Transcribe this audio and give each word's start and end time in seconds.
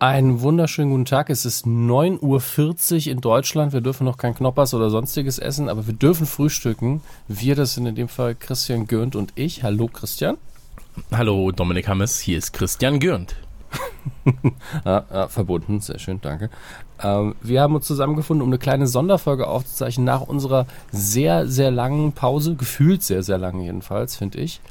Einen 0.00 0.40
wunderschönen 0.40 0.92
guten 0.92 1.04
Tag. 1.04 1.28
Es 1.28 1.44
ist 1.44 1.66
9.40 1.66 2.22
Uhr 3.06 3.12
in 3.12 3.20
Deutschland. 3.20 3.74
Wir 3.74 3.82
dürfen 3.82 4.06
noch 4.06 4.16
kein 4.16 4.34
Knoppers 4.34 4.72
oder 4.72 4.88
sonstiges 4.88 5.38
essen, 5.38 5.68
aber 5.68 5.86
wir 5.86 5.92
dürfen 5.92 6.24
frühstücken. 6.24 7.02
Wir, 7.28 7.54
das 7.54 7.74
sind 7.74 7.84
in 7.84 7.96
dem 7.96 8.08
Fall 8.08 8.34
Christian 8.34 8.86
Gürnt 8.86 9.14
und 9.14 9.34
ich. 9.34 9.62
Hallo 9.62 9.88
Christian. 9.88 10.38
Hallo 11.12 11.52
Dominik 11.52 11.86
Hammes, 11.86 12.18
hier 12.18 12.38
ist 12.38 12.54
Christian 12.54 12.98
Gürnt. 12.98 13.36
ja, 14.86 15.04
ja, 15.12 15.28
verbunden, 15.28 15.80
sehr 15.80 15.98
schön, 15.98 16.18
danke. 16.22 16.48
Ähm, 17.02 17.34
wir 17.42 17.60
haben 17.60 17.74
uns 17.74 17.86
zusammengefunden, 17.86 18.42
um 18.42 18.48
eine 18.48 18.58
kleine 18.58 18.86
Sonderfolge 18.86 19.48
aufzuzeichnen 19.48 20.06
nach 20.06 20.22
unserer 20.22 20.64
sehr, 20.90 21.46
sehr 21.46 21.70
langen 21.70 22.12
Pause, 22.12 22.54
gefühlt 22.54 23.02
sehr, 23.02 23.22
sehr 23.22 23.36
lang 23.36 23.60
jedenfalls, 23.60 24.16
finde 24.16 24.38
ich. 24.38 24.62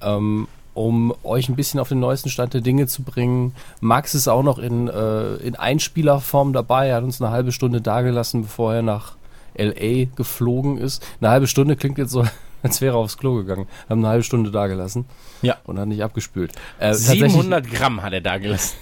Ähm, 0.00 0.46
um 0.78 1.12
euch 1.24 1.48
ein 1.48 1.56
bisschen 1.56 1.80
auf 1.80 1.88
den 1.88 1.98
neuesten 1.98 2.28
Stand 2.28 2.54
der 2.54 2.60
Dinge 2.60 2.86
zu 2.86 3.02
bringen. 3.02 3.52
Max 3.80 4.14
ist 4.14 4.28
auch 4.28 4.44
noch 4.44 4.60
in, 4.60 4.86
äh, 4.86 5.34
in 5.38 5.56
Einspielerform 5.56 6.52
dabei. 6.52 6.86
Er 6.86 6.96
hat 6.96 7.02
uns 7.02 7.20
eine 7.20 7.32
halbe 7.32 7.50
Stunde 7.50 7.80
dagelassen, 7.80 8.42
bevor 8.42 8.74
er 8.74 8.82
nach 8.82 9.16
LA 9.56 10.04
geflogen 10.14 10.78
ist. 10.78 11.04
Eine 11.20 11.30
halbe 11.30 11.48
Stunde 11.48 11.74
klingt 11.74 11.98
jetzt 11.98 12.12
so, 12.12 12.24
als 12.62 12.80
wäre 12.80 12.94
er 12.94 12.98
aufs 12.98 13.18
Klo 13.18 13.34
gegangen. 13.34 13.66
Wir 13.66 13.90
haben 13.90 14.04
eine 14.04 14.08
halbe 14.08 14.22
Stunde 14.22 14.52
dagelassen. 14.52 15.06
Ja. 15.42 15.56
Und 15.64 15.80
hat 15.80 15.88
nicht 15.88 16.04
abgespült. 16.04 16.52
Äh, 16.78 16.94
700 16.94 17.68
Gramm 17.68 18.00
hat 18.02 18.12
er 18.12 18.20
dagelassen. 18.20 18.76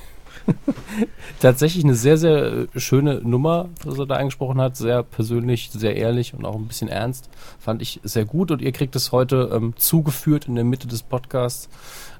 tatsächlich 1.41 1.85
eine 1.85 1.95
sehr, 1.95 2.19
sehr 2.19 2.67
schöne 2.77 3.21
Nummer, 3.23 3.69
was 3.85 3.99
er 3.99 4.07
da 4.07 4.17
angesprochen 4.17 4.61
hat. 4.61 4.77
Sehr 4.77 5.03
persönlich, 5.03 5.71
sehr 5.73 5.97
ehrlich 5.97 6.35
und 6.35 6.45
auch 6.45 6.55
ein 6.55 6.67
bisschen 6.67 6.89
ernst. 6.89 7.29
Fand 7.59 7.83
ich 7.83 8.01
sehr 8.03 8.25
gut 8.25 8.51
und 8.51 8.63
ihr 8.63 8.73
kriegt 8.73 8.97
es 8.97 9.13
heute 9.13 9.51
ähm, 9.53 9.75
zugeführt 9.77 10.47
in 10.47 10.55
der 10.55 10.65
Mitte 10.65 10.87
des 10.87 11.03
Podcasts 11.03 11.69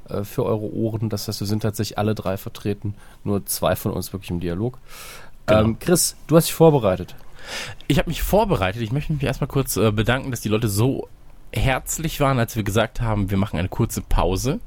äh, 0.09 0.25
für 0.25 0.45
eure 0.45 0.73
Ohren. 0.73 1.09
Das 1.09 1.29
heißt, 1.29 1.41
wir 1.41 1.47
sind 1.47 1.63
tatsächlich 1.63 1.99
alle 1.99 2.15
drei 2.15 2.37
vertreten. 2.37 2.95
Nur 3.25 3.47
zwei 3.47 3.77
von 3.77 3.93
uns 3.93 4.13
wirklich 4.13 4.31
im 4.31 4.41
Dialog. 4.41 4.79
Genau. 5.47 5.61
Ähm, 5.61 5.79
Chris, 5.79 6.17
du 6.27 6.37
hast 6.37 6.47
dich 6.47 6.55
vorbereitet. 6.55 7.15
Ich 7.87 7.99
habe 7.99 8.11
mich 8.11 8.23
vorbereitet. 8.23 8.83
Ich 8.83 8.93
möchte 8.93 9.13
mich 9.13 9.23
erstmal 9.23 9.49
kurz 9.49 9.77
äh, 9.77 9.93
bedanken, 9.93 10.31
dass 10.31 10.41
die 10.41 10.49
Leute 10.49 10.69
so 10.69 11.09
herzlich 11.53 12.21
waren, 12.21 12.39
als 12.39 12.57
wir 12.57 12.65
gesagt 12.65 13.01
haben, 13.01 13.31
wir 13.31 13.39
machen 13.39 13.59
eine 13.59 13.69
kurze 13.69 14.03
Pause 14.03 14.61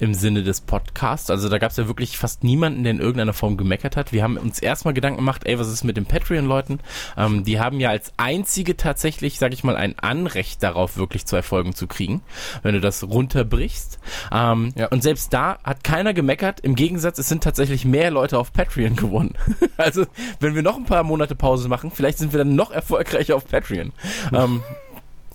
im 0.00 0.14
Sinne 0.14 0.42
des 0.42 0.62
Podcasts. 0.62 1.30
Also 1.30 1.48
da 1.48 1.58
gab 1.58 1.70
es 1.70 1.76
ja 1.76 1.86
wirklich 1.86 2.16
fast 2.16 2.42
niemanden, 2.42 2.84
der 2.84 2.92
in 2.92 3.00
irgendeiner 3.00 3.34
Form 3.34 3.56
gemeckert 3.56 3.96
hat. 3.96 4.12
Wir 4.12 4.22
haben 4.22 4.38
uns 4.38 4.58
erstmal 4.58 4.94
Gedanken 4.94 5.18
gemacht, 5.18 5.42
ey, 5.44 5.58
was 5.58 5.68
ist 5.68 5.84
mit 5.84 5.96
den 5.96 6.06
Patreon-Leuten? 6.06 6.80
Ähm, 7.16 7.44
die 7.44 7.60
haben 7.60 7.80
ja 7.80 7.90
als 7.90 8.12
einzige 8.16 8.76
tatsächlich, 8.76 9.38
sag 9.38 9.52
ich 9.52 9.62
mal, 9.62 9.76
ein 9.76 9.98
Anrecht 9.98 10.62
darauf, 10.62 10.96
wirklich 10.96 11.26
zwei 11.26 11.42
Folgen 11.42 11.74
zu 11.74 11.86
kriegen, 11.86 12.22
wenn 12.62 12.74
du 12.74 12.80
das 12.80 13.04
runterbrichst. 13.04 13.98
Ähm, 14.32 14.72
ja. 14.74 14.88
Und 14.88 15.02
selbst 15.02 15.32
da 15.34 15.58
hat 15.62 15.84
keiner 15.84 16.14
gemeckert. 16.14 16.60
Im 16.60 16.74
Gegensatz, 16.74 17.18
es 17.18 17.28
sind 17.28 17.44
tatsächlich 17.44 17.84
mehr 17.84 18.10
Leute 18.10 18.38
auf 18.38 18.52
Patreon 18.52 18.96
gewonnen. 18.96 19.34
also 19.76 20.06
wenn 20.40 20.54
wir 20.54 20.62
noch 20.62 20.76
ein 20.76 20.84
paar 20.84 21.04
Monate 21.04 21.34
Pause 21.34 21.68
machen, 21.68 21.90
vielleicht 21.90 22.18
sind 22.18 22.32
wir 22.32 22.38
dann 22.38 22.54
noch 22.54 22.70
erfolgreicher 22.70 23.36
auf 23.36 23.46
Patreon. 23.46 23.92
ähm, 24.32 24.62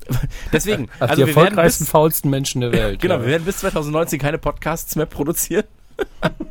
Deswegen, 0.54 0.90
also, 1.00 1.12
also 1.12 1.16
die 1.16 1.30
erfolgreichsten, 1.30 1.86
bis, 1.86 1.92
faulsten 1.92 2.30
Menschen 2.30 2.62
der 2.62 2.72
Welt. 2.72 3.00
genau, 3.02 3.16
ja. 3.16 3.22
wir 3.22 3.28
werden 3.28 3.46
bis 3.46 3.58
2019 3.58 4.20
keine 4.20 4.38
Podcasts 4.38 4.96
mehr 4.96 5.06
produzieren. 5.06 5.66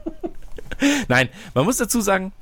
Nein, 1.09 1.29
man 1.55 1.65
muss 1.65 1.77
dazu 1.77 2.01
sagen, 2.01 2.33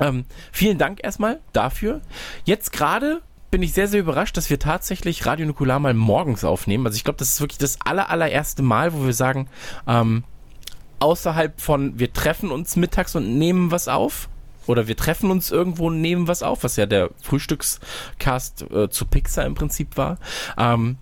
ähm, 0.00 0.24
vielen 0.52 0.78
Dank 0.78 1.00
erstmal 1.02 1.40
dafür. 1.52 2.00
Jetzt 2.44 2.72
gerade 2.72 3.20
bin 3.50 3.62
ich 3.62 3.72
sehr, 3.72 3.88
sehr 3.88 4.00
überrascht, 4.00 4.36
dass 4.36 4.48
wir 4.48 4.58
tatsächlich 4.58 5.26
Radio 5.26 5.46
Nukular 5.46 5.80
mal 5.80 5.94
morgens 5.94 6.44
aufnehmen. 6.44 6.86
Also 6.86 6.96
ich 6.96 7.04
glaube, 7.04 7.18
das 7.18 7.30
ist 7.30 7.40
wirklich 7.40 7.58
das 7.58 7.78
aller, 7.84 8.08
allererste 8.08 8.62
Mal, 8.62 8.92
wo 8.94 9.04
wir 9.04 9.12
sagen, 9.12 9.48
ähm, 9.86 10.24
außerhalb 11.00 11.60
von 11.60 11.98
wir 11.98 12.12
treffen 12.12 12.50
uns 12.50 12.76
mittags 12.76 13.16
und 13.16 13.38
nehmen 13.38 13.70
was 13.70 13.88
auf, 13.88 14.28
oder 14.66 14.86
wir 14.88 14.96
treffen 14.96 15.30
uns 15.30 15.50
irgendwo 15.50 15.88
und 15.88 16.00
nehmen 16.00 16.28
was 16.28 16.42
auf, 16.42 16.64
was 16.64 16.76
ja 16.76 16.86
der 16.86 17.10
Frühstückscast 17.22 18.70
äh, 18.70 18.90
zu 18.90 19.04
Pixar 19.06 19.46
im 19.46 19.54
Prinzip 19.54 19.96
war. 19.96 20.18
Ähm, 20.58 20.98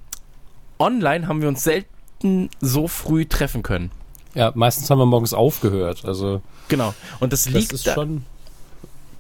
online 0.78 1.28
haben 1.28 1.40
wir 1.40 1.48
uns 1.48 1.64
selten 1.64 2.50
so 2.60 2.88
früh 2.88 3.26
treffen 3.26 3.62
können. 3.62 3.90
Ja, 4.34 4.52
meistens 4.54 4.88
haben 4.90 4.98
wir 4.98 5.06
morgens 5.06 5.34
aufgehört. 5.34 6.04
Also 6.04 6.42
genau. 6.68 6.94
Und 7.20 7.32
das, 7.32 7.44
das 7.44 7.52
liegt 7.52 7.72
ist 7.72 7.84
schon. 7.84 8.24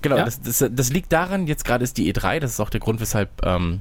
Genau, 0.00 0.16
ja? 0.16 0.24
das, 0.24 0.40
das, 0.40 0.64
das 0.70 0.90
liegt 0.90 1.12
daran. 1.12 1.46
Jetzt 1.46 1.64
gerade 1.64 1.82
ist 1.82 1.96
die 1.96 2.12
E3. 2.12 2.38
Das 2.38 2.52
ist 2.52 2.60
auch 2.60 2.70
der 2.70 2.80
Grund, 2.80 3.00
weshalb 3.00 3.44
ähm, 3.44 3.80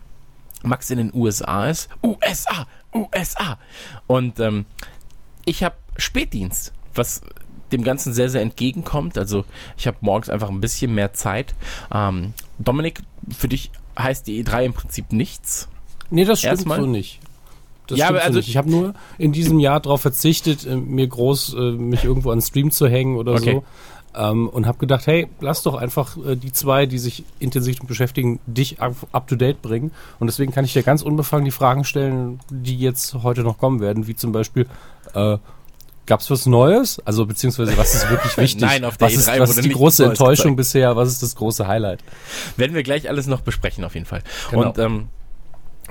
Max 0.63 0.90
in 0.90 0.97
den 0.97 1.13
USA 1.13 1.67
ist. 1.69 1.90
USA, 2.03 2.66
USA. 2.94 3.59
Und 4.07 4.40
ähm, 4.40 4.66
ich 5.46 5.63
habe 5.63 5.75
Spätdienst, 5.97 6.73
was 6.96 7.22
dem 7.72 7.83
Ganzen 7.83 8.13
sehr, 8.13 8.29
sehr 8.29 8.41
entgegenkommt. 8.41 9.17
Also 9.17 9.45
ich 9.78 9.88
habe 9.88 9.97
morgens 10.01 10.29
einfach 10.29 10.50
ein 10.50 10.61
bisschen 10.61 10.94
mehr 10.94 11.13
Zeit. 11.13 11.55
Ähm, 11.94 12.33
Dominik, 12.59 13.01
für 13.35 13.47
dich 13.47 13.72
heißt 13.97 14.28
die 14.28 14.44
E3 14.44 14.66
im 14.66 14.73
Prinzip 14.73 15.11
nichts. 15.11 15.67
Nee, 16.09 16.25
das 16.25 16.39
stimmt 16.39 16.53
Erstmal. 16.53 16.79
so 16.79 16.85
nicht. 16.85 17.19
Das 17.88 18.00
ja, 18.00 18.09
aber 18.09 18.22
also 18.22 18.38
nicht. 18.38 18.50
Ich 18.50 18.57
habe 18.57 18.69
nur 18.69 18.94
in 19.17 19.31
diesem 19.31 19.59
Jahr 19.59 19.79
darauf 19.79 20.01
verzichtet, 20.01 20.66
äh, 20.66 20.75
mir 20.75 21.07
groß 21.07 21.53
äh, 21.53 21.72
mich 21.72 22.03
irgendwo 22.03 22.31
an 22.31 22.41
Stream 22.41 22.72
zu 22.72 22.88
hängen 22.88 23.16
oder 23.17 23.33
okay. 23.33 23.53
so. 23.53 23.63
Ähm, 24.16 24.49
und 24.49 24.66
habe 24.66 24.78
gedacht, 24.79 25.05
hey, 25.05 25.28
lass 25.41 25.63
doch 25.63 25.75
einfach 25.75 26.17
äh, 26.17 26.35
die 26.35 26.51
zwei, 26.51 26.85
die 26.85 26.97
sich 26.97 27.23
intensiv 27.39 27.79
beschäftigen, 27.79 28.39
dich 28.45 28.81
up, 28.81 28.95
up, 29.11 29.28
to 29.28 29.35
date 29.35 29.61
bringen. 29.61 29.91
Und 30.19 30.28
deswegen 30.28 30.51
kann 30.51 30.66
ich 30.66 30.73
dir 30.73 30.84
ganz 30.84 31.01
unbefangen 31.01 31.45
die 31.45 31.51
Fragen 31.51 31.84
stellen, 31.84 32.39
die 32.49 32.78
jetzt 32.78 33.16
heute 33.22 33.44
noch 33.44 33.57
kommen 33.57 33.79
werden, 33.79 34.07
wie 34.07 34.16
zum 34.16 34.31
Beispiel, 34.31 34.66
äh, 35.13 35.38
Gab 36.07 36.22
es 36.22 36.31
was 36.31 36.45
Neues? 36.45 37.00
Also 37.06 37.25
beziehungsweise 37.25 37.78
was 37.78 37.94
ist 37.94 38.09
wirklich 38.09 38.35
wichtig? 38.38 38.62
Nein, 38.62 38.85
auf 38.85 38.97
der 38.97 39.07
was 39.07 39.13
ist, 39.13 39.29
E3 39.29 39.40
was 39.40 39.50
ist 39.51 39.66
die 39.66 39.69
große 39.69 40.06
Enttäuschung 40.06 40.56
bisher? 40.56 40.95
Was 40.95 41.09
ist 41.09 41.22
das 41.22 41.35
große 41.35 41.68
Highlight? 41.68 42.00
Werden 42.56 42.73
wir 42.75 42.84
gleich 42.84 43.09
alles 43.09 43.28
noch 43.28 43.41
besprechen 43.41 43.84
auf 43.84 43.94
jeden 43.94 44.06
Fall. 44.06 44.23
Genau. 44.50 44.69
Und 44.69 44.78
ähm, 44.79 45.09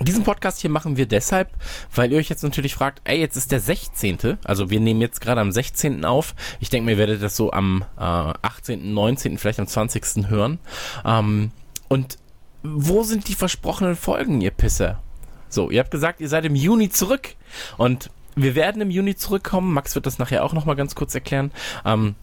diesen 0.00 0.24
Podcast 0.24 0.60
hier 0.60 0.70
machen 0.70 0.96
wir 0.96 1.06
deshalb, 1.06 1.50
weil 1.94 2.12
ihr 2.12 2.18
euch 2.18 2.28
jetzt 2.28 2.42
natürlich 2.42 2.74
fragt, 2.74 3.00
ey, 3.04 3.18
jetzt 3.18 3.36
ist 3.36 3.52
der 3.52 3.60
16. 3.60 4.38
Also 4.44 4.70
wir 4.70 4.80
nehmen 4.80 5.00
jetzt 5.00 5.20
gerade 5.20 5.40
am 5.40 5.52
16. 5.52 6.04
auf. 6.04 6.34
Ich 6.60 6.68
denke, 6.70 6.90
ihr 6.90 6.98
werdet 6.98 7.22
das 7.22 7.36
so 7.36 7.52
am 7.52 7.84
äh, 7.98 8.00
18., 8.00 8.92
19., 8.92 9.38
vielleicht 9.38 9.60
am 9.60 9.66
20. 9.66 10.28
hören. 10.28 10.58
Ähm, 11.04 11.50
und 11.88 12.18
wo 12.62 13.02
sind 13.04 13.28
die 13.28 13.34
versprochenen 13.34 13.96
Folgen, 13.96 14.40
ihr 14.40 14.50
Pisser? 14.50 15.00
So, 15.48 15.70
ihr 15.70 15.80
habt 15.80 15.90
gesagt, 15.90 16.20
ihr 16.20 16.28
seid 16.28 16.44
im 16.44 16.54
Juni 16.54 16.90
zurück. 16.90 17.34
Und 17.78 18.10
wir 18.36 18.54
werden 18.54 18.82
im 18.82 18.90
Juni 18.90 19.16
zurückkommen. 19.16 19.72
Max 19.72 19.94
wird 19.94 20.06
das 20.06 20.18
nachher 20.18 20.44
auch 20.44 20.52
nochmal 20.52 20.76
ganz 20.76 20.94
kurz 20.94 21.14
erklären. 21.14 21.50
Ähm, 21.84 22.14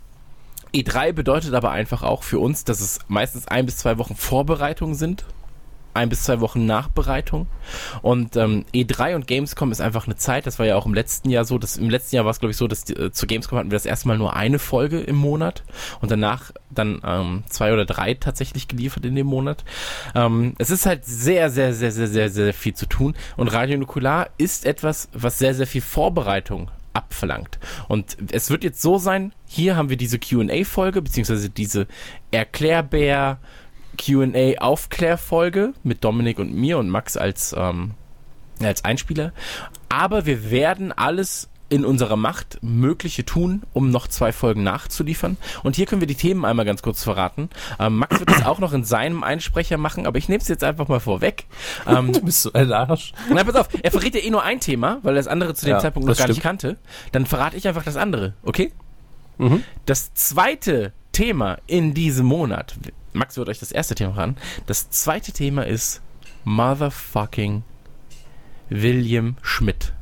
E3 0.73 1.11
bedeutet 1.11 1.53
aber 1.53 1.71
einfach 1.71 2.03
auch 2.03 2.23
für 2.23 2.39
uns, 2.39 2.63
dass 2.63 2.79
es 2.79 2.99
meistens 3.07 3.47
ein 3.47 3.65
bis 3.65 3.77
zwei 3.77 3.97
Wochen 3.97 4.15
Vorbereitung 4.15 4.95
sind 4.95 5.25
ein 5.93 6.09
bis 6.09 6.23
zwei 6.23 6.39
Wochen 6.39 6.65
Nachbereitung. 6.65 7.47
Und 8.01 8.35
ähm, 8.35 8.65
E3 8.73 9.15
und 9.15 9.27
Gamescom 9.27 9.71
ist 9.71 9.81
einfach 9.81 10.07
eine 10.07 10.15
Zeit, 10.15 10.45
das 10.47 10.59
war 10.59 10.65
ja 10.65 10.75
auch 10.75 10.85
im 10.85 10.93
letzten 10.93 11.29
Jahr 11.29 11.45
so, 11.45 11.57
dass 11.57 11.77
im 11.77 11.89
letzten 11.89 12.15
Jahr 12.15 12.25
war 12.25 12.31
es, 12.31 12.39
glaube 12.39 12.51
ich, 12.51 12.57
so, 12.57 12.67
dass 12.67 12.89
äh, 12.89 13.11
zu 13.11 13.27
Gamescom 13.27 13.57
hatten 13.57 13.71
wir 13.71 13.75
das 13.75 13.85
erste 13.85 14.07
Mal 14.07 14.17
nur 14.17 14.35
eine 14.35 14.59
Folge 14.59 14.99
im 14.99 15.15
Monat 15.15 15.63
und 16.01 16.11
danach 16.11 16.51
dann 16.69 17.01
ähm, 17.05 17.43
zwei 17.49 17.73
oder 17.73 17.85
drei 17.85 18.15
tatsächlich 18.15 18.67
geliefert 18.67 19.05
in 19.05 19.15
dem 19.15 19.27
Monat. 19.27 19.63
Ähm, 20.15 20.55
es 20.57 20.69
ist 20.69 20.85
halt 20.85 21.05
sehr, 21.05 21.49
sehr, 21.49 21.73
sehr, 21.73 21.91
sehr, 21.91 22.07
sehr, 22.07 22.29
sehr 22.29 22.53
viel 22.53 22.73
zu 22.73 22.87
tun. 22.87 23.15
Und 23.37 23.49
Radio 23.49 23.77
Nukular 23.77 24.29
ist 24.37 24.65
etwas, 24.65 25.09
was 25.13 25.37
sehr, 25.39 25.53
sehr 25.53 25.67
viel 25.67 25.81
Vorbereitung 25.81 26.71
abverlangt. 26.93 27.59
Und 27.87 28.17
es 28.31 28.49
wird 28.49 28.63
jetzt 28.63 28.81
so 28.81 28.97
sein, 28.97 29.33
hier 29.47 29.75
haben 29.75 29.89
wir 29.89 29.97
diese 29.97 30.19
QA-Folge, 30.19 31.01
beziehungsweise 31.01 31.49
diese 31.49 31.87
Erklärbär- 32.31 33.37
QA-Aufklärfolge 33.97 35.73
mit 35.83 36.03
Dominik 36.03 36.39
und 36.39 36.53
mir 36.53 36.77
und 36.77 36.89
Max 36.89 37.17
als, 37.17 37.55
ähm, 37.57 37.91
als 38.61 38.83
Einspieler. 38.85 39.33
Aber 39.89 40.25
wir 40.25 40.49
werden 40.51 40.91
alles 40.91 41.49
in 41.73 41.85
unserer 41.85 42.17
Macht 42.17 42.59
Mögliche 42.61 43.25
tun, 43.25 43.63
um 43.73 43.89
noch 43.89 44.07
zwei 44.07 44.31
Folgen 44.31 44.61
nachzuliefern. 44.61 45.37
Und 45.63 45.75
hier 45.75 45.87
können 45.87 46.01
wir 46.01 46.07
die 46.07 46.13
Themen 46.13 46.45
einmal 46.45 46.65
ganz 46.65 46.83
kurz 46.83 47.03
verraten. 47.03 47.49
Ähm, 47.79 47.97
Max 47.97 48.19
wird 48.19 48.29
das 48.29 48.45
auch 48.45 48.59
noch 48.59 48.73
in 48.73 48.83
seinem 48.83 49.23
Einsprecher 49.23 49.77
machen, 49.77 50.05
aber 50.05 50.19
ich 50.19 50.29
nehme 50.29 50.39
es 50.39 50.47
jetzt 50.47 50.63
einfach 50.63 50.87
mal 50.87 50.99
vorweg. 50.99 51.45
Ähm, 51.87 52.13
du 52.13 52.21
bist 52.21 52.43
so 52.43 52.53
ein 52.53 52.71
Arsch. 52.71 53.13
Na, 53.33 53.43
pass 53.43 53.55
auf, 53.55 53.69
er 53.81 53.89
verrät 53.89 54.13
ja 54.13 54.21
eh 54.21 54.29
nur 54.29 54.43
ein 54.43 54.59
Thema, 54.59 54.99
weil 55.01 55.15
er 55.15 55.19
das 55.19 55.27
andere 55.27 55.55
zu 55.55 55.65
dem 55.65 55.71
ja, 55.71 55.79
Zeitpunkt 55.79 56.07
noch 56.07 56.15
gar 56.15 56.25
stimmt. 56.25 56.37
nicht 56.37 56.43
kannte. 56.43 56.77
Dann 57.11 57.25
verrate 57.25 57.57
ich 57.57 57.67
einfach 57.67 57.83
das 57.83 57.95
andere, 57.95 58.33
okay? 58.43 58.71
Mhm. 59.39 59.63
Das 59.87 60.13
zweite 60.13 60.93
Thema 61.11 61.57
in 61.65 61.95
diesem 61.95 62.27
Monat, 62.27 62.75
Max 63.13 63.37
wird 63.37 63.49
euch 63.49 63.59
das 63.59 63.71
erste 63.71 63.95
Thema 63.95 64.13
ran. 64.15 64.37
Das 64.65 64.89
zweite 64.89 65.31
Thema 65.31 65.65
ist 65.65 66.01
Motherfucking 66.43 67.63
William 68.69 69.37
Schmidt. 69.41 69.93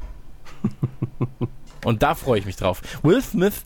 Und 1.86 2.04
da 2.04 2.16
freue 2.16 2.40
ich 2.40 2.46
mich 2.46 2.56
drauf. 2.56 2.82
Will 3.04 3.22
Smith, 3.22 3.64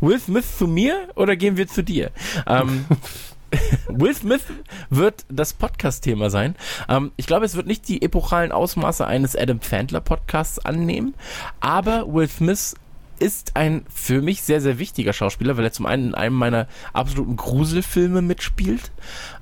Will 0.00 0.18
Smith 0.18 0.56
zu 0.56 0.66
mir 0.66 1.08
oder 1.16 1.36
gehen 1.36 1.56
wir 1.56 1.66
zu 1.66 1.82
dir? 1.82 2.10
Ähm, 2.46 2.86
Will 3.88 4.14
Smith 4.14 4.44
wird 4.88 5.24
das 5.28 5.52
Podcast-Thema 5.52 6.30
sein. 6.30 6.54
Ähm, 6.88 7.12
ich 7.16 7.26
glaube, 7.26 7.44
es 7.44 7.56
wird 7.56 7.66
nicht 7.66 7.88
die 7.88 8.02
epochalen 8.02 8.52
Ausmaße 8.52 9.06
eines 9.06 9.34
Adam 9.34 9.60
Fandler 9.60 10.00
Podcasts 10.00 10.58
annehmen, 10.60 11.14
aber 11.60 12.12
Will 12.12 12.28
Smith 12.28 12.74
ist 13.20 13.56
ein 13.56 13.84
für 13.92 14.22
mich 14.22 14.42
sehr, 14.42 14.60
sehr 14.60 14.78
wichtiger 14.78 15.12
Schauspieler, 15.12 15.56
weil 15.56 15.64
er 15.64 15.72
zum 15.72 15.86
einen 15.86 16.08
in 16.08 16.14
einem 16.14 16.34
meiner 16.34 16.66
absoluten 16.92 17.36
Gruselfilme 17.36 18.22
mitspielt. 18.22 18.90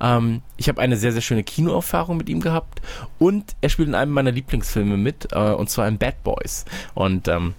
Ähm, 0.01 0.43
ich 0.57 0.69
habe 0.69 0.81
eine 0.81 0.97
sehr, 0.97 1.13
sehr 1.13 1.23
schöne 1.23 1.45
Kinoerfahrung 1.45 2.17
mit 2.17 2.29
ihm 2.29 2.41
gehabt 2.41 2.83
und 3.19 3.57
er 3.61 3.69
spielt 3.69 3.89
in 3.89 3.95
einem 3.95 4.13
meiner 4.13 4.33
Lieblingsfilme 4.33 4.97
mit, 4.97 5.29
äh, 5.33 5.39
und 5.39 5.71
zwar 5.71 5.89
in 5.89 5.99
Bad 5.99 6.23
Boys. 6.25 6.65
Und 6.95 7.29
ähm, 7.29 7.55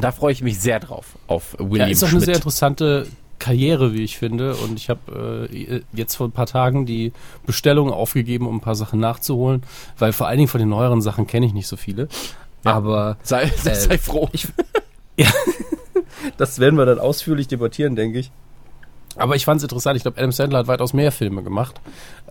da 0.00 0.10
freue 0.10 0.32
ich 0.32 0.42
mich 0.42 0.58
sehr 0.58 0.80
drauf, 0.80 1.18
auf 1.26 1.54
William 1.58 1.88
ja, 1.88 1.92
ist 1.92 2.02
auch 2.02 2.08
eine 2.08 2.20
sehr 2.20 2.36
interessante 2.36 3.06
Karriere, 3.38 3.92
wie 3.92 4.04
ich 4.04 4.18
finde. 4.18 4.54
Und 4.54 4.78
ich 4.78 4.88
habe 4.88 5.48
äh, 5.52 5.82
jetzt 5.92 6.14
vor 6.14 6.28
ein 6.28 6.32
paar 6.32 6.46
Tagen 6.46 6.86
die 6.86 7.12
Bestellung 7.44 7.90
aufgegeben, 7.90 8.46
um 8.46 8.56
ein 8.56 8.60
paar 8.60 8.76
Sachen 8.76 9.00
nachzuholen, 9.00 9.64
weil 9.98 10.12
vor 10.12 10.28
allen 10.28 10.38
Dingen 10.38 10.48
von 10.48 10.60
den 10.60 10.70
neueren 10.70 11.02
Sachen 11.02 11.26
kenne 11.26 11.44
ich 11.44 11.52
nicht 11.52 11.66
so 11.66 11.76
viele. 11.76 12.08
Ja, 12.64 12.74
Aber 12.74 13.16
sei, 13.22 13.42
äh, 13.64 13.74
sei 13.74 13.98
froh. 13.98 14.28
Ich, 14.32 14.46
ja, 15.16 15.30
das 16.36 16.58
werden 16.58 16.76
wir 16.76 16.86
dann 16.86 16.98
ausführlich 16.98 17.48
debattieren, 17.48 17.96
denke 17.96 18.18
ich. 18.18 18.30
Aber 19.16 19.36
ich 19.36 19.44
fand 19.44 19.58
es 19.58 19.64
interessant. 19.64 19.96
Ich 19.96 20.02
glaube, 20.02 20.18
Adam 20.18 20.32
Sandler 20.32 20.60
hat 20.60 20.66
weitaus 20.68 20.94
mehr 20.94 21.12
Filme 21.12 21.42
gemacht. 21.42 21.80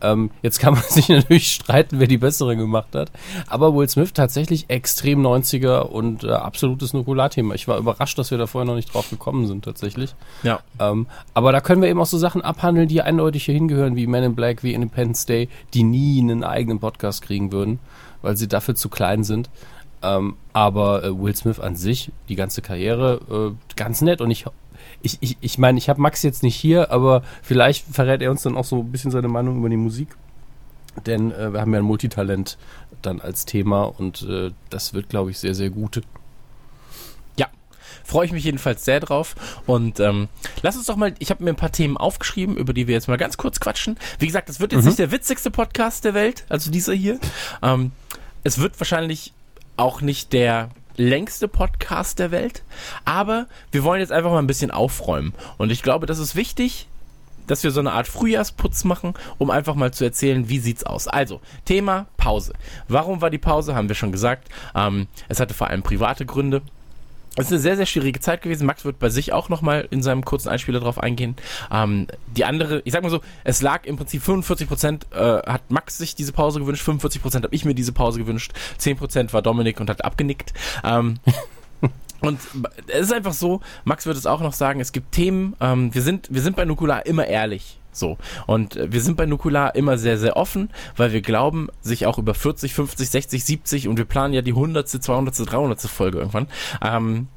Ähm, 0.01 0.31
jetzt 0.41 0.59
kann 0.59 0.73
man 0.73 0.83
sich 0.89 1.09
natürlich 1.09 1.53
streiten, 1.53 1.99
wer 1.99 2.07
die 2.07 2.17
bessere 2.17 2.55
gemacht 2.57 2.95
hat. 2.95 3.11
Aber 3.47 3.75
Will 3.75 3.87
Smith 3.87 4.13
tatsächlich 4.13 4.69
extrem 4.69 5.21
90er 5.21 5.81
und 5.81 6.23
äh, 6.23 6.31
absolutes 6.31 6.93
Nukularthema. 6.93 7.53
Ich 7.53 7.67
war 7.67 7.77
überrascht, 7.77 8.17
dass 8.17 8.31
wir 8.31 8.37
da 8.37 8.47
vorher 8.47 8.65
noch 8.65 8.75
nicht 8.75 8.93
drauf 8.93 9.09
gekommen 9.09 9.45
sind, 9.45 9.63
tatsächlich. 9.63 10.15
Ja. 10.43 10.61
Ähm, 10.79 11.07
aber 11.33 11.51
da 11.51 11.61
können 11.61 11.81
wir 11.81 11.89
eben 11.89 12.01
auch 12.01 12.07
so 12.07 12.17
Sachen 12.17 12.41
abhandeln, 12.41 12.87
die 12.87 13.01
eindeutig 13.01 13.45
hier 13.45 13.53
hingehören, 13.53 13.95
wie 13.95 14.07
Men 14.07 14.23
in 14.23 14.35
Black, 14.35 14.63
wie 14.63 14.73
Independence 14.73 15.25
Day, 15.25 15.49
die 15.73 15.83
nie 15.83 16.19
einen 16.19 16.43
eigenen 16.43 16.79
Podcast 16.79 17.21
kriegen 17.21 17.51
würden, 17.51 17.79
weil 18.23 18.37
sie 18.37 18.47
dafür 18.47 18.75
zu 18.75 18.89
klein 18.89 19.23
sind. 19.23 19.49
Ähm, 20.03 20.35
aber 20.53 21.03
äh, 21.03 21.17
Will 21.17 21.35
Smith 21.35 21.59
an 21.59 21.75
sich, 21.75 22.11
die 22.29 22.35
ganze 22.35 22.61
Karriere, 22.61 23.53
äh, 23.53 23.75
ganz 23.75 24.01
nett. 24.01 24.21
Und 24.21 24.31
ich 24.31 24.45
ich, 25.01 25.17
ich, 25.21 25.37
ich 25.41 25.57
meine, 25.57 25.77
ich 25.77 25.89
habe 25.89 26.01
Max 26.01 26.23
jetzt 26.23 26.43
nicht 26.43 26.55
hier, 26.55 26.91
aber 26.91 27.23
vielleicht 27.41 27.85
verrät 27.87 28.21
er 28.21 28.31
uns 28.31 28.43
dann 28.43 28.57
auch 28.57 28.65
so 28.65 28.79
ein 28.79 28.91
bisschen 28.91 29.11
seine 29.11 29.27
Meinung 29.27 29.57
über 29.57 29.69
die 29.69 29.77
Musik. 29.77 30.15
Denn 31.05 31.31
äh, 31.31 31.53
wir 31.53 31.61
haben 31.61 31.73
ja 31.73 31.79
ein 31.79 31.85
Multitalent 31.85 32.57
dann 33.01 33.21
als 33.21 33.45
Thema 33.45 33.83
und 33.83 34.23
äh, 34.23 34.51
das 34.69 34.93
wird, 34.93 35.09
glaube 35.09 35.31
ich, 35.31 35.39
sehr, 35.39 35.55
sehr 35.55 35.69
gut. 35.69 36.01
Ja, 37.37 37.47
freue 38.03 38.25
ich 38.25 38.31
mich 38.31 38.43
jedenfalls 38.43 38.85
sehr 38.85 38.99
drauf. 38.99 39.35
Und 39.65 39.99
ähm, 39.99 40.27
lass 40.61 40.75
uns 40.75 40.85
doch 40.85 40.97
mal, 40.97 41.15
ich 41.19 41.31
habe 41.31 41.43
mir 41.43 41.51
ein 41.51 41.55
paar 41.55 41.71
Themen 41.71 41.97
aufgeschrieben, 41.97 42.57
über 42.57 42.73
die 42.73 42.87
wir 42.87 42.93
jetzt 42.93 43.07
mal 43.07 43.17
ganz 43.17 43.37
kurz 43.37 43.59
quatschen. 43.59 43.97
Wie 44.19 44.27
gesagt, 44.27 44.49
das 44.49 44.59
wird 44.59 44.73
jetzt 44.73 44.81
mhm. 44.81 44.87
nicht 44.89 44.99
der 44.99 45.11
witzigste 45.11 45.49
Podcast 45.49 46.03
der 46.03 46.13
Welt, 46.13 46.45
also 46.49 46.69
dieser 46.69 46.93
hier. 46.93 47.19
Ähm, 47.63 47.91
es 48.43 48.59
wird 48.59 48.79
wahrscheinlich 48.79 49.33
auch 49.77 50.01
nicht 50.01 50.33
der 50.33 50.69
längste 50.97 51.47
Podcast 51.47 52.19
der 52.19 52.31
Welt, 52.31 52.63
aber 53.05 53.47
wir 53.71 53.83
wollen 53.83 54.01
jetzt 54.01 54.11
einfach 54.11 54.31
mal 54.31 54.39
ein 54.39 54.47
bisschen 54.47 54.71
aufräumen. 54.71 55.33
Und 55.57 55.71
ich 55.71 55.81
glaube, 55.81 56.05
das 56.05 56.19
ist 56.19 56.35
wichtig, 56.35 56.87
dass 57.47 57.63
wir 57.63 57.71
so 57.71 57.79
eine 57.79 57.91
Art 57.91 58.07
Frühjahrsputz 58.07 58.83
machen, 58.83 59.13
um 59.37 59.49
einfach 59.49 59.75
mal 59.75 59.91
zu 59.91 60.03
erzählen, 60.03 60.47
wie 60.47 60.59
sieht's 60.59 60.83
aus. 60.83 61.07
Also, 61.07 61.41
Thema 61.65 62.07
Pause. 62.17 62.53
Warum 62.87 63.21
war 63.21 63.29
die 63.29 63.37
Pause? 63.37 63.75
Haben 63.75 63.89
wir 63.89 63.95
schon 63.95 64.11
gesagt. 64.11 64.49
Ähm, 64.75 65.07
es 65.27 65.39
hatte 65.39 65.53
vor 65.53 65.67
allem 65.67 65.83
private 65.83 66.25
Gründe. 66.25 66.61
Es 67.37 67.45
ist 67.45 67.51
eine 67.53 67.61
sehr, 67.61 67.77
sehr 67.77 67.85
schwierige 67.85 68.19
Zeit 68.19 68.41
gewesen. 68.41 68.65
Max 68.65 68.83
wird 68.83 68.99
bei 68.99 69.09
sich 69.09 69.31
auch 69.31 69.47
nochmal 69.47 69.87
in 69.89 70.03
seinem 70.03 70.25
kurzen 70.25 70.49
Einspieler 70.49 70.81
drauf 70.81 70.99
eingehen. 70.99 71.35
Ähm, 71.71 72.07
die 72.35 72.43
andere, 72.43 72.81
ich 72.83 72.91
sag 72.91 73.03
mal 73.03 73.09
so, 73.09 73.21
es 73.45 73.61
lag 73.61 73.85
im 73.85 73.95
Prinzip 73.95 74.21
45 74.21 74.67
Prozent 74.67 75.07
äh, 75.11 75.17
hat 75.17 75.71
Max 75.71 75.97
sich 75.97 76.15
diese 76.15 76.33
Pause 76.33 76.59
gewünscht, 76.59 76.83
45 76.83 77.21
Prozent 77.21 77.45
habe 77.45 77.55
ich 77.55 77.63
mir 77.63 77.73
diese 77.73 77.93
Pause 77.93 78.19
gewünscht, 78.19 78.51
10 78.77 78.97
Prozent 78.97 79.33
war 79.33 79.41
Dominik 79.41 79.79
und 79.79 79.89
hat 79.89 80.03
abgenickt. 80.03 80.53
Ähm, 80.83 81.19
Und 82.21 82.39
es 82.85 83.07
ist 83.07 83.13
einfach 83.13 83.33
so, 83.33 83.61
Max 83.83 84.05
wird 84.05 84.15
es 84.15 84.27
auch 84.27 84.41
noch 84.41 84.53
sagen, 84.53 84.79
es 84.79 84.91
gibt 84.91 85.11
Themen, 85.11 85.55
ähm, 85.59 85.91
wir 85.93 86.03
sind, 86.03 86.27
wir 86.31 86.43
sind 86.43 86.55
bei 86.55 86.65
Nukular 86.65 87.05
immer 87.07 87.25
ehrlich. 87.25 87.79
So. 87.91 88.17
Und 88.47 88.75
äh, 88.75 88.91
wir 88.91 89.01
sind 89.01 89.17
bei 89.17 89.25
Nukular 89.25 89.75
immer 89.75 89.97
sehr, 89.97 90.17
sehr 90.17 90.37
offen, 90.37 90.69
weil 90.95 91.13
wir 91.13 91.21
glauben, 91.21 91.69
sich 91.81 92.05
auch 92.05 92.17
über 92.17 92.33
40, 92.33 92.73
50, 92.73 93.09
60, 93.09 93.45
70 93.45 93.87
und 93.87 93.97
wir 93.97 94.05
planen 94.05 94.33
ja 94.33 94.41
die 94.41 94.51
100., 94.51 94.87
200., 94.87 95.51
300. 95.51 95.81
Folge 95.81 96.19
irgendwann, 96.19 96.47
ähm, 96.81 97.27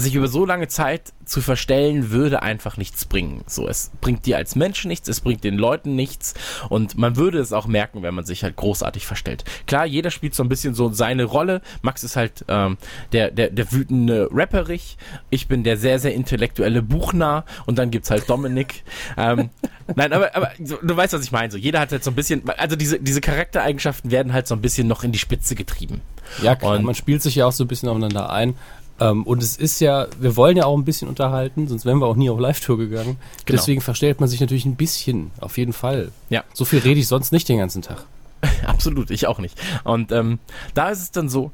sich 0.00 0.14
über 0.14 0.28
so 0.28 0.44
lange 0.44 0.68
Zeit 0.68 1.12
zu 1.24 1.40
verstellen, 1.40 2.10
würde 2.10 2.42
einfach 2.42 2.76
nichts 2.76 3.04
bringen. 3.04 3.42
So, 3.46 3.68
es 3.68 3.90
bringt 4.00 4.26
dir 4.26 4.36
als 4.36 4.56
Mensch 4.56 4.84
nichts, 4.84 5.08
es 5.08 5.20
bringt 5.20 5.44
den 5.44 5.56
Leuten 5.56 5.94
nichts 5.94 6.34
und 6.68 6.96
man 6.96 7.16
würde 7.16 7.38
es 7.38 7.52
auch 7.52 7.66
merken, 7.66 8.02
wenn 8.02 8.14
man 8.14 8.24
sich 8.24 8.42
halt 8.44 8.56
großartig 8.56 9.06
verstellt. 9.06 9.44
Klar, 9.66 9.86
jeder 9.86 10.10
spielt 10.10 10.34
so 10.34 10.42
ein 10.42 10.48
bisschen 10.48 10.74
so 10.74 10.90
seine 10.92 11.24
Rolle. 11.24 11.60
Max 11.82 12.04
ist 12.04 12.16
halt 12.16 12.44
ähm, 12.48 12.78
der, 13.12 13.30
der, 13.30 13.50
der 13.50 13.72
wütende 13.72 14.28
Rapperich, 14.32 14.96
ich 15.30 15.48
bin 15.48 15.64
der 15.64 15.76
sehr, 15.76 15.98
sehr 15.98 16.14
intellektuelle 16.14 16.82
Buchnah 16.82 17.44
und 17.66 17.78
dann 17.78 17.90
gibt's 17.90 18.10
halt 18.10 18.28
Dominik. 18.28 18.84
ähm, 19.16 19.50
nein, 19.94 20.12
aber, 20.12 20.34
aber 20.34 20.50
so, 20.62 20.76
du 20.82 20.96
weißt, 20.96 21.12
was 21.12 21.22
ich 21.22 21.32
meine. 21.32 21.50
So, 21.50 21.58
jeder 21.58 21.80
hat 21.80 21.92
halt 21.92 22.04
so 22.04 22.10
ein 22.10 22.14
bisschen, 22.14 22.48
also 22.56 22.76
diese, 22.76 22.98
diese 23.00 23.20
Charaktereigenschaften 23.20 24.10
werden 24.10 24.32
halt 24.32 24.46
so 24.46 24.54
ein 24.54 24.60
bisschen 24.60 24.88
noch 24.88 25.04
in 25.04 25.12
die 25.12 25.18
Spitze 25.18 25.54
getrieben. 25.54 26.00
Ja, 26.42 26.54
klar, 26.56 26.76
und 26.76 26.84
man 26.84 26.94
spielt 26.94 27.22
sich 27.22 27.36
ja 27.36 27.46
auch 27.46 27.52
so 27.52 27.64
ein 27.64 27.68
bisschen 27.68 27.88
aufeinander 27.88 28.30
ein. 28.30 28.54
Ähm, 29.00 29.24
und 29.24 29.42
es 29.42 29.56
ist 29.56 29.80
ja, 29.80 30.06
wir 30.18 30.36
wollen 30.36 30.56
ja 30.56 30.64
auch 30.64 30.76
ein 30.76 30.84
bisschen 30.84 31.08
unterhalten, 31.08 31.68
sonst 31.68 31.84
wären 31.84 31.98
wir 31.98 32.06
auch 32.06 32.16
nie 32.16 32.30
auf 32.30 32.38
Live-Tour 32.38 32.78
gegangen. 32.78 33.16
Genau. 33.44 33.56
Deswegen 33.58 33.80
verstellt 33.80 34.20
man 34.20 34.28
sich 34.28 34.40
natürlich 34.40 34.64
ein 34.64 34.76
bisschen, 34.76 35.30
auf 35.40 35.58
jeden 35.58 35.72
Fall. 35.72 36.10
Ja. 36.30 36.44
So 36.52 36.64
viel 36.64 36.80
rede 36.80 37.00
ich 37.00 37.08
sonst 37.08 37.32
nicht 37.32 37.48
den 37.48 37.58
ganzen 37.58 37.82
Tag. 37.82 38.04
Absolut, 38.66 39.10
ich 39.10 39.26
auch 39.26 39.38
nicht. 39.38 39.58
Und 39.84 40.12
ähm, 40.12 40.38
da 40.74 40.90
ist 40.90 41.00
es 41.00 41.10
dann 41.10 41.28
so, 41.28 41.50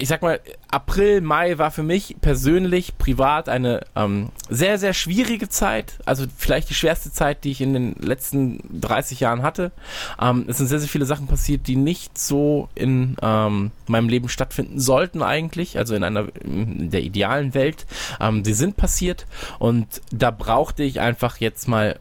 ich 0.00 0.06
sag 0.08 0.22
mal, 0.22 0.40
April, 0.70 1.20
Mai 1.20 1.58
war 1.58 1.72
für 1.72 1.82
mich 1.82 2.16
persönlich, 2.20 2.98
privat 2.98 3.48
eine 3.48 3.84
ähm, 3.96 4.28
sehr, 4.48 4.78
sehr 4.78 4.94
schwierige 4.94 5.48
Zeit. 5.48 5.98
Also 6.04 6.24
vielleicht 6.36 6.70
die 6.70 6.74
schwerste 6.74 7.10
Zeit, 7.10 7.42
die 7.42 7.50
ich 7.50 7.60
in 7.60 7.72
den 7.72 7.94
letzten 7.94 8.80
30 8.80 9.18
Jahren 9.18 9.42
hatte. 9.42 9.72
Ähm, 10.20 10.44
es 10.46 10.58
sind 10.58 10.68
sehr, 10.68 10.78
sehr 10.78 10.88
viele 10.88 11.04
Sachen 11.04 11.26
passiert, 11.26 11.66
die 11.66 11.74
nicht 11.74 12.16
so 12.16 12.68
in 12.76 13.16
ähm, 13.20 13.72
meinem 13.88 14.08
Leben 14.08 14.28
stattfinden 14.28 14.78
sollten 14.78 15.20
eigentlich. 15.20 15.78
Also 15.78 15.96
in 15.96 16.04
einer 16.04 16.28
in 16.44 16.90
der 16.90 17.02
idealen 17.02 17.54
Welt. 17.54 17.84
Ähm, 18.20 18.44
die 18.44 18.54
sind 18.54 18.76
passiert 18.76 19.26
und 19.58 20.00
da 20.12 20.30
brauchte 20.30 20.84
ich 20.84 21.00
einfach 21.00 21.38
jetzt 21.38 21.66
mal 21.66 21.98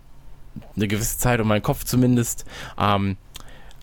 eine 0.76 0.88
gewisse 0.88 1.18
Zeit, 1.18 1.40
um 1.40 1.48
meinen 1.48 1.64
Kopf 1.64 1.84
zumindest 1.84 2.46
ähm, 2.80 3.18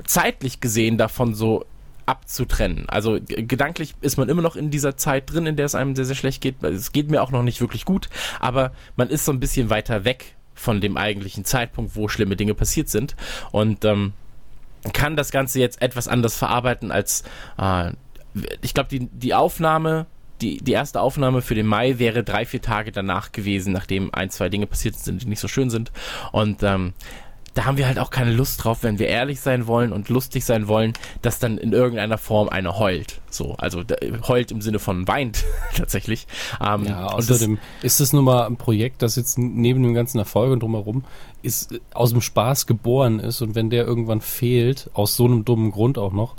zeitlich 0.04 0.60
gesehen 0.60 0.98
davon 0.98 1.34
so 1.34 1.64
abzutrennen. 2.06 2.88
Also 2.88 3.18
gedanklich 3.20 3.94
ist 4.00 4.16
man 4.16 4.28
immer 4.28 4.42
noch 4.42 4.56
in 4.56 4.70
dieser 4.70 4.96
Zeit 4.96 5.32
drin, 5.32 5.46
in 5.46 5.56
der 5.56 5.66
es 5.66 5.74
einem 5.74 5.94
sehr, 5.96 6.04
sehr 6.04 6.16
schlecht 6.16 6.40
geht. 6.40 6.62
Es 6.62 6.92
geht 6.92 7.10
mir 7.10 7.22
auch 7.22 7.30
noch 7.30 7.42
nicht 7.42 7.60
wirklich 7.60 7.84
gut, 7.84 8.08
aber 8.40 8.72
man 8.96 9.08
ist 9.08 9.24
so 9.24 9.32
ein 9.32 9.40
bisschen 9.40 9.70
weiter 9.70 10.04
weg 10.04 10.36
von 10.54 10.80
dem 10.80 10.96
eigentlichen 10.96 11.44
Zeitpunkt, 11.44 11.96
wo 11.96 12.08
schlimme 12.08 12.36
Dinge 12.36 12.54
passiert 12.54 12.88
sind 12.88 13.16
und 13.50 13.84
ähm, 13.84 14.12
kann 14.92 15.16
das 15.16 15.30
Ganze 15.30 15.58
jetzt 15.60 15.82
etwas 15.82 16.08
anders 16.08 16.36
verarbeiten 16.36 16.92
als 16.92 17.24
äh, 17.58 17.92
ich 18.62 18.74
glaube, 18.74 18.88
die, 18.88 19.08
die 19.12 19.34
Aufnahme 19.34 20.06
die, 20.40 20.58
die 20.58 20.72
erste 20.72 21.00
Aufnahme 21.00 21.42
für 21.42 21.54
den 21.54 21.66
Mai 21.66 21.98
wäre 21.98 22.24
drei, 22.24 22.44
vier 22.44 22.60
Tage 22.60 22.92
danach 22.92 23.32
gewesen, 23.32 23.72
nachdem 23.72 24.12
ein, 24.12 24.30
zwei 24.30 24.48
Dinge 24.48 24.66
passiert 24.66 24.96
sind, 24.96 25.22
die 25.22 25.26
nicht 25.26 25.40
so 25.40 25.48
schön 25.48 25.70
sind. 25.70 25.92
Und 26.32 26.62
ähm, 26.62 26.92
da 27.54 27.64
haben 27.64 27.78
wir 27.78 27.86
halt 27.86 27.98
auch 27.98 28.10
keine 28.10 28.32
Lust 28.32 28.62
drauf, 28.62 28.78
wenn 28.82 28.98
wir 28.98 29.06
ehrlich 29.06 29.40
sein 29.40 29.66
wollen 29.66 29.92
und 29.92 30.08
lustig 30.08 30.44
sein 30.44 30.68
wollen, 30.68 30.92
dass 31.22 31.38
dann 31.38 31.56
in 31.56 31.72
irgendeiner 31.72 32.18
Form 32.18 32.48
einer 32.48 32.78
heult. 32.78 33.20
So, 33.30 33.54
also 33.58 33.82
heult 34.26 34.50
im 34.50 34.60
Sinne 34.60 34.78
von 34.80 35.08
weint 35.08 35.44
tatsächlich. 35.74 36.26
Ähm, 36.60 36.84
ja, 36.84 37.06
außerdem 37.06 37.58
ist 37.82 38.00
es 38.00 38.12
nun 38.12 38.24
mal 38.24 38.46
ein 38.46 38.56
Projekt, 38.56 39.02
das 39.02 39.16
jetzt 39.16 39.38
neben 39.38 39.82
dem 39.82 39.94
ganzen 39.94 40.18
Erfolg 40.18 40.52
und 40.52 40.62
drumherum 40.62 41.04
ist, 41.42 41.72
äh, 41.72 41.80
aus 41.92 42.10
dem 42.10 42.20
Spaß 42.20 42.66
geboren 42.66 43.20
ist 43.20 43.40
und 43.40 43.54
wenn 43.54 43.70
der 43.70 43.84
irgendwann 43.84 44.20
fehlt, 44.20 44.90
aus 44.94 45.16
so 45.16 45.24
einem 45.24 45.44
dummen 45.44 45.70
Grund 45.70 45.98
auch 45.98 46.12
noch, 46.12 46.34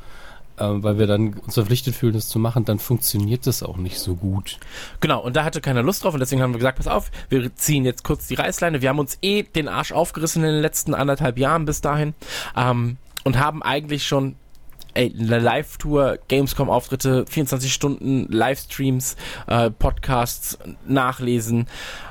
weil 0.57 0.97
wir 0.97 1.07
dann 1.07 1.33
uns 1.33 1.55
verpflichtet 1.55 1.95
fühlen, 1.95 2.13
das 2.13 2.27
zu 2.27 2.39
machen, 2.39 2.65
dann 2.65 2.79
funktioniert 2.79 3.47
das 3.47 3.63
auch 3.63 3.77
nicht 3.77 3.99
so 3.99 4.15
gut. 4.15 4.59
Genau, 5.01 5.21
und 5.21 5.35
da 5.35 5.43
hatte 5.43 5.61
keiner 5.61 5.83
Lust 5.83 6.03
drauf 6.03 6.13
und 6.13 6.19
deswegen 6.19 6.41
haben 6.41 6.53
wir 6.53 6.59
gesagt, 6.59 6.77
pass 6.77 6.87
auf, 6.87 7.11
wir 7.29 7.55
ziehen 7.55 7.85
jetzt 7.85 8.03
kurz 8.03 8.27
die 8.27 8.35
Reißleine. 8.35 8.81
Wir 8.81 8.89
haben 8.89 8.99
uns 8.99 9.17
eh 9.21 9.43
den 9.43 9.67
Arsch 9.67 9.91
aufgerissen 9.91 10.43
in 10.43 10.51
den 10.51 10.61
letzten 10.61 10.93
anderthalb 10.93 11.37
Jahren 11.37 11.65
bis 11.65 11.81
dahin 11.81 12.13
ähm, 12.55 12.97
und 13.23 13.39
haben 13.39 13.63
eigentlich 13.63 14.07
schon 14.07 14.35
ey, 14.95 15.13
eine 15.17 15.39
Live-Tour, 15.39 16.17
Gamescom-Auftritte, 16.27 17.25
24 17.27 17.71
Stunden 17.71 18.27
Livestreams, 18.31 19.15
äh, 19.47 19.69
Podcasts, 19.69 20.57
Nachlesen, 20.87 21.67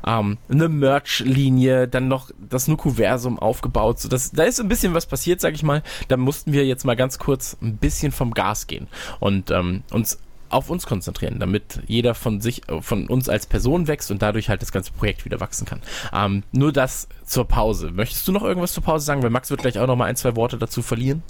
ähm, 0.06 0.38
eine 0.48 0.68
Merch-Linie, 0.68 1.88
dann 1.88 2.08
noch 2.08 2.30
das 2.48 2.68
Nukuversum 2.68 3.38
aufgebaut. 3.38 4.00
So, 4.00 4.08
das, 4.08 4.30
da 4.30 4.44
ist 4.44 4.60
ein 4.60 4.68
bisschen 4.68 4.94
was 4.94 5.06
passiert, 5.06 5.40
sag 5.40 5.54
ich 5.54 5.62
mal. 5.62 5.82
Da 6.08 6.16
mussten 6.16 6.52
wir 6.52 6.64
jetzt 6.66 6.84
mal 6.84 6.96
ganz 6.96 7.18
kurz 7.18 7.56
ein 7.60 7.76
bisschen 7.76 8.12
vom 8.12 8.32
Gas 8.32 8.66
gehen 8.66 8.86
und 9.18 9.50
ähm, 9.50 9.82
uns 9.90 10.18
auf 10.50 10.70
uns 10.70 10.86
konzentrieren, 10.86 11.40
damit 11.40 11.80
jeder 11.88 12.14
von 12.14 12.40
sich, 12.40 12.62
von 12.80 13.08
uns 13.08 13.28
als 13.28 13.46
Person 13.46 13.88
wächst 13.88 14.10
und 14.12 14.22
dadurch 14.22 14.48
halt 14.48 14.62
das 14.62 14.70
ganze 14.70 14.92
Projekt 14.92 15.24
wieder 15.24 15.40
wachsen 15.40 15.66
kann. 15.66 15.80
Ähm, 16.12 16.44
nur 16.52 16.72
das 16.72 17.08
zur 17.24 17.48
Pause. 17.48 17.90
Möchtest 17.90 18.28
du 18.28 18.32
noch 18.32 18.44
irgendwas 18.44 18.72
zur 18.72 18.84
Pause 18.84 19.04
sagen? 19.04 19.22
Weil 19.22 19.30
Max 19.30 19.50
wird 19.50 19.62
gleich 19.62 19.78
auch 19.80 19.88
noch 19.88 19.96
mal 19.96 20.04
ein, 20.04 20.16
zwei 20.16 20.36
Worte 20.36 20.56
dazu 20.56 20.80
verlieren. 20.80 21.22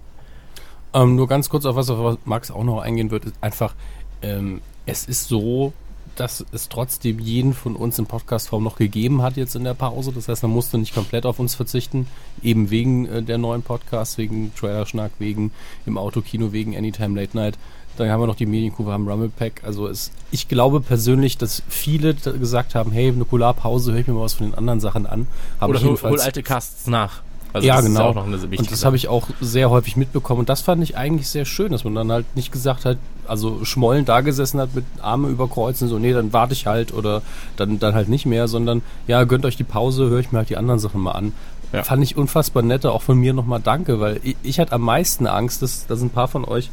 Ähm, 0.94 1.16
nur 1.16 1.26
ganz 1.26 1.48
kurz 1.48 1.66
auf 1.66 1.76
was, 1.76 1.90
auf 1.90 1.98
was 1.98 2.18
Max 2.24 2.50
auch 2.50 2.64
noch 2.64 2.80
eingehen 2.80 3.10
wird, 3.10 3.24
ist 3.24 3.34
einfach, 3.40 3.74
ähm, 4.22 4.60
es 4.86 5.04
ist 5.06 5.28
so, 5.28 5.72
dass 6.16 6.44
es 6.52 6.68
trotzdem 6.68 7.18
jeden 7.18 7.54
von 7.54 7.74
uns 7.74 7.98
in 7.98 8.06
Podcastform 8.06 8.62
noch 8.62 8.76
gegeben 8.76 9.22
hat 9.22 9.36
jetzt 9.36 9.56
in 9.56 9.64
der 9.64 9.74
Pause. 9.74 10.12
Das 10.12 10.28
heißt, 10.28 10.42
man 10.44 10.52
musste 10.52 10.78
nicht 10.78 10.94
komplett 10.94 11.26
auf 11.26 11.40
uns 11.40 11.56
verzichten, 11.56 12.06
eben 12.42 12.70
wegen 12.70 13.06
äh, 13.06 13.22
der 13.22 13.38
neuen 13.38 13.62
Podcasts, 13.62 14.18
wegen 14.18 14.54
Trailer-Schnack, 14.54 15.12
wegen 15.18 15.50
im 15.86 15.98
Autokino, 15.98 16.52
wegen 16.52 16.76
Anytime 16.76 17.20
Late 17.20 17.36
Night. 17.36 17.58
Dann 17.96 18.08
haben 18.08 18.20
wir 18.20 18.26
noch 18.26 18.36
die 18.36 18.46
Medienkuh, 18.46 18.86
wir 18.86 18.92
haben 18.92 19.08
Rumble 19.08 19.28
Pack. 19.28 19.62
Also 19.64 19.86
es, 19.86 20.10
ich 20.30 20.48
glaube 20.48 20.80
persönlich, 20.80 21.38
dass 21.38 21.62
viele 21.68 22.14
gesagt 22.14 22.74
haben, 22.74 22.92
hey, 22.92 23.08
eine 23.08 23.24
Polarpause, 23.24 23.92
höre 23.92 24.00
ich 24.00 24.06
mir 24.06 24.14
mal 24.14 24.22
was 24.22 24.34
von 24.34 24.50
den 24.50 24.54
anderen 24.56 24.80
Sachen 24.80 25.06
an. 25.06 25.26
Hab 25.60 25.70
Oder 25.70 25.82
hol, 25.82 26.00
hol 26.00 26.20
alte 26.20 26.42
Casts 26.42 26.86
nach. 26.86 27.22
Also 27.54 27.68
ja, 27.68 27.80
genau. 27.80 28.10
und 28.10 28.72
das 28.72 28.84
habe 28.84 28.96
ich 28.96 29.06
auch 29.06 29.28
sehr 29.40 29.70
häufig 29.70 29.96
mitbekommen. 29.96 30.40
Und 30.40 30.48
das 30.48 30.60
fand 30.60 30.82
ich 30.82 30.96
eigentlich 30.96 31.28
sehr 31.28 31.44
schön, 31.44 31.70
dass 31.70 31.84
man 31.84 31.94
dann 31.94 32.10
halt 32.10 32.26
nicht 32.34 32.50
gesagt 32.50 32.84
hat, 32.84 32.98
also 33.28 33.64
schmollen 33.64 34.04
da 34.04 34.22
gesessen 34.22 34.58
hat 34.58 34.74
mit 34.74 34.84
Arme 35.00 35.28
überkreuzen, 35.28 35.86
so, 35.86 36.00
nee, 36.00 36.12
dann 36.12 36.32
warte 36.32 36.52
ich 36.52 36.66
halt 36.66 36.92
oder 36.92 37.22
dann, 37.56 37.78
dann 37.78 37.94
halt 37.94 38.08
nicht 38.08 38.26
mehr, 38.26 38.48
sondern 38.48 38.82
ja, 39.06 39.22
gönnt 39.22 39.46
euch 39.46 39.56
die 39.56 39.62
Pause, 39.62 40.10
höre 40.10 40.18
ich 40.18 40.32
mir 40.32 40.38
halt 40.38 40.50
die 40.50 40.56
anderen 40.56 40.80
Sachen 40.80 41.00
mal 41.00 41.12
an. 41.12 41.32
Ja. 41.72 41.84
Fand 41.84 42.02
ich 42.02 42.16
unfassbar 42.16 42.64
nett, 42.64 42.84
auch 42.86 43.02
von 43.02 43.18
mir 43.18 43.32
nochmal 43.32 43.60
danke, 43.62 44.00
weil 44.00 44.18
ich, 44.24 44.34
ich 44.42 44.58
hatte 44.58 44.72
am 44.72 44.82
meisten 44.82 45.28
Angst, 45.28 45.62
dass, 45.62 45.86
dass 45.86 46.02
ein 46.02 46.10
paar 46.10 46.26
von 46.26 46.44
euch 46.44 46.70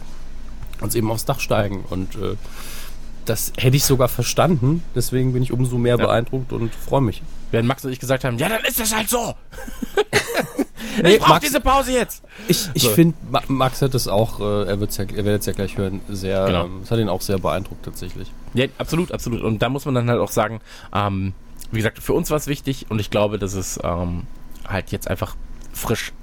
uns 0.82 0.96
eben 0.96 1.12
aufs 1.12 1.26
Dach 1.26 1.40
steigen 1.40 1.84
und 1.92 2.16
äh, 2.16 2.38
das 3.26 3.54
hätte 3.56 3.78
ich 3.78 3.84
sogar 3.84 4.08
verstanden, 4.08 4.82
deswegen 4.96 5.34
bin 5.34 5.44
ich 5.44 5.54
umso 5.54 5.78
mehr 5.78 5.98
ja. 6.00 6.06
beeindruckt 6.08 6.54
und 6.54 6.74
freue 6.74 7.02
mich. 7.02 7.22
Während 7.52 7.68
Max 7.68 7.86
und 7.86 7.92
ich 7.92 8.00
gesagt 8.00 8.24
haben, 8.24 8.40
ja, 8.40 8.50
dann 8.50 8.64
ist 8.66 8.80
das 8.80 8.96
halt 8.96 9.10
so. 9.10 9.36
nee, 11.02 11.16
ich 11.16 11.20
brauche 11.20 11.40
diese 11.40 11.60
Pause 11.60 11.94
jetzt. 11.94 12.24
Ich, 12.48 12.70
ich 12.74 12.84
so. 12.84 12.90
finde, 12.90 13.16
Max 13.48 13.82
hat 13.82 13.94
es 13.96 14.08
auch, 14.08 14.40
äh, 14.40 14.68
er, 14.68 14.80
wird's 14.80 14.98
ja, 14.98 15.06
er 15.06 15.26
wird 15.26 15.40
es 15.42 15.46
ja 15.46 15.54
gleich 15.54 15.78
hören, 15.78 16.02
sehr, 16.10 16.46
genau. 16.46 16.66
ähm, 16.66 16.82
es 16.84 16.92
hat 16.92 17.00
ihn 17.00 17.10
auch 17.10 17.22
sehr 17.22 17.40
beeindruckt 17.40 17.86
tatsächlich. 17.86 18.32
Ja, 18.54 18.66
absolut, 18.78 19.12
absolut. 19.12 19.42
Und 19.42 19.62
da 19.62 19.70
muss 19.70 19.86
man 19.86 19.96
dann 19.96 20.10
halt 20.10 20.20
auch 20.20 20.32
sagen, 20.32 20.62
ähm, 20.94 21.34
wie 21.72 21.78
gesagt, 21.78 22.00
für 22.00 22.14
uns 22.14 22.30
war 22.30 22.38
es 22.38 22.48
wichtig 22.48 22.88
und 22.90 23.00
ich 23.00 23.10
glaube, 23.10 23.40
dass 23.40 23.54
es 23.54 23.80
ähm, 23.84 24.24
halt 24.68 24.92
jetzt 24.92 25.08
einfach 25.08 25.36
frisch 25.74 26.14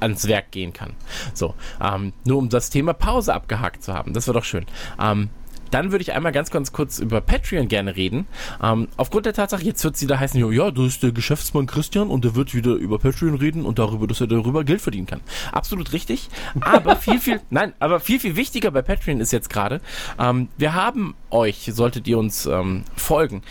ans 0.00 0.28
Werk 0.28 0.50
gehen 0.50 0.72
kann. 0.72 0.92
So, 1.34 1.54
ähm, 1.82 2.12
nur 2.24 2.38
um 2.38 2.48
das 2.48 2.70
Thema 2.70 2.92
Pause 2.92 3.34
abgehakt 3.34 3.82
zu 3.82 3.94
haben, 3.94 4.12
das 4.12 4.26
war 4.26 4.34
doch 4.34 4.44
schön. 4.44 4.66
Ähm, 5.00 5.30
dann 5.70 5.92
würde 5.92 6.02
ich 6.02 6.12
einmal 6.12 6.32
ganz, 6.32 6.50
ganz 6.50 6.72
kurz 6.72 6.98
über 6.98 7.20
Patreon 7.20 7.68
gerne 7.68 7.96
reden. 7.96 8.26
Ähm, 8.62 8.88
aufgrund 8.96 9.26
der 9.26 9.32
Tatsache, 9.32 9.62
jetzt 9.62 9.82
wird 9.84 9.96
es 9.96 10.02
wieder 10.02 10.18
heißen, 10.18 10.40
ja, 10.40 10.50
ja, 10.50 10.70
das 10.70 10.86
ist 10.86 11.02
der 11.02 11.12
Geschäftsmann 11.12 11.66
Christian 11.66 12.08
und 12.08 12.24
der 12.24 12.34
wird 12.34 12.54
wieder 12.54 12.72
über 12.72 12.98
Patreon 12.98 13.34
reden 13.34 13.64
und 13.64 13.78
darüber, 13.78 14.06
dass 14.06 14.20
er 14.20 14.26
darüber 14.26 14.64
Geld 14.64 14.80
verdienen 14.80 15.06
kann. 15.06 15.20
Absolut 15.52 15.92
richtig. 15.92 16.28
Aber 16.60 16.96
viel, 16.96 17.18
viel, 17.18 17.40
nein, 17.50 17.72
aber 17.78 18.00
viel, 18.00 18.20
viel 18.20 18.36
wichtiger 18.36 18.70
bei 18.70 18.82
Patreon 18.82 19.20
ist 19.20 19.32
jetzt 19.32 19.50
gerade, 19.50 19.80
ähm, 20.18 20.48
wir 20.56 20.74
haben 20.74 21.14
euch, 21.30 21.70
solltet 21.72 22.06
ihr 22.08 22.18
uns 22.18 22.46
ähm, 22.46 22.84
folgen, 22.96 23.42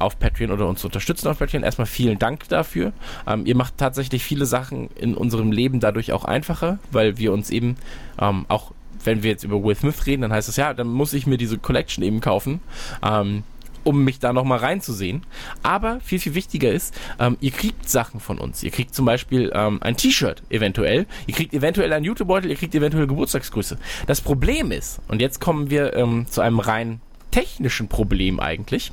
auf 0.00 0.18
Patreon 0.18 0.50
oder 0.50 0.66
uns 0.66 0.84
unterstützen 0.84 1.28
auf 1.28 1.38
Patreon. 1.38 1.62
Erstmal 1.62 1.86
vielen 1.86 2.18
Dank 2.18 2.48
dafür. 2.48 2.92
Ähm, 3.26 3.44
ihr 3.46 3.54
macht 3.54 3.76
tatsächlich 3.76 4.24
viele 4.24 4.46
Sachen 4.46 4.88
in 4.96 5.14
unserem 5.14 5.52
Leben 5.52 5.78
dadurch 5.78 6.12
auch 6.12 6.24
einfacher, 6.24 6.78
weil 6.90 7.18
wir 7.18 7.32
uns 7.32 7.50
eben 7.50 7.76
ähm, 8.18 8.46
auch 8.48 8.72
wenn 9.04 9.22
wir 9.22 9.30
jetzt 9.30 9.44
über 9.44 9.62
Will 9.62 9.74
Smith 9.74 10.06
reden, 10.06 10.22
dann 10.22 10.32
heißt 10.32 10.48
es 10.48 10.56
ja, 10.56 10.74
dann 10.74 10.88
muss 10.88 11.12
ich 11.12 11.26
mir 11.26 11.36
diese 11.36 11.58
Collection 11.58 12.04
eben 12.04 12.20
kaufen. 12.20 12.60
Ähm, 13.02 13.44
um 13.84 14.04
mich 14.04 14.18
da 14.18 14.32
nochmal 14.32 14.58
reinzusehen. 14.58 15.22
Aber 15.62 16.00
viel, 16.00 16.18
viel 16.18 16.34
wichtiger 16.34 16.70
ist, 16.70 16.94
ähm, 17.18 17.36
ihr 17.40 17.50
kriegt 17.50 17.88
Sachen 17.88 18.20
von 18.20 18.38
uns. 18.38 18.62
Ihr 18.62 18.70
kriegt 18.70 18.94
zum 18.94 19.04
Beispiel 19.04 19.50
ähm, 19.54 19.78
ein 19.82 19.96
T-Shirt 19.96 20.42
eventuell. 20.50 21.06
Ihr 21.26 21.34
kriegt 21.34 21.54
eventuell 21.54 21.92
einen 21.92 22.04
YouTube-Beutel, 22.04 22.50
ihr 22.50 22.56
kriegt 22.56 22.74
eventuell 22.74 23.06
Geburtstagsgrüße. 23.06 23.78
Das 24.06 24.20
Problem 24.20 24.70
ist, 24.70 25.00
und 25.08 25.20
jetzt 25.20 25.40
kommen 25.40 25.70
wir 25.70 25.94
ähm, 25.94 26.26
zu 26.28 26.40
einem 26.40 26.60
rein 26.60 27.00
technischen 27.30 27.88
Problem 27.88 28.40
eigentlich. 28.40 28.92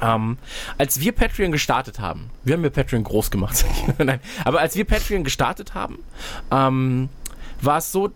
Ähm, 0.00 0.38
als 0.76 1.00
wir 1.00 1.12
Patreon 1.12 1.50
gestartet 1.50 1.98
haben, 1.98 2.30
wir 2.44 2.54
haben 2.54 2.62
ja 2.62 2.70
Patreon 2.70 3.02
groß 3.02 3.32
gemacht, 3.32 3.64
nein, 3.98 4.20
aber 4.44 4.60
als 4.60 4.76
wir 4.76 4.84
Patreon 4.84 5.24
gestartet 5.24 5.74
haben, 5.74 5.98
ähm, 6.52 7.08
war 7.60 7.78
es 7.78 7.90
so, 7.90 8.08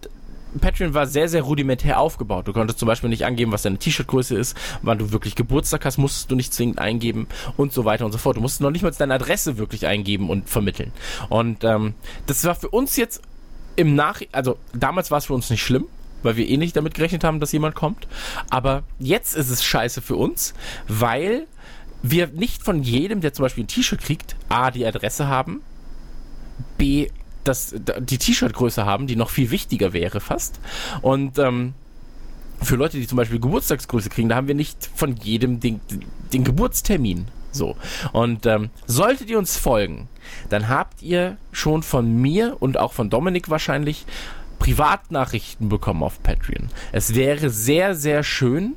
Patreon 0.61 0.95
war 0.95 1.07
sehr, 1.07 1.29
sehr 1.29 1.43
rudimentär 1.43 1.99
aufgebaut. 1.99 2.49
Du 2.49 2.53
konntest 2.53 2.79
zum 2.79 2.87
Beispiel 2.87 3.11
nicht 3.11 3.25
angeben, 3.25 3.53
was 3.53 3.63
deine 3.63 3.79
T-Shirt-Größe 3.79 4.37
ist, 4.37 4.57
wann 4.83 4.99
du 4.99 5.13
wirklich 5.13 5.35
Geburtstag 5.35 5.85
hast, 5.85 5.99
musstest 5.99 6.31
du 6.31 6.37
nicht 6.37 6.53
zwingend 6.53 6.79
eingeben 6.79 7.27
und 7.57 7.73
so 7.73 7.85
weiter 7.85 8.05
und 8.05 8.13
so 8.13 8.19
fort. 8.19 8.37
Du 8.37 8.41
musstest 8.41 8.61
noch 8.61 8.71
nicht 8.71 8.83
mal 8.83 8.91
deine 8.91 9.15
Adresse 9.15 9.59
wirklich 9.59 9.87
eingeben 9.87 10.31
und 10.31 10.49
vermitteln. 10.49 10.93
Und 11.29 11.65
ähm, 11.65 11.95
das 12.27 12.45
war 12.45 12.55
für 12.55 12.69
uns 12.69 12.97
jetzt 12.97 13.23
im 13.77 13.95
Nach... 13.95 14.21
Also 14.33 14.59
damals 14.75 15.11
war 15.11 15.19
es 15.19 15.27
für 15.27 15.35
uns 15.35 15.49
nicht 15.51 15.63
schlimm, 15.63 15.87
weil 16.23 16.37
wir 16.37 16.49
eh 16.49 16.57
nicht 16.57 16.77
damit 16.77 16.95
gerechnet 16.95 17.25
haben, 17.25 17.41
dass 17.41 17.53
jemand 17.53 17.75
kommt. 17.75 18.07
Aber 18.51 18.83
jetzt 18.99 19.35
ist 19.35 19.51
es 19.51 19.65
scheiße 19.65 20.03
für 20.03 20.17
uns, 20.17 20.55
weil 20.89 21.47
wir 22.03 22.29
nicht 22.29 22.63
von 22.63 22.83
jedem, 22.83 23.21
der 23.21 23.33
zum 23.33 23.45
Beispiel 23.45 23.65
ein 23.65 23.69
T-Shirt 23.69 24.01
kriegt, 24.01 24.37
A, 24.49 24.71
die 24.71 24.85
Adresse 24.85 25.29
haben, 25.29 25.63
B, 26.77 27.09
das, 27.45 27.75
die 28.01 28.19
T-Shirt-Größe 28.19 28.85
haben, 28.87 29.07
die 29.07 29.17
noch 29.17 29.31
viel 29.31 29.51
wichtiger 29.51 29.93
wäre 29.93 30.21
fast. 30.21 30.61
Und 31.01 31.39
ähm, 31.39 31.75
für 32.63 32.77
Leute, 32.77 32.97
die 32.99 33.07
zum 33.07 33.17
Beispiel 33.17 33.41
Geburtstagsgröße 33.41 34.09
kriegen, 34.09 34.29
da 34.29 34.37
haben 34.37 34.49
wir 34.49 34.55
nicht 34.55 34.91
von 34.95 35.17
jedem 35.17 35.61
den, 35.61 35.81
den 36.33 36.45
Geburtstermin. 36.45 37.27
So. 37.51 37.77
Und 38.13 38.47
ähm, 38.47 38.71
solltet 38.87 39.29
ihr 39.29 39.39
uns 39.39 39.57
folgen, 39.57 40.09
dann 40.49 40.69
habt 40.69 41.03
ihr 41.03 41.37
schon 41.53 41.83
von 41.83 42.21
mir 42.21 42.57
und 42.61 42.79
auch 42.79 42.93
von 42.93 43.11
Dominik 43.11 43.51
wahrscheinlich 43.51 44.07
Privatnachrichten 44.59 45.69
bekommen 45.69 46.03
auf 46.03 46.23
Patreon. 46.23 46.69
Es 46.93 47.15
wäre 47.15 47.51
sehr, 47.51 47.95
sehr 47.95 48.23
schön, 48.23 48.75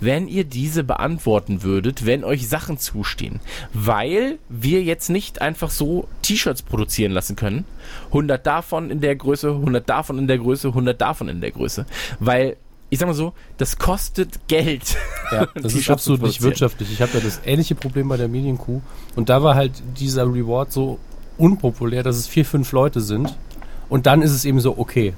wenn 0.00 0.28
ihr 0.28 0.44
diese 0.44 0.84
beantworten 0.84 1.62
würdet, 1.62 2.06
wenn 2.06 2.24
euch 2.24 2.48
Sachen 2.48 2.78
zustehen. 2.78 3.40
Weil 3.72 4.38
wir 4.48 4.82
jetzt 4.82 5.08
nicht 5.08 5.40
einfach 5.40 5.70
so 5.70 6.08
T-Shirts 6.22 6.62
produzieren 6.62 7.12
lassen 7.12 7.36
können. 7.36 7.64
100 8.08 8.46
davon 8.46 8.90
in 8.90 9.00
der 9.00 9.16
Größe, 9.16 9.50
100 9.50 9.88
davon 9.88 10.18
in 10.18 10.26
der 10.26 10.38
Größe, 10.38 10.68
100 10.68 11.00
davon 11.00 11.28
in 11.28 11.40
der 11.40 11.50
Größe. 11.50 11.86
Weil 12.20 12.56
ich 12.88 13.00
sag 13.00 13.08
mal 13.08 13.14
so, 13.14 13.32
das 13.56 13.78
kostet 13.78 14.48
Geld. 14.48 14.96
Ja, 15.32 15.48
das 15.60 15.74
ist 15.74 15.90
absolut 15.90 16.22
nicht 16.22 16.40
wirtschaftlich. 16.40 16.88
Ich 16.92 17.02
habe 17.02 17.10
ja 17.14 17.18
das 17.18 17.40
ähnliche 17.44 17.74
Problem 17.74 18.08
bei 18.08 18.16
der 18.16 18.28
Medienkuh. 18.28 18.80
Und 19.16 19.28
da 19.28 19.42
war 19.42 19.56
halt 19.56 19.72
dieser 19.98 20.22
Reward 20.22 20.70
so 20.70 21.00
unpopulär, 21.36 22.04
dass 22.04 22.14
es 22.14 22.28
vier, 22.28 22.44
fünf 22.44 22.70
Leute 22.70 23.00
sind. 23.00 23.36
Und 23.88 24.06
dann 24.06 24.22
ist 24.22 24.30
es 24.30 24.44
eben 24.44 24.60
so, 24.60 24.78
okay, 24.78 25.14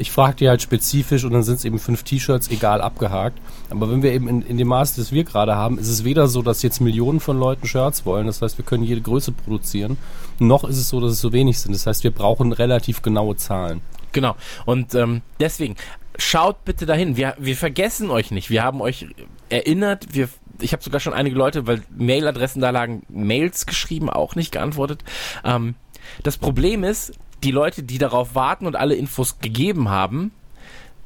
ich 0.00 0.10
frage 0.10 0.36
die 0.36 0.48
halt 0.48 0.62
spezifisch 0.62 1.24
und 1.24 1.32
dann 1.32 1.42
sind 1.42 1.56
es 1.56 1.64
eben 1.64 1.78
fünf 1.78 2.02
T-Shirts, 2.02 2.50
egal, 2.50 2.80
abgehakt. 2.80 3.38
Aber 3.68 3.90
wenn 3.90 4.02
wir 4.02 4.12
eben 4.12 4.28
in, 4.28 4.42
in 4.42 4.56
dem 4.56 4.68
Maß, 4.68 4.96
das 4.96 5.12
wir 5.12 5.24
gerade 5.24 5.54
haben, 5.54 5.78
ist 5.78 5.88
es 5.88 6.04
weder 6.04 6.26
so, 6.26 6.42
dass 6.42 6.62
jetzt 6.62 6.80
Millionen 6.80 7.20
von 7.20 7.38
Leuten 7.38 7.66
Shirts 7.66 8.06
wollen, 8.06 8.26
das 8.26 8.40
heißt, 8.40 8.56
wir 8.56 8.64
können 8.64 8.82
jede 8.82 9.02
Größe 9.02 9.32
produzieren, 9.32 9.98
noch 10.38 10.64
ist 10.64 10.78
es 10.78 10.88
so, 10.88 11.00
dass 11.00 11.12
es 11.12 11.20
so 11.20 11.32
wenig 11.32 11.58
sind. 11.58 11.72
Das 11.72 11.86
heißt, 11.86 12.02
wir 12.02 12.10
brauchen 12.10 12.52
relativ 12.52 13.02
genaue 13.02 13.36
Zahlen. 13.36 13.82
Genau. 14.12 14.36
Und 14.64 14.94
ähm, 14.94 15.20
deswegen, 15.38 15.76
schaut 16.16 16.64
bitte 16.64 16.86
dahin. 16.86 17.16
Wir, 17.16 17.34
wir 17.38 17.56
vergessen 17.56 18.10
euch 18.10 18.30
nicht. 18.30 18.50
Wir 18.50 18.62
haben 18.62 18.80
euch 18.80 19.06
erinnert. 19.50 20.14
Wir, 20.14 20.28
ich 20.60 20.72
habe 20.72 20.82
sogar 20.82 21.00
schon 21.00 21.12
einige 21.12 21.36
Leute, 21.36 21.66
weil 21.66 21.82
Mailadressen 21.96 22.62
da 22.62 22.70
lagen, 22.70 23.02
Mails 23.08 23.66
geschrieben, 23.66 24.08
auch 24.08 24.34
nicht 24.34 24.50
geantwortet. 24.50 25.04
Ähm, 25.44 25.74
das 26.22 26.38
Problem 26.38 26.84
ist, 26.84 27.12
die 27.42 27.50
Leute, 27.50 27.82
die 27.82 27.98
darauf 27.98 28.34
warten 28.34 28.66
und 28.66 28.76
alle 28.76 28.94
Infos 28.94 29.38
gegeben 29.40 29.88
haben, 29.88 30.32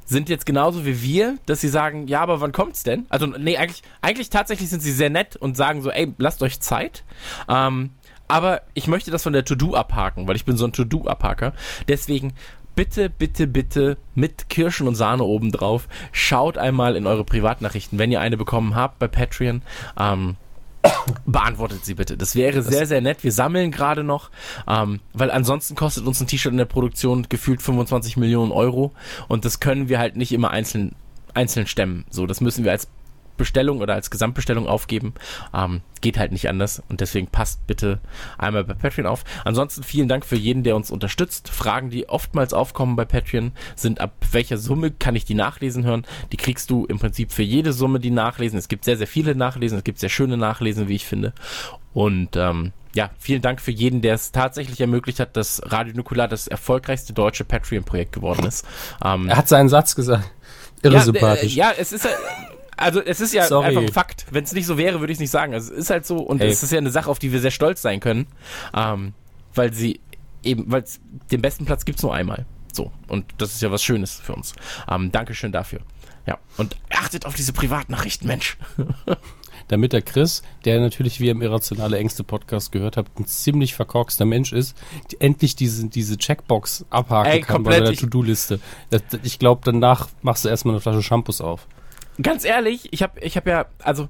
sind 0.07 0.29
jetzt 0.29 0.45
genauso 0.47 0.85
wie 0.85 1.03
wir, 1.03 1.39
dass 1.47 1.61
sie 1.61 1.69
sagen, 1.69 2.09
ja, 2.09 2.21
aber 2.21 2.41
wann 2.41 2.53
kommt's 2.53 2.83
denn? 2.83 3.07
Also, 3.09 3.27
nee, 3.27 3.57
eigentlich, 3.57 3.83
eigentlich 4.03 4.31
tatsächlich 4.31 4.69
sind 4.69 4.83
sie 4.83 4.93
sehr 4.93 5.11
nett 5.11 5.37
und 5.37 5.57
sagen 5.57 5.81
so, 5.83 5.91
ey, 5.91 6.13
lasst 6.19 6.43
euch 6.43 6.61
Zeit. 6.61 7.05
Ähm, 7.49 7.91
aber 8.29 8.63
ich 8.75 8.87
möchte 8.87 9.11
das 9.11 9.23
von 9.23 9.33
der 9.33 9.45
To-Do 9.45 9.75
abhaken, 9.75 10.27
weil 10.29 10.37
ich 10.37 10.45
bin 10.45 10.57
so 10.57 10.67
ein 10.67 10.73
To-Do-Abhaker. 10.73 11.53
Deswegen 11.89 12.33
bitte, 12.75 13.09
bitte, 13.09 13.47
bitte 13.47 13.97
mit 14.15 14.49
Kirschen 14.49 14.89
und 14.89 14.95
Sahne 14.95 15.25
obendrauf, 15.25 15.89
schaut 16.13 16.59
einmal 16.59 16.97
in 16.97 17.07
eure 17.07 17.25
Privatnachrichten, 17.25 17.99
wenn 17.99 18.13
ihr 18.13 18.21
eine 18.21 18.37
bekommen 18.37 18.75
habt 18.75 18.99
bei 18.99 19.09
Patreon. 19.09 19.63
Ähm, 19.99 20.37
beantwortet 21.27 21.85
sie 21.85 21.95
bitte. 21.95 22.17
Das 22.17 22.35
wäre 22.35 22.63
sehr, 22.63 22.87
sehr 22.87 23.01
nett. 23.01 23.25
Wir 23.25 23.33
sammeln 23.33 23.71
gerade 23.71 24.05
noch, 24.05 24.31
ähm, 24.69 25.01
weil 25.13 25.31
ansonsten 25.31 25.75
kostet 25.75 26.07
uns 26.07 26.21
ein 26.21 26.27
T-Shirt 26.27 26.53
in 26.53 26.59
der 26.59 26.65
Produktion 26.65 27.27
gefühlt 27.29 27.63
25 27.63 28.17
Millionen 28.17 28.53
Euro 28.53 28.93
und 29.29 29.45
das 29.45 29.61
können 29.61 29.89
wir 29.89 29.99
halt 29.99 30.17
nicht 30.17 30.33
immer 30.33 30.51
einzeln, 30.51 30.95
einzeln 31.33 31.67
stemmen. 31.67 32.05
So, 32.11 32.27
das 32.27 32.41
müssen 32.41 32.65
wir 32.65 32.73
als 32.73 32.89
Bestellung 33.37 33.81
oder 33.81 33.95
als 33.95 34.11
Gesamtbestellung 34.11 34.67
aufgeben. 34.67 35.15
Ähm, 35.55 35.83
geht 36.01 36.19
halt 36.19 36.33
nicht 36.33 36.49
anders 36.49 36.83
und 36.89 37.01
deswegen 37.01 37.29
passt 37.29 37.67
bitte 37.67 37.99
einmal 38.37 38.65
bei 38.65 38.75
Patreon 38.75 39.07
auf. 39.07 39.25
Ansonsten 39.45 39.83
vielen 39.83 40.09
Dank 40.09 40.27
für 40.27 40.37
jeden, 40.37 40.63
der 40.63 40.77
uns 40.77 40.91
unterstützt. 40.91 41.49
Fragen, 41.49 41.91
die 41.91 42.09
oftmals 42.09 42.53
aufkommen 42.53 42.97
bei 42.97 43.05
Patreon, 43.05 43.53
sind 43.75 44.01
ab 44.01 44.13
welcher 44.33 44.59
Summe 44.59 44.91
kann 44.91 45.17
ich 45.17 45.25
die 45.25 45.35
nachlesen 45.35 45.85
hören? 45.85 46.07
Die 46.33 46.37
kriegst 46.37 46.71
du 46.71 46.85
im 46.87 46.99
Prinzip 46.99 47.33
für 47.33 47.43
jede 47.43 47.73
Summe 47.73 48.01
die 48.01 48.11
nachlesen. 48.11 48.59
Es 48.59 48.69
gibt 48.69 48.85
sehr, 48.85 48.99
sehr 48.99 49.07
viele 49.07 49.35
Nachlesen, 49.35 49.79
es 49.79 49.85
gibt 49.85 49.99
sehr 49.99 50.11
schöne 50.11 50.37
Nachlesen, 50.37 50.89
wie 50.89 50.97
ich 50.97 51.07
finde. 51.07 51.33
Und 51.95 52.37
ähm, 52.37 52.73
ja, 52.95 53.11
vielen 53.19 53.43
Dank 53.43 53.61
für 53.61 53.71
jeden, 53.71 54.03
der 54.03 54.15
es 54.15 54.33
tatsächlich 54.33 54.81
ermöglicht 54.81 55.21
hat, 55.21 55.37
dass 55.37 55.63
Radio 55.65 55.95
Nukular 55.95 56.29
das 56.29 56.47
erfolgreichste 56.47 57.13
deutsche 57.13 57.45
Patreon-Projekt 57.45 58.13
geworden 58.13 58.47
ist. 58.47 58.67
Ähm, 59.05 59.29
er 59.29 59.37
hat 59.37 59.49
seinen 59.49 59.69
Satz 59.69 59.95
gesagt. 59.95 60.31
Irre 60.83 60.95
ja, 60.95 61.01
sympathisch. 61.01 61.57
Äh, 61.57 61.59
ja, 61.59 61.73
es 61.77 61.93
ist 61.93 62.07
also 62.77 63.01
es 63.01 63.21
ist 63.21 63.35
ja 63.35 63.45
Sorry. 63.47 63.69
einfach 63.69 63.83
ein 63.83 63.93
Fakt. 63.93 64.27
Wenn 64.31 64.45
es 64.45 64.53
nicht 64.53 64.67
so 64.67 64.79
wäre, 64.79 65.01
würde 65.01 65.13
ich 65.13 65.17
es 65.17 65.21
nicht 65.21 65.31
sagen. 65.31 65.55
Also, 65.55 65.73
es 65.73 65.81
ist 65.81 65.91
halt 65.91 66.07
so 66.07 66.19
und 66.19 66.41
Ey. 66.41 66.49
es 66.49 66.63
ist 66.63 66.73
ja 66.73 66.79
eine 66.79 66.91
Sache, 66.91 67.11
auf 67.11 67.19
die 67.19 67.33
wir 67.33 67.41
sehr 67.41 67.51
stolz 67.51 67.83
sein 67.83 68.01
können, 68.01 68.27
ähm, 68.75 69.15
weil 69.55 69.73
sie 69.73 70.01
eben, 70.43 70.71
weil 70.71 70.85
den 71.31 71.41
besten 71.41 71.65
Platz 71.65 71.85
gibt's 71.85 72.03
nur 72.03 72.15
einmal. 72.15 72.47
So 72.73 72.91
und 73.09 73.27
das 73.39 73.55
ist 73.55 73.63
ja 73.63 73.71
was 73.71 73.83
Schönes 73.83 74.21
für 74.21 74.35
uns. 74.35 74.55
Ähm, 74.89 75.13
Dankeschön 75.13 75.53
dafür. 75.53 75.81
Ja 76.27 76.39
und 76.57 76.77
achtet 76.91 77.27
auf 77.27 77.35
diese 77.35 77.53
Privatnachrichten, 77.53 78.27
Mensch. 78.27 78.57
Damit 79.69 79.95
der 79.95 80.03
Chris, 80.03 80.43
der 80.67 80.79
natürlich 80.81 81.21
wie 81.21 81.31
im 81.31 81.41
Irrationale 81.41 81.97
Ängste 81.97 82.23
Podcast 82.23 82.71
gehört 82.71 82.99
habt, 82.99 83.19
ein 83.19 83.27
ziemlich 83.27 83.75
verkorkster 83.75 84.27
Mensch 84.27 84.53
ist, 84.53 84.77
endlich 85.21 85.57
diese, 85.57 85.89
diese 85.89 86.19
Checkbox 86.19 86.85
abhaken 86.91 87.33
Ey, 87.33 87.41
kann 87.41 87.63
bei 87.63 87.81
der 87.81 87.95
To-Do-Liste. 87.95 88.61
Ich 89.23 89.39
glaube, 89.39 89.63
danach 89.65 90.09
machst 90.21 90.45
du 90.45 90.51
erstmal 90.51 90.75
eine 90.75 90.83
Flasche 90.83 91.03
Shampoos 91.03 91.41
auf 91.41 91.67
ganz 92.21 92.45
ehrlich, 92.45 92.93
ich 92.93 93.03
habe 93.03 93.21
ich 93.21 93.37
hab 93.37 93.47
ja, 93.47 93.67
also 93.83 94.09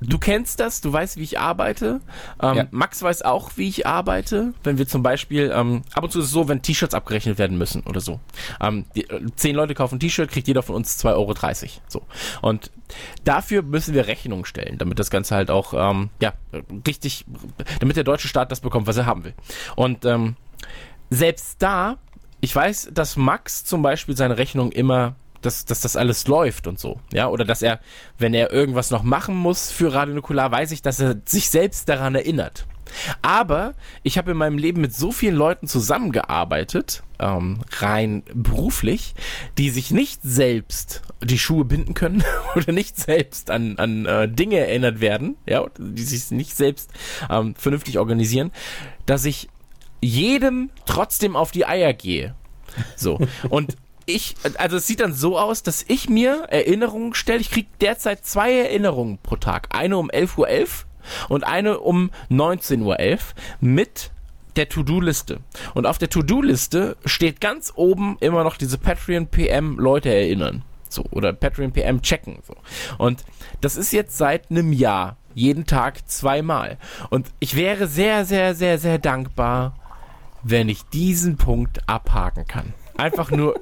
du 0.00 0.18
kennst 0.18 0.60
das, 0.60 0.80
du 0.80 0.92
weißt, 0.92 1.16
wie 1.16 1.22
ich 1.22 1.38
arbeite. 1.38 2.00
Ähm, 2.42 2.56
ja. 2.56 2.66
Max 2.70 3.02
weiß 3.02 3.22
auch, 3.22 3.52
wie 3.56 3.68
ich 3.68 3.86
arbeite. 3.86 4.52
Wenn 4.62 4.78
wir 4.78 4.86
zum 4.86 5.02
Beispiel, 5.02 5.52
ähm, 5.54 5.82
ab 5.94 6.04
und 6.04 6.10
zu 6.10 6.20
ist 6.20 6.26
es 6.26 6.30
so, 6.30 6.48
wenn 6.48 6.62
T-Shirts 6.62 6.94
abgerechnet 6.94 7.38
werden 7.38 7.58
müssen 7.58 7.82
oder 7.82 8.00
so. 8.00 8.20
Ähm, 8.60 8.84
die, 8.94 9.08
äh, 9.08 9.20
zehn 9.36 9.54
Leute 9.54 9.74
kaufen 9.74 9.96
ein 9.96 10.00
T-Shirt, 10.00 10.30
kriegt 10.30 10.48
jeder 10.48 10.62
von 10.62 10.74
uns 10.74 11.02
2,30 11.02 11.14
Euro. 11.14 11.34
So. 11.88 12.02
Und 12.42 12.70
dafür 13.24 13.62
müssen 13.62 13.94
wir 13.94 14.06
Rechnungen 14.06 14.44
stellen, 14.44 14.78
damit 14.78 14.98
das 14.98 15.10
Ganze 15.10 15.34
halt 15.34 15.50
auch, 15.50 15.74
ähm, 15.74 16.10
ja, 16.20 16.32
richtig, 16.86 17.24
damit 17.80 17.96
der 17.96 18.04
deutsche 18.04 18.28
Staat 18.28 18.52
das 18.52 18.60
bekommt, 18.60 18.86
was 18.86 18.96
er 18.96 19.06
haben 19.06 19.24
will. 19.24 19.34
Und 19.76 20.04
ähm, 20.04 20.36
selbst 21.10 21.62
da, 21.62 21.98
ich 22.40 22.54
weiß, 22.54 22.90
dass 22.92 23.16
Max 23.16 23.64
zum 23.64 23.82
Beispiel 23.82 24.16
seine 24.16 24.36
Rechnung 24.36 24.72
immer 24.72 25.16
dass, 25.44 25.64
dass 25.64 25.80
das 25.80 25.96
alles 25.96 26.26
läuft 26.26 26.66
und 26.66 26.78
so. 26.78 27.00
Ja, 27.12 27.28
oder 27.28 27.44
dass 27.44 27.62
er, 27.62 27.80
wenn 28.18 28.34
er 28.34 28.52
irgendwas 28.52 28.90
noch 28.90 29.02
machen 29.02 29.34
muss 29.34 29.70
für 29.70 29.92
Radio 29.92 30.14
Nukular, 30.14 30.50
weiß 30.50 30.70
ich, 30.72 30.82
dass 30.82 31.00
er 31.00 31.16
sich 31.24 31.50
selbst 31.50 31.88
daran 31.88 32.14
erinnert. 32.14 32.66
Aber 33.22 33.74
ich 34.02 34.18
habe 34.18 34.32
in 34.32 34.36
meinem 34.36 34.58
Leben 34.58 34.80
mit 34.80 34.94
so 34.94 35.10
vielen 35.10 35.34
Leuten 35.34 35.66
zusammengearbeitet, 35.66 37.02
ähm, 37.18 37.60
rein 37.78 38.22
beruflich, 38.32 39.14
die 39.58 39.70
sich 39.70 39.90
nicht 39.90 40.20
selbst 40.22 41.02
die 41.22 41.38
Schuhe 41.38 41.64
binden 41.64 41.94
können 41.94 42.22
oder 42.54 42.72
nicht 42.72 42.96
selbst 42.96 43.50
an, 43.50 43.78
an 43.78 44.06
äh, 44.06 44.28
Dinge 44.28 44.58
erinnert 44.58 45.00
werden, 45.00 45.36
ja, 45.46 45.66
die 45.78 46.02
sich 46.02 46.30
nicht 46.30 46.54
selbst 46.54 46.90
ähm, 47.30 47.54
vernünftig 47.56 47.98
organisieren, 47.98 48.52
dass 49.06 49.24
ich 49.24 49.48
jedem 50.00 50.70
trotzdem 50.86 51.34
auf 51.34 51.50
die 51.50 51.66
Eier 51.66 51.94
gehe. 51.94 52.34
So. 52.96 53.18
Und 53.48 53.76
ich, 54.06 54.36
also 54.58 54.76
es 54.76 54.86
sieht 54.86 55.00
dann 55.00 55.14
so 55.14 55.38
aus, 55.38 55.62
dass 55.62 55.84
ich 55.88 56.08
mir 56.08 56.46
Erinnerungen 56.48 57.14
stelle. 57.14 57.40
Ich 57.40 57.50
kriege 57.50 57.68
derzeit 57.80 58.24
zwei 58.24 58.52
Erinnerungen 58.52 59.18
pro 59.18 59.36
Tag. 59.36 59.68
Eine 59.70 59.98
um 59.98 60.10
11.11 60.10 60.38
Uhr 60.38 60.48
.11 60.48 60.68
und 61.28 61.44
eine 61.44 61.80
um 61.80 62.10
19.11 62.30 62.82
Uhr 62.82 62.96
.11 62.98 63.20
mit 63.60 64.10
der 64.56 64.68
To-Do-Liste. 64.68 65.40
Und 65.74 65.86
auf 65.86 65.98
der 65.98 66.10
To-Do-Liste 66.10 66.96
steht 67.04 67.40
ganz 67.40 67.72
oben 67.74 68.16
immer 68.20 68.44
noch 68.44 68.56
diese 68.56 68.78
Patreon 68.78 69.26
PM 69.26 69.78
Leute 69.78 70.10
erinnern. 70.10 70.62
So, 70.88 71.04
oder 71.10 71.32
Patreon 71.32 71.72
PM 71.72 72.02
checken. 72.02 72.38
So. 72.46 72.54
Und 72.98 73.24
das 73.60 73.76
ist 73.76 73.92
jetzt 73.92 74.16
seit 74.16 74.50
einem 74.50 74.72
Jahr. 74.72 75.16
Jeden 75.34 75.66
Tag 75.66 76.08
zweimal. 76.08 76.78
Und 77.10 77.32
ich 77.40 77.56
wäre 77.56 77.88
sehr, 77.88 78.24
sehr, 78.24 78.54
sehr, 78.54 78.78
sehr 78.78 78.98
dankbar, 78.98 79.74
wenn 80.44 80.68
ich 80.68 80.84
diesen 80.84 81.36
Punkt 81.36 81.88
abhaken 81.88 82.46
kann. 82.46 82.72
Einfach 82.96 83.30
nur 83.30 83.60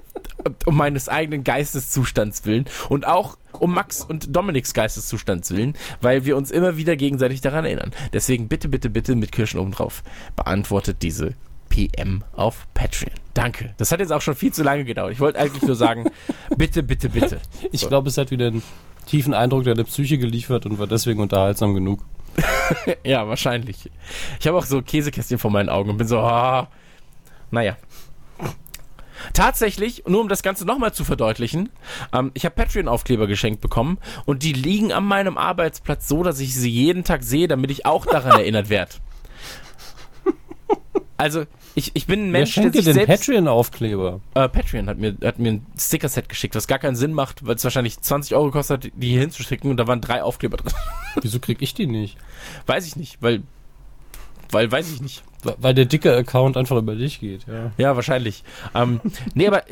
um 0.66 0.77
meines 0.77 1.09
eigenen 1.09 1.45
Geisteszustands 1.45 2.45
willen 2.45 2.66
und 2.88 3.07
auch 3.07 3.38
um 3.53 3.75
Max 3.75 4.03
und 4.03 4.35
Dominiks 4.35 4.75
Geisteszustands 4.75 5.51
willen, 5.51 5.75
weil 6.01 6.25
wir 6.25 6.37
uns 6.37 6.51
immer 6.51 6.77
wieder 6.77 6.97
gegenseitig 6.97 7.40
daran 7.40 7.64
erinnern. 7.64 7.92
Deswegen 8.12 8.49
bitte, 8.49 8.68
bitte, 8.68 8.90
bitte 8.90 9.14
mit 9.14 9.33
Kirschen 9.33 9.61
oben 9.61 9.73
drauf. 9.73 10.03
Beantwortet 10.37 11.03
diese 11.03 11.35
PM 11.68 12.23
auf 12.33 12.66
Patreon. 12.75 13.14
Danke. 13.35 13.75
Das 13.79 13.92
hat 13.92 14.01
jetzt 14.01 14.12
auch 14.12 14.21
schon 14.21 14.35
viel 14.35 14.53
zu 14.53 14.62
lange 14.62 14.85
gedauert. 14.85 15.12
Ich 15.12 15.21
wollte 15.21 15.38
eigentlich 15.38 15.62
nur 15.62 15.77
sagen, 15.77 16.11
bitte, 16.57 16.83
bitte, 16.83 17.09
bitte. 17.09 17.40
Ich 17.71 17.81
so. 17.81 17.88
glaube, 17.88 18.09
es 18.09 18.18
hat 18.18 18.31
wieder 18.31 18.49
einen 18.49 18.62
tiefen 19.07 19.33
Eindruck 19.33 19.64
der 19.64 19.75
Psyche 19.85 20.18
geliefert 20.18 20.66
und 20.66 20.79
war 20.79 20.87
deswegen 20.87 21.21
unterhaltsam 21.21 21.75
genug. 21.75 22.05
ja, 23.05 23.27
wahrscheinlich. 23.27 23.90
Ich 24.38 24.47
habe 24.47 24.59
auch 24.59 24.64
so 24.64 24.83
Käsekästchen 24.83 25.38
vor 25.38 25.51
meinen 25.51 25.68
Augen 25.68 25.90
und 25.90 25.97
bin 25.97 26.07
so, 26.07 26.21
oh, 26.21 26.66
naja. 27.51 27.77
Tatsächlich, 29.33 30.05
nur 30.07 30.21
um 30.21 30.29
das 30.29 30.43
Ganze 30.43 30.65
nochmal 30.65 30.93
zu 30.93 31.05
verdeutlichen, 31.05 31.71
ähm, 32.13 32.31
ich 32.35 32.45
habe 32.45 32.55
Patreon-Aufkleber 32.55 33.27
geschenkt 33.27 33.61
bekommen 33.61 33.99
und 34.25 34.43
die 34.43 34.53
liegen 34.53 34.93
an 34.93 35.05
meinem 35.05 35.39
Arbeitsplatz 35.39 36.09
so, 36.09 36.23
dass 36.23 36.41
ich 36.41 36.55
sie 36.55 36.71
jeden 36.71 37.05
Tag 37.05 37.23
sehe, 37.23 37.49
damit 37.49 37.71
ich 37.71 37.87
auch 37.87 38.07
daran 38.07 38.33
erinnert 38.39 38.69
werde. 38.69 38.93
Also, 41.17 41.45
ich, 41.77 41.93
ich 41.95 42.07
bin 42.07 42.27
ein 42.27 42.31
Mensch, 42.33 42.57
Wer 42.57 42.71
der 42.71 42.83
sich 42.83 42.85
dir 42.85 42.95
den 42.95 43.07
Patreon-Aufkleber? 43.07 44.21
Äh, 44.35 44.49
Patreon 44.49 44.89
hat 44.89 44.99
mir, 44.99 45.17
hat 45.23 45.39
mir 45.39 45.53
ein 45.53 45.67
Sticker-Set 45.79 46.29
geschickt, 46.29 46.57
was 46.57 46.67
gar 46.67 46.81
keinen 46.81 46.97
Sinn 46.97 47.13
macht, 47.13 47.47
weil 47.47 47.55
es 47.55 47.63
wahrscheinlich 47.63 48.01
20 48.01 48.35
Euro 48.35 48.51
kostet, 48.51 48.91
die 48.97 49.11
hier 49.11 49.21
hinzuschicken 49.21 49.71
und 49.71 49.77
da 49.77 49.87
waren 49.87 50.01
drei 50.01 50.25
Aufkleber 50.25 50.57
drin. 50.57 50.73
Wieso 51.21 51.39
krieg 51.39 51.63
ich 51.63 51.75
die 51.75 51.87
nicht? 51.87 52.19
Weiß 52.67 52.89
ich 52.89 52.97
nicht, 52.97 53.19
weil, 53.23 53.43
weil 54.51 54.73
weiß 54.73 54.91
ich 54.91 55.01
nicht. 55.01 55.23
Weil 55.43 55.75
der 55.75 55.87
dicke 55.87 56.15
Account 56.15 56.57
einfach 56.57 56.77
über 56.77 56.95
dich 56.95 57.21
geht, 57.21 57.47
ja. 57.47 57.73
Ja, 57.77 57.97
wahrscheinlich. 57.97 58.45
Ähm, 58.75 59.01
nee, 59.35 59.47
aber 59.49 59.65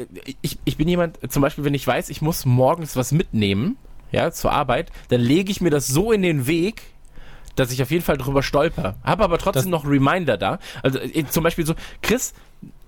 ich, 0.42 0.58
ich 0.64 0.76
bin 0.76 0.88
jemand, 0.88 1.18
zum 1.30 1.42
Beispiel, 1.42 1.64
wenn 1.64 1.74
ich 1.74 1.86
weiß, 1.86 2.10
ich 2.10 2.22
muss 2.22 2.44
morgens 2.44 2.96
was 2.96 3.12
mitnehmen, 3.12 3.76
ja, 4.12 4.32
zur 4.32 4.52
Arbeit, 4.52 4.90
dann 5.08 5.20
lege 5.20 5.50
ich 5.50 5.60
mir 5.60 5.70
das 5.70 5.86
so 5.86 6.10
in 6.10 6.22
den 6.22 6.46
Weg, 6.46 6.82
dass 7.54 7.70
ich 7.72 7.82
auf 7.82 7.90
jeden 7.90 8.04
Fall 8.04 8.16
drüber 8.16 8.42
stolper. 8.42 8.96
Habe 9.04 9.24
aber 9.24 9.38
trotzdem 9.38 9.70
das 9.70 9.82
noch 9.82 9.86
Reminder 9.88 10.36
da. 10.36 10.58
Also 10.82 10.98
äh, 10.98 11.24
zum 11.28 11.44
Beispiel 11.44 11.66
so, 11.66 11.74
Chris, 12.02 12.34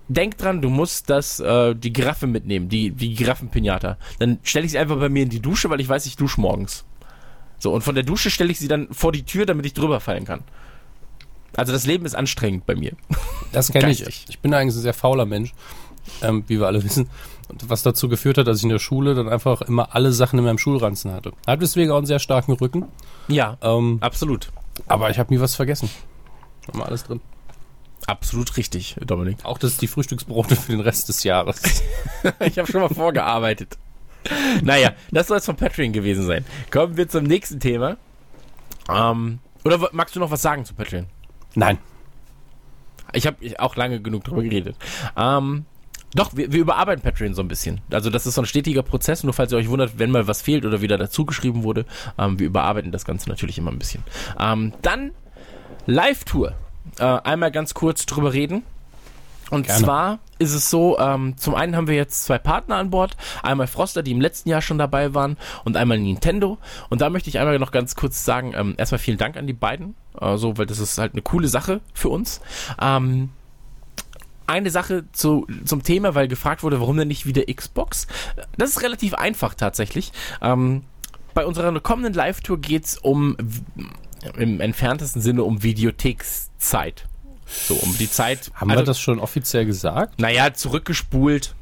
denk 0.07 0.37
dran, 0.37 0.61
du 0.61 0.69
musst 0.69 1.09
das, 1.09 1.39
äh, 1.39 1.75
die 1.75 1.93
Giraffe 1.93 2.27
mitnehmen, 2.27 2.69
die, 2.69 2.91
die 2.91 3.13
Giraffenpinata. 3.15 3.97
Dann 4.19 4.39
stelle 4.43 4.65
ich 4.65 4.71
sie 4.71 4.77
einfach 4.77 4.97
bei 4.97 5.09
mir 5.09 5.23
in 5.23 5.29
die 5.29 5.41
Dusche, 5.41 5.69
weil 5.69 5.79
ich 5.79 5.89
weiß, 5.89 6.05
ich 6.05 6.15
dusche 6.15 6.41
morgens. 6.41 6.85
So, 7.59 7.71
und 7.71 7.81
von 7.81 7.95
der 7.95 8.03
Dusche 8.03 8.29
stelle 8.29 8.51
ich 8.51 8.59
sie 8.59 8.67
dann 8.67 8.87
vor 8.91 9.11
die 9.11 9.23
Tür, 9.23 9.45
damit 9.45 9.65
ich 9.65 9.73
drüber 9.73 9.99
fallen 9.99 10.25
kann. 10.25 10.41
Also 11.55 11.71
das 11.71 11.85
Leben 11.85 12.05
ist 12.05 12.15
anstrengend 12.15 12.65
bei 12.65 12.75
mir. 12.75 12.93
Das 13.51 13.71
kenne 13.71 13.91
ich. 13.91 14.25
Ich 14.29 14.39
bin 14.39 14.53
eigentlich 14.53 14.75
ein 14.75 14.81
sehr 14.81 14.93
fauler 14.93 15.25
Mensch, 15.25 15.53
ähm, 16.21 16.43
wie 16.47 16.59
wir 16.59 16.67
alle 16.67 16.83
wissen. 16.83 17.09
Und 17.49 17.69
was 17.69 17.83
dazu 17.83 18.09
geführt 18.09 18.37
hat, 18.37 18.47
dass 18.47 18.57
ich 18.57 18.63
in 18.63 18.69
der 18.69 18.79
Schule 18.79 19.15
dann 19.15 19.29
einfach 19.29 19.61
immer 19.61 19.93
alle 19.95 20.11
Sachen 20.11 20.39
in 20.39 20.45
meinem 20.45 20.57
Schulranzen 20.57 21.11
hatte. 21.11 21.33
Hat 21.45 21.61
deswegen 21.61 21.91
auch 21.91 21.97
einen 21.97 22.05
sehr 22.05 22.19
starken 22.19 22.53
Rücken. 22.53 22.85
Ja, 23.27 23.57
ähm, 23.61 23.97
absolut. 24.01 24.51
Aber 24.87 25.09
ich 25.09 25.19
habe 25.19 25.33
nie 25.33 25.39
was 25.39 25.55
vergessen. 25.55 25.89
Mal 26.73 26.85
alles 26.85 27.03
drin. 27.03 27.21
Absolut 28.07 28.57
richtig, 28.57 28.95
Dominik. 29.05 29.37
Auch 29.43 29.57
das 29.57 29.73
ist 29.73 29.81
die 29.81 29.87
Frühstücksbrote 29.87 30.55
für 30.55 30.71
den 30.71 30.81
Rest 30.81 31.09
des 31.09 31.23
Jahres. 31.23 31.61
ich 32.39 32.57
habe 32.57 32.69
schon 32.69 32.81
mal 32.81 32.89
vorgearbeitet. 32.89 33.77
naja, 34.61 34.93
das 35.11 35.27
soll 35.27 35.37
es 35.37 35.45
von 35.45 35.55
Patreon 35.55 35.93
gewesen 35.93 36.25
sein. 36.25 36.45
Kommen 36.71 36.97
wir 36.97 37.07
zum 37.07 37.23
nächsten 37.23 37.59
Thema. 37.59 37.97
Ähm, 38.89 39.39
oder 39.63 39.89
magst 39.91 40.15
du 40.15 40.19
noch 40.19 40.31
was 40.31 40.41
sagen 40.41 40.65
zu 40.65 40.73
Patreon? 40.73 41.07
Nein. 41.55 41.77
Ich 43.13 43.27
habe 43.27 43.37
auch 43.59 43.75
lange 43.75 44.01
genug 44.01 44.23
drüber 44.23 44.41
geredet. 44.41 44.75
Ähm, 45.15 45.65
doch, 46.15 46.35
wir, 46.35 46.51
wir 46.51 46.61
überarbeiten 46.61 47.03
Patreon 47.03 47.33
so 47.33 47.41
ein 47.41 47.47
bisschen. 47.47 47.81
Also 47.91 48.09
das 48.09 48.25
ist 48.25 48.35
so 48.35 48.41
ein 48.41 48.45
stetiger 48.45 48.83
Prozess, 48.83 49.23
nur 49.23 49.33
falls 49.33 49.51
ihr 49.51 49.57
euch 49.57 49.69
wundert, 49.69 49.97
wenn 49.99 50.11
mal 50.11 50.27
was 50.27 50.41
fehlt 50.41 50.65
oder 50.65 50.81
wieder 50.81 50.97
dazugeschrieben 50.97 51.63
wurde. 51.63 51.85
Ähm, 52.17 52.39
wir 52.39 52.47
überarbeiten 52.47 52.91
das 52.91 53.05
Ganze 53.05 53.29
natürlich 53.29 53.57
immer 53.57 53.71
ein 53.71 53.79
bisschen. 53.79 54.03
Ähm, 54.39 54.73
dann 54.81 55.11
Live-Tour. 55.85 56.53
Äh, 56.99 57.03
einmal 57.03 57.51
ganz 57.51 57.73
kurz 57.73 58.05
drüber 58.05 58.33
reden. 58.33 58.63
Und 59.49 59.67
Gerne. 59.67 59.83
zwar 59.83 60.19
ist 60.43 60.53
es 60.53 60.69
so, 60.69 60.97
ähm, 60.99 61.35
zum 61.37 61.55
einen 61.55 61.75
haben 61.75 61.87
wir 61.87 61.95
jetzt 61.95 62.25
zwei 62.25 62.37
Partner 62.37 62.75
an 62.75 62.89
Bord. 62.89 63.17
Einmal 63.41 63.67
Froster, 63.67 64.03
die 64.03 64.11
im 64.11 64.21
letzten 64.21 64.49
Jahr 64.49 64.61
schon 64.61 64.77
dabei 64.77 65.13
waren 65.13 65.37
und 65.63 65.77
einmal 65.77 65.99
Nintendo. 65.99 66.57
Und 66.89 67.01
da 67.01 67.09
möchte 67.09 67.29
ich 67.29 67.39
einmal 67.39 67.57
noch 67.59 67.71
ganz 67.71 67.95
kurz 67.95 68.25
sagen, 68.25 68.53
ähm, 68.55 68.75
erstmal 68.77 68.99
vielen 68.99 69.17
Dank 69.17 69.37
an 69.37 69.47
die 69.47 69.53
beiden, 69.53 69.95
also, 70.13 70.57
weil 70.57 70.65
das 70.65 70.79
ist 70.79 70.97
halt 70.97 71.13
eine 71.13 71.21
coole 71.21 71.47
Sache 71.47 71.81
für 71.93 72.09
uns. 72.09 72.41
Ähm, 72.81 73.29
eine 74.45 74.69
Sache 74.69 75.05
zu, 75.13 75.47
zum 75.65 75.83
Thema, 75.83 76.15
weil 76.15 76.27
gefragt 76.27 76.63
wurde, 76.63 76.79
warum 76.79 76.97
denn 76.97 77.07
nicht 77.07 77.25
wieder 77.25 77.43
Xbox? 77.51 78.07
Das 78.57 78.69
ist 78.69 78.81
relativ 78.81 79.13
einfach 79.13 79.53
tatsächlich. 79.53 80.11
Ähm, 80.41 80.83
bei 81.33 81.45
unserer 81.45 81.79
kommenden 81.79 82.13
Live-Tour 82.13 82.59
geht's 82.59 82.97
um 82.97 83.37
im 84.37 84.61
entferntesten 84.61 85.21
Sinne 85.21 85.43
um 85.43 85.63
Videothekszeit. 85.63 87.07
So, 87.67 87.75
um 87.75 87.97
die 87.97 88.09
Zeit. 88.09 88.51
Haben 88.55 88.71
also, 88.71 88.81
wir 88.81 88.85
das 88.85 88.99
schon 88.99 89.19
offiziell 89.19 89.65
gesagt? 89.65 90.19
Naja, 90.19 90.53
zurückgespult. 90.53 91.55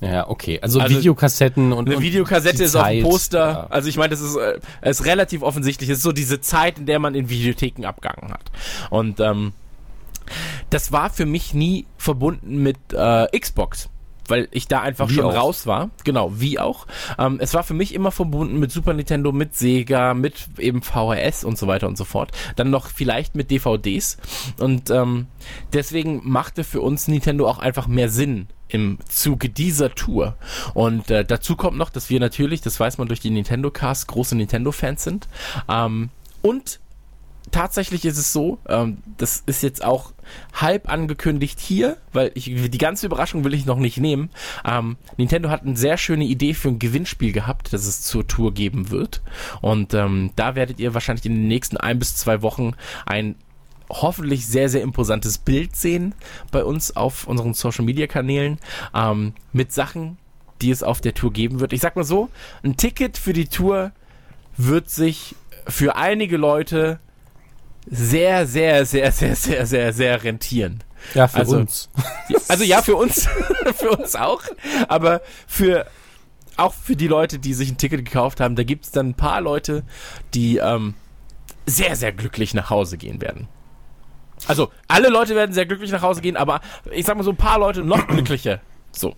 Ja, 0.00 0.28
okay. 0.28 0.58
Also, 0.60 0.80
also 0.80 0.96
Videokassetten 0.96 1.72
und. 1.72 1.88
Eine 1.88 2.00
Videokassette 2.00 2.64
ist 2.64 2.72
Zeit, 2.72 2.82
auf 2.82 2.90
dem 2.90 3.02
Poster. 3.02 3.38
Ja. 3.38 3.66
Also 3.70 3.88
ich 3.88 3.96
meine, 3.96 4.10
das 4.10 4.20
ist, 4.20 4.36
äh, 4.36 4.58
ist 4.82 5.04
relativ 5.04 5.42
offensichtlich. 5.42 5.88
Es 5.90 5.98
ist 5.98 6.04
so 6.04 6.12
diese 6.12 6.40
Zeit, 6.40 6.78
in 6.78 6.86
der 6.86 6.98
man 6.98 7.14
in 7.14 7.28
Videotheken 7.28 7.84
abgegangen 7.86 8.32
hat. 8.32 8.50
Und 8.90 9.20
ähm, 9.20 9.52
das 10.70 10.92
war 10.92 11.10
für 11.10 11.26
mich 11.26 11.54
nie 11.54 11.86
verbunden 11.96 12.62
mit 12.62 12.76
äh, 12.92 13.38
Xbox 13.38 13.88
weil 14.28 14.48
ich 14.50 14.68
da 14.68 14.80
einfach 14.80 15.08
wie 15.08 15.14
schon 15.14 15.24
auch. 15.26 15.34
raus 15.34 15.66
war. 15.66 15.90
Genau, 16.04 16.32
wie 16.34 16.58
auch. 16.58 16.86
Ähm, 17.18 17.38
es 17.40 17.54
war 17.54 17.62
für 17.62 17.74
mich 17.74 17.94
immer 17.94 18.10
verbunden 18.10 18.58
mit 18.58 18.72
Super 18.72 18.92
Nintendo, 18.92 19.32
mit 19.32 19.54
Sega, 19.54 20.14
mit 20.14 20.34
eben 20.58 20.82
VHS 20.82 21.44
und 21.44 21.58
so 21.58 21.66
weiter 21.66 21.86
und 21.86 21.96
so 21.96 22.04
fort. 22.04 22.32
Dann 22.56 22.70
noch 22.70 22.88
vielleicht 22.88 23.34
mit 23.34 23.50
DVDs. 23.50 24.18
Und 24.58 24.90
ähm, 24.90 25.26
deswegen 25.72 26.20
machte 26.24 26.64
für 26.64 26.80
uns 26.80 27.08
Nintendo 27.08 27.48
auch 27.48 27.58
einfach 27.58 27.86
mehr 27.86 28.08
Sinn 28.08 28.48
im 28.68 28.98
Zuge 29.08 29.48
dieser 29.48 29.94
Tour. 29.94 30.36
Und 30.74 31.10
äh, 31.10 31.24
dazu 31.24 31.54
kommt 31.54 31.76
noch, 31.76 31.90
dass 31.90 32.10
wir 32.10 32.18
natürlich, 32.18 32.60
das 32.60 32.80
weiß 32.80 32.98
man 32.98 33.08
durch 33.08 33.20
die 33.20 33.30
Nintendo 33.30 33.70
Cast, 33.70 34.08
große 34.08 34.36
Nintendo-Fans 34.36 35.04
sind. 35.04 35.28
Ähm, 35.68 36.10
und 36.42 36.80
tatsächlich 37.54 38.04
ist 38.04 38.18
es 38.18 38.32
so, 38.32 38.58
ähm, 38.68 38.98
das 39.16 39.44
ist 39.46 39.62
jetzt 39.62 39.84
auch 39.84 40.12
halb 40.52 40.90
angekündigt 40.90 41.60
hier, 41.60 41.96
weil 42.12 42.32
ich 42.34 42.46
die 42.46 42.78
ganze 42.78 43.06
Überraschung 43.06 43.44
will 43.44 43.54
ich 43.54 43.64
noch 43.64 43.78
nicht 43.78 43.98
nehmen. 43.98 44.30
Ähm, 44.64 44.96
Nintendo 45.16 45.50
hat 45.50 45.62
eine 45.62 45.76
sehr 45.76 45.96
schöne 45.96 46.24
Idee 46.24 46.54
für 46.54 46.68
ein 46.68 46.80
Gewinnspiel 46.80 47.30
gehabt, 47.30 47.72
das 47.72 47.86
es 47.86 48.02
zur 48.02 48.26
Tour 48.26 48.52
geben 48.52 48.90
wird. 48.90 49.22
Und 49.60 49.94
ähm, 49.94 50.30
da 50.34 50.56
werdet 50.56 50.80
ihr 50.80 50.94
wahrscheinlich 50.94 51.26
in 51.26 51.34
den 51.34 51.46
nächsten 51.46 51.76
ein 51.76 52.00
bis 52.00 52.16
zwei 52.16 52.42
Wochen 52.42 52.72
ein 53.06 53.36
hoffentlich 53.88 54.46
sehr, 54.46 54.68
sehr 54.68 54.82
imposantes 54.82 55.38
Bild 55.38 55.76
sehen 55.76 56.14
bei 56.50 56.64
uns 56.64 56.96
auf 56.96 57.28
unseren 57.28 57.54
Social 57.54 57.84
Media 57.84 58.08
Kanälen 58.08 58.58
ähm, 58.94 59.34
mit 59.52 59.72
Sachen, 59.72 60.18
die 60.60 60.72
es 60.72 60.82
auf 60.82 61.00
der 61.00 61.14
Tour 61.14 61.32
geben 61.32 61.60
wird. 61.60 61.72
Ich 61.72 61.82
sag 61.82 61.94
mal 61.94 62.04
so, 62.04 62.30
ein 62.64 62.76
Ticket 62.76 63.16
für 63.16 63.32
die 63.32 63.46
Tour 63.46 63.92
wird 64.56 64.90
sich 64.90 65.36
für 65.68 65.94
einige 65.94 66.36
Leute 66.36 66.98
sehr, 67.86 68.46
sehr, 68.46 68.86
sehr, 68.86 69.12
sehr, 69.12 69.36
sehr, 69.36 69.66
sehr, 69.66 69.92
sehr 69.92 70.24
rentieren. 70.24 70.82
Ja, 71.12 71.28
für 71.28 71.38
also, 71.38 71.56
uns. 71.58 71.90
Also 72.48 72.64
ja, 72.64 72.80
für 72.82 72.96
uns, 72.96 73.28
für 73.76 73.90
uns 73.90 74.16
auch. 74.16 74.42
Aber 74.88 75.20
für 75.46 75.86
auch 76.56 76.72
für 76.72 76.96
die 76.96 77.08
Leute, 77.08 77.38
die 77.38 77.52
sich 77.52 77.70
ein 77.70 77.78
Ticket 77.78 78.04
gekauft 78.04 78.40
haben, 78.40 78.56
da 78.56 78.62
gibt 78.62 78.84
es 78.84 78.90
dann 78.92 79.10
ein 79.10 79.14
paar 79.14 79.40
Leute, 79.40 79.82
die 80.34 80.58
ähm, 80.58 80.94
sehr, 81.66 81.96
sehr 81.96 82.12
glücklich 82.12 82.54
nach 82.54 82.70
Hause 82.70 82.96
gehen 82.96 83.20
werden. 83.20 83.48
Also, 84.46 84.70
alle 84.88 85.08
Leute 85.08 85.34
werden 85.34 85.52
sehr 85.52 85.66
glücklich 85.66 85.90
nach 85.90 86.02
Hause 86.02 86.20
gehen, 86.20 86.36
aber 86.36 86.60
ich 86.90 87.06
sag 87.06 87.16
mal 87.16 87.22
so 87.22 87.30
ein 87.30 87.36
paar 87.36 87.58
Leute 87.58 87.82
noch 87.82 88.06
glücklicher. 88.06 88.60
So. 88.92 89.16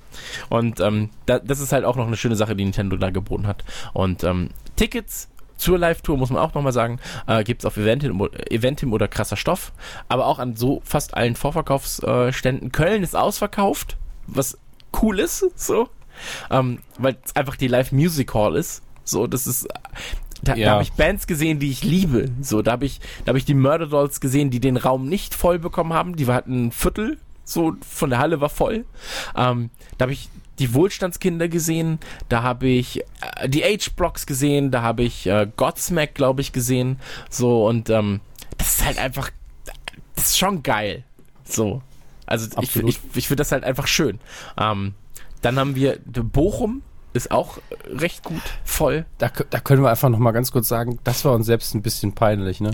Und 0.48 0.80
ähm, 0.80 1.10
da, 1.26 1.38
das 1.38 1.60
ist 1.60 1.72
halt 1.72 1.84
auch 1.84 1.96
noch 1.96 2.06
eine 2.06 2.16
schöne 2.16 2.36
Sache, 2.36 2.56
die 2.56 2.64
Nintendo 2.64 2.96
da 2.96 3.10
geboten 3.10 3.46
hat. 3.46 3.64
Und 3.92 4.24
ähm, 4.24 4.50
Tickets 4.76 5.28
zur 5.56 5.78
Live-Tour, 5.78 6.16
muss 6.16 6.30
man 6.30 6.40
auch 6.42 6.54
nochmal 6.54 6.72
sagen, 6.72 6.98
äh, 7.26 7.44
gibt 7.44 7.62
es 7.62 7.66
auf 7.66 7.76
Eventim, 7.76 8.28
Eventim 8.50 8.92
oder 8.92 9.08
krasser 9.08 9.36
Stoff, 9.36 9.72
aber 10.08 10.26
auch 10.26 10.38
an 10.38 10.56
so 10.56 10.80
fast 10.84 11.14
allen 11.14 11.36
Vorverkaufsständen. 11.36 12.72
Köln 12.72 13.02
ist 13.02 13.16
ausverkauft, 13.16 13.96
was 14.26 14.58
cool 15.02 15.18
ist, 15.18 15.44
so, 15.56 15.88
ähm, 16.50 16.80
weil 16.98 17.16
es 17.24 17.34
einfach 17.34 17.56
die 17.56 17.68
Live-Music 17.68 18.32
Hall 18.34 18.56
ist. 18.56 18.82
So, 19.04 19.26
das 19.26 19.46
ist, 19.46 19.68
da, 20.42 20.54
ja. 20.54 20.66
da 20.66 20.72
habe 20.72 20.82
ich 20.82 20.92
Bands 20.92 21.26
gesehen, 21.26 21.58
die 21.58 21.70
ich 21.70 21.84
liebe. 21.84 22.30
So, 22.40 22.62
da 22.62 22.72
habe 22.72 22.84
ich, 22.84 23.00
da 23.24 23.30
habe 23.30 23.38
ich 23.38 23.44
die 23.44 23.54
Murder 23.54 23.86
Dolls 23.86 24.20
gesehen, 24.20 24.50
die 24.50 24.60
den 24.60 24.76
Raum 24.76 25.08
nicht 25.08 25.34
voll 25.34 25.58
bekommen 25.58 25.92
haben. 25.92 26.16
Die 26.16 26.26
hatten 26.26 26.66
ein 26.66 26.72
Viertel, 26.72 27.18
so 27.44 27.74
von 27.88 28.10
der 28.10 28.18
Halle 28.18 28.40
war 28.40 28.48
voll. 28.48 28.84
Ähm, 29.36 29.70
da 29.96 30.04
habe 30.04 30.12
ich 30.12 30.28
die 30.58 30.74
Wohlstandskinder 30.74 31.48
gesehen, 31.48 31.98
da 32.28 32.42
habe 32.42 32.66
ich 32.66 33.00
äh, 33.40 33.48
die 33.48 33.62
H-Blocks 33.62 34.26
gesehen, 34.26 34.70
da 34.70 34.82
habe 34.82 35.02
ich 35.02 35.26
äh, 35.26 35.48
Godsmack, 35.56 36.14
glaube 36.14 36.40
ich, 36.40 36.52
gesehen. 36.52 36.98
So, 37.30 37.66
und 37.66 37.90
ähm, 37.90 38.20
das 38.58 38.76
ist 38.76 38.84
halt 38.84 38.98
einfach, 38.98 39.30
das 40.14 40.26
ist 40.26 40.38
schon 40.38 40.62
geil. 40.62 41.04
So. 41.44 41.82
Also 42.26 42.56
Absolut. 42.56 42.90
ich, 42.90 42.98
ich, 43.10 43.16
ich 43.16 43.28
finde 43.28 43.42
das 43.42 43.52
halt 43.52 43.64
einfach 43.64 43.86
schön. 43.86 44.18
Ähm, 44.58 44.94
dann 45.42 45.58
haben 45.58 45.76
wir 45.76 45.98
Bochum, 46.04 46.82
ist 47.12 47.30
auch 47.30 47.58
recht 47.86 48.24
gut 48.24 48.42
voll. 48.64 49.06
Da, 49.18 49.30
da 49.50 49.60
können 49.60 49.82
wir 49.82 49.90
einfach 49.90 50.08
noch 50.08 50.18
mal 50.18 50.32
ganz 50.32 50.50
kurz 50.50 50.68
sagen, 50.68 50.98
das 51.04 51.24
war 51.24 51.34
uns 51.34 51.46
selbst 51.46 51.74
ein 51.74 51.82
bisschen 51.82 52.14
peinlich, 52.14 52.60
ne? 52.60 52.72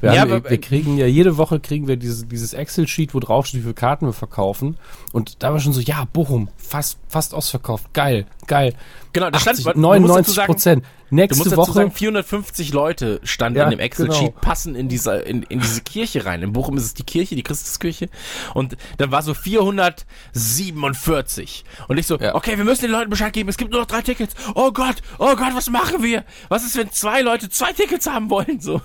Wir, 0.00 0.14
ja, 0.14 0.20
haben, 0.22 0.32
aber, 0.32 0.50
wir 0.50 0.60
kriegen 0.60 0.96
ja 0.96 1.06
jede 1.06 1.36
Woche 1.36 1.60
kriegen 1.60 1.88
wir 1.88 1.96
dieses, 1.96 2.26
dieses 2.26 2.52
Excel-Sheet, 2.54 3.14
wo 3.14 3.20
drauf 3.20 3.46
steht, 3.46 3.60
wie 3.60 3.62
viele 3.62 3.74
Karten 3.74 4.06
wir 4.06 4.12
verkaufen. 4.12 4.76
Und 5.12 5.42
da 5.42 5.52
war 5.52 5.60
schon 5.60 5.72
so, 5.72 5.80
ja, 5.80 6.06
Bochum, 6.12 6.48
fast, 6.56 6.98
fast 7.08 7.34
ausverkauft. 7.34 7.92
Geil, 7.92 8.26
geil. 8.46 8.74
Genau, 9.12 9.30
da 9.30 9.38
80, 9.38 9.60
stand 9.60 9.76
99 9.76 10.44
Prozent. 10.46 10.84
Nächste 11.10 11.44
du 11.44 11.50
musst 11.50 11.56
Woche. 11.56 11.72
Sagen, 11.72 11.92
450 11.92 12.72
Leute 12.72 13.20
standen 13.22 13.58
ja, 13.58 13.64
in 13.64 13.70
dem 13.70 13.80
Excel-Sheet, 13.80 14.28
genau. 14.28 14.40
passen 14.40 14.74
in 14.74 14.88
dieser, 14.88 15.26
in, 15.26 15.42
in 15.42 15.60
diese 15.60 15.82
Kirche 15.82 16.24
rein. 16.24 16.42
In 16.42 16.54
Bochum 16.54 16.78
ist 16.78 16.84
es 16.84 16.94
die 16.94 17.02
Kirche, 17.02 17.36
die 17.36 17.42
Christuskirche. 17.42 18.08
Und 18.54 18.78
dann 18.96 19.12
war 19.12 19.20
so 19.22 19.34
447. 19.34 21.64
Und 21.88 21.98
ich 21.98 22.06
so, 22.06 22.16
ja. 22.16 22.34
okay, 22.34 22.56
wir 22.56 22.64
müssen 22.64 22.80
den 22.82 22.92
Leuten 22.92 23.10
Bescheid 23.10 23.34
geben, 23.34 23.50
es 23.50 23.58
gibt 23.58 23.72
nur 23.72 23.80
noch 23.80 23.86
drei 23.86 24.00
Tickets. 24.00 24.34
Oh 24.54 24.72
Gott, 24.72 25.02
oh 25.18 25.36
Gott, 25.36 25.54
was 25.54 25.68
machen 25.68 26.02
wir? 26.02 26.24
Was 26.48 26.64
ist, 26.64 26.78
wenn 26.78 26.90
zwei 26.90 27.20
Leute 27.20 27.50
zwei 27.50 27.74
Tickets 27.74 28.06
haben 28.06 28.30
wollen? 28.30 28.60
So. 28.60 28.80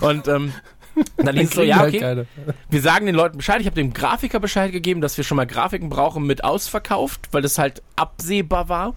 Und, 0.00 0.26
ähm, 0.26 0.52
dann 1.16 1.36
hieß 1.36 1.48
es 1.48 1.54
so, 1.54 1.62
ja, 1.62 1.76
halt 1.76 1.94
okay. 1.94 2.04
Halt 2.04 2.26
wir 2.68 2.80
sagen 2.80 3.06
den 3.06 3.14
Leuten 3.14 3.36
Bescheid. 3.36 3.60
Ich 3.60 3.66
habe 3.66 3.76
dem 3.76 3.92
Grafiker 3.92 4.40
Bescheid 4.40 4.72
gegeben, 4.72 5.00
dass 5.00 5.16
wir 5.16 5.24
schon 5.24 5.36
mal 5.36 5.46
Grafiken 5.46 5.88
brauchen 5.88 6.26
mit 6.26 6.44
ausverkauft, 6.44 7.28
weil 7.32 7.42
das 7.42 7.58
halt 7.58 7.82
absehbar 7.96 8.68
war. 8.68 8.94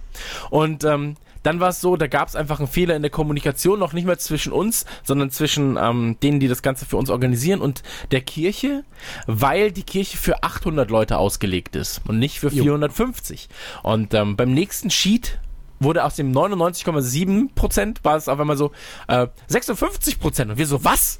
Und 0.49 0.83
ähm, 0.83 1.15
dann 1.43 1.59
war 1.59 1.69
es 1.69 1.81
so, 1.81 1.97
da 1.97 2.07
gab 2.07 2.29
es 2.29 2.35
einfach 2.35 2.59
einen 2.59 2.69
Fehler 2.69 2.95
in 2.95 3.01
der 3.01 3.11
Kommunikation, 3.11 3.77
noch 3.77 3.93
nicht 3.93 4.05
mehr 4.05 4.17
zwischen 4.17 4.53
uns, 4.53 4.85
sondern 5.03 5.29
zwischen 5.29 5.77
ähm, 5.77 6.17
denen, 6.23 6.39
die 6.39 6.47
das 6.47 6.61
Ganze 6.61 6.85
für 6.85 6.97
uns 6.97 7.09
organisieren 7.09 7.61
und 7.61 7.83
der 8.11 8.21
Kirche, 8.21 8.83
weil 9.27 9.71
die 9.71 9.83
Kirche 9.83 10.17
für 10.17 10.41
800 10.41 10.89
Leute 10.89 11.17
ausgelegt 11.17 11.75
ist 11.75 12.01
und 12.07 12.17
nicht 12.17 12.39
für 12.39 12.49
450. 12.49 13.49
Jo. 13.49 13.91
Und 13.91 14.13
ähm, 14.13 14.37
beim 14.37 14.53
nächsten 14.53 14.89
Sheet 14.89 15.39
wurde 15.79 16.05
aus 16.05 16.15
dem 16.15 16.31
99,7 16.31 17.53
Prozent 17.53 17.99
war 18.03 18.15
es 18.15 18.29
auf 18.29 18.39
einmal 18.39 18.55
so 18.55 18.71
äh, 19.09 19.27
56 19.47 20.19
Prozent 20.19 20.51
und 20.51 20.57
wir 20.57 20.65
so 20.65 20.85
was 20.85 21.19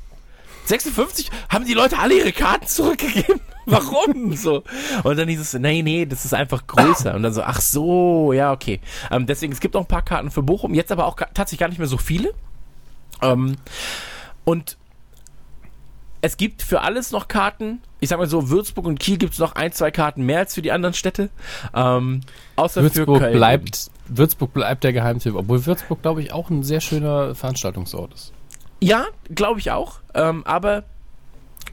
56 0.66 1.30
haben 1.50 1.66
die 1.66 1.74
Leute 1.74 2.00
alle 2.00 2.18
ihre 2.18 2.32
Karten 2.32 2.68
zurückgegeben 2.68 3.42
Warum 3.66 4.36
so? 4.36 4.64
Und 5.04 5.18
dann 5.18 5.28
hieß 5.28 5.40
es, 5.40 5.54
nee, 5.54 5.82
nee, 5.82 6.06
das 6.06 6.26
ist 6.26 6.34
einfach 6.34 6.68
größer. 6.68 7.16
Und 7.16 7.24
dann 7.24 7.34
so, 7.34 7.44
ach 7.44 7.62
so, 7.62 8.34
ja, 8.34 8.52
okay. 8.52 8.80
Ähm, 9.12 9.26
deswegen, 9.26 9.54
es 9.54 9.60
gibt 9.60 9.76
auch 9.76 9.82
ein 9.82 9.88
paar 9.88 10.02
Karten 10.02 10.32
für 10.32 10.44
Bochum, 10.44 10.74
jetzt 10.74 10.92
aber 10.92 11.06
auch 11.06 11.16
tatsächlich 11.16 11.60
gar 11.60 11.70
nicht 11.70 11.78
mehr 11.78 11.88
so 11.88 11.98
viele. 11.98 12.34
Ähm, 13.22 13.56
und 14.44 14.78
es 16.22 16.38
gibt 16.38 16.62
für 16.62 16.82
alles 16.82 17.12
noch 17.12 17.28
Karten. 17.28 17.82
Ich 18.00 18.10
sag 18.10 18.18
mal 18.18 18.28
so, 18.28 18.50
Würzburg 18.50 18.86
und 18.86 19.00
Kiel 19.00 19.18
gibt 19.18 19.34
es 19.34 19.40
noch 19.40 19.56
ein, 19.56 19.72
zwei 19.72 19.92
Karten 19.92 20.26
mehr 20.26 20.40
als 20.40 20.56
für 20.56 20.62
die 20.62 20.72
anderen 20.72 20.94
Städte. 20.94 21.30
Ähm, 21.74 22.22
außer 22.56 22.82
Würzburg 22.82 23.18
für 23.18 23.24
Köln. 23.26 23.34
bleibt, 23.34 23.92
Würzburg 24.08 24.54
bleibt 24.54 24.84
der 24.84 24.94
Geheimtipp, 24.94 25.36
obwohl 25.36 25.66
Würzburg, 25.66 26.02
glaube 26.02 26.22
ich, 26.22 26.34
auch 26.34 26.50
ein 26.50 26.64
sehr 26.64 26.82
schöner 26.82 27.36
Veranstaltungsort 27.36 28.14
ist. 28.14 28.34
Ja, 28.84 29.06
glaube 29.34 29.60
ich 29.60 29.72
auch. 29.72 30.00
Ähm, 30.14 30.46
aber 30.46 30.84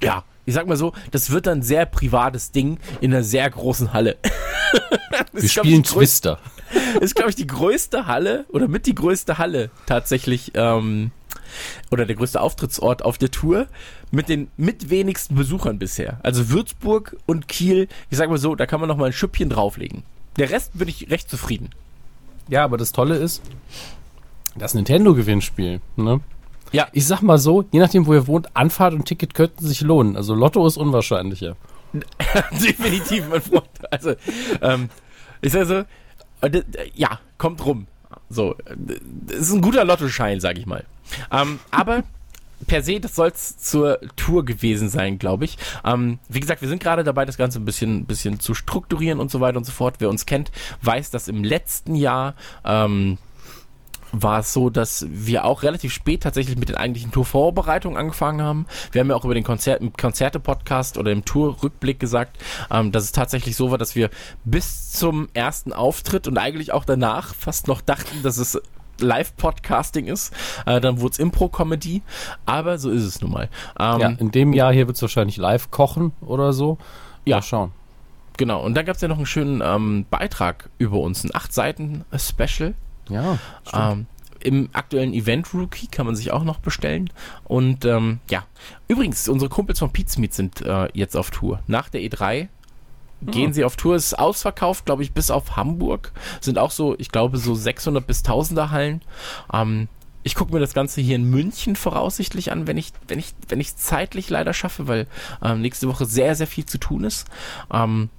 ja, 0.03 0.23
ich 0.47 0.55
sag 0.55 0.67
mal 0.67 0.77
so, 0.77 0.93
das 1.11 1.31
wird 1.31 1.47
dann 1.47 1.63
sehr 1.63 1.87
privates 1.87 2.53
Ding 2.53 2.79
in 3.01 3.13
einer 3.13 3.25
sehr 3.25 3.49
großen 3.51 3.93
Halle. 3.93 4.17
Wir 5.33 5.43
ist, 5.43 5.53
spielen 5.53 5.83
Twister. 5.83 6.39
Ist, 7.01 7.17
glaube 7.17 7.31
ich, 7.31 7.37
die 7.37 7.49
größte 7.49 8.07
Halle 8.07 8.45
oder 8.51 8.69
mit 8.69 8.87
die 8.87 8.95
größte 8.95 9.39
Halle 9.39 9.71
tatsächlich 9.87 10.53
ähm, 10.55 11.11
oder 11.91 12.07
der 12.07 12.15
größte 12.15 12.41
Auftrittsort 12.41 13.05
auf 13.05 13.19
der 13.19 13.33
Tour 13.33 13.67
mit 14.13 14.29
den 14.29 14.49
mit 14.57 14.89
wenigsten 14.89 15.35
Besuchern 15.35 15.81
bisher. 15.81 16.21
Also 16.23 16.51
Würzburg 16.51 17.17
und 17.27 17.49
Kiel, 17.49 17.89
ich 18.09 18.19
sag 18.19 18.31
mal 18.31 18.39
so, 18.39 18.55
da 18.55 18.67
kann 18.67 18.79
man 18.79 18.89
noch 18.89 18.97
mal 18.97 19.07
ein 19.07 19.13
Schüppchen 19.13 19.51
drauflegen. 19.51 20.05
Der 20.37 20.51
Rest 20.51 20.79
bin 20.79 20.87
ich 20.87 21.11
recht 21.11 21.29
zufrieden. 21.29 21.71
Ja, 22.49 22.63
aber 22.63 22.77
das 22.77 22.93
Tolle 22.93 23.17
ist, 23.17 23.43
das 24.57 24.75
Nintendo-Gewinnspiel, 24.75 25.81
ne? 25.97 26.21
Ja. 26.73 26.89
Ich 26.93 27.07
sag 27.07 27.23
mal 27.23 27.39
so, 27.39 27.65
je 27.73 27.81
nachdem, 27.81 28.07
wo 28.07 28.15
ihr 28.15 28.27
wohnt, 28.27 28.49
Anfahrt 28.55 28.95
und 28.95 29.05
Ticket 29.05 29.35
könnten 29.35 29.67
sich 29.67 29.81
lohnen. 29.81 30.17
Also 30.17 30.35
Lotto 30.35 30.67
ist 30.67 30.77
unwahrscheinlicher. 30.77 31.57
definitiv, 32.53 33.29
mein 33.29 33.43
Freund. 33.43 33.65
Also, 33.91 34.15
ähm, 34.63 34.89
ich 35.41 35.53
sage 35.53 35.67
so, 35.67 36.47
äh, 36.47 36.63
ja, 36.95 37.19
kommt 37.39 37.65
rum. 37.65 37.87
So, 38.29 38.55
das 39.27 39.39
ist 39.39 39.53
ein 39.53 39.61
guter 39.61 39.85
Lottoschein, 39.85 40.41
sag 40.41 40.59
ich 40.59 40.67
mal. 40.67 40.85
Ähm, 41.33 41.59
aber 41.71 42.05
per 42.67 42.83
se, 42.83 43.01
das 43.01 43.17
soll 43.17 43.29
es 43.29 43.59
zur 43.59 44.01
Tour 44.17 44.45
gewesen 44.45 44.89
sein, 44.89 45.19
glaube 45.19 45.45
ich. 45.45 45.59
Ähm, 45.85 46.19
wie 46.29 46.41
gesagt, 46.41 46.63
wir 46.63 46.69
sind 46.69 46.83
gerade 46.83 47.05
dabei, 47.05 47.25
das 47.25 47.37
Ganze 47.37 47.59
ein 47.59 47.65
bisschen, 47.65 48.05
bisschen 48.05 48.39
zu 48.39 48.55
strukturieren 48.55 49.19
und 49.19 49.31
so 49.31 49.41
weiter 49.41 49.59
und 49.59 49.65
so 49.65 49.73
fort. 49.73 49.97
Wer 49.99 50.11
uns 50.11 50.27
kennt, 50.27 50.53
weiß, 50.83 51.11
dass 51.11 51.29
im 51.29 51.43
letzten 51.43 51.95
Jahr 51.95 52.35
ähm, 52.65 53.19
war 54.13 54.41
es 54.41 54.53
so, 54.53 54.71
dass 54.71 55.07
wir 55.09 55.45
auch 55.45 55.63
relativ 55.63 55.93
spät 55.93 56.23
tatsächlich 56.23 56.57
mit 56.59 56.69
den 56.69 56.77
eigentlichen 56.77 57.13
Tourvorbereitungen 57.13 57.99
angefangen 57.99 58.43
haben. 58.43 58.67
Wir 58.93 59.01
haben 59.01 59.11
ja 59.11 59.17
auch 59.17 59.25
über 59.25 59.35
den 59.35 59.45
Konzert, 59.45 59.83
Konzerte-Podcast 59.99 60.99
oder 60.99 61.13
im 61.13 61.25
Tour-Rückblick 61.25 62.01
gesagt, 62.01 62.39
ähm, 62.71 62.93
dass 62.93 63.05
es 63.05 63.13
tatsächlich 63.13 63.57
so 63.57 63.71
war, 63.71 63.79
dass 63.79 63.95
wir 63.97 64.11
bis 64.45 64.91
zum 64.91 65.29
ersten 65.35 65.73
Auftritt 65.73 66.29
und 66.29 66.39
eigentlich 66.39 66.73
auch 66.73 66.85
danach 66.85 67.35
fast 67.35 67.69
noch 67.69 67.81
dachten, 67.81 68.23
dass 68.23 68.39
es 68.39 68.61
Live-Podcasting 69.01 70.07
ist. 70.07 70.33
Äh, 70.67 70.81
dann 70.81 71.01
wurde 71.01 71.13
es 71.13 71.19
Impro-Comedy, 71.19 72.03
aber 72.47 72.79
so 72.79 72.91
ist 72.91 73.05
es 73.05 73.21
nun 73.21 73.33
mal. 73.33 73.49
Ähm, 73.79 74.01
ja, 74.01 74.09
in 74.09 74.31
dem 74.31 74.53
Jahr 74.53 74.73
hier 74.73 74.87
wird 74.87 74.97
es 74.97 75.03
wahrscheinlich 75.03 75.37
live 75.37 75.71
kochen 75.71 76.13
oder 76.21 76.53
so. 76.53 76.79
Ja, 77.25 77.37
Mal 77.37 77.43
schauen. 77.43 77.73
Genau, 78.37 78.65
und 78.65 78.75
dann 78.75 78.87
gab 78.87 78.97
es 78.97 79.03
ja 79.03 79.09
noch 79.09 79.19
einen 79.19 79.27
schönen 79.27 79.63
ähm, 79.63 80.07
Beitrag 80.09 80.71
über 80.79 80.99
uns, 80.99 81.25
ein 81.25 81.31
8 81.35 81.53
Seiten 81.53 82.05
Special. 82.17 82.75
Ja. 83.11 83.39
Ähm, 83.73 84.07
Im 84.41 84.71
aktuellen 84.73 85.13
Event 85.13 85.53
Rookie 85.53 85.87
kann 85.87 86.07
man 86.07 86.17
sich 86.17 86.31
auch 86.33 86.45
noch 86.45 86.59
bestellen. 86.59 87.11
Und 87.45 87.85
ähm, 87.85 88.21
ja, 88.31 88.45
übrigens, 88.89 89.29
unsere 89.29 89.51
Kumpels 89.51 89.79
von 89.79 89.93
Pizmeet 89.93 90.33
sind 90.33 90.63
äh, 90.63 90.89
jetzt 90.95 91.17
auf 91.17 91.31
Tour. 91.31 91.61
Nach 91.67 91.89
der 91.89 92.01
E3 92.01 92.49
gehen 93.23 93.53
sie 93.53 93.65
auf 93.65 93.77
Tour. 93.77 93.97
Es 93.97 94.07
ist 94.07 94.19
ausverkauft, 94.19 94.87
glaube 94.87 95.03
ich, 95.03 95.13
bis 95.13 95.31
auf 95.31 95.57
Hamburg. 95.57 96.13
Sind 96.41 96.59
auch 96.59 96.71
so, 96.71 96.95
ich 96.99 97.11
glaube, 97.11 97.39
so 97.39 97.55
600 97.55 98.07
bis 98.07 98.25
1000er 98.25 98.71
Hallen. 98.71 99.03
Ähm, 99.53 99.89
ich 100.23 100.35
gucke 100.35 100.53
mir 100.53 100.61
das 100.61 100.75
Ganze 100.75 101.01
hier 101.01 101.17
in 101.17 101.25
München 101.25 101.77
voraussichtlich 101.77 102.53
an, 102.53 102.67
wenn 102.67 102.77
ich, 102.77 102.93
wenn 103.09 103.19
ich, 103.19 103.35
wenn 103.49 103.61
ich 103.61 103.77
zeitlich 103.77 104.29
leider 104.29 104.53
schaffe, 104.53 104.87
weil 104.87 105.07
ähm, 105.43 105.63
nächste 105.63 105.89
Woche 105.89 106.05
sehr, 106.05 106.35
sehr 106.35 106.47
viel 106.47 106.67
zu 106.67 106.79
tun 106.79 107.05
ist. 107.05 107.27
Ähm, 107.73 108.11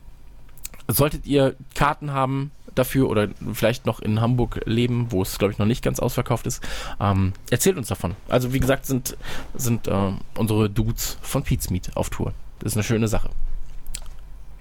solltet 0.87 1.25
ihr 1.25 1.55
Karten 1.75 2.11
haben 2.11 2.51
dafür 2.75 3.09
oder 3.09 3.29
vielleicht 3.53 3.85
noch 3.85 3.99
in 3.99 4.21
Hamburg 4.21 4.61
leben, 4.65 5.07
wo 5.09 5.21
es, 5.21 5.37
glaube 5.37 5.53
ich, 5.53 5.59
noch 5.59 5.65
nicht 5.65 5.83
ganz 5.83 5.99
ausverkauft 5.99 6.47
ist, 6.47 6.63
ähm, 6.99 7.33
erzählt 7.49 7.77
uns 7.77 7.87
davon. 7.87 8.15
Also, 8.29 8.53
wie 8.53 8.59
gesagt, 8.59 8.85
sind, 8.85 9.17
sind 9.53 9.87
äh, 9.87 10.11
unsere 10.37 10.69
Dudes 10.69 11.17
von 11.21 11.43
Pizmeet 11.43 11.95
auf 11.95 12.09
Tour. 12.09 12.33
Das 12.59 12.73
ist 12.73 12.77
eine 12.77 12.83
schöne 12.83 13.07
Sache 13.07 13.29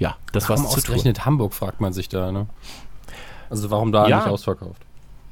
ja, 0.00 0.16
das 0.32 0.48
warum 0.48 0.64
war's 0.64 0.74
ausgerechnet 0.74 1.24
Hamburg, 1.24 1.54
fragt 1.54 1.80
man 1.80 1.92
sich 1.92 2.08
da, 2.08 2.32
ne? 2.32 2.46
Also 3.50 3.70
warum 3.70 3.92
da 3.92 4.08
ja. 4.08 4.16
nicht 4.16 4.28
ausverkauft? 4.28 4.82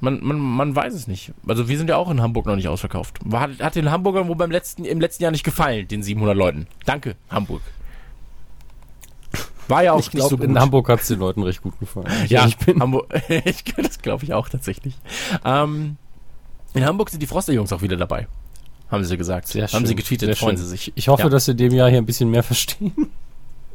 Man, 0.01 0.23
man, 0.23 0.39
man 0.39 0.77
weiß 0.77 0.95
es 0.95 1.09
nicht. 1.09 1.33
Also 1.47 1.69
wir 1.69 1.77
sind 1.77 1.91
ja 1.91 1.97
auch 1.97 2.11
in 2.11 2.21
Hamburg 2.21 2.47
noch 2.47 2.55
nicht 2.55 2.69
ausverkauft. 2.69 3.19
Hat, 3.33 3.59
hat 3.61 3.75
den 3.75 3.91
Hamburgern 3.91 4.29
wohl 4.29 4.37
beim 4.37 4.51
letzten, 4.51 4.85
im 4.85 5.01
letzten 5.01 5.25
Jahr 5.25 5.33
nicht 5.33 5.43
gefallen, 5.43 5.89
den 5.89 6.03
700 6.03 6.37
Leuten. 6.37 6.67
Danke, 6.85 7.17
Hamburg. 7.31 7.63
War 9.69 9.85
ja 9.85 9.93
auch 9.93 10.01
ich 10.01 10.11
glaub, 10.11 10.31
so. 10.31 10.37
In 10.37 10.59
Hamburg 10.59 10.89
hat 10.89 11.01
es 11.01 11.09
den 11.09 11.19
Leuten 11.19 11.43
recht 11.43 11.63
gut 11.63 11.79
gefallen. 11.79 12.07
Ja, 12.29 12.47
ich 12.47 12.57
bin 12.57 12.81
Hamburg, 12.81 13.07
ich, 13.45 13.65
das 13.77 14.01
glaube 14.01 14.25
ich 14.25 14.35
auch 14.35 14.49
tatsächlich. 14.49 14.95
Ähm, 15.45 15.97
in 16.75 16.85
Hamburg 16.85 17.11
sind 17.11 17.23
die 17.23 17.27
Froster-Jungs 17.27 17.73
auch 17.73 17.83
wieder 17.83 17.97
dabei. 17.97 18.29
Haben 18.91 19.05
sie 19.05 19.17
gesagt. 19.19 19.49
Sehr 19.49 19.65
Haben 19.65 19.71
schön, 19.71 19.87
sie 19.87 19.95
getweetet, 19.95 20.39
freuen 20.39 20.57
schön. 20.57 20.65
sie 20.65 20.71
sich. 20.71 20.93
Ich 20.95 21.09
hoffe, 21.09 21.25
ja. 21.25 21.29
dass 21.29 21.45
sie 21.45 21.55
dem 21.55 21.75
Jahr 21.75 21.91
hier 21.91 21.99
ein 21.99 22.07
bisschen 22.07 22.31
mehr 22.31 22.43
verstehen. 22.43 23.11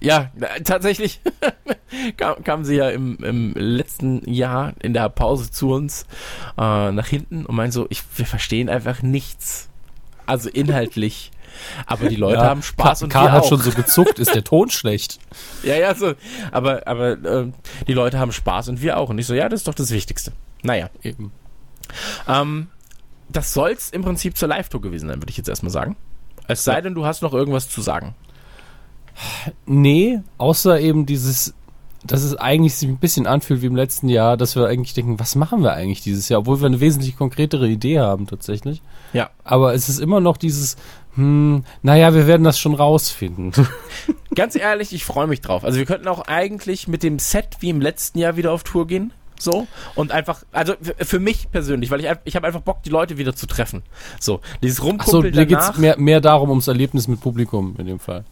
Ja, 0.04 0.32
tatsächlich 0.66 1.22
kam, 2.18 2.44
kam 2.44 2.66
sie 2.66 2.76
ja 2.76 2.90
im, 2.90 3.18
im 3.24 3.54
letzten 3.54 4.30
Jahr 4.30 4.74
in 4.82 4.94
der 4.94 5.08
Pause 5.08 5.50
zu 5.50 5.72
uns 5.72 6.06
äh, 6.58 6.92
nach 6.92 7.08
hinten 7.08 7.46
und 7.46 7.56
meint 7.56 7.72
so, 7.72 7.88
ich, 7.90 8.04
wir 8.18 8.26
verstehen 8.26 8.70
einfach 8.70 9.02
nichts. 9.02 9.70
Also 10.26 10.50
inhaltlich. 10.50 11.32
Aber 11.86 12.10
die 12.10 12.16
Leute 12.16 12.40
ja, 12.40 12.46
haben 12.46 12.64
Spaß 12.64 13.00
Ka 13.00 13.06
und 13.06 13.12
Karl 13.12 13.32
hat 13.32 13.46
schon 13.46 13.60
so 13.60 13.72
gezuckt, 13.72 14.20
ist 14.20 14.34
der 14.34 14.44
Ton 14.44 14.70
schlecht. 14.70 15.20
Ja, 15.64 15.76
ja, 15.76 15.96
so. 15.96 16.14
Aber, 16.52 16.86
aber 16.88 17.12
äh, 17.12 17.48
die 17.88 17.94
Leute 17.94 18.20
haben 18.20 18.34
Spaß 18.34 18.68
und 18.68 18.82
wir 18.82 18.98
auch. 18.98 19.10
Und 19.10 19.18
ich 19.18 19.26
so, 19.26 19.34
ja, 19.34 19.48
das 19.48 19.62
ist 19.62 19.68
doch 19.68 19.74
das 19.74 19.92
Wichtigste. 19.92 20.34
Naja. 20.62 20.90
Eben. 21.02 21.32
Ähm, 22.28 22.68
das 23.30 23.54
soll's 23.54 23.90
im 23.90 24.04
Prinzip 24.04 24.38
zur 24.38 24.50
Live-Tour 24.50 24.82
gewesen 24.82 25.08
sein, 25.08 25.22
würde 25.22 25.30
ich 25.30 25.38
jetzt 25.38 25.48
erstmal 25.48 25.72
sagen. 25.72 25.96
Es 26.48 26.64
sei 26.64 26.82
denn, 26.82 26.96
du 26.96 27.06
hast 27.06 27.22
noch 27.22 27.34
irgendwas 27.34 27.70
zu 27.70 27.82
sagen. 27.82 28.14
Nee, 29.66 30.22
außer 30.38 30.80
eben 30.80 31.06
dieses, 31.06 31.54
dass 32.04 32.24
es 32.24 32.36
eigentlich 32.36 32.76
sich 32.76 32.90
ein 32.90 32.98
bisschen 32.98 33.28
anfühlt 33.28 33.62
wie 33.62 33.68
im 33.68 33.76
letzten 33.76 34.10
Jahr, 34.10 34.38
dass 34.38 34.56
wir 34.56 34.68
eigentlich 34.68 34.94
denken, 34.94 35.20
was 35.20 35.36
machen 35.36 35.64
wir 35.64 35.74
eigentlich 35.74 36.02
dieses 36.02 36.30
Jahr, 36.30 36.42
obwohl 36.42 36.62
wir 36.62 36.66
eine 36.68 36.80
wesentlich 36.80 37.18
konkretere 37.18 37.68
Idee 37.68 38.00
haben 38.00 38.28
tatsächlich. 38.28 38.82
Ja. 39.14 39.30
Aber 39.44 39.74
es 39.74 39.90
ist 39.90 40.00
immer 40.00 40.20
noch 40.20 40.38
dieses, 40.38 40.76
hm, 41.16 41.64
naja, 41.82 42.14
wir 42.14 42.28
werden 42.28 42.44
das 42.44 42.60
schon 42.60 42.74
rausfinden. 42.74 43.54
Ganz 44.36 44.56
ehrlich, 44.56 44.94
ich 44.94 45.06
freue 45.06 45.28
mich 45.28 45.42
drauf. 45.42 45.64
Also 45.64 45.78
wir 45.78 45.86
könnten 45.86 46.08
auch 46.08 46.28
eigentlich 46.28 46.88
mit 46.88 47.04
dem 47.04 47.20
Set 47.20 47.58
wie 47.60 47.70
im 47.70 47.82
letzten 47.82 48.20
Jahr 48.20 48.36
wieder 48.36 48.52
auf 48.52 48.64
Tour 48.64 48.88
gehen. 48.88 49.14
So 49.40 49.68
und 49.96 50.12
einfach, 50.12 50.44
also 50.54 50.74
für 50.98 51.20
mich 51.20 51.52
persönlich, 51.52 51.92
weil 51.92 52.00
ich, 52.00 52.10
ich 52.24 52.36
habe 52.36 52.48
einfach 52.48 52.62
Bock, 52.62 52.82
die 52.84 52.90
Leute 52.90 53.18
wieder 53.18 53.36
zu 53.36 53.46
treffen. 53.46 53.84
So, 54.20 54.40
dieses 54.62 54.82
Rumkumpeln 54.82 55.02
Ach 55.02 55.12
so, 55.12 55.22
dir 55.22 55.46
danach. 55.46 55.68
geht's 55.68 55.80
mehr, 55.80 55.98
mehr 55.98 56.22
darum, 56.22 56.50
ums 56.50 56.68
Erlebnis 56.68 57.10
mit 57.10 57.20
Publikum 57.20 57.76
in 57.78 57.86
dem 57.86 58.00
Fall. 58.00 58.24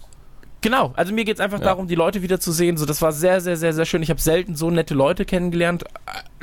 Genau, 0.62 0.94
also 0.96 1.12
mir 1.12 1.26
geht 1.26 1.38
es 1.38 1.42
einfach 1.42 1.60
ja. 1.60 1.66
darum, 1.66 1.88
die 1.88 1.96
Leute 1.96 2.22
wieder 2.22 2.40
zu 2.40 2.52
sehen. 2.52 2.78
So, 2.78 2.86
das 2.86 3.02
war 3.02 3.12
sehr, 3.12 3.42
sehr, 3.42 3.58
sehr, 3.58 3.74
sehr 3.74 3.86
schön. 3.86 4.04
Ich 4.04 4.12
habe 4.12 4.22
selten 4.22 4.56
so 4.56 4.70
nette 4.70 4.94
Leute 4.94 5.26
kennengelernt, 5.26 5.86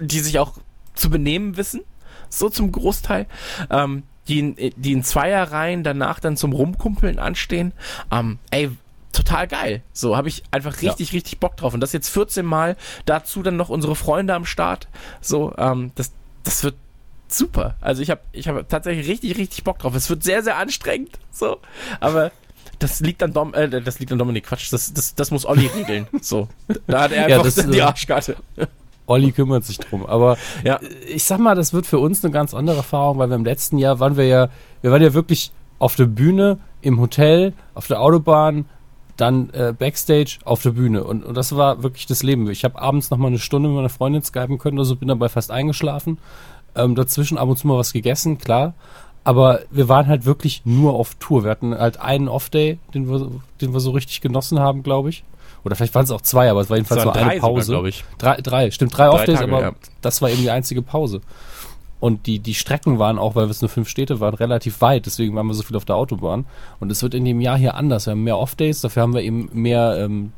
die 0.01 0.19
sich 0.19 0.39
auch 0.41 0.55
zu 0.95 1.09
benehmen 1.09 1.57
wissen. 1.57 1.83
So 2.29 2.49
zum 2.49 2.73
Großteil. 2.73 3.27
Ähm, 3.71 4.03
die, 4.27 4.41
in, 4.41 4.57
die 4.77 4.93
in 4.93 5.05
Zweierreihen 5.05 5.85
danach 5.85 6.21
dann 6.21 6.37
zum 6.37 6.53
Rumkumpeln 6.53 7.19
anstehen. 7.19 7.73
Ähm, 8.11 8.39
ey, 8.51 8.71
total 9.13 9.49
geil. 9.49 9.83
So 9.93 10.17
habe 10.17 10.29
ich 10.29 10.43
einfach 10.51 10.83
richtig, 10.83 11.11
ja. 11.11 11.15
richtig 11.15 11.39
Bock 11.39 11.57
drauf. 11.57 11.73
Und 11.73 11.81
das 11.81 11.93
jetzt 11.93 12.09
14 12.09 12.45
Mal. 12.45 12.77
Dazu 13.07 13.43
dann 13.43 13.57
noch 13.57 13.69
unsere 13.69 13.97
Freunde 13.97 14.35
am 14.35 14.45
Start. 14.45 14.89
So, 15.21 15.55
ähm, 15.57 15.93
das, 15.95 16.13
das 16.43 16.65
wird 16.65 16.75
super. 17.29 17.77
Also 17.81 18.03
ich 18.03 18.11
habe 18.11 18.21
ich 18.33 18.49
hab 18.49 18.69
tatsächlich 18.69 19.09
richtig, 19.09 19.39
richtig 19.39 19.65
Bock 19.65 19.79
drauf. 19.79 19.95
Es 19.95 20.11
wird 20.11 20.23
sehr, 20.23 20.43
sehr 20.43 20.57
anstrengend. 20.57 21.19
So, 21.31 21.59
aber 22.01 22.33
das 22.79 23.01
liegt 23.01 23.23
an 23.23 23.33
Dom, 23.33 23.55
äh, 23.55 23.69
das 23.69 23.99
liegt 23.99 24.13
an 24.13 24.19
Dominik, 24.19 24.45
Quatsch, 24.47 24.73
das, 24.73 24.93
das, 24.93 25.15
das 25.15 25.31
muss 25.31 25.45
Olli 25.47 25.67
regeln. 25.67 26.07
So. 26.21 26.49
Da 26.87 27.03
hat 27.03 27.13
er 27.13 27.25
einfach 27.25 27.39
ja, 27.39 27.43
das, 27.43 27.55
die 27.55 27.79
äh, 27.79 27.83
Arschkarte. 27.83 28.37
Olli 29.07 29.33
kümmert 29.33 29.65
sich 29.65 29.79
drum. 29.79 30.05
Aber 30.05 30.37
ja. 30.65 30.81
ich 31.07 31.25
sag 31.25 31.39
mal, 31.39 31.55
das 31.55 31.73
wird 31.73 31.87
für 31.87 31.99
uns 31.99 32.23
eine 32.25 32.33
ganz 32.33 32.55
andere 32.55 32.77
Erfahrung, 32.77 33.19
weil 33.19 33.29
wir 33.29 33.37
im 33.37 33.45
letzten 33.45 33.79
Jahr 33.79 34.01
waren 34.01 34.17
wir 34.17 34.27
ja, 34.27 34.49
wir 34.83 34.93
waren 34.93 35.03
ja 35.03 35.15
wirklich 35.15 35.51
auf 35.79 35.97
der 35.97 36.07
Bühne, 36.07 36.59
im 36.81 37.01
Hotel, 37.01 37.55
auf 37.75 37.87
der 37.87 38.01
Autobahn, 38.01 38.67
dann 39.17 39.51
äh, 39.51 39.75
Backstage 39.77 40.39
auf 40.45 40.63
der 40.63 40.71
Bühne. 40.71 41.05
Und, 41.05 41.25
und 41.25 41.37
das 41.37 41.57
war 41.57 41.83
wirklich 41.83 42.07
das 42.07 42.23
Leben. 42.23 42.49
Ich 42.51 42.65
habe 42.65 42.81
abends 42.81 43.11
noch 43.11 43.19
mal 43.19 43.29
eine 43.29 43.39
Stunde 43.39 43.69
mit 43.69 43.77
meiner 43.77 43.89
Freundin 43.89 44.23
skypen 44.23 44.59
können, 44.59 44.79
also 44.79 44.95
bin 44.97 45.09
dabei 45.09 45.29
fast 45.29 45.51
eingeschlafen. 45.51 46.19
Ähm, 46.77 46.95
dazwischen 46.95 47.39
ab 47.39 47.49
und 47.49 47.57
zu 47.57 47.67
mal 47.67 47.79
was 47.79 47.93
gegessen, 47.93 48.39
klar. 48.39 48.75
Aber 49.29 49.61
wir 49.71 49.91
waren 49.91 50.07
halt 50.07 50.25
wirklich 50.25 50.63
nur 50.65 50.95
auf 50.95 51.17
Tour. 51.17 51.45
Wir 51.45 51.51
hatten 51.51 51.77
halt 51.77 52.01
einen 52.01 52.29
Off-Day, 52.29 52.79
den 52.95 53.11
wir, 53.11 53.31
den 53.61 53.75
wir 53.75 53.81
so 53.81 53.91
richtig 53.91 54.23
genossen 54.23 54.59
haben, 54.59 54.83
glaube 54.83 55.11
ich. 55.11 55.23
Oder 55.65 55.77
vielleicht 55.77 55.95
waren 55.95 56.05
es 56.05 56.11
auch 56.11 56.23
zwei, 56.23 56.51
aber 56.51 56.63
es 56.63 56.71
war 56.71 56.79
jedenfalls 56.79 57.05
nur 57.05 57.15
eine 57.15 57.39
Pause. 57.39 57.73
glaube 57.73 57.91
ich. 57.91 58.05
Drei, 58.17 58.41
drei, 58.41 58.71
stimmt, 58.71 58.97
drei, 58.97 59.09
drei 59.09 59.15
Off-Days, 59.15 59.43
aber 59.43 59.61
ja. 59.61 59.73
das 60.01 60.23
war 60.23 60.31
eben 60.31 60.41
die 60.41 60.51
einzige 60.51 60.81
Pause. 60.81 61.21
Und 62.01 62.27
die, 62.27 62.39
die 62.39 62.55
Strecken 62.55 62.99
waren 62.99 63.19
auch, 63.19 63.35
weil 63.35 63.51
es 63.51 63.61
nur 63.61 63.69
fünf 63.69 63.91
Städte 63.91 64.19
waren, 64.19 64.33
relativ 64.33 64.81
weit. 64.81 65.05
Deswegen 65.05 65.37
waren 65.37 65.47
wir 65.47 65.53
so 65.53 65.63
viel 65.63 65.77
auf 65.77 65.85
der 65.85 65.97
Autobahn. 65.97 66.47
Und 66.81 66.91
es 66.91 67.03
wird 67.03 67.13
in 67.13 67.27
dem 67.27 67.43
Jahr 67.43 67.59
hier 67.59 67.75
anders. 67.75 68.07
Wir 68.07 68.13
haben 68.13 68.25
mehr 68.25 68.39
Off-Days, 68.39 68.81
dafür 68.81 69.03
haben 69.03 69.13
wir 69.13 69.21
eben 69.21 69.51
mehr, 69.53 69.99
ähm, 69.99 70.33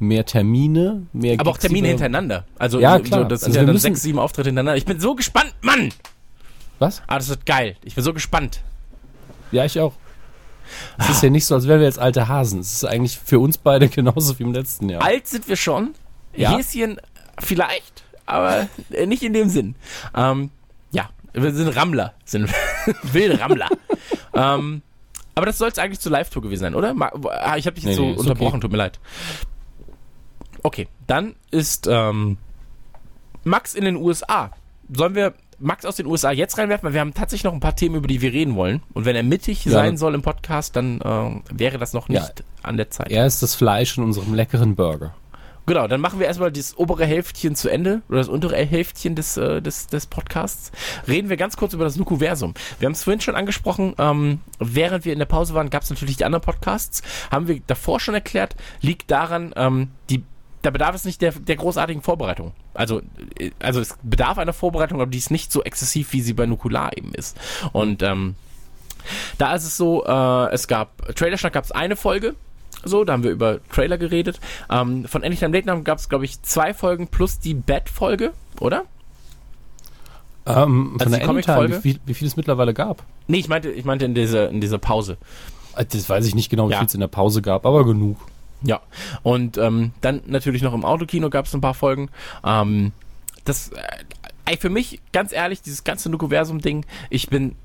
mehr 0.00 0.26
Termine, 0.26 1.06
mehr 1.12 1.34
Aber 1.34 1.44
Gigs, 1.44 1.58
auch 1.58 1.58
Termine 1.58 1.86
hintereinander. 1.86 2.44
Also, 2.58 2.80
ja, 2.80 2.98
klar. 2.98 3.20
So, 3.20 3.28
das 3.28 3.42
sind 3.42 3.50
also 3.50 3.60
ja 3.60 3.66
dann 3.66 3.78
sechs, 3.78 4.02
sieben 4.02 4.18
Auftritte 4.18 4.48
hintereinander. 4.48 4.76
Ich 4.76 4.84
bin 4.84 4.98
so 4.98 5.14
gespannt, 5.14 5.54
Mann! 5.60 5.90
Was? 6.78 7.02
Ah, 7.06 7.18
das 7.18 7.28
wird 7.28 7.46
geil. 7.46 7.76
Ich 7.84 7.94
bin 7.94 8.04
so 8.04 8.12
gespannt. 8.12 8.62
Ja, 9.50 9.64
ich 9.64 9.78
auch. 9.78 9.94
Es 10.98 11.10
ist 11.10 11.22
ja 11.22 11.30
nicht 11.30 11.44
so, 11.44 11.54
als 11.54 11.68
wären 11.68 11.80
wir 11.80 11.86
jetzt 11.86 11.98
alte 11.98 12.28
Hasen. 12.28 12.60
Es 12.60 12.72
ist 12.72 12.84
eigentlich 12.84 13.18
für 13.18 13.38
uns 13.38 13.58
beide 13.58 13.88
genauso 13.88 14.38
wie 14.38 14.42
im 14.42 14.52
letzten 14.52 14.88
Jahr. 14.88 15.02
Alt 15.02 15.26
sind 15.26 15.48
wir 15.48 15.56
schon. 15.56 15.94
Ja. 16.34 16.56
Häschen 16.56 16.98
vielleicht, 17.38 18.04
aber 18.26 18.68
nicht 19.06 19.22
in 19.22 19.32
dem 19.32 19.48
Sinn. 19.48 19.74
Ähm, 20.14 20.50
ja, 20.90 21.10
wir 21.34 21.52
sind 21.52 21.68
Rammler. 21.68 22.14
Sind 22.24 22.50
wilde 23.02 23.38
Rammler. 23.38 23.68
ähm, 24.34 24.82
aber 25.34 25.46
das 25.46 25.58
soll 25.58 25.68
es 25.68 25.78
eigentlich 25.78 26.00
zur 26.00 26.12
Live-Tour 26.12 26.42
gewesen 26.42 26.60
sein, 26.60 26.74
oder? 26.74 26.94
Ah, 26.98 27.56
ich 27.56 27.66
habe 27.66 27.74
dich 27.74 27.84
jetzt 27.84 27.92
nee, 27.92 27.94
so 27.96 28.04
nee, 28.04 28.16
unterbrochen, 28.16 28.56
okay. 28.56 28.60
tut 28.60 28.72
mir 28.72 28.78
leid. 28.78 29.00
Okay, 30.62 30.88
dann 31.06 31.34
ist 31.50 31.86
ähm, 31.90 32.36
Max 33.44 33.74
in 33.74 33.84
den 33.84 33.96
USA. 33.96 34.50
Sollen 34.94 35.14
wir 35.14 35.34
Max 35.62 35.86
aus 35.86 35.96
den 35.96 36.06
USA 36.06 36.32
jetzt 36.32 36.58
reinwerfen, 36.58 36.86
weil 36.86 36.94
wir 36.94 37.00
haben 37.00 37.14
tatsächlich 37.14 37.44
noch 37.44 37.52
ein 37.52 37.60
paar 37.60 37.76
Themen, 37.76 37.96
über 37.96 38.08
die 38.08 38.20
wir 38.20 38.32
reden 38.32 38.56
wollen. 38.56 38.82
Und 38.92 39.04
wenn 39.04 39.16
er 39.16 39.22
mittig 39.22 39.64
ja. 39.64 39.72
sein 39.72 39.96
soll 39.96 40.14
im 40.14 40.22
Podcast, 40.22 40.76
dann 40.76 41.00
äh, 41.00 41.40
wäre 41.50 41.78
das 41.78 41.92
noch 41.92 42.08
nicht 42.08 42.40
ja. 42.40 42.44
an 42.62 42.76
der 42.76 42.90
Zeit. 42.90 43.10
Er 43.10 43.26
ist 43.26 43.42
das 43.42 43.54
Fleisch 43.54 43.96
in 43.96 44.04
unserem 44.04 44.34
leckeren 44.34 44.74
Burger. 44.74 45.14
Genau, 45.64 45.86
dann 45.86 46.00
machen 46.00 46.18
wir 46.18 46.26
erstmal 46.26 46.50
das 46.50 46.76
obere 46.76 47.06
Hälftchen 47.06 47.54
zu 47.54 47.68
Ende 47.68 48.02
oder 48.08 48.18
das 48.18 48.28
untere 48.28 48.56
Hälftchen 48.56 49.14
des, 49.14 49.36
äh, 49.36 49.62
des, 49.62 49.86
des 49.86 50.06
Podcasts. 50.06 50.72
Reden 51.06 51.28
wir 51.28 51.36
ganz 51.36 51.56
kurz 51.56 51.72
über 51.72 51.84
das 51.84 51.94
Nukuversum. 51.94 52.54
Wir 52.80 52.86
haben 52.86 52.94
es 52.94 53.04
vorhin 53.04 53.20
schon 53.20 53.36
angesprochen, 53.36 53.94
ähm, 53.98 54.40
während 54.58 55.04
wir 55.04 55.12
in 55.12 55.20
der 55.20 55.26
Pause 55.26 55.54
waren, 55.54 55.70
gab 55.70 55.84
es 55.84 55.90
natürlich 55.90 56.16
die 56.16 56.24
anderen 56.24 56.42
Podcasts. 56.42 57.02
Haben 57.30 57.46
wir 57.46 57.60
davor 57.64 58.00
schon 58.00 58.14
erklärt, 58.14 58.56
liegt 58.80 59.12
daran, 59.12 59.52
ähm, 59.54 59.90
die 60.10 60.24
da 60.62 60.70
bedarf 60.70 60.94
es 60.94 61.04
nicht 61.04 61.20
der, 61.20 61.32
der 61.32 61.56
großartigen 61.56 62.02
Vorbereitung. 62.02 62.52
Also, 62.74 63.02
äh, 63.38 63.50
also 63.60 63.80
es 63.80 63.96
bedarf 64.02 64.38
einer 64.38 64.52
Vorbereitung, 64.52 65.00
aber 65.00 65.10
die 65.10 65.18
ist 65.18 65.30
nicht 65.30 65.52
so 65.52 65.62
exzessiv, 65.62 66.12
wie 66.12 66.20
sie 66.20 66.32
bei 66.32 66.46
Nukular 66.46 66.96
eben 66.96 67.12
ist. 67.14 67.36
Und 67.72 68.02
ähm, 68.02 68.36
da 69.38 69.54
ist 69.54 69.64
es 69.64 69.76
so, 69.76 70.04
äh, 70.04 70.52
es 70.52 70.68
gab, 70.68 71.14
Trailerschnack 71.14 71.52
gab 71.52 71.64
es 71.64 71.72
eine 71.72 71.96
Folge, 71.96 72.34
so, 72.84 73.04
da 73.04 73.12
haben 73.12 73.22
wir 73.22 73.30
über 73.30 73.60
Trailer 73.70 73.98
geredet. 73.98 74.40
Ähm, 74.70 75.04
von 75.04 75.22
Anytime 75.22 75.56
Late 75.56 75.66
Night 75.66 75.84
gab 75.84 75.98
es, 75.98 76.08
glaube 76.08 76.24
ich, 76.24 76.42
zwei 76.42 76.74
Folgen 76.74 77.06
plus 77.06 77.38
die 77.38 77.54
Bad-Folge, 77.54 78.32
oder? 78.58 78.84
Ähm, 80.46 80.96
also 80.98 81.10
von 81.10 81.12
der 81.12 81.28
Anytime, 81.28 81.84
wie, 81.84 82.00
wie 82.04 82.14
viel 82.14 82.26
es 82.26 82.36
mittlerweile 82.36 82.74
gab? 82.74 83.04
Nee, 83.28 83.38
ich 83.38 83.48
meinte, 83.48 83.70
ich 83.70 83.84
meinte 83.84 84.04
in 84.04 84.14
dieser, 84.14 84.48
in 84.48 84.60
dieser 84.60 84.78
Pause. 84.78 85.16
Äh, 85.76 85.84
das 85.84 86.08
weiß 86.08 86.26
ich 86.26 86.34
nicht 86.34 86.50
genau, 86.50 86.68
wie 86.68 86.72
ja. 86.72 86.78
viel 86.78 86.86
es 86.86 86.94
in 86.94 87.00
der 87.00 87.08
Pause 87.08 87.42
gab, 87.42 87.66
aber 87.66 87.84
genug. 87.84 88.18
Ja, 88.64 88.80
und 89.22 89.58
ähm, 89.58 89.92
dann 90.00 90.22
natürlich 90.26 90.62
noch 90.62 90.74
im 90.74 90.84
Autokino 90.84 91.30
gab 91.30 91.46
es 91.46 91.54
ein 91.54 91.60
paar 91.60 91.74
Folgen. 91.74 92.10
Ähm, 92.44 92.92
das, 93.44 93.70
äh, 94.44 94.56
für 94.56 94.70
mich, 94.70 95.00
ganz 95.12 95.32
ehrlich, 95.32 95.62
dieses 95.62 95.84
ganze 95.84 96.10
Nukuversum-Ding, 96.10 96.84
ich 97.10 97.28
bin 97.28 97.56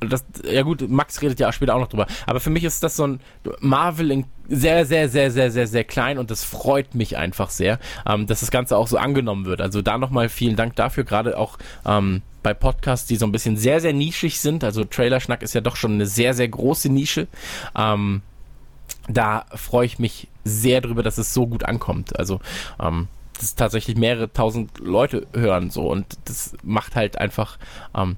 das, 0.00 0.24
ja 0.44 0.62
gut, 0.62 0.88
Max 0.88 1.22
redet 1.22 1.40
ja 1.40 1.50
später 1.52 1.74
auch 1.74 1.80
noch 1.80 1.88
drüber. 1.88 2.06
Aber 2.26 2.40
für 2.40 2.50
mich 2.50 2.64
ist 2.64 2.82
das 2.82 2.96
so 2.96 3.06
ein 3.06 3.20
Marvel 3.60 4.10
in 4.10 4.24
sehr, 4.48 4.84
sehr, 4.84 5.08
sehr, 5.08 5.30
sehr, 5.30 5.50
sehr, 5.50 5.66
sehr 5.66 5.84
klein 5.84 6.18
und 6.18 6.30
das 6.30 6.44
freut 6.44 6.94
mich 6.94 7.16
einfach 7.16 7.50
sehr, 7.50 7.78
ähm, 8.06 8.26
dass 8.26 8.40
das 8.40 8.50
Ganze 8.50 8.76
auch 8.76 8.88
so 8.88 8.98
angenommen 8.98 9.46
wird. 9.46 9.60
Also 9.60 9.82
da 9.82 9.96
nochmal 9.96 10.28
vielen 10.28 10.56
Dank 10.56 10.76
dafür, 10.76 11.04
gerade 11.04 11.38
auch 11.38 11.58
ähm, 11.86 12.22
bei 12.42 12.52
Podcasts, 12.54 13.08
die 13.08 13.16
so 13.16 13.26
ein 13.26 13.32
bisschen 13.32 13.56
sehr, 13.56 13.80
sehr 13.80 13.92
nischig 13.92 14.38
sind. 14.38 14.64
Also 14.64 14.84
Trailerschnack 14.84 15.42
ist 15.42 15.54
ja 15.54 15.60
doch 15.60 15.76
schon 15.76 15.94
eine 15.94 16.06
sehr, 16.06 16.34
sehr 16.34 16.48
große 16.48 16.90
Nische. 16.90 17.26
Ähm, 17.76 18.22
da 19.08 19.46
freue 19.54 19.86
ich 19.86 19.98
mich 19.98 20.28
sehr 20.44 20.80
drüber, 20.80 21.02
dass 21.02 21.18
es 21.18 21.34
so 21.34 21.46
gut 21.46 21.64
ankommt. 21.64 22.18
Also 22.18 22.40
ähm, 22.80 23.08
dass 23.38 23.54
tatsächlich 23.54 23.96
mehrere 23.96 24.32
tausend 24.32 24.78
Leute 24.78 25.26
hören 25.34 25.70
so 25.70 25.90
und 25.90 26.06
das 26.24 26.56
macht 26.62 26.96
halt 26.96 27.18
einfach 27.18 27.58
ähm, 27.94 28.16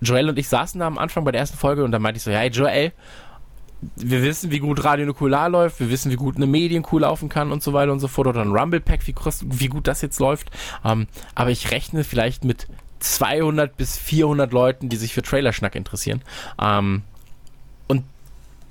Joel 0.00 0.28
und 0.28 0.38
ich 0.38 0.48
saßen 0.48 0.80
da 0.80 0.86
am 0.86 0.98
Anfang 0.98 1.24
bei 1.24 1.32
der 1.32 1.40
ersten 1.40 1.56
Folge 1.56 1.84
und 1.84 1.92
da 1.92 1.98
meinte 1.98 2.18
ich 2.18 2.22
so, 2.22 2.30
hey 2.30 2.50
Joel, 2.50 2.92
wir 3.96 4.22
wissen, 4.22 4.50
wie 4.50 4.58
gut 4.58 4.84
Radio 4.84 5.06
Nukular 5.06 5.48
läuft, 5.48 5.80
wir 5.80 5.90
wissen, 5.90 6.10
wie 6.10 6.16
gut 6.16 6.36
eine 6.36 6.46
Medienkuh 6.46 6.98
laufen 6.98 7.28
kann 7.28 7.52
und 7.52 7.62
so 7.62 7.72
weiter 7.72 7.92
und 7.92 8.00
so 8.00 8.08
fort 8.08 8.26
oder 8.26 8.40
ein 8.40 8.52
Rumble 8.52 8.80
Pack, 8.80 9.06
wie, 9.06 9.14
wie 9.14 9.68
gut 9.68 9.86
das 9.86 10.02
jetzt 10.02 10.20
läuft. 10.20 10.50
Ähm, 10.84 11.06
aber 11.34 11.50
ich 11.50 11.70
rechne 11.70 12.04
vielleicht 12.04 12.44
mit 12.44 12.66
200 13.00 13.76
bis 13.76 13.98
400 13.98 14.52
Leuten, 14.52 14.88
die 14.88 14.96
sich 14.96 15.12
für 15.12 15.22
Trailerschnack 15.22 15.74
interessieren. 15.74 16.22
Ähm, 16.60 17.02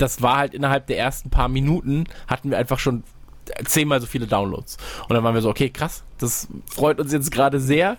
das 0.03 0.21
war 0.21 0.35
halt 0.35 0.53
innerhalb 0.53 0.87
der 0.87 0.99
ersten 0.99 1.29
paar 1.29 1.47
Minuten 1.47 2.03
hatten 2.27 2.49
wir 2.49 2.57
einfach 2.57 2.77
schon 2.77 3.03
zehnmal 3.65 4.01
so 4.01 4.07
viele 4.07 4.27
Downloads. 4.27 4.77
Und 5.07 5.13
dann 5.15 5.23
waren 5.23 5.33
wir 5.33 5.41
so, 5.41 5.49
okay, 5.49 5.69
krass, 5.69 6.03
das 6.17 6.49
freut 6.69 6.99
uns 6.99 7.13
jetzt 7.13 7.31
gerade 7.31 7.61
sehr. 7.61 7.97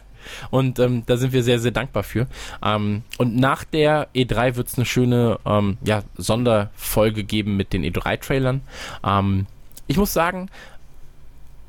Und 0.51 0.79
ähm, 0.79 1.03
da 1.07 1.17
sind 1.17 1.33
wir 1.33 1.43
sehr, 1.43 1.59
sehr 1.59 1.71
dankbar 1.71 2.03
für. 2.03 2.27
Ähm, 2.63 3.05
und 3.17 3.37
nach 3.37 3.65
der 3.65 4.09
E3 4.15 4.57
wird 4.57 4.69
es 4.69 4.77
eine 4.77 4.85
schöne 4.85 5.39
ähm, 5.47 5.79
ja, 5.83 6.03
Sonderfolge 6.17 7.25
geben 7.25 7.57
mit 7.57 7.73
den 7.73 7.83
E3-Trailern. 7.85 8.61
Ähm, 9.03 9.47
ich 9.87 9.97
muss 9.97 10.13
sagen, 10.13 10.51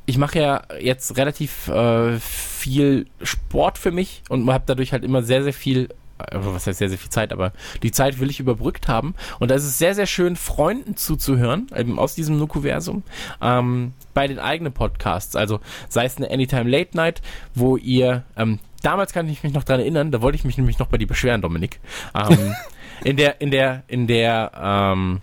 ich 0.06 0.18
mache 0.18 0.40
ja 0.40 0.64
jetzt 0.80 1.16
relativ 1.18 1.70
äh, 1.70 2.20
viel 2.20 3.08
Sport 3.22 3.78
für 3.78 3.92
mich 3.92 4.24
und 4.28 4.50
habe 4.52 4.66
dadurch 4.68 4.92
halt 4.92 5.06
immer 5.06 5.24
sehr, 5.24 5.44
sehr 5.44 5.54
viel 5.54 5.90
was 6.32 6.68
heißt 6.68 6.80
sehr, 6.80 6.90
sehr 6.90 6.98
viel 6.98 7.10
Zeit, 7.10 7.34
aber 7.34 7.52
die 7.84 7.92
Zeit 7.92 8.20
will 8.20 8.30
ich 8.30 8.40
überbrückt 8.40 8.88
haben. 8.88 9.16
Und 9.40 9.52
da 9.52 9.56
ist 9.56 9.66
es 9.66 9.78
sehr, 9.78 9.96
sehr 9.96 10.06
schön, 10.06 10.36
Freunden 10.36 10.96
zuzuhören, 10.96 11.68
eben 11.76 12.00
aus 12.00 12.16
diesem 12.16 12.38
Nukuversum, 12.38 13.04
ähm, 13.42 13.94
bei 14.14 14.28
den 14.28 14.40
eigenen 14.40 14.74
Podcasts. 14.74 15.36
Also 15.36 15.60
sei 15.90 16.06
es 16.06 16.18
eine 16.18 16.32
Anytime 16.32 16.70
Late 16.70 16.96
Night, 16.96 17.22
wo 17.54 17.78
ihr, 17.78 18.24
ähm, 18.38 18.60
damals 18.82 19.14
kann 19.14 19.28
ich 19.28 19.44
mich 19.44 19.54
noch 19.54 19.64
dran 19.64 19.80
erinnern, 19.80 20.12
da 20.12 20.22
wollte 20.22 20.38
ich 20.38 20.46
mich 20.46 20.58
nämlich 20.58 20.80
noch 20.80 20.88
bei 20.88 20.98
dir 20.98 21.08
beschweren, 21.08 21.42
Dominik. 21.42 21.80
Ähm, 22.14 22.56
in 23.04 23.18
der, 23.18 23.42
in 23.42 23.52
der, 23.52 23.84
in 23.88 24.08
der, 24.08 24.52
ähm, 24.56 25.22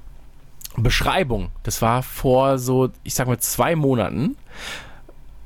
Beschreibung, 0.76 1.50
das 1.64 1.82
war 1.82 2.02
vor 2.02 2.58
so, 2.58 2.90
ich 3.04 3.12
sag 3.14 3.26
mal, 3.26 3.38
zwei 3.38 3.76
Monaten, 3.76 4.36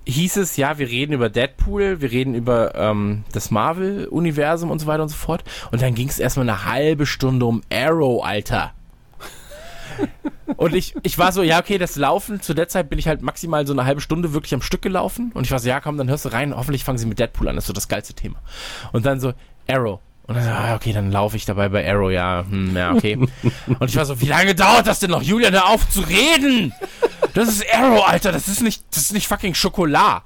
hieß 0.07 0.37
es, 0.37 0.57
ja, 0.57 0.79
wir 0.79 0.89
reden 0.89 1.13
über 1.13 1.29
Deadpool, 1.29 2.01
wir 2.01 2.11
reden 2.11 2.35
über 2.35 2.75
ähm, 2.75 3.25
das 3.33 3.51
Marvel-Universum 3.51 4.71
und 4.71 4.79
so 4.79 4.87
weiter 4.87 5.03
und 5.03 5.09
so 5.09 5.17
fort. 5.17 5.45
Und 5.73 5.83
dann 5.83 5.95
ging 5.95 6.09
es 6.09 6.19
erstmal 6.19 6.49
eine 6.49 6.65
halbe 6.65 7.07
Stunde 7.07 7.45
um 7.47 7.63
Arrow, 7.73 8.25
Alter. 8.25 8.73
und 10.57 10.75
ich, 10.75 10.95
ich 11.03 11.19
war 11.19 11.33
so, 11.33 11.43
ja, 11.43 11.59
okay, 11.59 11.79
das 11.79 11.97
Laufen, 11.97 12.41
zu 12.41 12.55
der 12.55 12.69
Zeit 12.69 12.89
bin 12.89 12.99
ich 12.99 13.09
halt 13.09 13.23
maximal 13.23 13.67
so 13.67 13.73
eine 13.73 13.85
halbe 13.85 14.01
Stunde 14.01 14.33
wirklich 14.33 14.55
am 14.55 14.63
Stück 14.63 14.83
gelaufen. 14.83 15.33
Und 15.35 15.45
ich 15.45 15.51
war 15.51 15.59
so, 15.59 15.69
ja, 15.69 15.81
komm, 15.81 15.99
dann 15.99 16.09
hörst 16.09 16.25
du 16.25 16.33
rein, 16.33 16.57
hoffentlich 16.57 16.85
fangen 16.85 16.99
sie 16.99 17.07
mit 17.07 17.19
Deadpool 17.19 17.49
an, 17.49 17.57
das 17.57 17.65
ist 17.65 17.69
so 17.69 17.73
das 17.73 17.89
geilste 17.89 18.15
Thema. 18.15 18.37
Und 18.93 19.07
dann 19.07 19.19
so, 19.21 19.33
Arrow. 19.69 20.01
Und 20.27 20.37
dann 20.37 20.49
ah, 20.49 20.75
okay, 20.75 20.93
dann 20.93 21.13
laufe 21.13 21.37
ich 21.37 21.45
dabei 21.45 21.69
bei 21.69 21.89
Arrow, 21.89 22.11
ja, 22.11 22.45
hm, 22.49 22.77
ja, 22.77 22.93
okay. 22.93 23.17
und 23.79 23.89
ich 23.89 23.97
war 23.97 24.05
so, 24.05 24.21
wie 24.21 24.27
lange 24.27 24.55
dauert 24.55 24.87
das 24.87 24.99
denn 24.99 25.11
noch, 25.11 25.23
Julian, 25.23 25.53
da 25.53 25.63
auf 25.63 25.89
zu 25.89 26.01
reden? 26.01 26.73
Das 27.35 27.49
ist 27.49 27.65
Arrow, 27.73 28.05
Alter, 28.07 28.33
das 28.33 28.49
ist 28.49 28.61
nicht, 28.61 28.85
das 28.91 29.05
ist 29.05 29.13
nicht 29.13 29.29
fucking 29.29 29.55
Schokolade. 29.55 30.23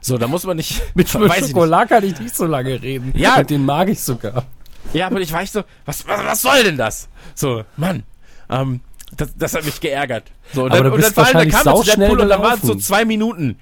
So, 0.00 0.18
da 0.18 0.28
muss 0.28 0.44
man 0.44 0.56
nicht. 0.56 0.82
Mit 0.94 1.08
Schokolade 1.08 1.88
kann 1.88 2.04
ich 2.04 2.18
nicht 2.20 2.34
so 2.34 2.46
lange 2.46 2.80
reden. 2.80 3.12
Ja. 3.16 3.38
Mit 3.38 3.50
den 3.50 3.64
mag 3.64 3.88
ich 3.88 4.00
sogar. 4.00 4.44
Ja, 4.92 5.06
aber 5.06 5.20
ich 5.20 5.32
weiß 5.32 5.52
so, 5.52 5.64
was, 5.84 6.06
was, 6.06 6.24
was 6.24 6.42
soll 6.42 6.62
denn 6.64 6.76
das? 6.76 7.08
So, 7.34 7.64
Mann. 7.76 8.04
Ähm, 8.48 8.80
das, 9.16 9.36
das 9.36 9.54
hat 9.54 9.64
mich 9.64 9.80
geärgert. 9.80 10.24
So, 10.52 10.64
und 10.64 10.72
aber 10.72 10.84
dann, 10.84 10.92
du 10.92 10.96
bist 10.96 11.08
und 11.08 11.16
dann, 11.16 11.24
wahrscheinlich 11.24 11.54
dann 11.54 11.64
kam 11.64 11.76
sau 11.76 11.82
schnell 11.82 12.18
und 12.18 12.28
dann 12.28 12.42
waren 12.42 12.58
es 12.58 12.62
so 12.62 12.74
zwei 12.76 13.04
Minuten. 13.04 13.58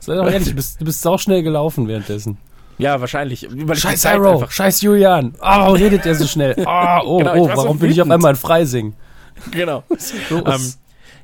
Sei 0.00 0.16
doch 0.16 0.26
ehrlich, 0.28 0.48
du 0.48 0.54
bist, 0.54 0.80
du 0.80 0.84
bist 0.84 1.00
sauschnell 1.00 1.42
gelaufen 1.42 1.86
währenddessen. 1.86 2.38
Ja, 2.82 3.00
wahrscheinlich. 3.00 3.48
Scheiß 3.74 4.06
Arrow, 4.06 4.50
scheiß 4.50 4.82
Julian. 4.82 5.34
Oh, 5.40 5.72
redet 5.72 6.04
der 6.04 6.16
so 6.16 6.26
schnell? 6.26 6.54
Oh, 6.58 6.98
oh, 7.04 7.18
genau, 7.18 7.36
oh 7.36 7.48
warum 7.48 7.78
so 7.78 7.80
bin 7.80 7.90
ich 7.90 8.02
auf 8.02 8.10
einmal 8.10 8.32
ein 8.32 8.36
Freising? 8.36 8.94
Genau. 9.50 9.82
ähm, 10.30 10.72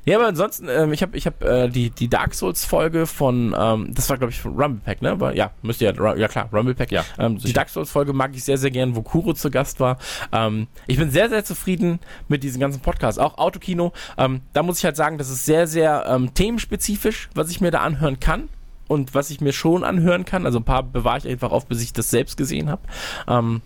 ja, 0.03 0.17
aber 0.17 0.27
ansonsten, 0.27 0.67
ähm, 0.67 0.91
ich 0.91 1.01
habe 1.01 1.15
ich 1.15 1.25
hab, 1.25 1.41
äh, 1.43 1.69
die, 1.69 1.89
die 1.89 2.09
Dark 2.09 2.33
Souls 2.33 2.65
Folge 2.65 3.05
von, 3.05 3.55
ähm, 3.57 3.93
das 3.93 4.09
war 4.09 4.17
glaube 4.17 4.31
ich 4.31 4.41
von 4.41 4.59
Rumble 4.59 4.81
Pack, 4.83 5.01
ne? 5.01 5.11
Aber, 5.11 5.35
ja, 5.35 5.51
müsste 5.61 5.85
ja, 5.85 6.15
ja 6.15 6.27
klar, 6.27 6.49
Rumble 6.51 6.73
Pack, 6.73 6.91
ja. 6.91 7.05
Ähm, 7.17 7.37
die 7.37 7.53
Dark 7.53 7.69
Souls 7.69 7.89
Folge 7.89 8.11
mag 8.11 8.31
ich 8.33 8.43
sehr, 8.43 8.57
sehr 8.57 8.71
gern, 8.71 8.95
wo 8.95 9.03
Kuro 9.03 9.33
zu 9.33 9.51
Gast 9.51 9.79
war. 9.79 9.99
Ähm, 10.33 10.67
ich 10.87 10.97
bin 10.97 11.11
sehr, 11.11 11.29
sehr 11.29 11.45
zufrieden 11.45 11.99
mit 12.27 12.43
diesen 12.43 12.59
ganzen 12.59 12.81
Podcasts. 12.81 13.19
Auch 13.19 13.37
Autokino, 13.37 13.93
ähm, 14.17 14.41
da 14.53 14.63
muss 14.63 14.79
ich 14.79 14.85
halt 14.85 14.95
sagen, 14.97 15.17
das 15.17 15.29
ist 15.29 15.45
sehr, 15.45 15.67
sehr 15.67 16.05
ähm, 16.09 16.33
themenspezifisch, 16.33 17.29
was 17.35 17.51
ich 17.51 17.61
mir 17.61 17.71
da 17.71 17.79
anhören 17.81 18.19
kann 18.19 18.49
und 18.89 19.13
was 19.13 19.29
ich 19.29 19.39
mir 19.39 19.53
schon 19.53 19.85
anhören 19.85 20.25
kann. 20.25 20.45
Also 20.45 20.59
ein 20.59 20.65
paar 20.65 20.83
bewahre 20.83 21.19
ich 21.19 21.27
einfach 21.27 21.51
auf, 21.51 21.67
bis 21.67 21.81
ich 21.81 21.93
das 21.93 22.09
selbst 22.09 22.35
gesehen 22.35 22.69
habe. 22.69 22.81
Ähm, 23.27 23.61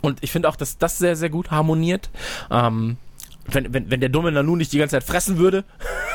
und 0.00 0.18
ich 0.22 0.32
finde 0.32 0.48
auch, 0.48 0.56
dass 0.56 0.78
das 0.78 0.98
sehr, 0.98 1.14
sehr 1.14 1.30
gut 1.30 1.50
harmoniert. 1.52 2.10
Ähm, 2.50 2.96
wenn, 3.46 3.72
wenn, 3.72 3.90
wenn 3.90 4.00
der 4.00 4.08
dumme 4.08 4.32
Nanu 4.32 4.56
nicht 4.56 4.72
die 4.72 4.78
ganze 4.78 4.96
Zeit 4.96 5.04
fressen 5.04 5.38
würde. 5.38 5.64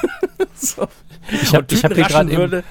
so. 0.55 0.87
Ich 1.31 1.53
habe 1.55 1.65
hab 1.75 1.93
hier 1.93 2.05
gerade 2.05 2.63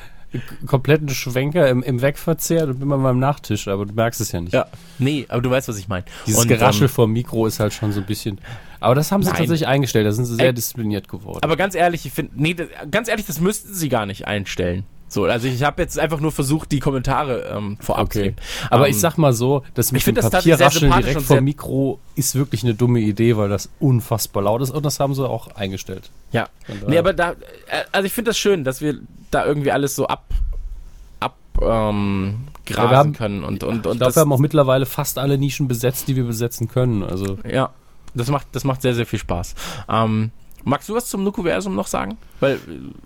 kompletten 0.66 1.08
Schwenker 1.10 1.68
im, 1.68 1.82
im 1.82 2.00
Wegverzehrt 2.00 2.68
und 2.68 2.80
bin 2.80 2.88
bei 2.88 2.96
meinem 2.96 3.18
Nachtisch, 3.18 3.68
aber 3.68 3.86
du 3.86 3.94
merkst 3.94 4.20
es 4.20 4.32
ja 4.32 4.40
nicht. 4.40 4.54
Ja, 4.54 4.66
nee, 4.98 5.26
aber 5.28 5.42
du 5.42 5.50
weißt, 5.50 5.68
was 5.68 5.78
ich 5.78 5.88
meine. 5.88 6.04
Dieses 6.26 6.42
und, 6.42 6.48
Geraschel 6.48 6.84
ähm, 6.84 6.88
vom 6.88 7.12
Mikro 7.12 7.46
ist 7.46 7.60
halt 7.60 7.74
schon 7.74 7.92
so 7.92 8.00
ein 8.00 8.06
bisschen. 8.06 8.40
Aber 8.80 8.94
das 8.94 9.12
haben 9.12 9.22
sie 9.22 9.28
nein. 9.28 9.38
tatsächlich 9.38 9.68
eingestellt, 9.68 10.06
da 10.06 10.12
sind 10.12 10.24
sie 10.24 10.36
sehr 10.36 10.46
Ey, 10.46 10.54
diszipliniert 10.54 11.08
geworden. 11.08 11.40
Aber 11.42 11.56
ganz 11.56 11.74
ehrlich, 11.74 12.06
ich 12.06 12.12
finde, 12.12 12.32
nee, 12.34 12.56
ganz 12.90 13.08
ehrlich, 13.08 13.26
das 13.26 13.40
müssten 13.40 13.74
sie 13.74 13.88
gar 13.88 14.06
nicht 14.06 14.26
einstellen. 14.26 14.84
So, 15.12 15.24
also 15.26 15.46
ich 15.46 15.62
habe 15.62 15.82
jetzt 15.82 15.98
einfach 15.98 16.20
nur 16.20 16.32
versucht, 16.32 16.72
die 16.72 16.80
Kommentare 16.80 17.52
ähm, 17.54 17.76
vorab 17.80 18.06
okay. 18.06 18.12
zu 18.12 18.18
nehmen. 18.20 18.36
Aber 18.70 18.86
ähm, 18.86 18.92
ich 18.92 18.98
sag 18.98 19.18
mal 19.18 19.34
so, 19.34 19.62
das 19.74 19.92
mit 19.92 20.06
dem 20.06 20.14
Papierrascheln 20.14 20.90
direkt 20.90 21.20
vom 21.20 21.44
Mikro 21.44 22.00
ist 22.14 22.34
wirklich 22.34 22.64
eine 22.64 22.72
dumme 22.72 23.00
Idee, 23.00 23.36
weil 23.36 23.50
das 23.50 23.68
unfassbar 23.78 24.44
laut 24.44 24.62
ist 24.62 24.70
und 24.70 24.86
das 24.86 25.00
haben 25.00 25.14
sie 25.14 25.28
auch 25.28 25.54
eingestellt. 25.54 26.10
Ja. 26.32 26.48
Nee, 26.86 26.96
aber 26.96 27.12
da, 27.12 27.32
äh, 27.32 27.34
also 27.92 28.06
ich 28.06 28.12
finde 28.14 28.30
das 28.30 28.38
schön, 28.38 28.64
dass 28.64 28.80
wir 28.80 29.00
da 29.30 29.44
irgendwie 29.44 29.70
alles 29.70 29.94
so 29.94 30.06
ab, 30.06 30.24
ab, 31.20 31.36
ähm, 31.60 32.46
grasen 32.64 32.90
ja, 32.90 32.96
haben, 32.96 33.12
können 33.12 33.44
und, 33.44 33.64
und, 33.64 33.86
und 33.86 33.92
ich 33.92 33.98
glaube, 33.98 34.14
wir 34.14 34.20
haben 34.22 34.32
auch 34.32 34.38
mittlerweile 34.38 34.86
fast 34.86 35.18
alle 35.18 35.36
Nischen 35.36 35.68
besetzt, 35.68 36.08
die 36.08 36.16
wir 36.16 36.24
besetzen 36.24 36.68
können, 36.68 37.02
also. 37.02 37.36
Ja. 37.46 37.70
Das 38.14 38.28
macht, 38.28 38.46
das 38.52 38.64
macht 38.64 38.82
sehr, 38.82 38.94
sehr 38.94 39.06
viel 39.06 39.18
Spaß. 39.18 39.54
Ähm, 39.88 40.32
Magst 40.64 40.88
du 40.88 40.94
was 40.94 41.06
zum 41.06 41.24
Nukuversum 41.24 41.74
noch 41.74 41.86
sagen? 41.86 42.18
Weil 42.40 42.54
äh, 42.54 42.58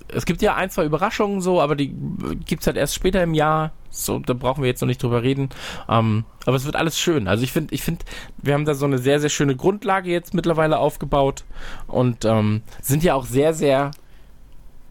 es 0.09 0.26
gibt 0.26 0.42
ja 0.42 0.54
ein, 0.54 0.70
zwei 0.70 0.84
Überraschungen 0.84 1.40
so, 1.40 1.61
aber 1.61 1.76
die 1.76 1.94
gibt's 2.46 2.66
halt 2.66 2.76
erst 2.76 2.94
später 2.94 3.22
im 3.22 3.34
Jahr. 3.34 3.72
So, 3.90 4.18
da 4.18 4.34
brauchen 4.34 4.62
wir 4.62 4.68
jetzt 4.68 4.80
noch 4.80 4.88
nicht 4.88 5.02
drüber 5.02 5.22
reden. 5.22 5.48
Ähm, 5.88 6.24
aber 6.44 6.57
es 6.57 6.64
wird 6.64 6.76
alles 6.76 6.98
schön. 6.98 7.28
Also 7.28 7.44
ich 7.44 7.52
finde, 7.52 7.74
ich 7.74 7.82
finde, 7.82 8.04
wir 8.38 8.54
haben 8.54 8.64
da 8.66 8.74
so 8.74 8.84
eine 8.84 8.98
sehr, 8.98 9.20
sehr 9.20 9.30
schöne 9.30 9.57
Grundlage 9.57 10.11
jetzt 10.11 10.34
mittlerweile 10.34 10.78
aufgebaut 10.78 11.44
und 11.86 12.24
ähm, 12.24 12.62
sind 12.82 13.02
ja 13.02 13.14
auch 13.14 13.24
sehr, 13.24 13.54
sehr, 13.54 13.90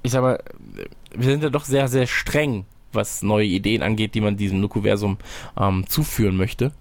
ich 0.02 0.12
sag 0.12 0.22
mal, 0.22 0.44
wir 1.14 1.30
sind 1.30 1.44
ja 1.44 1.50
doch 1.50 1.66
sehr, 1.66 1.88
sehr 1.88 2.08
streng 2.08 2.66
was 2.96 3.22
neue 3.22 3.46
Ideen 3.46 3.84
angeht, 3.84 4.16
die 4.16 4.22
man 4.22 4.38
diesem 4.38 4.60
Nukuversum 4.60 5.18
ähm, 5.60 5.86
zuführen 5.88 6.38
möchte. 6.38 6.72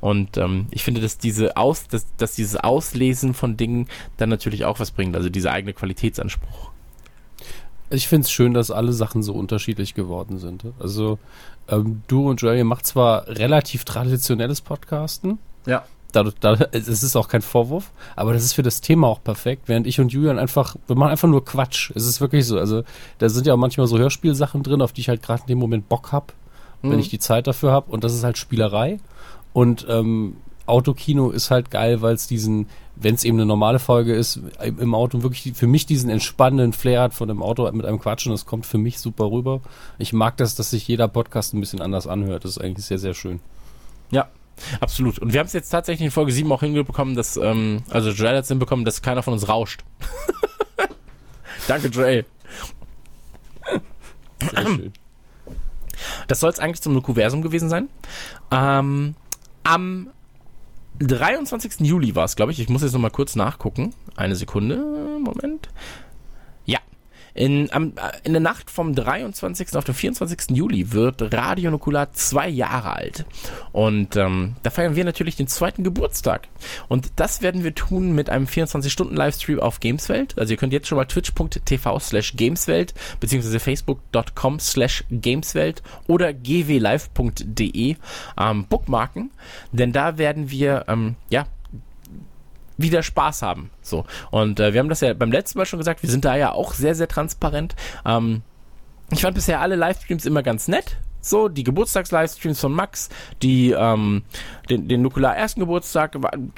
Und 0.00 0.36
ähm, 0.36 0.66
ich 0.70 0.84
finde, 0.84 1.00
dass 1.00 1.18
diese 1.18 1.56
Aus, 1.56 1.88
dass, 1.88 2.06
dass 2.16 2.34
dieses 2.34 2.56
Auslesen 2.56 3.34
von 3.34 3.56
Dingen 3.56 3.88
dann 4.16 4.28
natürlich 4.28 4.64
auch 4.64 4.80
was 4.80 4.90
bringt, 4.90 5.16
also 5.16 5.28
dieser 5.28 5.52
eigene 5.52 5.72
Qualitätsanspruch. 5.72 6.70
Ich 7.90 8.08
finde 8.08 8.24
es 8.24 8.32
schön, 8.32 8.54
dass 8.54 8.70
alle 8.70 8.92
Sachen 8.92 9.22
so 9.22 9.34
unterschiedlich 9.34 9.94
geworden 9.94 10.38
sind. 10.38 10.64
Also 10.80 11.18
ähm, 11.68 12.02
du 12.06 12.28
und 12.28 12.40
Joel 12.40 12.64
macht 12.64 12.86
zwar 12.86 13.28
relativ 13.28 13.84
traditionelles 13.84 14.60
Podcasten. 14.60 15.38
Ja 15.66 15.84
dadurch, 16.12 16.36
dadurch, 16.40 16.68
es 16.72 17.02
ist 17.02 17.16
auch 17.16 17.28
kein 17.28 17.42
Vorwurf, 17.42 17.90
aber 18.16 18.32
das 18.32 18.44
ist 18.44 18.52
für 18.52 18.62
das 18.62 18.80
Thema 18.80 19.08
auch 19.08 19.22
perfekt, 19.22 19.68
während 19.68 19.86
ich 19.86 20.00
und 20.00 20.12
Julian 20.12 20.38
einfach, 20.38 20.76
wir 20.86 20.96
machen 20.96 21.10
einfach 21.10 21.28
nur 21.28 21.44
Quatsch. 21.44 21.90
Es 21.94 22.06
ist 22.06 22.20
wirklich 22.20 22.46
so. 22.46 22.58
Also 22.58 22.84
da 23.18 23.28
sind 23.28 23.46
ja 23.46 23.54
auch 23.54 23.58
manchmal 23.58 23.86
so 23.86 23.98
Hörspielsachen 23.98 24.62
drin, 24.62 24.82
auf 24.82 24.92
die 24.92 25.00
ich 25.00 25.08
halt 25.08 25.22
gerade 25.22 25.42
in 25.42 25.48
dem 25.48 25.58
Moment 25.58 25.88
Bock 25.88 26.12
hab, 26.12 26.32
mhm. 26.82 26.92
wenn 26.92 26.98
ich 26.98 27.08
die 27.08 27.18
Zeit 27.18 27.46
dafür 27.46 27.72
habe. 27.72 27.90
Und 27.90 28.04
das 28.04 28.14
ist 28.14 28.24
halt 28.24 28.38
Spielerei. 28.38 29.00
Und 29.52 29.86
ähm, 29.88 30.36
Autokino 30.66 31.30
ist 31.30 31.50
halt 31.50 31.70
geil, 31.70 32.02
weil 32.02 32.14
es 32.14 32.26
diesen, 32.26 32.68
wenn 32.96 33.14
es 33.14 33.24
eben 33.24 33.36
eine 33.36 33.46
normale 33.46 33.78
Folge 33.78 34.14
ist, 34.14 34.40
im 34.62 34.94
Auto 34.94 35.22
wirklich 35.22 35.54
für 35.54 35.66
mich 35.66 35.86
diesen 35.86 36.08
entspannenden 36.08 36.72
Flair 36.72 37.02
hat 37.02 37.14
von 37.14 37.28
dem 37.28 37.42
Auto 37.42 37.70
mit 37.72 37.84
einem 37.84 37.98
Quatsch 37.98 38.26
und 38.26 38.32
das 38.32 38.46
kommt 38.46 38.64
für 38.64 38.78
mich 38.78 38.98
super 38.98 39.30
rüber. 39.30 39.60
Ich 39.98 40.12
mag 40.12 40.36
das, 40.36 40.54
dass 40.54 40.70
sich 40.70 40.86
jeder 40.86 41.08
Podcast 41.08 41.52
ein 41.52 41.60
bisschen 41.60 41.80
anders 41.80 42.06
anhört. 42.06 42.44
Das 42.44 42.52
ist 42.52 42.58
eigentlich 42.58 42.86
sehr, 42.86 42.98
sehr 42.98 43.14
schön. 43.14 43.40
Ja, 44.10 44.28
Absolut. 44.80 45.18
Und 45.18 45.32
wir 45.32 45.40
haben 45.40 45.46
es 45.46 45.52
jetzt 45.52 45.70
tatsächlich 45.70 46.04
in 46.04 46.10
Folge 46.10 46.32
7 46.32 46.50
auch 46.52 46.60
hinbekommen, 46.60 47.14
dass, 47.14 47.36
ähm, 47.36 47.82
also 47.90 48.10
Joel 48.10 48.36
hat 48.36 48.44
es 48.44 48.48
hinbekommen, 48.48 48.84
dass 48.84 49.02
keiner 49.02 49.22
von 49.22 49.34
uns 49.34 49.48
rauscht. 49.48 49.84
Danke, 51.68 51.88
Joel. 51.88 52.24
Sehr 54.40 54.66
schön. 54.66 54.92
Das 56.28 56.40
soll 56.40 56.50
es 56.50 56.58
eigentlich 56.58 56.82
zum 56.82 56.94
Nukuversum 56.94 57.42
gewesen 57.42 57.68
sein. 57.68 57.88
Ähm, 58.50 59.14
am 59.62 60.10
23. 60.98 61.80
Juli 61.80 62.14
war 62.14 62.24
es, 62.24 62.36
glaube 62.36 62.52
ich. 62.52 62.60
Ich 62.60 62.68
muss 62.68 62.82
jetzt 62.82 62.92
nochmal 62.92 63.10
kurz 63.10 63.36
nachgucken. 63.36 63.94
Eine 64.16 64.36
Sekunde. 64.36 64.76
Moment. 65.20 65.68
In, 67.34 67.72
am, 67.72 67.92
äh, 67.96 68.10
in 68.24 68.32
der 68.32 68.40
Nacht 68.40 68.70
vom 68.70 68.94
23. 68.94 69.74
auf 69.76 69.84
den 69.84 69.94
24. 69.94 70.56
Juli 70.56 70.92
wird 70.92 71.32
Radio 71.32 71.70
Nukular 71.70 72.12
zwei 72.12 72.48
Jahre 72.48 72.94
alt. 72.94 73.24
Und 73.72 74.16
ähm, 74.16 74.56
da 74.62 74.70
feiern 74.70 74.96
wir 74.96 75.04
natürlich 75.04 75.36
den 75.36 75.48
zweiten 75.48 75.84
Geburtstag. 75.84 76.48
Und 76.88 77.12
das 77.16 77.42
werden 77.42 77.64
wir 77.64 77.74
tun 77.74 78.14
mit 78.14 78.28
einem 78.28 78.46
24-Stunden-Livestream 78.46 79.60
auf 79.60 79.80
Gameswelt. 79.80 80.38
Also 80.38 80.52
ihr 80.52 80.56
könnt 80.56 80.72
jetzt 80.72 80.88
schon 80.88 80.96
mal 80.96 81.06
twitch.tv 81.06 81.98
slash 81.98 82.36
Gameswelt 82.36 82.94
beziehungsweise 83.20 83.60
facebook.com 83.60 84.60
slash 84.60 85.04
Gameswelt 85.10 85.82
oder 86.06 86.32
gwlive.de 86.34 87.96
ähm, 88.38 88.66
bookmarken. 88.66 89.30
Denn 89.72 89.92
da 89.92 90.18
werden 90.18 90.50
wir 90.50 90.84
ähm, 90.88 91.16
ja 91.30 91.46
wieder 92.76 93.02
Spaß 93.02 93.42
haben. 93.42 93.70
So. 93.80 94.04
Und 94.30 94.60
äh, 94.60 94.72
wir 94.72 94.80
haben 94.80 94.88
das 94.88 95.00
ja 95.00 95.14
beim 95.14 95.32
letzten 95.32 95.58
Mal 95.58 95.66
schon 95.66 95.78
gesagt, 95.78 96.02
wir 96.02 96.10
sind 96.10 96.24
da 96.24 96.36
ja 96.36 96.52
auch 96.52 96.74
sehr, 96.74 96.94
sehr 96.94 97.08
transparent. 97.08 97.74
Ähm, 98.04 98.42
ich 99.10 99.22
fand 99.22 99.34
bisher 99.34 99.60
alle 99.60 99.76
Livestreams 99.76 100.24
immer 100.24 100.42
ganz 100.42 100.68
nett. 100.68 100.96
So, 101.20 101.48
die 101.48 101.62
Geburtstags-Livestreams 101.62 102.58
von 102.58 102.72
Max, 102.72 103.08
die, 103.42 103.70
ähm, 103.70 104.22
den, 104.68 104.88
den 104.88 105.02
Nukular 105.02 105.36
ersten 105.36 105.60
Geburtstag, 105.60 106.16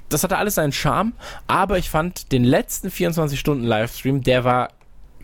das 0.09 0.25
hatte 0.25 0.39
alles 0.39 0.55
seinen 0.55 0.73
Charme, 0.73 1.12
aber 1.47 1.77
ich 1.77 1.91
fand 1.91 2.33
den 2.33 2.45
letzten 2.45 2.89
24-Stunden-Livestream, 2.89 4.23
der 4.23 4.45
war 4.45 4.71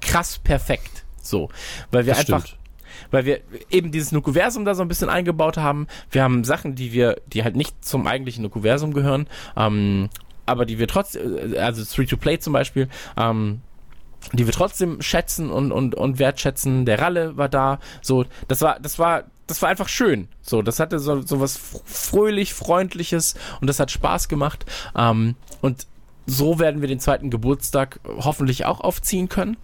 krass 0.02 0.38
perfekt. 0.38 1.04
So, 1.22 1.48
weil 1.90 2.04
wir 2.04 2.12
das 2.12 2.20
einfach, 2.20 2.46
stimmt 2.46 2.60
weil 3.10 3.24
wir 3.24 3.40
eben 3.70 3.90
dieses 3.90 4.12
Nukuversum 4.12 4.64
da 4.64 4.74
so 4.74 4.82
ein 4.82 4.88
bisschen 4.88 5.08
eingebaut 5.08 5.56
haben. 5.56 5.86
Wir 6.10 6.22
haben 6.22 6.44
Sachen, 6.44 6.74
die 6.74 6.92
wir, 6.92 7.20
die 7.26 7.44
halt 7.44 7.56
nicht 7.56 7.84
zum 7.84 8.06
eigentlichen 8.06 8.42
Nukuversum 8.42 8.92
gehören. 8.92 9.26
Ähm, 9.56 10.08
aber 10.50 10.66
die 10.66 10.78
wir 10.78 10.88
trotzdem, 10.88 11.54
äh, 11.54 11.58
also 11.58 11.84
Free 11.84 12.06
to 12.06 12.16
Play 12.16 12.38
zum 12.38 12.52
Beispiel, 12.52 12.88
ähm, 13.16 13.60
die 14.32 14.46
wir 14.46 14.52
trotzdem 14.52 15.00
schätzen 15.00 15.50
und, 15.50 15.72
und, 15.72 15.94
und 15.94 16.18
wertschätzen. 16.18 16.84
Der 16.84 17.00
Ralle 17.00 17.36
war 17.36 17.48
da. 17.48 17.78
So, 18.02 18.26
das 18.48 18.60
war, 18.60 18.78
das 18.80 18.98
war, 18.98 19.24
das 19.46 19.62
war 19.62 19.68
einfach 19.68 19.88
schön. 19.88 20.28
So, 20.42 20.62
das 20.62 20.78
hatte 20.78 20.98
so, 20.98 21.22
so 21.22 21.40
was 21.40 21.58
fröhlich, 21.86 22.52
freundliches 22.52 23.34
und 23.60 23.66
das 23.66 23.80
hat 23.80 23.90
Spaß 23.90 24.28
gemacht. 24.28 24.66
Ähm, 24.94 25.36
und 25.62 25.86
so 26.26 26.58
werden 26.58 26.80
wir 26.80 26.88
den 26.88 27.00
zweiten 27.00 27.30
Geburtstag 27.30 28.00
hoffentlich 28.04 28.64
auch 28.66 28.80
aufziehen 28.80 29.28
können. 29.28 29.56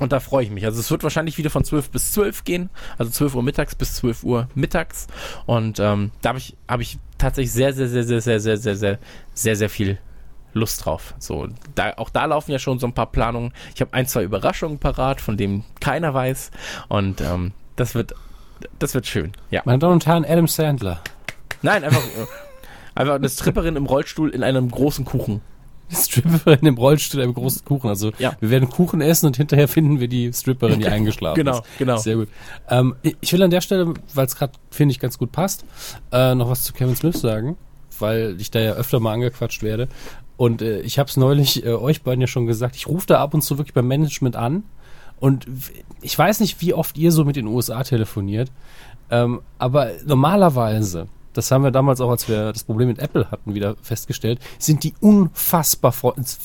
Und 0.00 0.12
da 0.12 0.18
freue 0.18 0.44
ich 0.44 0.50
mich. 0.50 0.64
Also 0.64 0.80
es 0.80 0.90
wird 0.90 1.04
wahrscheinlich 1.04 1.38
wieder 1.38 1.50
von 1.50 1.64
12 1.64 1.90
bis 1.90 2.12
12 2.12 2.44
gehen. 2.44 2.70
Also 2.98 3.12
12 3.12 3.36
Uhr 3.36 3.42
mittags 3.42 3.74
bis 3.74 3.94
12 3.96 4.24
Uhr 4.24 4.48
mittags. 4.54 5.06
Und 5.46 5.78
ähm, 5.78 6.10
da 6.20 6.30
habe 6.30 6.38
ich, 6.38 6.56
hab 6.66 6.80
ich 6.80 6.98
tatsächlich 7.18 7.52
sehr, 7.52 7.72
sehr, 7.72 7.88
sehr, 7.88 8.02
sehr, 8.02 8.20
sehr, 8.20 8.40
sehr, 8.40 8.56
sehr, 8.56 8.76
sehr, 8.76 8.98
sehr, 9.34 9.56
sehr 9.56 9.70
viel 9.70 9.98
Lust 10.52 10.84
drauf. 10.84 11.14
So, 11.18 11.48
da, 11.74 11.94
auch 11.96 12.10
da 12.10 12.24
laufen 12.24 12.52
ja 12.52 12.58
schon 12.58 12.78
so 12.78 12.86
ein 12.86 12.92
paar 12.92 13.10
Planungen. 13.10 13.52
Ich 13.74 13.80
habe 13.80 13.92
ein, 13.92 14.06
zwei 14.06 14.22
Überraschungen 14.22 14.78
parat, 14.78 15.20
von 15.20 15.36
denen 15.36 15.64
keiner 15.80 16.14
weiß. 16.14 16.50
Und 16.88 17.20
ähm, 17.20 17.52
das 17.76 17.94
wird, 17.94 18.14
das 18.78 18.94
wird 18.94 19.06
schön. 19.06 19.32
Ja. 19.50 19.62
Meine 19.64 19.78
Damen 19.78 19.94
und 19.94 20.06
Herren, 20.06 20.24
Adam 20.24 20.48
Sandler. 20.48 21.00
Nein, 21.62 21.84
einfach, 21.84 22.02
einfach 22.94 23.14
eine 23.14 23.28
Stripperin 23.28 23.76
im 23.76 23.86
Rollstuhl 23.86 24.30
in 24.30 24.42
einem 24.42 24.70
großen 24.70 25.04
Kuchen. 25.04 25.40
Stripperin 25.92 26.66
im 26.66 26.76
Rollstuhl, 26.76 27.22
einem 27.22 27.34
großen 27.34 27.64
Kuchen. 27.64 27.88
Also 27.88 28.12
ja. 28.18 28.36
wir 28.40 28.50
werden 28.50 28.68
Kuchen 28.68 29.00
essen 29.00 29.26
und 29.26 29.36
hinterher 29.36 29.68
finden 29.68 30.00
wir 30.00 30.08
die 30.08 30.32
Stripperin, 30.32 30.80
die 30.80 30.86
eingeschlafen 30.88 31.36
genau, 31.36 31.58
ist. 31.58 31.64
Genau, 31.78 31.92
genau. 31.92 31.96
Sehr 31.98 32.16
gut. 32.16 32.28
Ähm, 32.68 32.94
ich 33.20 33.32
will 33.32 33.42
an 33.42 33.50
der 33.50 33.60
Stelle, 33.60 33.94
weil 34.14 34.26
es 34.26 34.36
gerade, 34.36 34.52
finde 34.70 34.92
ich, 34.92 35.00
ganz 35.00 35.18
gut 35.18 35.32
passt, 35.32 35.64
äh, 36.12 36.34
noch 36.34 36.50
was 36.50 36.64
zu 36.64 36.72
Kevin 36.72 36.96
Smith 36.96 37.20
sagen, 37.20 37.56
weil 37.98 38.36
ich 38.38 38.50
da 38.50 38.60
ja 38.60 38.72
öfter 38.72 39.00
mal 39.00 39.12
angequatscht 39.12 39.62
werde. 39.62 39.88
Und 40.36 40.62
äh, 40.62 40.80
ich 40.80 40.98
habe 40.98 41.08
es 41.08 41.16
neulich 41.16 41.64
äh, 41.64 41.70
euch 41.70 42.02
beiden 42.02 42.20
ja 42.20 42.26
schon 42.26 42.46
gesagt, 42.46 42.76
ich 42.76 42.88
rufe 42.88 43.06
da 43.06 43.20
ab 43.20 43.34
und 43.34 43.42
zu 43.42 43.58
wirklich 43.58 43.74
beim 43.74 43.86
Management 43.86 44.36
an 44.36 44.64
und 45.20 45.46
ich 46.02 46.18
weiß 46.18 46.40
nicht, 46.40 46.60
wie 46.60 46.74
oft 46.74 46.98
ihr 46.98 47.12
so 47.12 47.24
mit 47.24 47.36
den 47.36 47.46
USA 47.46 47.82
telefoniert, 47.84 48.50
ähm, 49.10 49.42
aber 49.58 49.92
normalerweise 50.04 51.08
das 51.34 51.50
haben 51.50 51.64
wir 51.64 51.70
damals 51.70 52.00
auch, 52.00 52.10
als 52.10 52.28
wir 52.28 52.52
das 52.52 52.64
Problem 52.64 52.88
mit 52.88 52.98
Apple 52.98 53.30
hatten, 53.30 53.54
wieder 53.54 53.76
festgestellt, 53.82 54.40
sind 54.58 54.84
die 54.84 54.94
unfassbar 55.00 55.92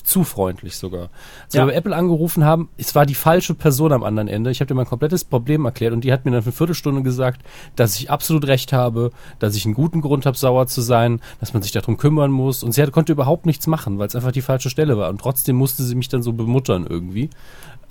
zu 0.03 0.23
freundlich 0.23 0.75
sogar. 0.75 1.09
Als 1.45 1.53
ja. 1.53 1.61
wir 1.61 1.71
bei 1.71 1.77
Apple 1.77 1.95
angerufen 1.95 2.43
haben, 2.43 2.69
es 2.77 2.95
war 2.95 3.05
die 3.05 3.15
falsche 3.15 3.53
Person 3.53 3.93
am 3.93 4.03
anderen 4.03 4.27
Ende. 4.27 4.51
Ich 4.51 4.59
habe 4.59 4.67
dir 4.67 4.75
mein 4.75 4.85
komplettes 4.85 5.23
Problem 5.23 5.65
erklärt 5.65 5.93
und 5.93 6.03
die 6.03 6.11
hat 6.11 6.25
mir 6.25 6.31
dann 6.31 6.41
für 6.41 6.49
eine 6.49 6.55
Viertelstunde 6.57 7.03
gesagt, 7.03 7.41
dass 7.75 7.99
ich 7.99 8.09
absolut 8.09 8.47
recht 8.47 8.73
habe, 8.73 9.11
dass 9.39 9.55
ich 9.55 9.65
einen 9.65 9.73
guten 9.73 10.01
Grund 10.01 10.25
habe, 10.25 10.37
sauer 10.37 10.67
zu 10.67 10.81
sein, 10.81 11.21
dass 11.39 11.53
man 11.53 11.61
sich 11.61 11.71
darum 11.71 11.97
kümmern 11.97 12.31
muss. 12.31 12.63
Und 12.63 12.73
sie 12.73 12.81
hat, 12.81 12.91
konnte 12.91 13.11
überhaupt 13.11 13.45
nichts 13.45 13.67
machen, 13.67 13.99
weil 13.99 14.07
es 14.07 14.15
einfach 14.15 14.31
die 14.31 14.41
falsche 14.41 14.69
Stelle 14.69 14.97
war. 14.97 15.09
Und 15.09 15.21
trotzdem 15.21 15.55
musste 15.55 15.83
sie 15.83 15.95
mich 15.95 16.09
dann 16.09 16.23
so 16.23 16.33
bemuttern 16.33 16.85
irgendwie. 16.89 17.29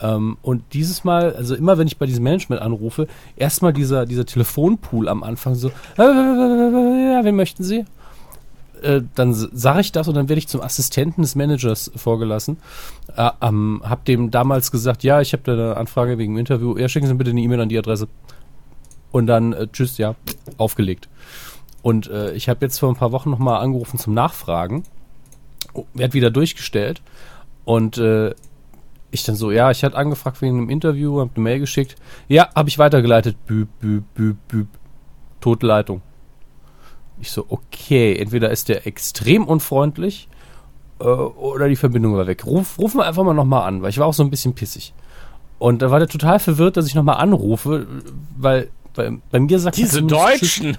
Ähm, 0.01 0.37
und 0.43 0.63
dieses 0.73 1.05
Mal, 1.05 1.35
also 1.35 1.55
immer 1.55 1.79
wenn 1.79 1.87
ich 1.87 1.99
bei 1.99 2.07
diesem 2.07 2.25
Management 2.25 2.63
anrufe, 2.63 3.07
erstmal 3.37 3.73
dieser, 3.73 4.07
dieser 4.07 4.27
Telefonpool 4.27 5.09
am 5.09 5.23
Anfang 5.23 5.55
so, 5.55 5.69
äh, 5.69 6.03
ja, 6.03 7.25
wen 7.25 7.37
möchten 7.37 7.65
Sie? 7.65 7.85
Äh, 8.83 9.03
dann 9.15 9.35
sage 9.35 9.81
ich 9.81 9.93
das 9.93 10.09
und 10.09 10.15
dann 10.15 10.29
werde 10.29 10.39
ich 10.39 10.49
zum 10.49 10.61
Assistenten 10.61 11.23
des 11.23 11.35
Managers 11.35 11.91
vorgelassen. 11.97 12.59
Äh, 13.17 13.31
ähm, 13.43 13.83
hab 13.85 14.05
dem 14.05 14.31
damals 14.31 14.71
gesagt, 14.71 15.03
ja, 15.03 15.21
ich 15.21 15.33
habe 15.33 15.43
da 15.45 15.53
eine 15.53 15.77
Anfrage 15.77 16.19
wegen 16.19 16.35
dem 16.35 16.39
Interview. 16.39 16.77
Ja, 16.77 16.89
schicken 16.89 17.07
Sie 17.07 17.15
bitte 17.15 17.31
eine 17.31 17.41
E-Mail 17.41 17.61
an 17.61 17.69
die 17.69 17.79
Adresse. 17.79 18.09
Und 19.11 19.27
dann, 19.27 19.53
äh, 19.53 19.67
tschüss, 19.73 19.99
ja, 19.99 20.15
aufgelegt. 20.59 21.09
Und 21.83 22.09
äh, 22.09 22.33
ich 22.35 22.49
habe 22.49 22.65
jetzt 22.65 22.79
vor 22.79 22.91
ein 22.91 22.97
paar 22.97 23.13
Wochen 23.13 23.31
nochmal 23.31 23.61
angerufen 23.61 23.99
zum 23.99 24.15
Nachfragen. 24.15 24.85
Oh, 25.73 25.87
werd 25.95 26.15
wieder 26.15 26.31
durchgestellt. 26.31 27.03
Und 27.65 27.99
äh, 27.99 28.35
ich 29.11 29.25
dann 29.25 29.37
so, 29.37 29.51
ja, 29.51 29.71
ich 29.71 29.85
hatte 29.85 29.97
angefragt 29.97 30.43
wegen 30.43 30.59
einem 30.59 30.71
Interview, 30.71 31.21
hab 31.21 31.35
eine 31.35 31.43
Mail 31.43 31.61
geschickt. 31.61 31.97
Ja, 32.29 32.49
habe 32.55 32.69
ich 32.69 32.79
weitergeleitet. 32.79 33.37
Büb, 33.47 33.69
büb, 33.81 34.05
büb, 34.15 34.37
büb. 34.49 34.69
Totleitung. 35.41 36.03
Ich 37.21 37.31
so, 37.31 37.47
okay, 37.49 38.17
entweder 38.17 38.51
ist 38.51 38.69
der 38.69 38.87
extrem 38.87 39.45
unfreundlich 39.47 40.29
äh, 41.01 41.05
oder 41.05 41.69
die 41.69 41.77
Verbindung 41.77 42.17
war 42.17 42.27
weg. 42.27 42.45
Ruf, 42.45 42.79
rufen 42.79 42.99
wir 42.99 43.07
einfach 43.07 43.25
mal 43.25 43.35
nochmal 43.35 43.67
an, 43.67 43.83
weil 43.83 43.91
ich 43.91 43.99
war 43.99 44.07
auch 44.07 44.15
so 44.15 44.23
ein 44.23 44.31
bisschen 44.31 44.55
pissig. 44.55 44.93
Und 45.59 45.83
da 45.83 45.91
war 45.91 45.99
der 45.99 46.09
total 46.09 46.39
verwirrt, 46.39 46.77
dass 46.77 46.87
ich 46.87 46.95
nochmal 46.95 47.17
anrufe, 47.17 47.87
weil 48.37 48.71
bei, 48.95 49.13
bei 49.31 49.41
mir 49.41 49.59
sagt 49.59 49.77
Diese 49.77 50.03
Deutschen! 50.03 50.77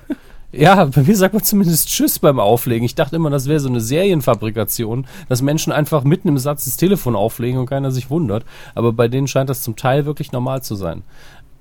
Ja, 0.52 0.86
bei 0.86 1.04
mir 1.04 1.16
sagt 1.16 1.36
man 1.36 1.44
zumindest 1.44 1.90
Tschüss 1.90 2.18
beim 2.18 2.40
Auflegen. 2.40 2.84
Ich 2.84 2.96
dachte 2.96 3.16
immer, 3.16 3.30
das 3.30 3.48
wäre 3.48 3.60
so 3.60 3.70
eine 3.70 3.82
Serienfabrikation, 3.82 5.06
dass 5.28 5.44
Menschen 5.44 5.72
einfach 5.72 6.04
mitten 6.04 6.28
im 6.28 6.40
Satz 6.40 6.66
das 6.66 6.78
Telefon 6.78 7.16
auflegen 7.16 7.60
und 7.60 7.68
keiner 7.68 7.92
sich 7.92 8.10
wundert. 8.10 8.46
Aber 8.74 8.92
bei 8.92 9.08
denen 9.08 9.28
scheint 9.28 9.50
das 9.50 9.62
zum 9.62 9.76
Teil 9.76 10.06
wirklich 10.06 10.32
normal 10.32 10.64
zu 10.64 10.74
sein. 10.74 11.04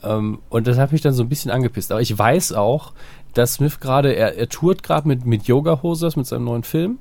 Ähm, 0.02 0.38
und 0.48 0.66
das 0.66 0.78
hat 0.78 0.92
mich 0.92 1.02
dann 1.02 1.12
so 1.12 1.22
ein 1.22 1.28
bisschen 1.28 1.50
angepisst. 1.50 1.92
Aber 1.92 2.00
ich 2.00 2.16
weiß 2.16 2.54
auch, 2.54 2.92
dass 3.34 3.54
Smith 3.54 3.78
gerade, 3.78 4.14
er, 4.14 4.36
er 4.38 4.48
tourt 4.48 4.82
gerade 4.82 5.06
mit, 5.06 5.26
mit 5.26 5.44
Yoga 5.44 5.82
Hosers, 5.82 6.16
mit 6.16 6.26
seinem 6.26 6.44
neuen 6.44 6.62
Film. 6.62 6.98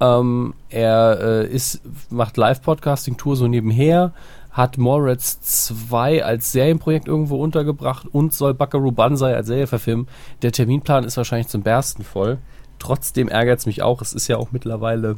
Ähm, 0.00 0.54
er 0.68 1.18
äh, 1.20 1.46
ist, 1.48 1.80
macht 2.10 2.36
Live-Podcasting-Tour 2.36 3.36
so 3.36 3.46
nebenher 3.46 4.12
hat 4.58 4.76
Moritz 4.76 5.40
2 5.40 6.24
als 6.24 6.50
Serienprojekt 6.50 7.06
irgendwo 7.06 7.36
untergebracht 7.36 8.08
und 8.10 8.34
soll 8.34 8.54
Buckaroo 8.54 8.90
Banzai 8.90 9.36
als 9.36 9.46
Serie 9.46 9.68
verfilmen. 9.68 10.08
Der 10.42 10.50
Terminplan 10.50 11.04
ist 11.04 11.16
wahrscheinlich 11.16 11.46
zum 11.46 11.62
Bersten 11.62 12.02
voll. 12.02 12.38
Trotzdem 12.80 13.28
ärgert 13.28 13.60
es 13.60 13.66
mich 13.66 13.82
auch. 13.82 14.02
Es 14.02 14.12
ist 14.12 14.26
ja 14.26 14.36
auch 14.36 14.50
mittlerweile 14.50 15.16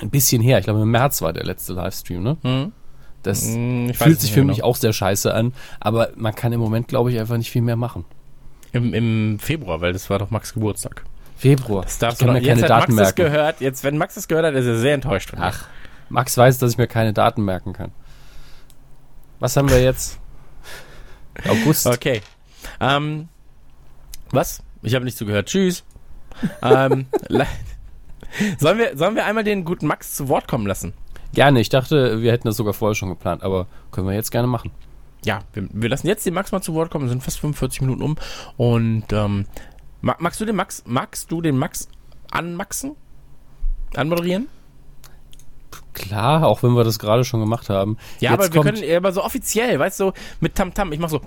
ein 0.00 0.10
bisschen 0.10 0.40
her. 0.40 0.60
Ich 0.60 0.64
glaube, 0.64 0.80
im 0.80 0.92
März 0.92 1.22
war 1.22 1.32
der 1.32 1.44
letzte 1.44 1.72
Livestream, 1.72 2.22
ne? 2.22 2.36
Mhm. 2.44 2.72
Das 3.24 3.42
hm, 3.42 3.94
fühlt 3.94 4.20
sich 4.20 4.30
für 4.30 4.40
genau. 4.40 4.52
mich 4.52 4.62
auch 4.62 4.76
sehr 4.76 4.92
scheiße 4.92 5.34
an. 5.34 5.54
Aber 5.80 6.10
man 6.14 6.32
kann 6.32 6.52
im 6.52 6.60
Moment, 6.60 6.86
glaube 6.86 7.10
ich, 7.10 7.18
einfach 7.18 7.36
nicht 7.38 7.50
viel 7.50 7.62
mehr 7.62 7.76
machen. 7.76 8.04
Im, 8.70 8.94
Im 8.94 9.38
Februar, 9.40 9.80
weil 9.80 9.92
das 9.92 10.08
war 10.08 10.20
doch 10.20 10.30
Max 10.30 10.54
Geburtstag. 10.54 11.02
Februar. 11.36 11.82
Das 11.82 11.98
darfst 11.98 12.20
ich 12.20 12.26
kann 12.26 12.34
du 12.36 12.40
mir 12.40 12.46
keine 12.46 12.60
jetzt 12.60 12.70
Daten 12.70 12.94
Max 12.94 13.16
merken. 13.16 13.32
gehört. 13.32 13.60
Jetzt, 13.60 13.82
wenn 13.82 13.98
Max 13.98 14.14
das 14.14 14.28
gehört 14.28 14.46
hat, 14.46 14.54
ist 14.54 14.66
er 14.66 14.78
sehr 14.78 14.94
enttäuscht 14.94 15.30
von 15.30 15.40
mir. 15.40 15.46
Ach, 15.46 15.66
Max 16.08 16.38
weiß, 16.38 16.58
dass 16.58 16.70
ich 16.70 16.78
mir 16.78 16.86
keine 16.86 17.12
Daten 17.12 17.44
merken 17.44 17.72
kann. 17.72 17.90
Was 19.42 19.56
haben 19.56 19.68
wir 19.68 19.82
jetzt? 19.82 20.20
August. 21.48 21.88
Okay. 21.88 22.20
Ähm, 22.78 23.26
was? 24.30 24.62
Ich 24.82 24.94
habe 24.94 25.04
nicht 25.04 25.18
zugehört. 25.18 25.48
Tschüss. 25.48 25.82
ähm, 26.62 27.06
sollen, 28.60 28.78
wir, 28.78 28.96
sollen 28.96 29.16
wir 29.16 29.24
einmal 29.24 29.42
den 29.42 29.64
guten 29.64 29.88
Max 29.88 30.14
zu 30.14 30.28
Wort 30.28 30.46
kommen 30.46 30.64
lassen? 30.64 30.92
Gerne. 31.34 31.60
Ich 31.60 31.70
dachte, 31.70 32.22
wir 32.22 32.30
hätten 32.30 32.46
das 32.46 32.56
sogar 32.56 32.72
vorher 32.72 32.94
schon 32.94 33.08
geplant, 33.08 33.42
aber 33.42 33.66
können 33.90 34.06
wir 34.06 34.14
jetzt 34.14 34.30
gerne 34.30 34.46
machen. 34.46 34.70
Ja, 35.24 35.40
wir, 35.54 35.68
wir 35.72 35.88
lassen 35.88 36.06
jetzt 36.06 36.24
den 36.24 36.34
Max 36.34 36.52
mal 36.52 36.62
zu 36.62 36.74
Wort 36.74 36.92
kommen. 36.92 37.06
Wir 37.06 37.10
sind 37.10 37.24
fast 37.24 37.40
45 37.40 37.80
Minuten 37.80 38.02
um. 38.02 38.16
Und 38.56 39.12
ähm, 39.12 39.46
magst 40.02 40.40
du 40.40 40.44
den 40.44 40.54
Max, 40.54 40.84
magst 40.86 41.32
du 41.32 41.40
den 41.40 41.58
Max 41.58 41.88
anmaxen? 42.30 42.94
Anmoderieren? 43.96 44.46
Klar, 45.94 46.46
auch 46.46 46.62
wenn 46.62 46.72
wir 46.72 46.84
das 46.84 46.98
gerade 46.98 47.24
schon 47.24 47.40
gemacht 47.40 47.68
haben. 47.68 47.98
Ja, 48.20 48.30
Jetzt 48.32 48.46
aber 48.46 48.54
wir 48.54 48.62
können 48.62 48.96
aber 48.96 49.12
so 49.12 49.22
offiziell, 49.22 49.78
weißt 49.78 50.00
du, 50.00 50.12
mit 50.40 50.54
Tamtam. 50.54 50.88
-Tam. 50.88 50.92
Ich 50.92 50.98
mach 50.98 51.10
so. 51.10 51.20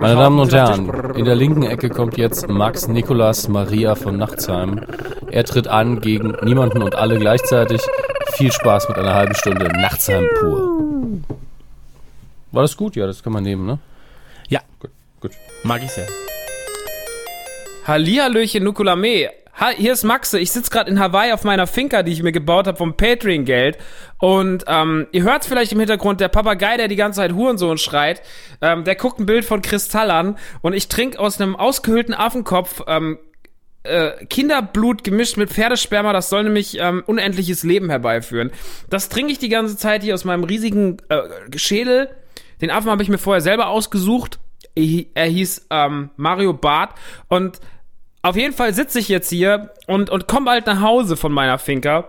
Meine 0.00 0.14
Damen 0.16 0.38
und 0.40 0.52
Herren, 0.52 1.14
in 1.16 1.24
der 1.24 1.34
linken 1.34 1.62
Ecke 1.64 1.90
kommt 1.90 2.16
jetzt 2.16 2.48
Max 2.48 2.88
Nikolas 2.88 3.48
Maria 3.48 3.94
von 3.94 4.16
Nachtsheim. 4.16 4.80
Er 5.30 5.44
tritt 5.44 5.68
an 5.68 6.00
gegen 6.00 6.34
niemanden 6.42 6.82
und 6.82 6.94
alle 6.94 7.18
gleichzeitig. 7.18 7.82
Viel 8.32 8.50
Spaß 8.50 8.88
mit 8.88 8.98
einer 8.98 9.14
halben 9.14 9.34
Stunde 9.34 9.66
Nachtsheim 9.66 10.26
pur. 10.40 10.72
War 12.50 12.62
das 12.62 12.76
gut? 12.76 12.96
Ja, 12.96 13.06
das 13.06 13.22
kann 13.22 13.32
man 13.32 13.42
nehmen, 13.42 13.66
ne? 13.66 13.78
Ja. 14.48 14.60
Gut. 14.80 14.90
gut. 15.20 15.32
Mag 15.64 15.82
ich 15.82 15.90
sehr. 15.90 16.06
Hallihallöchen 17.86 18.64
Nukulame. 18.64 19.41
Hi, 19.54 19.74
hier 19.76 19.92
ist 19.92 20.02
Maxe. 20.02 20.38
Ich 20.38 20.50
sitze 20.50 20.70
gerade 20.70 20.90
in 20.90 20.98
Hawaii 20.98 21.32
auf 21.32 21.44
meiner 21.44 21.66
Finca, 21.66 22.02
die 22.02 22.12
ich 22.12 22.22
mir 22.22 22.32
gebaut 22.32 22.66
habe 22.66 22.78
vom 22.78 22.96
Patreon-Geld. 22.96 23.76
Und 24.18 24.64
ähm, 24.66 25.06
ihr 25.12 25.24
hört 25.24 25.44
vielleicht 25.44 25.72
im 25.72 25.78
Hintergrund, 25.78 26.20
der 26.20 26.28
Papagei, 26.28 26.78
der 26.78 26.88
die 26.88 26.96
ganze 26.96 27.18
Zeit 27.18 27.34
Hurensohn 27.34 27.76
schreit, 27.76 28.22
ähm, 28.62 28.84
der 28.84 28.94
guckt 28.94 29.20
ein 29.20 29.26
Bild 29.26 29.44
von 29.44 29.60
Kristall 29.60 30.10
an 30.10 30.38
und 30.62 30.72
ich 30.72 30.88
trinke 30.88 31.20
aus 31.20 31.38
einem 31.38 31.54
ausgehöhlten 31.54 32.14
Affenkopf 32.14 32.82
ähm, 32.86 33.18
äh, 33.82 34.24
Kinderblut 34.26 35.04
gemischt 35.04 35.36
mit 35.36 35.50
Pferdesperma, 35.50 36.12
das 36.12 36.30
soll 36.30 36.44
nämlich 36.44 36.78
ähm, 36.78 37.02
unendliches 37.04 37.62
Leben 37.62 37.90
herbeiführen. 37.90 38.52
Das 38.88 39.10
trinke 39.10 39.32
ich 39.32 39.38
die 39.38 39.48
ganze 39.50 39.76
Zeit 39.76 40.02
hier 40.02 40.14
aus 40.14 40.24
meinem 40.24 40.44
riesigen 40.44 40.96
äh, 41.08 41.58
Schädel. 41.58 42.08
Den 42.62 42.70
Affen 42.70 42.90
habe 42.90 43.02
ich 43.02 43.08
mir 43.08 43.18
vorher 43.18 43.42
selber 43.42 43.68
ausgesucht. 43.68 44.38
Er 44.74 45.26
hieß 45.26 45.66
ähm, 45.70 46.10
Mario 46.16 46.54
Barth 46.54 46.94
und 47.28 47.60
auf 48.22 48.36
jeden 48.36 48.54
Fall 48.54 48.72
sitze 48.72 48.98
ich 48.98 49.08
jetzt 49.08 49.28
hier 49.28 49.70
und, 49.86 50.10
und 50.10 50.28
komme 50.28 50.46
bald 50.46 50.66
nach 50.66 50.80
Hause 50.80 51.16
von 51.16 51.32
meiner 51.32 51.58
Finca 51.58 52.08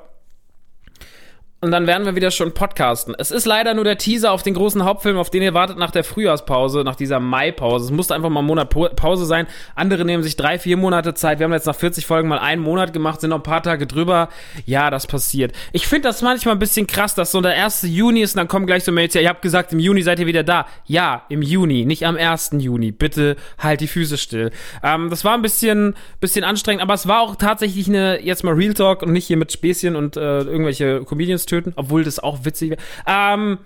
und 1.63 1.71
dann 1.71 1.87
werden 1.87 2.05
wir 2.05 2.13
wieder 2.17 2.29
schon 2.29 2.53
podcasten. 2.53 3.15
Es 3.17 3.31
ist 3.31 3.45
leider 3.45 3.73
nur 3.73 3.85
der 3.85 3.97
Teaser 3.97 4.33
auf 4.33 4.43
den 4.43 4.53
großen 4.53 4.83
Hauptfilm, 4.83 5.17
auf 5.17 5.29
den 5.29 5.41
ihr 5.41 5.53
wartet 5.53 5.77
nach 5.77 5.91
der 5.91 6.03
Frühjahrspause, 6.03 6.83
nach 6.83 6.97
dieser 6.97 7.21
Maipause. 7.21 7.85
Es 7.85 7.91
musste 7.91 8.13
einfach 8.13 8.29
mal 8.29 8.41
ein 8.41 8.45
Monat 8.45 8.69
Pause 8.69 9.25
sein. 9.25 9.47
Andere 9.73 10.03
nehmen 10.03 10.23
sich 10.23 10.35
drei, 10.35 10.59
vier 10.59 10.75
Monate 10.75 11.13
Zeit. 11.13 11.39
Wir 11.39 11.45
haben 11.45 11.53
jetzt 11.53 11.65
nach 11.65 11.75
40 11.75 12.05
Folgen 12.05 12.27
mal 12.27 12.39
einen 12.39 12.61
Monat 12.61 12.91
gemacht, 12.91 13.21
sind 13.21 13.29
noch 13.29 13.37
ein 13.37 13.43
paar 13.43 13.63
Tage 13.63 13.87
drüber. 13.87 14.27
Ja, 14.65 14.89
das 14.89 15.07
passiert. 15.07 15.53
Ich 15.71 15.87
finde 15.87 16.09
das 16.09 16.21
manchmal 16.21 16.53
ein 16.55 16.59
bisschen 16.59 16.85
krass, 16.85 17.15
dass 17.15 17.31
so 17.31 17.39
der 17.39 17.53
1. 17.53 17.83
Juni 17.83 18.19
ist 18.19 18.33
und 18.33 18.39
dann 18.39 18.49
kommen 18.49 18.65
gleich 18.67 18.83
so 18.83 18.91
Mails, 18.91 19.13
ja, 19.13 19.21
ihr 19.21 19.29
habt 19.29 19.41
gesagt, 19.41 19.71
im 19.71 19.79
Juni 19.79 20.01
seid 20.01 20.19
ihr 20.19 20.27
wieder 20.27 20.43
da. 20.43 20.67
Ja, 20.85 21.23
im 21.29 21.41
Juni, 21.41 21.85
nicht 21.85 22.05
am 22.05 22.17
1. 22.17 22.55
Juni. 22.57 22.91
Bitte 22.91 23.37
halt 23.57 23.79
die 23.79 23.87
Füße 23.87 24.17
still. 24.17 24.51
Ähm, 24.83 25.09
das 25.09 25.23
war 25.23 25.33
ein 25.33 25.41
bisschen, 25.41 25.95
bisschen 26.19 26.43
anstrengend, 26.43 26.83
aber 26.83 26.93
es 26.93 27.07
war 27.07 27.21
auch 27.21 27.37
tatsächlich 27.37 27.87
eine, 27.87 28.21
jetzt 28.21 28.43
mal 28.43 28.53
Real 28.53 28.73
Talk 28.73 29.01
und 29.01 29.13
nicht 29.13 29.27
hier 29.27 29.37
mit 29.37 29.53
Späßchen 29.53 29.95
und 29.95 30.17
äh, 30.17 30.39
irgendwelche 30.41 31.05
Comedians 31.05 31.52
töten, 31.53 31.73
obwohl 31.75 32.03
das 32.03 32.19
auch 32.19 32.45
witzig 32.45 32.71
wäre. 32.71 32.81
Ähm, 33.05 33.59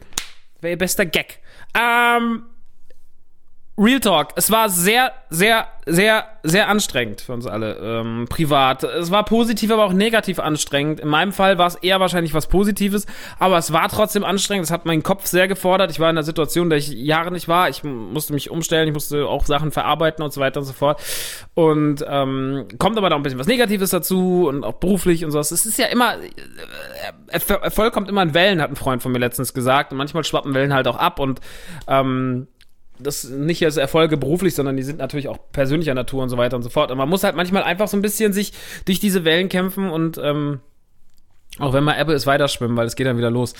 wäre 0.59 0.71
ihr 0.71 0.77
bester 0.77 1.05
Gag. 1.05 1.39
Ähm, 1.73 2.43
Real 3.79 3.99
Talk. 3.99 4.29
Es 4.35 4.49
war 4.49 4.69
sehr, 4.69 5.11
sehr, 5.29 5.67
sehr, 5.85 6.25
sehr 6.41 6.67
anstrengend 6.67 7.21
für 7.21 7.33
uns 7.33 7.45
alle, 7.45 7.75
ähm, 7.75 8.25
privat. 8.27 8.83
Es 8.83 9.11
war 9.11 9.23
positiv, 9.23 9.71
aber 9.71 9.85
auch 9.85 9.93
negativ 9.93 10.39
anstrengend. 10.39 10.99
In 10.99 11.07
meinem 11.09 11.31
Fall 11.31 11.59
war 11.59 11.67
es 11.67 11.75
eher 11.75 11.99
wahrscheinlich 11.99 12.33
was 12.33 12.47
Positives, 12.47 13.05
aber 13.37 13.59
es 13.59 13.71
war 13.71 13.87
trotzdem 13.89 14.23
anstrengend. 14.23 14.65
Es 14.65 14.71
hat 14.71 14.87
meinen 14.87 15.03
Kopf 15.03 15.27
sehr 15.27 15.47
gefordert. 15.47 15.91
Ich 15.91 15.99
war 15.99 16.09
in 16.09 16.17
einer 16.17 16.23
Situation, 16.23 16.65
in 16.65 16.69
der 16.71 16.79
ich 16.79 16.89
Jahre 16.89 17.31
nicht 17.31 17.47
war. 17.47 17.69
Ich 17.69 17.83
musste 17.83 18.33
mich 18.33 18.49
umstellen, 18.49 18.87
ich 18.87 18.95
musste 18.95 19.27
auch 19.27 19.45
Sachen 19.45 19.71
verarbeiten 19.71 20.23
und 20.23 20.33
so 20.33 20.41
weiter 20.41 20.59
und 20.59 20.65
so 20.65 20.73
fort. 20.73 20.99
Und 21.53 22.03
ähm, 22.09 22.67
kommt 22.79 22.97
aber 22.97 23.11
da 23.11 23.15
ein 23.15 23.21
bisschen 23.21 23.37
was 23.39 23.45
Negatives 23.45 23.91
dazu 23.91 24.47
und 24.47 24.63
auch 24.63 24.73
beruflich 24.73 25.23
und 25.23 25.29
so. 25.29 25.37
Es 25.37 25.51
ist 25.51 25.77
ja 25.77 25.85
immer, 25.85 26.15
äh, 26.17 27.39
Erfolg 27.61 27.93
kommt 27.93 28.09
immer 28.09 28.23
in 28.23 28.33
Wellen, 28.33 28.59
hat 28.59 28.71
ein 28.71 28.75
Freund 28.75 29.03
von 29.03 29.11
mir 29.11 29.19
letztens 29.19 29.53
gesagt. 29.53 29.91
Und 29.91 29.99
manchmal 29.99 30.23
schwappen 30.23 30.55
Wellen 30.55 30.73
halt 30.73 30.87
auch 30.87 30.97
ab 30.97 31.19
und 31.19 31.41
ähm, 31.87 32.47
das 32.99 33.25
nicht 33.29 33.63
als 33.63 33.77
Erfolge 33.77 34.17
beruflich, 34.17 34.55
sondern 34.55 34.77
die 34.77 34.83
sind 34.83 34.99
natürlich 34.99 35.27
auch 35.27 35.37
persönlicher 35.51 35.93
Natur 35.93 36.23
und 36.23 36.29
so 36.29 36.37
weiter 36.37 36.55
und 36.55 36.63
so 36.63 36.69
fort. 36.69 36.91
Und 36.91 36.97
man 36.97 37.09
muss 37.09 37.23
halt 37.23 37.35
manchmal 37.35 37.63
einfach 37.63 37.87
so 37.87 37.97
ein 37.97 38.01
bisschen 38.01 38.33
sich 38.33 38.53
durch 38.85 38.99
diese 38.99 39.25
Wellen 39.25 39.49
kämpfen 39.49 39.89
und 39.89 40.17
ähm, 40.17 40.59
auch 41.59 41.73
wenn 41.73 41.83
mal 41.83 41.95
Apple 41.97 42.13
ist, 42.13 42.27
weiterschwimmen, 42.27 42.77
weil 42.77 42.85
es 42.85 42.95
geht 42.95 43.07
dann 43.07 43.17
wieder 43.17 43.31
los. 43.31 43.53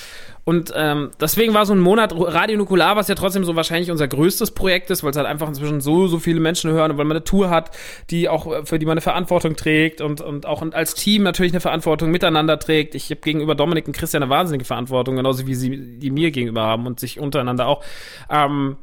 Und 0.44 0.72
ähm, 0.76 1.12
deswegen 1.20 1.54
war 1.54 1.66
so 1.66 1.74
ein 1.74 1.80
Monat 1.80 2.14
Radio 2.16 2.58
Nukular, 2.58 2.96
was 2.96 3.08
ja 3.08 3.16
trotzdem 3.16 3.44
so 3.44 3.56
wahrscheinlich 3.56 3.90
unser 3.90 4.08
größtes 4.08 4.52
Projekt 4.52 4.92
ist, 4.92 5.04
weil 5.04 5.12
es 5.12 5.18
halt 5.18 5.26
einfach 5.26 5.48
inzwischen 5.48 5.82
so, 5.82 6.08
so 6.08 6.20
viele 6.20 6.40
Menschen 6.40 6.72
hören 6.72 6.92
und 6.92 6.98
weil 6.98 7.06
man 7.06 7.18
eine 7.18 7.24
Tour 7.24 7.50
hat, 7.50 7.72
die 8.10 8.30
auch, 8.30 8.66
für 8.66 8.78
die 8.78 8.86
man 8.86 8.94
eine 8.94 9.02
Verantwortung 9.02 9.56
trägt 9.56 10.02
und, 10.02 10.22
und 10.22 10.46
auch 10.46 10.62
als 10.74 10.94
Team 10.94 11.24
natürlich 11.24 11.54
eine 11.54 11.62
Verantwortung 11.62 12.12
miteinander 12.12 12.60
trägt. 12.60 12.94
Ich 12.94 13.10
habe 13.10 13.22
gegenüber 13.22 13.56
Dominik 13.56 13.88
und 13.88 13.94
Christian 13.94 14.22
eine 14.22 14.30
wahnsinnige 14.30 14.66
Verantwortung, 14.66 15.16
genauso 15.16 15.48
wie 15.48 15.56
sie 15.56 15.98
die 15.98 16.12
mir 16.12 16.32
gegenüber 16.32 16.62
haben 16.62 16.86
und 16.86 17.00
sich 17.00 17.20
untereinander 17.20 17.68
auch. 17.68 17.84
Ähm, 18.30 18.78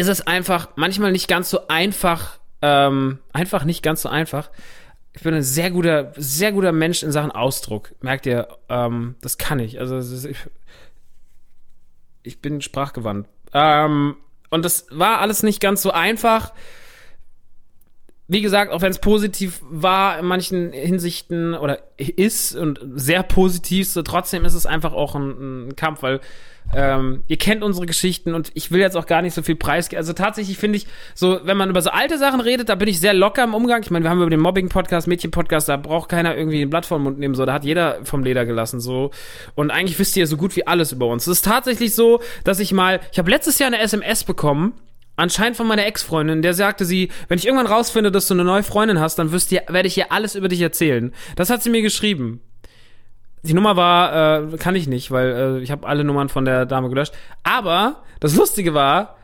ist 0.00 0.08
es 0.08 0.26
einfach 0.26 0.70
manchmal 0.76 1.12
nicht 1.12 1.28
ganz 1.28 1.50
so 1.50 1.68
einfach, 1.68 2.38
ähm, 2.62 3.18
einfach 3.34 3.64
nicht 3.64 3.82
ganz 3.82 4.00
so 4.00 4.08
einfach. 4.08 4.50
Ich 5.12 5.22
bin 5.22 5.34
ein 5.34 5.42
sehr 5.42 5.70
guter, 5.70 6.12
sehr 6.16 6.52
guter 6.52 6.72
Mensch 6.72 7.02
in 7.02 7.12
Sachen 7.12 7.30
Ausdruck. 7.30 7.94
Merkt 8.00 8.24
ihr, 8.24 8.48
ähm, 8.70 9.16
das 9.20 9.36
kann 9.36 9.58
ich. 9.58 9.78
Also 9.78 10.28
ich 12.22 12.40
bin 12.40 12.62
sprachgewandt. 12.62 13.28
Ähm, 13.52 14.16
und 14.48 14.64
das 14.64 14.86
war 14.90 15.18
alles 15.18 15.42
nicht 15.42 15.60
ganz 15.60 15.82
so 15.82 15.90
einfach. 15.90 16.54
Wie 18.26 18.40
gesagt, 18.40 18.72
auch 18.72 18.80
wenn 18.80 18.92
es 18.92 19.00
positiv 19.00 19.60
war 19.68 20.18
in 20.18 20.24
manchen 20.24 20.72
Hinsichten 20.72 21.52
oder 21.52 21.78
ist 21.98 22.54
und 22.56 22.80
sehr 22.94 23.22
positiv, 23.22 23.86
so 23.88 24.00
trotzdem 24.02 24.46
ist 24.46 24.54
es 24.54 24.64
einfach 24.64 24.94
auch 24.94 25.14
ein, 25.14 25.68
ein 25.68 25.76
Kampf, 25.76 26.02
weil 26.02 26.20
ähm, 26.74 27.24
ihr 27.26 27.36
kennt 27.36 27.62
unsere 27.62 27.86
Geschichten 27.86 28.34
und 28.34 28.52
ich 28.54 28.70
will 28.70 28.80
jetzt 28.80 28.96
auch 28.96 29.06
gar 29.06 29.22
nicht 29.22 29.34
so 29.34 29.42
viel 29.42 29.56
preisgeben. 29.56 29.98
Also 29.98 30.12
tatsächlich 30.12 30.56
finde 30.58 30.76
ich, 30.78 30.86
so, 31.14 31.40
wenn 31.42 31.56
man 31.56 31.70
über 31.70 31.82
so 31.82 31.90
alte 31.90 32.16
Sachen 32.18 32.40
redet, 32.40 32.68
da 32.68 32.76
bin 32.76 32.88
ich 32.88 33.00
sehr 33.00 33.14
locker 33.14 33.42
im 33.42 33.54
Umgang. 33.54 33.82
Ich 33.82 33.90
meine, 33.90 34.04
wir 34.04 34.10
haben 34.10 34.20
über 34.20 34.30
den 34.30 34.40
Mobbing-Podcast, 34.40 35.08
Mädchen-Podcast, 35.08 35.68
da 35.68 35.76
braucht 35.76 36.08
keiner 36.08 36.36
irgendwie 36.36 36.62
ein 36.62 36.70
Blatt 36.70 36.86
vom 36.86 37.02
Mund 37.02 37.18
nehmen, 37.18 37.34
so, 37.34 37.44
da 37.44 37.52
hat 37.52 37.64
jeder 37.64 38.04
vom 38.04 38.22
Leder 38.22 38.46
gelassen, 38.46 38.80
so. 38.80 39.10
Und 39.54 39.70
eigentlich 39.70 39.98
wisst 39.98 40.16
ihr 40.16 40.26
so 40.26 40.36
gut 40.36 40.54
wie 40.56 40.66
alles 40.66 40.92
über 40.92 41.06
uns. 41.06 41.26
Es 41.26 41.38
ist 41.38 41.44
tatsächlich 41.44 41.94
so, 41.94 42.20
dass 42.44 42.60
ich 42.60 42.72
mal, 42.72 43.00
ich 43.12 43.18
habe 43.18 43.30
letztes 43.30 43.58
Jahr 43.58 43.66
eine 43.66 43.80
SMS 43.80 44.22
bekommen, 44.24 44.74
anscheinend 45.16 45.56
von 45.56 45.66
meiner 45.66 45.86
Ex-Freundin, 45.86 46.42
der 46.42 46.54
sagte 46.54 46.84
sie, 46.84 47.10
wenn 47.28 47.38
ich 47.38 47.46
irgendwann 47.46 47.66
rausfinde, 47.66 48.12
dass 48.12 48.28
du 48.28 48.34
eine 48.34 48.44
neue 48.44 48.62
Freundin 48.62 49.00
hast, 49.00 49.18
dann 49.18 49.32
wirst 49.32 49.50
werde 49.50 49.86
ich 49.86 49.98
ihr 49.98 50.12
alles 50.12 50.34
über 50.34 50.48
dich 50.48 50.60
erzählen. 50.60 51.12
Das 51.36 51.50
hat 51.50 51.62
sie 51.62 51.70
mir 51.70 51.82
geschrieben. 51.82 52.40
Die 53.42 53.54
Nummer 53.54 53.76
war, 53.76 54.52
äh, 54.52 54.56
kann 54.58 54.74
ich 54.74 54.86
nicht, 54.86 55.10
weil 55.10 55.28
äh, 55.28 55.58
ich 55.60 55.70
habe 55.70 55.86
alle 55.86 56.04
Nummern 56.04 56.28
von 56.28 56.44
der 56.44 56.66
Dame 56.66 56.88
gelöscht. 56.88 57.14
Aber 57.42 58.02
das 58.20 58.36
Lustige 58.36 58.74
war, 58.74 59.16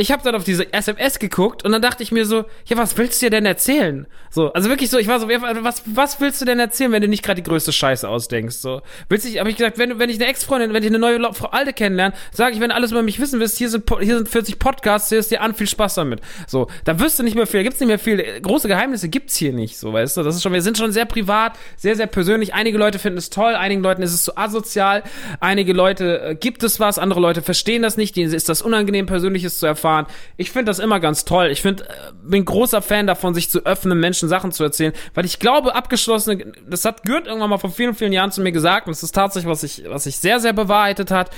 ich 0.00 0.10
habe 0.10 0.22
dann 0.22 0.34
auf 0.34 0.44
diese 0.44 0.72
SMS 0.72 1.18
geguckt 1.18 1.64
und 1.64 1.72
dann 1.72 1.82
dachte 1.82 2.02
ich 2.02 2.12
mir 2.12 2.24
so, 2.24 2.44
ja, 2.66 2.76
was 2.76 2.96
willst 2.96 3.20
du 3.20 3.26
dir 3.26 3.30
denn 3.30 3.46
erzählen? 3.46 4.06
So, 4.30 4.52
also 4.52 4.68
wirklich 4.68 4.88
so, 4.88 4.98
ich 4.98 5.08
war 5.08 5.18
so, 5.20 5.28
was, 5.28 5.82
was 5.86 6.20
willst 6.20 6.40
du 6.40 6.44
denn 6.44 6.58
erzählen, 6.58 6.92
wenn 6.92 7.02
du 7.02 7.08
nicht 7.08 7.22
gerade 7.22 7.42
die 7.42 7.48
größte 7.48 7.72
Scheiße 7.72 8.08
ausdenkst? 8.08 8.60
So, 8.60 8.82
willst 9.08 9.26
du, 9.26 9.38
habe 9.38 9.50
ich 9.50 9.56
gesagt, 9.56 9.78
wenn, 9.78 9.98
wenn 9.98 10.08
ich 10.08 10.16
eine 10.16 10.26
Ex-Freundin, 10.28 10.72
wenn 10.72 10.82
ich 10.82 10.88
eine 10.88 10.98
neue 10.98 11.20
Frau 11.34 11.48
Alte 11.48 11.72
kennenlerne, 11.72 12.14
sage 12.32 12.54
ich, 12.54 12.60
wenn 12.60 12.70
du 12.70 12.76
alles 12.76 12.92
über 12.92 13.02
mich 13.02 13.20
wissen 13.20 13.40
willst, 13.40 13.58
hier 13.58 13.68
sind, 13.68 13.84
hier 14.00 14.16
sind 14.16 14.28
40 14.28 14.58
Podcasts, 14.58 15.10
hörst 15.10 15.30
dir 15.30 15.42
an, 15.42 15.54
viel 15.54 15.66
Spaß 15.66 15.96
damit. 15.96 16.20
So, 16.46 16.68
da 16.84 16.98
wirst 16.98 17.18
du 17.18 17.22
nicht 17.22 17.34
mehr 17.34 17.46
viel, 17.46 17.60
da 17.60 17.64
gibt's 17.64 17.80
nicht 17.80 17.88
mehr 17.88 17.98
viel, 17.98 18.40
große 18.40 18.68
Geheimnisse 18.68 19.08
gibt's 19.08 19.36
hier 19.36 19.52
nicht, 19.52 19.76
so, 19.76 19.92
weißt 19.92 20.16
du? 20.16 20.22
Das 20.22 20.36
ist 20.36 20.42
schon, 20.42 20.52
wir 20.52 20.62
sind 20.62 20.78
schon 20.78 20.92
sehr 20.92 21.04
privat, 21.04 21.58
sehr, 21.76 21.96
sehr 21.96 22.06
persönlich. 22.06 22.54
Einige 22.54 22.78
Leute 22.78 22.98
finden 22.98 23.18
es 23.18 23.30
toll, 23.30 23.54
einigen 23.54 23.82
Leuten 23.82 24.02
ist 24.02 24.14
es 24.14 24.22
zu 24.22 24.36
asozial, 24.36 25.02
einige 25.40 25.72
Leute 25.72 26.20
äh, 26.20 26.34
gibt 26.36 26.62
es 26.62 26.80
was, 26.80 26.98
andere 26.98 27.20
Leute 27.20 27.42
verstehen 27.42 27.82
das 27.82 27.96
nicht, 27.96 28.16
denen 28.16 28.32
ist 28.32 28.48
das 28.48 28.62
unangenehm, 28.62 29.06
Persönliches 29.06 29.58
zu 29.58 29.66
erfahren. 29.66 29.89
Ich 30.36 30.50
finde 30.50 30.66
das 30.66 30.78
immer 30.78 31.00
ganz 31.00 31.24
toll. 31.24 31.48
Ich 31.48 31.62
finde, 31.62 31.84
äh, 31.84 32.12
bin 32.22 32.44
großer 32.44 32.82
Fan 32.82 33.06
davon, 33.06 33.34
sich 33.34 33.50
zu 33.50 33.64
öffnen, 33.64 33.98
Menschen 34.00 34.28
Sachen 34.28 34.52
zu 34.52 34.64
erzählen, 34.64 34.92
weil 35.14 35.24
ich 35.24 35.38
glaube, 35.38 35.74
abgeschlossene, 35.74 36.52
das 36.68 36.84
hat 36.84 37.02
Gürt 37.02 37.26
irgendwann 37.26 37.50
mal 37.50 37.58
vor 37.58 37.70
vielen, 37.70 37.94
vielen 37.94 38.12
Jahren 38.12 38.32
zu 38.32 38.40
mir 38.40 38.52
gesagt 38.52 38.86
und 38.86 38.92
es 38.92 39.02
ist 39.02 39.14
tatsächlich, 39.14 39.50
was 39.50 39.60
sich, 39.62 39.84
was 39.88 40.04
sich 40.04 40.18
sehr, 40.18 40.40
sehr 40.40 40.52
bewahrheitet 40.52 41.10
hat. 41.10 41.30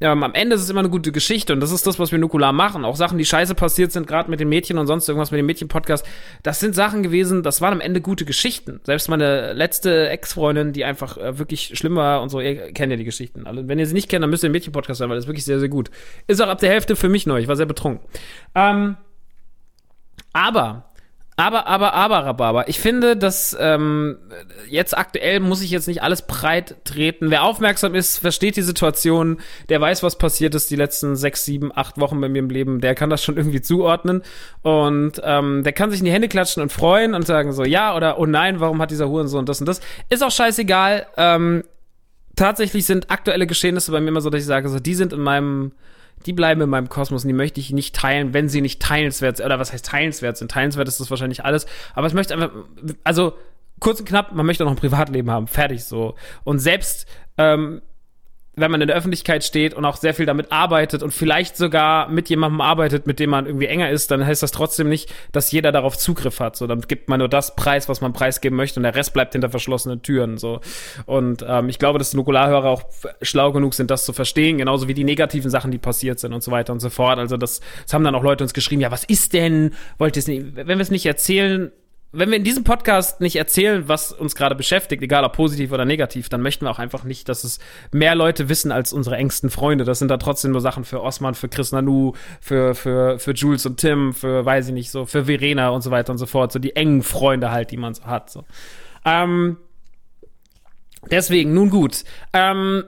Ähm, 0.00 0.22
am 0.22 0.34
Ende 0.34 0.56
ist 0.56 0.62
es 0.62 0.68
immer 0.68 0.80
eine 0.80 0.90
gute 0.90 1.10
Geschichte 1.10 1.54
und 1.54 1.60
das 1.60 1.72
ist 1.72 1.86
das, 1.86 1.98
was 1.98 2.12
wir 2.12 2.18
nukular 2.18 2.52
machen. 2.52 2.84
Auch 2.84 2.96
Sachen, 2.96 3.16
die 3.16 3.24
scheiße 3.24 3.54
passiert 3.54 3.92
sind, 3.92 4.06
gerade 4.06 4.30
mit 4.30 4.40
den 4.40 4.48
Mädchen 4.48 4.76
und 4.76 4.86
sonst 4.86 5.08
irgendwas 5.08 5.30
mit 5.30 5.38
dem 5.38 5.46
Mädchen-Podcast, 5.46 6.04
das 6.42 6.60
sind 6.60 6.74
Sachen 6.74 7.02
gewesen, 7.02 7.42
das 7.42 7.62
waren 7.62 7.72
am 7.72 7.80
Ende 7.80 8.02
gute 8.02 8.26
Geschichten. 8.26 8.80
Selbst 8.84 9.08
meine 9.08 9.54
letzte 9.54 10.08
Ex-Freundin, 10.10 10.72
die 10.72 10.84
einfach 10.84 11.16
äh, 11.16 11.38
wirklich 11.38 11.78
schlimm 11.78 11.96
war 11.96 12.20
und 12.20 12.28
so, 12.28 12.40
ihr 12.40 12.72
kennt 12.72 12.90
ja 12.90 12.96
die 12.96 13.04
Geschichten. 13.04 13.46
Also, 13.46 13.66
wenn 13.68 13.78
ihr 13.78 13.86
sie 13.86 13.94
nicht 13.94 14.10
kennt, 14.10 14.22
dann 14.22 14.30
müsst 14.30 14.44
ihr 14.44 14.48
den 14.48 14.52
Mädchen-Podcast 14.52 15.00
hören, 15.00 15.08
weil 15.08 15.16
das 15.16 15.24
ist 15.24 15.28
wirklich 15.28 15.46
sehr, 15.46 15.60
sehr 15.60 15.70
gut. 15.70 15.90
Ist 16.26 16.42
auch 16.42 16.48
ab 16.48 16.58
der 16.58 16.70
Hälfte 16.70 16.94
für 16.94 17.08
mich 17.08 17.26
neu, 17.26 17.40
ich 17.40 17.48
war 17.48 17.56
sehr 17.56 17.66
betrunken. 17.66 18.06
Ähm, 18.54 18.96
aber 20.34 20.90
aber, 21.38 21.66
aber, 21.66 21.92
aber, 21.92 22.24
Rhabarber. 22.24 22.68
Ich 22.68 22.80
finde, 22.80 23.14
dass 23.14 23.54
ähm, 23.60 24.16
jetzt 24.70 24.96
aktuell 24.96 25.40
muss 25.40 25.60
ich 25.60 25.70
jetzt 25.70 25.86
nicht 25.86 26.02
alles 26.02 26.22
breit 26.22 26.76
treten. 26.84 27.30
Wer 27.30 27.44
aufmerksam 27.44 27.94
ist, 27.94 28.18
versteht 28.18 28.56
die 28.56 28.62
Situation, 28.62 29.40
der 29.68 29.78
weiß, 29.78 30.02
was 30.02 30.16
passiert 30.16 30.54
ist 30.54 30.70
die 30.70 30.76
letzten 30.76 31.14
sechs, 31.14 31.44
sieben, 31.44 31.76
acht 31.76 32.00
Wochen 32.00 32.18
bei 32.22 32.30
mir 32.30 32.38
im 32.38 32.48
Leben, 32.48 32.80
der 32.80 32.94
kann 32.94 33.10
das 33.10 33.22
schon 33.22 33.36
irgendwie 33.36 33.60
zuordnen. 33.60 34.22
Und 34.62 35.20
ähm, 35.24 35.62
der 35.62 35.74
kann 35.74 35.90
sich 35.90 36.00
in 36.00 36.06
die 36.06 36.12
Hände 36.12 36.28
klatschen 36.28 36.62
und 36.62 36.72
freuen 36.72 37.14
und 37.14 37.26
sagen 37.26 37.52
so, 37.52 37.64
ja 37.64 37.94
oder 37.94 38.18
oh 38.18 38.24
nein, 38.24 38.58
warum 38.60 38.80
hat 38.80 38.90
dieser 38.90 39.10
Hurensohn 39.10 39.44
das 39.44 39.60
und 39.60 39.66
das? 39.66 39.80
Ist 40.08 40.24
auch 40.24 40.30
scheißegal. 40.30 41.06
Ähm, 41.18 41.64
tatsächlich 42.34 42.86
sind 42.86 43.10
aktuelle 43.10 43.46
Geschehnisse 43.46 43.92
bei 43.92 44.00
mir 44.00 44.08
immer 44.08 44.22
so, 44.22 44.30
dass 44.30 44.40
ich 44.40 44.46
sage, 44.46 44.70
so, 44.70 44.80
die 44.80 44.94
sind 44.94 45.12
in 45.12 45.20
meinem 45.20 45.72
die 46.24 46.32
bleiben 46.32 46.60
in 46.60 46.70
meinem 46.70 46.88
Kosmos 46.88 47.24
und 47.24 47.28
die 47.28 47.34
möchte 47.34 47.60
ich 47.60 47.72
nicht 47.72 47.94
teilen, 47.94 48.32
wenn 48.34 48.48
sie 48.48 48.60
nicht 48.60 48.80
teilenswert 48.80 49.36
sind. 49.36 49.46
Oder 49.46 49.58
was 49.58 49.72
heißt 49.72 49.84
teilenswert 49.84 50.36
sind? 50.36 50.50
Teilenswert 50.50 50.88
ist 50.88 50.98
das 50.98 51.10
wahrscheinlich 51.10 51.44
alles. 51.44 51.66
Aber 51.94 52.06
ich 52.06 52.14
möchte 52.14 52.34
einfach, 52.34 52.50
also 53.04 53.34
kurz 53.80 54.00
und 54.00 54.08
knapp, 54.08 54.32
man 54.32 54.46
möchte 54.46 54.64
auch 54.64 54.68
noch 54.68 54.76
ein 54.76 54.80
Privatleben 54.80 55.30
haben. 55.30 55.46
Fertig 55.46 55.84
so. 55.84 56.14
Und 56.44 56.58
selbst 56.58 57.06
ähm, 57.38 57.82
wenn 58.58 58.70
man 58.70 58.80
in 58.80 58.88
der 58.88 58.96
Öffentlichkeit 58.96 59.44
steht 59.44 59.74
und 59.74 59.84
auch 59.84 59.98
sehr 59.98 60.14
viel 60.14 60.24
damit 60.24 60.50
arbeitet 60.50 61.02
und 61.02 61.10
vielleicht 61.10 61.58
sogar 61.58 62.08
mit 62.08 62.30
jemandem 62.30 62.62
arbeitet, 62.62 63.06
mit 63.06 63.20
dem 63.20 63.28
man 63.28 63.44
irgendwie 63.44 63.66
enger 63.66 63.90
ist, 63.90 64.10
dann 64.10 64.26
heißt 64.26 64.42
das 64.42 64.50
trotzdem 64.50 64.88
nicht, 64.88 65.12
dass 65.30 65.52
jeder 65.52 65.72
darauf 65.72 65.98
Zugriff 65.98 66.40
hat. 66.40 66.56
So, 66.56 66.66
dann 66.66 66.80
gibt 66.80 67.10
man 67.10 67.18
nur 67.18 67.28
das 67.28 67.54
Preis, 67.54 67.86
was 67.90 68.00
man 68.00 68.14
preisgeben 68.14 68.56
möchte 68.56 68.80
und 68.80 68.84
der 68.84 68.94
Rest 68.94 69.12
bleibt 69.12 69.34
hinter 69.34 69.50
verschlossenen 69.50 70.00
Türen. 70.00 70.38
So. 70.38 70.60
Und 71.04 71.44
ähm, 71.46 71.68
ich 71.68 71.78
glaube, 71.78 71.98
dass 71.98 72.14
Nukularhörer 72.14 72.70
auch 72.70 72.84
schlau 73.20 73.52
genug 73.52 73.74
sind, 73.74 73.90
das 73.90 74.06
zu 74.06 74.14
verstehen, 74.14 74.56
genauso 74.56 74.88
wie 74.88 74.94
die 74.94 75.04
negativen 75.04 75.50
Sachen, 75.50 75.70
die 75.70 75.78
passiert 75.78 76.18
sind 76.18 76.32
und 76.32 76.42
so 76.42 76.50
weiter 76.50 76.72
und 76.72 76.80
so 76.80 76.88
fort. 76.88 77.18
Also 77.18 77.36
das, 77.36 77.60
das 77.82 77.92
haben 77.92 78.04
dann 78.04 78.14
auch 78.14 78.22
Leute 78.22 78.42
uns 78.42 78.54
geschrieben, 78.54 78.80
ja, 78.80 78.90
was 78.90 79.04
ist 79.04 79.34
denn? 79.34 79.74
Wollt 79.98 80.16
ihr 80.16 80.20
es 80.20 80.28
nicht? 80.28 80.56
Wenn 80.56 80.78
wir 80.78 80.80
es 80.80 80.90
nicht 80.90 81.04
erzählen, 81.04 81.72
wenn 82.16 82.30
wir 82.30 82.36
in 82.36 82.44
diesem 82.44 82.64
Podcast 82.64 83.20
nicht 83.20 83.36
erzählen, 83.36 83.88
was 83.88 84.12
uns 84.12 84.34
gerade 84.34 84.54
beschäftigt, 84.54 85.02
egal 85.02 85.24
ob 85.24 85.34
positiv 85.34 85.72
oder 85.72 85.84
negativ, 85.84 86.28
dann 86.28 86.40
möchten 86.40 86.64
wir 86.64 86.70
auch 86.70 86.78
einfach 86.78 87.04
nicht, 87.04 87.28
dass 87.28 87.44
es 87.44 87.58
mehr 87.92 88.14
Leute 88.14 88.48
wissen 88.48 88.72
als 88.72 88.92
unsere 88.92 89.16
engsten 89.16 89.50
Freunde. 89.50 89.84
Das 89.84 89.98
sind 89.98 90.08
da 90.08 90.16
trotzdem 90.16 90.52
nur 90.52 90.60
Sachen 90.60 90.84
für 90.84 91.02
Osman, 91.02 91.34
für 91.34 91.48
Chris 91.48 91.72
Nanu, 91.72 92.14
für, 92.40 92.74
für, 92.74 93.18
für 93.18 93.32
Jules 93.32 93.66
und 93.66 93.78
Tim, 93.78 94.14
für, 94.14 94.44
weiß 94.44 94.68
ich 94.68 94.74
nicht, 94.74 94.90
so, 94.90 95.04
für 95.04 95.26
Verena 95.26 95.68
und 95.68 95.82
so 95.82 95.90
weiter 95.90 96.12
und 96.12 96.18
so 96.18 96.26
fort. 96.26 96.52
So 96.52 96.58
die 96.58 96.74
engen 96.74 97.02
Freunde 97.02 97.50
halt, 97.50 97.70
die 97.70 97.76
man 97.76 97.94
so 97.94 98.04
hat. 98.04 98.30
So. 98.30 98.44
Ähm, 99.04 99.58
deswegen, 101.10 101.54
nun 101.54 101.70
gut. 101.70 102.04
Ähm, 102.32 102.84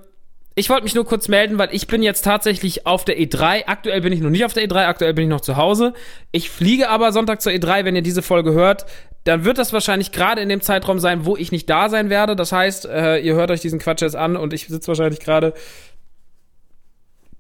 ich 0.59 0.69
wollte 0.71 0.83
mich 0.83 0.95
nur 0.95 1.05
kurz 1.05 1.29
melden, 1.29 1.57
weil 1.57 1.69
ich 1.73 1.87
bin 1.87 2.03
jetzt 2.03 2.23
tatsächlich 2.23 2.85
auf 2.85 3.05
der 3.05 3.19
E3. 3.19 3.67
Aktuell 3.67 4.01
bin 4.01 4.13
ich 4.13 4.21
noch 4.21 4.31
nicht 4.31 4.45
auf 4.45 4.53
der 4.53 4.65
E3, 4.65 4.87
aktuell 4.87 5.15
bin 5.15 5.25
ich 5.25 5.31
noch 5.31 5.41
zu 5.41 5.57
Hause. 5.57 5.95
Ich 6.33 6.51
fliege 6.51 6.89
aber 6.89 7.13
Sonntag 7.13 7.41
zur 7.41 7.53
E3, 7.53 7.85
wenn 7.85 7.95
ihr 7.95 8.03
diese 8.03 8.23
Folge 8.23 8.53
hört. 8.53 8.85
Dann 9.23 9.45
wird 9.45 9.59
das 9.59 9.73
wahrscheinlich 9.73 10.11
gerade 10.11 10.41
in 10.41 10.49
dem 10.49 10.61
Zeitraum 10.61 10.99
sein, 10.99 11.25
wo 11.25 11.37
ich 11.37 11.53
nicht 11.53 11.71
da 11.71 11.89
sein 11.89 12.11
werde. 12.11 12.35
Das 12.35 12.51
heißt, 12.51 12.87
äh, 12.87 13.19
ihr 13.19 13.35
hört 13.35 13.53
euch 13.53 13.61
diesen 13.61 13.79
Quatsch 13.79 14.03
jetzt 14.03 14.17
an 14.17 14.37
und 14.37 14.53
ich 14.53 14.67
sitze 14.67 14.89
wahrscheinlich 14.89 15.21
gerade 15.21 15.55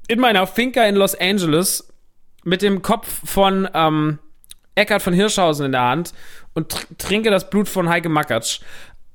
in 0.06 0.20
meiner 0.20 0.46
Finca 0.46 0.84
in 0.84 0.94
Los 0.94 1.16
Angeles 1.16 1.92
mit 2.44 2.62
dem 2.62 2.82
Kopf 2.82 3.20
von 3.24 3.68
ähm, 3.74 4.20
Eckhard 4.76 5.02
von 5.02 5.12
Hirschhausen 5.12 5.66
in 5.66 5.72
der 5.72 5.82
Hand 5.82 6.14
und 6.54 6.68
tr 6.70 6.86
trinke 6.98 7.30
das 7.30 7.50
Blut 7.50 7.68
von 7.68 7.88
Heike 7.88 8.08
Makatsch. 8.08 8.60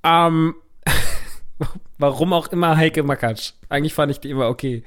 Ähm, 0.04 0.56
Warum 1.98 2.34
auch 2.34 2.48
immer 2.48 2.78
Heike 2.78 3.04
Makatsch. 3.04 3.52
Eigentlich 3.70 3.94
fand 3.94 4.12
ich 4.12 4.20
die 4.20 4.30
immer 4.30 4.50
okay. 4.50 4.84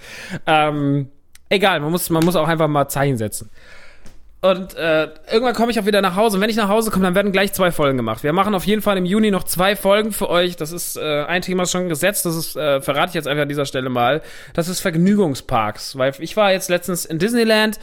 Ähm, 0.47 1.09
egal, 1.49 1.81
man 1.81 1.91
muss, 1.91 2.11
man 2.11 2.25
muss 2.25 2.37
auch 2.37 2.49
einfach 2.49 2.69
mal 2.69 2.89
Zeichen 2.89 3.17
setzen. 3.17 3.51
Und 4.43 4.77
äh, 4.77 5.09
irgendwann 5.33 5.55
komme 5.55 5.73
ich 5.73 5.81
auch 5.81 5.87
wieder 5.87 6.03
nach 6.03 6.15
Hause. 6.15 6.37
Und 6.37 6.43
wenn 6.43 6.51
ich 6.51 6.57
nach 6.57 6.69
Hause 6.69 6.91
komme, 6.91 7.05
dann 7.05 7.15
werden 7.15 7.33
gleich 7.33 7.53
zwei 7.53 7.73
Folgen 7.73 7.97
gemacht. 7.97 8.23
Wir 8.23 8.33
machen 8.33 8.55
auf 8.55 8.65
jeden 8.65 8.83
Fall 8.83 8.97
im 8.97 9.05
Juni 9.05 9.31
noch 9.31 9.45
zwei 9.45 9.75
Folgen 9.75 10.13
für 10.13 10.29
euch. 10.29 10.57
Das 10.57 10.73
ist 10.73 10.97
äh, 10.97 11.25
ein 11.25 11.43
Thema 11.43 11.67
schon 11.67 11.89
gesetzt. 11.89 12.27
Das 12.27 12.37
ist, 12.37 12.55
äh, 12.55 12.81
verrate 12.81 13.09
ich 13.09 13.15
jetzt 13.15 13.27
einfach 13.27 13.43
an 13.43 13.49
dieser 13.49 13.67
Stelle 13.67 13.89
mal. 13.89 14.23
Das 14.53 14.69
ist 14.69 14.81
Vergnügungsparks. 14.81 15.99
Weil 15.99 16.13
ich 16.21 16.37
war 16.37 16.53
jetzt 16.53 16.69
letztens 16.69 17.07
in 17.07 17.19
Disneyland 17.19 17.81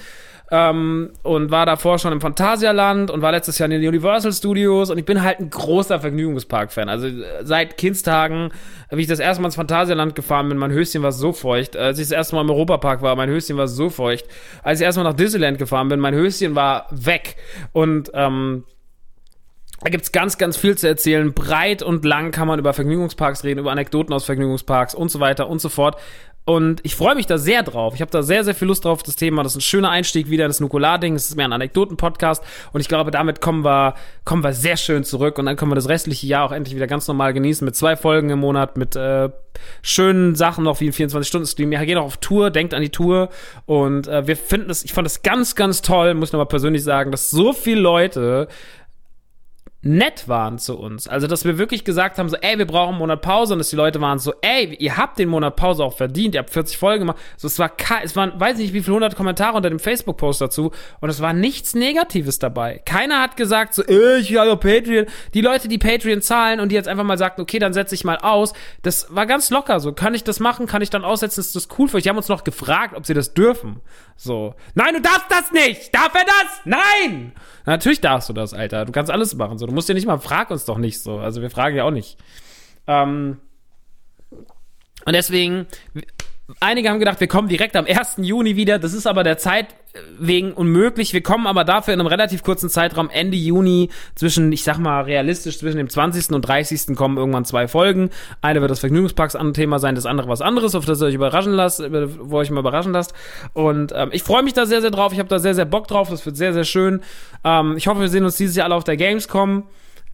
ähm, 0.54 1.10
und 1.24 1.50
war 1.50 1.66
davor 1.66 1.98
schon 1.98 2.14
im 2.14 2.22
Phantasialand 2.22 3.10
und 3.10 3.24
war 3.24 3.32
letztes 3.32 3.58
Jahr 3.58 3.66
in 3.72 3.82
den 3.82 3.90
Universal 3.90 4.32
Studios 4.32 4.92
und 4.92 5.00
ich 5.00 5.06
bin 5.06 5.24
halt 5.24 5.40
ein 5.40 5.50
großer 5.50 6.00
Vergnügungspark-Fan. 6.00 6.90
Also 6.90 7.08
äh, 7.08 7.44
seit 7.44 7.76
Kindstagen, 7.76 8.52
wie 8.92 9.02
ich 9.02 9.08
das 9.08 9.18
erste 9.18 9.42
Mal 9.42 9.48
ins 9.48 9.56
Phantasialand 9.56 10.14
gefahren 10.14 10.50
bin, 10.50 10.60
mein 10.60 10.70
Höschen 10.70 11.02
war 11.02 11.12
so 11.12 11.34
feucht. 11.34 11.76
Als 11.76 11.98
ich 11.98 12.06
das 12.06 12.12
erste 12.12 12.36
Mal 12.36 12.42
im 12.42 12.52
Europapark 12.52 13.02
war, 13.02 13.16
mein 13.16 13.30
Höschen 13.30 13.58
war 13.58 13.68
so 13.68 13.90
feucht. 13.90 14.26
Als 14.62 14.80
ich 14.80 14.86
erstmal 14.86 15.06
nach 15.06 15.16
Disneyland 15.16 15.58
gefahren 15.58 15.90
bin, 15.90 16.00
mein 16.00 16.14
Höschen 16.14 16.54
war 16.54 16.86
weg. 16.92 17.36
Und 17.72 18.12
ähm, 18.14 18.64
da 19.82 19.90
gibt's 19.90 20.12
ganz, 20.12 20.38
ganz 20.38 20.56
viel 20.56 20.78
zu 20.78 20.88
erzählen. 20.88 21.34
Breit 21.34 21.82
und 21.82 22.06
lang 22.06 22.30
kann 22.30 22.48
man 22.48 22.60
über 22.60 22.74
Vergnügungsparks 22.74 23.44
reden, 23.44 23.60
über 23.60 23.72
Anekdoten 23.72 24.14
aus 24.14 24.24
Vergnügungsparks 24.26 24.94
und 24.94 25.10
so 25.10 25.20
weiter 25.20 25.50
und 25.50 25.62
so 25.62 25.70
fort. 25.70 25.98
Und 26.46 26.82
ich 26.84 26.96
freue 26.96 27.16
mich 27.16 27.26
da 27.26 27.38
sehr 27.38 27.64
drauf. 27.64 27.96
Ich 27.96 28.02
habe 28.02 28.12
da 28.12 28.22
sehr, 28.22 28.44
sehr 28.44 28.54
viel 28.54 28.68
Lust 28.68 28.84
drauf, 28.84 29.02
das 29.02 29.16
Thema. 29.16 29.44
Das 29.44 29.54
ist 29.54 29.60
ein 29.60 29.62
schöner 29.62 29.90
Einstieg 29.90 30.30
wieder 30.30 30.44
in 30.44 30.50
das 30.50 30.60
Nukular-Ding. 30.60 31.16
Es 31.16 31.30
ist 31.30 31.38
mehr 31.38 31.46
ein 31.46 31.54
Anekdoten-Podcast. 31.54 32.44
Und 32.74 32.82
ich 32.82 32.90
glaube, 32.90 33.12
damit 33.12 33.40
kommen 33.40 33.64
wir, 33.64 33.94
kommen 34.26 34.44
wir 34.44 34.52
sehr 34.52 34.76
schön 34.76 35.06
zurück. 35.06 35.38
Und 35.38 35.46
dann 35.46 35.56
können 35.56 35.72
wir 35.72 35.76
das 35.76 35.88
restliche 35.88 36.28
Jahr 36.28 36.46
auch 36.46 36.52
endlich 36.52 36.76
wieder 36.76 36.88
ganz 36.88 37.08
normal 37.08 37.34
genießen. 37.34 37.64
Mit 37.64 37.78
zwei 37.78 37.96
Folgen 37.96 38.30
im 38.30 38.40
Monat, 38.40 38.76
mit 38.76 38.98
äh, 38.98 39.30
schönen 39.82 40.36
Sachen 40.36 40.66
noch 40.66 40.82
wie 40.82 40.88
ein 40.88 40.94
24-Stunden-Stream. 40.94 41.72
Wir 41.72 41.86
gehen 41.86 41.98
auch 41.98 42.06
auf 42.06 42.18
Tour, 42.18 42.50
denkt 42.50 42.74
an 42.74 42.82
die 42.82 42.90
Tour. 42.90 43.30
Und 43.66 44.08
äh, 44.08 44.28
wir 44.28 44.36
finden 44.36 44.70
es, 44.70 44.84
ich 44.84 44.92
fand 44.92 45.08
es 45.08 45.22
ganz, 45.22 45.56
ganz 45.56 45.82
toll, 45.82 46.14
muss 46.14 46.30
ich 46.30 46.34
nochmal 46.34 46.48
persönlich 46.48 46.84
sagen, 46.84 47.12
dass 47.12 47.32
so 47.32 47.54
viele 47.54 47.80
Leute 47.80 48.50
nett 49.84 50.30
waren 50.30 50.58
zu 50.58 50.80
uns. 50.80 51.08
Also, 51.08 51.28
dass 51.28 51.44
wir 51.44 51.58
wirklich 51.58 51.84
gesagt 51.84 52.18
haben, 52.18 52.30
so, 52.30 52.38
ey, 52.38 52.58
wir 52.58 52.66
brauchen 52.66 52.92
einen 52.92 53.00
Monat 53.00 53.22
Pause 53.22 53.54
und 53.54 53.60
dass 53.60 53.70
die 53.70 53.76
Leute 53.76 54.00
waren 54.00 54.18
so, 54.18 54.34
ey, 54.42 54.76
ihr 54.80 54.96
habt 54.98 55.20
den 55.20 55.28
Monat 55.30 55.58
Pause 55.58 55.84
auch 55.84 55.96
verdient, 55.96 56.36
ihr 56.36 56.40
habt 56.40 56.52
40 56.52 56.78
Folgen 56.78 57.02
gemacht. 57.02 57.18
So, 57.36 57.48
es 57.48 57.60
war, 57.60 57.72
es 58.02 58.16
waren, 58.16 58.40
weiß 58.40 58.58
nicht, 58.58 58.74
wie 58.74 58.82
viele 58.82 58.96
hundert 58.96 59.16
Kommentare 59.16 59.58
unter 59.58 59.70
dem 59.70 59.80
Facebook-Post 59.80 60.40
dazu 60.42 60.72
und 61.02 61.10
es 61.10 61.22
war 61.22 61.34
nichts 61.34 61.76
Negatives 61.76 62.40
dabei. 62.40 62.82
Keiner 62.86 63.22
hat 63.22 63.36
gesagt, 63.36 63.74
so, 63.74 63.84
ey, 63.84 64.20
ich 64.20 64.36
habe 64.38 64.56
Patreon. 64.56 65.06
Die 65.34 65.42
Leute, 65.42 65.68
die 65.68 65.78
Patreon 65.78 66.22
zahlen 66.22 66.62
und 66.62 66.70
die 66.70 66.76
jetzt 66.76 66.88
einfach 66.88 67.04
mal 67.04 67.18
sagten, 67.18 67.42
okay, 67.42 67.60
dann 67.60 67.74
setze 67.74 67.94
ich 67.94 68.06
mal 68.06 68.18
aus, 68.18 68.54
das 68.84 69.08
war 69.10 69.26
ganz 69.26 69.50
locker 69.50 69.82
so. 69.82 69.92
Kann 69.92 70.14
ich 70.14 70.24
das 70.24 70.40
machen? 70.40 70.66
Kann 70.66 70.82
ich 70.82 70.92
dann 70.92 71.04
aussetzen? 71.04 71.42
Ist 71.42 71.56
das 71.56 71.68
cool 71.78 71.90
für 71.90 71.98
euch? 71.98 72.04
Die 72.04 72.10
haben 72.10 72.18
uns 72.18 72.30
noch 72.30 72.46
gefragt, 72.46 72.96
ob 72.96 73.06
sie 73.06 73.14
das 73.14 73.34
dürfen. 73.34 73.82
So. 74.16 74.56
Nein, 74.76 74.94
du 74.94 75.02
darfst 75.02 75.26
das 75.30 75.52
nicht! 75.52 75.94
Darf 75.94 76.14
er 76.14 76.26
das? 76.26 76.62
Nein! 76.64 77.34
Natürlich 77.66 78.02
darfst 78.02 78.30
du 78.30 78.34
das, 78.34 78.54
Alter. 78.54 78.86
Du 78.86 78.92
kannst 78.92 79.12
alles 79.12 79.36
machen. 79.36 79.58
So, 79.58 79.66
musst 79.74 79.90
dir 79.90 79.94
nicht 79.94 80.08
mal, 80.08 80.20
frag 80.20 80.52
uns 80.52 80.66
doch 80.66 80.78
nicht 80.78 81.02
so. 81.02 81.18
Also 81.18 81.42
wir 81.42 81.50
fragen 81.50 81.76
ja 81.76 81.84
auch 81.84 81.92
nicht. 81.92 82.18
Ähm, 82.88 83.40
und 85.06 85.14
deswegen, 85.14 85.68
Einige 86.60 86.90
haben 86.90 87.00
gedacht, 87.00 87.22
wir 87.22 87.28
kommen 87.28 87.48
direkt 87.48 87.78
am 87.78 87.86
1. 87.86 88.16
Juni 88.18 88.58
wieder. 88.58 88.78
Das 88.78 88.94
ist 88.94 89.08
aber 89.08 89.24
der 89.24 89.38
Zeit 89.38 89.68
wegen 90.20 90.52
unmöglich. 90.52 91.14
Wir 91.14 91.24
kommen 91.24 91.48
aber 91.48 91.64
dafür 91.64 91.94
in 91.94 92.02
einem 92.02 92.08
relativ 92.08 92.44
kurzen 92.44 92.70
Zeitraum 92.70 93.10
Ende 93.10 93.38
Juni 93.38 93.90
zwischen, 94.16 94.52
ich 94.52 94.64
sag 94.64 94.78
mal 94.78 95.04
realistisch, 95.04 95.58
zwischen 95.60 95.78
dem 95.78 95.88
20. 95.88 96.32
und 96.32 96.42
30. 96.42 96.98
kommen 96.98 97.18
irgendwann 97.18 97.46
zwei 97.46 97.70
Folgen. 97.70 98.10
Eine 98.42 98.60
wird 98.60 98.72
das 98.72 98.82
Vergnügungsparks 98.82 99.38
an 99.38 99.54
Thema 99.54 99.80
sein, 99.80 99.96
das 99.96 100.06
andere 100.06 100.28
was 100.28 100.42
anderes, 100.42 100.76
auf 100.76 100.84
das 100.84 101.00
ihr 101.02 101.08
euch 101.08 101.14
überraschen 101.14 101.54
lasst, 101.54 101.80
wo 101.80 101.86
ihr 101.86 102.42
euch 102.42 102.52
mal 102.52 102.60
überraschen 102.60 102.92
lasst. 102.92 103.14
Und 103.54 103.94
ähm, 103.96 104.10
ich 104.12 104.24
freue 104.24 104.44
mich 104.44 104.54
da 104.54 104.66
sehr, 104.66 104.82
sehr 104.82 104.92
drauf. 104.92 105.14
Ich 105.14 105.20
habe 105.20 105.30
da 105.30 105.40
sehr, 105.40 105.56
sehr 105.56 105.66
Bock 105.66 105.88
drauf. 105.88 106.10
Das 106.10 106.26
wird 106.26 106.36
sehr, 106.36 106.52
sehr 106.52 106.66
schön. 106.66 107.02
Ähm, 107.46 107.78
ich 107.78 107.88
hoffe, 107.88 108.02
wir 108.02 108.10
sehen 108.10 108.26
uns 108.26 108.36
dieses 108.36 108.58
Jahr 108.58 108.66
alle 108.66 108.76
auf 108.76 108.84
der 108.84 108.98
Gamescom. 108.98 109.64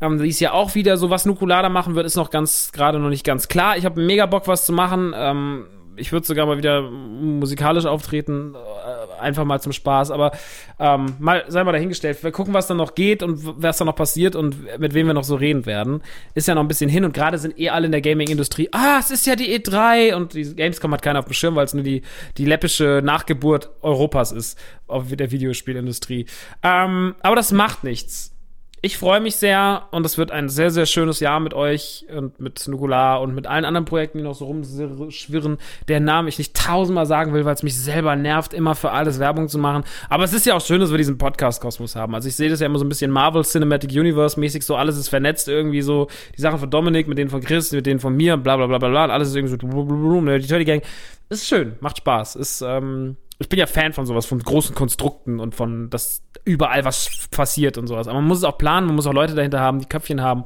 Ähm, 0.02 0.22
die 0.22 0.30
ist 0.30 0.40
ja 0.40 0.52
auch 0.52 0.76
wieder 0.76 0.98
so, 0.98 1.10
was 1.10 1.26
Nukulada 1.26 1.70
machen 1.70 1.96
wird, 1.96 2.06
ist 2.06 2.16
noch 2.16 2.30
ganz, 2.30 2.72
gerade 2.72 3.00
noch 3.00 3.10
nicht 3.10 3.26
ganz 3.26 3.48
klar. 3.48 3.78
Ich 3.78 3.86
habe 3.86 4.00
mega 4.00 4.28
Bock, 4.28 4.48
was 4.48 4.66
zu 4.66 4.74
machen. 4.74 5.14
Ähm, 5.16 5.66
ich 6.00 6.12
würde 6.12 6.26
sogar 6.26 6.46
mal 6.46 6.58
wieder 6.58 6.82
musikalisch 6.82 7.86
auftreten, 7.86 8.56
äh, 8.56 9.22
einfach 9.22 9.46
mal 9.46 9.62
zum 9.62 9.72
Spaß, 9.72 10.12
aber 10.12 10.32
ähm, 10.80 11.16
mal, 11.20 11.44
sei 11.48 11.64
mal 11.64 11.72
dahingestellt. 11.72 12.24
Wir 12.24 12.32
gucken, 12.32 12.54
was 12.54 12.68
dann 12.68 12.78
noch 12.78 12.96
geht 12.96 13.22
und 13.22 13.40
was 13.62 13.78
da 13.78 13.86
noch 13.86 13.96
passiert 13.96 14.36
und 14.36 14.80
mit 14.80 14.94
wem 14.94 15.08
wir 15.08 15.14
noch 15.14 15.24
so 15.24 15.36
reden 15.36 15.66
werden. 15.66 16.02
Ist 16.34 16.48
ja 16.48 16.56
noch 16.56 16.62
ein 16.62 16.68
bisschen 16.68 16.90
hin 16.90 17.06
und 17.06 17.14
gerade 17.14 17.38
sind 17.38 17.60
eh 17.60 17.70
alle 17.70 17.88
in 17.88 17.92
der 17.92 18.02
Gaming-Industrie. 18.02 18.70
Ah, 18.72 18.98
es 19.00 19.12
ist 19.12 19.28
ja 19.28 19.36
die 19.36 19.58
E3 19.58 20.16
und 20.16 20.34
die 20.34 20.56
Gamescom 20.56 20.92
hat 20.94 21.02
keiner 21.02 21.20
auf 21.20 21.26
dem 21.26 21.34
Schirm, 21.34 21.56
weil 21.56 21.66
es 21.66 21.74
nur 21.74 21.84
die, 21.84 22.02
die 22.38 22.46
läppische 22.46 23.02
Nachgeburt 23.04 23.70
Europas 23.82 24.32
ist 24.32 24.58
auf 24.88 25.06
der 25.10 25.32
Videospielindustrie. 25.32 26.26
Ähm, 26.64 27.16
aber 27.22 27.36
das 27.36 27.52
macht 27.52 27.84
nichts 27.84 28.34
ich 28.82 28.98
freue 28.98 29.20
mich 29.20 29.36
sehr 29.36 29.88
und 29.92 30.06
es 30.06 30.18
wird 30.18 30.32
ein 30.32 30.48
sehr, 30.48 30.72
sehr 30.72 30.86
schönes 30.86 31.20
Jahr 31.20 31.40
mit 31.40 31.54
euch 31.54 32.06
und 32.16 32.40
mit 32.40 32.68
Nukular 32.68 33.22
und 33.22 33.36
mit 33.36 33.46
allen 33.48 33.66
anderen 33.66 33.86
Projekten, 33.86 34.20
die 34.20 34.24
noch 34.24 34.36
so 34.36 34.46
rumschwirren, 34.46 35.58
deren 35.88 36.04
Namen 36.06 36.28
ich 36.28 36.38
nicht 36.38 36.56
tausendmal 36.56 37.06
sagen 37.06 37.34
will, 37.34 37.44
weil 37.46 37.56
es 37.56 37.64
mich 37.64 37.78
selber 37.78 38.16
nervt, 38.16 38.54
immer 38.54 38.76
für 38.76 38.92
alles 38.92 39.20
Werbung 39.20 39.50
zu 39.50 39.58
machen. 39.58 39.84
Aber 40.10 40.24
es 40.24 40.34
ist 40.34 40.46
ja 40.46 40.56
auch 40.56 40.62
schön, 40.62 40.80
dass 40.80 40.92
wir 40.92 40.98
diesen 40.98 41.18
Podcast-Kosmos 41.18 41.96
haben. 41.96 42.16
Also 42.16 42.30
ich 42.30 42.36
sehe 42.36 42.50
das 42.50 42.62
ja 42.62 42.68
immer 42.68 42.80
so 42.80 42.86
ein 42.86 42.90
bisschen 42.90 43.12
Marvel 43.12 43.44
Cinematic 43.44 43.92
Universe-mäßig, 43.92 44.64
so 44.64 44.76
alles 44.76 44.98
ist 44.98 45.10
vernetzt 45.10 45.50
irgendwie 45.50 45.82
so. 45.82 46.08
Die 46.38 46.42
Sachen 46.42 46.60
von 46.60 46.70
Dominik, 46.70 47.08
mit 47.08 47.18
denen 47.18 47.30
von 47.30 47.42
Chris, 47.42 47.72
mit 47.72 47.86
denen 47.86 48.00
von 48.00 48.16
mir, 48.16 48.38
bla 48.38 48.56
bla 48.56 48.68
bla 48.68 48.78
bla 48.78 48.90
bla, 48.90 49.06
alles 49.08 49.30
ist 49.30 49.36
irgendwie 49.36 50.42
so, 50.42 50.58
die 50.58 50.66
Gang. 50.66 50.84
Ist 51.30 51.48
schön, 51.48 51.76
macht 51.80 51.98
Spaß. 51.98 52.36
Ist, 52.38 52.62
ähm, 52.62 53.18
ich 53.40 53.48
bin 53.48 53.58
ja 53.58 53.66
Fan 53.66 53.94
von 53.94 54.06
sowas, 54.06 54.26
von 54.26 54.40
großen 54.40 54.76
Konstrukten 54.76 55.40
und 55.40 55.56
von, 55.56 55.90
dass 55.90 56.22
überall 56.44 56.84
was 56.84 57.28
passiert 57.32 57.78
und 57.78 57.88
sowas. 57.88 58.08
Aber 58.08 58.20
man 58.20 58.28
muss 58.28 58.40
es 58.40 58.44
auch 58.44 58.58
planen, 58.58 58.88
man 58.88 58.96
muss 58.96 59.08
auch 59.08 59.14
Leute 59.14 59.34
dahinter 59.34 59.62
haben, 59.62 59.80
die 59.80 59.88
Köpfchen 59.88 60.22
haben. 60.22 60.44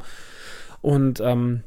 Und 0.81 1.19
ähm, 1.19 1.63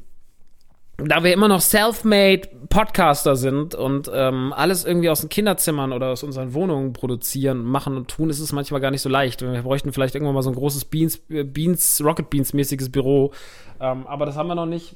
da 0.97 1.23
wir 1.23 1.33
immer 1.33 1.47
noch 1.47 1.61
self-made 1.61 2.47
Podcaster 2.69 3.35
sind 3.35 3.75
und 3.75 4.09
ähm, 4.11 4.53
alles 4.55 4.85
irgendwie 4.85 5.09
aus 5.09 5.19
den 5.19 5.29
Kinderzimmern 5.29 5.91
oder 5.91 6.07
aus 6.07 6.23
unseren 6.23 6.53
Wohnungen 6.53 6.93
produzieren, 6.93 7.63
machen 7.63 7.97
und 7.97 8.07
tun, 8.07 8.29
ist 8.29 8.39
es 8.39 8.51
manchmal 8.51 8.81
gar 8.81 8.91
nicht 8.91 9.01
so 9.01 9.09
leicht. 9.09 9.41
Wir 9.41 9.61
bräuchten 9.61 9.93
vielleicht 9.93 10.15
irgendwann 10.15 10.33
mal 10.33 10.41
so 10.41 10.49
ein 10.49 10.55
großes 10.55 10.85
Beans, 10.85 11.21
äh, 11.29 11.43
Beans 11.43 12.01
Rocket 12.03 12.29
Beans 12.29 12.53
mäßiges 12.53 12.91
Büro. 12.91 13.33
Ähm, 13.79 14.07
aber 14.07 14.25
das 14.25 14.37
haben 14.37 14.47
wir 14.47 14.55
noch 14.55 14.65
nicht, 14.65 14.95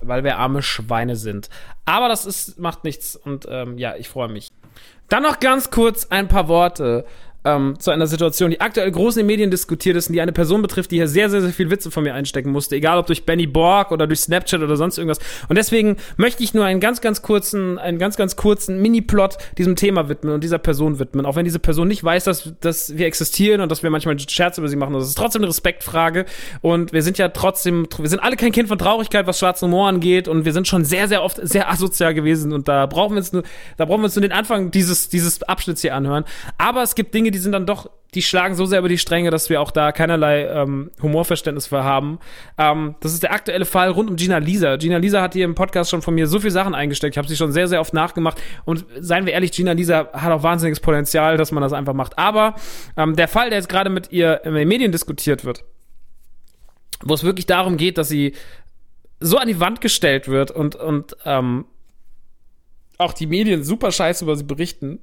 weil 0.00 0.22
wir 0.22 0.38
arme 0.38 0.62
Schweine 0.62 1.16
sind. 1.16 1.48
Aber 1.86 2.08
das 2.08 2.24
ist, 2.24 2.60
macht 2.60 2.84
nichts 2.84 3.16
und 3.16 3.46
ähm, 3.48 3.78
ja, 3.78 3.96
ich 3.96 4.08
freue 4.08 4.28
mich. 4.28 4.52
Dann 5.08 5.22
noch 5.22 5.40
ganz 5.40 5.70
kurz 5.70 6.06
ein 6.10 6.28
paar 6.28 6.48
Worte 6.48 7.04
ähm, 7.44 7.78
zu 7.78 7.90
einer 7.90 8.06
Situation, 8.06 8.50
die 8.50 8.60
aktuell 8.60 8.90
groß 8.90 9.16
in 9.16 9.20
den 9.20 9.26
Medien 9.26 9.50
diskutiert 9.50 9.96
ist 9.96 10.08
und 10.08 10.14
die 10.14 10.20
eine 10.20 10.32
Person 10.32 10.62
betrifft, 10.62 10.90
die 10.90 10.96
hier 10.96 11.08
sehr, 11.08 11.28
sehr, 11.28 11.40
sehr 11.40 11.50
viel 11.50 11.70
Witze 11.70 11.90
von 11.90 12.04
mir 12.04 12.14
einstecken 12.14 12.50
musste, 12.50 12.76
egal 12.76 12.98
ob 12.98 13.06
durch 13.06 13.24
Benny 13.24 13.46
Borg 13.46 13.90
oder 13.90 14.06
durch 14.06 14.20
Snapchat 14.20 14.60
oder 14.62 14.76
sonst 14.76 14.98
irgendwas. 14.98 15.18
Und 15.48 15.56
deswegen 15.56 15.96
möchte 16.16 16.42
ich 16.42 16.54
nur 16.54 16.64
einen 16.64 16.80
ganz, 16.80 17.00
ganz 17.00 17.22
kurzen, 17.22 17.78
einen 17.78 17.98
ganz, 17.98 18.16
ganz 18.16 18.36
kurzen 18.36 18.80
Mini-Plot 18.80 19.38
diesem 19.58 19.76
Thema 19.76 20.08
widmen 20.08 20.34
und 20.34 20.44
dieser 20.44 20.58
Person 20.58 20.98
widmen. 20.98 21.26
Auch 21.26 21.36
wenn 21.36 21.44
diese 21.44 21.58
Person 21.58 21.88
nicht 21.88 22.04
weiß, 22.04 22.24
dass, 22.24 22.52
dass 22.60 22.96
wir 22.96 23.06
existieren 23.06 23.60
und 23.60 23.70
dass 23.70 23.82
wir 23.82 23.90
manchmal 23.90 24.18
Scherze 24.18 24.60
über 24.60 24.68
sie 24.68 24.76
machen. 24.76 24.94
Das 24.94 25.08
ist 25.08 25.18
trotzdem 25.18 25.42
eine 25.42 25.48
Respektfrage. 25.48 26.26
Und 26.60 26.92
wir 26.92 27.02
sind 27.02 27.18
ja 27.18 27.28
trotzdem, 27.28 27.88
wir 27.98 28.08
sind 28.08 28.20
alle 28.20 28.36
kein 28.36 28.52
Kind 28.52 28.68
von 28.68 28.78
Traurigkeit, 28.78 29.26
was 29.26 29.40
schwarzen 29.40 29.66
Humor 29.66 29.88
angeht. 29.88 30.28
Und 30.28 30.44
wir 30.44 30.52
sind 30.52 30.68
schon 30.68 30.84
sehr, 30.84 31.08
sehr 31.08 31.22
oft 31.22 31.40
sehr 31.42 31.70
asozial 31.70 32.14
gewesen. 32.14 32.52
Und 32.52 32.68
da 32.68 32.86
brauchen 32.86 33.14
wir 33.14 33.18
uns 33.18 33.32
nur, 33.32 33.42
da 33.76 33.84
brauchen 33.84 34.00
wir 34.00 34.04
uns 34.04 34.14
nur 34.14 34.22
den 34.22 34.32
Anfang 34.32 34.70
dieses, 34.70 35.08
dieses 35.08 35.42
Abschnitts 35.42 35.82
hier 35.82 35.96
anhören. 35.96 36.24
Aber 36.58 36.82
es 36.82 36.94
gibt 36.94 37.14
Dinge, 37.14 37.31
die 37.32 37.38
sind 37.38 37.52
dann 37.52 37.66
doch, 37.66 37.90
die 38.14 38.22
schlagen 38.22 38.54
so 38.54 38.66
sehr 38.66 38.78
über 38.78 38.88
die 38.88 38.98
Stränge, 38.98 39.30
dass 39.30 39.50
wir 39.50 39.60
auch 39.60 39.70
da 39.70 39.90
keinerlei 39.90 40.46
ähm, 40.46 40.90
Humorverständnis 41.02 41.66
für 41.66 41.82
haben. 41.82 42.18
Ähm, 42.58 42.94
das 43.00 43.12
ist 43.12 43.22
der 43.22 43.32
aktuelle 43.32 43.64
Fall 43.64 43.90
rund 43.90 44.10
um 44.10 44.16
Gina 44.16 44.38
Lisa. 44.38 44.76
Gina 44.76 44.98
Lisa 44.98 45.20
hat 45.20 45.32
hier 45.32 45.44
im 45.44 45.54
Podcast 45.54 45.90
schon 45.90 46.02
von 46.02 46.14
mir 46.14 46.26
so 46.26 46.38
viele 46.38 46.52
Sachen 46.52 46.74
eingesteckt. 46.74 47.14
Ich 47.14 47.18
habe 47.18 47.28
sie 47.28 47.36
schon 47.36 47.52
sehr, 47.52 47.68
sehr 47.68 47.80
oft 47.80 47.94
nachgemacht. 47.94 48.40
Und 48.64 48.84
seien 49.00 49.26
wir 49.26 49.32
ehrlich, 49.32 49.52
Gina 49.52 49.72
Lisa 49.72 50.10
hat 50.12 50.32
auch 50.32 50.42
wahnsinniges 50.42 50.80
Potenzial, 50.80 51.36
dass 51.36 51.52
man 51.52 51.62
das 51.62 51.72
einfach 51.72 51.94
macht. 51.94 52.18
Aber 52.18 52.54
ähm, 52.96 53.16
der 53.16 53.28
Fall, 53.28 53.50
der 53.50 53.58
jetzt 53.58 53.68
gerade 53.68 53.90
mit 53.90 54.12
ihr 54.12 54.44
in 54.44 54.54
den 54.54 54.68
Medien 54.68 54.92
diskutiert 54.92 55.44
wird, 55.44 55.64
wo 57.02 57.14
es 57.14 57.24
wirklich 57.24 57.46
darum 57.46 57.76
geht, 57.76 57.98
dass 57.98 58.08
sie 58.08 58.34
so 59.20 59.38
an 59.38 59.48
die 59.48 59.60
Wand 59.60 59.80
gestellt 59.80 60.28
wird 60.28 60.50
und, 60.50 60.74
und 60.76 61.16
ähm, 61.24 61.64
auch 62.98 63.12
die 63.12 63.26
Medien 63.26 63.64
super 63.64 63.90
scheiße 63.92 64.24
über 64.24 64.36
sie 64.36 64.44
berichten, 64.44 65.00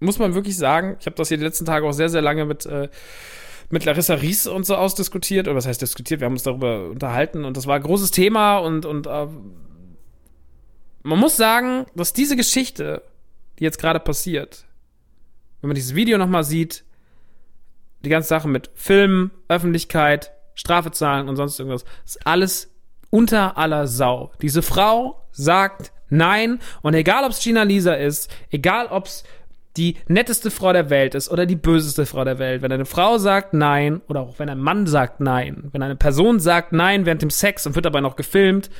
muss 0.00 0.18
man 0.18 0.34
wirklich 0.34 0.56
sagen, 0.56 0.96
ich 1.00 1.06
habe 1.06 1.16
das 1.16 1.28
hier 1.28 1.38
die 1.38 1.44
letzten 1.44 1.64
Tage 1.64 1.86
auch 1.86 1.92
sehr, 1.92 2.08
sehr 2.08 2.22
lange 2.22 2.44
mit, 2.44 2.66
äh, 2.66 2.88
mit 3.70 3.84
Larissa 3.84 4.14
Ries 4.14 4.46
und 4.46 4.66
so 4.66 4.76
ausdiskutiert. 4.76 5.48
Oder 5.48 5.56
was 5.56 5.66
heißt 5.66 5.80
diskutiert? 5.82 6.20
Wir 6.20 6.26
haben 6.26 6.34
uns 6.34 6.42
darüber 6.42 6.88
unterhalten 6.90 7.44
und 7.44 7.56
das 7.56 7.66
war 7.66 7.76
ein 7.76 7.82
großes 7.82 8.10
Thema 8.10 8.58
und, 8.58 8.86
und 8.86 9.06
äh, 9.06 9.26
man 11.02 11.18
muss 11.18 11.36
sagen, 11.36 11.86
dass 11.94 12.12
diese 12.12 12.36
Geschichte, 12.36 13.02
die 13.58 13.64
jetzt 13.64 13.78
gerade 13.78 14.00
passiert, 14.00 14.64
wenn 15.60 15.68
man 15.68 15.74
dieses 15.74 15.94
Video 15.94 16.18
nochmal 16.18 16.44
sieht, 16.44 16.84
die 18.04 18.10
ganze 18.10 18.28
Sache 18.28 18.48
mit 18.48 18.70
Filmen, 18.74 19.30
Öffentlichkeit, 19.48 20.32
Strafe 20.54 20.90
zahlen 20.90 21.28
und 21.28 21.36
sonst 21.36 21.58
irgendwas, 21.58 21.84
ist 22.04 22.26
alles 22.26 22.70
unter 23.10 23.56
aller 23.56 23.86
Sau. 23.86 24.32
Diese 24.42 24.62
Frau 24.62 25.26
sagt 25.30 25.92
nein 26.08 26.60
und 26.82 26.94
egal 26.94 27.24
ob 27.24 27.30
es 27.30 27.42
Gina 27.42 27.62
Lisa 27.62 27.94
ist, 27.94 28.30
egal 28.50 28.86
ob 28.86 29.06
es 29.06 29.24
die 29.76 29.96
netteste 30.06 30.50
Frau 30.50 30.72
der 30.72 30.88
Welt 30.90 31.14
ist 31.14 31.30
oder 31.30 31.46
die 31.46 31.56
böseste 31.56 32.06
Frau 32.06 32.24
der 32.24 32.38
Welt, 32.38 32.62
wenn 32.62 32.70
eine 32.70 32.84
Frau 32.84 33.18
sagt 33.18 33.54
nein 33.54 34.02
oder 34.08 34.20
auch 34.20 34.38
wenn 34.38 34.48
ein 34.48 34.60
Mann 34.60 34.86
sagt 34.86 35.20
nein, 35.20 35.68
wenn 35.72 35.82
eine 35.82 35.96
Person 35.96 36.38
sagt 36.38 36.72
nein 36.72 37.06
während 37.06 37.22
dem 37.22 37.30
Sex 37.30 37.66
und 37.66 37.74
wird 37.74 37.84
dabei 37.84 38.00
noch 38.00 38.14
gefilmt 38.14 38.70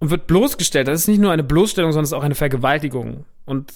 und 0.00 0.10
wird 0.10 0.26
bloßgestellt, 0.26 0.88
das 0.88 1.02
ist 1.02 1.08
nicht 1.08 1.20
nur 1.20 1.30
eine 1.30 1.44
Bloßstellung, 1.44 1.92
sondern 1.92 2.04
es 2.04 2.10
ist 2.10 2.18
auch 2.18 2.24
eine 2.24 2.34
Vergewaltigung. 2.34 3.24
Und 3.44 3.74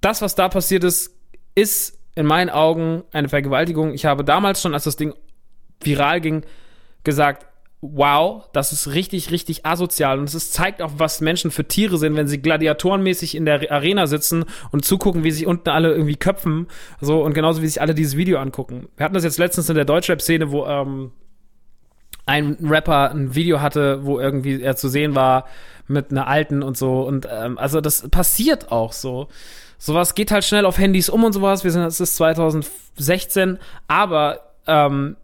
das, 0.00 0.22
was 0.22 0.36
da 0.36 0.48
passiert 0.48 0.84
ist, 0.84 1.16
ist 1.56 1.98
in 2.14 2.24
meinen 2.24 2.50
Augen 2.50 3.02
eine 3.12 3.28
Vergewaltigung. 3.28 3.92
Ich 3.94 4.04
habe 4.04 4.24
damals 4.24 4.62
schon, 4.62 4.74
als 4.74 4.84
das 4.84 4.96
Ding 4.96 5.14
viral 5.80 6.20
ging, 6.20 6.44
gesagt, 7.02 7.46
wow, 7.80 8.48
das 8.52 8.72
ist 8.72 8.92
richtig, 8.94 9.30
richtig 9.30 9.64
asozial. 9.64 10.18
Und 10.18 10.32
es 10.32 10.50
zeigt 10.50 10.82
auch, 10.82 10.92
was 10.96 11.20
Menschen 11.20 11.50
für 11.50 11.66
Tiere 11.66 11.96
sind, 11.96 12.16
wenn 12.16 12.26
sie 12.26 12.42
gladiatorenmäßig 12.42 13.36
in 13.36 13.44
der 13.44 13.70
Arena 13.70 14.06
sitzen 14.06 14.44
und 14.72 14.84
zugucken, 14.84 15.22
wie 15.22 15.30
sich 15.30 15.46
unten 15.46 15.68
alle 15.68 15.92
irgendwie 15.92 16.16
köpfen. 16.16 16.66
So, 17.00 17.22
und 17.22 17.34
genauso 17.34 17.62
wie 17.62 17.68
sich 17.68 17.80
alle 17.80 17.94
dieses 17.94 18.16
Video 18.16 18.38
angucken. 18.38 18.88
Wir 18.96 19.04
hatten 19.04 19.14
das 19.14 19.24
jetzt 19.24 19.38
letztens 19.38 19.68
in 19.68 19.76
der 19.76 19.84
Deutschrap-Szene, 19.84 20.50
wo 20.50 20.66
ähm, 20.66 21.12
ein 22.26 22.58
Rapper 22.62 23.12
ein 23.12 23.34
Video 23.34 23.60
hatte, 23.60 24.04
wo 24.04 24.18
irgendwie 24.18 24.60
er 24.60 24.76
zu 24.76 24.88
sehen 24.88 25.14
war 25.14 25.46
mit 25.86 26.10
einer 26.10 26.26
alten 26.26 26.62
und 26.62 26.76
so. 26.76 27.02
Und 27.02 27.28
ähm, 27.30 27.58
also 27.58 27.80
das 27.80 28.08
passiert 28.08 28.72
auch 28.72 28.92
so. 28.92 29.28
Sowas 29.78 30.16
geht 30.16 30.32
halt 30.32 30.44
schnell 30.44 30.66
auf 30.66 30.78
Handys 30.78 31.08
um 31.08 31.22
und 31.22 31.32
sowas. 31.32 31.62
Wir 31.62 31.70
sind, 31.70 31.82
es 31.82 32.00
ist 32.00 32.16
2016, 32.16 33.58
aber 33.86 34.40
ähm, 34.66 35.16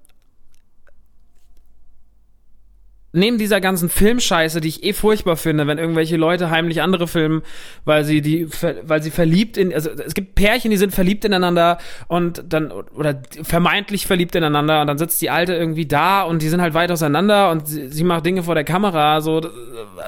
neben 3.15 3.39
dieser 3.39 3.61
ganzen 3.61 3.89
Filmscheiße, 3.89 4.61
die 4.61 4.69
ich 4.69 4.85
eh 4.85 4.93
furchtbar 4.93 5.37
finde, 5.37 5.67
wenn 5.67 5.79
irgendwelche 5.79 6.17
Leute 6.17 6.51
heimlich 6.51 6.83
andere 6.83 7.07
filmen, 7.07 7.43
weil 7.85 8.05
sie 8.05 8.21
die, 8.21 8.49
weil 8.83 9.03
sie 9.03 9.11
verliebt 9.11 9.57
in, 9.57 9.73
also 9.73 9.91
es 9.91 10.15
gibt 10.15 10.35
Pärchen, 10.35 10.71
die 10.71 10.77
sind 10.77 10.93
verliebt 10.93 11.25
ineinander 11.25 11.79
und 12.09 12.43
dann, 12.49 12.73
oder 12.73 13.23
vermeintlich 13.43 14.07
verliebt 14.07 14.35
ineinander 14.35 14.81
und 14.81 14.89
dann 14.89 14.99
sitzt 14.99 15.23
die 15.23 15.31
Alte 15.31 15.55
irgendwie 15.55 15.87
da 15.87 16.23
und 16.23 16.43
die 16.43 16.49
sind 16.49 16.61
halt 16.61 16.75
weit 16.75 16.91
auseinander 16.91 17.51
und 17.51 17.69
sie, 17.69 17.89
sie 17.89 18.05
macht 18.05 18.27
Dinge 18.27 18.43
vor 18.43 18.55
der 18.57 18.65
Kamera, 18.65 19.21
so, 19.21 19.41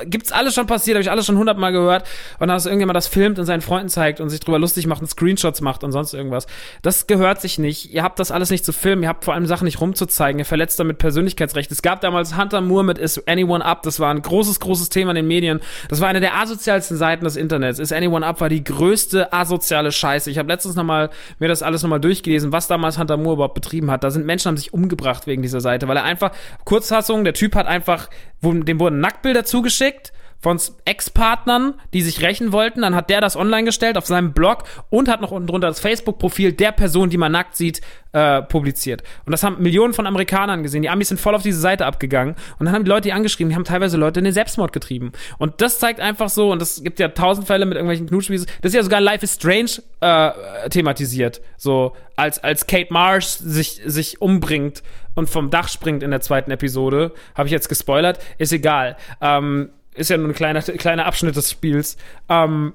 gibt's 0.06 0.32
alles 0.32 0.54
schon 0.54 0.66
passiert, 0.66 0.96
habe 0.96 1.02
ich 1.02 1.10
alles 1.10 1.26
schon 1.26 1.38
hundertmal 1.38 1.72
gehört 1.72 2.08
und 2.40 2.48
dann 2.48 2.56
ist 2.56 2.66
irgendjemand 2.66 2.96
das 2.96 3.06
filmt 3.06 3.38
und 3.38 3.46
seinen 3.46 3.60
Freunden 3.60 3.88
zeigt 3.88 4.20
und 4.20 4.30
sich 4.30 4.40
drüber 4.40 4.58
lustig 4.58 4.88
macht 4.88 5.00
und 5.00 5.08
Screenshots 5.08 5.60
macht 5.60 5.84
und 5.84 5.92
sonst 5.92 6.12
irgendwas. 6.12 6.46
Das 6.82 7.06
gehört 7.06 7.40
sich 7.40 7.58
nicht. 7.58 7.92
Ihr 7.92 8.02
habt 8.02 8.18
das 8.18 8.32
alles 8.32 8.50
nicht 8.50 8.64
zu 8.64 8.72
filmen, 8.72 9.04
ihr 9.04 9.08
habt 9.08 9.24
vor 9.24 9.34
allem 9.34 9.46
Sachen 9.46 9.64
nicht 9.64 9.80
rumzuzeigen, 9.80 10.40
ihr 10.40 10.44
verletzt 10.44 10.80
damit 10.80 10.98
Persönlichkeitsrecht. 10.98 11.70
Es 11.70 11.82
gab 11.82 12.00
damals 12.00 12.36
Hunter 12.36 12.60
Moore 12.60 12.84
mit 12.84 12.95
Is 12.98 13.26
Anyone 13.26 13.64
Up, 13.64 13.82
das 13.82 14.00
war 14.00 14.12
ein 14.12 14.22
großes, 14.22 14.60
großes 14.60 14.88
Thema 14.88 15.10
in 15.10 15.16
den 15.16 15.28
Medien. 15.28 15.60
Das 15.88 16.00
war 16.00 16.08
eine 16.08 16.20
der 16.20 16.36
asozialsten 16.36 16.96
Seiten 16.96 17.24
des 17.24 17.36
Internets. 17.36 17.78
Is 17.78 17.92
Anyone 17.92 18.26
Up 18.26 18.40
war 18.40 18.48
die 18.48 18.64
größte 18.64 19.32
asoziale 19.32 19.92
Scheiße. 19.92 20.30
Ich 20.30 20.38
habe 20.38 20.48
letztens 20.48 20.74
nochmal 20.76 21.10
mir 21.38 21.48
das 21.48 21.62
alles 21.62 21.82
nochmal 21.82 22.00
durchgelesen, 22.00 22.52
was 22.52 22.68
damals 22.68 22.98
Hunter 22.98 23.16
Moore 23.16 23.34
überhaupt 23.34 23.54
betrieben 23.54 23.90
hat. 23.90 24.04
Da 24.04 24.10
sind 24.10 24.26
Menschen 24.26 24.48
haben 24.48 24.56
sich 24.56 24.72
umgebracht 24.72 25.26
wegen 25.26 25.42
dieser 25.42 25.60
Seite, 25.60 25.88
weil 25.88 25.96
er 25.96 26.04
einfach 26.04 26.32
Kurzfassung, 26.64 27.24
der 27.24 27.34
Typ 27.34 27.54
hat 27.54 27.66
einfach, 27.66 28.08
dem 28.42 28.80
wurden 28.80 29.00
Nacktbilder 29.00 29.44
zugeschickt 29.44 30.12
von 30.40 30.60
Ex-Partnern, 30.84 31.74
die 31.92 32.02
sich 32.02 32.22
rächen 32.22 32.52
wollten. 32.52 32.82
Dann 32.82 32.94
hat 32.94 33.10
der 33.10 33.20
das 33.20 33.36
online 33.36 33.64
gestellt 33.64 33.96
auf 33.96 34.06
seinem 34.06 34.32
Blog 34.32 34.64
und 34.90 35.08
hat 35.08 35.20
noch 35.20 35.30
unten 35.30 35.48
drunter 35.48 35.68
das 35.68 35.80
Facebook-Profil 35.80 36.52
der 36.52 36.72
Person, 36.72 37.10
die 37.10 37.18
man 37.18 37.32
nackt 37.32 37.56
sieht, 37.56 37.80
äh, 38.12 38.42
publiziert. 38.42 39.02
Und 39.26 39.32
das 39.32 39.42
haben 39.42 39.62
Millionen 39.62 39.92
von 39.92 40.06
Amerikanern 40.06 40.62
gesehen. 40.62 40.82
Die 40.82 40.88
Amis 40.88 41.08
sind 41.08 41.20
voll 41.20 41.34
auf 41.34 41.42
diese 41.42 41.60
Seite 41.60 41.84
abgegangen. 41.84 42.34
Und 42.58 42.66
dann 42.66 42.74
haben 42.74 42.84
die 42.84 42.90
Leute 42.90 43.02
die 43.02 43.12
angeschrieben, 43.12 43.50
die 43.50 43.56
haben 43.56 43.64
teilweise 43.64 43.96
Leute 43.96 44.20
in 44.20 44.24
den 44.24 44.32
Selbstmord 44.32 44.72
getrieben. 44.72 45.12
Und 45.38 45.60
das 45.60 45.78
zeigt 45.78 46.00
einfach 46.00 46.28
so, 46.28 46.50
und 46.50 46.60
das 46.60 46.82
gibt 46.82 46.98
ja 46.98 47.08
tausend 47.08 47.46
Fälle 47.46 47.66
mit 47.66 47.76
irgendwelchen 47.76 48.06
Knutschwiesen, 48.06 48.46
das 48.62 48.70
ist 48.70 48.76
ja 48.76 48.82
sogar 48.82 49.00
Life 49.00 49.24
is 49.24 49.34
Strange 49.34 49.82
äh, 50.00 50.68
thematisiert. 50.70 51.42
So, 51.56 51.94
als, 52.16 52.42
als 52.42 52.66
Kate 52.66 52.92
Marsh 52.92 53.26
sich, 53.26 53.82
sich 53.84 54.22
umbringt 54.22 54.82
und 55.14 55.28
vom 55.28 55.50
Dach 55.50 55.68
springt 55.68 56.02
in 56.02 56.10
der 56.10 56.20
zweiten 56.20 56.50
Episode. 56.50 57.12
Habe 57.34 57.48
ich 57.48 57.52
jetzt 57.52 57.68
gespoilert? 57.68 58.18
Ist 58.38 58.52
egal. 58.52 58.96
Ähm, 59.20 59.70
ist 59.96 60.10
ja 60.10 60.16
nur 60.16 60.28
ein 60.28 60.34
kleiner, 60.34 60.62
kleiner 60.62 61.06
Abschnitt 61.06 61.36
des 61.36 61.50
Spiels. 61.50 61.96
Ähm, 62.28 62.74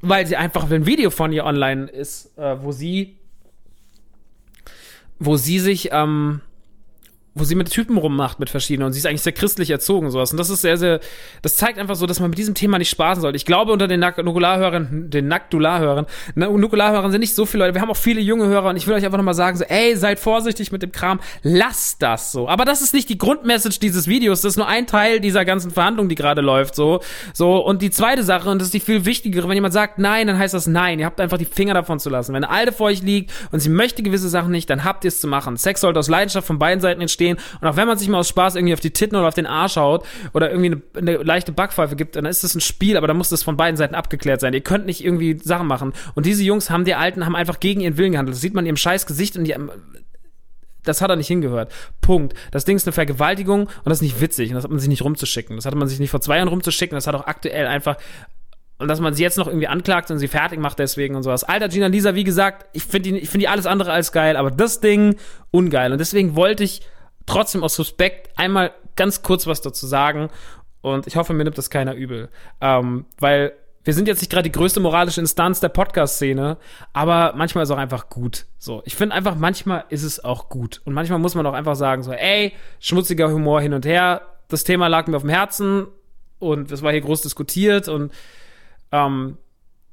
weil 0.00 0.26
sie 0.26 0.36
einfach, 0.36 0.70
ein 0.70 0.86
Video 0.86 1.10
von 1.10 1.32
ihr 1.32 1.44
online 1.44 1.86
ist, 1.86 2.36
äh, 2.38 2.62
wo 2.62 2.72
sie, 2.72 3.18
wo 5.18 5.36
sie 5.36 5.58
sich, 5.58 5.90
ähm, 5.92 6.40
wo 7.38 7.44
sie 7.44 7.54
mit 7.54 7.70
Typen 7.70 7.96
rummacht, 7.96 8.38
mit 8.38 8.50
verschiedenen. 8.50 8.86
Und 8.86 8.92
sie 8.92 8.98
ist 8.98 9.06
eigentlich 9.06 9.22
sehr 9.22 9.32
christlich 9.32 9.70
erzogen, 9.70 10.10
sowas. 10.10 10.32
Und 10.32 10.38
das 10.38 10.50
ist 10.50 10.62
sehr, 10.62 10.76
sehr, 10.76 11.00
das 11.42 11.56
zeigt 11.56 11.78
einfach 11.78 11.96
so, 11.96 12.06
dass 12.06 12.20
man 12.20 12.30
mit 12.30 12.38
diesem 12.38 12.54
Thema 12.54 12.78
nicht 12.78 12.90
spaßen 12.90 13.20
sollte. 13.20 13.36
Ich 13.36 13.44
glaube, 13.44 13.72
unter 13.72 13.88
den 13.88 14.00
Nukularhörern, 14.00 15.10
den 15.10 15.28
Naktularhörern, 15.28 16.06
Nukularhörern 16.34 17.10
sind 17.10 17.20
nicht 17.20 17.34
so 17.34 17.46
viele 17.46 17.64
Leute. 17.64 17.74
Wir 17.74 17.82
haben 17.82 17.90
auch 17.90 17.96
viele 17.96 18.20
junge 18.20 18.46
Hörer 18.46 18.70
und 18.70 18.76
ich 18.76 18.86
will 18.86 18.94
euch 18.94 19.04
einfach 19.04 19.18
nochmal 19.18 19.34
sagen, 19.34 19.56
so, 19.56 19.64
ey, 19.64 19.96
seid 19.96 20.18
vorsichtig 20.18 20.72
mit 20.72 20.82
dem 20.82 20.92
Kram. 20.92 21.20
Lasst 21.42 22.02
das 22.02 22.32
so. 22.32 22.48
Aber 22.48 22.64
das 22.64 22.82
ist 22.82 22.94
nicht 22.94 23.08
die 23.08 23.18
Grundmessage 23.18 23.78
dieses 23.80 24.08
Videos. 24.08 24.40
Das 24.40 24.52
ist 24.52 24.56
nur 24.56 24.68
ein 24.68 24.86
Teil 24.86 25.20
dieser 25.20 25.44
ganzen 25.44 25.70
Verhandlung, 25.70 26.08
die 26.08 26.14
gerade 26.14 26.40
läuft, 26.40 26.74
so. 26.74 27.00
So. 27.32 27.56
Und 27.64 27.82
die 27.82 27.90
zweite 27.90 28.22
Sache, 28.22 28.50
und 28.50 28.58
das 28.58 28.68
ist 28.68 28.74
die 28.74 28.80
viel 28.80 29.04
wichtigere, 29.04 29.48
wenn 29.48 29.54
jemand 29.54 29.74
sagt 29.74 29.98
nein, 29.98 30.26
dann 30.26 30.38
heißt 30.38 30.54
das 30.54 30.66
nein. 30.66 30.98
Ihr 30.98 31.06
habt 31.06 31.20
einfach 31.20 31.38
die 31.38 31.44
Finger 31.44 31.74
davon 31.74 31.98
zu 31.98 32.10
lassen. 32.10 32.34
Wenn 32.34 32.44
eine 32.44 32.52
Alte 32.52 32.72
vor 32.72 32.86
euch 32.86 33.02
liegt 33.02 33.32
und 33.52 33.60
sie 33.60 33.68
möchte 33.68 34.02
gewisse 34.02 34.28
Sachen 34.28 34.50
nicht, 34.50 34.70
dann 34.70 34.84
habt 34.84 35.04
ihr 35.04 35.08
es 35.08 35.20
zu 35.20 35.28
machen. 35.28 35.56
Sex 35.56 35.80
sollte 35.80 35.98
aus 35.98 36.08
Leidenschaft 36.08 36.46
von 36.46 36.58
beiden 36.58 36.80
Seiten 36.80 37.00
entstehen 37.00 37.27
stehen. 37.28 37.38
Und 37.60 37.68
auch 37.68 37.76
wenn 37.76 37.86
man 37.86 37.98
sich 37.98 38.08
mal 38.08 38.18
aus 38.18 38.28
Spaß 38.28 38.56
irgendwie 38.56 38.74
auf 38.74 38.80
die 38.80 38.90
Titten 38.90 39.16
oder 39.16 39.28
auf 39.28 39.34
den 39.34 39.46
Arsch 39.46 39.76
haut 39.76 40.04
oder 40.32 40.50
irgendwie 40.50 40.82
eine, 40.94 41.12
eine 41.12 41.22
leichte 41.22 41.52
Backpfeife 41.52 41.96
gibt, 41.96 42.16
dann 42.16 42.26
ist 42.26 42.44
das 42.44 42.54
ein 42.54 42.60
Spiel, 42.60 42.96
aber 42.96 43.06
da 43.06 43.14
muss 43.14 43.28
das 43.28 43.42
von 43.42 43.56
beiden 43.56 43.76
Seiten 43.76 43.94
abgeklärt 43.94 44.40
sein. 44.40 44.54
Ihr 44.54 44.60
könnt 44.60 44.86
nicht 44.86 45.04
irgendwie 45.04 45.38
Sachen 45.38 45.66
machen. 45.66 45.92
Und 46.14 46.26
diese 46.26 46.42
Jungs 46.42 46.70
haben, 46.70 46.84
die 46.84 46.94
Alten, 46.94 47.24
haben 47.24 47.36
einfach 47.36 47.60
gegen 47.60 47.80
ihren 47.80 47.96
Willen 47.96 48.12
gehandelt. 48.12 48.34
Das 48.34 48.40
sieht 48.40 48.54
man 48.54 48.64
in 48.64 48.68
ihrem 48.68 48.76
scheiß 48.76 49.06
Gesicht 49.06 49.36
und 49.36 49.44
die, 49.44 49.54
das 50.84 51.00
hat 51.00 51.10
er 51.10 51.16
nicht 51.16 51.28
hingehört. 51.28 51.72
Punkt. 52.00 52.34
Das 52.50 52.64
Ding 52.64 52.76
ist 52.76 52.86
eine 52.86 52.92
Vergewaltigung 52.92 53.62
und 53.62 53.86
das 53.86 53.98
ist 53.98 54.02
nicht 54.02 54.20
witzig. 54.20 54.50
Und 54.50 54.56
das 54.56 54.64
hat 54.64 54.70
man 54.70 54.80
sich 54.80 54.88
nicht 54.88 55.02
rumzuschicken. 55.02 55.56
Das 55.56 55.66
hatte 55.66 55.76
man 55.76 55.88
sich 55.88 55.98
nicht 55.98 56.10
vor 56.10 56.20
zwei 56.20 56.36
Jahren 56.36 56.48
rumzuschicken. 56.48 56.96
Das 56.96 57.06
hat 57.06 57.14
auch 57.14 57.26
aktuell 57.26 57.66
einfach 57.66 57.96
und 58.78 58.86
dass 58.86 59.00
man 59.00 59.12
sie 59.12 59.22
jetzt 59.22 59.36
noch 59.36 59.48
irgendwie 59.48 59.66
anklagt 59.66 60.10
und 60.10 60.18
sie 60.18 60.28
fertig 60.28 60.60
macht 60.60 60.78
deswegen 60.78 61.16
und 61.16 61.24
sowas. 61.24 61.42
Alter, 61.42 61.68
Gina 61.68 61.88
Lisa, 61.88 62.14
wie 62.14 62.24
gesagt, 62.24 62.66
ich 62.72 62.84
finde 62.84 63.10
die, 63.10 63.18
ich 63.18 63.28
finde 63.28 63.44
die 63.44 63.48
alles 63.48 63.66
andere 63.66 63.92
als 63.92 64.12
geil, 64.12 64.36
aber 64.36 64.52
das 64.52 64.80
Ding 64.80 65.16
ungeil. 65.50 65.90
Und 65.92 65.98
deswegen 65.98 66.36
wollte 66.36 66.62
ich 66.62 66.82
trotzdem 67.28 67.62
aus 67.62 67.78
Respekt 67.78 68.30
einmal 68.36 68.72
ganz 68.96 69.22
kurz 69.22 69.46
was 69.46 69.60
dazu 69.60 69.86
sagen. 69.86 70.30
Und 70.80 71.06
ich 71.06 71.16
hoffe, 71.16 71.32
mir 71.32 71.44
nimmt 71.44 71.58
das 71.58 71.70
keiner 71.70 71.94
übel. 71.94 72.28
Ähm, 72.60 73.06
weil 73.18 73.52
wir 73.84 73.94
sind 73.94 74.06
jetzt 74.06 74.20
nicht 74.20 74.30
gerade 74.30 74.42
die 74.42 74.52
größte 74.52 74.80
moralische 74.80 75.20
Instanz 75.20 75.60
der 75.60 75.70
Podcast-Szene, 75.70 76.58
aber 76.92 77.32
manchmal 77.36 77.64
ist 77.64 77.70
auch 77.70 77.78
einfach 77.78 78.08
gut. 78.10 78.46
So, 78.58 78.82
ich 78.84 78.96
finde 78.96 79.14
einfach, 79.14 79.34
manchmal 79.36 79.84
ist 79.88 80.02
es 80.02 80.22
auch 80.22 80.48
gut. 80.48 80.82
Und 80.84 80.92
manchmal 80.92 81.18
muss 81.18 81.34
man 81.34 81.46
auch 81.46 81.54
einfach 81.54 81.74
sagen, 81.74 82.02
so, 82.02 82.12
ey, 82.12 82.52
schmutziger 82.80 83.30
Humor 83.30 83.60
hin 83.60 83.72
und 83.72 83.86
her. 83.86 84.22
Das 84.48 84.64
Thema 84.64 84.88
lag 84.88 85.06
mir 85.06 85.16
auf 85.16 85.22
dem 85.22 85.30
Herzen 85.30 85.86
und 86.38 86.70
es 86.70 86.82
war 86.82 86.92
hier 86.92 87.00
groß 87.00 87.22
diskutiert 87.22 87.88
und 87.88 88.12
ähm, 88.92 89.38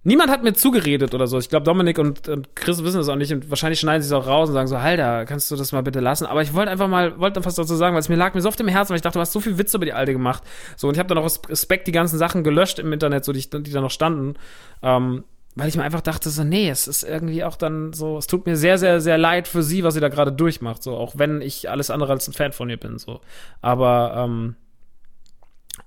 Niemand 0.07 0.29
hat 0.29 0.43
mir 0.43 0.53
zugeredet 0.53 1.15
oder 1.15 1.25
so. 1.25 1.39
Ich 1.39 1.49
glaube, 1.49 1.63
Dominik 1.63 1.97
und, 1.97 2.29
und, 2.29 2.55
Chris 2.55 2.83
wissen 2.83 2.97
das 2.97 3.09
auch 3.09 3.15
nicht 3.15 3.33
und 3.33 3.49
wahrscheinlich 3.49 3.79
schneiden 3.79 4.03
sie 4.03 4.07
es 4.07 4.13
auch 4.13 4.27
raus 4.27 4.49
und 4.49 4.53
sagen 4.53 4.67
so, 4.67 4.75
Alter, 4.75 5.25
kannst 5.25 5.49
du 5.49 5.55
das 5.55 5.71
mal 5.71 5.81
bitte 5.81 5.99
lassen? 5.99 6.27
Aber 6.27 6.43
ich 6.43 6.53
wollte 6.53 6.69
einfach 6.69 6.87
mal, 6.87 7.19
wollte 7.19 7.43
was 7.43 7.55
dazu 7.55 7.73
sagen, 7.75 7.95
weil 7.95 8.01
es 8.01 8.07
mir 8.07 8.15
lag 8.15 8.35
mir 8.35 8.41
so 8.41 8.47
auf 8.47 8.55
dem 8.55 8.67
Herzen, 8.67 8.91
weil 8.91 8.97
ich 8.97 9.01
dachte, 9.01 9.17
du 9.17 9.21
hast 9.21 9.31
so 9.31 9.39
viel 9.39 9.57
Witze 9.57 9.77
über 9.77 9.85
die 9.85 9.93
Alte 9.93 10.13
gemacht. 10.13 10.43
So, 10.77 10.87
und 10.87 10.93
ich 10.93 10.99
habe 10.99 11.09
dann 11.09 11.17
auch 11.17 11.23
aus 11.23 11.41
Respekt 11.49 11.87
die 11.87 11.91
ganzen 11.91 12.19
Sachen 12.19 12.43
gelöscht 12.43 12.77
im 12.77 12.93
Internet, 12.93 13.25
so 13.25 13.33
die, 13.33 13.49
die 13.49 13.71
da 13.71 13.81
noch 13.81 13.89
standen. 13.89 14.35
Ähm, 14.83 15.23
weil 15.55 15.69
ich 15.69 15.75
mir 15.75 15.83
einfach 15.83 16.01
dachte, 16.01 16.29
so, 16.29 16.43
nee, 16.43 16.69
es 16.69 16.87
ist 16.87 17.01
irgendwie 17.01 17.43
auch 17.43 17.55
dann 17.55 17.91
so, 17.93 18.19
es 18.19 18.27
tut 18.27 18.45
mir 18.45 18.57
sehr, 18.57 18.77
sehr, 18.77 19.01
sehr 19.01 19.17
leid 19.17 19.47
für 19.47 19.63
sie, 19.63 19.83
was 19.83 19.95
sie 19.95 20.01
da 20.01 20.09
gerade 20.09 20.31
durchmacht, 20.31 20.83
so, 20.83 20.95
auch 20.95 21.13
wenn 21.17 21.41
ich 21.41 21.69
alles 21.69 21.89
andere 21.89 22.11
als 22.11 22.27
ein 22.27 22.33
Fan 22.33 22.51
von 22.51 22.69
ihr 22.69 22.77
bin, 22.77 22.99
so. 22.99 23.21
Aber 23.61 24.13
ähm, 24.17 24.55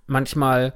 manchmal 0.06 0.72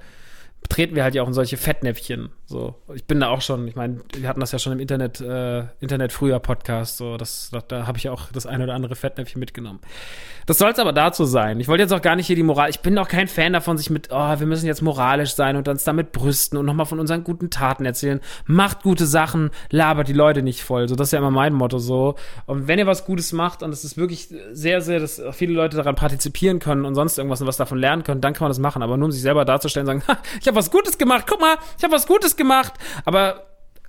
treten 0.68 0.94
wir 0.94 1.04
halt 1.04 1.14
ja 1.14 1.22
auch 1.22 1.28
in 1.28 1.34
solche 1.34 1.56
Fettnäpfchen. 1.56 2.30
So, 2.44 2.74
ich 2.92 3.04
bin 3.04 3.20
da 3.20 3.28
auch 3.28 3.40
schon, 3.40 3.68
ich 3.68 3.76
meine, 3.76 4.00
wir 4.14 4.28
hatten 4.28 4.40
das 4.40 4.52
ja 4.52 4.58
schon 4.58 4.72
im 4.72 4.80
Internet, 4.80 5.20
äh, 5.20 5.64
Internet 5.80 6.12
früher 6.12 6.38
Podcast, 6.40 6.96
so, 6.96 7.16
das, 7.16 7.50
da, 7.52 7.60
da 7.60 7.86
habe 7.86 7.98
ich 7.98 8.08
auch 8.08 8.32
das 8.32 8.46
eine 8.46 8.64
oder 8.64 8.74
andere 8.74 8.96
Fettnäpfchen 8.96 9.38
mitgenommen. 9.38 9.80
Das 10.44 10.58
soll 10.58 10.70
es 10.72 10.78
aber 10.80 10.92
dazu 10.92 11.24
sein. 11.24 11.60
Ich 11.60 11.68
wollte 11.68 11.82
jetzt 11.82 11.92
auch 11.92 12.02
gar 12.02 12.16
nicht 12.16 12.26
hier 12.26 12.36
die 12.36 12.42
Moral, 12.42 12.68
ich 12.68 12.80
bin 12.80 12.98
auch 12.98 13.08
kein 13.08 13.28
Fan 13.28 13.52
davon, 13.52 13.78
sich 13.78 13.90
mit, 13.90 14.08
oh, 14.10 14.38
wir 14.38 14.46
müssen 14.46 14.66
jetzt 14.66 14.82
moralisch 14.82 15.34
sein 15.34 15.56
und 15.56 15.68
uns 15.68 15.84
damit 15.84 16.12
brüsten 16.12 16.58
und 16.58 16.66
nochmal 16.66 16.84
von 16.84 16.98
unseren 16.98 17.24
guten 17.24 17.48
Taten 17.48 17.86
erzählen. 17.86 18.20
Macht 18.44 18.82
gute 18.82 19.06
Sachen, 19.06 19.50
labert 19.70 20.08
die 20.08 20.12
Leute 20.12 20.42
nicht 20.42 20.62
voll. 20.62 20.88
So, 20.88 20.96
das 20.96 21.08
ist 21.08 21.12
ja 21.12 21.20
immer 21.20 21.30
mein 21.30 21.54
Motto 21.54 21.78
so. 21.78 22.16
Und 22.46 22.66
wenn 22.66 22.78
ihr 22.78 22.86
was 22.86 23.06
Gutes 23.06 23.32
macht 23.32 23.62
und 23.62 23.70
es 23.70 23.84
ist 23.84 23.96
wirklich 23.96 24.28
sehr, 24.52 24.82
sehr, 24.82 24.98
dass 24.98 25.22
viele 25.30 25.54
Leute 25.54 25.76
daran 25.76 25.94
partizipieren 25.94 26.58
können 26.58 26.84
und 26.84 26.96
sonst 26.96 27.16
irgendwas 27.16 27.40
und 27.40 27.46
was 27.46 27.56
davon 27.56 27.78
lernen 27.78 28.02
können, 28.02 28.20
dann 28.20 28.34
kann 28.34 28.44
man 28.44 28.50
das 28.50 28.58
machen. 28.58 28.82
Aber 28.82 28.96
nur 28.96 29.06
um 29.06 29.12
sich 29.12 29.22
selber 29.22 29.44
darzustellen, 29.44 29.86
sagen, 29.86 30.02
ich 30.40 30.46
habe 30.48 30.56
was 30.56 30.70
Gutes 30.70 30.98
gemacht, 30.98 31.24
guck 31.26 31.40
mal, 31.40 31.56
ich 31.78 31.84
habe 31.84 31.94
was 31.94 32.06
Gutes 32.06 32.36
gemacht. 32.36 32.41
Aber 33.04 33.46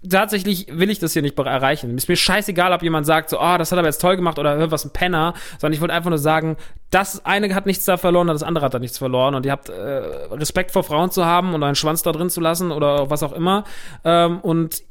tatsächlich 0.08 0.68
will 0.70 0.90
ich 0.90 1.00
das 1.00 1.14
hier 1.14 1.22
nicht 1.22 1.38
erreichen. 1.38 1.98
Ist 1.98 2.10
mir 2.10 2.16
scheißegal, 2.16 2.74
ob 2.74 2.84
jemand 2.84 3.06
sagt, 3.06 3.30
so, 3.30 3.40
oh, 3.40 3.58
das 3.58 3.72
hat 3.72 3.80
er 3.80 3.86
jetzt 3.86 4.02
toll 4.02 4.16
gemacht 4.16 4.40
oder 4.40 4.70
was 4.72 4.86
ein 4.86 4.92
Penner, 4.92 5.34
sondern 5.60 5.74
ich 5.74 5.82
wollte 5.82 5.94
einfach 5.94 6.10
nur 6.10 6.20
sagen, 6.20 6.58
das 6.90 7.26
eine 7.26 7.54
hat 7.56 7.66
nichts 7.66 7.86
da 7.86 7.98
verloren, 7.98 8.28
das 8.28 8.44
andere 8.44 8.66
hat 8.66 8.74
da 8.74 8.80
nichts 8.80 8.98
verloren 8.98 9.36
und 9.36 9.46
ihr 9.46 9.52
habt 9.52 9.70
äh, 9.70 9.74
Respekt 9.74 10.72
vor 10.72 10.84
Frauen 10.84 11.12
zu 11.12 11.26
haben 11.26 11.54
und 11.54 11.64
einen 11.64 11.76
Schwanz 11.76 12.04
da 12.04 12.12
drin 12.12 12.30
zu 12.30 12.42
lassen 12.42 12.72
oder 12.72 13.10
was 13.10 13.24
auch 13.24 13.34
immer. 13.34 13.64
Ähm, 14.04 14.40
und 14.42 14.84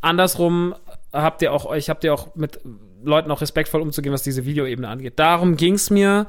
andersrum 0.00 0.74
habt 1.12 1.42
ihr 1.42 1.52
auch 1.52 1.64
euch, 1.66 1.90
habt 1.90 2.04
ihr 2.04 2.14
auch 2.14 2.34
mit 2.34 2.60
Leuten 3.02 3.30
auch 3.30 3.40
respektvoll 3.40 3.80
umzugehen, 3.80 4.12
was 4.12 4.22
diese 4.22 4.44
Videoebene 4.44 4.88
angeht. 4.88 5.18
Darum 5.18 5.56
ging's 5.56 5.90
mir. 5.90 6.26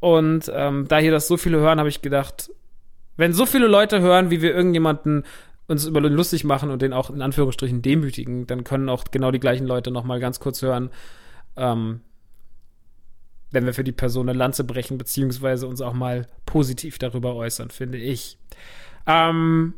Und 0.00 0.50
ähm, 0.54 0.86
da 0.88 0.98
hier 0.98 1.12
das 1.12 1.28
so 1.28 1.36
viele 1.36 1.58
hören, 1.58 1.78
habe 1.78 1.88
ich 1.88 2.02
gedacht, 2.02 2.50
wenn 3.16 3.32
so 3.32 3.46
viele 3.46 3.66
Leute 3.66 4.00
hören, 4.00 4.30
wie 4.30 4.42
wir 4.42 4.54
irgendjemanden 4.54 5.24
uns 5.66 5.86
über 5.86 6.00
lustig 6.00 6.44
machen 6.44 6.70
und 6.70 6.82
den 6.82 6.92
auch 6.92 7.10
in 7.10 7.22
Anführungsstrichen 7.22 7.82
demütigen, 7.82 8.46
dann 8.46 8.64
können 8.64 8.88
auch 8.88 9.04
genau 9.10 9.30
die 9.30 9.40
gleichen 9.40 9.66
Leute 9.66 9.90
noch 9.90 10.04
mal 10.04 10.20
ganz 10.20 10.40
kurz 10.40 10.60
hören, 10.62 10.90
ähm, 11.56 12.00
wenn 13.50 13.64
wir 13.64 13.72
für 13.72 13.84
die 13.84 13.92
Person 13.92 14.28
eine 14.28 14.36
Lanze 14.36 14.64
brechen, 14.64 14.98
beziehungsweise 14.98 15.66
uns 15.66 15.80
auch 15.80 15.94
mal 15.94 16.26
positiv 16.44 16.98
darüber 16.98 17.34
äußern, 17.34 17.70
finde 17.70 17.98
ich. 17.98 18.36
Ähm, 19.06 19.74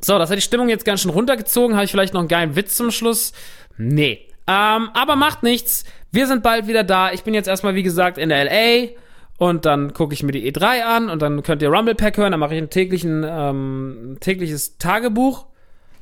so, 0.00 0.18
das 0.18 0.30
hat 0.30 0.36
die 0.36 0.42
Stimmung 0.42 0.68
jetzt 0.68 0.84
ganz 0.84 1.00
schön 1.00 1.10
runtergezogen. 1.10 1.76
Habe 1.76 1.84
ich 1.84 1.90
vielleicht 1.90 2.12
noch 2.12 2.20
einen 2.20 2.28
geilen 2.28 2.56
Witz 2.56 2.76
zum 2.76 2.90
Schluss? 2.90 3.32
Nee. 3.78 4.28
Ähm, 4.46 4.90
aber 4.92 5.16
macht 5.16 5.42
nichts. 5.42 5.84
Wir 6.10 6.26
sind 6.26 6.42
bald 6.42 6.66
wieder 6.66 6.84
da. 6.84 7.12
Ich 7.12 7.24
bin 7.24 7.34
jetzt 7.34 7.48
erstmal, 7.48 7.74
wie 7.74 7.82
gesagt, 7.82 8.18
in 8.18 8.28
der 8.28 8.44
LA. 8.44 8.90
Und 9.38 9.66
dann 9.66 9.92
gucke 9.92 10.14
ich 10.14 10.22
mir 10.22 10.32
die 10.32 10.50
E3 10.50 10.82
an 10.82 11.10
und 11.10 11.20
dann 11.20 11.42
könnt 11.42 11.62
ihr 11.62 11.68
Rumble 11.68 11.94
Pack 11.94 12.16
hören. 12.16 12.30
Dann 12.30 12.40
mache 12.40 12.54
ich 12.54 12.62
ein 12.62 12.70
täglichen, 12.70 13.24
ähm, 13.28 14.16
tägliches 14.20 14.78
Tagebuch. 14.78 15.46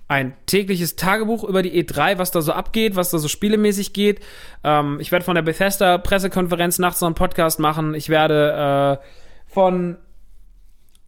Ein 0.06 0.34
tägliches 0.46 0.96
Tagebuch 0.96 1.44
über 1.44 1.62
die 1.62 1.82
E3, 1.82 2.18
was 2.18 2.30
da 2.30 2.42
so 2.42 2.52
abgeht, 2.52 2.94
was 2.94 3.10
da 3.10 3.18
so 3.18 3.26
spielemäßig 3.26 3.92
geht. 3.92 4.20
Ähm, 4.62 4.98
ich 5.00 5.10
werde 5.10 5.24
von 5.24 5.34
der 5.34 5.42
Bethesda 5.42 5.98
Pressekonferenz 5.98 6.78
nachts 6.78 7.00
noch 7.00 7.08
einen 7.08 7.14
Podcast 7.14 7.58
machen. 7.58 7.94
Ich 7.94 8.08
werde 8.08 9.00
äh, 9.00 9.52
von 9.52 9.96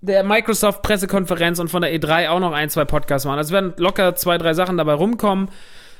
der 0.00 0.24
Microsoft 0.24 0.82
Pressekonferenz 0.82 1.58
und 1.58 1.68
von 1.68 1.82
der 1.82 1.94
E3 1.94 2.28
auch 2.28 2.40
noch 2.40 2.52
ein, 2.52 2.70
zwei 2.70 2.84
Podcasts 2.84 3.26
machen. 3.26 3.38
Also 3.38 3.52
werden 3.52 3.74
locker 3.76 4.14
zwei, 4.14 4.38
drei 4.38 4.54
Sachen 4.54 4.76
dabei 4.78 4.94
rumkommen. 4.94 5.48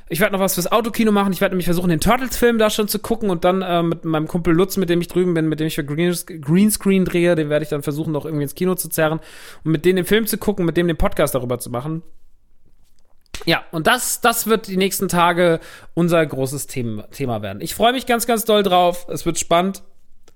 Ich 0.09 0.21
werde 0.21 0.35
noch 0.35 0.41
was 0.41 0.55
fürs 0.55 0.71
Autokino 0.71 1.11
machen. 1.11 1.33
Ich 1.33 1.41
werde 1.41 1.55
nämlich 1.55 1.67
versuchen, 1.67 1.89
den 1.89 2.01
Turtles-Film 2.01 2.59
da 2.59 2.71
schon 2.71 2.87
zu 2.87 3.01
gucken 3.01 3.29
und 3.29 3.45
dann 3.45 3.63
äh, 3.63 3.83
mit 3.83 4.05
meinem 4.05 4.29
Kumpel 4.29 4.55
Lutz, 4.55 4.77
mit 4.77 4.89
dem 4.89 5.01
ich 5.01 5.09
drüben 5.09 5.35
bin, 5.35 5.49
mit 5.49 5.59
dem 5.59 5.67
ich 5.67 5.75
für 5.75 5.85
Greenscreen 5.85 7.05
drehe, 7.05 7.35
den 7.35 7.51
werde 7.51 7.65
ich 7.65 7.71
dann 7.71 7.83
versuchen, 7.83 8.13
noch 8.13 8.25
irgendwie 8.25 8.45
ins 8.45 8.55
Kino 8.55 8.77
zu 8.77 8.89
zerren 8.89 9.19
und 9.65 9.73
mit 9.73 9.85
dem 9.85 9.97
den 9.97 10.05
Film 10.05 10.27
zu 10.27 10.39
gucken, 10.39 10.65
mit 10.65 10.77
dem 10.77 10.87
den 10.87 10.97
Podcast 10.97 11.35
darüber 11.35 11.59
zu 11.59 11.71
machen. 11.71 12.03
Ja, 13.45 13.65
und 13.71 13.87
das, 13.87 14.21
das 14.21 14.47
wird 14.47 14.69
die 14.69 14.77
nächsten 14.77 15.09
Tage 15.09 15.61
unser 15.95 16.25
großes 16.25 16.69
Thema, 16.69 17.09
Thema 17.11 17.43
werden. 17.43 17.61
Ich 17.61 17.75
freue 17.75 17.93
mich 17.93 18.07
ganz, 18.07 18.27
ganz 18.27 18.45
doll 18.45 18.63
drauf. 18.63 19.07
Es 19.09 19.27
wird 19.27 19.39
spannend. 19.39 19.83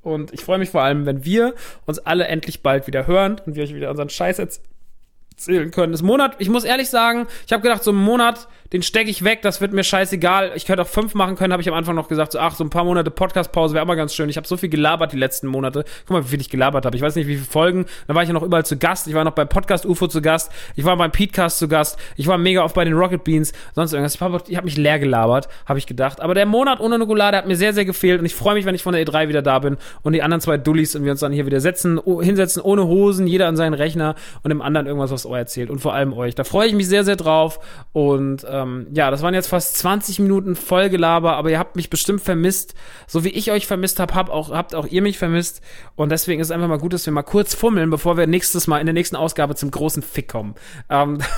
Und 0.03 0.33
ich 0.33 0.45
freue 0.45 0.59
mich 0.59 0.71
vor 0.71 0.83
allem, 0.83 1.07
wenn 1.07 1.25
wir 1.25 1.55
uns 1.87 1.99
alle 1.99 2.27
endlich 2.27 2.63
bald 2.63 2.87
wieder 2.87 3.07
hören 3.07 3.41
und 3.45 3.55
wir 3.55 3.65
euch 3.65 3.75
wieder 3.75 3.91
unseren 3.91 4.09
Scheiß 4.09 4.39
erzählen 4.39 5.71
können. 5.71 5.93
Das 5.93 6.03
Monat, 6.03 6.37
ich 6.39 6.49
muss 6.49 6.65
ehrlich 6.65 6.89
sagen, 6.89 7.27
ich 7.47 7.53
habe 7.53 7.63
gedacht, 7.63 7.85
so 7.85 7.93
ein 7.93 7.97
Monat 7.97 8.49
den 8.73 8.83
stecke 8.83 9.11
ich 9.11 9.25
weg, 9.25 9.43
das 9.43 9.61
wird 9.61 9.73
mir 9.73 9.83
scheißegal. 9.83 10.53
Ich 10.55 10.65
könnte 10.65 10.83
auch 10.83 10.89
fünf 10.89 11.15
machen 11.15 11.35
können, 11.35 11.53
habe 11.53 11.61
ich 11.61 11.69
am 11.69 11.75
Anfang 11.75 11.97
noch 11.97 12.07
gesagt, 12.07 12.33
so, 12.33 12.39
ach, 12.39 12.55
so 12.55 12.63
ein 12.63 12.71
paar 12.71 12.85
Monate 12.85 13.11
Podcast-Pause 13.11 13.75
wäre 13.75 13.85
immer 13.85 13.97
ganz 13.97 14.15
schön. 14.15 14.29
Ich 14.29 14.37
habe 14.37 14.47
so 14.47 14.57
viel 14.57 14.69
gelabert 14.69 15.13
die 15.13 15.17
letzten 15.17 15.49
Monate. 15.49 15.85
Guck 16.07 16.11
mal, 16.11 16.25
wie 16.25 16.29
viel 16.29 16.41
ich 16.41 16.51
gelabert 16.51 16.87
habe. 16.87 16.97
Ich 16.97 17.03
weiß 17.03 17.17
nicht, 17.17 17.27
wie 17.27 17.35
viele 17.35 17.47
Folgen. 17.47 17.87
Da 18.07 18.15
war 18.15 18.23
ich 18.23 18.29
ja 18.29 18.33
noch 18.33 18.45
überall 18.45 18.65
zu 18.65 18.79
Gast. 18.79 19.09
Ich 19.09 19.15
war 19.15 19.25
noch 19.25 19.33
beim 19.33 19.49
Podcast 19.49 19.87
UFO 19.87 20.07
zu 20.07 20.23
Gast. 20.23 20.53
Ich 20.77 20.85
war 20.85 20.97
beim 20.97 21.11
Petecast 21.11 21.59
zu 21.59 21.67
Gast. 21.67 21.99
Ich 22.17 22.29
war 22.29 22.39
mega 22.39 22.63
oft 22.63 22.77
bei 22.77 22.85
den 22.85 22.95
Rocket 22.95 23.25
Beans. 23.25 23.53
Sonst 23.75 23.93
irgendwas. 23.93 24.15
Ich 24.15 24.21
habe 24.21 24.39
hab 24.39 24.65
mich 24.65 24.77
leer 24.77 25.01
gelabert, 25.01 25.49
habe 25.67 25.79
ich 25.81 25.87
gedacht. 25.87 26.21
Aber 26.21 26.35
der 26.35 26.47
Monat 26.47 26.79
ohne 26.79 26.99
Nukulade 26.99 27.37
hat 27.37 27.49
mir 27.49 27.57
sehr, 27.57 27.73
sehr 27.73 27.85
gefehlt. 27.85 28.21
Und 28.21 28.27
ich 28.27 28.37
freue 28.37 28.55
mich, 28.55 28.67
wenn 28.67 28.77
ich 28.77 28.85
von 28.85 28.93
der 28.93 29.05
E3 29.05 29.29
wieder 29.29 29.43
da 29.43 29.59
bin 29.59 29.79
und 30.03 30.13
die 30.13 30.23
anderen 30.23 30.41
zwei 30.41 30.59
Dullis 30.59 30.95
und 30.95 31.05
wir 31.05 31.11
uns 31.11 31.21
dann 31.21 31.33
hier 31.33 31.47
wieder 31.47 31.61
setzen, 31.61 32.01
hinsetzen, 32.21 32.63
ohne 32.63 32.87
Hosen, 32.87 33.27
jeder 33.27 33.49
an 33.49 33.57
seinen 33.57 33.75
Rechner 33.75 34.15
und 34.45 34.51
dem 34.51 34.63
anderen 34.63 34.87
irgendwas 34.87 35.11
aufs 35.11 35.27
Ohr 35.27 35.39
erzählt. 35.39 35.71
Und 35.71 35.81
vor 35.81 35.93
allem 35.93 36.13
euch. 36.13 36.37
Da 36.37 36.45
freue 36.45 36.69
ich 36.69 36.75
mich 36.75 36.87
sehr, 36.87 37.05
sehr 37.05 37.17
drauf. 37.17 37.59
Und 37.93 38.47
ähm, 38.61 38.87
ja, 38.93 39.11
das 39.11 39.23
waren 39.23 39.35
jetzt 39.35 39.49
fast 39.49 39.77
20 39.79 40.19
Minuten 40.19 40.57
Vollgelaber, 40.57 41.37
aber 41.37 41.51
ihr 41.51 41.59
habt 41.59 41.77
mich 41.77 41.91
bestimmt 41.91 42.21
vermisst. 42.21 42.75
So 43.07 43.25
wie 43.25 43.31
ich 43.31 43.51
euch 43.51 43.67
vermisst 43.67 44.01
habe, 44.01 44.15
hab 44.15 44.31
auch, 44.31 44.51
habt 44.51 44.75
auch 44.75 44.87
ihr 44.87 45.03
mich 45.03 45.19
vermisst. 45.19 45.61
Und 45.97 46.11
deswegen 46.11 46.41
ist 46.41 46.49
es 46.49 46.51
einfach 46.53 46.69
mal 46.69 46.79
gut, 46.79 46.93
dass 46.93 47.07
wir 47.07 47.13
mal 47.13 47.23
kurz 47.23 47.55
fummeln, 47.55 47.91
bevor 47.91 48.17
wir 48.17 48.27
nächstes 48.27 48.67
Mal 48.67 48.81
in 48.81 48.87
der 48.87 48.95
nächsten 48.95 49.17
Ausgabe 49.17 49.55
zum 49.55 49.71
großen 49.71 50.03
Fick 50.03 50.29
kommen. 50.29 50.55
Ähm, 50.89 51.19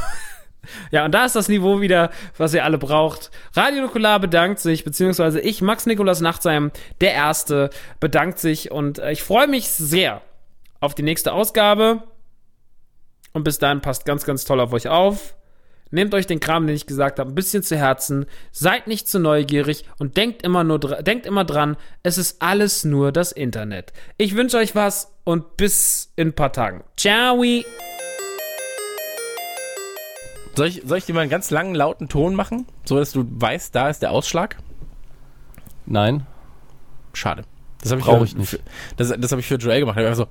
Ja, 0.91 1.05
und 1.05 1.13
da 1.13 1.25
ist 1.25 1.35
das 1.35 1.49
Niveau 1.49 1.81
wieder, 1.81 2.11
was 2.37 2.55
ihr 2.55 2.65
alle 2.65 2.79
braucht. 2.79 3.31
Radio 3.55 3.83
Nukular 3.83 4.21
bedankt 4.21 4.61
sich, 4.61 4.85
beziehungsweise 4.85 5.41
ich, 5.41 5.61
Max 5.61 5.87
Nikolas 5.87 6.21
Nachtsheim, 6.21 6.71
der 7.01 7.13
Erste, 7.13 7.71
bedankt 7.99 8.39
sich 8.39 8.71
und 8.71 8.99
äh, 8.99 9.13
ich 9.13 9.23
freue 9.23 9.49
mich 9.49 9.69
sehr 9.69 10.23
auf 10.81 10.95
die 10.95 11.03
nächste 11.03 11.33
Ausgabe. 11.33 12.05
Und 13.33 13.45
bis 13.45 13.59
dahin 13.59 13.81
passt 13.81 14.05
ganz, 14.05 14.25
ganz 14.25 14.45
toll 14.45 14.61
auf 14.61 14.73
euch 14.73 14.89
auf. 14.89 15.35
Nehmt 15.93 16.15
euch 16.15 16.27
den 16.27 16.41
Kram, 16.41 16.67
den 16.67 16.75
ich 16.75 16.87
gesagt 16.87 17.19
habe, 17.19 17.31
ein 17.31 17.35
bisschen 17.35 17.63
zu 17.63 17.77
Herzen. 17.77 18.25
Seid 18.51 18.87
nicht 18.87 19.09
zu 19.09 19.19
neugierig 19.21 19.85
und 19.99 20.17
denkt 20.17 20.43
immer 20.43 20.65
nur, 20.65 20.79
denkt 20.79 21.27
immer 21.27 21.45
dran, 21.45 21.77
es 22.03 22.17
ist 22.17 22.41
alles 22.41 22.85
nur 22.85 23.13
das 23.13 23.31
Internet. 23.31 23.93
Ich 24.17 24.35
wünsche 24.35 24.57
euch 24.57 24.75
was 24.75 25.13
und 25.25 25.59
bis 25.59 26.11
in 26.17 26.29
ein 26.29 26.33
paar 26.33 26.51
Tagen. 26.51 26.83
Ciao! 26.97 27.45
Soll 30.57 30.67
ich, 30.67 30.83
soll 30.87 30.97
ich 30.97 31.05
dir 31.05 31.15
mal 31.15 31.21
einen 31.21 31.31
ganz 31.31 31.51
langen, 31.51 31.75
lauten 31.75 32.09
Ton 32.09 32.35
machen, 32.35 32.67
so 32.85 32.97
dass 32.97 33.13
du 33.13 33.27
weißt, 33.29 33.75
da 33.75 33.91
ist 33.91 34.01
der 34.01 34.13
Ausschlag? 34.13 34.57
Nein. 35.85 36.27
Schade. 37.13 37.45
Das 37.83 37.93
habe 37.93 38.01
ich, 38.01 38.31
ich 38.31 38.37
nicht. 38.37 38.49
Für, 38.49 38.61
das, 38.97 39.13
das 39.19 39.31
habe 39.31 39.41
ich 39.41 39.47
für 39.47 39.57
Joel 39.57 39.81
gemacht. 39.81 39.99
Ich 39.99 40.07
einfach 40.07 40.17
so. 40.17 40.27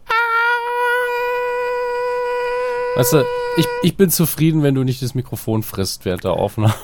Weißt 2.96 3.14
du, 3.14 3.24
ich, 3.58 3.66
ich 3.84 3.96
bin 3.98 4.10
zufrieden, 4.10 4.64
wenn 4.64 4.76
du 4.76 4.84
nicht 4.84 5.02
das 5.02 5.16
Mikrofon 5.16 5.64
frisst 5.64 6.06
während 6.06 6.24
der 6.24 6.34
Aufnahme. 6.34 6.74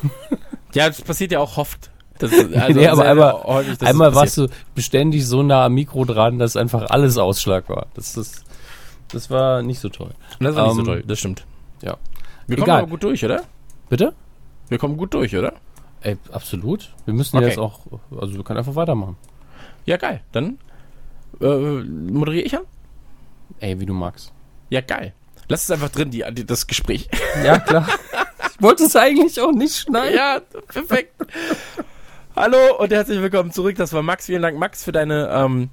Ja, 0.74 0.88
das 0.90 1.02
passiert 1.02 1.32
ja 1.32 1.40
auch 1.40 1.58
oft. 1.58 1.90
Das, 2.20 2.32
also 2.54 2.80
nee, 2.80 2.88
aber 2.88 3.06
einmal, 3.06 3.34
häufig, 3.44 3.82
einmal 3.82 4.14
warst 4.14 4.38
du 4.38 4.48
beständig 4.76 5.26
so 5.26 5.42
nah 5.42 5.66
am 5.66 5.74
Mikro 5.74 6.04
dran, 6.04 6.40
dass 6.40 6.58
einfach 6.58 6.90
alles 6.90 7.18
Ausschlag 7.18 7.70
war. 7.70 7.88
Das, 7.96 8.18
ist, 8.18 8.44
das 9.08 9.32
war 9.32 9.62
nicht 9.64 9.80
so 9.80 9.88
toll. 9.90 10.12
Das 10.40 10.54
war 10.56 10.66
nicht 10.68 10.74
so 10.76 10.80
Ähm, 10.82 10.86
toll, 10.86 11.04
das 11.08 11.20
stimmt. 11.20 11.46
Ja. 11.82 11.96
Wir 12.48 12.58
kommen 12.58 12.68
Egal. 12.68 12.82
aber 12.82 12.90
gut 12.92 13.02
durch, 13.04 13.24
oder? 13.24 13.44
Bitte? 13.90 14.14
Wir 14.68 14.78
kommen 14.78 14.98
gut 14.98 15.14
durch, 15.14 15.36
oder? 15.36 15.54
Ey, 16.02 16.18
absolut. 16.32 16.94
Wir 17.06 17.14
müssen 17.14 17.38
Okay. 17.38 17.48
jetzt 17.48 17.60
auch, 17.60 17.80
also 18.20 18.36
wir 18.36 18.44
können 18.44 18.60
einfach 18.60 18.76
weitermachen. 18.76 19.16
Ja, 19.86 19.96
geil. 19.98 20.22
Dann 20.34 20.60
äh, 21.42 21.48
moderiere 21.48 22.46
ich 22.46 22.56
an? 22.56 22.64
Ey, 23.62 23.80
wie 23.80 23.86
du 23.86 23.94
magst. 23.94 24.34
Ja, 24.70 24.82
geil. 24.82 25.14
Lass 25.50 25.64
es 25.64 25.72
einfach 25.72 25.90
drin, 25.90 26.12
die, 26.12 26.26
die, 26.32 26.46
das 26.46 26.68
Gespräch. 26.68 27.08
Ja, 27.44 27.60
klar. 27.60 27.88
ich 28.54 28.62
wollte 28.62 28.84
es 28.84 28.96
eigentlich 28.98 29.40
auch 29.40 29.54
nicht 29.54 29.78
schneiden. 29.78 30.16
ja, 30.16 30.42
perfekt. 30.68 31.14
Hallo 32.36 32.78
und 32.78 32.92
herzlich 32.92 33.22
willkommen 33.22 33.52
zurück. 33.52 33.76
Das 33.78 33.94
war 33.94 34.02
Max. 34.02 34.26
Vielen 34.26 34.42
Dank, 34.42 34.58
Max, 34.58 34.84
für 34.84 34.92
deine 34.92 35.30
ähm, 35.32 35.70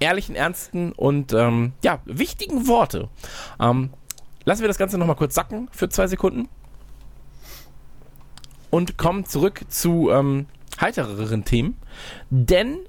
ehrlichen, 0.00 0.34
ernsten 0.34 0.90
und 0.92 1.32
ähm, 1.32 1.74
ja, 1.84 2.00
wichtigen 2.06 2.66
Worte. 2.66 3.08
Ähm, 3.60 3.90
lassen 4.44 4.62
wir 4.62 4.68
das 4.68 4.78
Ganze 4.78 4.98
nochmal 4.98 5.16
kurz 5.16 5.34
sacken 5.34 5.68
für 5.70 5.88
zwei 5.88 6.08
Sekunden. 6.08 6.48
Und 8.70 8.98
kommen 8.98 9.24
zurück 9.26 9.60
zu 9.68 10.10
ähm, 10.10 10.46
heitereren 10.80 11.44
Themen. 11.44 11.78
Denn 12.30 12.80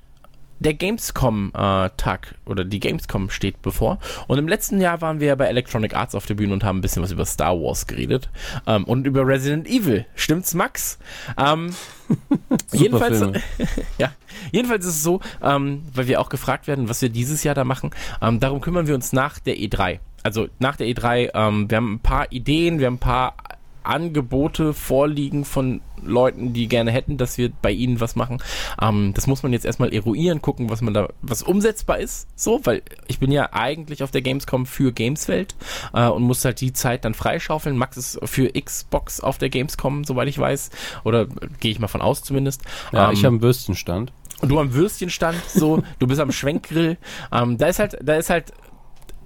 der 0.60 0.74
Gamescom-Tag 0.74 2.36
oder 2.46 2.64
die 2.64 2.80
Gamescom 2.80 3.30
steht 3.30 3.62
bevor. 3.62 4.00
Und 4.28 4.38
im 4.38 4.48
letzten 4.48 4.80
Jahr 4.80 5.02
waren 5.02 5.20
wir 5.20 5.28
ja 5.28 5.36
bei 5.36 5.46
Electronic 5.46 5.96
Arts 5.96 6.16
auf 6.16 6.26
der 6.26 6.36
Bühne 6.36 6.54
und 6.54 6.64
haben 6.64 6.80
ein 6.80 6.82
bisschen 6.82 7.04
was 7.04 7.12
über 7.12 7.26
Star 7.26 7.56
Wars 7.56 7.88
geredet. 7.88 8.30
Ähm, 8.66 8.86
und 8.86 9.06
über 9.06 9.26
Resident 9.28 9.68
Evil. 9.68 10.06
Stimmt's, 10.16 10.54
Max? 10.54 10.98
Ähm, 11.38 11.76
jedenfalls, 12.72 13.22
ja, 13.98 14.12
jedenfalls 14.52 14.86
ist 14.86 14.96
es 14.96 15.04
so, 15.04 15.20
ähm, 15.42 15.84
weil 15.94 16.08
wir 16.08 16.22
auch 16.22 16.30
gefragt 16.30 16.68
werden, 16.68 16.90
was 16.90 17.02
wir 17.02 17.10
dieses 17.10 17.44
Jahr 17.44 17.56
da 17.56 17.64
machen. 17.64 17.92
Ähm, 18.22 18.40
darum 18.40 18.62
kümmern 18.62 18.88
wir 18.88 18.96
uns 18.96 19.14
nach 19.14 19.40
der 19.40 19.58
E3. 19.58 20.00
Also 20.24 20.48
nach 20.60 20.76
der 20.76 20.88
E3, 20.88 21.32
ähm, 21.34 21.70
wir 21.70 21.78
haben 21.78 21.94
ein 21.94 22.00
paar 22.00 22.32
Ideen, 22.32 22.80
wir 22.80 22.88
haben 22.88 22.96
ein 22.96 23.00
paar 23.00 23.36
Angebote 23.84 24.74
vorliegen 24.74 25.46
von 25.46 25.82
Leuten, 26.06 26.54
die 26.54 26.68
gerne 26.68 26.92
hätten, 26.92 27.18
dass 27.18 27.38
wir 27.38 27.52
bei 27.62 27.72
ihnen 27.72 28.00
was 28.00 28.16
machen. 28.16 28.42
Ähm, 28.82 29.14
das 29.14 29.28
muss 29.28 29.44
man 29.44 29.54
jetzt 29.54 29.66
erstmal 29.66 29.94
eruieren, 29.94 30.42
gucken, 30.42 30.70
was 30.70 30.82
man 30.82 30.94
da, 30.94 31.10
was 31.22 31.44
umsetzbar 31.44 32.00
ist, 32.00 32.28
so, 32.36 32.62
weil 32.64 32.82
ich 33.08 33.20
bin 33.20 33.32
ja 33.32 33.50
eigentlich 33.54 34.04
auf 34.04 34.12
der 34.12 34.22
Gamescom 34.22 34.66
für 34.66 34.92
Gameswelt 34.92 35.56
äh, 35.94 36.08
und 36.08 36.24
muss 36.24 36.44
halt 36.46 36.62
die 36.62 36.74
Zeit 36.74 37.06
dann 37.06 37.14
freischaufeln. 37.14 37.78
Max 37.78 37.98
ist 37.98 38.20
für 38.24 38.50
Xbox 38.52 39.20
auf 39.20 39.38
der 39.38 39.50
Gamescom, 39.50 40.04
soweit 40.04 40.28
ich 40.28 40.38
weiß, 40.40 40.70
oder 41.04 41.22
äh, 41.24 41.28
gehe 41.60 41.72
ich 41.72 41.80
mal 41.80 41.88
von 41.88 42.02
aus 42.02 42.24
zumindest. 42.24 42.62
Ja, 42.92 43.08
Ähm, 43.08 43.14
ich 43.14 43.20
habe 43.26 43.34
einen 43.34 43.42
Würstchenstand. 43.42 44.12
und 44.42 44.50
du 44.50 44.60
am 44.60 44.74
Würstchenstand, 44.74 45.38
so, 45.48 45.82
du 46.00 46.08
bist 46.08 46.20
am 46.20 46.32
Schwenkgrill. 46.32 46.98
Ähm, 47.32 47.58
da 47.58 47.68
ist 47.68 47.80
halt, 47.80 47.98
da 48.04 48.16
ist 48.16 48.30
halt, 48.30 48.52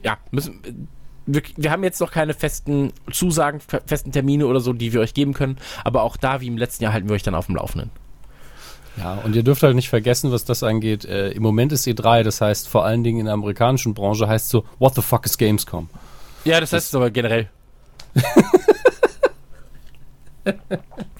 ja, 0.04 0.18
müssen, 0.32 0.88
wir, 1.34 1.42
wir 1.58 1.72
haben 1.72 1.84
jetzt 1.84 2.00
noch 2.02 2.12
keine 2.12 2.34
festen 2.34 2.92
Zusagen, 3.12 3.60
fe- 3.60 3.82
festen 3.86 4.12
Termine 4.12 4.48
oder 4.48 4.60
so, 4.60 4.74
die 4.74 4.94
wir 4.94 5.02
euch 5.02 5.14
geben 5.14 5.34
können. 5.34 5.58
Aber 5.84 6.04
auch 6.04 6.18
da, 6.18 6.42
wie 6.42 6.48
im 6.48 6.58
letzten 6.58 6.84
Jahr, 6.84 6.94
halten 6.94 7.08
wir 7.10 7.16
euch 7.16 7.24
dann 7.24 7.36
auf 7.36 7.46
dem 7.46 7.56
Laufenden. 7.56 7.92
Ja, 8.98 9.14
und 9.24 9.36
ihr 9.36 9.44
dürft 9.44 9.64
halt 9.64 9.76
nicht 9.76 9.88
vergessen, 9.90 10.32
was 10.32 10.44
das 10.44 10.62
angeht. 10.64 11.06
Äh, 11.06 11.30
Im 11.30 11.44
Moment 11.44 11.72
ist 11.72 11.88
E3, 11.88 12.24
das 12.24 12.42
heißt 12.42 12.68
vor 12.68 12.84
allen 12.86 13.04
Dingen 13.04 13.20
in 13.20 13.26
der 13.26 13.34
amerikanischen 13.34 13.94
Branche 13.94 14.28
heißt 14.28 14.50
so, 14.50 14.66
what 14.80 14.96
the 14.96 15.02
fuck 15.02 15.26
is 15.26 15.38
Gamescom? 15.38 15.90
Ja, 16.44 16.60
das 16.60 16.74
heißt 16.74 16.88
es 16.88 16.96
aber 16.96 17.10
generell. 17.12 17.48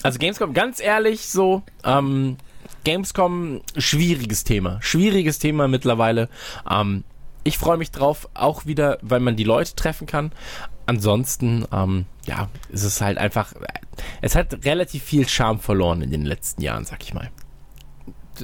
also 0.04 0.20
Gamescom, 0.20 0.54
ganz 0.54 0.80
ehrlich, 0.82 1.28
so, 1.28 1.62
ähm, 1.84 2.38
Gamescom, 2.84 3.62
schwieriges 3.78 4.44
Thema. 4.44 4.80
Schwieriges 4.82 5.40
Thema 5.40 5.68
mittlerweile. 5.68 6.30
Ähm, 6.70 7.04
ich 7.50 7.58
freue 7.58 7.78
mich 7.78 7.90
drauf, 7.90 8.30
auch 8.36 8.68
wieder, 8.68 9.00
weil 9.02 9.20
man 9.20 9.36
die 9.36 9.44
Leute 9.44 9.76
treffen 9.76 10.06
kann. 10.06 10.32
Ansonsten, 10.86 11.66
ähm, 11.72 12.06
ja, 12.26 12.48
ist 12.70 13.02
halt 13.02 13.18
einfach, 13.18 13.54
es 14.22 14.36
hat 14.36 14.66
relativ 14.66 15.04
viel 15.04 15.28
Charme 15.28 15.60
verloren 15.60 16.04
in 16.04 16.12
den 16.12 16.26
letzten 16.26 16.62
Jahren, 16.62 16.86
sag 16.86 17.04
ich 17.04 17.14
mal. 17.14 17.32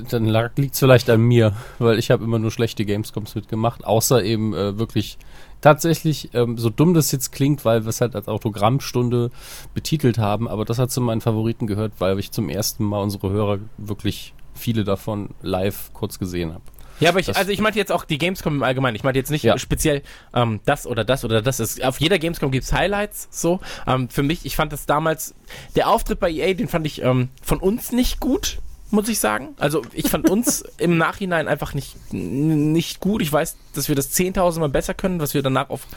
Dann 0.09 0.25
liegt 0.55 0.73
es 0.73 0.79
vielleicht 0.79 1.09
an 1.09 1.21
mir, 1.21 1.53
weil 1.77 1.99
ich 1.99 2.09
habe 2.09 2.23
immer 2.23 2.39
nur 2.39 2.51
schlechte 2.51 2.83
Gamescoms 2.83 3.35
mitgemacht, 3.35 3.85
außer 3.85 4.23
eben 4.23 4.53
äh, 4.53 4.77
wirklich 4.77 5.19
tatsächlich, 5.61 6.31
ähm, 6.33 6.57
so 6.57 6.71
dumm 6.71 6.95
das 6.95 7.11
jetzt 7.11 7.31
klingt, 7.31 7.63
weil 7.63 7.85
wir 7.85 7.89
es 7.89 8.01
halt 8.01 8.15
als 8.15 8.27
Autogrammstunde 8.27 9.29
betitelt 9.75 10.17
haben, 10.17 10.47
aber 10.47 10.65
das 10.65 10.79
hat 10.79 10.89
zu 10.91 10.99
meinen 10.99 11.21
Favoriten 11.21 11.67
gehört, 11.67 11.93
weil 11.99 12.17
ich 12.17 12.31
zum 12.31 12.49
ersten 12.49 12.83
Mal 12.83 13.01
unsere 13.03 13.29
Hörer 13.29 13.59
wirklich 13.77 14.33
viele 14.55 14.83
davon 14.83 15.29
live 15.43 15.91
kurz 15.93 16.17
gesehen 16.17 16.53
habe. 16.53 16.63
Ja, 16.99 17.09
aber 17.09 17.19
ich, 17.19 17.35
also 17.35 17.51
ich 17.51 17.59
meinte 17.59 17.77
jetzt 17.79 17.91
auch 17.91 18.05
die 18.05 18.17
Gamescom 18.17 18.55
im 18.55 18.63
Allgemeinen. 18.63 18.95
Ich 18.95 19.03
meinte 19.03 19.19
jetzt 19.19 19.31
nicht 19.31 19.43
Ja. 19.43 19.57
speziell 19.57 20.01
ähm, 20.33 20.59
das 20.65 20.87
oder 20.87 21.03
das 21.03 21.25
oder 21.25 21.41
das. 21.41 21.59
Es, 21.59 21.81
auf 21.81 21.99
jeder 21.99 22.19
Gamescom 22.19 22.51
gibt's 22.51 22.71
Highlights. 22.71 23.27
So 23.31 23.59
ähm, 23.87 24.09
für 24.09 24.23
mich. 24.23 24.45
Ich 24.45 24.55
fand 24.55 24.71
das 24.73 24.85
damals 24.85 25.33
der 25.75 25.89
Auftritt 25.89 26.19
bei 26.19 26.29
EA, 26.31 26.53
den 26.53 26.67
fand 26.67 26.85
ich 26.87 27.01
ähm, 27.01 27.29
von 27.43 27.59
uns 27.59 27.91
nicht 27.91 28.19
gut, 28.19 28.59
muss 28.91 29.09
ich 29.09 29.19
sagen. 29.19 29.55
Also 29.59 29.81
ich 29.93 30.09
fand 30.09 30.29
uns 30.29 30.61
im 30.77 30.97
Nachhinein 30.97 31.47
einfach 31.47 31.73
nicht 31.73 31.95
nicht 32.13 32.99
gut. 33.01 33.21
Ich 33.21 33.31
weiß, 33.31 33.57
dass 33.73 33.89
wir 33.89 33.95
das 33.95 34.11
10.000 34.15 34.59
Mal 34.59 34.69
besser 34.69 34.93
können, 34.93 35.19
was 35.19 35.33
wir 35.33 35.41
danach 35.43 35.69
auf. 35.69 35.87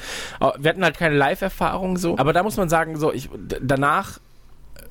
äh, 0.40 0.50
Wir 0.58 0.70
hatten 0.70 0.82
halt 0.84 0.98
keine 0.98 1.16
Live-Erfahrung 1.16 1.96
so. 1.96 2.18
Aber 2.18 2.32
da 2.32 2.42
muss 2.42 2.56
man 2.56 2.68
sagen, 2.68 2.98
so 2.98 3.12
ich 3.12 3.28
danach 3.60 4.18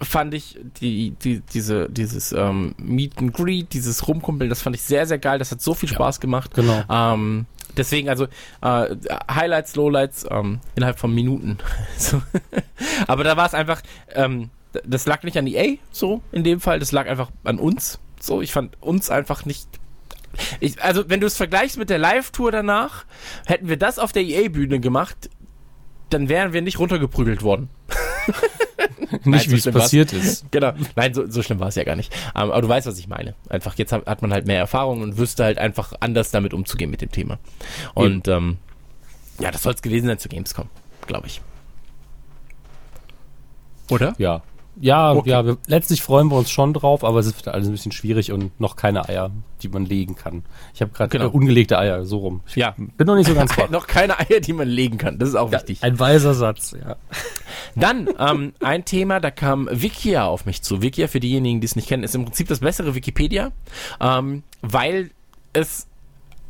fand 0.01 0.33
ich 0.33 0.59
die, 0.81 1.11
die, 1.11 1.41
diese, 1.41 1.89
dieses 1.89 2.31
ähm, 2.31 2.75
Meet 2.77 3.17
and 3.17 3.33
Greet, 3.33 3.73
dieses 3.73 4.07
Rumkumpeln, 4.07 4.49
das 4.49 4.61
fand 4.61 4.75
ich 4.75 4.81
sehr, 4.81 5.05
sehr 5.05 5.17
geil. 5.17 5.39
Das 5.39 5.51
hat 5.51 5.61
so 5.61 5.73
viel 5.73 5.89
Spaß 5.89 6.19
gemacht. 6.19 6.53
Genau. 6.53 6.83
Ähm, 6.89 7.45
deswegen, 7.75 8.09
also 8.09 8.25
äh, 8.61 8.95
Highlights, 9.31 9.75
Lowlights 9.75 10.25
ähm, 10.29 10.59
innerhalb 10.75 10.99
von 10.99 11.13
Minuten. 11.13 11.57
so. 11.97 12.21
Aber 13.07 13.23
da 13.23 13.37
war 13.37 13.47
es 13.47 13.53
einfach, 13.53 13.81
ähm, 14.13 14.49
das 14.85 15.05
lag 15.05 15.23
nicht 15.23 15.37
an 15.37 15.47
EA, 15.47 15.77
so 15.91 16.21
in 16.31 16.43
dem 16.43 16.59
Fall, 16.59 16.79
das 16.79 16.91
lag 16.91 17.07
einfach 17.07 17.31
an 17.43 17.59
uns. 17.59 17.99
So, 18.19 18.41
ich 18.41 18.51
fand 18.51 18.81
uns 18.81 19.09
einfach 19.09 19.45
nicht. 19.45 19.67
Ich, 20.59 20.81
also, 20.83 21.09
wenn 21.09 21.19
du 21.19 21.27
es 21.27 21.37
vergleichst 21.37 21.77
mit 21.77 21.89
der 21.89 21.97
Live-Tour 21.97 22.51
danach, 22.51 23.05
hätten 23.45 23.69
wir 23.69 23.77
das 23.77 23.97
auf 23.97 24.11
der 24.11 24.23
EA-Bühne 24.23 24.79
gemacht, 24.79 25.29
dann 26.09 26.29
wären 26.29 26.53
wir 26.53 26.61
nicht 26.61 26.79
runtergeprügelt 26.79 27.41
worden. 27.41 27.69
nicht, 29.23 29.49
wie 29.51 29.55
es 29.55 29.69
passiert 29.69 30.13
ist. 30.13 30.51
Genau. 30.51 30.73
Nein, 30.95 31.13
so, 31.13 31.29
so 31.29 31.41
schlimm 31.41 31.59
war 31.59 31.67
es 31.67 31.75
ja 31.75 31.83
gar 31.83 31.95
nicht. 31.95 32.13
Um, 32.33 32.43
ähm, 32.43 32.51
aber 32.51 32.61
du 32.61 32.69
weißt, 32.69 32.87
was 32.87 32.99
ich 32.99 33.07
meine. 33.07 33.35
Einfach, 33.49 33.75
jetzt 33.77 33.91
hat, 33.91 34.05
hat, 34.05 34.21
man 34.21 34.31
halt 34.31 34.47
mehr 34.47 34.59
Erfahrung 34.59 35.01
und 35.01 35.17
wüsste 35.17 35.43
halt 35.43 35.57
einfach 35.57 35.93
anders 35.99 36.31
damit 36.31 36.53
umzugehen 36.53 36.89
mit 36.89 37.01
dem 37.01 37.11
Thema. 37.11 37.39
Und 37.93 38.27
ähm, 38.27 38.57
ja, 39.39 39.51
das 39.51 39.63
soll 39.63 39.73
es 39.73 39.81
gewesen 39.81 40.07
sein 40.07 40.19
zu 40.19 40.29
Gamescom, 40.29 40.69
glaube 41.05 41.27
ich. 41.27 41.41
Oder? 43.89 44.15
Ja. 44.17 44.41
Ja, 44.79 45.13
okay. 45.13 45.29
ja, 45.31 45.45
wir, 45.45 45.57
letztlich 45.67 46.01
freuen 46.01 46.29
wir 46.29 46.37
uns 46.37 46.51
schon 46.51 46.73
drauf, 46.73 47.03
aber 47.03 47.19
es 47.19 47.25
ist 47.25 47.47
alles 47.47 47.67
ein 47.67 47.71
bisschen 47.71 47.91
schwierig 47.91 48.31
und 48.31 48.59
noch 48.59 48.75
keine 48.75 49.07
Eier, 49.09 49.31
die 49.61 49.69
man 49.69 49.85
legen 49.85 50.15
kann. 50.15 50.43
Ich 50.73 50.81
habe 50.81 50.91
gerade 50.91 51.09
genau. 51.09 51.25
äh, 51.25 51.29
ungelegte 51.29 51.79
Eier, 51.79 52.05
so 52.05 52.19
rum. 52.19 52.41
Ich 52.47 52.55
ja. 52.55 52.75
bin 52.77 53.07
noch 53.07 53.15
nicht 53.15 53.27
so 53.27 53.33
ganz 53.33 53.57
wach. 53.57 53.69
noch 53.71 53.87
keine 53.87 54.19
Eier, 54.19 54.39
die 54.39 54.53
man 54.53 54.67
legen 54.67 54.97
kann, 54.97 55.17
das 55.17 55.29
ist 55.29 55.35
auch 55.35 55.51
ja, 55.51 55.59
wichtig. 55.59 55.83
Ein 55.83 55.99
weiser 55.99 56.33
Satz, 56.33 56.75
ja. 56.79 56.95
Dann 57.75 58.09
ähm, 58.19 58.53
ein 58.59 58.85
Thema, 58.85 59.19
da 59.19 59.31
kam 59.31 59.67
Wikia 59.71 60.25
auf 60.25 60.45
mich 60.45 60.61
zu. 60.61 60.81
Wikia, 60.81 61.07
für 61.07 61.19
diejenigen, 61.19 61.61
die 61.61 61.65
es 61.65 61.75
nicht 61.75 61.87
kennen, 61.87 62.03
ist 62.03 62.15
im 62.15 62.25
Prinzip 62.25 62.47
das 62.47 62.59
bessere 62.59 62.95
Wikipedia, 62.95 63.51
ähm, 63.99 64.43
weil 64.61 65.11
es 65.53 65.87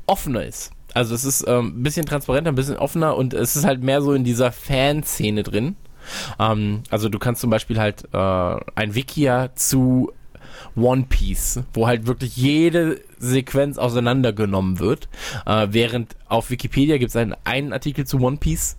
offener 0.06 0.44
ist. 0.44 0.72
Also 0.94 1.16
es 1.16 1.26
ist 1.26 1.46
ähm, 1.48 1.80
ein 1.80 1.84
bisschen 1.84 2.06
transparenter, 2.06 2.52
ein 2.52 2.56
bisschen 2.56 2.78
offener 2.78 3.16
und 3.16 3.34
es 3.34 3.56
ist 3.56 3.66
halt 3.66 3.84
mehr 3.84 4.02
so 4.02 4.14
in 4.14 4.24
dieser 4.24 4.52
Fanszene 4.52 5.44
drin. 5.44 5.76
Ähm, 6.40 6.84
also 6.90 7.10
du 7.10 7.20
kannst 7.20 7.42
zum 7.42 7.50
Beispiel 7.50 7.80
halt 7.80 8.04
äh, 8.14 8.56
ein 8.76 8.96
Wikia 8.96 9.56
zu 9.56 10.12
One 10.76 11.06
Piece, 11.10 11.64
wo 11.74 11.88
halt 11.88 12.08
wirklich 12.08 12.38
jede 12.38 13.02
Sequenz 13.18 13.78
auseinandergenommen 13.78 14.80
wird. 14.80 15.10
Äh, 15.46 15.68
während 15.72 16.16
auf 16.28 16.50
Wikipedia 16.50 16.98
gibt 16.98 17.10
es 17.10 17.16
einen, 17.16 17.36
einen 17.44 17.74
Artikel 17.74 18.06
zu 18.06 18.20
One 18.20 18.38
Piece, 18.38 18.78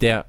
der 0.00 0.26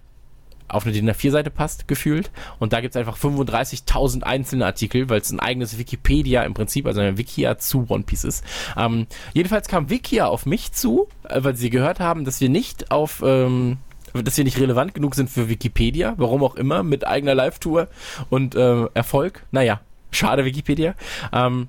auf 0.68 0.86
eine 0.86 0.94
DIN 0.94 1.10
A4-Seite 1.10 1.52
passt, 1.52 1.88
gefühlt. 1.88 2.32
Und 2.60 2.74
da 2.74 2.82
gibt 2.82 2.96
es 2.96 3.00
einfach 3.00 3.18
35.000 3.18 4.24
einzelne 4.24 4.66
Artikel, 4.66 5.10
weil 5.10 5.22
es 5.22 5.32
ein 5.32 5.40
eigenes 5.40 5.78
Wikipedia 5.78 6.44
im 6.44 6.54
Prinzip, 6.54 6.88
also 6.88 7.02
ein 7.02 7.18
Wikia 7.18 7.58
zu 7.58 7.86
One 7.88 8.04
Piece 8.04 8.24
ist. 8.24 8.44
Ähm, 8.76 9.06
jedenfalls 9.34 9.68
kam 9.68 9.90
Wikia 9.90 10.26
auf 10.26 10.46
mich 10.46 10.72
zu, 10.72 11.08
äh, 11.30 11.44
weil 11.44 11.56
sie 11.56 11.70
gehört 11.70 12.00
haben, 12.00 12.26
dass 12.26 12.42
wir 12.42 12.50
nicht 12.50 12.92
auf 12.92 13.22
ähm, 13.24 13.78
dass 14.24 14.38
wir 14.38 14.44
nicht 14.44 14.60
relevant 14.60 14.94
genug 14.94 15.16
sind 15.16 15.30
für 15.30 15.50
Wikipedia, 15.50 16.14
warum 16.18 16.44
auch 16.44 16.56
immer, 16.56 16.84
mit 16.84 17.06
eigener 17.06 17.36
Live-Tour 17.36 17.88
und 18.30 18.56
äh, 18.56 18.86
Erfolg. 18.94 19.46
Naja, 19.52 19.82
schade 20.12 20.46
Wikipedia. 20.46 20.96
Ähm, 21.34 21.68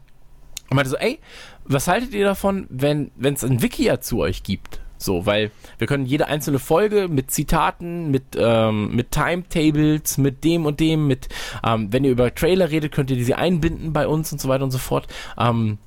und 0.69 0.77
meinte 0.77 0.91
so, 0.91 0.97
ey, 0.97 1.19
was 1.65 1.89
haltet 1.89 2.13
ihr 2.15 2.25
davon, 2.25 2.67
wenn 2.69 3.11
es 3.23 3.45
ein 3.45 3.63
Wikia 3.63 4.01
zu 4.01 4.21
euch 4.21 4.43
gibt? 4.43 4.81
So, 4.99 5.27
weil 5.27 5.51
wir 5.79 5.87
können 5.87 6.07
jede 6.07 6.27
einzelne 6.27 6.59
Folge 6.59 7.09
mit 7.09 7.31
Zitaten, 7.31 8.11
mit, 8.11 8.25
ähm, 8.37 8.95
mit 8.95 9.11
Timetables, 9.11 10.17
mit 10.17 10.43
dem 10.43 10.65
und 10.65 10.81
dem, 10.81 11.07
mit, 11.07 11.29
ähm, 11.65 11.93
wenn 11.93 12.05
ihr 12.05 12.11
über 12.11 12.35
Trailer 12.35 12.71
redet, 12.71 12.93
könnt 12.93 13.11
ihr 13.11 13.17
diese 13.17 13.37
einbinden 13.37 13.93
bei 13.93 14.09
uns 14.09 14.33
und 14.33 14.41
so 14.41 14.49
weiter 14.49 14.65
und 14.65 14.71
so 14.71 14.79
fort. 14.79 15.07
Ähm, 15.39 15.79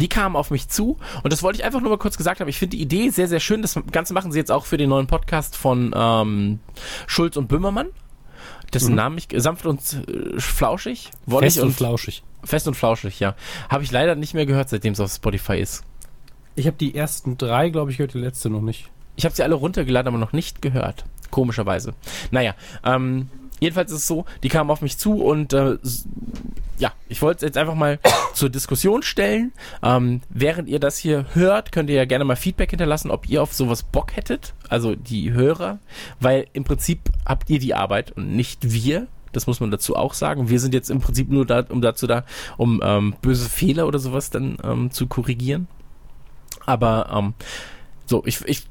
die 0.00 0.08
kamen 0.08 0.36
auf 0.36 0.50
mich 0.50 0.68
zu 0.68 0.98
und 1.22 1.32
das 1.32 1.42
wollte 1.42 1.58
ich 1.58 1.64
einfach 1.64 1.80
nur 1.80 1.90
mal 1.90 1.98
kurz 1.98 2.16
gesagt 2.16 2.40
haben. 2.40 2.48
Ich 2.48 2.58
finde 2.58 2.76
die 2.76 2.82
Idee 2.82 3.10
sehr, 3.10 3.28
sehr 3.28 3.40
schön. 3.40 3.62
Das 3.62 3.78
Ganze 3.90 4.14
machen 4.14 4.32
sie 4.32 4.38
jetzt 4.38 4.50
auch 4.50 4.64
für 4.64 4.76
den 4.76 4.88
neuen 4.90 5.06
Podcast 5.06 5.56
von 5.56 5.92
ähm, 5.94 6.60
Schulz 7.06 7.36
und 7.36 7.48
Böhmermann. 7.48 7.88
Dessen 8.72 8.90
mhm. 8.90 8.96
Namen 8.96 9.18
ich 9.18 9.28
sanft 9.42 9.66
und 9.66 9.80
äh, 9.80 10.40
flauschig, 10.40 11.10
fest 11.28 11.58
und, 11.58 11.66
und 11.66 11.72
flauschig. 11.74 12.22
Fest 12.42 12.66
und 12.66 12.74
flauschig, 12.74 13.20
ja. 13.20 13.34
Habe 13.68 13.84
ich 13.84 13.92
leider 13.92 14.14
nicht 14.14 14.34
mehr 14.34 14.46
gehört, 14.46 14.70
seitdem 14.70 14.94
es 14.94 15.00
auf 15.00 15.12
Spotify 15.12 15.58
ist. 15.58 15.84
Ich 16.54 16.66
habe 16.66 16.76
die 16.76 16.94
ersten 16.94 17.36
drei, 17.38 17.68
glaube 17.68 17.90
ich, 17.90 17.98
gehört, 17.98 18.14
die 18.14 18.18
letzte 18.18 18.50
noch 18.50 18.62
nicht. 18.62 18.90
Ich 19.16 19.24
habe 19.24 19.34
sie 19.34 19.42
alle 19.42 19.54
runtergeladen, 19.54 20.08
aber 20.08 20.18
noch 20.18 20.32
nicht 20.32 20.62
gehört. 20.62 21.04
Komischerweise. 21.30 21.94
Naja, 22.30 22.54
ähm, 22.84 23.28
Jedenfalls 23.62 23.92
ist 23.92 23.98
es 23.98 24.06
so, 24.08 24.24
die 24.42 24.48
kamen 24.48 24.72
auf 24.72 24.82
mich 24.82 24.98
zu 24.98 25.22
und 25.22 25.52
äh, 25.52 25.78
ja, 26.82 26.92
ich 27.08 27.22
wollte 27.22 27.36
es 27.36 27.42
jetzt 27.42 27.58
einfach 27.58 27.76
mal 27.76 28.00
zur 28.34 28.50
Diskussion 28.50 29.04
stellen. 29.04 29.52
Ähm, 29.84 30.20
während 30.28 30.68
ihr 30.68 30.80
das 30.80 30.98
hier 30.98 31.26
hört, 31.32 31.70
könnt 31.70 31.88
ihr 31.88 31.94
ja 31.94 32.04
gerne 32.06 32.24
mal 32.24 32.34
Feedback 32.34 32.70
hinterlassen, 32.70 33.12
ob 33.12 33.28
ihr 33.28 33.40
auf 33.40 33.52
sowas 33.52 33.84
Bock 33.84 34.16
hättet, 34.16 34.52
also 34.68 34.96
die 34.96 35.32
Hörer, 35.32 35.78
weil 36.18 36.48
im 36.54 36.64
Prinzip 36.64 36.98
habt 37.24 37.48
ihr 37.50 37.60
die 37.60 37.74
Arbeit 37.74 38.10
und 38.10 38.34
nicht 38.34 38.72
wir. 38.72 39.06
Das 39.30 39.46
muss 39.46 39.60
man 39.60 39.70
dazu 39.70 39.94
auch 39.94 40.12
sagen. 40.12 40.50
Wir 40.50 40.58
sind 40.58 40.74
jetzt 40.74 40.90
im 40.90 41.00
Prinzip 41.00 41.30
nur 41.30 41.46
da, 41.46 41.64
um 41.68 41.80
dazu 41.80 42.08
da, 42.08 42.24
um 42.56 42.80
ähm, 42.84 43.14
böse 43.22 43.48
Fehler 43.48 43.86
oder 43.86 44.00
sowas 44.00 44.30
dann 44.30 44.58
ähm, 44.64 44.90
zu 44.90 45.06
korrigieren. 45.06 45.68
Aber 46.66 47.10
ähm, 47.16 47.34
so, 48.06 48.24
ich, 48.26 48.44
ich 48.46 48.64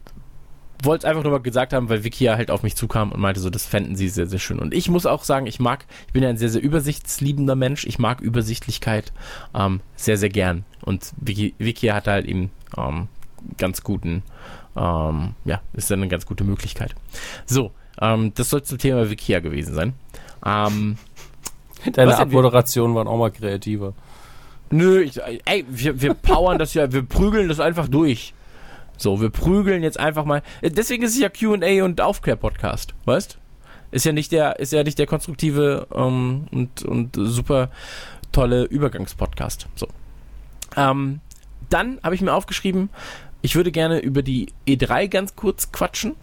wollte 0.84 1.06
es 1.06 1.10
einfach 1.10 1.24
nur 1.24 1.32
mal 1.32 1.40
gesagt 1.40 1.74
haben, 1.74 1.90
weil 1.90 2.04
Vicky 2.04 2.26
ja 2.26 2.38
halt 2.38 2.52
auf 2.52 2.64
mich 2.64 2.76
zukam 2.76 3.12
und 3.12 3.20
meinte 3.20 3.40
so, 3.40 3.50
das 3.50 3.66
fänden 3.66 3.96
sie 3.96 4.10
sehr, 4.10 4.28
sehr 4.28 4.40
schön. 4.40 4.60
Und 4.60 4.74
ich 4.74 4.90
muss 4.90 5.06
auch 5.06 5.24
sagen, 5.24 5.48
ich 5.48 5.60
mag, 5.60 5.86
ich 6.08 6.14
bin 6.14 6.24
ja 6.24 6.30
ein 6.30 6.38
sehr, 6.38 6.50
sehr 6.50 6.62
übersichtsliebender 6.62 7.56
Mensch. 7.56 7.86
Ich 7.86 8.00
mag 8.00 8.22
Übersichtlichkeit 8.22 9.14
ähm, 9.54 9.82
sehr, 9.96 10.18
sehr 10.18 10.30
gern. 10.30 10.66
Und 10.82 11.14
Vicky, 11.18 11.54
Vicky 11.58 11.88
hat 11.88 12.08
halt 12.08 12.26
eben 12.26 12.52
ähm, 12.78 13.08
ganz 13.58 13.84
guten, 13.84 14.24
ähm, 14.76 15.36
ja, 15.46 15.62
ist 15.74 15.92
dann 15.92 16.00
eine 16.00 16.08
ganz 16.08 16.26
gute 16.26 16.44
Möglichkeit. 16.44 16.96
So, 17.46 17.72
ähm, 18.00 18.34
das 18.36 18.50
soll 18.50 18.64
zum 18.64 18.78
Thema 18.78 19.10
Wikia 19.10 19.40
gewesen 19.40 19.74
sein. 19.74 19.94
Ähm, 20.46 20.98
Deine 21.94 22.18
Abmoderation 22.18 22.94
waren 22.96 23.08
auch 23.08 23.18
mal 23.18 23.32
kreativer. 23.32 23.94
Nö, 24.70 25.02
ich, 25.02 25.20
ey, 25.46 25.66
wir, 25.68 26.02
wir 26.02 26.14
powern 26.14 26.58
das 26.58 26.74
ja, 26.74 26.92
wir 26.92 27.04
prügeln 27.04 27.50
das 27.50 27.60
einfach 27.60 27.88
durch. 27.88 28.34
So, 29.02 29.20
wir 29.20 29.32
prügeln 29.32 29.82
jetzt 29.82 30.00
einfach 30.00 30.26
mal. 30.26 30.44
Deswegen 30.62 31.02
ist 31.02 31.16
es 31.16 31.20
ja 31.20 31.30
Q&A 31.30 31.84
und 31.84 32.02
Aufklär-Podcast, 32.02 32.94
weißt? 33.06 33.40
Ist 33.90 34.06
ja 34.06 34.12
nicht 34.12 34.32
der, 34.32 34.60
ist 34.60 34.72
ja 34.72 34.84
nicht 34.84 35.00
der 35.00 35.08
konstruktive 35.08 35.88
ähm, 35.94 36.46
und, 36.52 36.84
und 36.84 37.16
super 37.16 37.72
tolle 38.32 38.64
Übergangspodcast. 38.64 39.68
So. 39.76 39.88
Ähm, 40.78 41.20
dann 41.70 42.00
habe 42.04 42.14
ich 42.14 42.22
mir 42.22 42.32
aufgeschrieben, 42.32 42.90
ich 43.42 43.56
würde 43.56 43.72
gerne 43.72 44.00
über 44.00 44.22
die 44.22 44.54
E3 44.68 45.08
ganz 45.08 45.36
kurz 45.36 45.72
quatschen. 45.72 46.16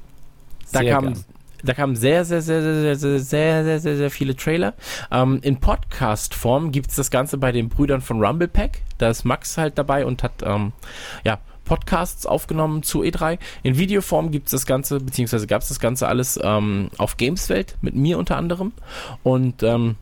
Da 0.72 0.79
sehr 0.79 0.93
kam, 0.93 1.14
da 1.64 1.74
kamen 1.74 1.97
sehr, 1.97 2.24
sehr, 2.24 2.43
sehr, 2.43 2.62
sehr, 2.62 2.97
sehr, 2.97 3.18
sehr, 3.18 3.64
sehr, 3.64 3.81
sehr, 3.81 3.97
sehr 3.97 4.11
viele 4.11 4.37
Trailer. 4.37 4.74
Ähm, 5.11 5.41
in 5.43 5.59
Podcast-Form 5.59 6.70
gibt 6.70 6.91
es 6.91 6.97
das 6.97 7.11
Ganze 7.11 7.39
bei 7.39 7.51
den 7.51 7.68
Brüdern 7.68 8.03
von 8.03 8.24
Rumble 8.24 8.47
Pack. 8.47 8.83
Da 8.99 9.11
ist 9.11 9.24
Max 9.24 9.59
halt 9.59 9.79
dabei 9.79 10.07
und 10.07 10.22
hat 10.22 10.45
ähm, 10.45 10.72
ja 11.24 11.41
Podcasts 11.68 12.24
aufgenommen 12.24 12.82
zu 12.82 13.02
E3. 13.02 13.38
In 13.62 13.76
Videoform 13.76 14.30
gibt 14.30 14.46
es 14.46 14.52
das 14.52 14.66
Ganze, 14.66 15.00
beziehungsweise 15.00 15.46
gab 15.46 15.60
es 15.60 15.68
das 15.68 15.78
Ganze 15.78 16.08
alles 16.08 16.40
ähm, 16.42 16.88
auf 16.96 17.18
Gameswelt 17.18 17.76
mit 17.82 17.94
mir 17.94 18.18
unter 18.18 18.36
anderem. 18.36 18.72
Und 19.22 19.62
ähm, 19.62 19.96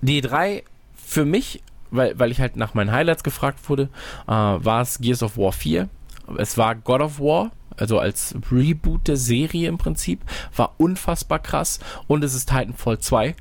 die 0.00 0.22
E3 0.22 0.62
für 0.94 1.24
mich, 1.24 1.62
weil, 1.90 2.16
weil 2.18 2.30
ich 2.30 2.40
halt 2.40 2.56
nach 2.56 2.74
meinen 2.74 2.92
Highlights 2.92 3.24
gefragt 3.24 3.68
wurde, 3.68 3.88
äh, 4.28 4.30
war 4.30 4.80
es 4.80 5.00
Gears 5.00 5.24
of 5.24 5.36
War 5.36 5.52
4. 5.52 5.88
Es 6.36 6.56
war 6.56 6.76
God 6.76 7.00
of 7.00 7.18
War, 7.18 7.50
also 7.76 7.98
als 7.98 8.36
Reboot 8.52 9.08
der 9.08 9.16
Serie 9.16 9.68
im 9.68 9.78
Prinzip, 9.78 10.20
war 10.54 10.74
unfassbar 10.78 11.40
krass. 11.40 11.80
Und 12.06 12.22
es 12.22 12.34
ist 12.34 12.50
Titanfall 12.50 13.00
2, 13.00 13.34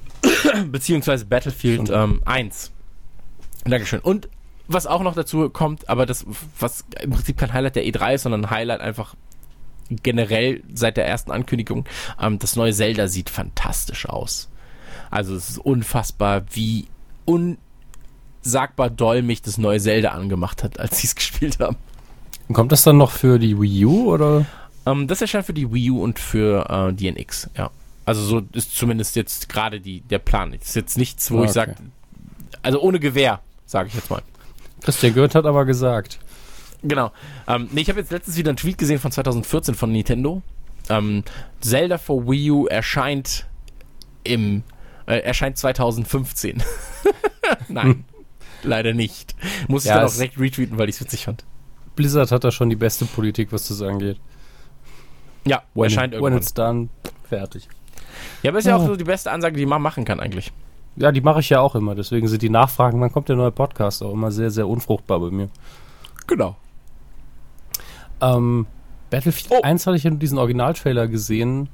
beziehungsweise 0.70 1.26
Battlefield 1.26 1.90
ähm, 1.90 2.22
1. 2.24 2.72
Dankeschön. 3.64 4.00
Und 4.00 4.30
was 4.68 4.86
auch 4.86 5.02
noch 5.02 5.14
dazu 5.14 5.48
kommt, 5.48 5.88
aber 5.88 6.06
das, 6.06 6.24
was 6.58 6.84
im 7.00 7.10
Prinzip 7.10 7.38
kein 7.38 7.52
Highlight 7.52 7.76
der 7.76 7.84
E3 7.84 8.14
ist, 8.14 8.22
sondern 8.22 8.44
ein 8.44 8.50
Highlight 8.50 8.80
einfach 8.80 9.14
generell 9.90 10.62
seit 10.72 10.96
der 10.96 11.06
ersten 11.06 11.30
Ankündigung, 11.30 11.86
ähm, 12.20 12.38
das 12.38 12.56
neue 12.56 12.72
Zelda 12.72 13.08
sieht 13.08 13.30
fantastisch 13.30 14.06
aus. 14.08 14.48
Also 15.10 15.34
es 15.34 15.48
ist 15.50 15.58
unfassbar, 15.58 16.42
wie 16.52 16.86
unsagbar 17.24 18.90
doll 18.90 19.22
mich 19.22 19.40
das 19.42 19.56
neue 19.56 19.80
Zelda 19.80 20.10
angemacht 20.10 20.62
hat, 20.62 20.78
als 20.78 20.98
sie 20.98 21.06
es 21.06 21.14
gespielt 21.16 21.58
haben. 21.60 21.76
Kommt 22.52 22.72
das 22.72 22.82
dann 22.82 22.96
noch 22.96 23.10
für 23.10 23.38
die 23.38 23.58
Wii 23.60 23.84
U 23.86 24.12
oder? 24.12 24.46
Ähm, 24.86 25.06
das 25.06 25.20
erscheint 25.20 25.46
für 25.46 25.54
die 25.54 25.72
Wii 25.72 25.90
U 25.90 26.02
und 26.02 26.18
für 26.18 26.68
äh, 26.68 26.92
die 26.92 27.10
NX, 27.10 27.50
ja. 27.56 27.70
Also 28.04 28.22
so 28.22 28.42
ist 28.52 28.74
zumindest 28.74 29.16
jetzt 29.16 29.50
gerade 29.50 29.80
die 29.80 30.00
der 30.00 30.18
Plan. 30.18 30.52
Das 30.52 30.70
ist 30.70 30.76
jetzt 30.76 30.96
nichts, 30.96 31.30
wo 31.30 31.36
ah, 31.36 31.38
okay. 31.40 31.46
ich 31.46 31.52
sage, 31.52 31.74
also 32.62 32.80
ohne 32.80 33.00
Gewehr, 33.00 33.40
sage 33.66 33.88
ich 33.88 33.94
jetzt 33.94 34.08
mal. 34.08 34.22
Christian 34.82 35.14
Goethe 35.14 35.38
hat 35.38 35.46
aber 35.46 35.64
gesagt. 35.64 36.18
Genau. 36.82 37.10
Ähm, 37.46 37.68
nee, 37.72 37.80
ich 37.80 37.88
habe 37.88 38.00
jetzt 38.00 38.12
letztens 38.12 38.36
wieder 38.36 38.50
einen 38.50 38.56
Tweet 38.56 38.78
gesehen 38.78 38.98
von 38.98 39.10
2014 39.10 39.74
von 39.74 39.90
Nintendo. 39.90 40.42
Ähm, 40.88 41.24
Zelda 41.60 41.98
for 41.98 42.28
Wii 42.28 42.50
U 42.50 42.66
erscheint 42.66 43.46
im 44.24 44.62
äh, 45.06 45.18
erscheint 45.20 45.58
2015. 45.58 46.62
Nein, 47.68 48.04
leider 48.62 48.94
nicht. 48.94 49.34
Muss 49.66 49.84
ich 49.84 49.88
ja, 49.88 49.96
dann 49.96 50.06
auch 50.06 50.12
direkt 50.12 50.38
retweeten, 50.38 50.78
weil 50.78 50.88
ich 50.88 50.96
es 50.96 51.00
witzig 51.00 51.24
fand. 51.24 51.44
Blizzard 51.96 52.30
hat 52.30 52.44
da 52.44 52.52
schon 52.52 52.70
die 52.70 52.76
beste 52.76 53.06
Politik, 53.06 53.52
was 53.52 53.68
das 53.68 53.82
angeht. 53.82 54.20
Ja, 55.44 55.62
when 55.74 55.84
erscheint 55.84 56.12
it, 56.12 56.20
irgendwann. 56.20 56.34
When 56.34 56.38
it's 56.38 56.54
done, 56.54 56.88
fertig. 57.28 57.68
Ja, 58.42 58.50
aber 58.50 58.58
ist 58.58 58.66
ja 58.66 58.76
auch 58.76 58.86
so 58.86 58.96
die 58.96 59.04
beste 59.04 59.30
Ansage, 59.30 59.56
die 59.56 59.66
man 59.66 59.82
machen 59.82 60.04
kann 60.04 60.20
eigentlich. 60.20 60.52
Ja, 60.96 61.12
die 61.12 61.20
mache 61.20 61.40
ich 61.40 61.48
ja 61.50 61.60
auch 61.60 61.74
immer. 61.74 61.94
Deswegen 61.94 62.26
sind 62.28 62.42
die 62.42 62.50
Nachfragen, 62.50 63.00
wann 63.00 63.12
kommt 63.12 63.28
der 63.28 63.36
neue 63.36 63.52
Podcast, 63.52 64.02
auch 64.02 64.12
immer 64.12 64.30
sehr, 64.32 64.50
sehr 64.50 64.66
unfruchtbar 64.68 65.20
bei 65.20 65.30
mir. 65.30 65.48
Genau. 66.26 66.56
Ähm, 68.20 68.66
Battlefield 69.10 69.50
oh. 69.50 69.62
1 69.62 69.86
hatte 69.86 69.96
ich 69.96 70.04
ja 70.04 70.10
nur 70.10 70.18
diesen 70.18 70.38
Originaltrailer 70.38 71.06
gesehen. 71.08 71.68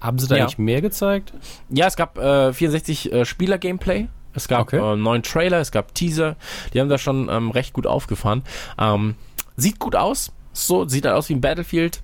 Haben 0.00 0.18
sie 0.18 0.28
da 0.28 0.36
Ja. 0.36 0.44
eigentlich 0.44 0.58
mehr 0.58 0.80
gezeigt? 0.80 1.32
Ja, 1.70 1.86
es 1.86 1.96
gab 1.96 2.18
äh, 2.18 2.52
64 2.52 3.12
äh, 3.12 3.24
Spieler-Gameplay. 3.24 4.06
Es 4.32 4.46
gab 4.46 4.60
Okay. 4.60 4.76
äh, 4.78 4.92
einen 4.92 5.02
neuen 5.02 5.22
Trailer, 5.24 5.58
es 5.58 5.72
gab 5.72 5.94
Teaser. 5.94 6.36
Die 6.72 6.80
haben 6.80 6.88
da 6.88 6.98
schon 6.98 7.28
ähm, 7.28 7.50
recht 7.50 7.72
gut 7.72 7.86
aufgefahren. 7.86 8.42
Ähm, 8.78 9.16
sieht 9.56 9.80
gut 9.80 9.96
aus. 9.96 10.32
So, 10.52 10.86
sieht 10.86 11.04
halt 11.04 11.16
aus 11.16 11.28
wie 11.28 11.34
ein 11.34 11.40
Battlefield. 11.40 12.00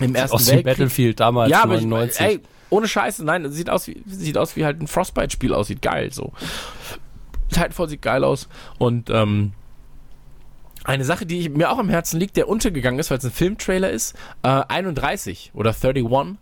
Im 0.00 0.14
Ersten 0.14 0.34
Aus 0.36 0.46
Weltkrieg. 0.48 0.64
Battlefield 0.66 1.20
damals, 1.20 1.50
ja, 1.50 1.62
aber 1.62 1.76
ich, 1.76 1.84
99. 1.86 2.20
ey, 2.20 2.40
ohne 2.70 2.88
Scheiße, 2.88 3.24
nein, 3.24 3.50
sieht 3.50 3.70
aus 3.70 3.86
wie 3.86 4.02
sieht 4.06 4.38
aus 4.38 4.56
wie 4.56 4.64
halt 4.64 4.80
ein 4.80 4.86
Frostbite-Spiel 4.86 5.54
aussieht. 5.54 5.82
Geil, 5.82 6.12
so. 6.12 6.32
Titanfall 7.48 7.88
sieht 7.88 8.02
geil 8.02 8.24
aus. 8.24 8.48
Und 8.78 9.10
ähm, 9.10 9.52
eine 10.84 11.04
Sache, 11.04 11.26
die 11.26 11.48
mir 11.48 11.70
auch 11.70 11.78
am 11.78 11.88
Herzen 11.88 12.18
liegt, 12.20 12.36
der 12.36 12.48
untergegangen 12.48 13.00
ist, 13.00 13.10
weil 13.10 13.18
es 13.18 13.24
ein 13.24 13.30
Filmtrailer 13.30 13.90
ist, 13.90 14.14
äh, 14.42 14.48
31 14.48 15.52
oder 15.54 15.70
31 15.70 16.38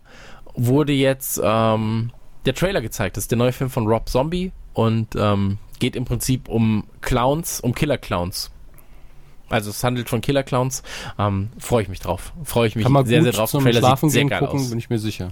wurde 0.55 0.93
jetzt 0.93 1.41
ähm, 1.43 2.11
der 2.45 2.53
Trailer 2.53 2.81
gezeigt. 2.81 3.17
Das 3.17 3.25
ist 3.25 3.31
der 3.31 3.37
neue 3.37 3.51
Film 3.51 3.69
von 3.69 3.87
Rob 3.87 4.07
Zombie 4.07 4.51
und 4.73 5.15
ähm, 5.15 5.57
geht 5.79 5.95
im 5.95 6.05
Prinzip 6.05 6.47
um 6.47 6.85
Clowns, 7.01 7.59
um 7.59 7.73
Killer-Clowns. 7.73 8.51
Also 9.49 9.69
es 9.69 9.83
handelt 9.83 10.09
von 10.09 10.21
Killer-Clowns. 10.21 10.83
Ähm, 11.19 11.49
Freue 11.57 11.83
ich 11.83 11.89
mich 11.89 11.99
drauf. 11.99 12.33
Freue 12.43 12.67
ich 12.67 12.75
mich 12.75 12.87
sehr, 13.05 13.23
sehr 13.23 13.31
drauf. 13.31 13.49
zum 13.49 13.63
Trailer 13.63 13.79
Schlafen 13.79 14.09
sieht 14.09 14.21
sehr 14.21 14.25
geil 14.29 14.39
gucken, 14.39 14.59
aus. 14.59 14.69
bin 14.69 14.79
ich 14.79 14.89
mir 14.89 14.99
sicher. 14.99 15.29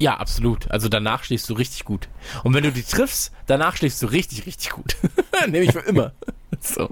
Ja, 0.00 0.16
absolut. 0.16 0.70
Also 0.70 0.88
danach 0.88 1.24
schläfst 1.24 1.48
du 1.48 1.54
richtig 1.54 1.84
gut. 1.84 2.08
Und 2.42 2.54
wenn 2.54 2.64
du 2.64 2.72
die 2.72 2.82
triffst, 2.82 3.32
danach 3.46 3.76
schläfst 3.76 4.02
du 4.02 4.06
richtig, 4.06 4.46
richtig 4.46 4.70
gut. 4.70 4.96
Nämlich 5.48 5.72
für 5.72 5.80
immer. 5.80 6.12
so. 6.60 6.88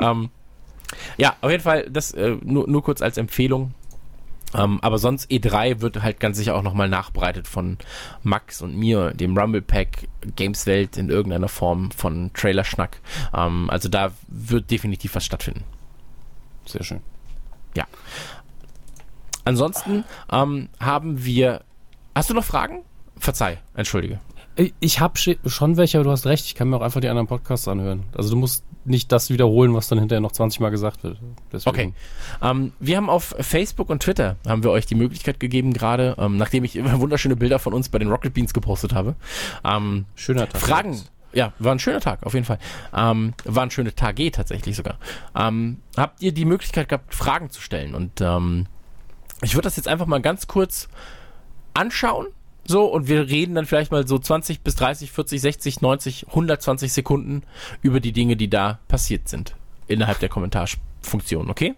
Ähm, 0.00 0.30
ja, 1.16 1.36
auf 1.40 1.50
jeden 1.50 1.62
Fall, 1.62 1.90
das 1.90 2.12
äh, 2.12 2.36
nur, 2.42 2.68
nur 2.68 2.82
kurz 2.82 3.02
als 3.02 3.18
Empfehlung. 3.18 3.74
Ähm, 4.54 4.78
aber 4.82 4.98
sonst 4.98 5.30
E3 5.30 5.80
wird 5.80 6.02
halt 6.02 6.20
ganz 6.20 6.36
sicher 6.36 6.54
auch 6.54 6.62
nochmal 6.62 6.88
nachbereitet 6.88 7.48
von 7.48 7.78
Max 8.22 8.62
und 8.62 8.76
mir, 8.76 9.12
dem 9.12 9.36
Rumble 9.36 9.62
Pack, 9.62 10.08
Gameswelt 10.36 10.96
in 10.96 11.08
irgendeiner 11.08 11.48
Form 11.48 11.90
von 11.90 12.32
Trailerschnack. 12.34 13.00
Ähm, 13.34 13.70
also 13.70 13.88
da 13.88 14.12
wird 14.28 14.70
definitiv 14.70 15.14
was 15.14 15.24
stattfinden. 15.24 15.64
Sehr 16.66 16.84
schön. 16.84 17.00
Ansonsten 19.44 20.04
ähm, 20.30 20.68
haben 20.80 21.24
wir. 21.24 21.62
Hast 22.14 22.30
du 22.30 22.34
noch 22.34 22.44
Fragen? 22.44 22.82
Verzeih, 23.16 23.58
entschuldige. 23.74 24.20
Ich- 24.80 25.00
habe 25.00 25.14
schon 25.46 25.76
welche, 25.78 25.96
aber 25.98 26.04
du 26.04 26.10
hast 26.10 26.26
recht, 26.26 26.44
ich 26.44 26.54
kann 26.54 26.68
mir 26.68 26.76
auch 26.76 26.82
einfach 26.82 27.00
die 27.00 27.08
anderen 27.08 27.26
Podcasts 27.26 27.66
anhören. 27.68 28.04
Also 28.14 28.30
du 28.30 28.36
musst 28.36 28.64
nicht 28.84 29.10
das 29.10 29.30
wiederholen, 29.30 29.72
was 29.74 29.88
dann 29.88 29.98
hinterher 29.98 30.20
noch 30.20 30.32
20 30.32 30.60
Mal 30.60 30.70
gesagt 30.70 31.04
wird. 31.04 31.18
Deswegen. 31.52 31.70
Okay. 31.70 31.92
Ähm, 32.42 32.72
wir 32.80 32.96
haben 32.98 33.08
auf 33.08 33.34
Facebook 33.38 33.88
und 33.88 34.02
Twitter 34.02 34.36
haben 34.46 34.62
wir 34.62 34.70
euch 34.70 34.84
die 34.84 34.94
Möglichkeit 34.94 35.40
gegeben, 35.40 35.72
gerade 35.72 36.16
ähm, 36.18 36.36
nachdem 36.36 36.64
ich 36.64 36.74
wunderschöne 37.00 37.36
Bilder 37.36 37.58
von 37.58 37.72
uns 37.72 37.88
bei 37.88 37.98
den 37.98 38.08
Rocket 38.10 38.34
Beans 38.34 38.52
gepostet 38.52 38.92
habe. 38.92 39.14
Ähm, 39.64 40.04
Schöner 40.16 40.48
Tag. 40.48 40.60
Fragen. 40.60 41.00
Ja, 41.32 41.54
war 41.58 41.72
ein 41.72 41.78
schöner 41.78 42.00
Tag, 42.00 42.26
auf 42.26 42.34
jeden 42.34 42.44
Fall. 42.44 42.58
Ähm, 42.94 43.32
war 43.44 43.62
ein 43.62 43.70
schöner 43.70 43.94
Tage 43.94 44.30
tatsächlich 44.32 44.76
sogar. 44.76 44.98
Ähm, 45.34 45.78
habt 45.96 46.20
ihr 46.20 46.32
die 46.32 46.44
Möglichkeit 46.44 46.90
gehabt, 46.90 47.14
Fragen 47.14 47.48
zu 47.48 47.62
stellen? 47.62 47.94
Und 47.94 48.20
ähm, 48.20 48.66
ich 49.40 49.54
würde 49.54 49.64
das 49.64 49.76
jetzt 49.76 49.88
einfach 49.88 50.04
mal 50.06 50.20
ganz 50.20 50.46
kurz 50.46 50.88
anschauen. 51.74 52.26
So, 52.64 52.84
und 52.84 53.08
wir 53.08 53.28
reden 53.28 53.54
dann 53.56 53.66
vielleicht 53.66 53.90
mal 53.90 54.06
so 54.06 54.18
20 54.18 54.60
bis 54.60 54.76
30, 54.76 55.10
40, 55.10 55.40
60, 55.40 55.80
90, 55.80 56.28
120 56.28 56.92
Sekunden 56.92 57.42
über 57.82 57.98
die 57.98 58.12
Dinge, 58.12 58.36
die 58.36 58.48
da 58.48 58.78
passiert 58.86 59.28
sind. 59.28 59.56
Innerhalb 59.88 60.20
der 60.20 60.28
Kommentarfunktion, 60.28 61.50
okay? 61.50 61.74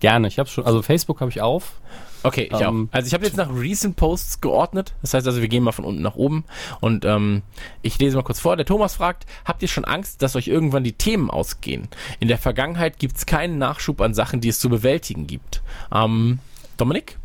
Gerne, 0.00 0.28
ich 0.28 0.38
habe 0.38 0.48
schon, 0.50 0.66
also 0.66 0.82
Facebook 0.82 1.20
habe 1.20 1.30
ich 1.30 1.40
auf. 1.40 1.80
Okay, 2.22 2.50
ich 2.52 2.60
Ähm, 2.60 2.88
auch. 2.90 2.94
Also 2.94 3.06
ich 3.06 3.14
habe 3.14 3.24
jetzt 3.24 3.36
nach 3.36 3.48
Recent 3.54 3.96
Posts 3.96 4.40
geordnet. 4.40 4.94
Das 5.00 5.14
heißt 5.14 5.26
also, 5.26 5.40
wir 5.40 5.48
gehen 5.48 5.62
mal 5.62 5.72
von 5.72 5.84
unten 5.84 6.02
nach 6.02 6.16
oben. 6.16 6.44
Und 6.80 7.04
ähm, 7.04 7.42
ich 7.82 7.98
lese 7.98 8.16
mal 8.16 8.22
kurz 8.22 8.40
vor. 8.40 8.56
Der 8.56 8.66
Thomas 8.66 8.96
fragt, 8.96 9.26
habt 9.44 9.62
ihr 9.62 9.68
schon 9.68 9.84
Angst, 9.84 10.22
dass 10.22 10.36
euch 10.36 10.48
irgendwann 10.48 10.84
die 10.84 10.92
Themen 10.92 11.30
ausgehen? 11.30 11.88
In 12.20 12.28
der 12.28 12.38
Vergangenheit 12.38 12.98
gibt 12.98 13.16
es 13.16 13.26
keinen 13.26 13.58
Nachschub 13.58 14.00
an 14.00 14.12
Sachen, 14.12 14.40
die 14.40 14.48
es 14.48 14.58
zu 14.58 14.68
bewältigen 14.68 15.26
gibt. 15.26 15.62
Ähm, 15.94 16.40
Dominik? 16.76 17.16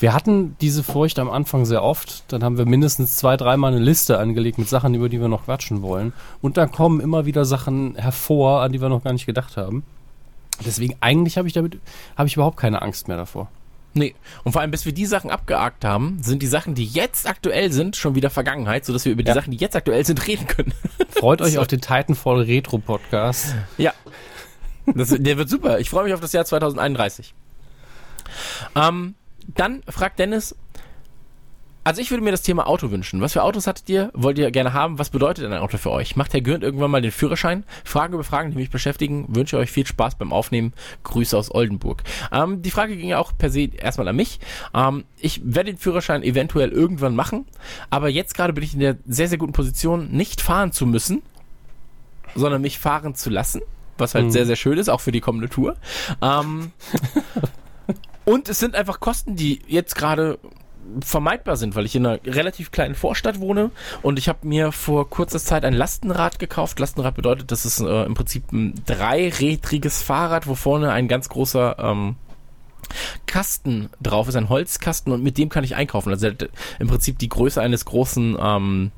Wir 0.00 0.14
hatten 0.14 0.56
diese 0.62 0.82
Furcht 0.82 1.18
am 1.18 1.30
Anfang 1.30 1.66
sehr 1.66 1.82
oft. 1.82 2.24
Dann 2.32 2.42
haben 2.42 2.56
wir 2.56 2.64
mindestens 2.64 3.16
zwei, 3.16 3.36
dreimal 3.36 3.72
eine 3.72 3.82
Liste 3.82 4.18
angelegt 4.18 4.58
mit 4.58 4.68
Sachen, 4.68 4.94
über 4.94 5.10
die 5.10 5.20
wir 5.20 5.28
noch 5.28 5.44
quatschen 5.44 5.82
wollen. 5.82 6.14
Und 6.40 6.56
dann 6.56 6.72
kommen 6.72 7.00
immer 7.00 7.26
wieder 7.26 7.44
Sachen 7.44 7.96
hervor, 7.96 8.62
an 8.62 8.72
die 8.72 8.80
wir 8.80 8.88
noch 8.88 9.04
gar 9.04 9.12
nicht 9.12 9.26
gedacht 9.26 9.58
haben. 9.58 9.84
Deswegen 10.64 10.96
eigentlich 11.00 11.36
habe 11.36 11.48
ich 11.48 11.54
damit 11.54 11.78
habe 12.16 12.26
ich 12.28 12.34
überhaupt 12.34 12.56
keine 12.56 12.80
Angst 12.82 13.08
mehr 13.08 13.18
davor. 13.18 13.48
Nee. 13.92 14.14
Und 14.44 14.52
vor 14.52 14.62
allem, 14.62 14.70
bis 14.70 14.86
wir 14.86 14.92
die 14.92 15.04
Sachen 15.06 15.30
abgehakt 15.30 15.84
haben, 15.84 16.18
sind 16.22 16.42
die 16.42 16.46
Sachen, 16.46 16.74
die 16.74 16.86
jetzt 16.86 17.28
aktuell 17.28 17.72
sind, 17.72 17.96
schon 17.96 18.14
wieder 18.14 18.30
Vergangenheit, 18.30 18.84
sodass 18.84 19.04
wir 19.04 19.12
über 19.12 19.22
die 19.22 19.28
Ja. 19.28 19.34
Sachen, 19.34 19.50
die 19.50 19.56
jetzt 19.58 19.76
aktuell 19.76 20.06
sind, 20.06 20.26
reden 20.26 20.46
können. 20.46 20.72
Freut 21.10 21.42
euch 21.42 21.58
auf 21.58 21.66
den 21.66 21.80
Titanfall 21.80 22.42
Retro 22.42 22.78
Podcast. 22.78 23.54
Ja. 23.76 23.92
Das, 24.86 25.08
der 25.10 25.36
wird 25.36 25.50
super. 25.50 25.78
Ich 25.80 25.90
freue 25.90 26.04
mich 26.04 26.14
auf 26.14 26.20
das 26.20 26.32
Jahr 26.32 26.44
2031. 26.44 27.34
Ähm, 28.76 29.14
dann 29.54 29.82
fragt 29.88 30.18
Dennis, 30.18 30.54
also 31.82 32.02
ich 32.02 32.10
würde 32.10 32.22
mir 32.22 32.30
das 32.30 32.42
Thema 32.42 32.66
Auto 32.66 32.90
wünschen. 32.90 33.22
Was 33.22 33.32
für 33.32 33.42
Autos 33.42 33.66
hattet 33.66 33.88
ihr? 33.88 34.10
Wollt 34.12 34.38
ihr 34.38 34.50
gerne 34.50 34.74
haben? 34.74 34.98
Was 34.98 35.08
bedeutet 35.08 35.46
ein 35.46 35.54
Auto 35.58 35.78
für 35.78 35.90
euch? 35.90 36.14
Macht 36.14 36.34
Herr 36.34 36.42
Gürnt 36.42 36.62
irgendwann 36.62 36.90
mal 36.90 37.00
den 37.00 37.10
Führerschein? 37.10 37.64
Fragen 37.84 38.12
über 38.12 38.22
Fragen, 38.22 38.50
die 38.50 38.56
mich 38.58 38.68
beschäftigen. 38.68 39.24
Wünsche 39.34 39.56
euch 39.56 39.70
viel 39.70 39.86
Spaß 39.86 40.16
beim 40.16 40.30
Aufnehmen. 40.30 40.74
Grüße 41.04 41.36
aus 41.36 41.52
Oldenburg. 41.52 42.02
Ähm, 42.32 42.60
die 42.60 42.70
Frage 42.70 42.96
ging 42.98 43.08
ja 43.08 43.18
auch 43.18 43.32
per 43.36 43.48
se 43.48 43.70
erstmal 43.74 44.08
an 44.08 44.16
mich. 44.16 44.40
Ähm, 44.74 45.04
ich 45.18 45.40
werde 45.42 45.72
den 45.72 45.78
Führerschein 45.78 46.22
eventuell 46.22 46.68
irgendwann 46.70 47.16
machen, 47.16 47.46
aber 47.88 48.10
jetzt 48.10 48.34
gerade 48.34 48.52
bin 48.52 48.62
ich 48.62 48.74
in 48.74 48.80
der 48.80 48.96
sehr, 49.06 49.28
sehr 49.28 49.38
guten 49.38 49.52
Position, 49.54 50.10
nicht 50.10 50.42
fahren 50.42 50.72
zu 50.72 50.84
müssen, 50.84 51.22
sondern 52.34 52.60
mich 52.60 52.78
fahren 52.78 53.14
zu 53.14 53.30
lassen, 53.30 53.62
was 53.96 54.14
halt 54.14 54.26
Mhm. 54.26 54.30
sehr, 54.32 54.44
sehr 54.46 54.56
schön 54.56 54.76
ist, 54.76 54.90
auch 54.90 55.00
für 55.00 55.12
die 55.12 55.20
kommende 55.20 55.48
Tour. 55.48 55.76
Ähm, 56.20 56.72
und 58.30 58.48
es 58.48 58.60
sind 58.60 58.76
einfach 58.76 59.00
Kosten, 59.00 59.34
die 59.34 59.60
jetzt 59.66 59.96
gerade 59.96 60.38
vermeidbar 61.00 61.56
sind, 61.56 61.74
weil 61.74 61.84
ich 61.84 61.96
in 61.96 62.06
einer 62.06 62.20
relativ 62.24 62.70
kleinen 62.70 62.94
Vorstadt 62.94 63.40
wohne 63.40 63.72
und 64.02 64.20
ich 64.20 64.28
habe 64.28 64.46
mir 64.46 64.70
vor 64.70 65.10
kurzer 65.10 65.40
Zeit 65.40 65.64
ein 65.64 65.72
Lastenrad 65.72 66.38
gekauft. 66.38 66.78
Lastenrad 66.78 67.16
bedeutet, 67.16 67.50
das 67.50 67.66
ist 67.66 67.80
äh, 67.80 68.04
im 68.04 68.14
Prinzip 68.14 68.52
ein 68.52 68.74
dreirädriges 68.86 70.02
Fahrrad, 70.02 70.46
wo 70.46 70.54
vorne 70.54 70.92
ein 70.92 71.08
ganz 71.08 71.28
großer 71.28 71.76
ähm, 71.80 72.14
Kasten 73.26 73.90
drauf 74.00 74.28
ist, 74.28 74.36
ein 74.36 74.48
Holzkasten 74.48 75.12
und 75.12 75.24
mit 75.24 75.36
dem 75.36 75.48
kann 75.48 75.64
ich 75.64 75.74
einkaufen. 75.74 76.10
Also 76.10 76.28
im 76.78 76.86
Prinzip 76.86 77.18
die 77.18 77.28
Größe 77.28 77.60
eines 77.60 77.84
großen 77.84 78.38
ähm, 78.40 78.92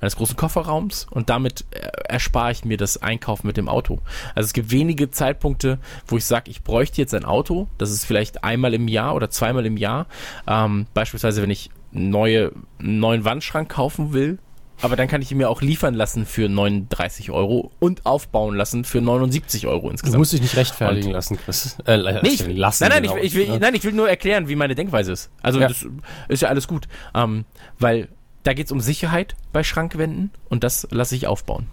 eines 0.00 0.16
großen 0.16 0.36
Kofferraums 0.36 1.06
und 1.10 1.30
damit 1.30 1.64
äh, 1.70 1.78
erspare 2.08 2.52
ich 2.52 2.64
mir 2.64 2.76
das 2.76 3.02
Einkaufen 3.02 3.46
mit 3.46 3.56
dem 3.56 3.68
Auto. 3.68 4.00
Also 4.34 4.46
es 4.46 4.52
gibt 4.52 4.70
wenige 4.70 5.10
Zeitpunkte, 5.10 5.78
wo 6.06 6.16
ich 6.16 6.24
sage, 6.24 6.50
ich 6.50 6.62
bräuchte 6.62 7.00
jetzt 7.00 7.14
ein 7.14 7.24
Auto. 7.24 7.68
Das 7.78 7.90
ist 7.90 8.04
vielleicht 8.04 8.44
einmal 8.44 8.74
im 8.74 8.88
Jahr 8.88 9.14
oder 9.14 9.30
zweimal 9.30 9.66
im 9.66 9.76
Jahr. 9.76 10.06
Ähm, 10.46 10.86
beispielsweise, 10.94 11.42
wenn 11.42 11.50
ich 11.50 11.70
neue, 11.92 12.52
einen 12.78 13.00
neuen 13.00 13.24
Wandschrank 13.24 13.68
kaufen 13.68 14.12
will. 14.12 14.38
Aber 14.80 14.96
dann 14.96 15.06
kann 15.06 15.22
ich 15.22 15.30
ihn 15.30 15.38
mir 15.38 15.48
auch 15.48 15.62
liefern 15.62 15.94
lassen 15.94 16.26
für 16.26 16.48
39 16.48 17.30
Euro 17.30 17.70
und 17.78 18.04
aufbauen 18.04 18.56
lassen 18.56 18.82
für 18.84 19.00
79 19.00 19.68
Euro 19.68 19.82
Du 19.86 19.90
insgesamt. 19.90 20.18
musst 20.18 20.32
dich 20.32 20.40
nicht 20.42 20.56
rechtfertigen 20.56 21.06
Und- 21.08 21.12
lassen, 21.12 21.36
Chris. 21.38 21.76
Äh, 21.86 21.98
Nee, 21.98 22.28
ich, 22.30 22.46
lassen. 22.48 22.82
nein, 22.84 22.92
nein, 22.94 23.02
genau. 23.04 23.16
ich, 23.18 23.24
ich 23.24 23.34
will, 23.36 23.46
Ja. 23.46 23.58
nein, 23.60 23.74
ich 23.76 23.84
will 23.84 23.92
nur 23.92 24.08
erklären, 24.08 24.48
wie 24.48 24.56
meine 24.56 24.74
Denkweise 24.74 25.12
ist. 25.12 25.30
Also 25.40 25.60
Ja. 25.60 25.68
das 25.68 25.86
ist 26.28 26.42
ja 26.42 26.48
alles 26.48 26.66
gut. 26.66 26.88
Ähm, 27.14 27.44
weil 27.78 28.08
da 28.42 28.54
geht 28.54 28.66
es 28.66 28.72
um 28.72 28.80
Sicherheit 28.80 29.34
bei 29.52 29.62
Schrankwänden 29.62 30.30
und 30.48 30.64
das 30.64 30.86
lasse 30.90 31.14
ich 31.16 31.26
aufbauen. 31.26 31.66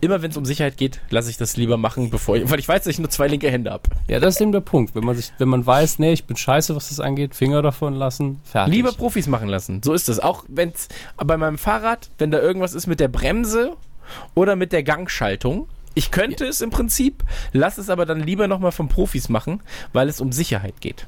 Immer 0.00 0.20
wenn 0.20 0.32
es 0.32 0.36
um 0.36 0.44
Sicherheit 0.44 0.76
geht, 0.76 1.00
lasse 1.10 1.30
ich 1.30 1.36
das 1.36 1.56
lieber 1.56 1.76
machen, 1.76 2.10
bevor 2.10 2.36
ich, 2.36 2.50
weil 2.50 2.58
ich 2.58 2.66
weiß, 2.66 2.82
dass 2.82 2.92
ich 2.92 2.98
nur 2.98 3.10
zwei 3.10 3.28
linke 3.28 3.50
Hände 3.50 3.70
habe. 3.70 3.84
Ja, 4.08 4.18
das 4.18 4.34
ist 4.34 4.40
eben 4.40 4.50
der 4.50 4.60
Punkt. 4.60 4.94
Wenn 4.94 5.04
man 5.04 5.14
sich, 5.14 5.32
wenn 5.38 5.48
man 5.48 5.64
weiß, 5.64 6.00
nee, 6.00 6.12
ich 6.12 6.24
bin 6.24 6.36
scheiße, 6.36 6.74
was 6.74 6.88
das 6.88 6.98
angeht, 6.98 7.34
Finger 7.34 7.62
davon 7.62 7.94
lassen, 7.94 8.40
fertig. 8.42 8.74
Lieber 8.74 8.92
Profis 8.92 9.28
machen 9.28 9.48
lassen. 9.48 9.80
So 9.84 9.92
ist 9.92 10.08
es. 10.08 10.18
Auch 10.18 10.44
wenn 10.48 10.72
bei 11.16 11.36
meinem 11.36 11.58
Fahrrad, 11.58 12.10
wenn 12.18 12.30
da 12.30 12.40
irgendwas 12.40 12.74
ist 12.74 12.86
mit 12.86 12.98
der 12.98 13.08
Bremse 13.08 13.76
oder 14.34 14.56
mit 14.56 14.72
der 14.72 14.82
Gangschaltung. 14.82 15.68
Ich 15.94 16.10
könnte 16.10 16.46
es 16.46 16.62
im 16.62 16.70
Prinzip, 16.70 17.22
lass 17.52 17.76
es 17.76 17.90
aber 17.90 18.06
dann 18.06 18.20
lieber 18.20 18.48
nochmal 18.48 18.72
von 18.72 18.88
Profis 18.88 19.28
machen, 19.28 19.62
weil 19.92 20.08
es 20.08 20.22
um 20.22 20.32
Sicherheit 20.32 20.80
geht. 20.80 21.06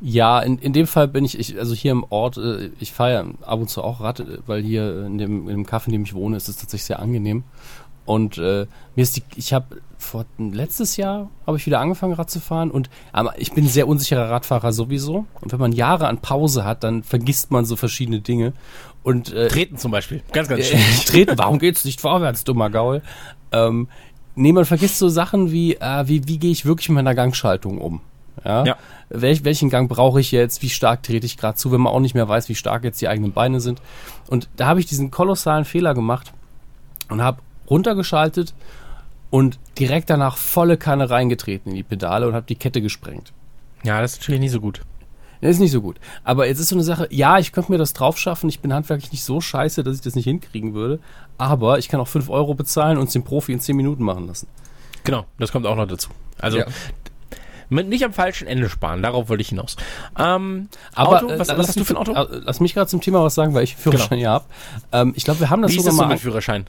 Ja, 0.00 0.40
in, 0.40 0.58
in 0.58 0.72
dem 0.72 0.86
Fall 0.86 1.08
bin 1.08 1.24
ich, 1.24 1.38
ich 1.38 1.58
also 1.58 1.74
hier 1.74 1.92
im 1.92 2.04
Ort, 2.08 2.36
äh, 2.36 2.70
ich 2.78 2.92
fahre 2.92 3.12
ja 3.12 3.24
ab 3.42 3.60
und 3.60 3.68
zu 3.68 3.82
auch 3.82 4.00
Rad, 4.00 4.20
äh, 4.20 4.38
weil 4.46 4.62
hier 4.62 5.06
in 5.06 5.18
dem, 5.18 5.48
in 5.48 5.56
dem 5.56 5.66
Kaff, 5.66 5.86
in 5.86 5.92
dem 5.92 6.02
ich 6.02 6.14
wohne, 6.14 6.36
ist 6.36 6.48
es 6.48 6.56
tatsächlich 6.56 6.84
sehr 6.84 7.00
angenehm. 7.00 7.44
Und 8.04 8.38
äh, 8.38 8.66
mir 8.96 9.02
ist 9.02 9.16
die, 9.16 9.22
ich 9.36 9.52
habe 9.52 9.82
vor 9.98 10.24
letztes 10.38 10.96
Jahr 10.96 11.28
habe 11.46 11.58
ich 11.58 11.66
wieder 11.66 11.80
angefangen 11.80 12.14
Rad 12.14 12.30
zu 12.30 12.40
fahren 12.40 12.70
und 12.70 12.88
aber 13.12 13.38
ich 13.38 13.52
bin 13.52 13.64
ein 13.64 13.68
sehr 13.68 13.88
unsicherer 13.88 14.30
Radfahrer 14.30 14.72
sowieso. 14.72 15.26
Und 15.40 15.52
wenn 15.52 15.58
man 15.58 15.72
Jahre 15.72 16.06
an 16.06 16.18
Pause 16.18 16.64
hat, 16.64 16.84
dann 16.84 17.02
vergisst 17.02 17.50
man 17.50 17.64
so 17.64 17.76
verschiedene 17.76 18.20
Dinge. 18.20 18.54
Und 19.02 19.32
äh, 19.32 19.48
Treten 19.48 19.76
zum 19.76 19.90
Beispiel. 19.90 20.22
Ganz, 20.32 20.48
ganz 20.48 20.62
äh, 20.62 20.64
schwierig. 20.64 21.04
treten, 21.06 21.38
warum 21.38 21.58
geht's 21.58 21.84
nicht 21.84 22.00
vorwärts, 22.00 22.44
dummer 22.44 22.70
Gaul? 22.70 23.02
Ähm, 23.52 23.88
nee, 24.36 24.52
man 24.52 24.64
vergisst 24.64 24.98
so 24.98 25.08
Sachen 25.08 25.50
wie, 25.50 25.74
äh, 25.74 26.06
wie, 26.06 26.26
wie 26.28 26.38
gehe 26.38 26.52
ich 26.52 26.64
wirklich 26.64 26.88
mit 26.88 26.96
meiner 26.96 27.14
Gangschaltung 27.14 27.78
um? 27.78 28.00
Ja. 28.44 28.64
Ja. 28.64 28.76
Welch, 29.10 29.44
welchen 29.44 29.70
Gang 29.70 29.88
brauche 29.88 30.20
ich 30.20 30.32
jetzt? 30.32 30.62
Wie 30.62 30.68
stark 30.68 31.02
trete 31.02 31.26
ich 31.26 31.36
gerade 31.36 31.56
zu, 31.56 31.72
wenn 31.72 31.80
man 31.80 31.92
auch 31.92 32.00
nicht 32.00 32.14
mehr 32.14 32.28
weiß, 32.28 32.48
wie 32.48 32.54
stark 32.54 32.84
jetzt 32.84 33.00
die 33.00 33.08
eigenen 33.08 33.32
Beine 33.32 33.60
sind? 33.60 33.80
Und 34.28 34.48
da 34.56 34.66
habe 34.66 34.80
ich 34.80 34.86
diesen 34.86 35.10
kolossalen 35.10 35.64
Fehler 35.64 35.94
gemacht 35.94 36.32
und 37.08 37.22
habe 37.22 37.40
runtergeschaltet 37.70 38.54
und 39.30 39.58
direkt 39.78 40.10
danach 40.10 40.36
volle 40.36 40.76
Kanne 40.76 41.10
reingetreten 41.10 41.72
in 41.72 41.76
die 41.76 41.82
Pedale 41.82 42.28
und 42.28 42.34
habe 42.34 42.46
die 42.46 42.56
Kette 42.56 42.80
gesprengt. 42.82 43.32
Ja, 43.82 44.00
das 44.00 44.12
ist 44.14 44.20
natürlich 44.20 44.40
nicht 44.40 44.52
so 44.52 44.60
gut. 44.60 44.82
Das 45.40 45.52
ist 45.52 45.60
nicht 45.60 45.70
so 45.70 45.80
gut. 45.80 46.00
Aber 46.24 46.46
jetzt 46.48 46.58
ist 46.58 46.68
so 46.68 46.74
eine 46.74 46.82
Sache, 46.82 47.06
ja, 47.10 47.38
ich 47.38 47.52
könnte 47.52 47.70
mir 47.70 47.78
das 47.78 47.92
drauf 47.92 48.18
schaffen. 48.18 48.48
Ich 48.48 48.60
bin 48.60 48.72
handwerklich 48.72 49.12
nicht 49.12 49.22
so 49.22 49.40
scheiße, 49.40 49.84
dass 49.84 49.94
ich 49.94 50.02
das 50.02 50.16
nicht 50.16 50.24
hinkriegen 50.24 50.74
würde. 50.74 50.98
Aber 51.36 51.78
ich 51.78 51.88
kann 51.88 52.00
auch 52.00 52.08
5 52.08 52.28
Euro 52.28 52.54
bezahlen 52.54 52.98
und 52.98 53.06
es 53.06 53.12
den 53.12 53.22
Profi 53.22 53.52
in 53.52 53.60
10 53.60 53.76
Minuten 53.76 54.02
machen 54.02 54.26
lassen. 54.26 54.48
Genau, 55.04 55.26
das 55.38 55.52
kommt 55.52 55.64
auch 55.66 55.76
noch 55.76 55.86
dazu. 55.86 56.10
Also 56.40 56.58
Ja. 56.58 56.66
Mit, 57.68 57.88
nicht 57.88 58.04
am 58.04 58.12
falschen 58.12 58.46
Ende 58.48 58.68
sparen, 58.68 59.02
darauf 59.02 59.28
wollte 59.28 59.42
ich 59.42 59.48
hinaus. 59.50 59.76
Ähm, 60.18 60.68
Aber 60.94 61.16
Auto, 61.18 61.28
äh, 61.28 61.38
was, 61.38 61.48
lass 61.48 61.58
was 61.58 61.68
hast 61.68 61.80
du 61.80 61.84
für 61.84 61.94
ein 61.94 61.96
Auto? 61.98 62.12
äh, 62.12 62.40
Lass 62.44 62.60
mich 62.60 62.74
gerade 62.74 62.88
zum 62.88 63.00
Thema 63.00 63.22
was 63.22 63.34
sagen, 63.34 63.54
weil 63.54 63.64
ich 63.64 63.76
Führerschein 63.76 64.18
ja 64.18 64.30
habe. 64.32 64.44
Ähm, 64.92 65.12
ich 65.16 65.24
glaube, 65.24 65.40
wir 65.40 65.50
haben 65.50 65.62
das 65.62 65.72
Wie 65.72 65.76
ist 65.76 65.82
sogar 65.84 65.90
das 65.92 65.96
so 65.96 66.02
mal. 66.04 66.08
mit 66.12 66.20
Führerschein? 66.20 66.66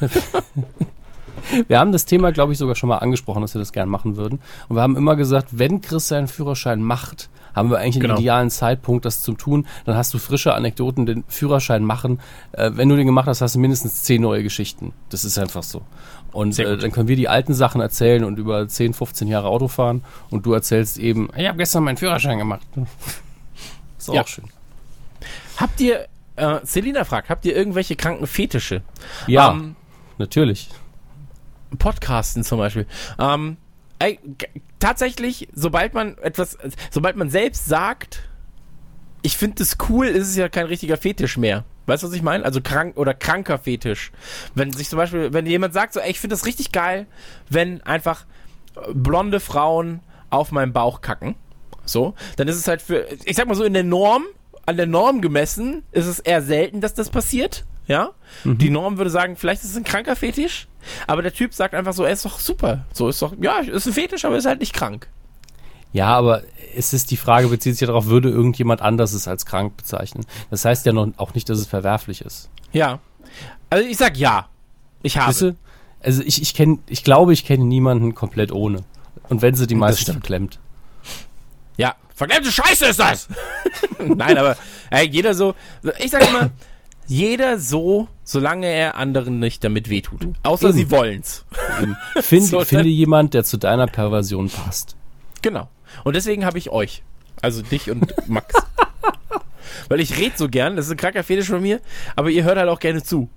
Wir 1.68 1.78
haben 1.78 1.92
das 1.92 2.06
Thema, 2.06 2.32
glaube 2.32 2.52
ich, 2.52 2.58
sogar 2.58 2.74
schon 2.74 2.88
mal 2.88 2.98
angesprochen, 2.98 3.40
dass 3.42 3.54
wir 3.54 3.60
das 3.60 3.72
gern 3.72 3.88
machen 3.88 4.16
würden. 4.16 4.40
Und 4.68 4.76
wir 4.76 4.82
haben 4.82 4.96
immer 4.96 5.14
gesagt, 5.14 5.48
wenn 5.52 5.80
Chris 5.80 6.08
seinen 6.08 6.26
Führerschein 6.26 6.82
macht, 6.82 7.28
haben 7.56 7.70
wir 7.70 7.78
eigentlich 7.78 8.00
Genau. 8.00 8.14
einen 8.14 8.22
idealen 8.22 8.50
Zeitpunkt, 8.50 9.04
das 9.06 9.22
zu 9.22 9.32
tun. 9.32 9.66
Dann 9.86 9.96
hast 9.96 10.14
du 10.14 10.18
frische 10.18 10.54
Anekdoten, 10.54 11.06
den 11.06 11.24
Führerschein 11.26 11.82
machen. 11.84 12.20
Äh, 12.52 12.70
wenn 12.74 12.88
du 12.88 12.94
den 12.96 13.06
gemacht 13.06 13.26
hast, 13.26 13.40
hast 13.40 13.54
du 13.56 13.58
mindestens 13.58 14.02
zehn 14.04 14.22
neue 14.22 14.42
Geschichten. 14.44 14.92
Das 15.08 15.24
ist 15.24 15.38
einfach 15.38 15.62
so. 15.64 15.82
Und 16.32 16.58
äh, 16.58 16.76
dann 16.76 16.92
können 16.92 17.08
wir 17.08 17.16
die 17.16 17.28
alten 17.28 17.54
Sachen 17.54 17.80
erzählen 17.80 18.22
und 18.22 18.38
über 18.38 18.68
10, 18.68 18.92
15 18.92 19.26
Jahre 19.26 19.48
Auto 19.48 19.68
fahren. 19.68 20.04
Und 20.30 20.44
du 20.44 20.52
erzählst 20.52 20.98
eben, 20.98 21.30
ich 21.34 21.48
habe 21.48 21.56
gestern 21.58 21.82
meinen 21.84 21.96
Führerschein 21.96 22.36
gemacht. 22.38 22.66
Ist 23.98 24.10
auch 24.10 24.14
Ja. 24.14 24.26
schön. 24.26 24.44
Habt 25.56 25.80
ihr, 25.80 26.06
äh, 26.36 26.58
Selina 26.64 27.04
fragt, 27.04 27.30
habt 27.30 27.46
ihr 27.46 27.56
irgendwelche 27.56 27.96
kranken 27.96 28.26
Fetische? 28.26 28.82
Ja, 29.26 29.52
Ähm, 29.52 29.74
natürlich. 30.18 30.68
Podcasten 31.78 32.44
zum 32.44 32.58
Beispiel. 32.58 32.86
Ähm, 33.18 33.56
ey, 33.98 34.18
tatsächlich, 34.78 35.48
sobald 35.52 35.94
man 35.94 36.18
etwas, 36.18 36.58
sobald 36.90 37.16
man 37.16 37.30
selbst 37.30 37.66
sagt, 37.66 38.28
ich 39.22 39.36
finde 39.36 39.56
das 39.56 39.76
cool, 39.88 40.06
ist 40.06 40.28
es 40.28 40.36
ja 40.36 40.48
kein 40.48 40.66
richtiger 40.66 40.96
Fetisch 40.96 41.36
mehr. 41.36 41.64
Weißt 41.86 42.02
du, 42.02 42.08
was 42.08 42.14
ich 42.14 42.22
meine? 42.22 42.44
Also 42.44 42.60
krank 42.60 42.96
oder 42.96 43.14
kranker 43.14 43.58
Fetisch. 43.58 44.12
Wenn 44.54 44.72
sich 44.72 44.88
zum 44.88 44.98
Beispiel, 44.98 45.32
wenn 45.32 45.46
jemand 45.46 45.72
sagt, 45.72 45.94
so, 45.94 46.00
ey, 46.00 46.10
ich 46.10 46.20
finde 46.20 46.34
das 46.34 46.46
richtig 46.46 46.72
geil, 46.72 47.06
wenn 47.48 47.80
einfach 47.82 48.26
blonde 48.92 49.40
Frauen 49.40 50.00
auf 50.30 50.52
meinem 50.52 50.72
Bauch 50.72 51.00
kacken. 51.00 51.34
So, 51.84 52.14
dann 52.36 52.48
ist 52.48 52.56
es 52.56 52.66
halt 52.66 52.82
für, 52.82 53.06
ich 53.24 53.36
sag 53.36 53.46
mal 53.46 53.54
so, 53.54 53.64
in 53.64 53.74
der 53.74 53.84
Norm, 53.84 54.24
an 54.66 54.76
der 54.76 54.86
Norm 54.86 55.20
gemessen, 55.20 55.84
ist 55.92 56.06
es 56.06 56.18
eher 56.18 56.42
selten, 56.42 56.80
dass 56.80 56.94
das 56.94 57.10
passiert. 57.10 57.64
Ja? 57.86 58.10
Die 58.44 58.70
Norm 58.70 58.98
würde 58.98 59.10
sagen, 59.10 59.36
vielleicht 59.36 59.62
ist 59.62 59.70
es 59.70 59.76
ein 59.76 59.84
kranker 59.84 60.16
Fetisch, 60.16 60.66
aber 61.06 61.22
der 61.22 61.32
Typ 61.32 61.54
sagt 61.54 61.74
einfach 61.74 61.92
so, 61.92 62.04
er 62.04 62.12
ist 62.12 62.24
doch 62.24 62.38
super. 62.38 62.84
So 62.92 63.08
ist 63.08 63.22
doch, 63.22 63.32
ja, 63.40 63.58
ist 63.60 63.86
ein 63.86 63.92
Fetisch, 63.92 64.24
aber 64.24 64.36
ist 64.36 64.46
halt 64.46 64.60
nicht 64.60 64.72
krank. 64.72 65.08
Ja, 65.92 66.08
aber 66.08 66.42
es 66.76 66.92
ist 66.92 67.10
die 67.10 67.16
Frage, 67.16 67.48
bezieht 67.48 67.74
sich 67.74 67.80
ja 67.80 67.86
darauf, 67.86 68.06
würde 68.06 68.28
irgendjemand 68.28 68.82
anders 68.82 69.12
es 69.12 69.28
als 69.28 69.46
krank 69.46 69.76
bezeichnen? 69.76 70.26
Das 70.50 70.64
heißt 70.64 70.84
ja 70.84 70.92
noch, 70.92 71.08
auch 71.16 71.34
nicht, 71.34 71.48
dass 71.48 71.58
es 71.58 71.66
verwerflich 71.66 72.20
ist. 72.20 72.50
Ja. 72.72 72.98
Also 73.70 73.88
ich 73.88 73.96
sag 73.96 74.16
ja. 74.16 74.48
Ich 75.02 75.16
habe. 75.16 75.32
Du? 75.32 75.56
Also 76.02 76.22
ich, 76.22 76.42
ich 76.42 76.54
kenne, 76.54 76.78
ich 76.86 77.04
glaube, 77.04 77.32
ich 77.32 77.44
kenne 77.44 77.64
niemanden 77.64 78.14
komplett 78.14 78.52
ohne. 78.52 78.84
Und 79.28 79.42
wenn 79.42 79.54
sie 79.54 79.66
die 79.66 79.74
meisten 79.74 80.12
verklemmt. 80.12 80.58
Ja, 81.76 81.94
verklemmte 82.14 82.52
Scheiße 82.52 82.86
ist 82.86 83.00
das! 83.00 83.28
Nein, 83.98 84.38
aber 84.38 84.56
ey, 84.90 85.08
jeder 85.08 85.34
so, 85.34 85.54
ich 85.98 86.10
sag 86.10 86.28
immer, 86.28 86.50
jeder 87.06 87.58
so, 87.58 88.08
solange 88.24 88.66
er 88.66 88.96
anderen 88.96 89.38
nicht 89.38 89.62
damit 89.64 89.88
wehtut. 89.88 90.28
Außer 90.42 90.68
Eben. 90.68 90.78
sie 90.78 90.90
wollen's. 90.90 91.44
Find, 92.20 92.44
So, 92.46 92.60
finde 92.64 92.88
jemand, 92.88 93.34
der 93.34 93.44
zu 93.44 93.56
deiner 93.56 93.86
Perversion 93.86 94.48
passt. 94.50 94.96
Genau. 95.42 95.68
Und 96.04 96.16
deswegen 96.16 96.44
habe 96.44 96.58
ich 96.58 96.70
euch. 96.70 97.02
Also 97.42 97.62
dich 97.62 97.90
und 97.90 98.12
Max. 98.28 98.54
Weil 99.88 100.00
ich 100.00 100.16
rede 100.18 100.36
so 100.36 100.48
gern, 100.48 100.76
das 100.76 100.86
ist 100.86 100.92
ein 100.92 100.96
kranker 100.96 101.22
Fetisch 101.22 101.48
von 101.48 101.62
mir, 101.62 101.80
aber 102.16 102.30
ihr 102.30 102.44
hört 102.44 102.58
halt 102.58 102.68
auch 102.68 102.80
gerne 102.80 103.02
zu. 103.02 103.28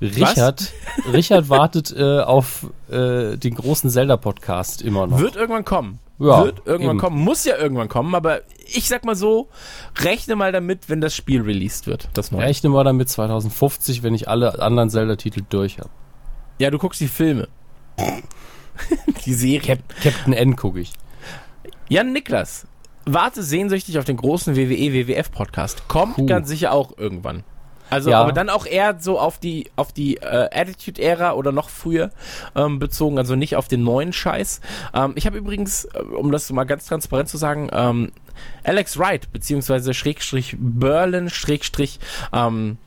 Richard, 0.00 0.72
Richard 1.10 1.48
wartet 1.48 1.94
äh, 1.96 2.20
auf 2.20 2.66
äh, 2.90 3.36
den 3.36 3.54
großen 3.54 3.88
Zelda-Podcast 3.88 4.82
immer 4.82 5.06
noch. 5.06 5.18
Wird 5.20 5.36
irgendwann 5.36 5.64
kommen. 5.64 6.00
Ja, 6.18 6.44
Wird 6.44 6.62
irgendwann 6.64 6.96
eben. 6.96 6.98
kommen. 6.98 7.22
Muss 7.22 7.44
ja 7.44 7.56
irgendwann 7.56 7.88
kommen, 7.88 8.14
aber 8.14 8.40
ich 8.66 8.88
sag 8.88 9.04
mal 9.04 9.16
so, 9.16 9.48
rechne 9.98 10.34
mal 10.34 10.50
damit, 10.50 10.88
wenn 10.88 11.00
das 11.02 11.14
Spiel 11.14 11.42
released 11.42 11.86
wird. 11.86 12.08
Das 12.14 12.30
neue. 12.32 12.42
Rechne 12.42 12.70
mal 12.70 12.84
damit 12.84 13.10
2050, 13.10 14.02
wenn 14.02 14.14
ich 14.14 14.28
alle 14.28 14.60
anderen 14.62 14.88
Zelda-Titel 14.88 15.42
durch 15.48 15.78
habe. 15.78 15.90
Ja, 16.58 16.70
du 16.70 16.78
guckst 16.78 17.00
die 17.00 17.08
Filme. 17.08 17.48
die 19.26 19.34
Serie. 19.34 19.78
Captain 20.02 20.32
N 20.32 20.56
gucke 20.56 20.80
ich. 20.80 20.92
Jan 21.88 22.12
Niklas, 22.12 22.66
warte 23.04 23.42
sehnsüchtig 23.42 23.98
auf 23.98 24.04
den 24.04 24.16
großen 24.16 24.56
WWE 24.56 24.92
WWF 24.94 25.30
Podcast. 25.30 25.86
Kommt 25.88 26.16
Puh. 26.16 26.26
ganz 26.26 26.48
sicher 26.48 26.72
auch 26.72 26.96
irgendwann. 26.96 27.44
Also, 27.90 28.10
Ja. 28.10 28.20
aber 28.20 28.32
dann 28.32 28.48
auch 28.50 28.66
eher 28.66 28.96
so 29.00 29.18
auf 29.18 29.38
die 29.38 29.70
auf 29.76 29.92
die 29.92 30.16
äh, 30.16 30.48
Attitude-Ära 30.52 31.32
oder 31.32 31.52
noch 31.52 31.68
früher 31.68 32.10
ähm, 32.54 32.78
bezogen, 32.78 33.18
also 33.18 33.36
nicht 33.36 33.56
auf 33.56 33.68
den 33.68 33.82
neuen 33.84 34.12
Scheiß. 34.12 34.60
Ähm, 34.94 35.12
ich 35.16 35.26
habe 35.26 35.38
übrigens, 35.38 35.84
äh, 35.86 35.98
um 36.00 36.32
das 36.32 36.50
mal 36.50 36.64
ganz 36.64 36.86
transparent 36.86 37.28
zu 37.28 37.36
sagen, 37.36 37.68
ähm, 37.72 38.12
Alex 38.64 38.98
Wright 38.98 39.32
beziehungsweise 39.32 39.94
Schrägstrich 39.94 40.56
Berlin 40.58 41.30
Schrägstrich 41.30 42.00
ähm, 42.32 42.78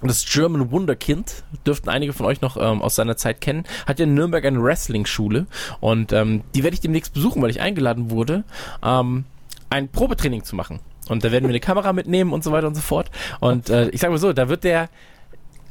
das 0.00 0.24
German 0.24 0.70
Wunderkind, 0.70 1.42
dürften 1.66 1.88
einige 1.88 2.12
von 2.12 2.24
euch 2.24 2.40
noch 2.40 2.56
ähm, 2.56 2.82
aus 2.82 2.94
seiner 2.94 3.16
Zeit 3.16 3.40
kennen, 3.40 3.64
hat 3.86 3.98
ja 3.98 4.04
in 4.04 4.14
Nürnberg 4.14 4.44
eine 4.44 4.62
Wrestling-Schule 4.62 5.46
und 5.80 6.12
ähm, 6.12 6.42
die 6.54 6.62
werde 6.62 6.74
ich 6.74 6.80
demnächst 6.80 7.14
besuchen, 7.14 7.42
weil 7.42 7.50
ich 7.50 7.60
eingeladen 7.60 8.10
wurde, 8.10 8.44
ähm, 8.84 9.24
ein 9.70 9.88
Probetraining 9.88 10.44
zu 10.44 10.54
machen. 10.54 10.78
Und 11.08 11.24
da 11.24 11.32
werden 11.32 11.44
wir 11.44 11.50
eine 11.50 11.60
Kamera 11.60 11.92
mitnehmen 11.92 12.32
und 12.32 12.44
so 12.44 12.52
weiter 12.52 12.66
und 12.66 12.74
so 12.74 12.80
fort. 12.80 13.10
Und 13.40 13.70
äh, 13.70 13.88
ich 13.90 14.00
sage 14.00 14.12
mal 14.12 14.18
so, 14.18 14.32
da 14.32 14.48
wird 14.48 14.64
der 14.64 14.88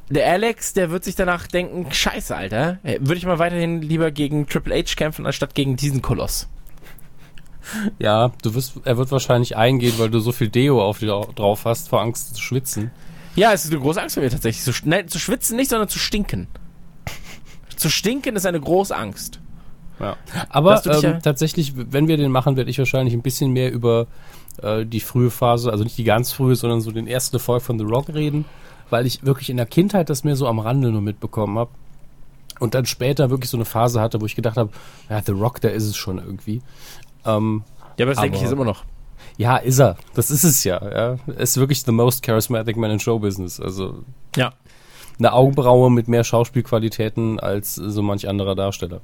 der 0.09 0.31
Alex, 0.31 0.73
der 0.73 0.89
wird 0.89 1.03
sich 1.03 1.15
danach 1.15 1.47
denken, 1.47 1.91
scheiße, 1.91 2.35
Alter, 2.35 2.79
äh, 2.83 2.97
würde 3.01 3.15
ich 3.15 3.25
mal 3.25 3.39
weiterhin 3.39 3.81
lieber 3.81 4.11
gegen 4.11 4.47
Triple 4.47 4.75
H 4.75 4.95
kämpfen, 4.95 5.25
anstatt 5.25 5.53
gegen 5.53 5.75
diesen 5.75 6.01
Koloss. 6.01 6.47
Ja, 7.99 8.31
du 8.41 8.53
wirst, 8.53 8.79
er 8.85 8.97
wird 8.97 9.11
wahrscheinlich 9.11 9.57
eingehen, 9.57 9.95
weil 9.97 10.09
du 10.09 10.19
so 10.19 10.31
viel 10.31 10.47
Deo 10.47 10.81
auf 10.81 10.99
dir 10.99 11.27
drauf 11.35 11.65
hast, 11.65 11.89
vor 11.89 12.01
Angst 12.01 12.35
zu 12.35 12.41
schwitzen. 12.41 12.91
Ja, 13.35 13.51
es 13.51 13.65
ist 13.65 13.71
eine 13.71 13.81
große 13.81 14.01
Angst 14.01 14.15
bei 14.15 14.21
mir 14.21 14.29
tatsächlich. 14.29 14.63
Zu, 14.63 14.71
nein, 14.87 15.09
zu 15.09 15.19
schwitzen 15.19 15.57
nicht, 15.57 15.69
sondern 15.69 15.89
zu 15.89 15.99
stinken. 15.99 16.47
Zu 17.75 17.89
stinken 17.89 18.35
ist 18.35 18.45
eine 18.45 18.59
große 18.59 18.95
Angst. 18.95 19.41
Ja. 19.99 20.15
Aber 20.49 20.81
ähm, 20.85 21.01
ja- 21.01 21.19
tatsächlich, 21.19 21.73
wenn 21.75 22.07
wir 22.07 22.17
den 22.17 22.31
machen, 22.31 22.55
werde 22.55 22.69
ich 22.69 22.79
wahrscheinlich 22.79 23.13
ein 23.13 23.21
bisschen 23.21 23.51
mehr 23.51 23.71
über 23.71 24.07
äh, 24.61 24.85
die 24.85 24.99
frühe 24.99 25.29
Phase, 25.31 25.71
also 25.71 25.83
nicht 25.83 25.97
die 25.97 26.03
ganz 26.03 26.31
frühe, 26.31 26.55
sondern 26.55 26.81
so 26.81 26.91
den 26.91 27.07
ersten 27.07 27.35
Erfolg 27.35 27.61
von 27.63 27.77
The 27.77 27.85
Rock 27.85 28.09
reden, 28.09 28.45
weil 28.89 29.05
ich 29.05 29.25
wirklich 29.25 29.49
in 29.49 29.57
der 29.57 29.65
Kindheit 29.65 30.09
das 30.09 30.23
mehr 30.23 30.35
so 30.35 30.47
am 30.47 30.59
Rande 30.59 30.91
nur 30.91 31.01
mitbekommen 31.01 31.57
habe. 31.57 31.71
Und 32.59 32.73
dann 32.73 32.85
später 32.87 33.29
wirklich 33.29 33.51
so 33.51 33.57
eine 33.57 33.65
Phase 33.65 34.01
hatte, 34.01 34.19
wo 34.19 34.25
ich 34.25 34.35
gedacht 34.35 34.57
habe, 34.57 34.71
ja, 35.09 35.21
The 35.23 35.31
Rock, 35.33 35.61
der 35.61 35.73
ist 35.73 35.83
es 35.83 35.95
schon 35.95 36.17
irgendwie. 36.17 36.61
Ähm, 37.25 37.63
Ja, 37.97 38.05
aber 38.05 38.13
das 38.13 38.21
denke 38.21 38.37
ich 38.37 38.41
jetzt 38.43 38.51
immer 38.51 38.65
noch. 38.65 38.83
ja, 39.37 39.57
ist 39.57 39.77
er. 39.79 39.97
Das 40.15 40.31
ist 40.31 40.43
es 40.43 40.63
ja. 40.63 40.81
ja. 40.83 41.17
Er 41.27 41.37
ist 41.37 41.57
wirklich 41.57 41.83
the 41.83 41.91
most 41.91 42.23
charismatic 42.25 42.75
man 42.77 42.89
in 42.89 42.99
Showbusiness. 42.99 43.59
Also 43.59 44.03
Ja. 44.35 44.53
eine 45.19 45.33
Augenbraue 45.33 45.91
mit 45.91 46.07
mehr 46.07 46.23
Schauspielqualitäten 46.23 47.39
als 47.39 47.75
so 47.75 48.01
manch 48.01 48.27
anderer 48.27 48.55
Darsteller. 48.55 49.01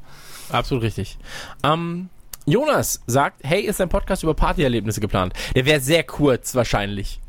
Absolut 0.52 0.84
richtig. 0.84 1.18
Ähm, 1.64 2.10
Jonas 2.46 3.02
sagt, 3.08 3.42
hey, 3.44 3.62
ist 3.62 3.80
ein 3.82 3.90
Podcast 3.90 4.24
über 4.24 4.34
Partyerlebnisse 4.34 5.00
geplant? 5.02 5.34
Der 5.56 5.66
wäre 5.66 5.80
sehr 5.80 6.04
kurz 6.04 6.54
wahrscheinlich. 6.56 7.20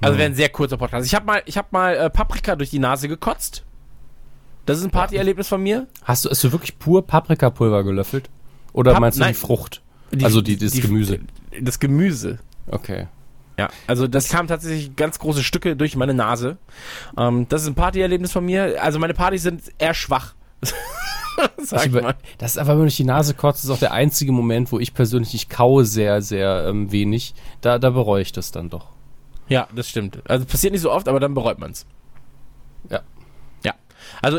Also 0.00 0.16
wäre 0.18 0.30
ein 0.30 0.34
sehr 0.34 0.48
kurzer 0.48 0.76
Podcast. 0.78 1.06
Ich 1.06 1.14
habe 1.14 1.26
mal, 1.26 1.42
ich 1.46 1.58
habe 1.58 1.68
mal 1.72 1.94
äh, 1.96 2.10
Paprika 2.10 2.56
durch 2.56 2.70
die 2.70 2.78
Nase 2.78 3.08
gekotzt. 3.08 3.64
Das 4.66 4.78
ist 4.78 4.84
ein 4.84 4.90
Partyerlebnis 4.90 5.48
von 5.48 5.62
mir. 5.62 5.88
Hast 6.04 6.24
du, 6.24 6.30
hast 6.30 6.42
du 6.44 6.52
wirklich 6.52 6.78
pur 6.78 7.06
Paprikapulver 7.06 7.84
gelöffelt? 7.84 8.30
Oder 8.72 8.92
Pap- 8.92 9.00
meinst 9.00 9.18
du 9.18 9.22
nein. 9.22 9.32
die 9.32 9.38
Frucht? 9.38 9.82
also 10.22 10.40
die, 10.40 10.56
das 10.56 10.72
Gemüse. 10.72 11.20
Das 11.60 11.78
Gemüse. 11.80 12.38
Okay. 12.68 13.08
Ja, 13.58 13.68
also 13.86 14.06
das 14.06 14.28
kam 14.30 14.46
tatsächlich 14.46 14.96
ganz 14.96 15.18
große 15.18 15.42
Stücke 15.44 15.76
durch 15.76 15.96
meine 15.96 16.14
Nase. 16.14 16.56
Ähm, 17.18 17.46
das 17.48 17.62
ist 17.62 17.68
ein 17.68 17.74
Partyerlebnis 17.74 18.32
von 18.32 18.44
mir. 18.44 18.82
Also 18.82 18.98
meine 18.98 19.12
Partys 19.14 19.42
sind 19.42 19.62
eher 19.78 19.92
schwach. 19.94 20.34
Sag 21.58 21.86
Ich 21.86 21.94
ich 21.94 22.02
mal. 22.02 22.14
das 22.38 22.52
ist 22.52 22.58
einfach, 22.58 22.72
wenn 22.72 22.78
du 22.80 22.84
durch 22.84 22.96
die 22.96 23.04
Nase 23.04 23.34
kotzt, 23.34 23.64
ist 23.64 23.70
auch 23.70 23.78
der 23.78 23.92
einzige 23.92 24.32
Moment, 24.32 24.72
wo 24.72 24.78
ich 24.78 24.94
persönlich, 24.94 25.34
ich 25.34 25.48
kaue 25.48 25.84
sehr, 25.84 26.22
sehr 26.22 26.66
ähm, 26.68 26.90
wenig. 26.92 27.34
Da, 27.60 27.78
da 27.78 27.90
bereue 27.90 28.22
ich 28.22 28.32
das 28.32 28.50
dann 28.50 28.70
doch. 28.70 28.86
Ja, 29.48 29.68
das 29.74 29.88
stimmt. 29.88 30.22
Also 30.28 30.44
passiert 30.46 30.72
nicht 30.72 30.82
so 30.82 30.92
oft, 30.92 31.08
aber 31.08 31.20
dann 31.20 31.34
bereut 31.34 31.58
man's. 31.58 31.86
Ja. 32.88 33.00
Ja. 33.64 33.74
Also, 34.22 34.38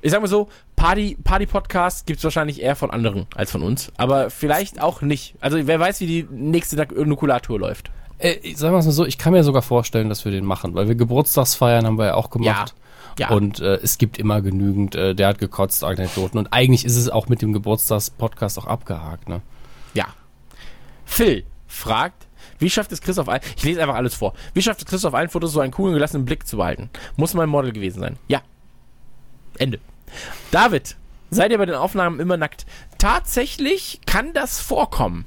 ich 0.00 0.10
sag 0.10 0.20
mal 0.20 0.28
so, 0.28 0.48
Party, 0.76 1.16
Party-Podcast 1.22 2.06
gibt's 2.06 2.24
wahrscheinlich 2.24 2.60
eher 2.60 2.74
von 2.76 2.90
anderen 2.90 3.26
als 3.34 3.50
von 3.52 3.62
uns. 3.62 3.92
Aber 3.96 4.30
vielleicht 4.30 4.80
auch 4.80 5.00
nicht. 5.02 5.36
Also 5.40 5.58
wer 5.66 5.78
weiß, 5.78 6.00
wie 6.00 6.06
die 6.06 6.26
nächste 6.30 6.76
Nukulatur 7.04 7.58
läuft. 7.58 7.90
Äh, 8.18 8.54
sagen 8.54 8.74
wir 8.74 8.78
es 8.78 8.86
mal 8.86 8.92
so, 8.92 9.04
ich 9.04 9.18
kann 9.18 9.32
mir 9.32 9.44
sogar 9.44 9.62
vorstellen, 9.62 10.08
dass 10.08 10.24
wir 10.24 10.32
den 10.32 10.44
machen, 10.44 10.74
weil 10.74 10.88
wir 10.88 10.94
Geburtstagsfeiern 10.94 11.86
haben 11.86 11.98
wir 11.98 12.06
ja 12.06 12.14
auch 12.14 12.30
gemacht. 12.30 12.74
Ja. 12.76 12.81
Und 13.30 13.60
äh, 13.60 13.76
es 13.76 13.98
gibt 13.98 14.18
immer 14.18 14.40
genügend, 14.40 14.94
äh, 14.94 15.14
der 15.14 15.28
hat 15.28 15.38
gekotzt, 15.38 15.84
Anekdoten. 15.84 16.38
Und 16.38 16.52
eigentlich 16.52 16.84
ist 16.84 16.96
es 16.96 17.08
auch 17.08 17.28
mit 17.28 17.42
dem 17.42 17.52
Geburtstagspodcast 17.52 18.58
auch 18.58 18.66
abgehakt, 18.66 19.28
ne? 19.28 19.42
Ja. 19.94 20.06
Phil 21.04 21.44
fragt, 21.66 22.26
wie 22.58 22.70
schafft 22.70 22.92
es 22.92 23.00
Chris 23.00 23.18
auf 23.18 23.28
ein, 23.28 23.40
ich 23.56 23.64
lese 23.64 23.82
einfach 23.82 23.96
alles 23.96 24.14
vor. 24.14 24.34
Wie 24.54 24.62
schafft 24.62 24.80
es 24.80 24.86
Chris 24.86 25.04
auf 25.04 25.14
ein 25.14 25.28
Foto 25.28 25.46
so 25.46 25.60
einen 25.60 25.72
coolen 25.72 25.94
gelassenen 25.94 26.24
Blick 26.24 26.46
zu 26.46 26.56
behalten? 26.56 26.90
Muss 27.16 27.34
mal 27.34 27.42
ein 27.42 27.48
Model 27.48 27.72
gewesen 27.72 28.00
sein. 28.00 28.18
Ja. 28.28 28.42
Ende. 29.58 29.78
David, 30.50 30.96
seid 31.30 31.50
ihr 31.50 31.58
bei 31.58 31.66
den 31.66 31.74
Aufnahmen 31.74 32.20
immer 32.20 32.36
nackt? 32.36 32.66
Tatsächlich 32.98 34.00
kann 34.06 34.32
das 34.32 34.60
vorkommen. 34.60 35.26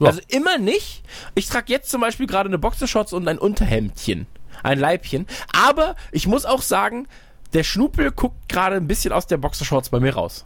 Ja. 0.00 0.08
Also 0.08 0.20
immer 0.28 0.58
nicht. 0.58 1.04
Ich 1.34 1.46
trage 1.46 1.72
jetzt 1.72 1.90
zum 1.90 2.00
Beispiel 2.00 2.26
gerade 2.26 2.48
eine 2.48 2.58
Boxershorts 2.58 3.12
und 3.12 3.28
ein 3.28 3.38
Unterhemdchen. 3.38 4.26
Ein 4.64 4.80
Leibchen. 4.80 5.26
Aber 5.52 5.94
ich 6.10 6.26
muss 6.26 6.44
auch 6.44 6.62
sagen, 6.62 7.06
der 7.52 7.62
Schnupel 7.62 8.10
guckt 8.10 8.48
gerade 8.48 8.76
ein 8.76 8.88
bisschen 8.88 9.12
aus 9.12 9.28
der 9.28 9.36
Boxershorts 9.36 9.90
bei 9.90 10.00
mir 10.00 10.14
raus. 10.14 10.44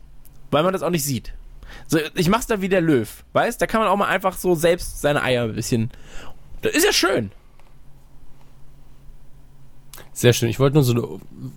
Weil 0.50 0.62
man 0.62 0.74
das 0.74 0.82
auch 0.82 0.90
nicht 0.90 1.04
sieht. 1.04 1.32
So, 1.86 1.98
ich 2.14 2.28
mach's 2.28 2.46
da 2.46 2.60
wie 2.60 2.68
der 2.68 2.80
Löw, 2.80 3.08
weißt? 3.32 3.60
Da 3.60 3.66
kann 3.66 3.80
man 3.80 3.88
auch 3.88 3.96
mal 3.96 4.08
einfach 4.08 4.36
so 4.36 4.54
selbst 4.54 5.00
seine 5.00 5.22
Eier 5.22 5.44
ein 5.44 5.54
bisschen. 5.54 5.90
Das 6.62 6.74
ist 6.74 6.84
ja 6.84 6.92
schön. 6.92 7.30
Sehr 10.12 10.32
schön. 10.32 10.48
Ich 10.48 10.58
wollte 10.58 10.74
nur 10.74 10.82
so 10.82 10.92
eine 10.92 11.06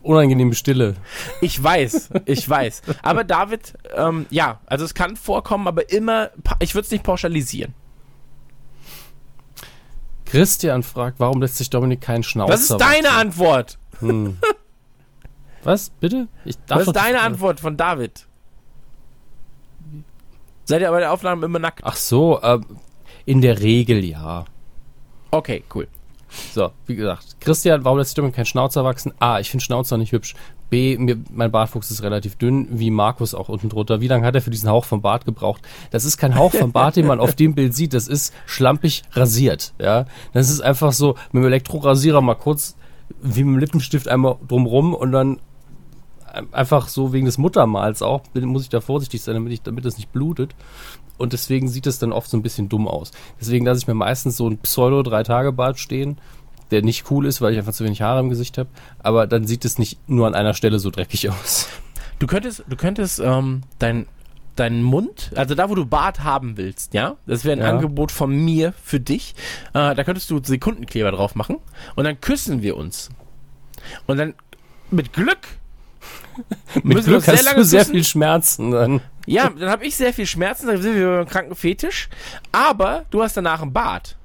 unangenehme 0.04 0.54
Stille. 0.54 0.96
Ich 1.42 1.62
weiß, 1.62 2.12
ich 2.26 2.48
weiß. 2.48 2.84
Aber 3.02 3.24
David, 3.24 3.74
ähm, 3.96 4.28
ja, 4.30 4.62
also 4.68 4.86
es 4.86 4.94
kann 4.94 5.16
vorkommen, 5.16 5.68
aber 5.68 5.92
immer, 5.92 6.30
ich 6.60 6.76
würde 6.76 6.86
es 6.86 6.92
nicht 6.92 7.04
pauschalisieren. 7.04 7.74
Christian 10.32 10.82
fragt, 10.82 11.20
warum 11.20 11.42
lässt 11.42 11.58
sich 11.58 11.70
Dominik 11.70 12.00
keinen 12.02 12.24
Schnauzer 12.24 12.54
Was 12.54 12.62
ist 12.62 12.78
deine 12.78 13.08
wachsen? 13.08 13.20
Antwort? 13.20 13.78
Was? 15.64 15.90
Bitte? 16.00 16.28
Was 16.68 16.88
ist 16.88 16.96
deine 16.96 17.20
Antwort 17.22 17.60
von 17.60 17.76
David? 17.76 18.28
Seid 20.64 20.82
ihr 20.82 20.90
bei 20.90 21.02
der 21.02 21.12
Aufnahme 21.12 21.46
immer 21.46 21.60
nackt? 21.60 21.82
Ach 21.84 21.98
so, 21.98 22.42
ähm, 22.42 22.66
in 23.26 23.42
der 23.42 23.60
Regel 23.60 24.06
ja. 24.06 24.46
Okay, 25.32 25.64
cool. 25.76 25.88
So, 26.54 26.72
wie 26.86 26.96
gesagt, 26.96 27.42
Christian, 27.42 27.84
warum 27.84 27.98
lässt 27.98 28.12
sich 28.12 28.16
Dominik 28.16 28.36
keinen 28.38 28.46
Schnauzer 28.46 28.86
wachsen? 28.86 29.14
A, 29.20 29.40
ich 29.40 29.52
finde 29.52 29.66
Schnauzer 29.66 29.98
nicht 29.98 30.14
hübsch. 30.14 30.34
B, 30.72 30.98
mir, 30.98 31.18
mein 31.30 31.52
Bartwuchs 31.52 31.92
ist 31.92 32.02
relativ 32.02 32.38
dünn, 32.38 32.68
wie 32.72 32.90
Markus 32.90 33.36
auch 33.36 33.50
unten 33.50 33.70
drunter. 33.70 34.02
Wie 34.02 34.08
lange 34.08 34.26
hat 34.26 34.34
er 34.34 34.42
für 34.42 34.50
diesen 34.50 34.70
Hauch 34.70 34.86
vom 34.86 35.02
Bart 35.02 35.26
gebraucht? 35.26 35.62
Das 35.92 36.06
ist 36.06 36.18
kein 36.18 36.36
Hauch 36.36 36.54
vom 36.54 36.72
Bart, 36.72 36.96
den 36.96 37.06
man 37.06 37.20
auf 37.20 37.36
dem 37.36 37.54
Bild 37.54 37.76
sieht. 37.76 37.94
Das 37.94 38.08
ist 38.08 38.34
schlampig 38.46 39.04
rasiert, 39.12 39.74
ja. 39.80 40.06
Das 40.34 40.50
ist 40.50 40.62
einfach 40.62 40.94
so 40.94 41.16
mit 41.32 41.44
dem 41.44 41.48
Elektrorasierer 41.48 42.22
mal 42.22 42.36
kurz 42.36 42.76
wie 43.22 43.44
mit 43.44 43.56
dem 43.56 43.60
Lippenstift 43.60 44.08
einmal 44.08 44.38
drumrum 44.48 44.94
und 44.94 45.12
dann 45.12 45.40
einfach 46.52 46.88
so 46.88 47.12
wegen 47.12 47.26
des 47.26 47.38
Muttermals 47.38 48.02
auch, 48.02 48.22
muss 48.34 48.64
ich 48.64 48.70
da 48.70 48.80
vorsichtig 48.80 49.22
sein, 49.22 49.36
damit, 49.36 49.52
ich, 49.52 49.62
damit 49.62 49.86
es 49.86 49.98
nicht 49.98 50.14
blutet. 50.14 50.56
Und 51.18 51.34
deswegen 51.34 51.68
sieht 51.68 51.86
es 51.86 52.00
dann 52.00 52.14
oft 52.14 52.30
so 52.30 52.38
ein 52.38 52.42
bisschen 52.42 52.70
dumm 52.70 52.88
aus. 52.88 53.12
Deswegen 53.40 53.66
lasse 53.66 53.82
ich 53.82 53.88
mir 53.88 53.94
meistens 53.94 54.38
so 54.38 54.50
ein 54.50 54.58
Pseudo-Drei-Tage-Bart 54.58 55.78
stehen, 55.78 56.18
der 56.72 56.82
nicht 56.82 57.12
cool 57.12 57.26
ist, 57.26 57.42
weil 57.42 57.54
ich 57.54 57.60
einfach 57.60 57.74
zu 57.74 57.84
wenig 57.84 58.02
Haare 58.02 58.20
im 58.22 58.30
Gesicht 58.30 58.58
habe. 58.58 58.70
Aber 59.00 59.28
dann 59.28 59.46
sieht 59.46 59.66
es 59.66 59.78
nicht 59.78 60.00
nur 60.10 60.28
an 60.28 60.36
einer 60.36 60.54
Stelle 60.54 60.80
so 60.80 60.90
dreckig 60.90 61.30
aus. 61.30 61.68
Du 62.20 62.28
könntest, 62.28 62.64
du 62.68 62.76
könntest 62.76 63.20
ähm, 63.20 63.62
dein, 63.80 64.08
deinen 64.56 64.84
Mund, 64.84 65.32
also 65.36 65.56
da, 65.56 65.70
wo 65.70 65.76
du 65.76 65.86
Bart 65.86 66.24
haben 66.24 66.56
willst, 66.58 66.94
ja, 66.94 67.16
das 67.26 67.44
wäre 67.46 67.58
ein 67.58 67.64
Ja. 67.64 67.70
Angebot 67.72 68.12
von 68.12 68.32
mir 68.32 68.74
für 68.84 69.00
dich. 69.00 69.36
Äh, 69.74 69.96
da 69.96 70.04
könntest 70.04 70.30
du 70.30 70.40
Sekundenkleber 70.44 71.12
drauf 71.12 71.36
machen 71.36 71.58
und 71.96 72.04
dann 72.04 72.20
küssen 72.22 72.62
wir 72.62 72.78
uns. 72.78 73.10
Und 74.08 74.18
dann 74.18 74.34
mit 74.92 75.14
Glück 75.14 75.40
Mit 76.84 77.04
Glück 77.06 77.24
sehr 77.24 77.36
hast 77.38 77.58
du 77.58 77.64
sehr 77.64 77.80
küssen. 77.82 77.92
viel 77.94 78.04
Schmerzen 78.04 78.72
dann. 78.72 79.02
Ja, 79.28 79.50
dann 79.50 79.70
habe 79.70 79.86
ich 79.86 79.96
sehr 79.96 80.14
viel 80.14 80.26
Schmerzen, 80.26 80.68
dann 80.68 80.82
sind 80.82 80.96
wir 80.96 81.08
beim 81.18 81.28
kranken 81.28 81.56
Fetisch. 81.56 82.10
Aber 82.52 83.06
du 83.12 83.22
hast 83.22 83.36
danach 83.38 83.62
einen 83.62 83.74
Bart. 83.74 84.18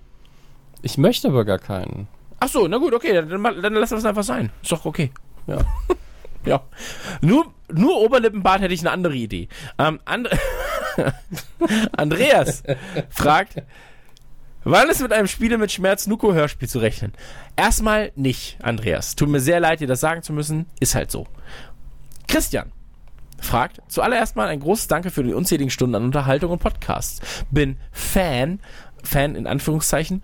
Ich 0.82 0.96
möchte 0.98 1.28
aber 1.28 1.44
gar 1.44 1.58
keinen. 1.58 2.08
Ach 2.46 2.50
so, 2.52 2.68
na 2.68 2.76
gut, 2.76 2.94
okay, 2.94 3.12
dann, 3.12 3.28
dann, 3.28 3.42
dann 3.60 3.74
lass 3.74 3.90
das 3.90 4.04
einfach 4.04 4.22
sein. 4.22 4.52
Ist 4.62 4.70
doch 4.70 4.84
okay. 4.84 5.10
Ja. 5.46 5.58
Ja. 6.44 6.62
Nur, 7.22 7.52
nur 7.72 8.00
Oberlippenbart 8.02 8.60
hätte 8.60 8.72
ich 8.72 8.78
eine 8.78 8.92
andere 8.92 9.16
Idee. 9.16 9.48
Ähm, 9.80 9.98
And 10.04 10.28
Andreas 11.96 12.62
fragt, 13.10 13.64
wann 14.62 14.88
ist 14.88 15.02
mit 15.02 15.12
einem 15.12 15.26
Spiele 15.26 15.58
mit 15.58 15.72
Schmerz 15.72 16.06
Nuko 16.06 16.34
Hörspiel 16.34 16.68
zu 16.68 16.78
rechnen? 16.78 17.14
Erstmal 17.56 18.12
nicht, 18.14 18.58
Andreas. 18.62 19.16
Tut 19.16 19.28
mir 19.28 19.40
sehr 19.40 19.58
leid, 19.58 19.80
dir 19.80 19.88
das 19.88 19.98
sagen 19.98 20.22
zu 20.22 20.32
müssen. 20.32 20.66
Ist 20.78 20.94
halt 20.94 21.10
so. 21.10 21.26
Christian 22.28 22.70
fragt, 23.40 23.82
zuallererst 23.88 24.36
mal 24.36 24.46
ein 24.46 24.60
großes 24.60 24.86
Danke 24.86 25.10
für 25.10 25.24
die 25.24 25.34
unzähligen 25.34 25.70
Stunden 25.70 25.96
an 25.96 26.04
Unterhaltung 26.04 26.52
und 26.52 26.60
Podcasts. 26.60 27.20
Bin 27.50 27.76
Fan, 27.90 28.60
Fan 29.06 29.34
in 29.34 29.46
Anführungszeichen, 29.46 30.22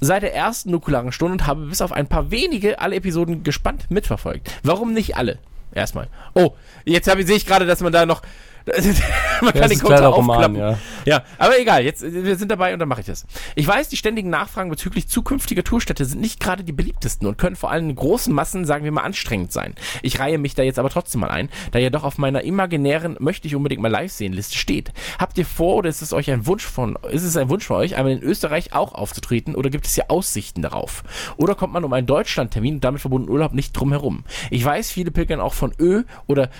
seit 0.00 0.22
der 0.22 0.34
ersten 0.34 0.70
nukularen 0.70 1.12
Stunde 1.12 1.32
und 1.32 1.46
habe 1.46 1.66
bis 1.66 1.82
auf 1.82 1.92
ein 1.92 2.06
paar 2.06 2.30
wenige 2.30 2.80
alle 2.80 2.96
Episoden 2.96 3.42
gespannt 3.42 3.90
mitverfolgt. 3.90 4.50
Warum 4.62 4.92
nicht 4.92 5.16
alle? 5.16 5.38
Erstmal. 5.72 6.08
Oh, 6.34 6.54
jetzt 6.84 7.04
sehe 7.04 7.36
ich 7.36 7.46
gerade, 7.46 7.66
dass 7.66 7.80
man 7.80 7.92
da 7.92 8.06
noch. 8.06 8.22
man 9.40 9.52
kann 9.52 9.62
Das 9.62 9.70
den 9.70 9.78
Counter 9.78 9.96
kleiner 9.96 10.08
Roman, 10.08 10.36
aufklappen. 10.36 10.56
ja. 10.56 10.78
Ja, 11.06 11.24
aber 11.38 11.58
egal, 11.58 11.82
jetzt 11.84 12.02
wir 12.02 12.36
sind 12.36 12.50
dabei 12.50 12.72
und 12.74 12.78
dann 12.78 12.88
mache 12.88 13.00
ich 13.00 13.06
das. 13.06 13.26
Ich 13.54 13.66
weiß, 13.66 13.88
die 13.88 13.96
ständigen 13.96 14.28
Nachfragen 14.30 14.68
bezüglich 14.70 15.08
zukünftiger 15.08 15.64
Tourstädte 15.64 16.04
sind 16.04 16.20
nicht 16.20 16.40
gerade 16.40 16.62
die 16.62 16.72
beliebtesten 16.72 17.26
und 17.26 17.38
können 17.38 17.56
vor 17.56 17.70
allem 17.70 17.88
in 17.88 17.96
großen 17.96 18.34
Massen, 18.34 18.64
sagen 18.66 18.84
wir 18.84 18.92
mal, 18.92 19.02
anstrengend 19.02 19.50
sein. 19.50 19.74
Ich 20.02 20.18
reihe 20.20 20.38
mich 20.38 20.54
da 20.54 20.62
jetzt 20.62 20.78
aber 20.78 20.90
trotzdem 20.90 21.22
mal 21.22 21.30
ein, 21.30 21.48
da 21.72 21.78
ihr 21.78 21.90
doch 21.90 22.04
auf 22.04 22.18
meiner 22.18 22.42
imaginären 22.42 23.16
möchte 23.18 23.48
ich 23.48 23.54
unbedingt 23.56 23.80
mal 23.80 23.88
live 23.88 24.12
sehen 24.12 24.32
Liste 24.32 24.58
steht. 24.58 24.92
Habt 25.18 25.38
ihr 25.38 25.46
vor 25.46 25.76
oder 25.76 25.88
ist 25.88 26.02
es 26.02 26.12
euch 26.12 26.30
ein 26.30 26.46
Wunsch 26.46 26.64
von 26.66 26.98
ist 27.10 27.22
es 27.24 27.36
ein 27.36 27.48
Wunsch 27.48 27.66
von 27.66 27.76
euch, 27.76 27.96
einmal 27.96 28.12
in 28.12 28.22
Österreich 28.22 28.72
auch 28.74 28.94
aufzutreten 28.94 29.54
oder 29.54 29.70
gibt 29.70 29.86
es 29.86 29.94
hier 29.94 30.10
Aussichten 30.10 30.62
darauf? 30.62 31.02
Oder 31.36 31.54
kommt 31.54 31.72
man 31.72 31.84
um 31.84 31.92
einen 31.92 32.06
Deutschlandtermin 32.06 32.74
und 32.74 32.84
damit 32.84 33.00
verbundenen 33.00 33.32
Urlaub 33.32 33.52
nicht 33.54 33.72
drum 33.72 33.90
herum? 33.92 34.24
Ich 34.50 34.64
weiß, 34.64 34.90
viele 34.90 35.10
pilgern 35.10 35.40
auch 35.40 35.54
von 35.54 35.72
Ö 35.78 36.02
oder 36.26 36.50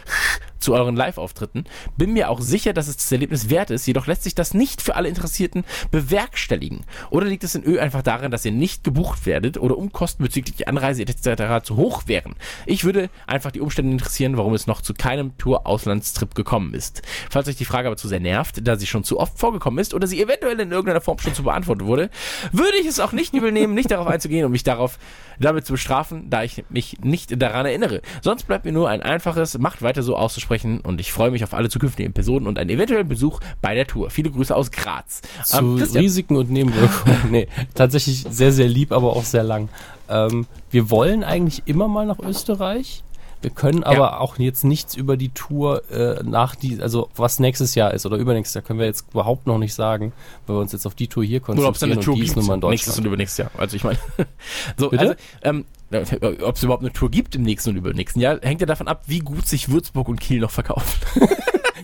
zu 0.61 0.75
euren 0.75 0.97
Live-Auftritten. 0.97 1.65
Bin 1.97 2.13
mir 2.13 2.31
auch 2.31 2.41
sicher, 2.41 2.73
dass 2.73 2.89
es 2.89 2.97
das 2.97 3.11
Erlebnis 3.11 3.51
wert 3.51 3.71
ist, 3.71 3.87
jedoch 3.87 4.07
lässt 4.07 4.23
sich 4.23 4.35
das 4.35 4.55
nicht 4.55 4.83
für 4.83 4.95
alle 4.95 5.09
Interessierten 5.09 5.65
bewerkstelligen. 5.91 6.85
Oder 7.11 7.27
liegt 7.27 7.45
es 7.45 7.55
in 7.55 7.65
Ö 7.65 7.79
einfach 7.79 8.03
daran, 8.03 8.31
dass 8.31 8.45
ihr 8.45 8.53
nicht 8.53 8.85
gebucht 8.85 9.27
werdet 9.27 9.59
oder 9.59 9.77
Umkosten 9.77 10.25
bezüglich 10.25 10.69
Anreise 10.69 11.03
etc. 11.03 11.65
zu 11.65 11.77
hoch 11.77 12.03
wären? 12.07 12.35
Ich 12.67 12.85
würde 12.85 13.11
einfach 13.27 13.51
die 13.51 13.61
Umstände 13.61 13.93
interessieren, 13.93 14.37
warum 14.37 14.55
es 14.55 14.67
noch 14.67 14.83
zu 14.83 14.95
keinem 14.95 15.37
Tour-Auslandstrip 15.39 16.35
gekommen 16.35 16.75
ist. 16.75 17.03
Falls 17.31 17.49
euch 17.49 17.57
die 17.57 17.65
Frage 17.65 17.89
aber 17.89 17.97
zu 17.97 18.09
sehr 18.09 18.21
nervt, 18.21 18.67
da 18.67 18.77
sie 18.77 18.87
schon 18.87 19.05
zu 19.05 19.19
oft 19.19 19.39
vorgekommen 19.39 19.79
ist 19.79 19.95
oder 19.95 20.07
sie 20.07 20.23
eventuell 20.23 20.61
in 20.61 20.71
irgendeiner 20.71 21.01
Form 21.01 21.19
schon 21.19 21.35
zu 21.35 21.43
beantwortet 21.43 21.87
wurde, 21.87 22.11
würde 22.53 22.77
ich 22.79 22.87
es 22.87 23.01
auch 23.01 23.13
nicht 23.13 23.35
übel 23.35 23.53
nehmen, 23.53 23.75
nicht 23.75 23.91
darauf 23.91 24.07
einzugehen 24.07 24.45
und 24.45 24.53
mich 24.53 24.65
darauf 24.65 24.99
damit 25.39 25.65
zu 25.65 25.73
bestrafen, 25.73 26.29
da 26.29 26.43
ich 26.43 26.65
mich 26.69 26.99
nicht 27.03 27.41
daran 27.41 27.65
erinnere. 27.65 28.03
Sonst 28.21 28.47
bleibt 28.47 28.67
mir 28.67 28.73
nur 28.73 28.91
ein 28.91 29.03
einfaches, 29.03 29.59
macht 29.59 29.81
weiter 29.81 30.03
so 30.03 30.17
auszusprechen 30.17 30.50
und 30.83 31.01
ich 31.01 31.13
freue 31.13 31.31
mich 31.31 31.45
auf 31.45 31.55
alle 31.55 31.69
zukünftigen 31.69 32.11
Episoden 32.11 32.49
und 32.49 32.59
einen 32.59 32.71
eventuellen 32.71 33.09
Besuch 33.09 33.41
bei 33.63 33.75
der 33.75 33.87
Tour. 33.87 34.11
Viele 34.11 34.31
Grüße 34.31 34.55
aus 34.55 34.71
Graz. 34.71 35.23
Zu 35.45 35.59
Ähm, 35.59 35.75
Risiken 35.77 36.37
und 36.37 36.51
Nebenwirkungen. 36.51 37.19
nee, 37.31 37.49
tatsächlich 37.75 38.27
sehr, 38.29 38.53
sehr 38.53 38.69
lieb, 38.69 38.93
aber 38.93 39.15
auch 39.17 39.25
sehr 39.25 39.45
lang. 39.45 39.69
Ähm, 40.09 40.47
wir 40.71 40.91
wollen 40.91 41.25
eigentlich 41.25 41.63
immer 41.67 41.89
mal 41.89 42.07
nach 42.07 42.19
Österreich. 42.19 43.05
Wir 43.43 43.51
können 43.51 43.83
aber 43.85 43.97
Ja. 43.97 44.19
auch 44.19 44.39
jetzt 44.39 44.65
nichts 44.65 44.95
über 44.95 45.17
die 45.17 45.31
Tour 45.31 45.83
äh, 45.91 46.23
nach 46.23 46.55
die, 46.55 46.81
also 46.81 47.09
was 47.17 47.39
nächstes 47.39 47.75
Jahr 47.75 47.95
ist 47.95 48.05
oder 48.05 48.17
übernächstes 48.17 48.55
Jahr, 48.55 48.63
können 48.63 48.79
wir 48.79 48.87
jetzt 48.87 49.07
überhaupt 49.13 49.47
noch 49.47 49.59
nicht 49.59 49.75
sagen, 49.75 50.13
weil 50.47 50.57
wir 50.57 50.61
uns 50.61 50.73
jetzt 50.73 50.87
auf 50.87 50.95
die 50.95 51.09
Tour 51.09 51.25
hier 51.25 51.41
oder 51.49 51.53
ob 51.69 51.75
es 51.75 51.81
konzentrieren 51.81 51.99
eine 51.99 52.05
Tour 52.05 52.15
gibt, 52.17 52.37
in 52.65 52.71
nächstes 52.71 52.99
und 52.99 53.05
übernächstes 53.07 53.39
Jahr. 53.39 53.51
Also 53.57 53.77
ich 53.77 53.85
meine, 53.85 53.99
so, 54.77 54.91
Bitte? 54.91 55.01
also, 55.01 55.15
ähm, 55.43 55.65
ob 56.43 56.57
es 56.57 56.63
überhaupt 56.63 56.83
eine 56.83 56.93
Tour 56.93 57.11
gibt 57.11 57.35
im 57.35 57.43
nächsten 57.43 57.71
und 57.71 57.77
übernächsten 57.77 58.21
Jahr, 58.21 58.39
hängt 58.43 58.61
ja 58.61 58.67
davon 58.67 58.89
ab, 58.89 59.05
wie 59.07 59.21
gut 59.21 59.47
sich 59.47 59.71
Würzburg 59.71 60.09
und 60.09 60.21
Kiel 60.21 60.41
noch 60.41 60.51
verkaufen. 60.51 61.01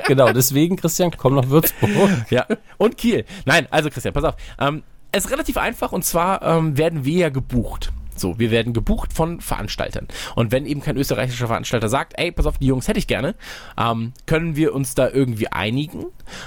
genau, 0.07 0.33
deswegen, 0.33 0.77
Christian, 0.77 1.11
komm 1.17 1.35
nach 1.35 1.49
Würzburg. 1.49 1.91
Ja, 2.31 2.47
und 2.77 2.99
Kiel. 2.99 3.25
Nein, 3.47 3.67
also 3.71 3.91
Christian, 3.91 4.13
pass 4.15 4.25
auf. 4.25 4.35
Ähm, 4.61 4.83
es 5.13 5.25
ist 5.25 5.31
relativ 5.31 5.57
einfach 5.57 5.93
und 5.93 6.05
zwar 6.05 6.43
ähm, 6.43 6.77
werden 6.77 7.05
wir 7.05 7.19
ja 7.19 7.29
gebucht. 7.31 7.93
So, 8.19 8.39
wir 8.39 8.51
werden 8.51 8.73
gebucht 8.73 9.13
von 9.13 9.41
Veranstaltern. 9.41 10.09
Und 10.35 10.53
wenn 10.53 10.67
eben 10.67 10.81
kein 10.81 10.97
österreichischer 10.97 11.47
Veranstalter 11.47 11.89
sagt, 11.89 12.15
ey, 12.17 12.33
pass 12.33 12.47
auf, 12.47 12.59
die 12.59 12.67
Jungs 12.67 12.89
hätte 12.89 12.99
ich 12.99 13.07
gerne, 13.07 13.35
ähm, 13.79 14.13
können 14.27 14.57
wir 14.57 14.75
uns 14.75 14.95
da 14.95 15.09
irgendwie 15.09 15.49
einigen, 15.49 16.07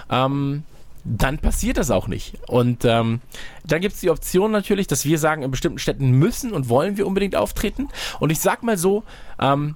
ähm, 0.10 0.64
dann 1.04 1.40
passiert 1.40 1.78
das 1.78 1.91
auch 1.91 2.08
nicht. 2.08 2.38
Und 2.48 2.86
ähm, 2.86 3.22
dann 3.66 3.82
gibt 3.82 3.96
es 3.96 4.02
die 4.02 4.10
Option 4.10 4.52
natürlich, 4.52 4.88
dass 4.88 5.06
wir 5.06 5.18
sagen, 5.18 5.44
in 5.44 5.52
bestimmten 5.52 5.80
Städten 5.80 6.12
müssen 6.12 6.52
und 6.52 6.70
wollen 6.70 6.98
wir 6.98 7.08
unbedingt 7.08 7.36
auftreten. 7.36 7.88
Und 8.20 8.32
ich 8.32 8.40
sag 8.40 8.64
mal 8.64 8.78
so, 8.78 9.04
ähm, 9.40 9.76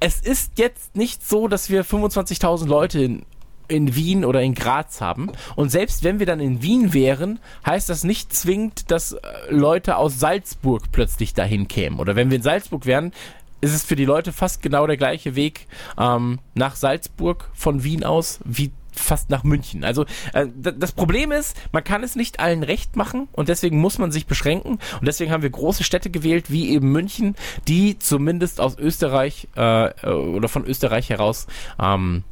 es 0.00 0.20
ist 0.20 0.58
jetzt 0.58 0.96
nicht 0.96 1.26
so, 1.26 1.48
dass 1.48 1.70
wir 1.70 1.84
25.000 1.84 2.66
Leute 2.66 3.02
in, 3.02 3.26
in 3.68 3.94
Wien 3.94 4.24
oder 4.24 4.42
in 4.42 4.54
Graz 4.54 5.00
haben. 5.00 5.30
Und 5.56 5.70
selbst 5.70 6.04
wenn 6.04 6.18
wir 6.18 6.26
dann 6.26 6.40
in 6.40 6.62
Wien 6.62 6.92
wären, 6.92 7.38
heißt 7.66 7.88
das 7.88 8.04
nicht 8.04 8.32
zwingend, 8.32 8.90
dass 8.90 9.12
äh, 9.12 9.18
Leute 9.50 9.96
aus 9.96 10.18
Salzburg 10.18 10.92
plötzlich 10.92 11.34
dahin 11.34 11.68
kämen. 11.68 11.98
Oder 11.98 12.16
wenn 12.16 12.30
wir 12.30 12.36
in 12.36 12.42
Salzburg 12.42 12.86
wären, 12.86 13.12
ist 13.60 13.74
es 13.74 13.84
für 13.84 13.96
die 13.96 14.04
Leute 14.04 14.32
fast 14.32 14.62
genau 14.62 14.86
der 14.86 14.98
gleiche 14.98 15.36
Weg 15.36 15.66
ähm, 15.98 16.38
nach 16.54 16.76
Salzburg 16.76 17.50
von 17.54 17.82
Wien 17.82 18.04
aus 18.04 18.40
wie 18.44 18.72
fast 18.92 19.30
nach 19.30 19.42
München. 19.42 19.84
Also 19.84 20.04
äh, 20.32 20.46
das 20.56 20.92
Problem 20.92 21.32
ist, 21.32 21.56
man 21.72 21.82
kann 21.82 22.04
es 22.04 22.16
nicht 22.16 22.40
allen 22.40 22.62
recht 22.62 22.96
machen 22.96 23.28
und 23.32 23.48
deswegen 23.48 23.80
muss 23.80 23.98
man 23.98 24.12
sich 24.12 24.26
beschränken 24.26 24.78
und 25.00 25.06
deswegen 25.06 25.32
haben 25.32 25.42
wir 25.42 25.50
große 25.50 25.84
Städte 25.84 26.10
gewählt, 26.10 26.50
wie 26.50 26.70
eben 26.70 26.92
München, 26.92 27.34
die 27.66 27.98
zumindest 27.98 28.60
aus 28.60 28.78
Österreich 28.78 29.48
äh, 29.56 30.06
oder 30.06 30.48
von 30.48 30.64
Österreich 30.64 31.10
heraus 31.10 31.46
ähm, 31.80 32.22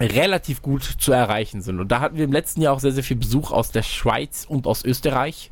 relativ 0.00 0.62
gut 0.62 0.82
zu 0.82 1.12
erreichen 1.12 1.62
sind. 1.62 1.80
Und 1.80 1.90
da 1.90 2.00
hatten 2.00 2.16
wir 2.16 2.24
im 2.24 2.32
letzten 2.32 2.60
Jahr 2.60 2.74
auch 2.74 2.80
sehr, 2.80 2.92
sehr 2.92 3.02
viel 3.02 3.16
Besuch 3.16 3.50
aus 3.50 3.70
der 3.70 3.82
Schweiz 3.82 4.44
und 4.48 4.66
aus 4.66 4.84
Österreich. 4.84 5.50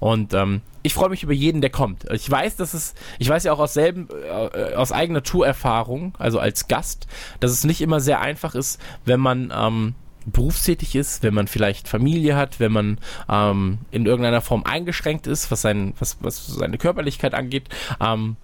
Und 0.00 0.34
ähm, 0.34 0.60
ich 0.82 0.94
freue 0.94 1.08
mich 1.08 1.22
über 1.22 1.32
jeden, 1.32 1.60
der 1.60 1.70
kommt. 1.70 2.04
Ich 2.12 2.30
weiß, 2.30 2.56
dass 2.56 2.74
es, 2.74 2.94
ich 3.18 3.28
weiß 3.28 3.44
ja 3.44 3.52
auch 3.52 3.58
aus 3.58 3.74
selben, 3.74 4.08
äh, 4.24 4.74
aus 4.74 4.92
eigener 4.92 5.22
Tourerfahrung, 5.22 6.14
also 6.18 6.38
als 6.38 6.68
Gast, 6.68 7.06
dass 7.40 7.50
es 7.50 7.64
nicht 7.64 7.80
immer 7.80 8.00
sehr 8.00 8.20
einfach 8.20 8.54
ist, 8.54 8.80
wenn 9.04 9.20
man 9.20 9.52
ähm, 9.56 9.94
berufstätig 10.26 10.94
ist, 10.94 11.22
wenn 11.22 11.34
man 11.34 11.46
vielleicht 11.46 11.88
Familie 11.88 12.36
hat, 12.36 12.60
wenn 12.60 12.72
man 12.72 12.98
ähm, 13.30 13.78
in 13.90 14.06
irgendeiner 14.06 14.42
Form 14.42 14.64
eingeschränkt 14.64 15.26
ist, 15.26 15.50
was, 15.50 15.62
sein, 15.62 15.94
was, 15.98 16.18
was 16.20 16.46
seine 16.46 16.78
Körperlichkeit 16.78 17.34
angeht. 17.34 17.68
Ähm, 18.00 18.36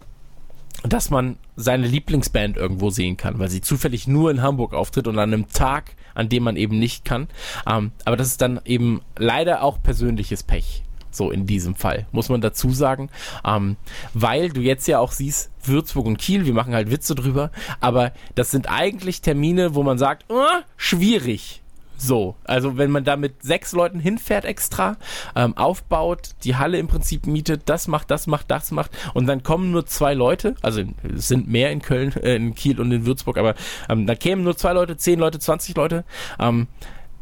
dass 0.83 1.11
man 1.11 1.37
seine 1.57 1.87
Lieblingsband 1.87 2.57
irgendwo 2.57 2.91
sehen 2.91 3.17
kann, 3.17 3.39
weil 3.39 3.51
sie 3.51 3.61
zufällig 3.61 4.09
nur 4.09 4.31
in 4.31 4.43
Hamburg 4.43 4.75
auftritt 4.75 5.07
und 5.07 5.19
an 5.19 5.33
einem 5.33 5.49
Tag, 5.49 5.95
an 6.15 6.29
dem 6.29 6.43
man 6.43 6.57
eben 6.57 6.79
nicht 6.79 7.05
kann. 7.05 7.29
Ähm, 7.67 7.93
aber 8.05 8.17
das 8.17 8.29
ist 8.29 8.41
dann 8.41 8.61
eben 8.65 9.01
leider 9.17 9.63
auch 9.63 9.83
persönliches 9.83 10.43
Pech. 10.43 10.83
So 11.15 11.31
in 11.31 11.47
diesem 11.47 11.75
Fall, 11.75 12.07
muss 12.11 12.31
man 12.31 12.41
dazu 12.41 12.71
sagen. 12.71 13.11
Ähm, 13.45 13.77
weil 14.15 14.49
du 14.49 14.63
jetzt 14.63 14.89
ja 14.89 14.99
auch 14.99 15.13
siehst, 15.13 15.51
Würzburg 15.63 16.07
und 16.07 16.19
Kiel, 16.19 16.47
wir 16.47 16.55
machen 16.55 16.75
halt 16.75 16.91
Witze 16.91 17.15
drüber, 17.15 17.51
aber 17.81 18.13
das 18.35 18.51
sind 18.51 18.71
eigentlich 18.71 19.21
Termine, 19.21 19.75
wo 19.75 19.83
man 19.83 19.99
sagt, 19.99 20.25
oh, 20.29 20.61
schwierig 20.77 21.62
so, 22.03 22.37
also 22.45 22.77
wenn 22.77 22.91
man 22.91 23.05
da 23.05 23.17
mit 23.17 23.43
sechs 23.43 23.73
Leuten 23.73 24.01
hinfährt 24.01 24.45
extra, 24.45 24.97
ähm, 25.35 25.57
aufbaut, 25.57 26.31
die 26.45 26.57
Halle 26.57 26.79
im 26.79 26.89
Prinzip 26.89 27.27
mietet, 27.27 27.63
das 27.67 27.89
macht, 27.89 28.11
das 28.11 28.27
macht, 28.27 28.51
das 28.51 28.71
macht 28.71 28.91
und 29.15 29.27
dann 29.27 29.43
kommen 29.43 29.71
nur 29.71 29.87
zwei 29.87 30.15
Leute, 30.15 30.55
also 30.63 30.83
es 31.15 31.29
sind 31.29 31.49
mehr 31.49 31.71
in 31.71 31.81
Köln, 31.81 32.13
äh, 32.17 32.37
in 32.37 32.55
Kiel 32.55 32.81
und 32.81 32.93
in 32.93 33.07
Würzburg, 33.07 33.39
aber 33.39 33.55
ähm, 33.89 34.07
da 34.07 34.15
kämen 34.15 34.45
nur 34.45 34.57
zwei 34.57 34.73
Leute, 34.73 34.97
zehn 34.97 35.19
Leute, 35.19 35.39
zwanzig 35.39 35.77
Leute, 35.77 36.05
ähm, 36.39 36.67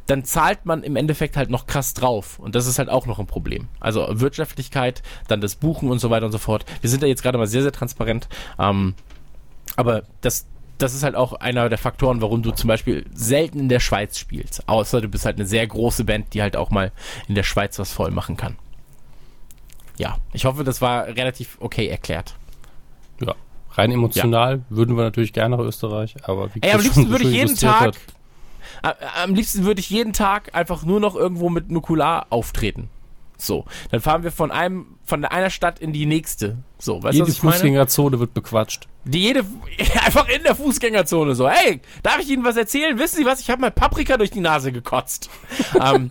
dann 0.07 0.25
zahlt 0.25 0.67
man 0.67 0.83
im 0.83 0.97
Endeffekt 0.97 1.37
halt 1.37 1.51
noch 1.51 1.67
krass 1.69 1.95
drauf. 1.95 2.41
Und 2.41 2.57
das 2.57 2.67
ist 2.67 2.81
halt 2.81 2.89
auch 2.89 3.07
noch 3.07 3.21
ein 3.21 3.29
Problem. 3.29 3.69
Also 3.79 4.09
Wirtschaftlichkeit, 4.11 5.03
dann 5.29 5.41
das 5.41 5.55
Buchen 5.55 5.89
und 5.89 6.01
so 6.01 6.11
weiter 6.11 6.27
und 6.27 6.33
so 6.33 6.39
fort. 6.39 6.65
Wir 6.81 6.91
sind 6.91 7.05
da 7.05 7.07
jetzt 7.07 7.23
gerade 7.23 7.39
mal 7.39 7.47
sehr, 7.47 7.63
sehr 7.63 7.71
transparent. 7.71 8.29
Ähm, 8.59 8.95
aber 9.77 10.03
das, 10.21 10.49
das 10.83 10.95
ist 10.95 11.03
halt 11.03 11.15
auch 11.15 11.35
einer 11.35 11.69
der 11.69 11.79
Faktoren, 11.79 12.21
warum 12.21 12.43
du 12.43 12.53
zum 12.53 12.69
Beispiel 12.69 13.05
selten 13.13 13.61
in 13.61 13.69
der 13.69 13.81
Schweiz 13.81 14.19
spielst. 14.19 14.69
Außer 14.69 15.01
du 15.01 15.09
bist 15.09 15.25
halt 15.25 15.37
eine 15.37 15.47
sehr 15.47 15.67
große 15.67 16.05
Band, 16.05 16.35
die 16.35 16.43
halt 16.43 16.57
auch 16.57 16.71
mal 16.71 16.93
in 17.29 17.35
der 17.35 17.43
Schweiz 17.43 17.79
was 17.79 17.93
voll 17.93 18.11
machen 18.11 18.37
kann. 18.37 18.57
Ja, 19.99 20.17
ich 20.33 20.47
hoffe, 20.47 20.65
das 20.65 20.81
war 20.81 21.07
relativ 21.09 21.59
okay 21.61 21.89
erklärt. 21.89 22.35
Ja, 23.21 23.35
rein 23.73 23.93
emotional 23.93 24.57
ja. 24.57 24.63
würden 24.71 24.97
wir 24.97 25.05
natürlich 25.05 25.33
gerne 25.33 25.57
nach 25.57 25.63
Österreich, 25.63 26.17
aber 26.23 26.55
wie 26.55 26.63
Ey, 26.63 26.73
am 26.73 26.81
liebsten 26.81 27.11
würde 27.11 27.25
ich 27.25 27.33
jeden 27.33 27.57
Tag, 27.57 27.97
hat. 28.83 28.97
am 29.23 29.35
liebsten 29.35 29.65
würde 29.65 29.81
ich 29.81 29.91
jeden 29.91 30.15
Tag 30.15 30.55
einfach 30.55 30.85
nur 30.85 31.01
noch 31.01 31.17
irgendwo 31.17 31.51
mit 31.51 31.71
Nukular 31.71 32.27
auftreten. 32.31 32.89
So, 33.37 33.65
dann 33.91 34.01
fahren 34.01 34.23
wir 34.23 34.33
von 34.33 34.51
einem, 34.51 34.87
von 35.05 35.25
einer 35.25 35.51
Stadt 35.51 35.79
in 35.79 35.93
die 35.93 36.07
nächste. 36.07 36.59
So, 36.79 37.03
weißt 37.03 37.19
du, 37.19 37.23
was 37.23 37.29
ich 37.31 37.41
Fußgängerzone 37.41 38.21
wird 38.21 38.35
bequatscht. 38.35 38.89
Die 39.05 39.23
jede, 39.23 39.45
einfach 40.05 40.29
in 40.29 40.43
der 40.43 40.55
Fußgängerzone 40.55 41.35
so. 41.35 41.49
Hey, 41.49 41.81
darf 42.03 42.19
ich 42.19 42.29
Ihnen 42.29 42.45
was 42.45 42.57
erzählen? 42.57 42.99
Wissen 42.99 43.17
Sie 43.17 43.25
was? 43.25 43.41
Ich 43.41 43.51
habe 43.51 43.61
mal 43.61 43.71
Paprika 43.71 44.17
durch 44.17 44.31
die 44.31 44.41
Nase 44.41 44.73
gekotzt. 44.73 45.31
ähm, 45.81 46.11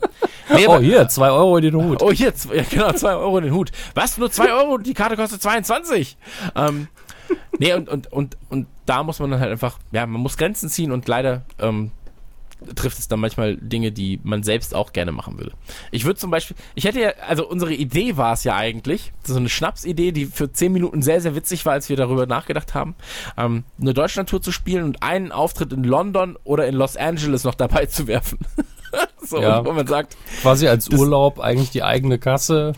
nee, 0.49 0.67
oh, 0.67 0.79
hier, 0.79 1.07
zwei 1.07 1.29
Euro 1.29 1.57
in 1.57 1.63
den 1.63 1.75
Hut. 1.83 2.01
Oh, 2.01 2.11
hier, 2.11 2.33
ja, 2.53 2.63
genau, 2.69 2.91
zwei 2.93 3.13
Euro 3.13 3.37
in 3.37 3.45
den 3.45 3.53
Hut. 3.53 3.71
Was? 3.93 4.17
Nur 4.17 4.31
zwei 4.31 4.51
Euro? 4.51 4.77
Die 4.77 4.93
Karte 4.93 5.15
kostet 5.15 5.41
22. 5.41 6.17
Ähm, 6.55 6.87
nee, 7.59 7.73
und, 7.73 7.89
und, 7.89 8.11
und, 8.11 8.37
und 8.49 8.67
da 8.85 9.03
muss 9.03 9.19
man 9.19 9.29
dann 9.29 9.39
halt 9.39 9.51
einfach, 9.51 9.77
ja, 9.91 10.07
man 10.07 10.21
muss 10.21 10.37
Grenzen 10.37 10.67
ziehen 10.67 10.91
und 10.91 11.07
leider 11.07 11.43
ähm, 11.59 11.91
trifft 12.75 12.99
es 12.99 13.07
dann 13.07 13.19
manchmal 13.19 13.55
Dinge, 13.57 13.91
die 13.91 14.19
man 14.23 14.43
selbst 14.43 14.75
auch 14.75 14.93
gerne 14.93 15.11
machen 15.11 15.37
würde. 15.37 15.51
Ich 15.91 16.05
würde 16.05 16.19
zum 16.19 16.31
Beispiel, 16.31 16.57
ich 16.75 16.83
hätte 16.83 16.99
ja, 16.99 17.09
also 17.27 17.47
unsere 17.47 17.73
Idee 17.73 18.17
war 18.17 18.33
es 18.33 18.43
ja 18.43 18.55
eigentlich, 18.55 19.13
so 19.23 19.35
eine 19.35 19.49
Schnapsidee, 19.49 20.11
die 20.11 20.25
für 20.25 20.51
zehn 20.51 20.71
Minuten 20.71 21.01
sehr, 21.01 21.21
sehr 21.21 21.35
witzig 21.35 21.65
war, 21.65 21.73
als 21.73 21.89
wir 21.89 21.95
darüber 21.95 22.25
nachgedacht 22.25 22.73
haben, 22.73 22.95
ähm, 23.37 23.63
eine 23.79 23.93
Deutschlandtour 23.93 24.41
zu 24.41 24.51
spielen 24.51 24.83
und 24.83 25.03
einen 25.03 25.31
Auftritt 25.31 25.71
in 25.73 25.83
London 25.83 26.37
oder 26.43 26.67
in 26.67 26.75
Los 26.75 26.97
Angeles 26.97 27.43
noch 27.43 27.55
dabei 27.55 27.85
zu 27.85 28.07
werfen. 28.07 28.39
so, 29.21 29.41
ja, 29.41 29.63
wo 29.65 29.71
man 29.71 29.87
sagt. 29.87 30.17
Quasi 30.41 30.67
als 30.67 30.89
Urlaub 30.89 31.39
eigentlich 31.39 31.69
die 31.69 31.83
eigene 31.83 32.19
Kasse. 32.19 32.73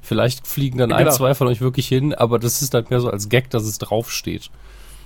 Vielleicht 0.00 0.48
fliegen 0.48 0.78
dann 0.78 0.90
genau. 0.90 1.00
ein, 1.00 1.12
zwei 1.12 1.34
von 1.34 1.46
euch 1.46 1.60
wirklich 1.60 1.86
hin, 1.86 2.12
aber 2.12 2.40
das 2.40 2.60
ist 2.60 2.74
dann 2.74 2.86
mehr 2.90 3.00
so 3.00 3.08
als 3.08 3.28
Gag, 3.28 3.50
dass 3.50 3.62
es 3.62 3.78
draufsteht. 3.78 4.50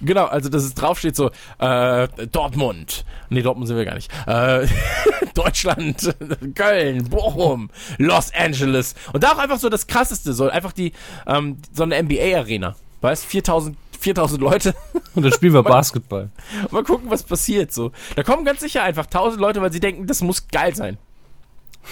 Genau, 0.00 0.26
also 0.26 0.48
dass 0.48 0.64
es 0.64 0.74
draufsteht 0.74 1.16
so, 1.16 1.30
äh, 1.58 2.08
Dortmund. 2.30 3.04
Nee, 3.30 3.42
Dortmund 3.42 3.68
sind 3.68 3.76
wir 3.76 3.84
gar 3.84 3.94
nicht. 3.94 4.10
Äh, 4.26 4.66
Deutschland, 5.34 6.14
Köln, 6.54 7.08
Bochum, 7.08 7.70
Los 7.98 8.32
Angeles. 8.34 8.94
Und 9.12 9.24
da 9.24 9.32
auch 9.32 9.38
einfach 9.38 9.58
so 9.58 9.68
das 9.68 9.86
krasseste, 9.86 10.32
so 10.32 10.48
einfach 10.48 10.72
die, 10.72 10.92
ähm, 11.26 11.58
so 11.72 11.82
eine 11.82 12.02
NBA-Arena. 12.02 12.76
Weißt, 13.00 13.24
4000 13.24 13.76
4000 13.98 14.40
Leute. 14.40 14.74
Und 15.14 15.22
dann 15.24 15.32
spielen 15.32 15.54
wir 15.54 15.62
Basketball. 15.62 16.30
Mal 16.70 16.84
gucken, 16.84 17.10
was 17.10 17.22
passiert. 17.22 17.72
So, 17.72 17.92
da 18.14 18.22
kommen 18.22 18.44
ganz 18.44 18.60
sicher 18.60 18.82
einfach 18.82 19.06
1000 19.06 19.40
Leute, 19.40 19.62
weil 19.62 19.72
sie 19.72 19.80
denken, 19.80 20.06
das 20.06 20.20
muss 20.20 20.48
geil 20.48 20.74
sein. 20.74 20.98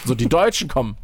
So, 0.05 0.15
die 0.15 0.29
Deutschen 0.29 0.69
kommen. 0.69 0.97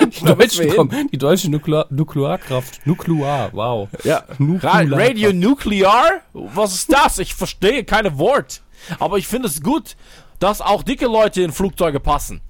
Die 0.00 0.24
Deutschen 0.24 0.70
kommen. 0.74 1.08
Die 1.10 1.18
deutsche 1.18 1.50
Nuklear 1.50 1.86
Nuklearkraft. 1.90 2.86
Nuklear, 2.86 3.50
wow. 3.52 3.88
Ja. 4.04 4.24
Nuklearkraft. 4.38 4.92
Radio 4.92 5.32
Nuclear? 5.32 6.20
Was 6.32 6.74
ist 6.74 6.92
das? 6.92 7.18
Ich 7.18 7.34
verstehe 7.34 7.84
keine 7.84 8.18
Wort. 8.18 8.62
Aber 8.98 9.18
ich 9.18 9.26
finde 9.26 9.48
es 9.48 9.62
gut, 9.62 9.96
dass 10.38 10.60
auch 10.60 10.82
dicke 10.82 11.06
Leute 11.06 11.42
in 11.42 11.52
Flugzeuge 11.52 12.00
passen. 12.00 12.40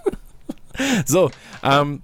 so, 1.06 1.30
ähm, 1.62 2.02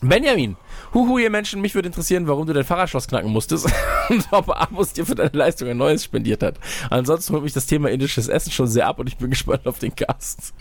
Benjamin, 0.00 0.56
Huhu, 0.98 1.18
ihr 1.18 1.30
Menschen, 1.30 1.60
mich 1.60 1.76
würde 1.76 1.86
interessieren, 1.86 2.26
warum 2.26 2.44
du 2.44 2.52
dein 2.52 2.64
Fahrradschloss 2.64 3.06
knacken 3.06 3.30
musstest 3.30 3.66
und 4.08 4.26
ob 4.32 4.50
Amos 4.50 4.94
dir 4.94 5.06
für 5.06 5.14
deine 5.14 5.30
Leistung 5.32 5.68
ein 5.68 5.76
neues 5.76 6.02
spendiert 6.02 6.42
hat. 6.42 6.56
Ansonsten 6.90 7.34
holt 7.34 7.44
mich 7.44 7.52
das 7.52 7.66
Thema 7.66 7.88
indisches 7.88 8.26
Essen 8.26 8.50
schon 8.50 8.66
sehr 8.66 8.88
ab 8.88 8.98
und 8.98 9.06
ich 9.06 9.16
bin 9.16 9.30
gespannt 9.30 9.68
auf 9.68 9.78
den 9.78 9.94
Cast. 9.94 10.54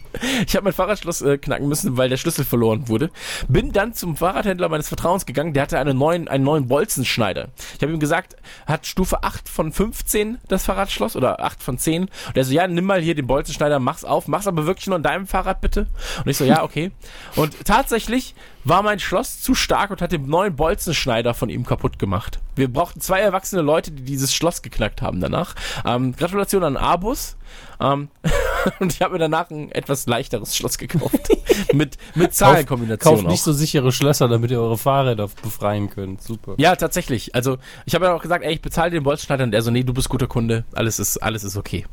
Ich 0.46 0.56
habe 0.56 0.66
mein 0.66 0.74
Fahrradschloss 0.74 1.24
äh, 1.24 1.40
knacken 1.40 1.68
müssen, 1.68 1.98
weil 1.98 2.10
der 2.10 2.18
Schlüssel 2.18 2.46
verloren 2.46 2.88
wurde. 2.88 3.10
Bin 3.48 3.72
dann 3.72 3.96
zum 3.96 4.16
Fahrradhändler 4.16 4.70
meines 4.70 4.90
Vertrauens 4.90 5.26
gegangen, 5.26 5.54
der 5.54 5.64
hatte 5.64 5.80
einen 5.80 5.98
neuen, 5.98 6.28
einen 6.28 6.44
neuen 6.44 6.68
Bolzenschneider. 6.68 7.48
Ich 7.76 7.82
habe 7.82 7.92
ihm 7.92 8.00
gesagt, 8.00 8.36
hat 8.68 8.86
Stufe 8.86 9.24
8 9.24 9.50
von 9.50 9.72
15 9.72 10.38
das 10.48 10.66
Fahrradschloss 10.66 11.16
oder 11.16 11.44
8 11.44 11.64
von 11.64 11.80
10. 11.80 12.04
Und 12.04 12.12
er 12.36 12.44
so, 12.44 12.54
ja, 12.54 12.68
nimm 12.68 12.86
mal 12.86 13.02
hier 13.02 13.16
den 13.16 13.26
Bolzenschneider, 13.26 13.80
mach's 13.80 14.06
auf, 14.06 14.28
mach's 14.28 14.46
aber 14.46 14.68
wirklich 14.68 14.86
nur 14.86 14.98
an 14.98 15.04
deinem 15.04 15.26
Fahrrad 15.26 15.62
bitte. 15.62 15.88
Und 16.24 16.30
ich 16.30 16.38
so, 16.38 16.46
ja, 16.46 16.64
okay. 16.64 16.92
Und 17.36 17.66
tatsächlich 17.66 18.36
war 18.68 18.84
mein 18.84 19.00
Schloss 19.00 19.42
zu 19.42 19.56
stark 19.56 19.92
und 19.92 20.02
hat 20.02 20.12
den 20.12 20.28
neuen 20.28 20.56
Bolzenschneider 20.56 21.34
von 21.34 21.50
ihm 21.50 21.66
kaputt 21.66 22.00
gemacht. 22.00 22.40
Wir 22.56 22.72
brauchten 22.72 23.02
zwei 23.02 23.20
erwachsene 23.20 23.62
Leute, 23.62 23.92
die 23.92 24.04
dieses 24.04 24.34
Schloss 24.34 24.62
geknackt 24.62 25.02
haben 25.02 25.22
danach. 25.22 25.56
Ähm, 25.86 26.16
Gratulation 26.16 26.64
an 26.64 26.78
Abus. 26.78 27.38
Ähm, 27.80 28.10
und 28.80 28.94
ich 28.94 29.02
habe 29.02 29.14
mir 29.14 29.20
danach 29.20 29.50
ein 29.50 29.72
etwas 29.72 30.08
leichteres 30.08 30.56
Schloss 30.56 30.78
gekauft. 30.78 31.30
mit 31.74 31.98
mit 32.16 32.34
Zahlenkombination. 32.34 33.16
Kauft 33.16 33.28
nicht 33.28 33.44
so 33.44 33.54
sichere 33.54 33.92
Schlösser, 33.92 34.28
damit 34.28 34.52
ihr 34.52 34.60
eure 34.60 34.78
Fahrräder 34.78 35.30
befreien 35.42 35.90
könnt. 35.90 36.22
Super. 36.22 36.56
Ja, 36.58 36.76
tatsächlich. 36.76 37.36
Also 37.36 37.58
ich 37.86 37.96
habe 37.96 38.06
ja 38.06 38.14
auch 38.14 38.22
gesagt, 38.22 38.44
ey, 38.44 38.54
ich 38.54 38.62
bezahle 38.62 38.92
den 38.92 39.04
Bolzenschneider 39.04 39.44
und 39.44 39.54
er 39.54 39.62
so, 39.62 39.72
nee, 39.72 39.84
du 39.84 39.94
bist 39.94 40.10
guter 40.10 40.28
Kunde. 40.28 40.66
Alles 40.74 41.00
ist, 41.00 41.18
alles 41.18 41.44
ist 41.44 41.58
okay. 41.58 41.86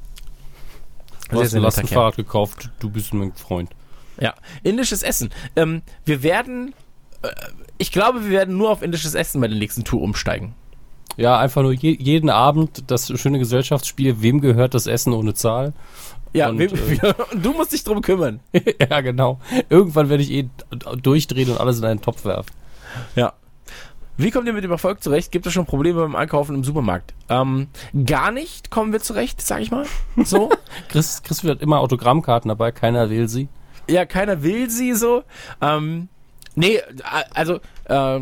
Du 1.30 1.40
hast 1.40 1.54
ein 1.54 1.62
Lastenfahrrad 1.62 2.16
gekauft, 2.16 2.70
du 2.80 2.90
bist 2.90 3.14
mein 3.14 3.32
Freund. 3.32 3.70
Ja, 4.20 4.34
indisches 4.62 5.02
Essen. 5.02 5.30
Ähm, 5.56 5.82
wir 6.04 6.22
werden, 6.22 6.74
äh, 7.22 7.28
ich 7.78 7.92
glaube, 7.92 8.24
wir 8.24 8.30
werden 8.30 8.56
nur 8.56 8.70
auf 8.70 8.82
indisches 8.82 9.14
Essen 9.14 9.40
bei 9.40 9.48
der 9.48 9.58
nächsten 9.58 9.84
Tour 9.84 10.02
umsteigen. 10.02 10.54
Ja, 11.16 11.38
einfach 11.38 11.62
nur 11.62 11.72
je, 11.72 11.96
jeden 11.98 12.30
Abend 12.30 12.90
das 12.90 13.12
schöne 13.20 13.38
Gesellschaftsspiel, 13.38 14.20
wem 14.20 14.40
gehört 14.40 14.74
das 14.74 14.86
Essen 14.86 15.12
ohne 15.12 15.34
Zahl? 15.34 15.72
Ja, 16.32 16.48
und, 16.48 16.58
wem, 16.58 16.72
äh, 16.74 17.14
du 17.36 17.52
musst 17.52 17.72
dich 17.72 17.84
drum 17.84 18.02
kümmern. 18.02 18.40
ja, 18.90 19.00
genau. 19.00 19.38
Irgendwann 19.68 20.08
werde 20.08 20.22
ich 20.22 20.30
eh 20.32 20.48
durchdrehen 21.00 21.50
und 21.50 21.60
alles 21.60 21.78
in 21.78 21.84
einen 21.84 22.00
Topf 22.02 22.24
werfen. 22.24 22.50
Ja. 23.14 23.32
Wie 24.16 24.30
kommt 24.30 24.46
ihr 24.46 24.52
mit 24.52 24.62
dem 24.62 24.70
Erfolg 24.70 25.02
zurecht? 25.02 25.32
Gibt 25.32 25.46
es 25.46 25.52
schon 25.52 25.66
Probleme 25.66 26.00
beim 26.00 26.14
Einkaufen 26.14 26.54
im 26.54 26.62
Supermarkt? 26.62 27.14
Ähm, 27.28 27.66
gar 28.06 28.30
nicht 28.30 28.70
kommen 28.70 28.92
wir 28.92 29.00
zurecht, 29.00 29.40
sag 29.40 29.60
ich 29.60 29.72
mal. 29.72 29.86
So. 30.24 30.50
Chris, 30.88 31.22
Chris 31.24 31.42
hat 31.42 31.60
immer 31.60 31.80
Autogrammkarten 31.80 32.48
dabei, 32.48 32.70
keiner 32.70 33.10
will 33.10 33.28
sie. 33.28 33.48
Ja, 33.88 34.04
keiner 34.06 34.42
will 34.42 34.70
sie 34.70 34.94
so. 34.94 35.22
Ähm, 35.60 36.08
nee, 36.54 36.80
also 37.32 37.60
äh, 37.88 38.20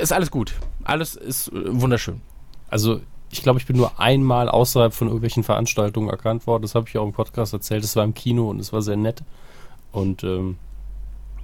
ist 0.00 0.12
alles 0.12 0.30
gut. 0.30 0.54
Alles 0.84 1.14
ist 1.14 1.48
äh, 1.48 1.80
wunderschön. 1.80 2.20
Also 2.68 3.00
ich 3.30 3.42
glaube, 3.42 3.58
ich 3.58 3.66
bin 3.66 3.76
nur 3.76 3.98
einmal 3.98 4.48
außerhalb 4.48 4.92
von 4.92 5.08
irgendwelchen 5.08 5.42
Veranstaltungen 5.42 6.10
erkannt 6.10 6.46
worden. 6.46 6.62
Das 6.62 6.74
habe 6.74 6.86
ich 6.88 6.98
auch 6.98 7.04
im 7.04 7.12
Podcast 7.12 7.52
erzählt. 7.52 7.82
Es 7.82 7.96
war 7.96 8.04
im 8.04 8.14
Kino 8.14 8.50
und 8.50 8.60
es 8.60 8.72
war 8.72 8.82
sehr 8.82 8.96
nett. 8.96 9.22
Und 9.90 10.22
ähm, 10.22 10.58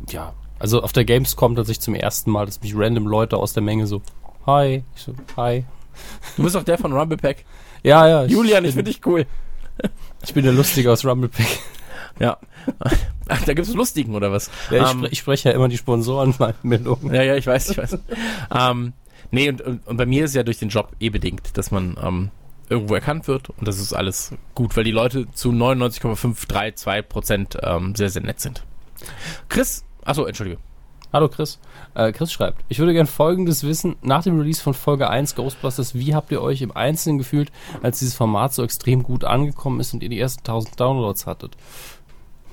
ja, 0.09 0.35
also 0.59 0.82
auf 0.82 0.93
der 0.93 1.05
Gamescom 1.05 1.57
tatsächlich 1.57 1.81
zum 1.81 1.95
ersten 1.95 2.31
Mal, 2.31 2.47
dass 2.47 2.61
mich 2.61 2.74
random 2.77 3.07
Leute 3.07 3.36
aus 3.36 3.53
der 3.53 3.62
Menge 3.62 3.86
so, 3.86 4.03
hi, 4.47 4.82
ich 4.95 5.03
so, 5.03 5.15
hi. 5.36 5.65
Du 6.36 6.43
bist 6.43 6.57
auch 6.57 6.62
der 6.62 6.78
von 6.78 6.93
Rumblepack. 6.93 7.45
Ja, 7.82 8.07
ja. 8.07 8.24
Julian, 8.24 8.65
ich 8.65 8.74
finde 8.74 8.90
dich 8.90 9.05
cool. 9.07 9.27
ich 10.23 10.35
bin 10.35 10.45
der 10.45 10.53
Lustige 10.53 10.93
aus 10.93 11.05
Rumblepack. 11.05 11.47
Ja. 12.19 12.39
Ach, 13.28 13.43
da 13.45 13.55
gibt's 13.55 13.73
Lustigen 13.74 14.15
oder 14.15 14.32
was? 14.32 14.51
Ja, 14.70 14.82
ich, 14.85 14.90
Ähm, 14.90 14.99
spre 14.99 15.09
ich 15.11 15.19
spreche 15.19 15.49
ja 15.51 15.55
immer 15.55 15.69
die 15.69 15.77
Sponsorenmeldungen. 15.78 17.15
Ja, 17.15 17.23
ja, 17.23 17.36
ich 17.36 17.47
weiß, 17.47 17.70
ich 17.70 17.78
weiß. 17.78 17.99
ähm, 18.55 18.93
nee, 19.31 19.49
und, 19.49 19.61
und, 19.61 19.86
und 19.86 19.97
bei 19.97 20.07
mir 20.07 20.24
ist 20.24 20.35
ja 20.35 20.43
durch 20.43 20.59
den 20.59 20.69
Job 20.70 20.93
eh 21.01 21.11
bedingt, 21.11 21.57
dass 21.57 21.70
man 21.70 21.97
ähm, 22.03 22.31
irgendwo 22.69 22.95
erkannt 22.95 23.28
wird 23.28 23.51
und 23.51 23.66
das 23.69 23.78
ist 23.78 23.93
alles 23.93 24.32
gut, 24.55 24.77
weil 24.77 24.85
die 24.85 24.90
Leute 24.90 25.31
zu 25.32 25.53
99,532 25.53 27.09
Prozent 27.09 27.59
ähm, 27.62 27.95
sehr, 27.95 28.11
sehr 28.11 28.23
nett 28.23 28.40
sind. 28.40 28.62
Chris, 29.49 29.85
achso, 30.05 30.24
entschuldige. 30.24 30.59
Hallo 31.11 31.28
Chris. 31.31 31.59
Äh, 31.95 32.12
Chris 32.12 32.31
schreibt, 32.31 32.62
ich 32.69 32.81
würde 32.81 32.93
gern 32.93 33.07
folgendes 33.07 33.65
wissen. 33.65 33.97
Nach 34.03 34.23
dem 34.23 34.39
Release 34.39 34.62
von 34.62 34.74
Folge 34.74 35.09
1 35.09 35.36
Ghostbusters, 35.36 35.95
wie 35.95 36.15
habt 36.15 36.31
ihr 36.31 36.43
euch 36.43 36.61
im 36.61 36.70
Einzelnen 36.77 37.16
gefühlt, 37.16 37.51
als 37.82 38.01
dieses 38.01 38.15
Format 38.15 38.53
so 38.53 38.62
extrem 38.62 39.03
gut 39.03 39.24
angekommen 39.24 39.81
ist 39.81 39.95
und 39.95 40.03
ihr 40.03 40.11
die 40.11 40.20
ersten 40.20 40.40
1000 40.40 40.78
Downloads 40.78 41.24
hattet? 41.27 41.57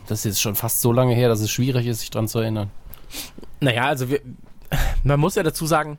Das 0.07 0.19
ist 0.19 0.25
jetzt 0.25 0.41
schon 0.41 0.55
fast 0.55 0.81
so 0.81 0.91
lange 0.91 1.15
her, 1.15 1.29
dass 1.29 1.39
es 1.39 1.51
schwierig 1.51 1.87
ist, 1.87 2.01
sich 2.01 2.09
dran 2.09 2.27
zu 2.27 2.39
erinnern. 2.39 2.69
Naja, 3.59 3.85
also 3.85 4.09
wir, 4.09 4.21
man 5.03 5.19
muss 5.19 5.35
ja 5.35 5.43
dazu 5.43 5.65
sagen, 5.65 5.97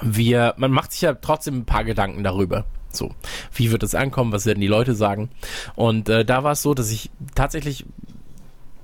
wir, 0.00 0.54
man 0.56 0.70
macht 0.70 0.92
sich 0.92 1.02
ja 1.02 1.14
trotzdem 1.14 1.58
ein 1.58 1.64
paar 1.64 1.84
Gedanken 1.84 2.24
darüber. 2.24 2.64
So, 2.90 3.10
wie 3.54 3.72
wird 3.72 3.82
es 3.82 3.94
ankommen, 3.94 4.32
was 4.32 4.46
werden 4.46 4.60
die 4.60 4.66
Leute 4.66 4.94
sagen? 4.94 5.30
Und 5.74 6.08
äh, 6.08 6.24
da 6.24 6.44
war 6.44 6.52
es 6.52 6.62
so, 6.62 6.74
dass 6.74 6.90
ich 6.90 7.10
tatsächlich 7.34 7.86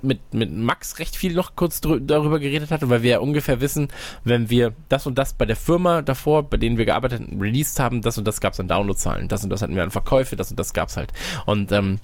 mit, 0.02 0.32
mit 0.32 0.52
Max 0.52 0.98
recht 0.98 1.16
viel 1.16 1.34
noch 1.34 1.56
kurz 1.56 1.80
darüber 1.80 2.38
geredet 2.38 2.70
hatte, 2.70 2.88
weil 2.88 3.02
wir 3.02 3.10
ja 3.10 3.18
ungefähr 3.18 3.60
wissen, 3.60 3.88
wenn 4.24 4.48
wir 4.48 4.72
das 4.88 5.06
und 5.06 5.18
das 5.18 5.32
bei 5.32 5.44
der 5.44 5.56
Firma 5.56 6.02
davor, 6.02 6.44
bei 6.44 6.56
denen 6.56 6.78
wir 6.78 6.84
gearbeitet 6.84 7.20
und 7.28 7.40
released 7.40 7.80
haben, 7.80 8.00
das 8.00 8.16
und 8.16 8.26
das 8.26 8.40
gab 8.40 8.52
es 8.52 8.60
an 8.60 8.68
Downloadzahlen, 8.68 9.28
das 9.28 9.44
und 9.44 9.50
das 9.50 9.60
hatten 9.60 9.74
wir 9.74 9.82
an 9.82 9.90
Verkäufe, 9.90 10.36
das 10.36 10.50
und 10.50 10.58
das 10.58 10.72
gab's 10.72 10.96
halt. 10.96 11.12
Und 11.46 11.72
ähm, 11.72 11.98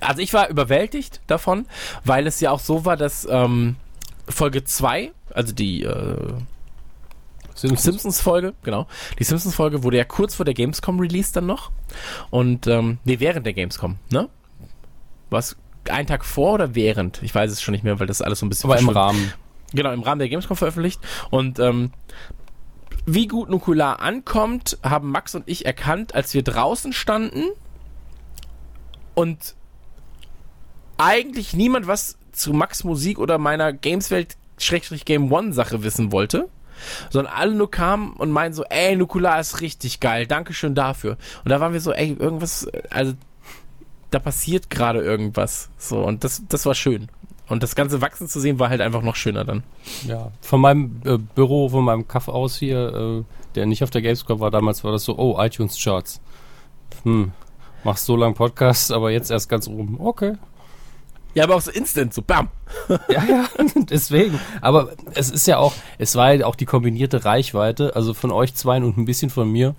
also 0.00 0.20
ich 0.20 0.32
war 0.32 0.48
überwältigt 0.48 1.20
davon, 1.26 1.66
weil 2.04 2.26
es 2.26 2.40
ja 2.40 2.50
auch 2.50 2.60
so 2.60 2.84
war, 2.84 2.96
dass 2.96 3.26
ähm, 3.30 3.76
Folge 4.28 4.64
2, 4.64 5.12
also 5.34 5.52
die 5.52 5.82
äh, 5.82 6.32
Simpsons-Folge, 7.54 8.54
genau. 8.62 8.86
Die 9.18 9.24
Simpsons-Folge 9.24 9.82
wurde 9.82 9.96
ja 9.96 10.04
kurz 10.04 10.34
vor 10.34 10.44
der 10.44 10.54
Gamescom 10.54 11.00
released 11.00 11.36
dann 11.36 11.46
noch. 11.46 11.70
Und, 12.30 12.66
ähm, 12.66 12.98
nee, 13.04 13.18
während 13.18 13.46
der 13.46 13.54
Gamescom, 13.54 13.96
ne? 14.10 14.28
Was, 15.30 15.56
ein 15.88 16.06
Tag 16.06 16.24
vor 16.24 16.54
oder 16.54 16.74
während? 16.74 17.22
Ich 17.22 17.34
weiß 17.34 17.50
es 17.50 17.62
schon 17.62 17.72
nicht 17.72 17.84
mehr, 17.84 17.98
weil 17.98 18.06
das 18.06 18.22
alles 18.22 18.40
so 18.40 18.46
ein 18.46 18.48
bisschen 18.48 18.70
Aber 18.70 18.78
im. 18.78 18.88
Rahmen. 18.88 19.32
Genau, 19.72 19.92
im 19.92 20.02
Rahmen 20.02 20.18
der 20.18 20.28
Gamescom 20.28 20.56
veröffentlicht. 20.56 21.00
Und 21.30 21.58
ähm, 21.58 21.92
wie 23.04 23.26
gut 23.26 23.48
Nukular 23.48 24.00
ankommt, 24.00 24.78
haben 24.82 25.10
Max 25.10 25.34
und 25.34 25.44
ich 25.46 25.66
erkannt, 25.66 26.14
als 26.14 26.34
wir 26.34 26.42
draußen 26.42 26.92
standen 26.92 27.44
und 29.14 29.54
eigentlich 30.98 31.54
niemand 31.54 31.86
was 31.86 32.18
zu 32.32 32.52
Max 32.52 32.84
Musik 32.84 33.18
oder 33.18 33.38
meiner 33.38 33.72
Gameswelt 33.72 34.36
Schrägstrich 34.58 35.04
Game 35.04 35.32
One 35.32 35.52
Sache 35.52 35.82
wissen 35.82 36.12
wollte, 36.12 36.48
sondern 37.10 37.32
alle 37.32 37.54
nur 37.54 37.70
kamen 37.70 38.12
und 38.14 38.30
meinten 38.30 38.54
so, 38.54 38.64
ey, 38.64 38.96
Nukular 38.96 39.40
ist 39.40 39.60
richtig 39.60 40.00
geil, 40.00 40.26
Dankeschön 40.26 40.74
dafür. 40.74 41.16
Und 41.44 41.50
da 41.50 41.60
waren 41.60 41.72
wir 41.72 41.80
so, 41.80 41.92
ey, 41.92 42.16
irgendwas, 42.18 42.68
also 42.90 43.14
da 44.10 44.18
passiert 44.18 44.70
gerade 44.70 45.00
irgendwas. 45.00 45.68
So, 45.78 45.98
und 46.00 46.24
das, 46.24 46.42
das 46.48 46.66
war 46.66 46.74
schön. 46.74 47.08
Und 47.48 47.62
das 47.62 47.76
ganze 47.76 48.00
Wachsen 48.00 48.28
zu 48.28 48.40
sehen 48.40 48.58
war 48.58 48.70
halt 48.70 48.80
einfach 48.80 49.02
noch 49.02 49.14
schöner 49.14 49.44
dann. 49.44 49.62
Ja, 50.06 50.32
von 50.40 50.60
meinem 50.60 51.00
äh, 51.04 51.16
Büro, 51.18 51.68
von 51.68 51.84
meinem 51.84 52.08
Kaff 52.08 52.28
aus 52.28 52.56
hier, 52.56 52.92
äh, 52.94 53.24
der 53.54 53.66
nicht 53.66 53.84
auf 53.84 53.90
der 53.90 54.02
Gamescom 54.02 54.40
war, 54.40 54.50
damals 54.50 54.82
war 54.82 54.92
das 54.92 55.04
so, 55.04 55.16
oh, 55.16 55.40
iTunes 55.40 55.78
Charts. 55.80 56.20
Hm, 57.04 57.32
machst 57.84 58.06
so 58.06 58.16
lang 58.16 58.34
Podcast, 58.34 58.90
aber 58.90 59.10
jetzt 59.10 59.30
erst 59.30 59.48
ganz 59.48 59.68
oben. 59.68 60.00
Okay. 60.00 60.34
Ja, 61.36 61.44
aber 61.44 61.56
auch 61.56 61.60
so 61.60 61.70
instant, 61.70 62.14
so 62.14 62.22
bam. 62.22 62.48
Ja, 63.08 63.24
ja, 63.24 63.48
deswegen. 63.90 64.40
Aber 64.62 64.92
es 65.12 65.30
ist 65.30 65.46
ja 65.46 65.58
auch, 65.58 65.74
es 65.98 66.16
war 66.16 66.32
ja 66.32 66.46
auch 66.46 66.56
die 66.56 66.64
kombinierte 66.64 67.26
Reichweite, 67.26 67.94
also 67.94 68.14
von 68.14 68.32
euch 68.32 68.54
zwei 68.54 68.78
und 68.78 68.96
ein 68.96 69.04
bisschen 69.04 69.28
von 69.28 69.52
mir. 69.52 69.74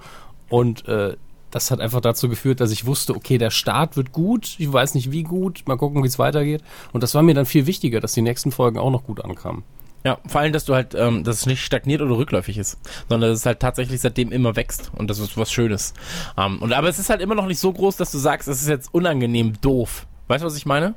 Und 0.50 0.88
äh, 0.88 1.18
das 1.50 1.72
hat 1.72 1.80
einfach 1.80 2.02
dazu 2.02 2.30
geführt, 2.30 2.60
dass 2.60 2.72
ich 2.72 2.86
wusste, 2.86 3.16
okay, 3.16 3.40
der 3.40 3.50
Start 3.50 3.98
wird 3.98 4.12
gut, 4.12 4.56
ich 4.60 4.72
weiß 4.72 4.94
nicht 4.94 5.12
wie 5.12 5.24
gut, 5.24 5.64
mal 5.66 5.78
gucken, 5.78 6.04
wie 6.04 6.08
es 6.08 6.20
weitergeht. 6.20 6.62
Und 6.94 7.02
das 7.02 7.16
war 7.16 7.24
mir 7.24 7.34
dann 7.34 7.48
viel 7.48 7.66
wichtiger, 7.66 8.02
dass 8.02 8.14
die 8.14 8.22
nächsten 8.22 8.52
Folgen 8.52 8.78
auch 8.78 8.92
noch 8.92 9.04
gut 9.04 9.26
ankamen. 9.26 9.64
Ja, 10.06 10.20
vor 10.28 10.42
allem, 10.42 10.54
dass 10.54 10.66
du 10.66 10.76
halt, 10.76 10.94
ähm, 10.94 11.24
dass 11.24 11.38
es 11.38 11.46
nicht 11.48 11.66
stagniert 11.66 12.04
oder 12.04 12.18
rückläufig 12.18 12.60
ist, 12.60 12.78
sondern 13.10 13.32
dass 13.32 13.40
es 13.40 13.46
halt 13.48 13.60
tatsächlich 13.60 14.00
seitdem 14.00 14.32
immer 14.32 14.56
wächst 14.56 14.92
und 14.96 15.10
das 15.10 15.18
ist 15.18 15.38
was 15.38 15.52
Schönes. 15.52 15.96
Ähm, 16.38 16.60
und 16.60 16.72
aber 16.72 16.88
es 16.88 17.00
ist 17.00 17.10
halt 17.10 17.20
immer 17.20 17.34
noch 17.34 17.48
nicht 17.48 17.60
so 17.60 17.74
groß, 17.74 17.98
dass 17.98 18.12
du 18.12 18.20
sagst, 18.20 18.48
es 18.48 18.62
ist 18.62 18.68
jetzt 18.68 18.94
unangenehm 18.94 19.60
doof. 19.60 20.06
Weißt 20.28 20.44
du, 20.44 20.48
was 20.48 20.58
ich 20.58 20.66
meine? 20.66 20.96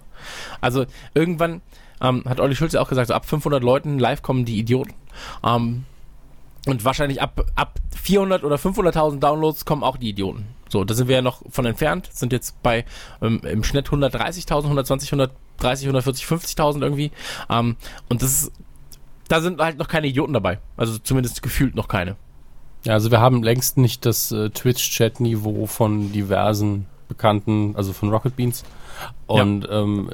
Also 0.61 0.87
irgendwann 1.15 1.63
ähm, 2.01 2.25
hat 2.27 2.41
Olli 2.41 2.57
Schulze 2.57 2.81
auch 2.81 2.89
gesagt, 2.89 3.09
so 3.09 3.15
ab 3.15 3.27
500 3.27 3.63
Leuten 3.63 3.99
live 3.99 4.23
kommen 4.23 4.45
die 4.45 4.59
Idioten. 4.59 4.95
Ähm, 5.45 5.85
und 6.67 6.85
wahrscheinlich 6.85 7.23
ab, 7.23 7.47
ab 7.55 7.79
400 8.03 8.45
oder 8.45 8.57
500.000 8.57 9.19
Downloads 9.19 9.65
kommen 9.65 9.83
auch 9.83 9.97
die 9.97 10.11
Idioten. 10.11 10.47
So, 10.69 10.85
da 10.85 10.95
sind 10.95 11.09
wir 11.09 11.17
ja 11.17 11.23
noch 11.23 11.43
von 11.51 11.67
entfernt, 11.67 12.09
sind 12.13 12.33
jetzt 12.33 12.63
bei 12.63 12.85
ähm, 13.23 13.41
im 13.45 13.65
Schnitt 13.65 13.89
130.000, 13.89 14.65
120, 14.65 15.13
130, 15.13 15.87
140, 15.87 16.25
50.000 16.25 16.83
irgendwie. 16.83 17.11
Ähm, 17.49 17.77
und 18.09 18.23
das 18.23 18.43
ist, 18.43 18.53
da 19.29 19.41
sind 19.41 19.61
halt 19.61 19.79
noch 19.79 19.89
keine 19.89 20.07
Idioten 20.07 20.33
dabei. 20.33 20.59
Also 20.77 20.99
zumindest 20.99 21.43
gefühlt 21.43 21.75
noch 21.75 21.89
keine. 21.89 22.17
Ja, 22.85 22.95
also 22.95 23.11
wir 23.11 23.21
haben 23.21 23.43
längst 23.43 23.79
nicht 23.79 24.07
das 24.07 24.33
äh, 24.33 24.51
Twitch-Chat-Niveau 24.51 25.67
von 25.67 26.13
diversen 26.13 26.87
Bekannten, 27.09 27.75
also 27.77 27.93
von 27.93 28.11
Rocket 28.11 28.37
Beans. 28.37 28.65
Und 29.27 29.69
ähm, 29.71 30.11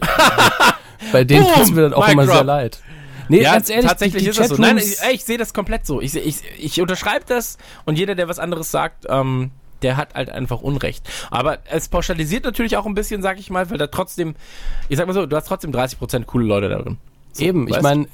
bei 1.12 1.24
denen 1.24 1.44
Boom! 1.44 1.54
tut's 1.54 1.70
mir 1.70 1.82
dann 1.82 1.94
auch 1.94 2.08
immer 2.08 2.24
drop. 2.24 2.34
sehr 2.34 2.44
leid. 2.44 2.80
Nee, 3.28 3.42
ganz 3.42 3.68
ehrlich, 3.70 3.86
tatsächlich 3.86 4.20
die, 4.20 4.24
die 4.24 4.30
ist 4.30 4.38
das 4.38 4.48
so. 4.48 4.56
Nein, 4.56 4.78
ich, 4.78 4.98
ich 5.12 5.24
sehe 5.24 5.38
das 5.38 5.52
komplett 5.52 5.86
so. 5.86 6.00
Ich, 6.00 6.14
ich, 6.14 6.42
ich 6.58 6.80
unterschreibe 6.80 7.24
das 7.26 7.58
und 7.84 7.98
jeder, 7.98 8.14
der 8.14 8.28
was 8.28 8.38
anderes 8.38 8.70
sagt, 8.70 9.06
ähm, 9.08 9.50
der 9.82 9.96
hat 9.96 10.14
halt 10.14 10.30
einfach 10.30 10.62
Unrecht. 10.62 11.08
Aber 11.30 11.58
es 11.70 11.88
pauschalisiert 11.88 12.44
natürlich 12.44 12.76
auch 12.76 12.86
ein 12.86 12.94
bisschen, 12.94 13.22
sag 13.22 13.38
ich 13.38 13.50
mal, 13.50 13.68
weil 13.70 13.78
da 13.78 13.88
trotzdem, 13.88 14.34
ich 14.88 14.96
sag 14.96 15.06
mal 15.06 15.12
so, 15.12 15.26
du 15.26 15.36
hast 15.36 15.48
trotzdem 15.48 15.72
30% 15.72 16.24
coole 16.24 16.46
Leute 16.46 16.68
da 16.68 16.78
drin. 16.78 16.98
So, 17.36 17.44
Eben, 17.44 17.66
ich 17.68 17.74
weißt? 17.74 17.82
meine, 17.82 18.06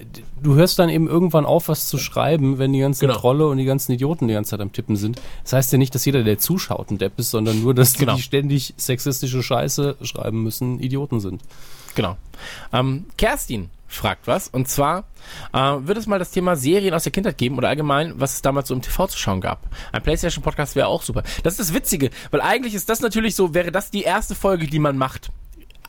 du 0.42 0.54
hörst 0.54 0.78
dann 0.78 0.88
eben 0.88 1.06
irgendwann 1.08 1.46
auf, 1.46 1.68
was 1.68 1.86
zu 1.88 1.98
schreiben, 1.98 2.58
wenn 2.58 2.72
die 2.72 2.80
ganzen 2.80 3.06
Genau. 3.06 3.18
Trolle 3.18 3.46
und 3.48 3.58
die 3.58 3.64
ganzen 3.64 3.92
Idioten 3.92 4.28
die 4.28 4.34
ganze 4.34 4.50
Zeit 4.50 4.60
am 4.60 4.72
Tippen 4.72 4.96
sind. 4.96 5.20
Das 5.44 5.52
heißt 5.52 5.72
ja 5.72 5.78
nicht, 5.78 5.94
dass 5.94 6.04
jeder, 6.04 6.22
der 6.24 6.38
zuschaut, 6.38 6.90
ein 6.90 6.98
Depp 6.98 7.18
ist, 7.18 7.30
sondern 7.30 7.60
nur, 7.62 7.74
dass 7.74 7.94
Genau. 7.94 8.12
die, 8.12 8.16
die 8.16 8.22
ständig 8.22 8.74
sexistische 8.76 9.42
Scheiße 9.42 9.96
schreiben 10.02 10.42
müssen, 10.42 10.80
Idioten 10.80 11.20
sind. 11.20 11.42
Genau. 11.94 12.16
Ähm, 12.72 13.06
Kerstin 13.18 13.70
fragt 13.86 14.26
was. 14.26 14.48
Und 14.48 14.68
zwar 14.68 15.04
äh, 15.52 15.58
wird 15.58 15.98
es 15.98 16.06
mal 16.06 16.18
das 16.18 16.30
Thema 16.30 16.56
Serien 16.56 16.94
aus 16.94 17.02
der 17.02 17.12
Kindheit 17.12 17.36
geben 17.36 17.58
oder 17.58 17.68
allgemein, 17.68 18.14
was 18.16 18.34
es 18.34 18.42
damals 18.42 18.68
so 18.68 18.74
im 18.74 18.80
TV 18.82 19.06
zu 19.06 19.18
schauen 19.18 19.40
gab. 19.42 19.60
Ein 19.92 20.02
PlayStation-Podcast 20.02 20.74
wäre 20.76 20.86
auch 20.88 21.02
super. 21.02 21.22
Das 21.42 21.52
ist 21.58 21.60
das 21.68 21.74
Witzige, 21.74 22.10
weil 22.30 22.40
eigentlich 22.40 22.74
ist 22.74 22.88
das 22.88 23.00
natürlich 23.00 23.36
so, 23.36 23.52
wäre 23.54 23.70
das 23.70 23.90
die 23.90 24.02
erste 24.02 24.34
Folge, 24.34 24.66
die 24.66 24.78
man 24.78 24.96
macht. 24.96 25.30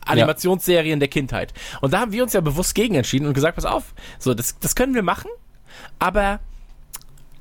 Animationsserien 0.06 1.00
der 1.00 1.08
Kindheit. 1.08 1.52
Und 1.80 1.92
da 1.92 2.00
haben 2.00 2.12
wir 2.12 2.22
uns 2.22 2.32
ja 2.32 2.40
bewusst 2.40 2.74
gegen 2.74 2.94
entschieden 2.94 3.26
und 3.26 3.34
gesagt, 3.34 3.56
pass 3.56 3.64
auf, 3.64 3.94
so, 4.18 4.34
das, 4.34 4.58
das 4.58 4.74
können 4.74 4.94
wir 4.94 5.02
machen, 5.02 5.30
aber 5.98 6.40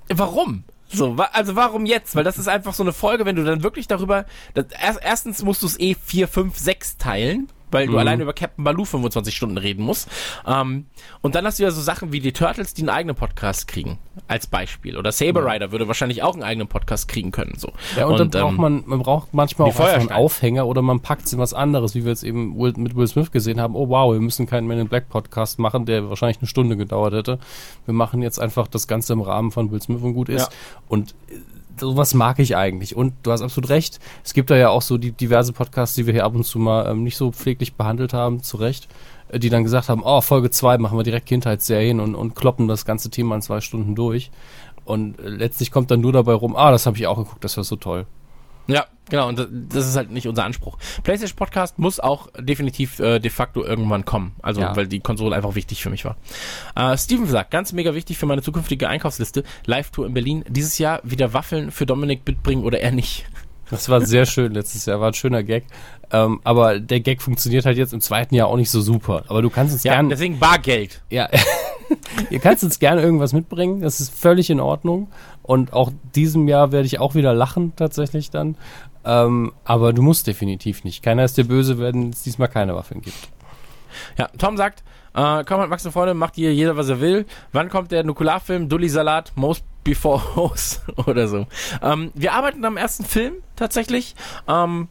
warum? 0.10 0.64
So, 0.88 1.18
wa 1.18 1.30
also 1.34 1.56
warum 1.56 1.86
jetzt? 1.86 2.16
Weil 2.16 2.24
das 2.24 2.38
ist 2.38 2.48
einfach 2.48 2.74
so 2.74 2.84
eine 2.84 2.94
Folge, 2.94 3.26
wenn 3.26 3.36
du 3.36 3.44
dann 3.44 3.64
wirklich 3.64 3.88
darüber, 3.88 4.26
das, 4.54 4.68
erst, 4.80 5.00
erstens 5.02 5.44
musst 5.44 5.64
du 5.64 5.68
es 5.68 5.80
eh 5.80 5.96
vier, 5.96 6.28
fünf, 6.28 6.58
sechs 6.58 6.98
teilen, 6.98 7.50
weil 7.74 7.88
du 7.88 7.98
alleine 7.98 8.24
über 8.24 8.34
Captain 8.34 8.64
Baloo 8.64 8.86
25 8.86 9.36
Stunden 9.36 9.58
reden 9.58 9.84
musst. 9.84 10.10
Ähm, 10.46 10.86
und 11.22 11.36
dann 11.36 11.46
hast 11.46 11.60
du 11.60 11.64
ja 11.64 11.72
so 11.72 11.82
Sachen 11.82 12.12
wie 12.12 12.20
die 12.20 12.32
Turtles, 12.32 12.74
die 12.74 12.84
einen 12.84 12.90
eigenen 12.90 13.16
Podcast 13.16 13.68
kriegen, 13.68 14.00
als 14.28 14.48
Beispiel. 14.48 14.98
Oder 14.98 15.12
Saber 15.12 15.46
Rider 15.46 15.72
würde 15.72 15.88
wahrscheinlich 15.88 16.24
auch 16.24 16.34
einen 16.34 16.44
eigenen 16.44 16.68
Podcast 16.68 17.08
kriegen 17.08 17.32
können. 17.32 17.56
So. 17.58 17.72
Ja, 17.98 18.06
und, 18.06 18.20
Und, 18.20 18.36
dann 18.36 18.42
braucht 18.42 18.54
ähm, 18.54 18.62
man, 18.62 18.84
man 18.86 19.00
braucht 19.00 19.34
manchmal 19.34 19.70
auch 19.70 19.80
einen. 19.80 20.12
Aufhänger 20.12 20.68
oder 20.68 20.82
man 20.82 21.00
packt 21.00 21.26
es 21.26 21.34
in 21.34 21.40
was 21.40 21.54
anderes, 21.54 21.96
wie 21.96 22.04
wir 22.04 22.12
jetzt 22.12 22.24
eben 22.24 22.58
mit 22.58 22.96
Will 22.96 23.08
Smith 23.08 23.32
gesehen 23.32 23.60
haben. 23.60 23.76
Oh 23.76 23.90
wow, 23.90 24.14
wir 24.14 24.22
müssen 24.22 24.46
keinen 24.46 24.68
Men 24.68 24.80
in 24.80 24.88
Black 24.88 25.10
Podcast 25.10 25.60
machen, 25.60 25.86
der 25.86 26.10
wahrscheinlich 26.10 26.38
eine 26.40 26.48
Stunde 26.48 26.78
gedauert 26.78 27.14
hätte. 27.14 27.40
Wir 27.86 27.94
machen 27.94 28.22
jetzt 28.22 28.40
einfach 28.40 28.68
das 28.68 28.88
Ganze 28.88 29.14
im 29.14 29.22
Rahmen 29.22 29.52
von 29.52 29.72
Will 29.72 29.82
Smith 29.82 30.02
und 30.02 30.14
gut 30.14 30.30
ist. 30.30 30.52
Ja. 30.52 30.58
Und 30.88 31.16
sowas 31.80 32.14
mag 32.14 32.40
ich 32.40 32.56
eigentlich. 32.56 32.96
Und 32.96 33.14
du 33.24 33.32
hast 33.32 33.42
absolut 33.42 33.70
recht. 33.70 34.00
Es 34.24 34.34
gibt 34.34 34.50
da 34.50 34.56
ja 34.56 34.70
auch 34.70 34.82
so 34.82 34.98
die 34.98 35.12
diverse 35.12 35.54
Podcasts, 35.54 35.96
die 35.96 36.06
wir 36.06 36.14
hier 36.14 36.26
ab 36.26 36.36
und 36.36 36.44
zu 36.44 36.60
mal 36.60 36.90
ähm, 36.90 37.04
nicht 37.04 37.18
so 37.18 37.32
pfleglich 37.32 37.76
behandelt 37.76 38.14
haben, 38.14 38.44
zu 38.44 38.58
Recht, 38.58 38.88
äh, 39.30 39.40
die 39.40 39.50
dann 39.50 39.64
gesagt 39.64 39.90
haben, 39.90 40.02
oh, 40.04 40.22
Folge 40.22 40.50
2 40.50 40.78
machen 40.78 40.98
wir 40.98 41.04
direkt 41.04 41.26
Kindheitsserien 41.26 42.00
und, 42.00 42.16
und 42.16 42.36
kloppen 42.36 42.68
das 42.68 42.86
ganze 42.86 43.10
Thema 43.10 43.36
in 43.36 43.42
zwei 43.42 43.62
Stunden 43.62 43.96
durch. 43.96 44.32
Und 44.86 45.20
äh, 45.20 45.30
letztlich 45.30 45.72
kommt 45.72 45.92
dann 45.92 46.02
nur 46.02 46.14
dabei 46.14 46.34
rum, 46.34 46.56
ah, 46.56 46.72
das 46.72 46.86
habe 46.86 46.98
ich 46.98 47.08
auch 47.08 47.18
geguckt, 47.18 47.44
das 47.44 47.58
war 47.58 47.64
so 47.64 47.76
toll. 47.76 48.06
Ja, 48.68 48.86
genau, 49.10 49.28
und 49.28 49.38
das- 49.40 49.88
ist 49.88 49.96
halt 49.98 50.10
nicht 50.12 50.28
unser 50.28 50.46
Anspruch. 50.46 50.78
PlayStation 51.04 51.36
Podcast 51.38 51.80
muss 51.80 52.00
auch 52.00 52.30
definitiv 52.40 53.00
äh, 53.00 53.20
de 53.20 53.30
facto 53.30 53.64
irgendwann 53.64 54.06
kommen. 54.06 54.36
Also, 54.42 54.62
Ja. 54.62 54.76
weil 54.76 54.88
die 54.88 55.00
Konsole 55.02 55.36
einfach 55.36 55.56
wichtig 55.56 55.84
für 55.84 55.90
mich 55.90 56.06
war. 56.06 56.16
Äh, 56.76 56.98
Steven 56.98 57.28
sagt, 57.28 57.52
ganz 57.52 57.74
mega 57.74 57.94
wichtig 57.94 58.18
für 58.18 58.26
meine 58.26 58.42
zukünftige 58.42 58.88
Einkaufsliste, 58.88 59.44
Live-Tour 59.66 60.06
in 60.06 60.14
Berlin, 60.14 60.46
dieses 60.48 60.78
Jahr 60.78 61.02
wieder 61.04 61.34
Waffeln 61.34 61.72
für 61.72 61.86
Dominik 61.86 62.22
mitbringen 62.26 62.64
oder 62.64 62.80
eher 62.80 62.92
nicht. 62.92 63.26
Das 63.70 63.90
war 63.90 64.02
sehr 64.02 64.26
schön 64.26 64.54
letztes 64.54 64.86
Jahr, 64.86 65.00
war 65.00 65.08
ein 65.10 65.14
schöner 65.14 65.44
Gag. 65.44 65.66
Ähm, 66.12 66.42
aber 66.44 66.80
der 66.80 67.00
Gag 67.00 67.22
funktioniert 67.22 67.66
halt 67.66 67.78
jetzt 67.78 67.94
im 67.94 68.02
zweiten 68.02 68.36
Jahr 68.36 68.48
auch 68.48 68.58
nicht 68.58 68.70
so 68.70 68.82
super. 68.82 69.24
Aber 69.28 69.42
du 69.42 69.50
kannst 69.50 69.74
uns 69.74 69.84
Ja, 69.84 69.94
gerne, 69.94 70.10
deswegen 70.10 70.38
Bargeld. 70.38 71.02
ja, 71.10 71.28
ihr 72.30 72.40
kannst 72.40 72.64
uns 72.64 72.78
gerne 72.80 73.02
irgendwas 73.02 73.34
mitbringen. 73.34 73.82
Das 73.82 74.00
ist 74.00 74.14
völlig 74.14 74.50
in 74.50 74.60
Ordnung. 74.60 75.08
Und 75.42 75.74
auch 75.74 75.92
diesem 76.16 76.48
Jahr 76.48 76.72
werde 76.72 76.86
ich 76.86 77.00
auch 77.00 77.16
wieder 77.16 77.34
lachen 77.34 77.74
tatsächlich 77.76 78.30
dann. 78.30 78.56
Ähm, 79.06 79.52
aber 79.66 79.92
du 79.92 80.02
musst 80.02 80.28
definitiv 80.28 80.84
nicht. 80.84 81.02
Keiner 81.04 81.24
ist 81.26 81.38
dir 81.38 81.46
böse, 81.46 81.80
wenn 81.80 82.12
es 82.12 82.24
diesmal 82.24 82.48
keine 82.48 82.76
Waffeln 82.76 83.02
gibt. 83.02 83.18
Ja, 84.18 84.28
Tom 84.38 84.56
sagt, 84.58 84.84
äh, 85.16 85.44
komm 85.46 85.60
halt 85.60 85.70
Max 85.70 85.86
und 85.86 85.92
Freunde, 85.92 86.14
macht 86.14 86.36
hier 86.36 86.54
jeder, 86.54 86.76
was 86.78 86.90
er 86.90 87.00
will. 87.00 87.26
Wann 87.52 87.70
kommt 87.70 87.92
der 87.92 88.04
Nukularfilm, 88.04 88.70
Dulli 88.70 88.90
Salat, 88.90 89.32
Most 89.36 89.64
Before 89.84 90.22
Hose 90.36 90.80
oder 91.06 91.28
so? 91.28 91.48
Ähm, 91.82 92.12
wir 92.16 92.34
arbeiten 92.34 92.64
am 92.66 92.78
ersten 92.78 93.06
Film 93.06 93.34
tatsächlich. 93.56 94.16
Ähm, 94.48 94.88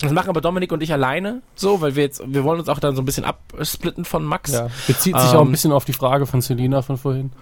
das 0.00 0.12
machen 0.12 0.28
aber 0.28 0.42
Dominik 0.42 0.72
und 0.72 0.82
ich 0.82 0.92
alleine 0.92 1.40
so, 1.54 1.80
weil 1.80 1.96
wir 1.96 2.02
jetzt, 2.02 2.22
wir 2.26 2.44
wollen 2.44 2.60
uns 2.60 2.68
auch 2.68 2.78
dann 2.78 2.94
so 2.94 3.02
ein 3.02 3.06
bisschen 3.06 3.24
absplitten 3.24 4.04
von 4.04 4.24
Max. 4.24 4.52
Ja. 4.52 4.68
Bezieht 4.86 5.18
sich 5.18 5.30
auch 5.30 5.40
ein 5.40 5.46
Ähm, 5.46 5.52
bisschen 5.52 5.72
auf 5.72 5.86
die 5.86 5.94
Frage 5.94 6.26
von 6.26 6.42
Selina 6.42 6.82
von 6.82 6.98
vorhin. 6.98 7.32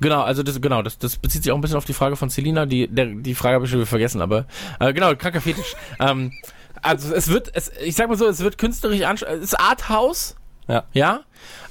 Genau, 0.00 0.22
also 0.22 0.44
das, 0.44 0.60
genau, 0.60 0.82
das, 0.82 0.98
das 0.98 1.16
bezieht 1.16 1.42
sich 1.42 1.50
auch 1.50 1.56
ein 1.56 1.60
bisschen 1.60 1.76
auf 1.76 1.84
die 1.84 1.92
Frage 1.92 2.14
von 2.14 2.30
Selina, 2.30 2.66
die, 2.66 2.86
der, 2.86 3.06
die 3.06 3.34
Frage 3.34 3.56
habe 3.56 3.64
ich 3.64 3.70
schon 3.72 3.80
wieder 3.80 3.88
vergessen, 3.88 4.22
aber 4.22 4.46
äh, 4.78 4.92
genau, 4.92 5.12
kranker 5.16 5.40
Fetisch. 5.40 5.74
ähm, 5.98 6.32
also 6.82 7.12
es 7.12 7.28
wird, 7.28 7.50
es, 7.54 7.72
ich 7.84 7.96
sag 7.96 8.08
mal 8.08 8.16
so, 8.16 8.26
es 8.28 8.38
wird 8.38 8.58
künstlerisch 8.58 9.00
es 9.22 9.40
ist 9.40 9.58
Arthouse, 9.58 10.36
Ja. 10.68 10.84
ja. 10.92 11.20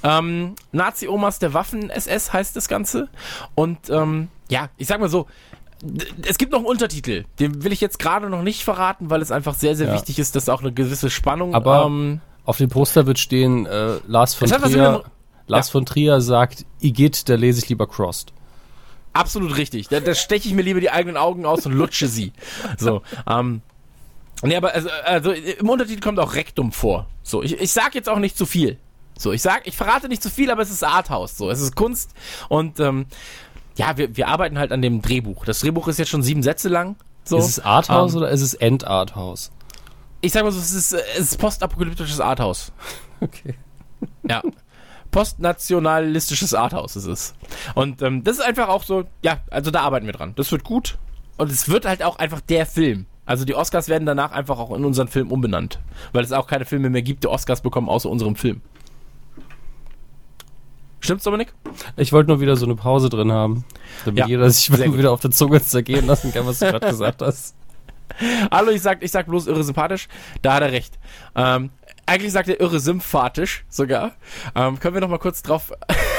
Ähm, 0.02 0.54
Nazi-Omas 0.72 1.38
der 1.38 1.54
Waffen-SS 1.54 2.32
heißt 2.32 2.56
das 2.56 2.68
Ganze. 2.68 3.08
Und 3.54 3.90
ähm, 3.90 4.28
ja, 4.48 4.68
ich 4.76 4.86
sag 4.88 5.00
mal 5.00 5.08
so, 5.08 5.26
es 6.26 6.38
gibt 6.38 6.50
noch 6.52 6.58
einen 6.58 6.66
Untertitel, 6.66 7.24
den 7.38 7.62
will 7.62 7.72
ich 7.72 7.80
jetzt 7.80 7.98
gerade 8.00 8.28
noch 8.28 8.42
nicht 8.42 8.64
verraten, 8.64 9.10
weil 9.10 9.22
es 9.22 9.30
einfach 9.30 9.54
sehr, 9.54 9.76
sehr 9.76 9.88
Ja. 9.88 9.94
wichtig 9.94 10.18
ist, 10.18 10.34
dass 10.34 10.48
auch 10.48 10.60
eine 10.60 10.72
gewisse 10.72 11.10
Spannung. 11.10 11.54
Aber- 11.54 11.84
ähm, 11.86 12.20
Auf 12.44 12.56
dem 12.58 12.68
Poster 12.70 13.06
wird 13.06 13.18
stehen, 13.18 13.66
äh, 13.66 13.98
Lars 14.06 14.34
von 14.34 14.48
Trier. 14.48 15.04
Lars 15.46 15.70
von 15.70 15.84
Trier 15.86 16.20
sagt, 16.20 16.64
Igitt, 16.80 17.28
da 17.28 17.34
lese 17.36 17.60
ich 17.62 17.68
lieber 17.68 17.86
Crossed. 17.86 18.32
Absolut 19.12 19.56
richtig. 19.56 19.88
Da, 19.88 20.00
da 20.00 20.14
steche 20.14 20.48
ich 20.48 20.54
mir 20.54 20.62
lieber 20.62 20.80
die 20.80 20.90
eigenen 20.90 21.16
Augen 21.16 21.44
aus 21.46 21.64
und 21.66 21.72
lutsche 21.72 22.08
sie. 22.08 22.32
So, 22.78 23.02
ähm. 23.28 23.62
Nee, 24.42 24.56
aber 24.56 24.72
also, 24.72 24.88
also 25.04 25.32
im 25.32 25.68
Untertitel 25.68 26.00
kommt 26.00 26.18
auch 26.20 26.34
Rektum 26.34 26.70
vor. 26.72 27.06
So, 27.22 27.42
ich, 27.42 27.60
ich 27.60 27.72
sag 27.72 27.94
jetzt 27.94 28.08
auch 28.08 28.18
nicht 28.18 28.36
zu 28.38 28.46
viel. 28.46 28.78
So, 29.18 29.32
ich 29.32 29.42
sag, 29.42 29.66
ich 29.66 29.76
verrate 29.76 30.08
nicht 30.08 30.22
zu 30.22 30.30
viel, 30.30 30.50
aber 30.50 30.62
es 30.62 30.70
ist 30.70 30.84
Arthouse. 30.84 31.36
So, 31.36 31.50
es 31.50 31.60
ist 31.60 31.74
Kunst 31.74 32.12
und 32.48 32.78
ähm, 32.80 33.06
ja, 33.76 33.96
wir, 33.96 34.16
wir 34.16 34.28
arbeiten 34.28 34.58
halt 34.58 34.72
an 34.72 34.80
dem 34.80 35.02
Drehbuch. 35.02 35.44
Das 35.44 35.60
Drehbuch 35.60 35.88
ist 35.88 35.98
jetzt 35.98 36.08
schon 36.08 36.22
sieben 36.22 36.42
Sätze 36.42 36.68
lang. 36.68 36.96
So, 37.24 37.36
Ist 37.36 37.48
es 37.48 37.60
Arthouse 37.60 38.12
ähm, 38.12 38.18
oder 38.18 38.30
ist 38.30 38.40
es 38.40 38.54
Endarthouse? 38.54 39.50
Ich 40.20 40.32
sag 40.32 40.44
mal 40.44 40.52
so, 40.52 40.58
es 40.58 40.72
ist, 40.72 40.92
es 40.92 41.32
ist 41.32 41.38
postapokalyptisches 41.38 42.20
Arthouse. 42.20 42.72
Okay. 43.20 43.54
Ja. 44.28 44.42
Postnationalistisches 45.10 46.54
Arthouse 46.54 46.94
ist 46.94 47.06
es. 47.06 47.34
Und 47.74 48.00
ähm, 48.00 48.22
das 48.22 48.38
ist 48.38 48.44
einfach 48.44 48.68
auch 48.68 48.84
so, 48.84 49.06
ja, 49.24 49.40
also 49.50 49.72
da 49.72 49.80
arbeiten 49.80 50.06
wir 50.06 50.12
dran. 50.12 50.34
Das 50.36 50.52
wird 50.52 50.62
gut. 50.62 50.98
Und 51.36 51.50
es 51.50 51.68
wird 51.68 51.84
halt 51.84 52.04
auch 52.04 52.20
einfach 52.20 52.40
der 52.40 52.64
Film. 52.64 53.06
Also 53.26 53.44
die 53.44 53.56
Oscars 53.56 53.88
werden 53.88 54.06
danach 54.06 54.30
einfach 54.30 54.60
auch 54.60 54.70
in 54.70 54.84
unseren 54.84 55.08
Film 55.08 55.32
umbenannt. 55.32 55.80
Weil 56.12 56.22
es 56.22 56.30
auch 56.30 56.46
keine 56.46 56.64
Filme 56.64 56.90
mehr 56.90 57.02
gibt, 57.02 57.24
die 57.24 57.28
Oscars 57.28 57.60
bekommen, 57.60 57.88
außer 57.88 58.08
unserem 58.08 58.36
Film. 58.36 58.62
Stimmt's, 61.00 61.24
Dominik? 61.24 61.52
Ich 61.96 62.12
wollte 62.12 62.30
nur 62.30 62.40
wieder 62.40 62.56
so 62.56 62.66
eine 62.66 62.74
Pause 62.74 63.08
drin 63.08 63.32
haben, 63.32 63.64
damit 64.04 64.20
Ja, 64.20 64.26
jeder 64.26 64.50
sich 64.50 64.72
wieder 64.72 65.12
auf 65.12 65.20
der 65.20 65.30
Zunge 65.30 65.62
zergehen 65.62 66.06
lassen 66.06 66.32
kann, 66.32 66.46
was 66.46 66.58
du 66.58 66.66
gerade 66.66 66.88
gesagt 66.88 67.22
hast. 67.22 67.54
Hallo, 68.50 68.70
ich 68.70 68.82
sag, 68.82 69.02
ich 69.02 69.10
sag 69.10 69.26
bloß 69.26 69.46
irre 69.46 69.62
sympathisch. 69.62 70.08
Da 70.42 70.54
hat 70.54 70.62
er 70.62 70.72
recht. 70.72 70.98
Ähm, 71.36 71.70
eigentlich 72.06 72.32
sagt 72.32 72.48
er 72.48 72.60
irre 72.60 72.80
sympathisch 72.80 73.64
sogar. 73.68 74.12
Ähm, 74.54 74.80
können 74.80 74.94
wir 74.94 75.00
noch 75.00 75.08
mal 75.08 75.18
kurz 75.18 75.42
drauf, 75.42 75.72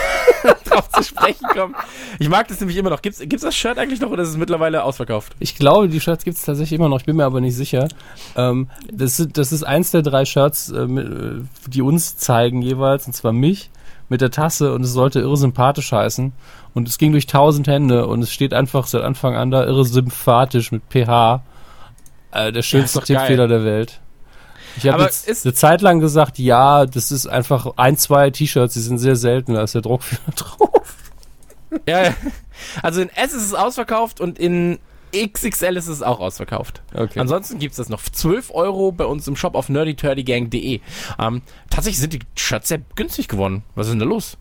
drauf 0.66 0.90
zu 0.90 1.04
sprechen 1.04 1.48
kommen? 1.48 1.76
Ich 2.20 2.30
mag 2.30 2.48
das 2.48 2.60
nämlich 2.60 2.78
immer 2.78 2.90
noch. 2.92 3.02
Gibt's, 3.02 3.20
gibt's 3.20 3.42
das 3.42 3.56
Shirt 3.56 3.78
eigentlich 3.78 4.00
noch 4.00 4.12
oder 4.12 4.24
ist 4.24 4.30
es 4.30 4.38
mittlerweile 4.38 4.84
ausverkauft? 4.84 5.36
Ich 5.40 5.56
glaube, 5.56 5.90
die 5.90 6.00
Shirts 6.00 6.24
gibt 6.24 6.38
es 6.38 6.44
tatsächlich 6.44 6.80
immer 6.80 6.90
noch, 6.90 7.00
ich 7.00 7.06
bin 7.06 7.18
mir 7.18 7.26
aber 7.26 7.42
nicht 7.42 7.56
sicher. 7.56 7.88
Ähm, 8.36 8.70
das, 8.92 9.20
ist, 9.20 9.38
das 9.38 9.52
ist 9.52 9.64
eins 9.64 9.92
der 9.92 10.04
drei 10.04 10.26
Shirts, 10.26 10.70
äh, 10.70 10.84
äh, 10.84 11.42
die 11.68 11.82
uns 11.82 12.18
zeigen 12.18 12.62
jeweils, 12.62 13.08
und 13.08 13.14
zwar 13.14 13.34
mich, 13.34 13.72
mit 14.10 14.22
der 14.22 14.32
Tasse 14.32 14.74
und 14.74 14.84
es 14.84 14.92
sollte 14.92 15.20
irre 15.20 15.38
sympathisch 15.38 15.92
heißen. 15.92 16.34
Und 16.74 16.88
es 16.88 16.98
ging 16.98 17.12
durch 17.12 17.28
tausend 17.28 17.68
Hände 17.68 18.08
und 18.08 18.22
es 18.22 18.32
steht 18.32 18.54
einfach 18.54 18.88
seit 18.88 19.04
Anfang 19.04 19.36
an 19.36 19.52
da 19.52 19.66
irre 19.66 19.86
sympathisch 19.86 20.72
mit 20.72 20.84
PH. 20.90 21.42
Äh, 22.32 22.52
der 22.52 22.62
schönste. 22.62 23.02
Tippfehler 23.02 23.48
der 23.48 23.64
Welt. 23.64 24.02
Ich 24.78 24.88
habe 24.88 25.04
jetzt 25.04 25.46
eine 25.46 25.54
Zeit 25.54 25.82
lang 25.82 26.00
gesagt, 26.00 26.38
ja, 26.38 26.86
das 26.86 27.12
ist 27.12 27.28
einfach 27.28 27.74
ein, 27.78 27.98
zwei 27.98 28.30
T-Shirts, 28.30 28.76
die 28.76 28.80
sind 28.80 29.00
sehr 29.00 29.16
selten, 29.16 29.56
da 29.56 29.64
ist 29.64 29.76
der 29.76 29.82
Druckfehler 29.82 30.22
drauf. 30.36 30.96
Ja. 31.88 32.14
Also 32.82 33.02
in 33.02 33.10
S 33.10 33.34
ist 33.34 33.46
es 33.46 33.54
ausverkauft 33.54 34.22
und 34.22 34.40
in 34.40 34.80
XXL 35.16 35.78
ist 35.78 35.88
es 35.88 36.02
auch 36.02 36.20
ausverkauft. 36.20 36.82
Okay. 36.94 37.20
Ansonsten 37.20 37.60
gibt's 37.60 37.78
das 37.78 37.90
noch. 37.90 38.02
12 38.02 38.52
Euro 38.54 38.92
bei 38.92 39.06
uns 39.06 39.28
im 39.28 39.36
Shop 39.36 39.56
auf 39.56 39.70
nerdyturdygang.de. 39.70 40.82
Ähm, 41.18 41.42
tatsächlich 41.70 42.00
sind 42.00 42.14
die 42.14 42.20
Shirts 42.36 42.68
sehr 42.68 42.82
günstig 42.96 43.28
geworden. 43.28 43.64
Was 43.76 43.88
ist 43.88 43.92
denn 43.94 44.00
da 44.00 44.06
los? 44.06 44.38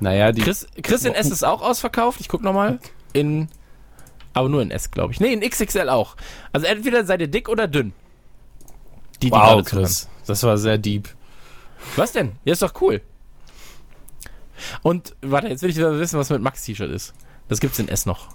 Naja, 0.00 0.32
die, 0.32 0.42
Chris, 0.42 0.66
Chris 0.82 1.04
in 1.04 1.14
S 1.14 1.30
ist 1.30 1.44
auch 1.44 1.62
ausverkauft. 1.62 2.20
Ich 2.20 2.28
guck 2.28 2.42
nochmal. 2.42 2.78
In. 3.12 3.48
Aber 4.34 4.48
nur 4.48 4.62
in 4.62 4.70
S, 4.70 4.90
glaube 4.90 5.12
ich. 5.12 5.20
Nee, 5.20 5.32
in 5.32 5.40
XXL 5.40 5.88
auch. 5.88 6.16
Also 6.52 6.66
entweder 6.66 7.04
seid 7.04 7.20
ihr 7.20 7.28
dick 7.28 7.48
oder 7.48 7.66
dünn. 7.66 7.92
Die, 9.22 9.26
die 9.26 9.32
wow, 9.32 9.40
gerade 9.40 9.64
zuhören. 9.64 9.86
Chris, 9.86 10.08
das 10.26 10.42
war 10.44 10.58
sehr 10.58 10.78
deep. 10.78 11.08
Was 11.96 12.12
denn? 12.12 12.32
Ja, 12.44 12.52
ist 12.52 12.62
doch 12.62 12.80
cool. 12.80 13.00
Und, 14.82 15.16
warte, 15.22 15.48
jetzt 15.48 15.62
will 15.62 15.70
ich 15.70 15.76
wieder 15.76 15.98
wissen, 15.98 16.18
was 16.18 16.30
mit 16.30 16.42
Max 16.42 16.64
T-Shirt 16.64 16.90
ist. 16.90 17.14
Das 17.48 17.60
gibt's 17.60 17.78
in 17.78 17.88
S 17.88 18.06
noch. 18.06 18.28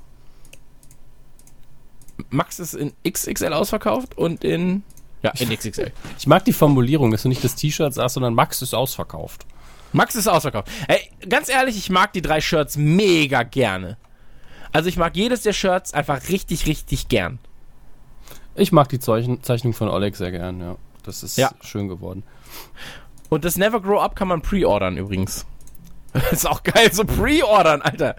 Max 2.30 2.60
ist 2.60 2.73
in 2.73 2.94
XXL 3.07 3.53
ausverkauft 3.53 4.18
und 4.18 4.44
in. 4.44 4.84
Ja, 5.22 5.31
in 5.40 5.49
XXL. 5.49 5.91
Ich 6.19 6.27
mag 6.27 6.44
die 6.45 6.53
Formulierung, 6.53 7.11
dass 7.11 7.23
du 7.23 7.30
nicht 7.30 7.44
das 7.44 7.56
T-Shirt 7.56 7.94
sagst, 7.94 8.15
sondern 8.15 8.34
Max 8.34 8.61
ist 8.61 8.73
ausverkauft. 8.73 9.45
Max 9.94 10.15
ist 10.15 10.27
ausverkauft. 10.27 10.68
Ey, 10.88 10.99
ganz 11.30 11.49
ehrlich, 11.49 11.77
ich 11.77 11.90
mag 11.90 12.14
die 12.14 12.22
drei 12.22 12.41
Shirts 12.41 12.76
mega 12.77 13.44
gerne. 13.44 13.98
Also 14.72 14.90
ich 14.90 14.98
mag 14.98 15.15
jedes 15.15 15.44
der 15.44 15.53
Shirts 15.53 15.94
einfach 15.94 16.30
richtig, 16.30 16.65
richtig 16.65 17.07
gern. 17.07 17.40
Ich 18.56 18.72
mag 18.72 18.90
die 18.90 18.99
Zeichen 18.99 19.41
Zeichnung 19.44 19.73
von 19.73 19.88
Oleg 19.88 20.15
sehr 20.15 20.31
gern, 20.31 20.60
ja. 20.60 20.76
Das 21.03 21.23
ist 21.23 21.38
Ja. 21.38 21.52
schön 21.61 21.88
geworden. 21.88 22.23
Und 23.30 23.45
das 23.45 23.56
Never 23.57 23.81
Grow 23.81 24.02
Up 24.02 24.15
kann 24.15 24.27
man 24.27 24.41
pre-ordern 24.41 24.98
übrigens. 24.98 25.45
Das 26.14 26.31
ist 26.31 26.45
auch 26.48 26.61
geil, 26.61 26.94
so 26.94 27.06
pre-ordern, 27.06 27.81
Alter. 27.81 28.15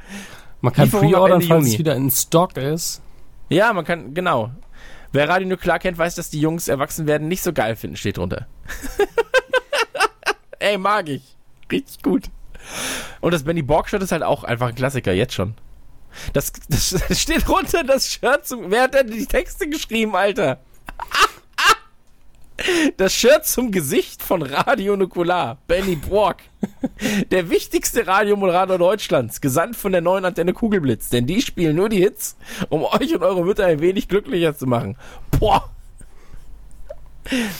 Man 0.60 0.72
kann 0.72 0.90
pre-ordern, 0.90 1.40
falls 1.42 1.68
es 1.68 1.78
wieder 1.78 1.94
in 1.94 2.10
Stock 2.10 2.56
ist. 2.56 3.00
Ja, 3.48 3.72
man 3.72 3.84
kann, 3.84 4.14
genau. 4.14 4.50
Wer 5.12 5.28
Radio 5.28 5.48
Nuklear 5.48 5.78
kennt, 5.78 5.96
weiß, 5.96 6.16
dass 6.16 6.30
die 6.30 6.40
Jungs 6.40 6.68
erwachsen 6.68 7.06
werden 7.06 7.28
nicht 7.28 7.42
so 7.42 7.52
geil 7.52 7.76
finden, 7.76 7.96
steht 7.96 8.16
drunter. 8.16 8.46
Ey, 10.58 10.78
mag 10.78 11.08
ich. 11.08 11.36
Richtig 11.70 12.02
gut. 12.02 12.24
Und 13.20 13.32
das 13.32 13.44
Benny 13.44 13.62
Borg-Shirt 13.62 14.02
ist 14.02 14.12
halt 14.12 14.22
auch 14.22 14.44
einfach 14.44 14.68
ein 14.68 14.74
Klassiker, 14.74 15.12
jetzt 15.12 15.34
schon. 15.34 15.54
Das, 16.32 16.52
das, 16.68 16.94
steht 17.20 17.46
drunter, 17.46 17.84
das 17.84 18.10
Shirt 18.10 18.46
zum. 18.46 18.70
Wer 18.70 18.82
hat 18.84 18.94
denn 18.94 19.10
die 19.10 19.26
Texte 19.26 19.68
geschrieben, 19.68 20.14
Alter? 20.16 20.60
Das 22.96 23.12
Shirt 23.12 23.46
zum 23.46 23.72
Gesicht 23.72 24.22
von 24.22 24.42
Radio 24.42 24.96
Nukular, 24.96 25.58
Benny 25.66 25.96
Brock. 25.96 26.36
Der 27.30 27.50
wichtigste 27.50 28.06
Radiomoderator 28.06 28.78
Deutschlands, 28.78 29.40
gesandt 29.40 29.76
von 29.76 29.90
der 29.90 30.00
neuen 30.00 30.24
Antenne 30.24 30.52
Kugelblitz. 30.52 31.08
Denn 31.08 31.26
die 31.26 31.42
spielen 31.42 31.74
nur 31.74 31.88
die 31.88 31.98
Hits, 31.98 32.36
um 32.68 32.84
euch 32.84 33.14
und 33.14 33.22
eure 33.22 33.44
Mütter 33.44 33.66
ein 33.66 33.80
wenig 33.80 34.08
glücklicher 34.08 34.56
zu 34.56 34.66
machen. 34.66 34.96
Boah. 35.38 35.70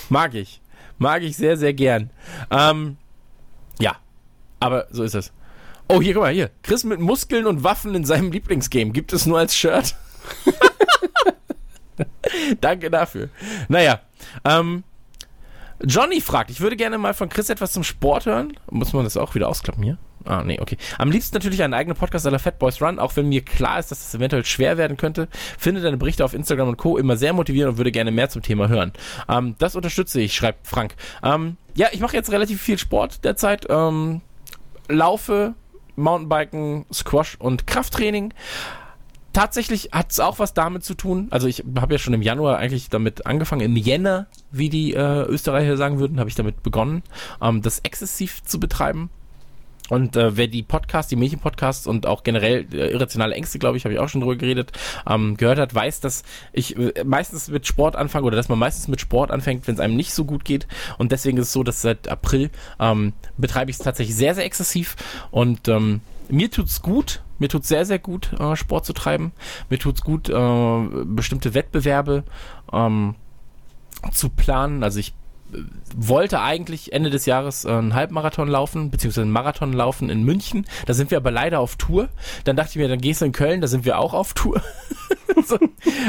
Mag 0.08 0.34
ich. 0.34 0.60
Mag 0.98 1.22
ich 1.22 1.36
sehr, 1.36 1.56
sehr 1.56 1.74
gern. 1.74 2.10
Ähm, 2.50 2.96
ja. 3.80 3.96
Aber 4.60 4.86
so 4.90 5.02
ist 5.02 5.14
es. 5.14 5.32
Oh, 5.88 6.00
hier, 6.00 6.14
guck 6.14 6.22
mal, 6.22 6.32
hier. 6.32 6.50
Chris 6.62 6.84
mit 6.84 7.00
Muskeln 7.00 7.46
und 7.46 7.64
Waffen 7.64 7.94
in 7.94 8.04
seinem 8.04 8.30
Lieblingsgame. 8.30 8.92
Gibt 8.92 9.12
es 9.12 9.26
nur 9.26 9.38
als 9.38 9.56
Shirt? 9.56 9.96
Danke 12.60 12.90
dafür. 12.90 13.28
Naja, 13.68 14.00
ähm, 14.44 14.84
Johnny 15.82 16.20
fragt, 16.20 16.50
ich 16.50 16.60
würde 16.60 16.76
gerne 16.76 16.98
mal 16.98 17.14
von 17.14 17.28
Chris 17.28 17.50
etwas 17.50 17.72
zum 17.72 17.84
Sport 17.84 18.26
hören. 18.26 18.54
Muss 18.70 18.92
man 18.92 19.04
das 19.04 19.16
auch 19.16 19.34
wieder 19.34 19.48
ausklappen 19.48 19.82
hier? 19.82 19.98
Ah, 20.24 20.42
nee, 20.42 20.58
okay. 20.58 20.78
Am 20.96 21.10
liebsten 21.10 21.36
natürlich 21.36 21.62
einen 21.62 21.74
eigenen 21.74 21.96
Podcast 21.96 22.26
aller 22.26 22.38
Fat 22.38 22.58
Boys 22.58 22.80
Run, 22.80 22.98
auch 22.98 23.14
wenn 23.16 23.28
mir 23.28 23.42
klar 23.42 23.78
ist, 23.78 23.90
dass 23.90 24.02
das 24.02 24.14
eventuell 24.14 24.44
schwer 24.44 24.78
werden 24.78 24.96
könnte. 24.96 25.28
Finde 25.58 25.82
deine 25.82 25.98
Berichte 25.98 26.24
auf 26.24 26.32
Instagram 26.32 26.68
und 26.68 26.76
Co. 26.78 26.96
immer 26.96 27.16
sehr 27.16 27.34
motivierend 27.34 27.72
und 27.72 27.78
würde 27.78 27.92
gerne 27.92 28.10
mehr 28.10 28.30
zum 28.30 28.40
Thema 28.40 28.68
hören. 28.68 28.92
Ähm, 29.28 29.56
das 29.58 29.76
unterstütze 29.76 30.20
ich, 30.20 30.34
schreibt 30.34 30.66
Frank. 30.66 30.94
Ähm, 31.22 31.56
ja, 31.74 31.88
ich 31.92 32.00
mache 32.00 32.16
jetzt 32.16 32.32
relativ 32.32 32.62
viel 32.62 32.78
Sport 32.78 33.24
derzeit. 33.24 33.66
Ähm, 33.68 34.22
laufe, 34.88 35.54
Mountainbiken, 35.96 36.86
Squash 36.92 37.36
und 37.38 37.66
Krafttraining 37.66 38.32
tatsächlich 39.34 39.90
hat 39.92 40.10
es 40.10 40.20
auch 40.20 40.38
was 40.38 40.54
damit 40.54 40.84
zu 40.84 40.94
tun. 40.94 41.28
Also 41.30 41.46
ich 41.46 41.64
habe 41.76 41.94
ja 41.94 41.98
schon 41.98 42.14
im 42.14 42.22
Januar 42.22 42.56
eigentlich 42.56 42.88
damit 42.88 43.26
angefangen, 43.26 43.60
im 43.60 43.76
Jänner, 43.76 44.26
wie 44.50 44.70
die 44.70 44.94
äh, 44.94 45.22
Österreicher 45.24 45.76
sagen 45.76 45.98
würden, 45.98 46.18
habe 46.18 46.30
ich 46.30 46.36
damit 46.36 46.62
begonnen, 46.62 47.02
ähm, 47.42 47.60
das 47.60 47.80
exzessiv 47.80 48.42
zu 48.44 48.58
betreiben. 48.58 49.10
Und 49.90 50.16
äh, 50.16 50.36
wer 50.36 50.46
die 50.46 50.62
Podcasts, 50.62 51.10
die 51.10 51.16
Mädchenpodcasts 51.16 51.86
und 51.86 52.06
auch 52.06 52.22
generell 52.22 52.66
äh, 52.72 52.90
irrationale 52.92 53.34
Ängste, 53.34 53.58
glaube 53.58 53.76
ich, 53.76 53.84
habe 53.84 53.92
ich 53.92 54.00
auch 54.00 54.08
schon 54.08 54.22
drüber 54.22 54.36
geredet, 54.36 54.72
ähm, 55.06 55.36
gehört 55.36 55.58
hat, 55.58 55.74
weiß, 55.74 56.00
dass 56.00 56.22
ich 56.54 56.78
äh, 56.78 57.04
meistens 57.04 57.48
mit 57.48 57.66
Sport 57.66 57.94
anfange 57.94 58.26
oder 58.26 58.36
dass 58.36 58.48
man 58.48 58.58
meistens 58.58 58.88
mit 58.88 59.00
Sport 59.00 59.30
anfängt, 59.30 59.66
wenn 59.66 59.74
es 59.74 59.80
einem 59.80 59.96
nicht 59.96 60.14
so 60.14 60.24
gut 60.24 60.46
geht. 60.46 60.66
Und 60.96 61.12
deswegen 61.12 61.36
ist 61.36 61.48
es 61.48 61.52
so, 61.52 61.62
dass 61.62 61.82
seit 61.82 62.08
April 62.08 62.50
ähm, 62.80 63.12
betreibe 63.36 63.70
ich 63.70 63.76
es 63.76 63.82
tatsächlich 63.82 64.16
sehr, 64.16 64.34
sehr 64.34 64.46
exzessiv 64.46 64.96
und 65.30 65.68
ähm, 65.68 66.00
mir 66.28 66.50
tut's 66.50 66.82
gut, 66.82 67.22
mir 67.38 67.48
tut's 67.48 67.68
sehr, 67.68 67.84
sehr 67.84 67.98
gut, 67.98 68.32
äh, 68.38 68.56
Sport 68.56 68.86
zu 68.86 68.92
treiben. 68.92 69.32
Mir 69.70 69.78
tut's 69.78 70.02
gut, 70.02 70.28
äh, 70.28 70.88
bestimmte 71.04 71.54
Wettbewerbe 71.54 72.24
ähm, 72.72 73.14
zu 74.12 74.30
planen. 74.30 74.82
Also 74.82 75.00
ich 75.00 75.14
äh, 75.52 75.58
wollte 75.96 76.40
eigentlich 76.40 76.92
Ende 76.92 77.10
des 77.10 77.26
Jahres 77.26 77.64
äh, 77.64 77.70
einen 77.70 77.94
Halbmarathon 77.94 78.48
laufen, 78.48 78.90
beziehungsweise 78.90 79.22
einen 79.22 79.32
Marathon 79.32 79.72
laufen 79.72 80.10
in 80.10 80.22
München. 80.24 80.66
Da 80.86 80.94
sind 80.94 81.10
wir 81.10 81.18
aber 81.18 81.30
leider 81.30 81.60
auf 81.60 81.76
Tour. 81.76 82.08
Dann 82.44 82.56
dachte 82.56 82.70
ich 82.70 82.76
mir, 82.76 82.88
dann 82.88 83.00
gehst 83.00 83.20
du 83.20 83.26
in 83.26 83.32
Köln, 83.32 83.60
da 83.60 83.66
sind 83.66 83.84
wir 83.84 83.98
auch 83.98 84.14
auf 84.14 84.34
Tour. 84.34 84.62
so. 85.46 85.58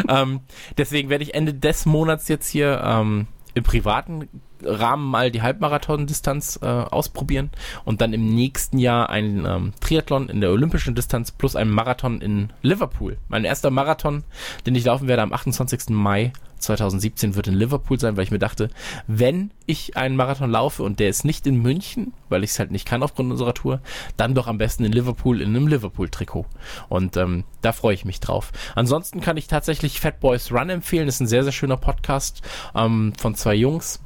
ähm, 0.07 0.41
deswegen 0.77 1.09
werde 1.09 1.23
ich 1.23 1.33
Ende 1.33 1.53
des 1.53 1.85
Monats 1.85 2.27
jetzt 2.27 2.49
hier 2.49 2.81
ähm, 2.83 3.27
im 3.53 3.63
privaten 3.63 4.29
Rahmen 4.63 5.09
mal 5.09 5.31
die 5.31 5.41
Halbmarathon-Distanz 5.41 6.59
äh, 6.61 6.65
ausprobieren 6.65 7.49
und 7.83 8.01
dann 8.01 8.13
im 8.13 8.33
nächsten 8.33 8.77
Jahr 8.77 9.09
ein 9.09 9.45
ähm, 9.45 9.73
Triathlon 9.79 10.29
in 10.29 10.41
der 10.41 10.51
olympischen 10.51 10.95
Distanz 10.95 11.31
plus 11.31 11.55
einen 11.55 11.71
Marathon 11.71 12.21
in 12.21 12.51
Liverpool. 12.61 13.17
Mein 13.27 13.45
erster 13.45 13.71
Marathon, 13.71 14.23
den 14.65 14.75
ich 14.75 14.85
laufen 14.85 15.07
werde 15.07 15.21
am 15.21 15.33
28. 15.33 15.89
Mai 15.89 16.31
2017 16.65 17.35
wird 17.35 17.47
in 17.47 17.53
Liverpool 17.53 17.99
sein, 17.99 18.17
weil 18.17 18.23
ich 18.23 18.31
mir 18.31 18.39
dachte, 18.39 18.69
wenn 19.07 19.51
ich 19.65 19.97
einen 19.97 20.15
Marathon 20.15 20.49
laufe 20.49 20.83
und 20.83 20.99
der 20.99 21.09
ist 21.09 21.25
nicht 21.25 21.47
in 21.47 21.61
München, 21.61 22.13
weil 22.29 22.43
ich 22.43 22.51
es 22.51 22.59
halt 22.59 22.71
nicht 22.71 22.87
kann 22.87 23.03
aufgrund 23.03 23.31
unserer 23.31 23.53
Tour, 23.53 23.81
dann 24.17 24.35
doch 24.35 24.47
am 24.47 24.57
besten 24.57 24.83
in 24.83 24.91
Liverpool 24.91 25.41
in 25.41 25.49
einem 25.49 25.67
Liverpool-Trikot. 25.67 26.45
Und 26.89 27.17
ähm, 27.17 27.43
da 27.61 27.71
freue 27.71 27.93
ich 27.93 28.05
mich 28.05 28.19
drauf. 28.19 28.51
Ansonsten 28.75 29.21
kann 29.21 29.37
ich 29.37 29.47
tatsächlich 29.47 29.99
Fat 29.99 30.19
Boys 30.19 30.51
Run 30.51 30.69
empfehlen. 30.69 31.05
Das 31.05 31.15
ist 31.15 31.21
ein 31.21 31.27
sehr, 31.27 31.43
sehr 31.43 31.51
schöner 31.51 31.77
Podcast 31.77 32.41
ähm, 32.73 33.13
von 33.17 33.35
zwei 33.35 33.55
Jungs 33.55 34.01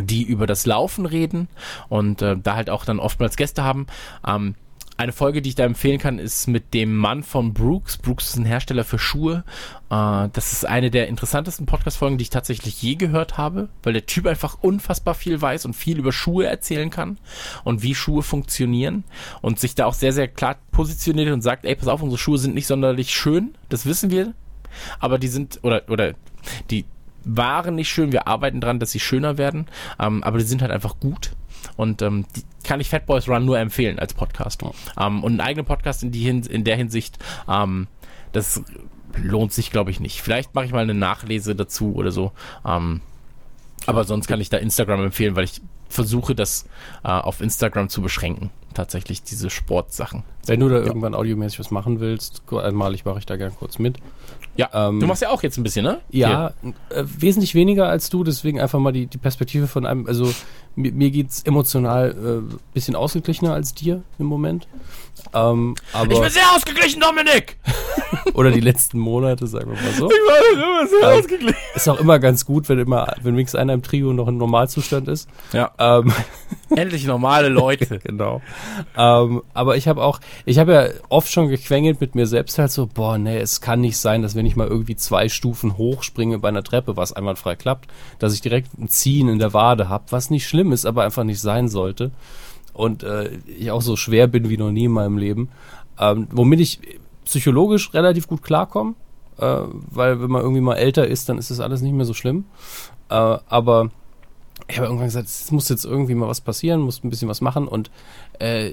die 0.00 0.22
über 0.22 0.46
das 0.46 0.66
Laufen 0.66 1.06
reden 1.06 1.48
und 1.88 2.22
äh, 2.22 2.36
da 2.36 2.56
halt 2.56 2.70
auch 2.70 2.84
dann 2.84 2.98
oftmals 2.98 3.36
Gäste 3.36 3.64
haben. 3.64 3.86
Ähm, 4.26 4.54
eine 4.96 5.12
Folge, 5.12 5.42
die 5.42 5.48
ich 5.48 5.54
da 5.56 5.64
empfehlen 5.64 5.98
kann, 5.98 6.20
ist 6.20 6.46
mit 6.46 6.72
dem 6.72 6.94
Mann 6.94 7.24
von 7.24 7.52
Brooks. 7.52 7.96
Brooks 7.96 8.28
ist 8.28 8.36
ein 8.36 8.44
Hersteller 8.44 8.84
für 8.84 8.98
Schuhe. 8.98 9.44
Äh, 9.90 10.28
das 10.32 10.52
ist 10.52 10.66
eine 10.66 10.90
der 10.90 11.08
interessantesten 11.08 11.66
Podcast-Folgen, 11.66 12.16
die 12.16 12.22
ich 12.22 12.30
tatsächlich 12.30 12.80
je 12.80 12.94
gehört 12.94 13.36
habe, 13.36 13.70
weil 13.82 13.92
der 13.92 14.06
Typ 14.06 14.26
einfach 14.26 14.58
unfassbar 14.62 15.14
viel 15.14 15.40
weiß 15.40 15.66
und 15.66 15.74
viel 15.74 15.98
über 15.98 16.12
Schuhe 16.12 16.46
erzählen 16.46 16.90
kann 16.90 17.18
und 17.64 17.82
wie 17.82 17.94
Schuhe 17.94 18.22
funktionieren 18.22 19.02
und 19.42 19.58
sich 19.58 19.74
da 19.74 19.86
auch 19.86 19.94
sehr, 19.94 20.12
sehr 20.12 20.28
klar 20.28 20.56
positioniert 20.70 21.32
und 21.32 21.42
sagt, 21.42 21.64
ey, 21.64 21.74
pass 21.74 21.88
auf, 21.88 22.02
unsere 22.02 22.18
Schuhe 22.18 22.38
sind 22.38 22.54
nicht 22.54 22.68
sonderlich 22.68 23.10
schön, 23.10 23.56
das 23.68 23.86
wissen 23.86 24.10
wir, 24.10 24.32
aber 25.00 25.18
die 25.18 25.28
sind, 25.28 25.58
oder, 25.62 25.82
oder, 25.88 26.14
die, 26.70 26.84
waren 27.24 27.74
nicht 27.74 27.88
schön. 27.88 28.12
Wir 28.12 28.26
arbeiten 28.26 28.60
dran, 28.60 28.78
dass 28.78 28.92
sie 28.92 29.00
schöner 29.00 29.38
werden. 29.38 29.66
Ähm, 29.98 30.22
aber 30.22 30.38
die 30.38 30.44
sind 30.44 30.62
halt 30.62 30.72
einfach 30.72 30.98
gut. 31.00 31.32
Und 31.76 32.02
ähm, 32.02 32.26
die 32.36 32.42
kann 32.62 32.80
ich 32.80 32.88
Fat 32.88 33.06
Boys 33.06 33.28
Run 33.28 33.44
nur 33.44 33.58
empfehlen 33.58 33.98
als 33.98 34.14
Podcast. 34.14 34.62
Ähm, 34.98 35.24
und 35.24 35.32
einen 35.32 35.40
eigenen 35.40 35.66
Podcast 35.66 36.02
in, 36.02 36.12
die 36.12 36.20
Hin 36.20 36.42
in 36.42 36.64
der 36.64 36.76
Hinsicht, 36.76 37.18
ähm, 37.48 37.88
das 38.32 38.62
lohnt 39.16 39.52
sich, 39.52 39.70
glaube 39.70 39.90
ich, 39.90 40.00
nicht. 40.00 40.22
Vielleicht 40.22 40.54
mache 40.54 40.66
ich 40.66 40.72
mal 40.72 40.80
eine 40.80 40.94
Nachlese 40.94 41.54
dazu 41.54 41.94
oder 41.94 42.10
so. 42.10 42.32
Ähm, 42.66 43.00
aber 43.86 44.04
sonst 44.04 44.26
kann 44.26 44.40
ich 44.40 44.50
da 44.50 44.56
Instagram 44.56 45.04
empfehlen, 45.04 45.36
weil 45.36 45.44
ich 45.44 45.60
versuche, 45.88 46.34
das 46.34 46.66
äh, 47.04 47.08
auf 47.08 47.40
Instagram 47.40 47.88
zu 47.88 48.02
beschränken. 48.02 48.50
Tatsächlich 48.72 49.22
diese 49.22 49.50
Sportsachen. 49.50 50.24
Wenn 50.46 50.60
du 50.60 50.68
da 50.68 50.78
ja. 50.78 50.84
irgendwann 50.84 51.14
audiomäßig 51.14 51.60
was 51.60 51.70
machen 51.70 52.00
willst, 52.00 52.42
einmalig 52.50 53.04
mache 53.04 53.20
ich 53.20 53.26
da 53.26 53.36
gern 53.36 53.54
kurz 53.54 53.78
mit. 53.78 53.98
Ja, 54.56 54.70
ähm, 54.72 55.00
du 55.00 55.06
machst 55.06 55.22
ja 55.22 55.30
auch 55.30 55.42
jetzt 55.42 55.58
ein 55.58 55.62
bisschen, 55.62 55.84
ne? 55.84 56.00
Ja, 56.10 56.52
äh, 56.90 57.04
wesentlich 57.04 57.54
weniger 57.54 57.88
als 57.88 58.10
du, 58.10 58.22
deswegen 58.24 58.60
einfach 58.60 58.78
mal 58.78 58.92
die, 58.92 59.06
die 59.06 59.18
Perspektive 59.18 59.66
von 59.66 59.84
einem, 59.86 60.06
also 60.06 60.32
mir, 60.76 60.92
mir 60.92 61.10
geht's 61.10 61.42
emotional 61.42 62.10
äh, 62.10 62.54
bisschen 62.72 62.96
ausgeglichener 62.96 63.52
als 63.52 63.74
dir 63.74 64.02
im 64.18 64.26
Moment. 64.26 64.66
Ähm, 65.32 65.74
aber 65.92 66.12
ich 66.12 66.20
bin 66.20 66.30
sehr 66.30 66.52
ausgeglichen, 66.54 67.00
Dominik! 67.00 67.56
oder 68.34 68.50
die 68.50 68.60
letzten 68.60 68.98
Monate, 68.98 69.46
sagen 69.46 69.70
wir 69.70 69.80
mal 69.80 69.92
so. 69.92 70.10
Ich 70.10 70.16
war 70.16 70.52
immer 70.52 70.88
sehr 70.88 71.12
ähm, 71.12 71.18
ausgeglichen. 71.18 71.56
Ist 71.74 71.88
auch 71.88 72.00
immer 72.00 72.18
ganz 72.18 72.44
gut, 72.44 72.68
wenn 72.68 72.78
immer, 72.78 73.14
wenn 73.22 73.34
wenigstens 73.34 73.60
einer 73.60 73.72
im 73.72 73.82
Trio 73.82 74.12
noch 74.12 74.28
im 74.28 74.38
Normalzustand 74.38 75.08
ist. 75.08 75.28
Ja. 75.52 75.72
Ähm, 75.78 76.12
Endlich 76.70 77.06
normale 77.06 77.48
Leute. 77.48 77.98
genau. 78.04 78.42
Ähm, 78.96 79.42
aber 79.52 79.76
ich 79.76 79.88
habe 79.88 80.02
auch, 80.02 80.20
ich 80.44 80.58
habe 80.58 80.72
ja 80.72 80.88
oft 81.08 81.30
schon 81.30 81.48
gequengelt 81.48 82.00
mit 82.00 82.14
mir 82.14 82.26
selbst 82.26 82.58
halt 82.58 82.70
so, 82.70 82.86
boah, 82.86 83.18
nee, 83.18 83.38
es 83.38 83.60
kann 83.60 83.80
nicht 83.80 83.98
sein, 83.98 84.22
dass 84.22 84.34
wenn 84.34 84.46
ich 84.46 84.56
mal 84.56 84.66
irgendwie 84.66 84.96
zwei 84.96 85.28
Stufen 85.28 85.76
hochspringe 85.76 86.38
bei 86.38 86.48
einer 86.48 86.64
Treppe, 86.64 86.96
was 86.96 87.12
einwandfrei 87.12 87.54
klappt, 87.54 87.88
dass 88.18 88.34
ich 88.34 88.40
direkt 88.40 88.78
ein 88.78 88.88
Ziehen 88.88 89.28
in 89.28 89.38
der 89.38 89.52
Wade 89.52 89.88
habe, 89.88 90.04
was 90.10 90.30
nicht 90.30 90.48
schlimm 90.48 90.63
ist, 90.72 90.86
aber 90.86 91.04
einfach 91.04 91.24
nicht 91.24 91.40
sein 91.40 91.68
sollte. 91.68 92.10
Und 92.72 93.02
äh, 93.02 93.30
ich 93.46 93.70
auch 93.70 93.82
so 93.82 93.96
schwer 93.96 94.26
bin 94.26 94.48
wie 94.48 94.56
noch 94.56 94.70
nie 94.70 94.84
in 94.84 94.92
meinem 94.92 95.18
Leben. 95.18 95.48
Ähm, 95.98 96.26
womit 96.30 96.60
ich 96.60 96.80
psychologisch 97.24 97.94
relativ 97.94 98.26
gut 98.26 98.42
klarkomme, 98.42 98.94
äh, 99.38 99.60
weil 99.90 100.20
wenn 100.20 100.30
man 100.30 100.42
irgendwie 100.42 100.60
mal 100.60 100.74
älter 100.74 101.06
ist, 101.06 101.28
dann 101.28 101.38
ist 101.38 101.50
das 101.50 101.60
alles 101.60 101.80
nicht 101.80 101.94
mehr 101.94 102.04
so 102.04 102.14
schlimm. 102.14 102.44
Äh, 103.08 103.14
aber 103.14 103.90
ich 104.68 104.76
habe 104.76 104.86
irgendwann 104.86 105.06
gesagt, 105.06 105.26
es 105.26 105.50
muss 105.50 105.68
jetzt 105.68 105.84
irgendwie 105.84 106.14
mal 106.14 106.28
was 106.28 106.40
passieren, 106.40 106.80
muss 106.80 107.02
ein 107.02 107.10
bisschen 107.10 107.28
was 107.28 107.40
machen 107.40 107.68
und 107.68 107.90
äh, 108.38 108.72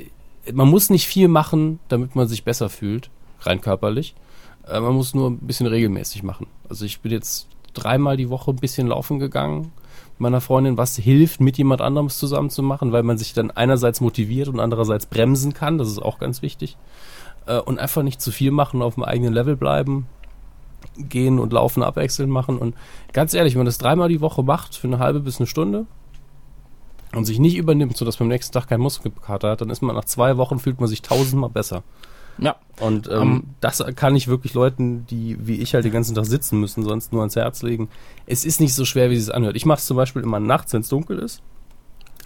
man 0.51 0.67
muss 0.67 0.89
nicht 0.89 1.05
viel 1.05 1.27
machen, 1.27 1.79
damit 1.87 2.15
man 2.15 2.27
sich 2.27 2.43
besser 2.43 2.69
fühlt, 2.69 3.09
rein 3.41 3.61
körperlich. 3.61 4.15
Äh, 4.67 4.79
man 4.79 4.93
muss 4.93 5.13
nur 5.13 5.29
ein 5.29 5.37
bisschen 5.39 5.67
regelmäßig 5.67 6.23
machen. 6.23 6.47
Also 6.69 6.85
ich 6.85 7.01
bin 7.01 7.11
jetzt 7.11 7.47
dreimal 7.73 8.17
die 8.17 8.29
Woche 8.29 8.51
ein 8.51 8.57
bisschen 8.57 8.87
laufen 8.87 9.19
gegangen 9.19 9.71
meiner 10.21 10.41
Freundin, 10.41 10.77
was 10.77 10.95
hilft, 10.95 11.41
mit 11.41 11.57
jemand 11.57 11.81
anderem 11.81 12.09
zusammen 12.09 12.49
zu 12.49 12.63
machen, 12.63 12.91
weil 12.91 13.03
man 13.03 13.17
sich 13.17 13.33
dann 13.33 13.51
einerseits 13.51 14.01
motiviert 14.01 14.47
und 14.47 14.59
andererseits 14.59 15.05
bremsen 15.05 15.53
kann. 15.53 15.77
Das 15.77 15.89
ist 15.89 16.01
auch 16.01 16.19
ganz 16.19 16.41
wichtig. 16.41 16.77
Äh, 17.45 17.59
und 17.59 17.79
einfach 17.79 18.03
nicht 18.03 18.21
zu 18.21 18.31
viel 18.31 18.51
machen, 18.51 18.81
auf 18.81 18.95
dem 18.95 19.03
eigenen 19.03 19.33
Level 19.33 19.55
bleiben, 19.57 20.07
gehen 20.97 21.39
und 21.39 21.51
laufen 21.53 21.83
abwechselnd 21.83 22.31
machen. 22.31 22.57
Und 22.57 22.75
ganz 23.13 23.33
ehrlich, 23.33 23.55
wenn 23.55 23.59
man 23.59 23.65
das 23.65 23.77
dreimal 23.77 24.09
die 24.09 24.21
Woche 24.21 24.43
macht, 24.43 24.75
für 24.75 24.87
eine 24.87 24.99
halbe 24.99 25.19
bis 25.19 25.39
eine 25.39 25.47
Stunde, 25.47 25.85
und 27.13 27.25
sich 27.25 27.39
nicht 27.39 27.57
übernimmt, 27.57 27.97
sodass 27.97 28.19
man 28.19 28.27
am 28.27 28.29
nächsten 28.29 28.53
Tag 28.53 28.67
keinen 28.67 28.81
Muskelkater 28.81 29.49
hat, 29.49 29.61
dann 29.61 29.69
ist 29.69 29.81
man 29.81 29.95
nach 29.95 30.05
zwei 30.05 30.37
Wochen, 30.37 30.59
fühlt 30.59 30.79
man 30.79 30.87
sich 30.87 31.01
tausendmal 31.01 31.49
besser. 31.49 31.83
Ja. 32.37 32.55
Und 32.79 33.09
ähm, 33.09 33.21
um, 33.21 33.43
das 33.59 33.83
kann 33.95 34.15
ich 34.15 34.27
wirklich 34.27 34.53
Leuten, 34.53 35.05
die 35.07 35.37
wie 35.39 35.57
ich 35.57 35.73
halt 35.73 35.85
den 35.85 35.91
ganzen 35.91 36.15
Tag 36.15 36.25
sitzen 36.25 36.59
müssen, 36.59 36.83
sonst 36.83 37.13
nur 37.13 37.21
ans 37.21 37.35
Herz 37.35 37.61
legen. 37.61 37.89
Es 38.25 38.43
ist 38.45 38.59
nicht 38.59 38.73
so 38.73 38.85
schwer, 38.85 39.11
wie 39.11 39.15
es 39.15 39.29
anhört. 39.29 39.55
Ich 39.55 39.65
mache 39.65 39.79
es 39.79 39.85
zum 39.85 39.97
Beispiel 39.97 40.23
immer 40.23 40.39
nachts, 40.39 40.73
wenn 40.73 40.81
es 40.81 40.89
dunkel 40.89 41.19
ist. 41.19 41.41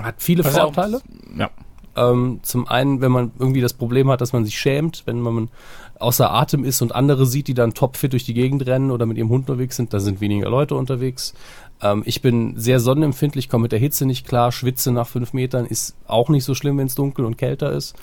Hat 0.01 0.15
viele 0.19 0.43
Vorteile. 0.43 1.01
ja. 1.37 1.49
Ähm, 1.97 2.39
zum 2.43 2.67
einen, 2.67 2.99
wenn 2.99 3.11
man 3.11 3.31
irgendwie 3.39 3.61
das 3.61 3.73
Problem 3.73 4.09
hat, 4.09 4.19
dass 4.19 4.33
man 4.33 4.43
sich 4.43 4.57
schämt, 4.59 5.03
wenn 5.05 5.21
man 5.21 5.49
außer 5.97 6.29
Atem 6.29 6.65
ist 6.65 6.81
und 6.81 6.93
andere 6.93 7.25
sieht, 7.25 7.47
die 7.47 7.53
dann 7.53 7.73
topfit 7.73 8.11
durch 8.11 8.25
die 8.25 8.33
Gegend 8.33 8.65
rennen 8.65 8.91
oder 8.91 9.05
mit 9.05 9.17
ihrem 9.17 9.29
Hund 9.29 9.49
unterwegs 9.49 9.77
sind, 9.77 9.93
da 9.93 10.01
sind 10.01 10.19
weniger 10.19 10.49
Leute 10.49 10.75
unterwegs. 10.75 11.33
Ähm, 11.81 12.03
ich 12.05 12.21
bin 12.21 12.57
sehr 12.57 12.81
sonnenempfindlich, 12.81 13.49
komme 13.49 13.63
mit 13.63 13.71
der 13.71 13.79
Hitze 13.79 14.05
nicht 14.05 14.27
klar, 14.27 14.51
schwitze 14.51 14.91
nach 14.91 15.07
fünf 15.07 15.31
Metern, 15.31 15.65
ist 15.65 15.95
auch 16.05 16.27
nicht 16.27 16.43
so 16.43 16.53
schlimm, 16.53 16.77
wenn 16.77 16.87
es 16.87 16.95
dunkel 16.95 17.23
und 17.23 17.37
kälter 17.37 17.71
ist. 17.71 17.95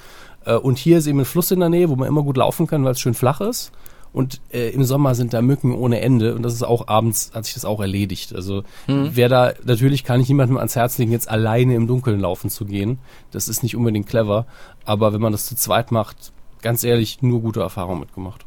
Äh, 0.45 0.55
und 0.57 0.79
hier 0.79 0.99
ist 0.99 1.07
eben 1.07 1.21
ein 1.21 1.25
Fluss 1.25 1.51
in 1.51 1.61
der 1.61 1.69
Nähe, 1.69 1.89
wo 1.89 1.97
man 1.97 2.09
immer 2.09 2.23
gut 2.23 2.37
laufen 2.37 2.67
kann, 2.67 2.85
weil 2.85 2.93
es 2.93 3.01
schön 3.01 3.15
flach 3.15 3.41
ist. 3.41 3.73
Und 4.13 4.43
äh, 4.53 4.71
im 4.71 4.85
Sommer 4.85 5.15
sind 5.15 5.33
da 5.33 5.41
Mücken 5.41 5.75
ohne 5.75 6.01
Ende 6.03 6.35
und 6.35 6.43
das 6.43 6.53
ist 6.53 6.63
auch 6.63 6.89
abends, 6.89 7.31
hat 7.33 7.47
sich 7.47 7.55
das 7.55 7.65
auch 7.65 7.81
erledigt. 7.81 8.35
Also 8.35 8.63
mhm. 8.87 9.11
wer 9.15 9.31
da, 9.31 9.55
natürlich 9.65 10.05
kann 10.05 10.21
ich 10.21 10.29
niemandem 10.29 10.59
ans 10.59 10.77
Herz 10.77 10.99
legen, 10.99 11.13
jetzt 11.13 11.31
alleine 11.31 11.75
im 11.75 11.87
Dunkeln 11.87 12.21
laufen 12.21 12.51
zu 12.51 12.67
gehen. 12.67 12.99
Das 13.31 13.49
ist 13.49 13.63
nicht 13.63 13.75
unbedingt 13.75 14.07
clever, 14.07 14.47
aber 14.85 15.15
wenn 15.15 15.21
man 15.23 15.33
das 15.33 15.47
zu 15.47 15.57
zweit 15.57 15.93
macht, 15.93 16.33
ganz 16.61 16.85
ehrlich, 16.85 17.23
nur 17.23 17.41
gute 17.41 17.61
Erfahrungen 17.61 18.01
mitgemacht. 18.01 18.45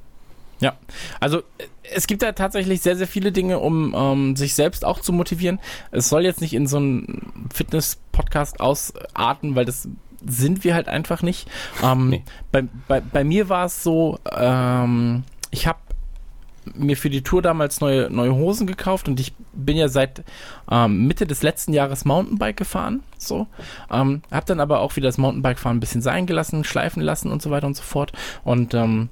Ja, 0.60 0.78
also 1.20 1.42
es 1.94 2.08
gibt 2.08 2.22
da 2.22 2.32
tatsächlich 2.32 2.82
sehr, 2.82 2.96
sehr 2.96 3.08
viele 3.08 3.32
Dinge, 3.32 3.60
um 3.60 3.94
ähm, 3.98 4.36
sich 4.36 4.54
selbst 4.54 4.86
auch 4.86 5.00
zu 5.00 5.12
motivieren. 5.12 5.60
Es 5.92 6.10
soll 6.10 6.24
jetzt 6.24 6.42
nicht 6.42 6.54
in 6.54 6.68
so 6.68 6.78
einen 6.78 7.50
Fitness-Podcast 7.54 8.60
ausarten, 8.60 9.56
weil 9.56 9.66
das 9.66 9.90
sind 10.26 10.64
wir 10.64 10.76
halt 10.76 10.88
einfach 10.88 11.22
nicht. 11.22 11.50
Ähm, 11.84 12.10
nee. 12.10 12.24
bei, 12.52 12.64
bei, 12.88 13.02
bei 13.02 13.24
mir 13.24 13.50
war 13.50 13.66
es 13.66 13.84
so, 13.84 14.20
ähm, 14.36 15.24
ich 15.52 15.68
habe 15.68 15.80
mir 16.74 16.98
für 16.98 17.10
die 17.10 17.22
Tour 17.22 17.42
damals 17.42 17.80
neue, 17.82 18.10
neue 18.10 18.34
Hosen 18.34 18.68
gekauft 18.68 19.08
und 19.08 19.20
ich 19.20 19.34
bin 19.54 19.78
ja 19.78 19.88
seit 19.88 20.24
ähm, 20.70 21.08
Mitte 21.08 21.28
des 21.28 21.44
letzten 21.44 21.74
Jahres 21.74 22.06
Mountainbike 22.06 22.58
gefahren. 22.58 23.04
So. 23.18 23.48
Ähm, 23.92 24.22
hab 24.32 24.46
dann 24.46 24.60
aber 24.60 24.80
auch 24.80 24.96
wieder 24.96 25.08
das 25.08 25.18
Mountainbike-Fahren 25.18 25.78
ein 25.78 25.80
bisschen 25.80 26.02
sein 26.02 26.26
gelassen, 26.26 26.64
schleifen 26.64 27.02
lassen 27.02 27.32
und 27.32 27.42
so 27.42 27.52
weiter 27.52 27.68
und 27.68 27.76
so 27.76 27.84
fort. 27.84 28.14
Und 28.44 28.74
ähm, 28.74 29.10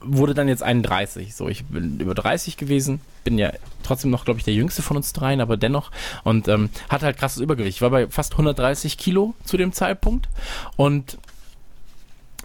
wurde 0.00 0.34
dann 0.34 0.48
jetzt 0.48 0.62
31. 0.62 1.34
So, 1.34 1.48
ich 1.48 1.64
bin 1.64 2.00
über 2.00 2.14
30 2.14 2.56
gewesen, 2.56 3.00
bin 3.24 3.38
ja 3.38 3.52
trotzdem 3.82 4.10
noch, 4.10 4.24
glaube 4.24 4.38
ich, 4.38 4.44
der 4.44 4.54
jüngste 4.54 4.82
von 4.82 4.96
uns 4.96 5.12
dreien, 5.12 5.40
aber 5.40 5.56
dennoch. 5.56 5.90
Und 6.24 6.48
ähm, 6.48 6.70
hatte 6.88 7.06
halt 7.06 7.18
krasses 7.18 7.40
Übergewicht. 7.40 7.76
Ich 7.76 7.82
war 7.82 7.90
bei 7.90 8.08
fast 8.08 8.32
130 8.32 8.98
Kilo 8.98 9.34
zu 9.44 9.56
dem 9.56 9.72
Zeitpunkt. 9.72 10.28
Und 10.76 11.18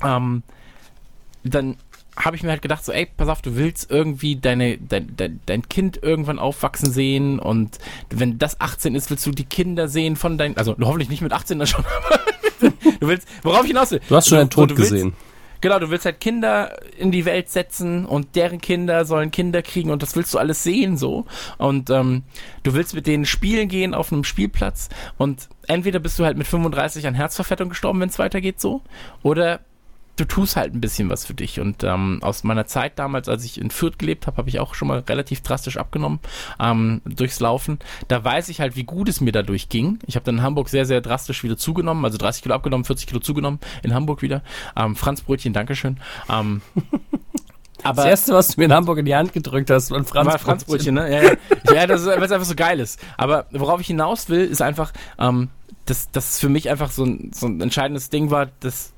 ähm, 0.03 0.43
dann 1.43 1.77
habe 2.17 2.35
ich 2.35 2.43
mir 2.43 2.49
halt 2.49 2.61
gedacht, 2.61 2.85
so, 2.85 2.91
ey, 2.91 3.07
pass 3.17 3.27
auf, 3.27 3.41
du 3.41 3.55
willst 3.55 3.91
irgendwie 3.91 4.35
deine, 4.37 4.77
dein, 4.77 5.15
dein, 5.17 5.41
dein 5.45 5.67
Kind 5.67 6.01
irgendwann 6.01 6.39
aufwachsen 6.39 6.91
sehen 6.91 7.39
und 7.39 7.77
wenn 8.09 8.37
das 8.37 8.61
18 8.61 8.95
ist, 8.95 9.09
willst 9.09 9.25
du 9.25 9.31
die 9.31 9.43
Kinder 9.43 9.87
sehen 9.87 10.15
von 10.15 10.37
deinen, 10.37 10.55
also 10.57 10.75
hoffentlich 10.79 11.09
nicht 11.09 11.21
mit 11.21 11.33
18 11.33 11.59
dann 11.59 11.67
schon, 11.67 11.83
aber 12.05 12.19
du 12.99 13.07
willst, 13.07 13.27
worauf 13.43 13.63
ich 13.63 13.69
hinaus 13.69 13.91
will. 13.91 14.01
Du 14.07 14.15
hast 14.15 14.29
schon 14.29 14.39
einen 14.39 14.49
Tod 14.49 14.75
gesehen. 14.75 15.13
Genau, 15.61 15.79
du 15.79 15.89
willst 15.89 16.05
halt 16.05 16.19
Kinder 16.19 16.77
in 16.97 17.11
die 17.11 17.25
Welt 17.25 17.49
setzen 17.49 18.05
und 18.05 18.35
deren 18.35 18.61
Kinder 18.61 19.05
sollen 19.05 19.31
Kinder 19.31 19.61
kriegen 19.61 19.89
und 19.89 20.01
das 20.01 20.15
willst 20.15 20.33
du 20.33 20.37
alles 20.37 20.63
sehen 20.63 20.97
so. 20.97 21.25
Und 21.57 21.89
ähm, 21.89 22.23
du 22.63 22.73
willst 22.73 22.93
mit 22.93 23.07
denen 23.07 23.25
spielen 23.25 23.67
gehen 23.67 23.93
auf 23.93 24.11
einem 24.11 24.23
Spielplatz 24.23 24.89
und 25.17 25.49
entweder 25.67 25.99
bist 25.99 26.19
du 26.19 26.25
halt 26.25 26.37
mit 26.37 26.47
35 26.47 27.07
an 27.07 27.15
Herzverfettung 27.15 27.69
gestorben, 27.69 27.99
wenn 27.99 28.09
es 28.09 28.19
weitergeht 28.19 28.59
so, 28.59 28.81
oder 29.23 29.61
du 30.15 30.25
tust 30.25 30.55
halt 30.55 30.73
ein 30.73 30.81
bisschen 30.81 31.09
was 31.09 31.25
für 31.25 31.33
dich. 31.33 31.59
Und 31.59 31.83
ähm, 31.83 32.19
aus 32.21 32.43
meiner 32.43 32.65
Zeit 32.65 32.97
damals, 32.99 33.27
als 33.27 33.43
ich 33.43 33.59
in 33.59 33.69
Fürth 33.69 33.97
gelebt 33.97 34.27
habe, 34.27 34.37
habe 34.37 34.49
ich 34.49 34.59
auch 34.59 34.73
schon 34.73 34.87
mal 34.87 34.99
relativ 34.99 35.41
drastisch 35.41 35.77
abgenommen 35.77 36.19
ähm, 36.59 37.01
durchs 37.05 37.39
Laufen. 37.39 37.79
Da 38.07 38.23
weiß 38.23 38.49
ich 38.49 38.61
halt, 38.61 38.75
wie 38.75 38.83
gut 38.83 39.09
es 39.09 39.21
mir 39.21 39.31
dadurch 39.31 39.69
ging. 39.69 39.99
Ich 40.05 40.15
habe 40.15 40.25
dann 40.25 40.37
in 40.37 40.43
Hamburg 40.43 40.69
sehr, 40.69 40.85
sehr 40.85 41.01
drastisch 41.01 41.43
wieder 41.43 41.57
zugenommen, 41.57 42.05
also 42.05 42.17
30 42.17 42.43
Kilo 42.43 42.55
abgenommen, 42.55 42.85
40 42.85 43.07
Kilo 43.07 43.19
zugenommen 43.19 43.59
in 43.83 43.93
Hamburg 43.93 44.21
wieder. 44.21 44.41
Ähm, 44.75 44.95
Franz 44.95 45.21
Brötchen, 45.21 45.53
Dankeschön. 45.53 45.97
Ähm, 46.29 46.61
aber 47.83 48.03
das 48.03 48.05
erste, 48.05 48.33
was 48.33 48.47
du 48.49 48.61
mir 48.61 48.65
in 48.65 48.73
Hamburg 48.73 48.99
in 48.99 49.05
die 49.05 49.15
Hand 49.15 49.33
gedrückt 49.33 49.69
hast, 49.69 49.91
war 49.91 49.97
ein 49.97 50.05
Franz 50.05 50.27
war 50.27 50.39
Franzbrötchen, 50.39 50.95
ne? 50.95 51.11
Ja, 51.11 51.23
ja. 51.23 51.73
ja 51.73 51.87
das 51.87 52.01
ist, 52.01 52.07
weil 52.07 52.23
es 52.23 52.31
einfach 52.31 52.47
so 52.47 52.55
geil 52.55 52.79
ist. 52.79 52.99
Aber 53.17 53.47
worauf 53.51 53.81
ich 53.81 53.87
hinaus 53.87 54.29
will, 54.29 54.45
ist 54.45 54.61
einfach, 54.61 54.93
ähm, 55.19 55.49
dass 55.85 56.09
das 56.11 56.39
für 56.39 56.49
mich 56.49 56.69
einfach 56.69 56.91
so 56.91 57.05
ein, 57.05 57.31
so 57.33 57.47
ein 57.47 57.61
entscheidendes 57.61 58.09
Ding 58.09 58.31
war, 58.31 58.47
dass 58.59 58.93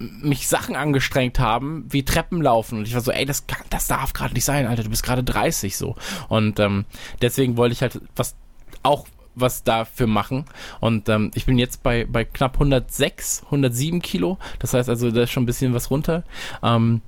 mich 0.00 0.48
Sachen 0.48 0.76
angestrengt 0.76 1.38
haben, 1.38 1.84
wie 1.90 2.04
Treppen 2.04 2.40
laufen. 2.40 2.78
Und 2.78 2.88
ich 2.88 2.94
war 2.94 3.02
so, 3.02 3.12
ey, 3.12 3.26
das, 3.26 3.44
das 3.68 3.86
darf 3.86 4.14
gerade 4.14 4.34
nicht 4.34 4.44
sein, 4.44 4.66
Alter, 4.66 4.82
du 4.82 4.90
bist 4.90 5.02
gerade 5.02 5.22
30 5.22 5.76
so. 5.76 5.94
Und 6.28 6.58
ähm, 6.58 6.86
deswegen 7.20 7.56
wollte 7.56 7.74
ich 7.74 7.82
halt 7.82 8.00
was 8.16 8.34
auch 8.82 9.06
was 9.34 9.62
dafür 9.62 10.06
machen. 10.06 10.46
Und 10.80 11.08
ähm, 11.08 11.30
ich 11.34 11.46
bin 11.46 11.58
jetzt 11.58 11.82
bei, 11.82 12.06
bei 12.06 12.24
knapp 12.24 12.54
106, 12.54 13.42
107 13.44 14.00
Kilo. 14.02 14.38
Das 14.58 14.74
heißt 14.74 14.88
also, 14.88 15.10
da 15.10 15.22
ist 15.22 15.30
schon 15.30 15.44
ein 15.44 15.46
bisschen 15.46 15.74
was 15.74 15.90
runter. 15.90 16.24
Ähm, 16.62 17.02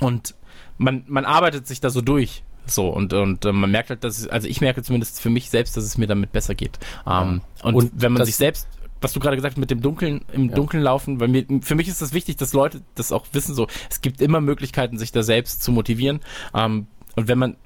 und 0.00 0.34
man, 0.78 1.04
man 1.08 1.24
arbeitet 1.24 1.66
sich 1.66 1.80
da 1.80 1.90
so 1.90 2.02
durch. 2.02 2.44
So, 2.66 2.88
und, 2.88 3.12
und 3.12 3.44
äh, 3.44 3.52
man 3.52 3.70
merkt 3.70 3.90
halt, 3.90 4.04
dass 4.04 4.18
es, 4.18 4.28
also 4.28 4.46
ich 4.46 4.60
merke 4.60 4.82
zumindest 4.82 5.20
für 5.20 5.30
mich 5.30 5.50
selbst, 5.50 5.76
dass 5.76 5.84
es 5.84 5.98
mir 5.98 6.06
damit 6.06 6.32
besser 6.32 6.54
geht. 6.54 6.78
Ähm, 7.06 7.40
und, 7.62 7.74
und, 7.74 7.92
wenn 7.94 8.12
man 8.12 8.24
sich 8.24 8.36
selbst 8.36 8.68
was 9.00 9.12
du 9.12 9.20
gerade 9.20 9.36
gesagt 9.36 9.54
hast 9.54 9.60
mit 9.60 9.70
dem 9.70 9.80
Dunkeln, 9.80 10.22
im 10.32 10.48
ja. 10.48 10.54
Dunkeln 10.54 10.82
laufen, 10.82 11.20
weil 11.20 11.28
mir, 11.28 11.44
für 11.62 11.74
mich 11.74 11.88
ist 11.88 12.02
das 12.02 12.12
wichtig, 12.12 12.36
dass 12.36 12.52
Leute 12.52 12.82
das 12.94 13.12
auch 13.12 13.26
wissen, 13.32 13.54
so, 13.54 13.66
es 13.88 14.00
gibt 14.00 14.20
immer 14.20 14.40
Möglichkeiten, 14.40 14.98
sich 14.98 15.12
da 15.12 15.22
selbst 15.22 15.62
zu 15.62 15.72
motivieren. 15.72 16.20
Ähm, 16.54 16.86
und 17.16 17.28
wenn 17.28 17.38
man, 17.38 17.56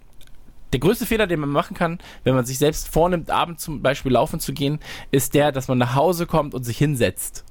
der 0.72 0.80
größte 0.80 1.06
Fehler, 1.06 1.26
den 1.26 1.40
man 1.40 1.50
machen 1.50 1.76
kann, 1.76 1.98
wenn 2.24 2.34
man 2.34 2.44
sich 2.44 2.58
selbst 2.58 2.88
vornimmt, 2.88 3.30
abends 3.30 3.62
zum 3.62 3.82
Beispiel 3.82 4.12
laufen 4.12 4.40
zu 4.40 4.52
gehen, 4.52 4.80
ist 5.10 5.34
der, 5.34 5.52
dass 5.52 5.68
man 5.68 5.78
nach 5.78 5.94
Hause 5.94 6.26
kommt 6.26 6.54
und 6.54 6.64
sich 6.64 6.78
hinsetzt. 6.78 7.44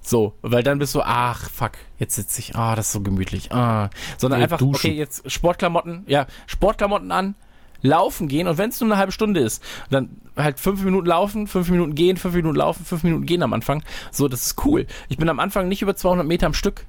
So, 0.00 0.34
weil 0.42 0.62
dann 0.62 0.78
bist 0.78 0.94
du, 0.94 1.02
ach, 1.02 1.48
fuck, 1.50 1.72
jetzt 1.98 2.16
sitze 2.16 2.40
ich, 2.40 2.56
ah, 2.56 2.74
das 2.74 2.86
ist 2.86 2.92
so 2.92 3.00
gemütlich, 3.02 3.52
ah. 3.52 3.90
Sondern 4.16 4.40
ja, 4.40 4.44
einfach, 4.44 4.58
duschen. 4.58 4.74
okay, 4.74 4.92
jetzt 4.92 5.30
Sportklamotten, 5.30 6.04
ja, 6.06 6.26
Sportklamotten 6.46 7.12
an, 7.12 7.34
laufen 7.82 8.28
gehen 8.28 8.46
und 8.46 8.58
wenn 8.58 8.70
es 8.70 8.80
nur 8.80 8.90
eine 8.90 8.98
halbe 8.98 9.12
Stunde 9.12 9.40
ist, 9.40 9.62
dann 9.90 10.20
halt 10.36 10.60
fünf 10.60 10.82
Minuten 10.82 11.06
laufen, 11.06 11.46
fünf 11.46 11.70
Minuten 11.70 11.94
gehen, 11.94 12.16
fünf 12.16 12.34
Minuten 12.34 12.56
laufen, 12.56 12.84
fünf 12.84 13.02
Minuten 13.04 13.26
gehen 13.26 13.42
am 13.42 13.52
Anfang. 13.52 13.82
So, 14.10 14.28
das 14.28 14.46
ist 14.46 14.64
cool. 14.64 14.86
Ich 15.08 15.18
bin 15.18 15.28
am 15.28 15.40
Anfang 15.40 15.68
nicht 15.68 15.82
über 15.82 15.96
200 15.96 16.26
Meter 16.26 16.46
am 16.46 16.54
Stück 16.54 16.86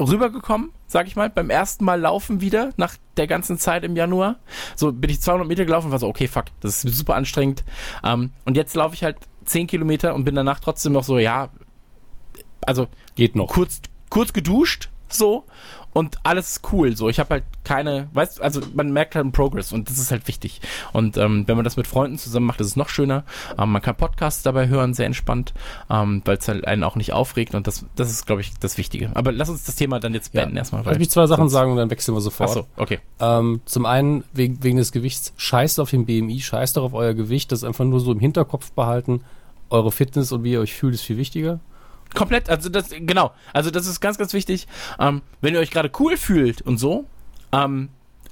rübergekommen, 0.00 0.70
sag 0.86 1.06
ich 1.06 1.16
mal, 1.16 1.30
beim 1.30 1.50
ersten 1.50 1.84
Mal 1.84 2.00
laufen 2.00 2.40
wieder, 2.40 2.72
nach 2.76 2.96
der 3.16 3.26
ganzen 3.26 3.58
Zeit 3.58 3.84
im 3.84 3.96
Januar. 3.96 4.36
So 4.74 4.92
bin 4.92 5.10
ich 5.10 5.20
200 5.20 5.46
Meter 5.46 5.64
gelaufen 5.64 5.86
und 5.86 5.92
war 5.92 5.98
so, 5.98 6.08
okay, 6.08 6.26
fuck, 6.26 6.46
das 6.60 6.84
ist 6.84 6.96
super 6.96 7.14
anstrengend. 7.14 7.64
Ähm, 8.02 8.32
und 8.44 8.56
jetzt 8.56 8.74
laufe 8.74 8.94
ich 8.94 9.04
halt 9.04 9.16
10 9.44 9.66
Kilometer 9.66 10.14
und 10.14 10.24
bin 10.24 10.34
danach 10.34 10.60
trotzdem 10.60 10.92
noch 10.92 11.04
so, 11.04 11.18
ja, 11.18 11.50
also 12.62 12.88
geht 13.14 13.36
noch. 13.36 13.48
Kurz, 13.48 13.82
kurz 14.10 14.32
geduscht, 14.32 14.88
so 15.08 15.44
und 15.94 16.18
alles 16.24 16.56
ist 16.56 16.72
cool. 16.72 16.96
So, 16.96 17.08
ich 17.08 17.20
habe 17.20 17.34
halt 17.34 17.44
keine, 17.62 18.08
weißt 18.12 18.42
also 18.42 18.60
man 18.74 18.92
merkt 18.92 19.14
halt 19.14 19.22
einen 19.22 19.32
Progress 19.32 19.72
und 19.72 19.88
das 19.88 19.98
ist 19.98 20.10
halt 20.10 20.26
wichtig. 20.26 20.60
Und 20.92 21.16
ähm, 21.16 21.44
wenn 21.46 21.56
man 21.56 21.64
das 21.64 21.76
mit 21.76 21.86
Freunden 21.86 22.18
zusammen 22.18 22.46
macht, 22.46 22.60
ist 22.60 22.66
es 22.66 22.76
noch 22.76 22.88
schöner. 22.88 23.22
Ähm, 23.56 23.70
man 23.70 23.80
kann 23.80 23.94
Podcasts 23.94 24.42
dabei 24.42 24.66
hören, 24.66 24.92
sehr 24.92 25.06
entspannt, 25.06 25.54
ähm, 25.88 26.20
weil 26.24 26.36
es 26.36 26.48
halt 26.48 26.66
einen 26.66 26.82
auch 26.82 26.96
nicht 26.96 27.12
aufregt 27.12 27.54
und 27.54 27.68
das, 27.68 27.86
das 27.94 28.10
ist, 28.10 28.26
glaube 28.26 28.40
ich, 28.40 28.52
das 28.58 28.76
Wichtige. 28.76 29.12
Aber 29.14 29.30
lass 29.30 29.48
uns 29.48 29.64
das 29.64 29.76
Thema 29.76 30.00
dann 30.00 30.14
jetzt 30.14 30.32
beenden 30.32 30.56
ja. 30.56 30.62
erstmal. 30.62 30.82
Lass 30.84 30.98
mich 30.98 31.10
zwei 31.10 31.26
Sachen 31.26 31.48
sagen 31.48 31.70
und 31.70 31.76
dann 31.76 31.90
wechseln 31.90 32.14
wir 32.14 32.20
sofort. 32.20 32.50
Ach 32.50 32.54
so, 32.54 32.66
okay. 32.76 32.98
Ähm, 33.20 33.60
zum 33.64 33.86
einen 33.86 34.24
wegen, 34.32 34.62
wegen 34.64 34.78
des 34.78 34.90
Gewichts, 34.90 35.32
scheißt 35.36 35.78
auf 35.78 35.90
den 35.90 36.06
BMI, 36.06 36.40
scheißt 36.40 36.76
doch 36.76 36.82
auf 36.82 36.94
euer 36.94 37.14
Gewicht, 37.14 37.52
das 37.52 37.62
einfach 37.62 37.84
nur 37.84 38.00
so 38.00 38.10
im 38.10 38.18
Hinterkopf 38.18 38.72
behalten. 38.72 39.20
Eure 39.70 39.92
Fitness 39.92 40.32
und 40.32 40.42
wie 40.42 40.52
ihr 40.52 40.60
euch 40.60 40.74
fühlt, 40.74 40.94
ist 40.94 41.02
viel 41.02 41.18
wichtiger. 41.18 41.60
Komplett, 42.14 42.48
also 42.48 42.68
das, 42.68 42.90
genau. 42.90 43.32
Also 43.52 43.70
das 43.70 43.86
ist 43.86 44.00
ganz, 44.00 44.18
ganz 44.18 44.32
wichtig. 44.32 44.66
Ähm, 44.98 45.22
wenn 45.40 45.54
ihr 45.54 45.60
euch 45.60 45.70
gerade 45.70 45.90
cool 45.98 46.16
fühlt 46.16 46.62
und 46.62 46.78
so, 46.78 47.04
ähm, 47.52 47.88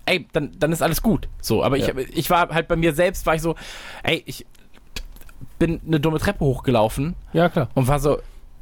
ey, 0.07 0.27
dann, 0.33 0.53
dann 0.59 0.73
ist 0.73 0.83
alles 0.83 1.03
gut. 1.03 1.29
So, 1.41 1.63
aber 1.63 1.77
ja. 1.77 1.89
ich, 1.97 2.17
ich 2.17 2.31
war 2.31 2.49
halt 2.51 2.69
bei 2.69 2.77
mir 2.77 2.95
selbst, 2.95 3.27
war 3.27 3.35
ich 3.35 3.43
so, 3.43 3.55
ey, 4.03 4.23
ich 4.27 4.47
bin 5.59 5.81
eine 5.87 6.01
dumme 6.01 6.19
Treppe 6.19 6.45
hochgelaufen. 6.45 7.15
Ja, 7.33 7.49
klar. 7.49 7.69
Und 7.75 7.87
war 7.89 8.01
so, 8.01 8.19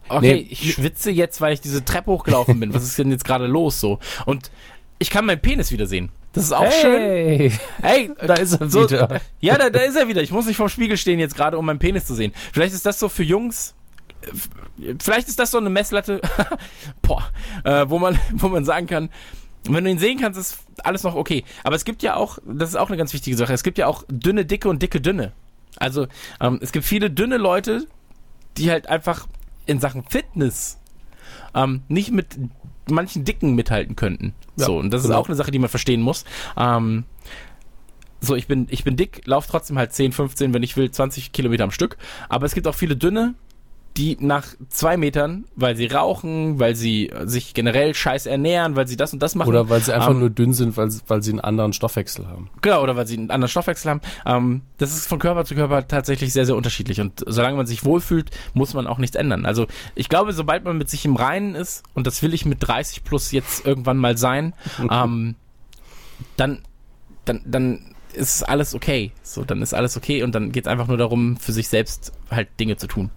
okay, 0.09 0.34
nee. 0.34 0.47
ich 0.51 0.74
schwitze 0.74 1.10
jetzt, 1.10 1.40
weil 1.40 1.55
ich 1.55 1.60
diese 1.60 1.84
Treppe 1.84 2.10
hochgelaufen 2.10 2.60
bin. 2.60 2.74
Was 2.74 2.82
ist 2.82 2.98
denn 2.98 3.10
jetzt 3.10 3.24
gerade 3.24 3.47
los 3.47 3.80
so? 3.80 3.98
Und 4.26 4.51
ich 4.98 5.10
kann 5.10 5.24
meinen 5.24 5.40
Penis 5.40 5.72
wiedersehen. 5.72 6.10
Das 6.32 6.44
ist 6.44 6.52
auch 6.52 6.64
hey. 6.64 7.51
schön. 7.51 7.60
Hey, 7.82 8.10
da 8.24 8.34
ist 8.34 8.52
er 8.60 8.70
so, 8.70 8.84
wieder. 8.84 9.20
Ja, 9.40 9.59
da, 9.59 9.70
da 9.70 9.80
ist 9.80 9.97
er 9.97 10.06
wieder. 10.09 10.22
Ich 10.22 10.30
muss 10.30 10.47
nicht 10.47 10.56
vorm 10.56 10.68
Spiegel 10.68 10.97
stehen 10.97 11.18
jetzt 11.18 11.34
gerade, 11.34 11.59
um 11.59 11.66
meinen 11.66 11.78
Penis 11.78 12.05
zu 12.05 12.14
sehen. 12.14 12.32
Vielleicht 12.52 12.74
ist 12.74 12.86
das 12.86 13.01
so 13.01 13.09
für 13.09 13.24
Jungs 13.24 13.74
vielleicht 14.98 15.28
ist 15.28 15.38
das 15.38 15.51
so 15.51 15.59
eine 15.59 15.70
Messlatte, 15.70 16.20
boah, 17.02 17.24
äh, 17.64 17.88
wo 17.88 17.98
man, 17.98 18.18
wo 18.32 18.48
man 18.48 18.64
sagen 18.64 18.86
kann, 18.86 19.10
wenn 19.64 19.84
du 19.84 19.90
ihn 19.90 19.98
sehen 19.98 20.18
kannst, 20.18 20.38
ist 20.38 20.59
alles 20.82 21.02
noch 21.02 21.14
okay. 21.14 21.44
Aber 21.64 21.76
es 21.76 21.84
gibt 21.84 22.02
ja 22.02 22.16
auch, 22.16 22.38
das 22.47 22.70
ist 22.70 22.76
auch 22.76 22.88
eine 22.88 22.97
ganz 22.97 23.12
wichtige 23.12 23.36
Sache, 23.36 23.52
es 23.52 23.62
gibt 23.62 23.78
ja 23.78 23.86
auch 23.86 24.05
dünne, 24.09 24.44
dicke 24.44 24.68
und 24.68 24.82
dicke, 24.82 25.01
dünne. 25.01 25.32
Also 25.76 26.06
ähm, 26.40 26.59
es 26.62 26.72
gibt 26.72 26.84
viele 26.84 27.10
dünne 27.10 27.36
Leute, 27.36 27.86
die 28.56 28.70
halt 28.70 28.88
einfach 28.88 29.26
in 29.66 29.80
Sachen 29.80 30.05
Fitness 30.05 30.78
ähm, 31.55 31.82
nicht 31.88 32.10
mit 32.10 32.38
manchen 32.90 33.24
Dicken 33.24 33.55
mithalten 33.55 33.97
könnten. 33.97 34.34
Ja, 34.56 34.66
so, 34.66 34.78
und 34.78 34.90
das 34.90 35.02
genau. 35.02 35.14
ist 35.14 35.20
auch 35.20 35.28
eine 35.28 35.36
Sache, 35.36 35.51
die 35.51 35.59
man 35.59 35.68
verstehen 35.68 36.01
muss. 36.01 36.24
Ähm, 36.56 37.05
so, 38.20 38.34
ich 38.34 38.47
bin, 38.47 38.66
ich 38.70 38.84
bin 38.84 38.97
dick, 38.97 39.22
laufe 39.24 39.48
trotzdem 39.48 39.78
halt 39.78 39.92
10, 39.92 40.12
15, 40.12 40.52
wenn 40.52 40.62
ich 40.62 40.76
will, 40.76 40.90
20 40.90 41.32
Kilometer 41.32 41.64
am 41.64 41.70
Stück. 41.70 41.97
Aber 42.28 42.47
es 42.47 42.55
gibt 42.55 42.66
auch 42.66 42.74
viele 42.74 42.97
dünne, 42.97 43.34
die 43.96 44.16
nach 44.20 44.46
zwei 44.68 44.96
Metern, 44.96 45.44
weil 45.56 45.76
sie 45.76 45.86
rauchen, 45.86 46.58
weil 46.60 46.76
sie 46.76 47.10
sich 47.24 47.54
generell 47.54 47.92
scheiß 47.94 48.26
ernähren, 48.26 48.76
weil 48.76 48.86
sie 48.86 48.96
das 48.96 49.12
und 49.12 49.20
das 49.20 49.34
machen. 49.34 49.48
Oder 49.48 49.68
weil 49.68 49.80
sie 49.82 49.92
einfach 49.92 50.10
ähm, 50.10 50.20
nur 50.20 50.30
dünn 50.30 50.52
sind, 50.54 50.76
weil, 50.76 50.90
sie- 50.90 51.00
weil 51.08 51.22
sie 51.22 51.32
einen 51.32 51.40
anderen 51.40 51.72
Stoffwechsel 51.72 52.26
haben. 52.28 52.50
Genau, 52.62 52.82
oder 52.82 52.94
weil 52.96 53.06
sie 53.08 53.18
einen 53.18 53.30
anderen 53.30 53.48
Stoffwechsel 53.50 53.90
haben. 53.90 54.00
Ähm, 54.24 54.62
das 54.78 54.94
ist 54.94 55.06
von 55.08 55.18
Körper 55.18 55.44
zu 55.44 55.54
Körper 55.56 55.86
tatsächlich 55.88 56.32
sehr, 56.32 56.46
sehr 56.46 56.56
unterschiedlich. 56.56 57.00
Und 57.00 57.24
solange 57.26 57.56
man 57.56 57.66
sich 57.66 57.84
wohlfühlt, 57.84 58.30
muss 58.54 58.74
man 58.74 58.86
auch 58.86 58.98
nichts 58.98 59.16
ändern. 59.16 59.44
Also 59.44 59.66
ich 59.96 60.08
glaube, 60.08 60.32
sobald 60.32 60.64
man 60.64 60.78
mit 60.78 60.88
sich 60.88 61.04
im 61.04 61.16
Reinen 61.16 61.54
ist, 61.56 61.82
und 61.94 62.06
das 62.06 62.22
will 62.22 62.32
ich 62.32 62.46
mit 62.46 62.58
30 62.60 63.02
plus 63.04 63.32
jetzt 63.32 63.66
irgendwann 63.66 63.96
mal 63.98 64.16
sein, 64.16 64.54
ähm, 64.90 65.34
dann, 66.36 66.60
dann, 67.24 67.42
dann 67.44 67.94
ist 68.12 68.42
alles 68.48 68.74
okay. 68.74 69.12
So, 69.22 69.44
dann 69.44 69.62
ist 69.62 69.74
alles 69.74 69.96
okay 69.96 70.22
und 70.22 70.34
dann 70.34 70.52
geht 70.52 70.64
es 70.64 70.68
einfach 70.70 70.86
nur 70.88 70.96
darum, 70.96 71.36
für 71.36 71.52
sich 71.52 71.68
selbst 71.68 72.12
halt 72.30 72.48
Dinge 72.58 72.76
zu 72.76 72.86
tun. 72.86 73.10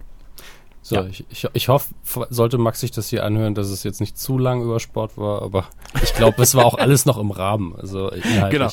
So, 0.86 0.96
Ja. 0.96 1.06
ich, 1.06 1.24
ich, 1.30 1.48
ich 1.54 1.68
hoffe, 1.68 1.94
sollte 2.28 2.58
Max 2.58 2.80
sich 2.80 2.90
das 2.90 3.08
hier 3.08 3.24
anhören, 3.24 3.54
dass 3.54 3.68
es 3.70 3.84
jetzt 3.84 4.00
nicht 4.00 4.18
zu 4.18 4.36
lang 4.36 4.62
über 4.62 4.78
Sport 4.80 5.16
war, 5.16 5.40
aber 5.40 5.64
ich 6.02 6.12
glaube, 6.12 6.42
es 6.42 6.54
war 6.54 6.66
auch 6.66 6.74
alles 6.74 7.06
noch 7.06 7.16
im 7.16 7.30
Rahmen. 7.30 7.74
Also 7.74 8.10
inhaltlich. 8.10 8.50
Genau. 8.50 8.70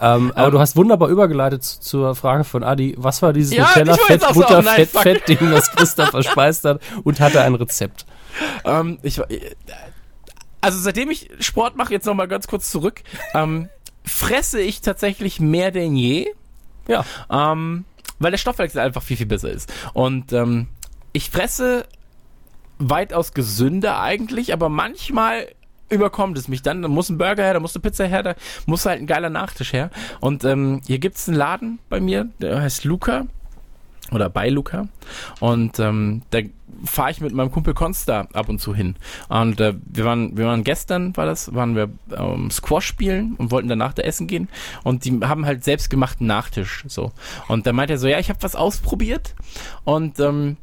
Ähm, 0.00 0.32
aber 0.34 0.46
Ähm, 0.46 0.52
du 0.52 0.58
hast 0.58 0.74
wunderbar 0.76 1.10
übergeleitet 1.10 1.62
zu, 1.62 1.80
zur 1.82 2.14
Frage 2.14 2.44
von 2.44 2.64
Adi. 2.64 2.94
Was 2.96 3.20
war 3.20 3.34
dieses 3.34 3.52
Ja, 3.52 3.66
Nutella, 3.68 3.94
Fett, 3.98 4.24
auch 4.24 4.32
so, 4.32 4.40
Butter, 4.40 4.60
oh 4.60 4.62
nein, 4.62 4.74
Fett, 4.76 4.88
fuck. 4.88 5.02
Fett, 5.02 5.28
Ding, 5.28 5.38
das 5.50 5.70
Christa 5.72 6.06
verspeist 6.10 6.64
hat 6.64 6.80
und 7.04 7.20
hatte 7.20 7.42
ein 7.42 7.54
Rezept? 7.54 8.06
Ähm, 8.64 8.98
ich, 9.02 9.18
äh, 9.18 9.50
also 10.62 10.78
seitdem 10.78 11.10
ich 11.10 11.28
Sport 11.40 11.76
mache, 11.76 11.92
jetzt 11.92 12.06
nochmal 12.06 12.26
ganz 12.28 12.48
kurz 12.48 12.70
zurück, 12.70 13.02
ähm, 13.34 13.68
fresse 14.04 14.62
ich 14.62 14.80
tatsächlich 14.80 15.40
mehr 15.40 15.70
denn 15.72 15.94
je. 15.94 16.28
Ja. 16.88 17.04
Ähm, 17.30 17.84
weil 18.18 18.30
der 18.30 18.38
Stoffwechsel 18.38 18.80
einfach 18.80 19.02
viel, 19.02 19.18
viel 19.18 19.26
besser 19.26 19.50
ist. 19.50 19.70
Und 19.92 20.32
ähm, 20.32 20.68
ich 21.12 21.30
fresse 21.30 21.86
weitaus 22.78 23.34
gesünder 23.34 24.00
eigentlich, 24.00 24.52
aber 24.52 24.68
manchmal 24.68 25.46
überkommt 25.90 26.38
es 26.38 26.48
mich 26.48 26.62
dann. 26.62 26.82
Da 26.82 26.88
muss 26.88 27.08
ein 27.10 27.18
Burger 27.18 27.42
her, 27.42 27.54
da 27.54 27.60
muss 27.60 27.74
eine 27.74 27.82
Pizza 27.82 28.06
her, 28.06 28.22
da 28.22 28.34
muss 28.66 28.86
halt 28.86 29.00
ein 29.00 29.06
geiler 29.06 29.30
Nachtisch 29.30 29.72
her. 29.72 29.90
Und 30.20 30.44
ähm, 30.44 30.80
hier 30.86 30.98
gibt's 30.98 31.28
einen 31.28 31.36
Laden 31.36 31.78
bei 31.88 32.00
mir, 32.00 32.28
der 32.40 32.62
heißt 32.62 32.84
Luca. 32.84 33.26
Oder 34.12 34.28
bei 34.28 34.48
Luca. 34.48 34.88
Und 35.38 35.78
ähm, 35.78 36.22
da 36.30 36.40
fahre 36.84 37.12
ich 37.12 37.20
mit 37.20 37.32
meinem 37.32 37.52
Kumpel 37.52 37.74
Consta 37.74 38.26
ab 38.32 38.48
und 38.48 38.60
zu 38.60 38.74
hin. 38.74 38.96
Und 39.28 39.60
äh, 39.60 39.74
wir 39.84 40.04
waren, 40.04 40.36
wir 40.36 40.46
waren 40.46 40.64
gestern, 40.64 41.16
war 41.16 41.26
das, 41.26 41.54
waren 41.54 41.76
wir 41.76 41.90
ähm, 42.16 42.50
Squash 42.50 42.86
spielen 42.86 43.34
und 43.36 43.52
wollten 43.52 43.68
danach 43.68 43.92
da 43.92 44.02
essen 44.02 44.26
gehen. 44.26 44.48
Und 44.82 45.04
die 45.04 45.20
haben 45.22 45.46
halt 45.46 45.62
selbstgemachten 45.62 46.26
Nachtisch. 46.26 46.84
so. 46.88 47.12
Und 47.46 47.66
da 47.66 47.72
meint 47.72 47.90
er 47.90 47.98
so, 47.98 48.08
ja, 48.08 48.18
ich 48.18 48.30
habe 48.30 48.42
was 48.42 48.56
ausprobiert. 48.56 49.34
Und 49.84 50.18
ähm, 50.18 50.56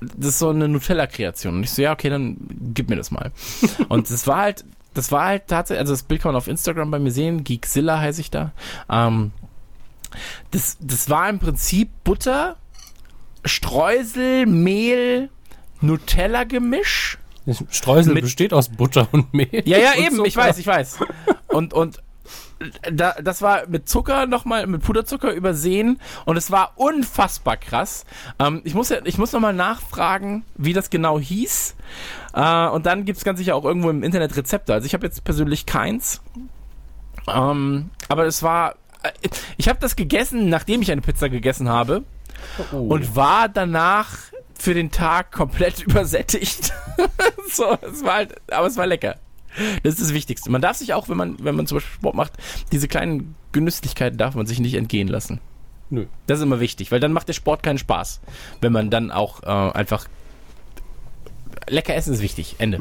das 0.00 0.30
ist 0.30 0.38
so 0.38 0.50
eine 0.50 0.68
Nutella-Kreation. 0.68 1.56
Und 1.56 1.62
ich 1.64 1.70
so, 1.70 1.82
ja, 1.82 1.92
okay, 1.92 2.08
dann 2.10 2.36
gib 2.74 2.88
mir 2.88 2.96
das 2.96 3.10
mal. 3.10 3.32
und 3.88 4.10
das 4.10 4.26
war 4.26 4.38
halt, 4.38 4.64
das 4.94 5.12
war 5.12 5.26
halt 5.26 5.46
tatsächlich, 5.46 5.80
also 5.80 5.92
das 5.92 6.02
Bild 6.02 6.22
kann 6.22 6.30
man 6.32 6.36
auf 6.36 6.48
Instagram 6.48 6.90
bei 6.90 6.98
mir 6.98 7.12
sehen, 7.12 7.44
Geekzilla 7.44 7.98
heiße 8.00 8.20
ich 8.20 8.30
da. 8.30 8.52
Ähm, 8.90 9.32
das, 10.50 10.76
das 10.80 11.08
war 11.08 11.28
im 11.28 11.38
Prinzip 11.38 11.90
Butter, 12.04 12.56
Streusel, 13.44 14.46
Mehl, 14.46 15.30
Nutella-Gemisch. 15.80 17.18
Streusel 17.70 18.14
Mit- 18.14 18.24
besteht 18.24 18.52
aus 18.52 18.68
Butter 18.68 19.08
und 19.12 19.32
Mehl. 19.32 19.62
Ja, 19.64 19.78
ja, 19.78 19.92
und 19.92 20.04
eben, 20.04 20.24
ich 20.24 20.34
Zucker. 20.34 20.46
weiß, 20.46 20.58
ich 20.58 20.66
weiß. 20.66 20.98
Und, 21.48 21.72
und 21.72 22.02
da, 22.92 23.14
das 23.22 23.42
war 23.42 23.66
mit 23.68 23.88
Zucker 23.88 24.26
nochmal, 24.26 24.66
mit 24.66 24.82
Puderzucker 24.82 25.32
übersehen 25.32 26.00
und 26.26 26.36
es 26.36 26.50
war 26.50 26.72
unfassbar 26.76 27.56
krass. 27.56 28.04
Ähm, 28.38 28.60
ich 28.64 28.74
muss 28.74 28.90
ja, 28.90 28.98
ich 29.04 29.18
muss 29.18 29.32
nochmal 29.32 29.54
nachfragen, 29.54 30.44
wie 30.56 30.72
das 30.72 30.90
genau 30.90 31.18
hieß. 31.18 31.74
Äh, 32.34 32.66
und 32.68 32.86
dann 32.86 33.04
gibt's 33.04 33.24
ganz 33.24 33.38
sicher 33.38 33.54
auch 33.56 33.64
irgendwo 33.64 33.90
im 33.90 34.02
Internet 34.02 34.36
Rezepte. 34.36 34.74
Also 34.74 34.86
ich 34.86 34.94
habe 34.94 35.06
jetzt 35.06 35.24
persönlich 35.24 35.66
keins. 35.66 36.20
Ähm, 37.26 37.90
aber 38.08 38.24
es 38.26 38.42
war, 38.42 38.74
äh, 39.02 39.10
ich 39.56 39.68
habe 39.68 39.78
das 39.80 39.96
gegessen, 39.96 40.48
nachdem 40.48 40.82
ich 40.82 40.90
eine 40.92 41.00
Pizza 41.02 41.28
gegessen 41.28 41.68
habe 41.68 42.02
Oh. 42.72 42.76
und 42.78 43.16
war 43.16 43.50
danach 43.50 44.16
für 44.58 44.72
den 44.72 44.90
Tag 44.90 45.30
komplett 45.30 45.82
übersättigt. 45.86 46.72
so, 47.50 47.76
es 47.82 48.02
war 48.02 48.14
halt, 48.14 48.40
aber 48.50 48.66
es 48.66 48.76
war 48.78 48.86
lecker. 48.86 49.16
Das 49.82 49.94
ist 49.94 50.00
das 50.02 50.14
Wichtigste. 50.14 50.50
Man 50.50 50.62
darf 50.62 50.76
sich 50.76 50.94
auch, 50.94 51.08
wenn 51.08 51.16
man, 51.16 51.36
wenn 51.42 51.56
man 51.56 51.66
zum 51.66 51.76
Beispiel 51.78 51.94
Sport 51.94 52.14
macht, 52.14 52.32
diese 52.72 52.88
kleinen 52.88 53.34
Genüsslichkeiten 53.52 54.16
darf 54.18 54.34
man 54.34 54.46
sich 54.46 54.60
nicht 54.60 54.74
entgehen 54.74 55.08
lassen. 55.08 55.40
Nö. 55.90 56.06
Das 56.28 56.38
ist 56.38 56.44
immer 56.44 56.60
wichtig, 56.60 56.92
weil 56.92 57.00
dann 57.00 57.12
macht 57.12 57.26
der 57.28 57.32
Sport 57.32 57.62
keinen 57.64 57.78
Spaß. 57.78 58.20
Wenn 58.60 58.72
man 58.72 58.90
dann 58.90 59.10
auch 59.10 59.42
äh, 59.42 59.46
einfach 59.46 60.06
lecker 61.68 61.94
essen 61.94 62.14
ist 62.14 62.22
wichtig. 62.22 62.56
Ende. 62.58 62.80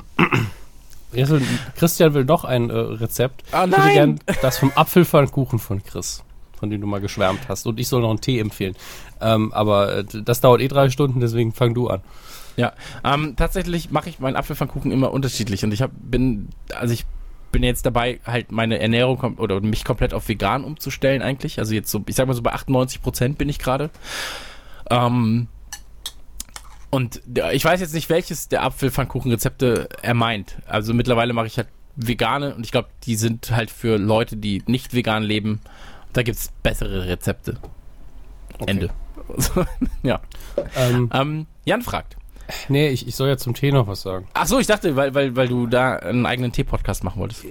Christian 1.76 2.14
will 2.14 2.26
noch 2.26 2.44
ein 2.46 2.70
äh, 2.70 2.74
Rezept. 2.74 3.44
Ah, 3.52 3.66
Ich 3.66 3.72
würde 3.72 3.82
nein! 3.84 3.94
gern 3.94 4.20
das 4.42 4.60
vom 4.60 4.72
Apfelpfannkuchen 4.76 5.58
von 5.58 5.84
Chris, 5.84 6.24
von 6.60 6.70
dem 6.70 6.82
du 6.82 6.88
mal 6.88 7.02
geschwärmt 7.02 7.50
hast. 7.50 7.66
Und 7.66 7.80
ich 7.80 7.88
soll 7.88 8.02
noch 8.02 8.12
einen 8.12 8.22
Tee 8.22 8.40
empfehlen. 8.40 8.76
Ähm, 9.20 9.52
aber 9.54 9.98
äh, 9.98 10.04
das 10.24 10.42
dauert 10.42 10.62
eh 10.62 10.68
drei 10.68 10.90
Stunden, 10.90 11.20
deswegen 11.20 11.52
fang 11.52 11.74
du 11.74 11.88
an. 11.88 12.02
Ja, 12.60 12.74
ähm, 13.06 13.38
tatsächlich 13.38 13.90
mache 13.90 14.10
ich 14.10 14.20
meinen 14.20 14.36
Apfelpfannkuchen 14.36 14.92
immer 14.92 15.14
unterschiedlich 15.14 15.64
und 15.64 15.72
ich 15.72 15.82
hab, 15.82 15.92
bin, 15.94 16.50
also 16.76 16.94
ich 16.94 17.06
bin 17.54 17.64
jetzt 17.64 17.86
dabei, 17.86 18.20
halt 18.26 18.52
meine 18.52 18.80
Ernährung 18.80 19.38
oder 19.38 19.62
mich 19.62 19.86
komplett 19.86 20.14
auf 20.14 20.28
vegan 20.28 20.66
umzustellen 20.66 21.22
eigentlich. 21.22 21.60
Also 21.60 21.74
jetzt 21.74 21.90
so, 21.90 22.04
ich 22.06 22.18
sag 22.18 22.28
mal 22.28 22.34
so 22.34 22.42
bei 22.42 22.52
98 22.52 23.02
Prozent 23.02 23.38
bin 23.38 23.48
ich 23.48 23.60
gerade. 23.60 23.90
Ähm, 24.90 25.48
und 26.90 27.22
ich 27.54 27.64
weiß 27.64 27.80
jetzt 27.80 27.94
nicht, 27.94 28.10
welches 28.10 28.50
der 28.50 28.64
Apfelpfannkuchenrezepte 28.64 29.88
er 30.02 30.14
meint. 30.14 30.58
Also 30.68 30.94
mittlerweile 30.94 31.32
mache 31.32 31.48
ich 31.48 31.56
halt 31.56 31.70
vegane 31.96 32.54
und 32.56 32.66
ich 32.66 32.74
glaube, 32.74 32.90
die 33.04 33.16
sind 33.16 33.52
halt 33.52 33.72
für 33.72 33.96
Leute, 33.96 34.36
die 34.36 34.64
nicht 34.68 34.94
vegan 34.94 35.24
leben. 35.24 35.62
Da 36.12 36.24
gibt's 36.24 36.52
bessere 36.62 37.08
Rezepte. 37.08 37.56
Ende. 38.66 38.90
ja. 40.04 40.20
Ähm, 40.76 41.10
Ähm, 41.14 41.46
Jan 41.64 41.84
fragt. 41.84 42.19
Nee, 42.68 42.90
ich, 42.90 43.08
ich 43.08 43.16
soll 43.16 43.28
ja 43.30 43.38
zum 43.38 43.54
Tee 43.54 43.72
noch 43.72 43.88
was 43.88 44.02
sagen. 44.02 44.28
Ach 44.34 44.46
so, 44.48 44.60
ich 44.60 44.68
dachte, 44.68 44.96
weil, 44.96 45.14
weil, 45.14 45.36
weil 45.36 45.48
du 45.48 45.68
da 45.68 45.96
einen 45.98 46.26
eigenen 46.26 46.52
Tee-Podcast 46.52 47.04
machen 47.04 47.20
wolltest. 47.22 47.46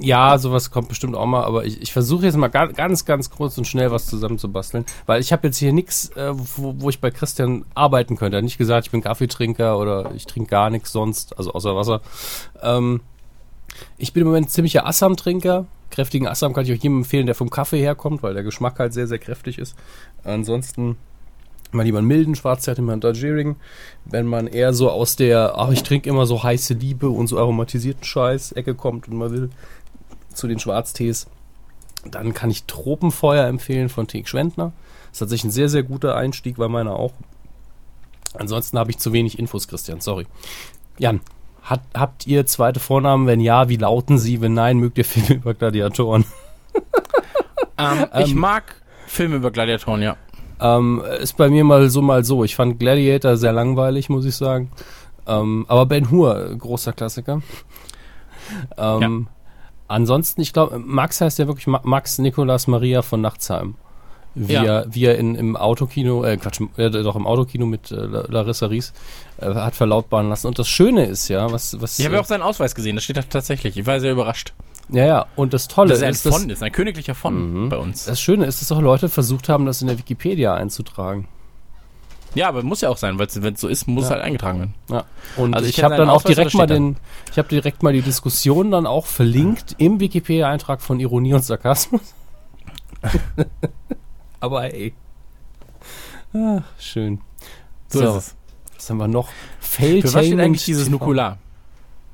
Ja, 0.00 0.38
sowas 0.38 0.70
kommt 0.70 0.88
bestimmt 0.88 1.16
auch 1.16 1.26
mal, 1.26 1.42
aber 1.42 1.64
ich, 1.64 1.82
ich 1.82 1.92
versuche 1.92 2.24
jetzt 2.26 2.36
mal 2.36 2.46
ga- 2.48 2.66
ganz, 2.66 3.04
ganz 3.04 3.30
kurz 3.30 3.58
und 3.58 3.66
schnell 3.66 3.90
was 3.90 4.06
zusammenzubasteln, 4.06 4.84
weil 5.06 5.20
ich 5.20 5.32
habe 5.32 5.48
jetzt 5.48 5.56
hier 5.56 5.72
nichts, 5.72 6.10
äh, 6.10 6.30
wo, 6.32 6.74
wo 6.78 6.88
ich 6.88 7.00
bei 7.00 7.10
Christian 7.10 7.64
arbeiten 7.74 8.16
könnte. 8.16 8.36
Er 8.36 8.38
hat 8.38 8.44
nicht 8.44 8.58
gesagt, 8.58 8.86
ich 8.86 8.92
bin 8.92 9.00
Kaffeetrinker 9.02 9.76
oder 9.76 10.12
ich 10.14 10.24
trinke 10.26 10.50
gar 10.50 10.70
nichts 10.70 10.92
sonst, 10.92 11.36
also 11.36 11.52
außer 11.52 11.74
Wasser. 11.74 12.00
Ähm, 12.62 13.00
ich 13.96 14.12
bin 14.12 14.20
im 14.22 14.28
Moment 14.28 14.50
ziemlicher 14.50 14.86
Assam-Trinker. 14.86 15.66
Kräftigen 15.90 16.28
Assam 16.28 16.52
kann 16.52 16.64
ich 16.64 16.70
euch 16.70 16.82
jedem 16.82 16.98
empfehlen, 16.98 17.26
der 17.26 17.34
vom 17.34 17.50
Kaffee 17.50 17.80
herkommt, 17.80 18.22
weil 18.22 18.34
der 18.34 18.44
Geschmack 18.44 18.78
halt 18.78 18.92
sehr, 18.92 19.08
sehr 19.08 19.18
kräftig 19.18 19.58
ist. 19.58 19.74
Ansonsten 20.22 20.96
mal 21.72 21.82
lieber 21.82 21.98
einen 21.98 22.06
milden 22.06 22.34
Schwarztee, 22.34 22.74
immer 22.78 22.92
einen 22.92 23.00
Darjeeling. 23.00 23.56
Wenn 24.04 24.26
man 24.26 24.46
eher 24.46 24.72
so 24.72 24.90
aus 24.90 25.16
der, 25.16 25.54
ach, 25.56 25.70
ich 25.70 25.82
trinke 25.82 26.08
immer 26.08 26.26
so 26.26 26.42
heiße 26.42 26.74
Liebe 26.74 27.08
und 27.08 27.26
so 27.26 27.38
aromatisierten 27.38 28.04
Scheiß 28.04 28.52
Ecke 28.52 28.74
kommt 28.74 29.08
und 29.08 29.16
man 29.16 29.30
will 29.30 29.50
zu 30.32 30.48
den 30.48 30.58
Schwarztees, 30.58 31.26
dann 32.10 32.32
kann 32.34 32.50
ich 32.50 32.64
Tropenfeuer 32.64 33.46
empfehlen 33.46 33.88
von 33.88 34.06
Teek 34.06 34.28
Schwendner. 34.28 34.72
Das 35.06 35.12
ist 35.12 35.18
tatsächlich 35.20 35.44
ein 35.44 35.50
sehr, 35.52 35.68
sehr 35.68 35.82
guter 35.82 36.16
Einstieg, 36.16 36.58
weil 36.58 36.68
meiner 36.68 36.94
auch. 36.94 37.12
Ansonsten 38.34 38.78
habe 38.78 38.90
ich 38.90 38.98
zu 38.98 39.12
wenig 39.12 39.38
Infos, 39.38 39.68
Christian, 39.68 40.00
sorry. 40.00 40.26
Jan, 40.98 41.20
hat, 41.62 41.82
habt 41.94 42.26
ihr 42.26 42.46
zweite 42.46 42.80
Vornamen? 42.80 43.26
Wenn 43.26 43.40
ja, 43.40 43.68
wie 43.68 43.76
lauten 43.76 44.18
sie? 44.18 44.40
Wenn 44.40 44.54
nein, 44.54 44.78
mögt 44.78 44.98
ihr 44.98 45.04
Filme 45.04 45.34
über 45.34 45.54
Gladiatoren? 45.54 46.24
Ähm, 47.76 48.06
ich 48.20 48.34
mag 48.34 48.76
Filme 49.06 49.36
über 49.36 49.50
Gladiatoren, 49.50 50.02
ja. 50.02 50.16
Ähm, 50.60 51.02
ist 51.20 51.36
bei 51.36 51.48
mir 51.48 51.64
mal 51.64 51.88
so, 51.90 52.02
mal 52.02 52.24
so. 52.24 52.44
Ich 52.44 52.56
fand 52.56 52.78
Gladiator 52.80 53.36
sehr 53.36 53.52
langweilig, 53.52 54.08
muss 54.08 54.24
ich 54.24 54.34
sagen. 54.36 54.70
Ähm, 55.26 55.64
aber 55.68 55.86
Ben 55.86 56.10
Hur, 56.10 56.54
großer 56.56 56.92
Klassiker. 56.92 57.42
Ähm, 58.76 59.28
Ansonsten, 59.90 60.42
ich 60.42 60.52
glaube, 60.52 60.78
Max 60.78 61.20
heißt 61.22 61.38
ja 61.38 61.46
wirklich 61.46 61.66
Ma 61.66 61.80
Max 61.82 62.18
Nikolas 62.18 62.66
Maria 62.66 63.00
von 63.00 63.22
Nachtsheim. 63.22 63.74
Wie, 64.34 64.52
Ja. 64.52 64.62
er, 64.64 64.86
wie 64.94 65.06
er 65.06 65.16
in, 65.16 65.34
im 65.34 65.56
Autokino, 65.56 66.22
äh, 66.24 66.36
Quatsch, 66.36 66.60
äh, 66.76 66.90
doch 66.90 67.16
im 67.16 67.26
Autokino 67.26 67.64
mit 67.64 67.90
äh, 67.90 67.94
La- 67.96 68.26
Larissa 68.28 68.66
Ries 68.66 68.92
äh, 69.38 69.46
hat 69.54 69.74
verlautbaren 69.74 70.28
lassen. 70.28 70.46
Und 70.46 70.58
das 70.58 70.68
Schöne 70.68 71.06
ist 71.06 71.28
ja, 71.28 71.50
was, 71.50 71.80
was 71.80 71.98
Ich 71.98 72.04
habe 72.04 72.16
ja 72.16 72.20
auch 72.20 72.26
seinen 72.26 72.42
Ausweis 72.42 72.74
gesehen, 72.74 72.96
das 72.96 73.04
steht 73.04 73.16
da 73.16 73.22
tatsächlich. 73.22 73.78
Ich 73.78 73.86
war 73.86 73.98
sehr 73.98 74.12
überrascht. 74.12 74.52
Ja, 74.90 75.04
ja, 75.06 75.26
und 75.36 75.52
das 75.52 75.68
Tolle 75.68 75.94
ein 75.94 76.10
ist, 76.10 76.24
dass, 76.26 76.34
Fond 76.36 76.50
ist, 76.52 76.62
ein 76.62 76.72
königlicher 76.72 77.14
Fond 77.14 77.36
Mhm. 77.54 77.68
bei 77.68 77.76
uns. 77.76 78.04
das 78.06 78.20
Schöne 78.20 78.46
ist, 78.46 78.60
dass 78.62 78.72
auch 78.72 78.80
Leute 78.80 79.08
versucht 79.08 79.48
haben, 79.48 79.66
das 79.66 79.80
in 79.82 79.88
der 79.88 79.98
Wikipedia 79.98 80.54
einzutragen. 80.54 81.28
Ja, 82.34 82.48
aber 82.48 82.62
muss 82.62 82.82
ja 82.82 82.90
auch 82.90 82.98
sein, 82.98 83.18
weil 83.18 83.26
wenn 83.36 83.54
es 83.54 83.60
so 83.60 83.68
ist, 83.68 83.88
muss 83.88 84.04
Ja. 84.04 84.10
halt 84.10 84.22
eingetragen 84.22 84.58
werden. 84.60 84.74
Ja, 84.90 85.04
und 85.36 85.54
Also 85.54 85.66
ich 85.68 85.78
ich, 85.78 85.84
habe 85.84 85.96
dann 85.96 86.10
auch 86.10 86.22
direkt 86.22 86.54
mal 86.54 86.66
den, 86.66 86.96
ich 87.32 87.38
habe 87.38 87.48
direkt 87.48 87.82
mal 87.82 87.92
die 87.92 88.02
Diskussion 88.02 88.70
dann 88.70 88.86
auch 88.86 89.06
verlinkt 89.06 89.74
im 89.78 89.98
Wikipedia-Eintrag 89.98 90.82
von 90.82 91.00
Ironie 91.00 91.32
und 91.34 91.44
Sarkasmus. 91.44 92.14
Aber 94.40 94.72
ey. 94.72 94.92
Ach, 96.34 96.62
schön. 96.78 97.20
So, 97.88 98.00
So. 98.00 98.14
Was 98.76 98.90
haben 98.90 98.98
wir 98.98 99.08
noch? 99.08 99.28
Für 99.60 100.02
was 100.04 100.10
steht 100.24 100.38
eigentlich 100.38 100.64
dieses 100.64 100.88
Nukular? 100.88 101.38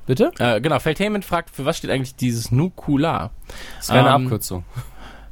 Bitte? 0.05 0.31
Äh, 0.39 0.61
genau, 0.61 0.79
Feldtainment 0.79 1.25
fragt, 1.25 1.49
für 1.49 1.65
was 1.65 1.77
steht 1.77 1.89
eigentlich 1.89 2.15
dieses 2.15 2.51
Nukular? 2.51 3.31
Das 3.77 3.85
ist 3.85 3.91
keine 3.91 4.09
Ähm, 4.09 4.25
Abkürzung. 4.25 4.63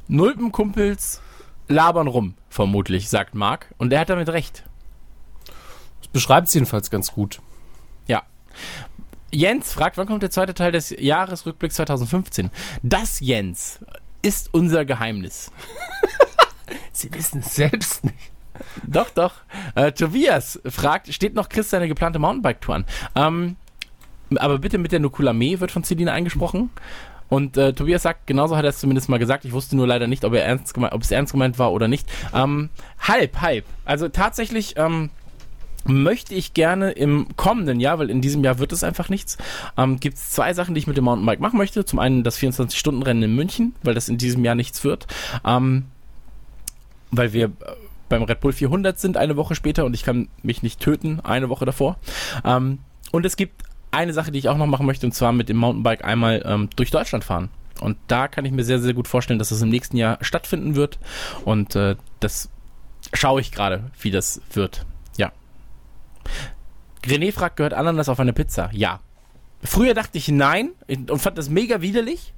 Nulpenkumpels 0.08 1.20
labern 1.68 2.08
rum, 2.08 2.34
vermutlich, 2.48 3.08
sagt 3.08 3.34
Marc. 3.34 3.72
Und 3.78 3.92
er 3.92 4.00
hat 4.00 4.10
damit 4.10 4.28
recht. 4.28 4.64
Das 6.00 6.08
beschreibt 6.08 6.48
es 6.48 6.54
jedenfalls 6.54 6.90
ganz 6.90 7.12
gut. 7.12 7.40
Ja. 8.06 8.22
Jens 9.30 9.72
fragt, 9.72 9.96
wann 9.96 10.06
kommt 10.06 10.22
der 10.22 10.30
zweite 10.30 10.54
Teil 10.54 10.72
des 10.72 10.90
Jahresrückblicks 10.90 11.76
2015? 11.76 12.50
Das, 12.82 13.20
Jens, 13.20 13.80
ist 14.22 14.52
unser 14.52 14.84
Geheimnis. 14.84 15.50
Sie 16.92 17.12
wissen 17.12 17.40
es 17.40 17.54
selbst 17.54 18.04
nicht. 18.04 18.32
Doch, 18.86 19.10
doch. 19.10 19.34
Äh, 19.74 19.92
Tobias 19.92 20.60
fragt, 20.66 21.12
steht 21.12 21.34
noch 21.34 21.48
Chris 21.48 21.70
seine 21.70 21.88
geplante 21.88 22.18
Mountainbike-Tour 22.20 22.74
an? 22.76 22.84
Ähm, 23.16 23.56
aber 24.38 24.58
bitte 24.58 24.78
mit 24.78 24.92
der 24.92 25.00
Nukulame 25.00 25.60
wird 25.60 25.70
von 25.70 25.84
Celine 25.84 26.12
eingesprochen. 26.12 26.70
Und 27.28 27.56
äh, 27.56 27.72
Tobias 27.72 28.02
sagt, 28.02 28.26
genauso 28.26 28.56
hat 28.56 28.64
er 28.64 28.70
es 28.70 28.78
zumindest 28.78 29.08
mal 29.08 29.18
gesagt. 29.18 29.44
Ich 29.44 29.52
wusste 29.52 29.76
nur 29.76 29.86
leider 29.86 30.06
nicht, 30.06 30.24
ob, 30.24 30.34
er 30.34 30.44
ernst 30.44 30.74
gemeint, 30.74 30.92
ob 30.92 31.02
es 31.02 31.10
ernst 31.10 31.32
gemeint 31.32 31.58
war 31.58 31.72
oder 31.72 31.88
nicht. 31.88 32.08
Ähm, 32.34 32.68
halb, 33.00 33.40
halb. 33.40 33.64
Also 33.84 34.08
tatsächlich 34.08 34.74
ähm, 34.76 35.10
möchte 35.86 36.34
ich 36.34 36.54
gerne 36.54 36.92
im 36.92 37.28
kommenden 37.36 37.80
Jahr, 37.80 37.98
weil 37.98 38.10
in 38.10 38.20
diesem 38.20 38.44
Jahr 38.44 38.58
wird 38.58 38.72
es 38.72 38.84
einfach 38.84 39.08
nichts, 39.08 39.38
ähm, 39.76 40.00
gibt 40.00 40.16
es 40.16 40.30
zwei 40.30 40.54
Sachen, 40.54 40.74
die 40.74 40.78
ich 40.78 40.86
mit 40.86 40.96
dem 40.96 41.04
Mountainbike 41.04 41.40
machen 41.40 41.58
möchte. 41.58 41.84
Zum 41.84 41.98
einen 41.98 42.24
das 42.24 42.38
24-Stunden-Rennen 42.38 43.22
in 43.22 43.34
München, 43.34 43.74
weil 43.82 43.94
das 43.94 44.08
in 44.08 44.18
diesem 44.18 44.44
Jahr 44.44 44.54
nichts 44.54 44.84
wird. 44.84 45.06
Ähm, 45.44 45.86
weil 47.10 47.32
wir 47.32 47.46
äh, 47.46 47.50
beim 48.08 48.22
Red 48.22 48.40
Bull 48.40 48.52
400 48.52 48.98
sind 48.98 49.16
eine 49.16 49.36
Woche 49.36 49.54
später 49.54 49.84
und 49.84 49.94
ich 49.94 50.04
kann 50.04 50.28
mich 50.42 50.62
nicht 50.62 50.80
töten 50.80 51.20
eine 51.20 51.48
Woche 51.48 51.64
davor. 51.64 51.96
Ähm, 52.44 52.78
und 53.12 53.24
es 53.24 53.36
gibt 53.36 53.62
eine 53.94 54.12
Sache, 54.12 54.30
die 54.30 54.38
ich 54.38 54.48
auch 54.48 54.56
noch 54.56 54.66
machen 54.66 54.86
möchte, 54.86 55.06
und 55.06 55.12
zwar 55.12 55.32
mit 55.32 55.48
dem 55.48 55.56
Mountainbike 55.56 56.04
einmal 56.04 56.42
ähm, 56.44 56.68
durch 56.76 56.90
Deutschland 56.90 57.24
fahren. 57.24 57.50
Und 57.80 57.96
da 58.06 58.28
kann 58.28 58.44
ich 58.44 58.52
mir 58.52 58.64
sehr, 58.64 58.78
sehr 58.78 58.94
gut 58.94 59.08
vorstellen, 59.08 59.38
dass 59.38 59.48
das 59.48 59.62
im 59.62 59.68
nächsten 59.68 59.96
Jahr 59.96 60.18
stattfinden 60.20 60.76
wird. 60.76 60.98
Und 61.44 61.74
äh, 61.76 61.96
das 62.20 62.48
schaue 63.12 63.40
ich 63.40 63.52
gerade, 63.52 63.84
wie 64.00 64.10
das 64.10 64.40
wird. 64.52 64.86
Ja. 65.16 65.32
René 67.04 67.32
fragt, 67.32 67.56
gehört 67.56 67.74
Ananas 67.74 68.08
auf 68.08 68.20
eine 68.20 68.32
Pizza? 68.32 68.70
Ja. 68.72 69.00
Früher 69.62 69.94
dachte 69.94 70.18
ich 70.18 70.28
nein 70.28 70.70
und 70.88 71.18
fand 71.20 71.38
das 71.38 71.48
mega 71.48 71.80
widerlich. 71.80 72.32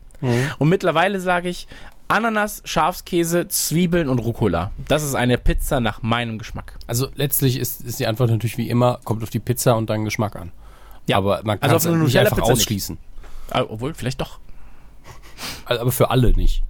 Und 0.58 0.68
mittlerweile 0.68 1.20
sage 1.20 1.48
ich 1.48 1.66
Ananas, 2.08 2.62
Schafskäse, 2.64 3.48
Zwiebeln 3.48 4.08
und 4.08 4.20
Rucola. 4.20 4.70
Das 4.88 5.02
ist 5.02 5.14
eine 5.14 5.38
Pizza 5.38 5.80
nach 5.80 6.02
meinem 6.02 6.38
Geschmack. 6.38 6.78
Also 6.86 7.08
letztlich 7.16 7.58
ist, 7.58 7.82
ist 7.82 7.98
die 7.98 8.06
Antwort 8.06 8.30
natürlich 8.30 8.56
wie 8.56 8.70
immer, 8.70 9.00
kommt 9.04 9.22
auf 9.22 9.30
die 9.30 9.40
Pizza 9.40 9.76
und 9.76 9.90
deinen 9.90 10.04
Geschmack 10.04 10.36
an. 10.36 10.52
Ja. 11.08 11.18
Aber 11.18 11.40
man 11.44 11.60
kann 11.60 11.70
Also 11.70 11.90
es 11.90 11.96
nicht 11.96 12.18
einfach 12.18 12.36
Pizza 12.36 12.48
nicht. 12.50 12.60
ausschließen. 12.60 12.98
Ah, 13.50 13.64
Obwohl, 13.68 13.94
vielleicht 13.94 14.20
doch. 14.20 14.38
Also, 15.64 15.82
aber 15.82 15.92
für 15.92 16.10
alle 16.10 16.32
nicht. 16.32 16.62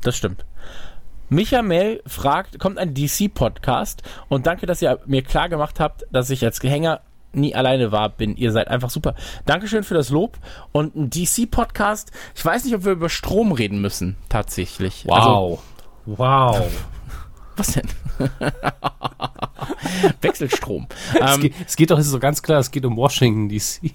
Das 0.00 0.16
stimmt. 0.16 0.44
Micha 1.28 1.62
Mel 1.62 2.02
fragt, 2.06 2.58
kommt 2.58 2.78
ein 2.78 2.94
DC-Podcast 2.94 4.02
und 4.28 4.46
danke, 4.46 4.66
dass 4.66 4.82
ihr 4.82 5.00
mir 5.06 5.22
klar 5.22 5.48
gemacht 5.48 5.80
habt, 5.80 6.04
dass 6.12 6.30
ich 6.30 6.44
als 6.44 6.62
Hänger 6.62 7.00
nie 7.32 7.54
alleine 7.54 7.90
war, 7.90 8.10
bin. 8.10 8.36
Ihr 8.36 8.52
seid 8.52 8.68
einfach 8.68 8.90
super. 8.90 9.14
Dankeschön 9.44 9.82
für 9.82 9.94
das 9.94 10.10
Lob 10.10 10.38
und 10.72 10.94
ein 10.94 11.10
DC-Podcast. 11.10 12.12
Ich 12.34 12.44
weiß 12.44 12.64
nicht, 12.64 12.74
ob 12.74 12.84
wir 12.84 12.92
über 12.92 13.08
Strom 13.08 13.52
reden 13.52 13.80
müssen, 13.80 14.16
tatsächlich. 14.28 15.06
Also, 15.10 15.58
wow. 16.06 16.62
Was 17.56 17.72
denn? 17.72 17.88
Wechselstrom. 20.20 20.86
es, 21.14 21.34
ähm, 21.34 21.40
geht, 21.42 21.54
es 21.66 21.76
geht 21.76 21.90
doch, 21.90 21.98
es 21.98 22.06
ist 22.06 22.12
so 22.12 22.18
ganz 22.18 22.42
klar, 22.42 22.58
es 22.60 22.70
geht 22.70 22.84
um 22.84 22.96
Washington 22.96 23.48
DC. 23.48 23.92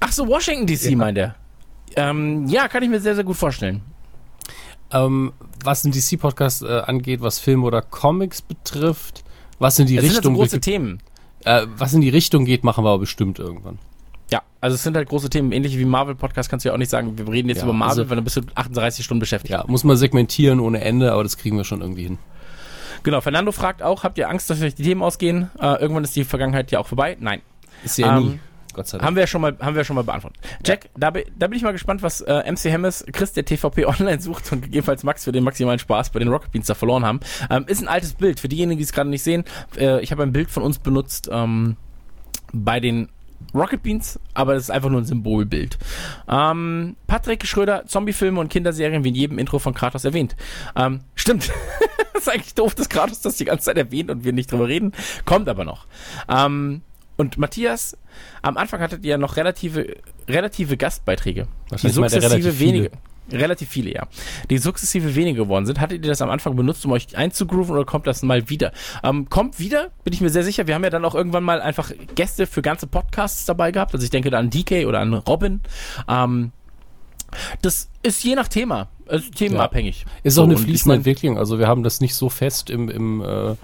ach 0.00 0.12
so, 0.12 0.26
Washington 0.26 0.66
DC 0.66 0.90
Ja. 0.90 0.96
meint 0.96 1.18
er. 1.18 1.34
Ähm, 1.96 2.46
ja, 2.48 2.68
kann 2.68 2.82
ich 2.82 2.88
mir 2.88 3.00
sehr, 3.00 3.14
sehr 3.14 3.24
gut 3.24 3.36
vorstellen. 3.36 3.82
Ähm, 4.92 5.32
was 5.64 5.82
den 5.82 5.92
DC-Podcast 5.92 6.62
äh, 6.62 6.80
angeht, 6.80 7.20
was 7.20 7.38
Filme 7.38 7.64
oder 7.64 7.82
Comics 7.82 8.42
betrifft, 8.42 9.24
was 9.58 9.78
in 9.78 9.86
die 9.86 9.96
Es 9.96 10.02
sind 10.04 10.14
halt 10.14 10.24
so 10.24 10.28
Richtung 10.30 10.34
große 10.34 10.60
Themen. 10.60 11.00
äh, 11.44 11.66
was 11.76 11.94
in 11.94 12.00
die 12.00 12.08
Richtung 12.10 12.44
geht, 12.44 12.64
machen 12.64 12.84
wir 12.84 12.90
aber 12.90 12.98
bestimmt 13.00 13.38
irgendwann. 13.38 13.78
Ja, 14.30 14.42
also 14.60 14.74
es 14.74 14.82
sind 14.82 14.96
halt 14.96 15.08
große 15.08 15.30
Themen. 15.30 15.52
Ähnlich 15.52 15.78
wie 15.78 15.84
Marvel-Podcast 15.84 16.48
kannst 16.50 16.64
du 16.64 16.68
ja 16.70 16.74
auch 16.74 16.78
nicht 16.78 16.90
sagen, 16.90 17.16
wir 17.16 17.28
reden 17.28 17.48
jetzt 17.48 17.58
Ja, 17.58 17.64
über 17.64 17.72
Marvel, 17.72 18.00
also- 18.00 18.10
weil 18.10 18.16
dann 18.16 18.24
bist 18.24 18.36
du 18.36 18.42
38 18.54 19.04
Stunden 19.04 19.20
beschäftigt. 19.20 19.52
Ja, 19.52 19.64
muss 19.66 19.84
man 19.84 19.96
segmentieren 19.96 20.60
ohne 20.60 20.80
Ende, 20.80 21.12
aber 21.12 21.22
das 21.22 21.36
kriegen 21.36 21.56
wir 21.56 21.64
schon 21.64 21.80
irgendwie 21.80 22.04
hin. 22.04 22.18
Genau, 23.04 23.20
Fernando 23.20 23.52
fragt 23.52 23.82
auch, 23.82 24.02
habt 24.02 24.18
ihr 24.18 24.28
Angst, 24.28 24.50
dass 24.50 24.60
euch 24.60 24.74
die 24.74 24.82
Themen 24.82 25.02
ausgehen? 25.02 25.50
Äh, 25.60 25.80
irgendwann 25.80 26.02
ist 26.04 26.16
die 26.16 26.24
Vergangenheit 26.24 26.70
ja 26.72 26.80
auch 26.80 26.86
vorbei. 26.88 27.16
Nein. 27.20 27.40
Ist 27.84 27.98
ja 27.98 28.16
Ähm, 28.18 28.24
nie. 28.24 28.40
Gott 28.72 28.88
sei 28.88 28.98
Dank. 28.98 29.06
Haben 29.06 29.14
wir 29.14 29.20
ja 29.22 29.26
schon 29.28 29.40
mal, 29.40 29.56
haben 29.60 29.74
wir 29.76 29.82
ja 29.82 29.84
schon 29.84 29.94
mal 29.94 30.02
beantwortet. 30.02 30.40
Jack, 30.66 30.88
da, 30.96 31.10
bi- 31.10 31.24
da 31.38 31.46
bin 31.46 31.56
ich 31.56 31.62
mal 31.62 31.70
gespannt, 31.70 32.02
was 32.02 32.22
äh, 32.22 32.50
MC 32.50 32.64
Hemmes, 32.72 33.04
Chris 33.12 33.32
der 33.32 33.44
TVP 33.44 33.84
Online 33.86 34.20
sucht 34.20 34.50
und 34.50 34.62
gegebenenfalls 34.62 35.04
Max 35.04 35.22
für 35.22 35.30
den 35.30 35.44
maximalen 35.44 35.78
Spaß 35.78 36.10
bei 36.10 36.18
den 36.18 36.26
Rocket 36.28 36.50
Beans 36.50 36.66
da 36.66 36.74
verloren 36.74 37.04
haben. 37.06 37.20
Ähm, 37.50 37.66
ist 37.68 37.80
ein 37.80 37.86
altes 37.88 38.14
Bild. 38.14 38.40
Für 38.40 38.48
diejenigen, 38.48 38.78
die 38.78 38.84
es 38.84 38.92
gerade 38.92 39.10
nicht 39.10 39.22
sehen, 39.22 39.44
äh, 39.76 40.00
ich 40.02 40.10
habe 40.10 40.24
ein 40.24 40.32
Bild 40.32 40.50
von 40.50 40.64
uns 40.64 40.80
benutzt 40.80 41.28
ähm, 41.30 41.76
bei 42.52 42.80
den 42.80 43.10
Rocket 43.54 43.82
Beans, 43.82 44.18
aber 44.32 44.54
das 44.54 44.64
ist 44.64 44.70
einfach 44.70 44.90
nur 44.90 45.00
ein 45.00 45.04
Symbolbild. 45.04 45.78
Ähm, 46.28 46.96
Patrick 47.06 47.46
Schröder, 47.46 47.86
Zombiefilme 47.86 48.40
und 48.40 48.48
Kinderserien 48.48 49.04
wie 49.04 49.08
in 49.08 49.14
jedem 49.14 49.38
Intro 49.38 49.58
von 49.58 49.74
Kratos 49.74 50.04
erwähnt. 50.04 50.36
Ähm, 50.76 51.00
stimmt. 51.14 51.50
das 52.12 52.22
ist 52.22 52.28
eigentlich 52.28 52.54
doof, 52.54 52.74
dass 52.74 52.88
Kratos 52.88 53.20
das 53.20 53.36
die 53.36 53.44
ganze 53.44 53.66
Zeit 53.66 53.76
erwähnt 53.76 54.10
und 54.10 54.24
wir 54.24 54.32
nicht 54.32 54.50
drüber 54.50 54.68
reden. 54.68 54.92
Kommt 55.24 55.48
aber 55.48 55.64
noch. 55.64 55.86
Ähm, 56.28 56.82
und 57.16 57.38
Matthias, 57.38 57.96
am 58.42 58.56
Anfang 58.56 58.80
hattet 58.80 59.04
ihr 59.04 59.12
ja 59.12 59.18
noch 59.18 59.36
relative, 59.36 59.96
relative 60.28 60.76
Gastbeiträge. 60.76 61.46
Die 61.66 61.70
Wahrscheinlich 61.70 61.96
er 61.96 62.10
sukzessive 62.10 62.32
relativ 62.32 62.58
viele. 62.58 62.90
Relativ 63.32 63.68
viele, 63.70 63.92
ja. 63.92 64.06
Die 64.50 64.58
sukzessive 64.58 65.14
wenige 65.14 65.38
geworden 65.38 65.64
sind. 65.66 65.80
Hattet 65.80 66.04
ihr 66.04 66.08
das 66.10 66.20
am 66.20 66.30
Anfang 66.30 66.56
benutzt, 66.56 66.84
um 66.84 66.92
euch 66.92 67.16
einzugrooven 67.16 67.74
oder 67.74 67.84
kommt 67.84 68.06
das 68.06 68.22
mal 68.22 68.50
wieder? 68.50 68.72
Ähm, 69.02 69.28
kommt 69.30 69.58
wieder, 69.58 69.90
bin 70.04 70.12
ich 70.12 70.20
mir 70.20 70.28
sehr 70.30 70.44
sicher. 70.44 70.66
Wir 70.66 70.74
haben 70.74 70.84
ja 70.84 70.90
dann 70.90 71.04
auch 71.04 71.14
irgendwann 71.14 71.42
mal 71.44 71.62
einfach 71.62 71.90
Gäste 72.14 72.46
für 72.46 72.60
ganze 72.62 72.86
Podcasts 72.86 73.46
dabei 73.46 73.70
gehabt. 73.72 73.94
Also 73.94 74.04
ich 74.04 74.10
denke 74.10 74.30
da 74.30 74.38
an 74.38 74.50
DK 74.50 74.86
oder 74.86 75.00
an 75.00 75.14
Robin. 75.14 75.60
Ähm, 76.08 76.52
das 77.62 77.88
ist 78.02 78.22
je 78.22 78.34
nach 78.34 78.48
Thema, 78.48 78.88
also 79.08 79.28
themenabhängig. 79.30 80.04
Ist 80.22 80.34
auch 80.34 80.42
So, 80.42 80.44
eine 80.44 80.54
ich 80.54 80.60
fließende 80.60 80.88
mein- 80.92 80.98
Entwicklung. 80.98 81.38
Also 81.38 81.58
wir 81.58 81.66
haben 81.66 81.82
das 81.82 82.00
nicht 82.00 82.14
so 82.14 82.28
fest 82.28 82.70
im, 82.70 82.88
im, 82.88 83.22
äh, 83.22 83.54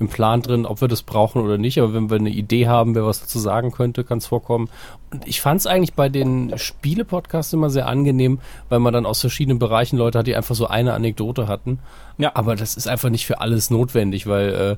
im 0.00 0.08
Plan 0.08 0.42
drin, 0.42 0.64
ob 0.64 0.80
wir 0.80 0.88
das 0.88 1.02
brauchen 1.02 1.42
oder 1.42 1.58
nicht. 1.58 1.78
Aber 1.78 1.92
wenn 1.92 2.10
wir 2.10 2.16
eine 2.16 2.30
Idee 2.30 2.68
haben, 2.68 2.94
wer 2.94 3.04
was 3.04 3.20
dazu 3.20 3.38
sagen 3.38 3.72
könnte, 3.72 4.04
kann 4.04 4.18
es 4.18 4.26
vorkommen. 4.26 4.68
Und 5.10 5.26
ich 5.26 5.40
fand 5.40 5.60
es 5.60 5.66
eigentlich 5.66 5.94
bei 5.94 6.08
den 6.08 6.56
Spiele-Podcasts 6.56 7.52
immer 7.52 7.70
sehr 7.70 7.88
angenehm, 7.88 8.38
weil 8.68 8.78
man 8.78 8.92
dann 8.92 9.06
aus 9.06 9.20
verschiedenen 9.20 9.58
Bereichen 9.58 9.96
Leute 9.96 10.20
hat, 10.20 10.26
die 10.26 10.36
einfach 10.36 10.54
so 10.54 10.66
eine 10.66 10.94
Anekdote 10.94 11.48
hatten. 11.48 11.80
Ja. 12.16 12.32
Aber 12.34 12.54
das 12.54 12.76
ist 12.76 12.86
einfach 12.86 13.10
nicht 13.10 13.26
für 13.26 13.40
alles 13.40 13.70
notwendig, 13.70 14.26
weil 14.26 14.48
äh, 14.48 14.76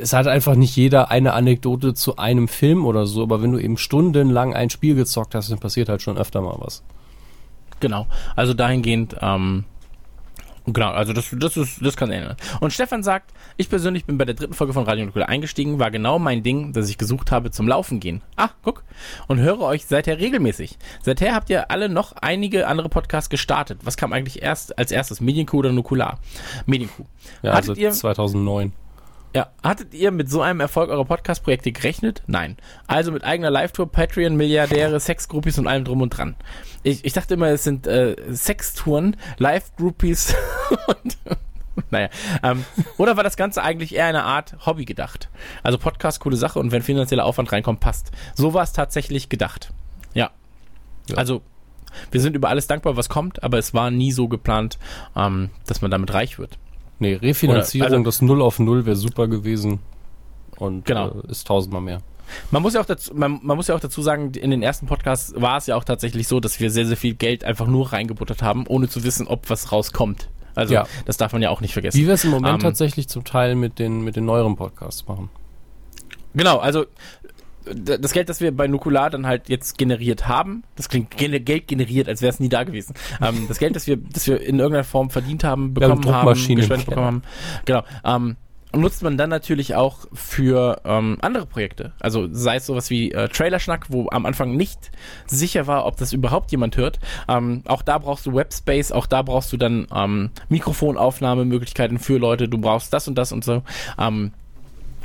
es 0.00 0.12
hat 0.12 0.26
einfach 0.26 0.54
nicht 0.54 0.74
jeder 0.76 1.10
eine 1.10 1.32
Anekdote 1.34 1.94
zu 1.94 2.16
einem 2.16 2.48
Film 2.48 2.84
oder 2.84 3.06
so. 3.06 3.22
Aber 3.22 3.42
wenn 3.42 3.52
du 3.52 3.58
eben 3.58 3.76
stundenlang 3.76 4.54
ein 4.54 4.70
Spiel 4.70 4.94
gezockt 4.94 5.34
hast, 5.34 5.50
dann 5.50 5.58
passiert 5.58 5.88
halt 5.88 6.02
schon 6.02 6.18
öfter 6.18 6.40
mal 6.40 6.56
was. 6.58 6.82
Genau. 7.80 8.06
Also 8.34 8.54
dahingehend, 8.54 9.16
ähm, 9.20 9.64
genau, 10.72 10.90
also 10.90 11.12
das, 11.12 11.28
das 11.32 11.56
ist, 11.56 11.84
das 11.84 11.96
kann 11.96 12.10
ändern. 12.10 12.36
Und 12.60 12.72
Stefan 12.72 13.02
sagt, 13.02 13.32
ich 13.56 13.68
persönlich 13.68 14.04
bin 14.04 14.18
bei 14.18 14.24
der 14.24 14.34
dritten 14.34 14.54
Folge 14.54 14.72
von 14.72 14.84
Radio 14.84 15.06
Nukular 15.06 15.28
eingestiegen, 15.28 15.78
war 15.78 15.90
genau 15.90 16.18
mein 16.18 16.42
Ding, 16.42 16.72
das 16.72 16.88
ich 16.88 16.98
gesucht 16.98 17.30
habe 17.30 17.50
zum 17.50 17.68
Laufen 17.68 18.00
gehen. 18.00 18.22
Ah, 18.36 18.50
guck. 18.62 18.84
Und 19.26 19.38
höre 19.38 19.60
euch 19.60 19.86
seither 19.86 20.18
regelmäßig. 20.18 20.78
Seither 21.02 21.34
habt 21.34 21.50
ihr 21.50 21.70
alle 21.70 21.88
noch 21.88 22.12
einige 22.12 22.66
andere 22.66 22.88
Podcasts 22.88 23.30
gestartet. 23.30 23.80
Was 23.84 23.96
kam 23.96 24.12
eigentlich 24.12 24.42
erst 24.42 24.78
als 24.78 24.90
erstes? 24.90 25.20
Medienkuh 25.20 25.58
oder 25.58 25.72
Nukular? 25.72 26.18
Medienkuh. 26.66 27.04
Ja, 27.42 27.52
Hattet 27.54 27.70
also 27.70 27.80
ihr 27.80 27.90
2009. 27.90 28.72
ja, 29.34 29.50
hattet 29.62 29.94
ihr 29.94 30.10
mit 30.10 30.30
so 30.30 30.40
einem 30.40 30.60
Erfolg 30.60 30.90
eurer 30.90 31.04
Podcast-Projekte 31.04 31.72
gerechnet? 31.72 32.22
Nein. 32.26 32.56
Also 32.86 33.12
mit 33.12 33.24
eigener 33.24 33.50
Live-Tour, 33.50 33.90
Patreon, 33.90 34.36
Milliardäre, 34.36 34.98
Sexgroupies 35.00 35.58
und 35.58 35.66
allem 35.66 35.84
drum 35.84 36.00
und 36.00 36.10
dran. 36.10 36.36
Ich, 36.82 37.04
ich 37.04 37.12
dachte 37.12 37.34
immer, 37.34 37.48
es 37.48 37.64
sind 37.64 37.86
äh, 37.86 38.16
Sextouren, 38.32 39.16
Live-Groupies 39.38 40.34
und 40.86 41.18
naja. 41.90 42.08
Ähm, 42.42 42.64
oder 42.96 43.16
war 43.16 43.24
das 43.24 43.36
Ganze 43.36 43.62
eigentlich 43.62 43.94
eher 43.94 44.06
eine 44.06 44.24
Art 44.24 44.56
Hobby 44.66 44.84
gedacht? 44.84 45.28
Also 45.62 45.78
Podcast, 45.78 46.20
coole 46.20 46.36
Sache 46.36 46.58
und 46.58 46.72
wenn 46.72 46.82
finanzieller 46.82 47.24
Aufwand 47.24 47.52
reinkommt, 47.52 47.80
passt. 47.80 48.10
So 48.34 48.54
war 48.54 48.62
es 48.62 48.72
tatsächlich 48.72 49.28
gedacht. 49.28 49.72
Ja. 50.14 50.30
Ja. 51.08 51.16
Also 51.16 51.42
wir 52.10 52.20
sind 52.20 52.36
über 52.36 52.48
alles 52.48 52.66
dankbar, 52.66 52.96
was 52.96 53.08
kommt, 53.08 53.42
aber 53.42 53.58
es 53.58 53.74
war 53.74 53.90
nie 53.90 54.12
so 54.12 54.28
geplant, 54.28 54.78
ähm, 55.16 55.50
dass 55.66 55.80
man 55.80 55.90
damit 55.90 56.12
reich 56.12 56.38
wird. 56.38 56.58
Nee, 56.98 57.14
Refinanzierung, 57.14 57.92
also- 57.92 58.02
das 58.04 58.22
0 58.22 58.42
auf 58.42 58.58
0 58.58 58.86
wäre 58.86 58.96
super 58.96 59.28
gewesen. 59.28 59.78
Und 60.58 60.84
Genau. 60.84 61.10
äh, 61.10 61.30
ist 61.30 61.46
tausendmal 61.46 61.80
mehr. 61.82 62.00
Man 62.50 62.60
muss 62.62 62.74
ja 62.74 62.80
auch 62.80 62.84
dazu, 62.86 63.14
man, 63.14 63.38
man 63.42 63.56
muss 63.56 63.68
ja 63.68 63.74
auch 63.74 63.80
dazu 63.80 64.02
sagen, 64.02 64.32
in 64.34 64.50
den 64.50 64.62
ersten 64.62 64.86
Podcasts 64.86 65.32
war 65.36 65.56
es 65.56 65.66
ja 65.66 65.76
auch 65.76 65.84
tatsächlich 65.84 66.28
so, 66.28 66.40
dass 66.40 66.60
wir 66.60 66.70
sehr, 66.70 66.84
sehr 66.86 66.96
viel 66.96 67.14
Geld 67.14 67.42
einfach 67.44 67.66
nur 67.66 67.92
reingebuttert 67.92 68.42
haben, 68.42 68.66
ohne 68.66 68.88
zu 68.88 69.02
wissen, 69.04 69.26
ob 69.28 69.48
was 69.48 69.72
rauskommt. 69.72 70.28
Also 70.54 70.74
Ja. 70.74 70.86
das 71.06 71.16
darf 71.16 71.32
man 71.32 71.40
ja 71.40 71.50
auch 71.50 71.60
nicht 71.60 71.72
vergessen. 71.72 71.96
Wie 71.96 72.06
wir 72.06 72.14
es 72.14 72.24
im 72.24 72.30
Moment 72.32 72.54
Ähm, 72.54 72.60
tatsächlich 72.60 73.08
zum 73.08 73.24
Teil 73.24 73.54
mit 73.54 73.78
den, 73.78 74.02
mit 74.02 74.16
den 74.16 74.24
neueren 74.24 74.56
Podcasts 74.56 75.06
machen. 75.06 75.30
Genau, 76.34 76.58
also 76.58 76.84
das 77.74 78.12
Geld, 78.12 78.28
das 78.28 78.40
wir 78.40 78.56
bei 78.56 78.66
Nukular 78.66 79.10
dann 79.10 79.26
halt 79.26 79.48
jetzt 79.48 79.78
generiert 79.78 80.28
haben, 80.28 80.64
das 80.76 80.88
klingt 80.88 81.16
Geld 81.16 81.68
generiert, 81.68 82.08
als 82.08 82.22
wäre 82.22 82.32
es 82.32 82.40
nie 82.40 82.48
da 82.48 82.64
gewesen. 82.64 82.94
Ähm, 83.22 83.46
das 83.48 83.58
Geld, 83.58 83.76
das 83.76 83.86
wir, 83.86 83.96
das 83.96 84.26
wir 84.26 84.40
in 84.40 84.58
irgendeiner 84.58 84.84
Form 84.84 85.10
verdient 85.10 85.44
haben, 85.44 85.74
bekommen 85.74 86.02
ja, 86.04 86.12
haben, 86.12 86.34
gespendet 86.34 86.86
bekommen 86.86 87.06
haben, 87.06 87.22
genau, 87.64 87.82
ähm, 88.04 88.36
nutzt 88.74 89.02
man 89.02 89.16
dann 89.16 89.30
natürlich 89.30 89.74
auch 89.74 90.06
für 90.12 90.80
ähm, 90.84 91.18
andere 91.20 91.46
Projekte. 91.46 91.92
Also 92.00 92.28
sei 92.30 92.56
es 92.56 92.66
sowas 92.66 92.90
wie 92.90 93.12
äh, 93.12 93.28
Trailerschnack, 93.28 93.86
wo 93.88 94.08
am 94.10 94.26
Anfang 94.26 94.56
nicht 94.56 94.90
sicher 95.26 95.66
war, 95.66 95.86
ob 95.86 95.96
das 95.96 96.12
überhaupt 96.12 96.50
jemand 96.50 96.76
hört. 96.76 96.98
Ähm, 97.28 97.62
auch 97.66 97.82
da 97.82 97.98
brauchst 97.98 98.26
du 98.26 98.34
Webspace, 98.34 98.92
auch 98.92 99.06
da 99.06 99.22
brauchst 99.22 99.52
du 99.52 99.56
dann 99.56 99.86
ähm, 99.94 100.30
Mikrofonaufnahmemöglichkeiten 100.48 101.98
für 101.98 102.18
Leute, 102.18 102.48
du 102.48 102.58
brauchst 102.58 102.92
das 102.92 103.08
und 103.08 103.16
das 103.16 103.32
und 103.32 103.44
so. 103.44 103.62
Ähm, 103.98 104.32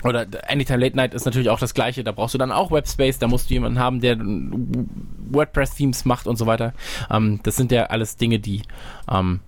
oder 0.04 0.26
Anytime 0.48 0.80
Late 0.80 0.96
Night 0.96 1.14
ist 1.14 1.26
natürlich 1.26 1.50
auch 1.50 1.60
das 1.60 1.74
gleiche, 1.74 2.04
da 2.04 2.12
brauchst 2.12 2.34
du 2.34 2.38
dann 2.38 2.52
auch 2.52 2.72
Webspace, 2.72 3.20
da 3.20 3.28
musst 3.28 3.50
du 3.50 3.54
jemanden 3.54 3.80
haben, 3.80 4.02
der 4.02 4.18
WordPress-Themes 4.20 6.06
macht 6.06 6.28
und 6.28 6.38
so 6.38 6.46
weiter. 6.46 6.74
Ähm, 7.10 7.40
das 7.44 7.56
sind 7.56 7.72
ja 7.72 7.86
alles 7.86 8.18
Dinge, 8.18 8.40
die 8.40 8.64
ähm, 9.10 9.40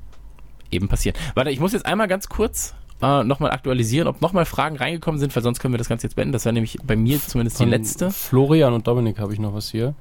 eben 0.72 0.88
passieren. 0.88 1.18
Warte, 1.34 1.52
ich 1.52 1.60
muss 1.60 1.74
jetzt 1.74 1.86
einmal 1.86 2.08
ganz 2.08 2.30
kurz 2.30 2.76
äh, 3.02 3.24
nochmal 3.24 3.52
aktualisieren, 3.52 4.08
ob 4.08 4.22
nochmal 4.22 4.46
Fragen 4.46 4.78
reingekommen 4.78 5.20
sind, 5.20 5.36
weil 5.36 5.44
sonst 5.44 5.60
können 5.60 5.74
wir 5.74 5.78
das 5.78 5.90
Ganze 5.90 6.08
jetzt 6.08 6.16
beenden. 6.16 6.34
Das 6.34 6.46
wäre 6.46 6.54
nämlich 6.54 6.78
bei 6.84 6.96
mir 6.96 7.20
zumindest 7.20 7.58
von 7.58 7.68
die 7.68 7.72
letzte. 7.72 8.12
Florian 8.12 8.74
und 8.74 8.88
Dominik 8.88 9.20
habe 9.20 9.34
ich 9.34 9.40
noch 9.40 9.54
was 9.54 9.72
hier. 9.72 9.96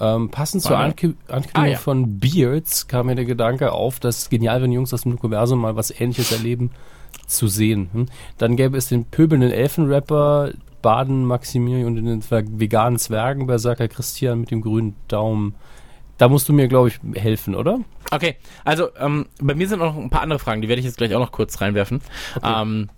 Ähm, 0.00 0.30
passend 0.30 0.62
zur 0.62 0.78
Ank 0.78 1.02
Ankündigung 1.26 1.62
ah, 1.62 1.66
ja. 1.66 1.76
von 1.76 2.20
Beards 2.20 2.86
kam 2.86 3.06
mir 3.06 3.16
der 3.16 3.24
Gedanke 3.24 3.72
auf, 3.72 3.98
dass 3.98 4.30
genial, 4.30 4.62
wenn 4.62 4.70
Jungs 4.70 4.94
aus 4.94 5.02
dem 5.02 5.12
Nukuversum 5.12 5.58
mal 5.60 5.74
was 5.74 5.90
ähnliches 5.90 6.30
erleben, 6.30 6.70
zu 7.28 7.46
sehen. 7.46 7.90
Hm? 7.92 8.06
Dann 8.38 8.56
gäbe 8.56 8.76
es 8.76 8.88
den 8.88 9.04
pöbelnden 9.04 9.52
Elfenrapper, 9.52 10.52
Baden 10.82 11.24
Maximilian 11.24 11.86
und 11.86 11.96
den 11.96 12.60
veganen 12.60 12.98
Zwergen 12.98 13.46
Berserker 13.46 13.88
Christian 13.88 14.40
mit 14.40 14.50
dem 14.50 14.60
grünen 14.60 14.96
Daumen. 15.08 15.54
Da 16.16 16.28
musst 16.28 16.48
du 16.48 16.52
mir, 16.52 16.66
glaube 16.66 16.88
ich, 16.88 16.98
helfen, 17.14 17.54
oder? 17.54 17.80
Okay, 18.10 18.36
also 18.64 18.88
ähm, 18.98 19.26
bei 19.40 19.54
mir 19.54 19.68
sind 19.68 19.78
noch 19.78 19.96
ein 19.96 20.10
paar 20.10 20.22
andere 20.22 20.40
Fragen, 20.40 20.62
die 20.62 20.68
werde 20.68 20.80
ich 20.80 20.86
jetzt 20.86 20.98
gleich 20.98 21.14
auch 21.14 21.20
noch 21.20 21.30
kurz 21.32 21.60
reinwerfen. 21.60 22.00
Okay. 22.36 22.62
Ähm, 22.62 22.88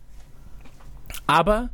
aber 1.26 1.70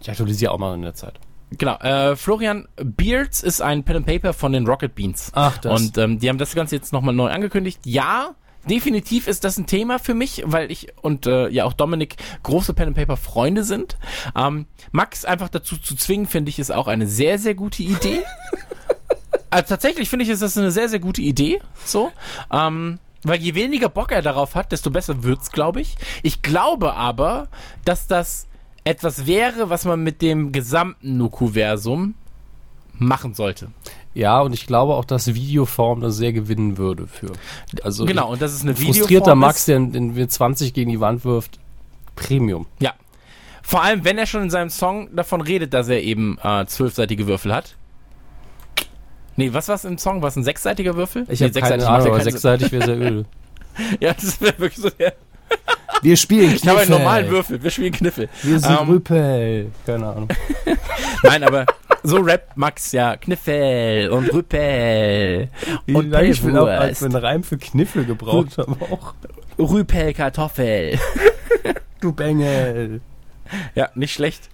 ich 0.00 0.08
aktualisiere 0.08 0.52
auch 0.52 0.58
mal 0.58 0.74
in 0.74 0.82
der 0.82 0.94
Zeit. 0.94 1.18
Genau, 1.50 1.76
äh, 1.76 2.16
Florian 2.16 2.66
Beards 2.76 3.42
ist 3.42 3.60
ein 3.60 3.84
Pen 3.84 3.96
and 3.96 4.06
Paper 4.06 4.32
von 4.32 4.52
den 4.52 4.66
Rocket 4.66 4.94
Beans. 4.94 5.30
Ach, 5.34 5.58
das. 5.58 5.80
Und 5.80 5.98
ähm, 5.98 6.18
die 6.18 6.28
haben 6.28 6.38
das 6.38 6.54
Ganze 6.54 6.76
jetzt 6.76 6.92
nochmal 6.92 7.14
neu 7.14 7.30
angekündigt. 7.30 7.80
Ja, 7.84 8.34
definitiv 8.68 9.26
ist 9.26 9.44
das 9.44 9.58
ein 9.58 9.66
Thema 9.66 9.98
für 9.98 10.14
mich, 10.14 10.42
weil 10.44 10.70
ich 10.70 10.88
und 11.02 11.26
äh, 11.26 11.48
ja 11.48 11.64
auch 11.64 11.72
Dominik 11.72 12.16
große 12.42 12.74
Pen 12.74 12.88
and 12.88 12.96
Paper 12.96 13.16
Freunde 13.16 13.64
sind. 13.64 13.96
Ähm, 14.36 14.66
Max 14.92 15.24
einfach 15.24 15.48
dazu 15.48 15.76
zu 15.76 15.94
zwingen, 15.96 16.26
finde 16.26 16.50
ich, 16.50 16.58
ist 16.58 16.72
auch 16.72 16.88
eine 16.88 17.06
sehr, 17.06 17.38
sehr 17.38 17.54
gute 17.54 17.82
Idee. 17.82 18.22
Also 19.48 19.68
tatsächlich 19.68 20.10
finde 20.10 20.24
ich, 20.24 20.30
ist 20.30 20.42
das 20.42 20.58
eine 20.58 20.70
sehr, 20.70 20.88
sehr 20.88 20.98
gute 20.98 21.22
Idee. 21.22 21.60
So. 21.84 22.10
Ähm, 22.52 22.98
weil 23.22 23.40
je 23.40 23.54
weniger 23.54 23.88
Bock 23.88 24.12
er 24.12 24.20
darauf 24.20 24.54
hat, 24.54 24.72
desto 24.72 24.90
besser 24.90 25.22
wird's, 25.22 25.50
glaube 25.50 25.80
ich. 25.80 25.96
Ich 26.22 26.42
glaube 26.42 26.94
aber, 26.94 27.48
dass 27.84 28.06
das 28.06 28.48
etwas 28.84 29.26
wäre, 29.26 29.70
was 29.70 29.84
man 29.84 30.02
mit 30.02 30.20
dem 30.20 30.52
gesamten 30.52 31.16
Nuku-Versum 31.16 32.14
machen 32.92 33.34
sollte. 33.34 33.68
Ja, 34.16 34.40
und 34.40 34.54
ich 34.54 34.66
glaube 34.66 34.94
auch, 34.94 35.04
dass 35.04 35.34
Videoform 35.34 36.00
da 36.00 36.08
sehr 36.10 36.32
gewinnen 36.32 36.78
würde 36.78 37.06
für. 37.06 37.32
Also 37.82 38.06
genau, 38.06 38.32
und 38.32 38.40
das 38.40 38.54
ist 38.54 38.62
eine 38.62 38.72
Videoform. 38.72 38.94
Frustrierter 38.94 39.34
Max, 39.34 39.66
der 39.66 39.78
den 39.78 40.26
20 40.26 40.72
gegen 40.72 40.90
die 40.90 41.00
Wand 41.00 41.26
wirft, 41.26 41.58
Premium. 42.14 42.64
Ja. 42.80 42.94
Vor 43.62 43.82
allem, 43.82 44.06
wenn 44.06 44.16
er 44.16 44.24
schon 44.24 44.44
in 44.44 44.48
seinem 44.48 44.70
Song 44.70 45.14
davon 45.14 45.42
redet, 45.42 45.74
dass 45.74 45.88
er 45.88 46.02
eben 46.02 46.38
äh, 46.42 46.64
zwölfseitige 46.64 47.26
Würfel 47.26 47.54
hat. 47.54 47.76
Nee, 49.36 49.52
was 49.52 49.68
war 49.68 49.74
es 49.74 49.84
im 49.84 49.98
Song? 49.98 50.22
War 50.22 50.28
es 50.28 50.36
ein 50.36 50.44
sechsseitiger 50.44 50.96
Würfel? 50.96 51.26
Ich 51.28 51.40
nee, 51.40 51.48
habe 51.48 51.60
keine 51.60 51.86
Ahnung, 51.86 52.06
aber 52.08 52.20
sechsseitig 52.22 52.72
wäre 52.72 52.86
sehr 52.86 52.96
öde. 52.96 53.24
ja, 54.00 54.14
das 54.14 54.40
wäre 54.40 54.58
wirklich 54.58 54.80
so. 54.80 54.88
Ja. 54.98 55.12
Wir 56.00 56.16
spielen 56.16 56.48
Kniffel. 56.48 56.62
Ich 56.62 56.68
habe 56.68 56.80
einen 56.80 56.90
normalen 56.90 57.28
Würfel, 57.28 57.62
wir 57.62 57.70
spielen 57.70 57.92
Kniffel. 57.92 58.30
Wir 58.42 58.60
sind 58.60 58.78
um, 58.78 58.88
ähm, 58.88 58.94
Rüpel. 58.94 59.70
Keine 59.84 60.06
Ahnung. 60.06 60.28
Nein, 61.22 61.44
aber 61.44 61.66
so 62.06 62.18
rappt 62.18 62.56
Max 62.56 62.92
ja 62.92 63.16
Kniffel 63.16 64.10
und 64.10 64.32
Rüpel. 64.32 65.48
Wie 65.86 65.94
und 65.94 66.10
lange 66.10 66.28
ich 66.28 66.42
will 66.42 66.56
auch 66.56 66.66
als 66.66 67.02
einen 67.02 67.16
Reim 67.16 67.42
für 67.42 67.58
Kniffel 67.58 68.04
gebraucht 68.04 68.58
habe 68.58 68.76
auch. 68.80 69.14
Rüpel 69.58 70.14
Kartoffel. 70.14 70.98
du 72.00 72.12
Bengel. 72.12 73.00
Ja, 73.74 73.90
nicht 73.94 74.12
schlecht. 74.12 74.50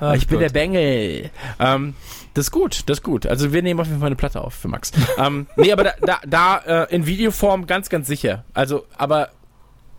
Ach 0.00 0.14
ich 0.14 0.26
bin 0.26 0.38
der 0.38 0.50
Bengel. 0.50 1.30
Ähm, 1.58 1.94
das 2.34 2.46
ist 2.46 2.50
gut, 2.52 2.84
das 2.86 2.98
ist 2.98 3.02
gut. 3.02 3.26
Also 3.26 3.52
wir 3.52 3.62
nehmen 3.62 3.80
auf 3.80 3.86
jeden 3.86 3.98
Fall 3.98 4.06
eine 4.06 4.16
Platte 4.16 4.40
auf 4.40 4.54
für 4.54 4.68
Max. 4.68 4.92
ähm, 5.18 5.46
nee, 5.56 5.72
aber 5.72 5.84
da, 5.84 5.92
da, 6.00 6.20
da 6.26 6.84
äh, 6.84 6.94
in 6.94 7.06
Videoform 7.06 7.66
ganz, 7.66 7.88
ganz 7.88 8.06
sicher. 8.06 8.44
Also, 8.54 8.84
aber 8.96 9.30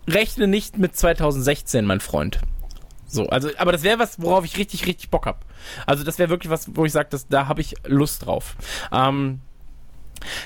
rechne 0.08 0.46
nicht 0.46 0.78
mit 0.78 0.96
2016, 0.96 1.84
mein 1.84 2.00
Freund. 2.00 2.40
So, 3.10 3.26
also, 3.28 3.50
aber 3.58 3.72
das 3.72 3.82
wäre 3.82 3.98
was, 3.98 4.20
worauf 4.20 4.44
ich 4.44 4.56
richtig, 4.56 4.86
richtig 4.86 5.10
Bock 5.10 5.26
hab. 5.26 5.44
Also 5.86 6.04
das 6.04 6.18
wäre 6.18 6.30
wirklich 6.30 6.50
was, 6.50 6.74
wo 6.76 6.84
ich 6.84 6.92
sage, 6.92 7.08
da 7.28 7.48
habe 7.48 7.60
ich 7.60 7.74
Lust 7.86 8.26
drauf. 8.26 8.56
Ähm, 8.92 9.40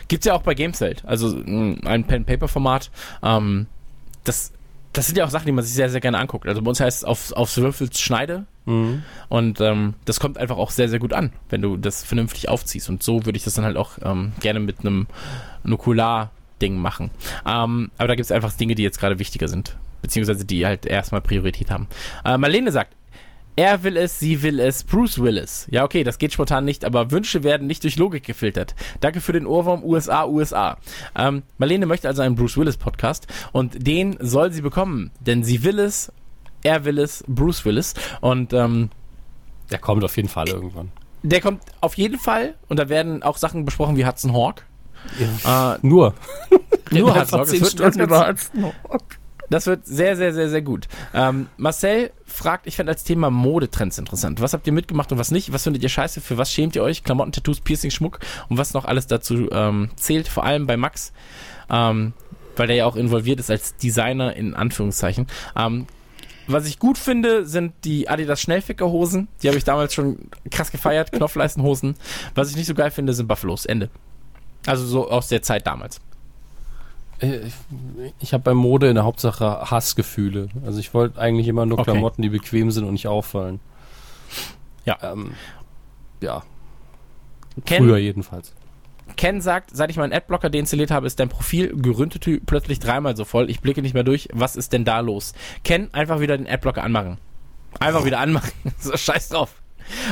gibt's 0.09 0.27
ja 0.27 0.35
auch 0.35 0.43
bei 0.43 0.55
Gameswelt, 0.55 1.05
also 1.05 1.29
ein 1.37 2.05
Pen-Paper-Format. 2.07 2.91
Ähm, 3.23 3.67
das, 4.25 4.53
das 4.93 5.07
sind 5.07 5.19
ja 5.19 5.27
auch 5.27 5.31
Sachen, 5.31 5.47
die 5.47 5.53
man 5.53 5.65
sich 5.65 5.75
sehr, 5.75 5.91
sehr 5.91 6.01
gerne 6.01 6.19
anguckt. 6.19 6.49
Also 6.49 6.63
bei 6.63 6.69
uns 6.69 6.81
heißt 6.81 6.99
es 6.99 7.05
auf, 7.05 7.33
aufs 7.33 7.57
Würfels 7.59 8.01
Schneide. 8.01 8.47
Mhm. 8.65 9.03
Und 9.29 9.61
ähm, 9.61 9.95
das 10.07 10.21
kommt 10.21 10.39
einfach 10.39 10.57
auch 10.57 10.71
sehr, 10.71 10.89
sehr 10.89 10.99
gut 10.99 11.13
an, 11.13 11.33
wenn 11.51 11.61
du 11.61 11.77
das 11.77 12.03
vernünftig 12.03 12.49
aufziehst. 12.49 12.89
Und 12.89 13.03
so 13.03 13.27
würde 13.27 13.37
ich 13.37 13.45
das 13.45 13.55
dann 13.55 13.65
halt 13.65 13.77
auch 13.77 13.99
ähm, 14.03 14.33
gerne 14.41 14.61
mit 14.61 14.81
einem 14.81 15.07
Nukular 15.65 16.31
Ding 16.63 16.77
machen. 16.77 17.11
Ähm, 17.47 17.91
aber 17.99 18.09
da 18.09 18.15
gibt 18.15 18.25
es 18.25 18.33
einfach 18.33 18.53
Dinge, 18.53 18.75
die 18.75 18.83
jetzt 18.83 18.99
gerade 18.99 19.19
wichtiger 19.19 19.49
sind. 19.49 19.77
Beziehungsweise 20.05 20.45
die 20.45 20.67
halt 20.67 20.85
erstmal 20.85 21.23
Priorität 21.23 21.71
haben. 21.71 21.89
Äh, 22.27 22.37
Marlene 22.37 22.71
sagt, 22.71 22.95
er 23.57 23.85
will 23.85 23.97
es, 23.97 24.19
sie 24.19 24.43
will 24.43 24.61
es, 24.61 24.85
Bruce 24.85 25.19
will 25.23 25.39
es. 25.39 25.67
Ja, 25.71 25.83
okay, 25.83 26.05
das 26.05 26.19
geht 26.19 26.35
spontan 26.35 26.67
nicht, 26.67 26.85
aber 26.85 27.11
Wünsche 27.11 27.43
werden 27.43 27.67
nicht 27.67 27.83
durch 27.85 27.97
Logik 27.97 28.23
gefiltert. 28.25 28.75
Danke 29.01 29.23
für 29.23 29.33
den 29.33 29.47
Ohrwurm 29.47 29.83
USA, 29.83 30.27
USA. 30.27 30.77
Ähm, 31.17 31.43
Marlene 31.57 31.87
möchte 31.87 32.07
also 32.07 32.21
einen 32.21 32.35
Bruce 32.35 32.59
Willis 32.59 32.77
Podcast 32.77 33.29
und 33.53 33.87
den 33.87 34.19
soll 34.21 34.53
sie 34.53 34.61
bekommen, 34.61 35.11
denn 35.21 35.43
sie 35.43 35.65
will 35.65 35.79
es, 35.79 36.13
er 36.63 36.85
will 36.85 36.99
es, 36.99 37.25
Bruce 37.27 37.65
will 37.65 37.79
es 37.79 37.95
und 38.21 38.53
ähm, 38.53 38.91
der 39.71 39.79
kommt 39.79 40.05
auf 40.05 40.19
jeden 40.19 40.29
Fall 40.29 40.49
irgendwann. 40.49 40.93
Der 41.23 41.41
kommt 41.41 41.63
auf 41.81 41.95
jeden 41.95 42.19
Fall 42.19 42.57
und 42.69 42.79
da 42.79 42.91
werden 42.91 43.23
auch 43.23 43.39
Sachen 43.39 43.65
besprochen 43.65 43.97
wie 43.97 44.05
Hudson 44.05 44.35
Hawk. 44.35 44.67
Ja, 45.45 45.77
äh, 45.77 45.79
nur. 45.81 46.13
nur 46.91 47.15
Hudson 47.15 47.41
Hawk. 47.41 47.49
Das 47.49 47.79
wird, 47.79 47.81
das 49.51 49.67
wird 49.67 49.87
sehr, 49.87 50.17
sehr, 50.17 50.33
sehr, 50.33 50.49
sehr 50.49 50.63
gut. 50.63 50.89
Ähm, 51.13 51.49
Marcel 51.57 52.11
fragt, 52.27 52.67
ich 52.67 52.77
fände 52.77 52.93
als 52.93 53.05
Thema 53.05 53.31
Modetrends 53.31 53.99
interessant. 53.99 54.41
Was 54.41 54.53
habt 54.53 54.67
ihr 54.67 54.73
mitgemacht 54.73 55.13
und 55.13 55.19
was 55.19 55.31
nicht? 55.31 55.53
Was 55.53 55.65
findet 55.65 55.83
ihr 55.83 55.89
scheiße? 55.89 56.21
Für 56.21 56.39
was 56.39 56.53
schämt 56.53 56.77
ihr 56.77 56.83
euch? 56.83 57.05
Klamotten, 57.05 57.33
Tattoos, 57.33 57.61
Piercing, 57.61 57.91
Schmuck 57.91 58.21
und 58.49 58.59
was 58.59 58.75
noch 58.75 58.85
alles 58.85 59.07
dazu 59.07 59.49
ähm, 59.53 59.91
zählt. 59.97 60.29
Vor 60.29 60.45
allem 60.45 60.67
bei 60.67 60.77
Max, 60.77 61.13
ähm, 61.71 62.13
weil 62.57 62.67
der 62.67 62.77
ja 62.77 62.87
auch 62.87 62.97
involviert 62.97 63.41
ist 63.41 63.51
als 63.51 63.77
Designer 63.77 64.35
in 64.35 64.55
Anführungszeichen. 64.55 65.27
Ähm, 65.57 65.87
was 66.47 66.67
ich 66.67 66.79
gut 66.79 66.99
finde, 66.99 67.47
sind 67.47 67.73
die 67.85 68.09
Adidas 68.09 68.41
Schnellfickerhosen. 68.41 69.29
Die 69.43 69.49
habe 69.49 69.57
ich 69.57 69.65
damals 69.65 69.95
schon 69.95 70.19
krass 70.51 70.71
gefeiert. 70.71 71.13
Knopfleistenhosen. 71.13 71.95
Was 72.35 72.51
ich 72.51 72.57
nicht 72.57 72.67
so 72.67 72.75
geil 72.75 72.91
finde, 72.91 73.15
sind 73.15 73.29
Buffalos. 73.29 73.65
Ende. 73.65 73.91
Also 74.67 74.85
so 74.85 75.11
aus 75.11 75.29
der 75.29 75.43
Zeit 75.43 75.67
damals. 75.67 76.01
Äh, 77.25 77.51
ich 78.21 78.33
habe 78.33 78.43
bei 78.43 78.55
Mode 78.55 78.89
in 78.89 78.95
der 78.95 79.05
Hauptsache 79.05 79.71
Hassgefühle. 79.71 80.49
Also 80.65 80.79
ich 80.79 80.95
wollte 80.95 81.21
eigentlich 81.21 81.49
immer 81.49 81.67
nur 81.67 81.79
okay. 81.79 81.93
Klamotten, 81.93 82.23
die 82.23 82.29
bequem 82.29 82.71
sind 82.71 82.85
und 82.85 82.93
nicht 82.93 83.09
auffallen. 83.09 83.61
Ja. 84.85 84.99
Ähm, 85.03 85.33
ja. 86.21 86.43
Ken, 87.65 87.85
Früher 87.85 87.99
jedenfalls. 87.99 88.53
Ken 89.17 89.41
sagt, 89.41 89.71
seit 89.73 89.91
ich 89.91 89.97
meinen 89.97 90.13
Adblocker 90.13 90.51
deinstalliert 90.51 90.91
habe, 90.91 91.07
ist 91.07 91.21
dein 91.21 91.29
Profil 91.29 91.75
geründete 91.77 92.41
plötzlich 92.45 92.81
dreimal 92.81 93.17
so 93.17 93.25
voll. 93.25 93.51
Ich 93.51 93.61
blicke 93.61 93.83
nicht 93.83 93.95
mehr 93.95 94.03
durch. 94.03 94.29
Was 94.33 94.57
ist 94.57 94.73
denn 94.73 94.85
da 94.85 95.01
los? 95.01 95.35
Ken, 95.63 95.93
einfach 95.93 96.21
wieder 96.21 96.37
den 96.37 96.49
Adblocker 96.49 96.83
anmachen. 96.83 97.19
Einfach 97.81 98.05
wieder 98.05 98.21
anmachen. 98.21 98.53
so, 98.79 98.97
scheiß 98.97 99.31
drauf. 99.31 99.55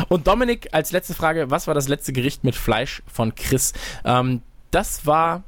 Und 0.08 0.26
Dominik, 0.26 0.68
als 0.72 0.92
letzte 0.92 1.14
Frage, 1.14 1.50
was 1.50 1.66
war 1.66 1.74
das 1.74 1.88
letzte 1.88 2.12
Gericht 2.12 2.44
mit 2.44 2.54
Fleisch 2.54 3.02
von 3.06 3.34
Chris? 3.34 3.72
Ähm, 4.04 4.42
das 4.70 5.06
war 5.06 5.42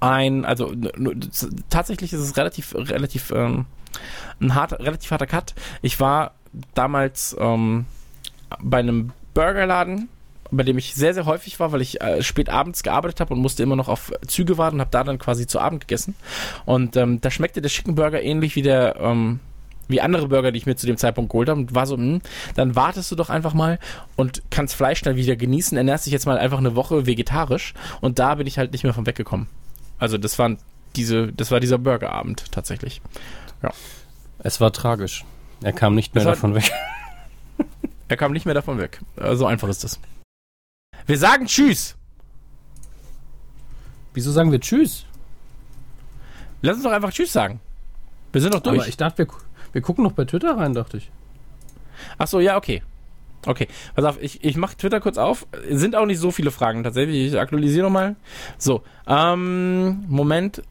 ein, 0.00 0.44
also 0.44 0.72
tatsächlich 1.68 2.12
ist 2.12 2.20
es 2.20 2.36
relativ, 2.36 2.74
relativ, 2.74 3.30
ähm, 3.30 3.66
ein 4.40 4.54
hart, 4.54 4.72
relativ 4.72 5.10
harter 5.10 5.26
Cut. 5.26 5.54
Ich 5.82 6.00
war 6.00 6.32
damals 6.74 7.36
ähm, 7.38 7.86
bei 8.60 8.78
einem 8.78 9.12
Burgerladen, 9.34 10.08
bei 10.50 10.64
dem 10.64 10.78
ich 10.78 10.94
sehr, 10.94 11.14
sehr 11.14 11.26
häufig 11.26 11.60
war, 11.60 11.72
weil 11.72 11.80
ich 11.80 12.00
äh, 12.00 12.22
spät 12.22 12.48
abends 12.48 12.82
gearbeitet 12.82 13.20
habe 13.20 13.34
und 13.34 13.40
musste 13.40 13.62
immer 13.62 13.76
noch 13.76 13.88
auf 13.88 14.12
Züge 14.26 14.58
warten 14.58 14.76
und 14.76 14.80
habe 14.80 14.90
da 14.90 15.04
dann 15.04 15.18
quasi 15.18 15.46
zu 15.46 15.60
Abend 15.60 15.82
gegessen. 15.82 16.16
Und 16.64 16.96
ähm, 16.96 17.20
da 17.20 17.30
schmeckte 17.30 17.62
der 17.62 17.70
Chicken 17.70 17.94
Burger 17.94 18.20
ähnlich 18.22 18.56
wie 18.56 18.62
der 18.62 18.96
ähm, 19.00 19.40
wie 19.90 20.00
andere 20.00 20.28
Burger, 20.28 20.52
die 20.52 20.58
ich 20.58 20.66
mir 20.66 20.76
zu 20.76 20.86
dem 20.86 20.96
Zeitpunkt 20.96 21.30
geholt 21.32 21.48
habe 21.48 21.60
und 21.60 21.74
war 21.74 21.86
so, 21.86 21.96
hm, 21.96 22.20
dann 22.54 22.76
wartest 22.76 23.10
du 23.10 23.16
doch 23.16 23.28
einfach 23.28 23.54
mal 23.54 23.78
und 24.16 24.42
kannst 24.50 24.76
Fleisch 24.76 25.00
schnell 25.00 25.16
wieder 25.16 25.36
genießen, 25.36 25.76
ernährst 25.76 26.06
dich 26.06 26.12
jetzt 26.12 26.26
mal 26.26 26.38
einfach 26.38 26.58
eine 26.58 26.76
Woche 26.76 27.06
vegetarisch 27.06 27.74
und 28.00 28.18
da 28.18 28.36
bin 28.36 28.46
ich 28.46 28.56
halt 28.56 28.72
nicht 28.72 28.84
mehr 28.84 28.94
von 28.94 29.06
weggekommen. 29.06 29.48
Also 30.00 30.18
das 30.18 30.38
waren 30.38 30.58
diese, 30.96 31.32
das 31.32 31.50
war 31.50 31.60
dieser 31.60 31.78
Burgerabend 31.78 32.50
tatsächlich. 32.50 33.00
Ja. 33.62 33.70
Es 34.40 34.60
war 34.60 34.72
tragisch. 34.72 35.24
Er 35.62 35.72
kam 35.72 35.94
nicht 35.94 36.14
mehr 36.14 36.24
davon 36.24 36.54
weg. 36.54 36.72
er 38.08 38.16
kam 38.16 38.32
nicht 38.32 38.46
mehr 38.46 38.54
davon 38.54 38.78
weg. 38.78 39.00
So 39.34 39.46
einfach 39.46 39.68
ist 39.68 39.84
das. 39.84 40.00
Wir 41.06 41.18
sagen 41.18 41.46
Tschüss. 41.46 41.94
Wieso 44.14 44.32
sagen 44.32 44.50
wir 44.50 44.60
Tschüss? 44.60 45.04
Lass 46.62 46.76
uns 46.76 46.84
doch 46.84 46.92
einfach 46.92 47.12
Tschüss 47.12 47.32
sagen. 47.32 47.60
Wir 48.32 48.40
sind 48.40 48.54
doch 48.54 48.60
durch. 48.60 48.80
Aber 48.80 48.88
ich 48.88 48.96
dachte, 48.96 49.18
wir, 49.18 49.28
wir 49.72 49.82
gucken 49.82 50.04
noch 50.04 50.12
bei 50.12 50.24
Twitter 50.24 50.56
rein, 50.56 50.74
dachte 50.74 50.96
ich. 50.96 51.10
Ach 52.18 52.26
so, 52.26 52.40
ja, 52.40 52.56
okay. 52.56 52.82
Okay, 53.46 53.68
pass 53.94 54.04
auf, 54.04 54.20
ich, 54.20 54.44
ich 54.44 54.56
mache 54.56 54.76
Twitter 54.76 55.00
kurz 55.00 55.16
auf. 55.16 55.46
Sind 55.70 55.96
auch 55.96 56.06
nicht 56.06 56.18
so 56.18 56.30
viele 56.30 56.50
Fragen 56.50 56.84
tatsächlich. 56.84 57.32
Ich 57.32 57.40
aktualisiere 57.40 57.84
nochmal. 57.84 58.16
So, 58.58 58.82
ähm, 59.06 60.04
Moment. 60.08 60.62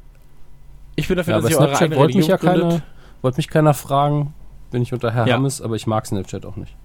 Ich 0.96 1.08
bin 1.08 1.18
dafür, 1.18 1.36
ja, 1.36 1.42
dass 1.42 1.52
ihr 1.52 1.60
eure 1.60 1.78
eigene 1.78 1.96
wollte 1.96 2.18
mich 2.18 2.28
ja 2.28 2.38
keiner, 2.38 2.82
wollte 3.22 3.38
mich 3.38 3.48
keiner 3.48 3.74
fragen. 3.74 4.34
Bin 4.70 4.82
ich 4.82 4.94
unter 4.94 5.12
Herr 5.12 5.26
ja. 5.26 5.36
Hammes, 5.36 5.62
aber 5.62 5.76
ich 5.76 5.88
mag 5.88 6.06
Snapchat 6.06 6.46
auch 6.46 6.58
nicht. 6.58 6.76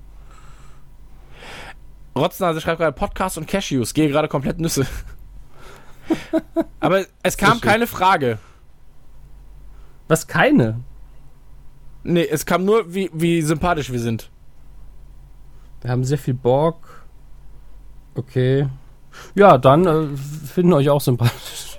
Rotznase 2.17 2.61
schreibt 2.61 2.79
gerade 2.79 2.97
Podcast 2.97 3.37
und 3.39 3.47
Cashews. 3.47 3.93
Gehe 3.93 4.09
gerade 4.09 4.29
komplett 4.29 4.61
Nüsse. 4.61 4.87
aber 6.81 7.05
es 7.23 7.37
kam 7.37 7.61
keine 7.61 7.87
Frage. 7.87 8.39
Was 10.09 10.27
keine? 10.27 10.81
Nee, 12.05 12.27
es 12.31 12.47
kam 12.47 12.65
nur, 12.65 12.95
wie, 12.95 13.11
wie 13.13 13.43
sympathisch 13.43 13.91
wir 13.91 13.99
sind. 13.99 14.31
Wir 15.85 15.91
haben 15.91 16.03
sehr 16.03 16.17
viel 16.17 16.33
Bock. 16.33 17.05
Okay. 18.15 18.67
Ja, 19.35 19.59
dann 19.59 19.87
äh, 19.87 20.17
finden 20.17 20.73
euch 20.73 20.91
auch 20.91 21.01
sympathisch. 21.01 21.71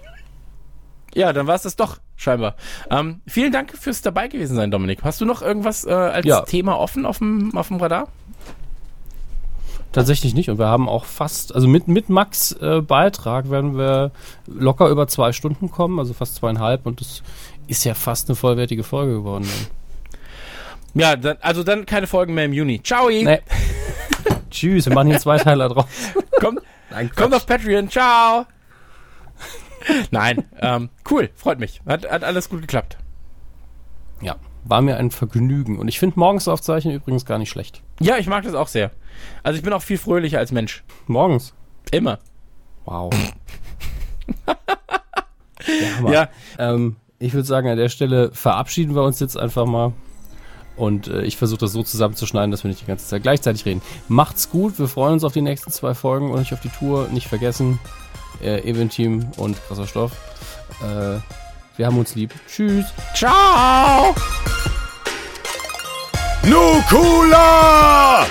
Ja, 1.18 1.32
dann 1.32 1.48
war 1.48 1.56
es 1.56 1.62
das 1.62 1.78
doch, 1.78 2.00
scheinbar. 2.18 2.56
Ähm, 2.90 3.22
vielen 3.26 3.54
Dank 3.54 3.72
fürs 3.72 4.02
dabei 4.02 4.28
gewesen 4.28 4.58
sein, 4.58 4.70
Dominik. 4.70 5.02
Hast 5.02 5.22
du 5.22 5.26
noch 5.26 5.42
irgendwas 5.42 5.86
äh, 5.86 5.94
als 5.94 6.26
ja. 6.26 6.42
Thema 6.42 6.78
offen 6.78 7.06
auf 7.06 7.20
dem, 7.20 7.56
auf 7.56 7.70
dem 7.70 7.78
Radar? 7.78 8.10
Tatsächlich 9.94 10.34
nicht. 10.34 10.50
Und 10.50 10.60
wir 10.60 10.66
haben 10.66 10.90
auch 10.90 11.06
fast, 11.06 11.56
also 11.56 11.70
mit, 11.70 11.88
mit 11.88 12.10
Max 12.10 12.52
äh, 12.52 12.82
Beitrag 12.82 13.50
werden 13.50 13.78
wir 13.78 14.12
locker 14.46 14.90
über 14.90 15.08
zwei 15.08 15.32
Stunden 15.32 15.72
kommen, 15.72 16.00
also 16.00 16.14
fast 16.14 16.36
zweieinhalb. 16.36 16.86
Und 16.86 17.00
das 17.00 17.24
ist 17.68 17.86
ja 17.86 17.94
fast 17.94 18.28
eine 18.28 18.36
vollwertige 18.36 18.84
Folge 18.84 19.14
geworden. 19.14 19.46
Dann. 19.46 19.85
Ja, 20.96 21.16
dann, 21.18 21.38
also 21.42 21.64
dann 21.64 21.86
keine 21.86 22.08
Folgen 22.08 22.34
mehr 22.34 22.46
im 22.46 22.54
Juni. 22.54 22.82
Ciao! 22.82 23.10
Nee. 23.10 23.40
Tschüss, 24.50 24.86
wir 24.88 24.94
machen 24.94 25.10
hier 25.10 25.20
zwei 25.20 25.38
Teile 25.38 25.68
drauf. 25.68 25.88
kommt, 26.40 26.62
Nein, 26.90 27.12
kommt 27.14 27.34
auf 27.34 27.46
Patreon. 27.46 27.90
Ciao! 27.90 28.46
Nein, 30.10 30.46
ähm, 30.62 30.90
cool, 31.12 31.30
freut 31.36 31.60
mich. 31.60 31.82
Hat, 31.86 32.10
hat 32.10 32.24
alles 32.24 32.50
gut 32.50 32.62
geklappt. 32.62 32.98
Ja, 34.22 34.38
war 34.64 34.82
mir 34.82 34.98
ein 34.98 35.12
Vergnügen. 35.12 35.78
Und 35.78 35.90
ich 35.90 36.00
finde 36.00 36.18
morgens 36.18 36.48
aufzeichnen 36.48 36.96
übrigens 36.96 37.26
gar 37.26 37.38
nicht 37.38 37.50
schlecht. 37.50 37.84
Ja, 38.00 38.18
ich 38.18 38.28
mag 38.28 38.44
das 38.46 38.56
auch 38.56 38.70
sehr. 38.70 38.92
Also 39.44 39.58
ich 39.58 39.64
bin 39.64 39.74
auch 39.74 39.82
viel 39.82 39.98
fröhlicher 39.98 40.40
als 40.40 40.52
Mensch. 40.52 40.84
Morgens? 41.08 41.54
Immer. 41.92 42.20
Wow. 42.86 43.14
ja, 45.68 46.12
ja. 46.12 46.30
Ähm, 46.58 46.96
ich 47.20 47.34
würde 47.34 47.48
sagen, 47.48 47.68
an 47.68 47.78
der 47.78 47.90
Stelle 47.90 48.32
verabschieden 48.32 48.96
wir 48.96 49.04
uns 49.04 49.20
jetzt 49.20 49.38
einfach 49.38 49.66
mal. 49.66 49.94
Und 50.76 51.08
äh, 51.08 51.22
ich 51.24 51.38
versuche 51.38 51.60
das 51.60 51.72
so 51.72 51.84
zusammenzuschneiden, 51.84 52.52
dass 52.52 52.64
wir 52.64 52.70
nicht 52.70 52.82
die 52.82 52.86
ganze 52.86 53.08
Zeit 53.08 53.24
gleichzeitig 53.24 53.66
reden. 53.66 53.82
Macht's 54.08 54.50
gut, 54.50 54.78
wir 54.78 54.88
freuen 54.88 55.14
uns 55.14 55.24
auf 55.24 55.34
die 55.34 55.42
nächsten 55.42 55.72
zwei 55.72 55.94
Folgen 55.94 56.32
und 56.32 56.40
nicht 56.40 56.54
auf 56.54 56.62
die 56.62 56.70
Tour. 56.70 57.08
Nicht 57.12 57.28
vergessen, 57.28 57.80
äh, 58.42 58.70
Event-Team 58.70 59.28
und 59.38 59.58
krasser 59.68 59.88
Stoff. 59.88 60.12
Äh, 60.82 61.20
wir 61.78 61.86
haben 61.86 61.98
uns 61.98 62.16
lieb. 62.16 62.34
Tschüss. 62.48 62.86
Ciao. 63.14 64.16
Nukula! 66.44 68.26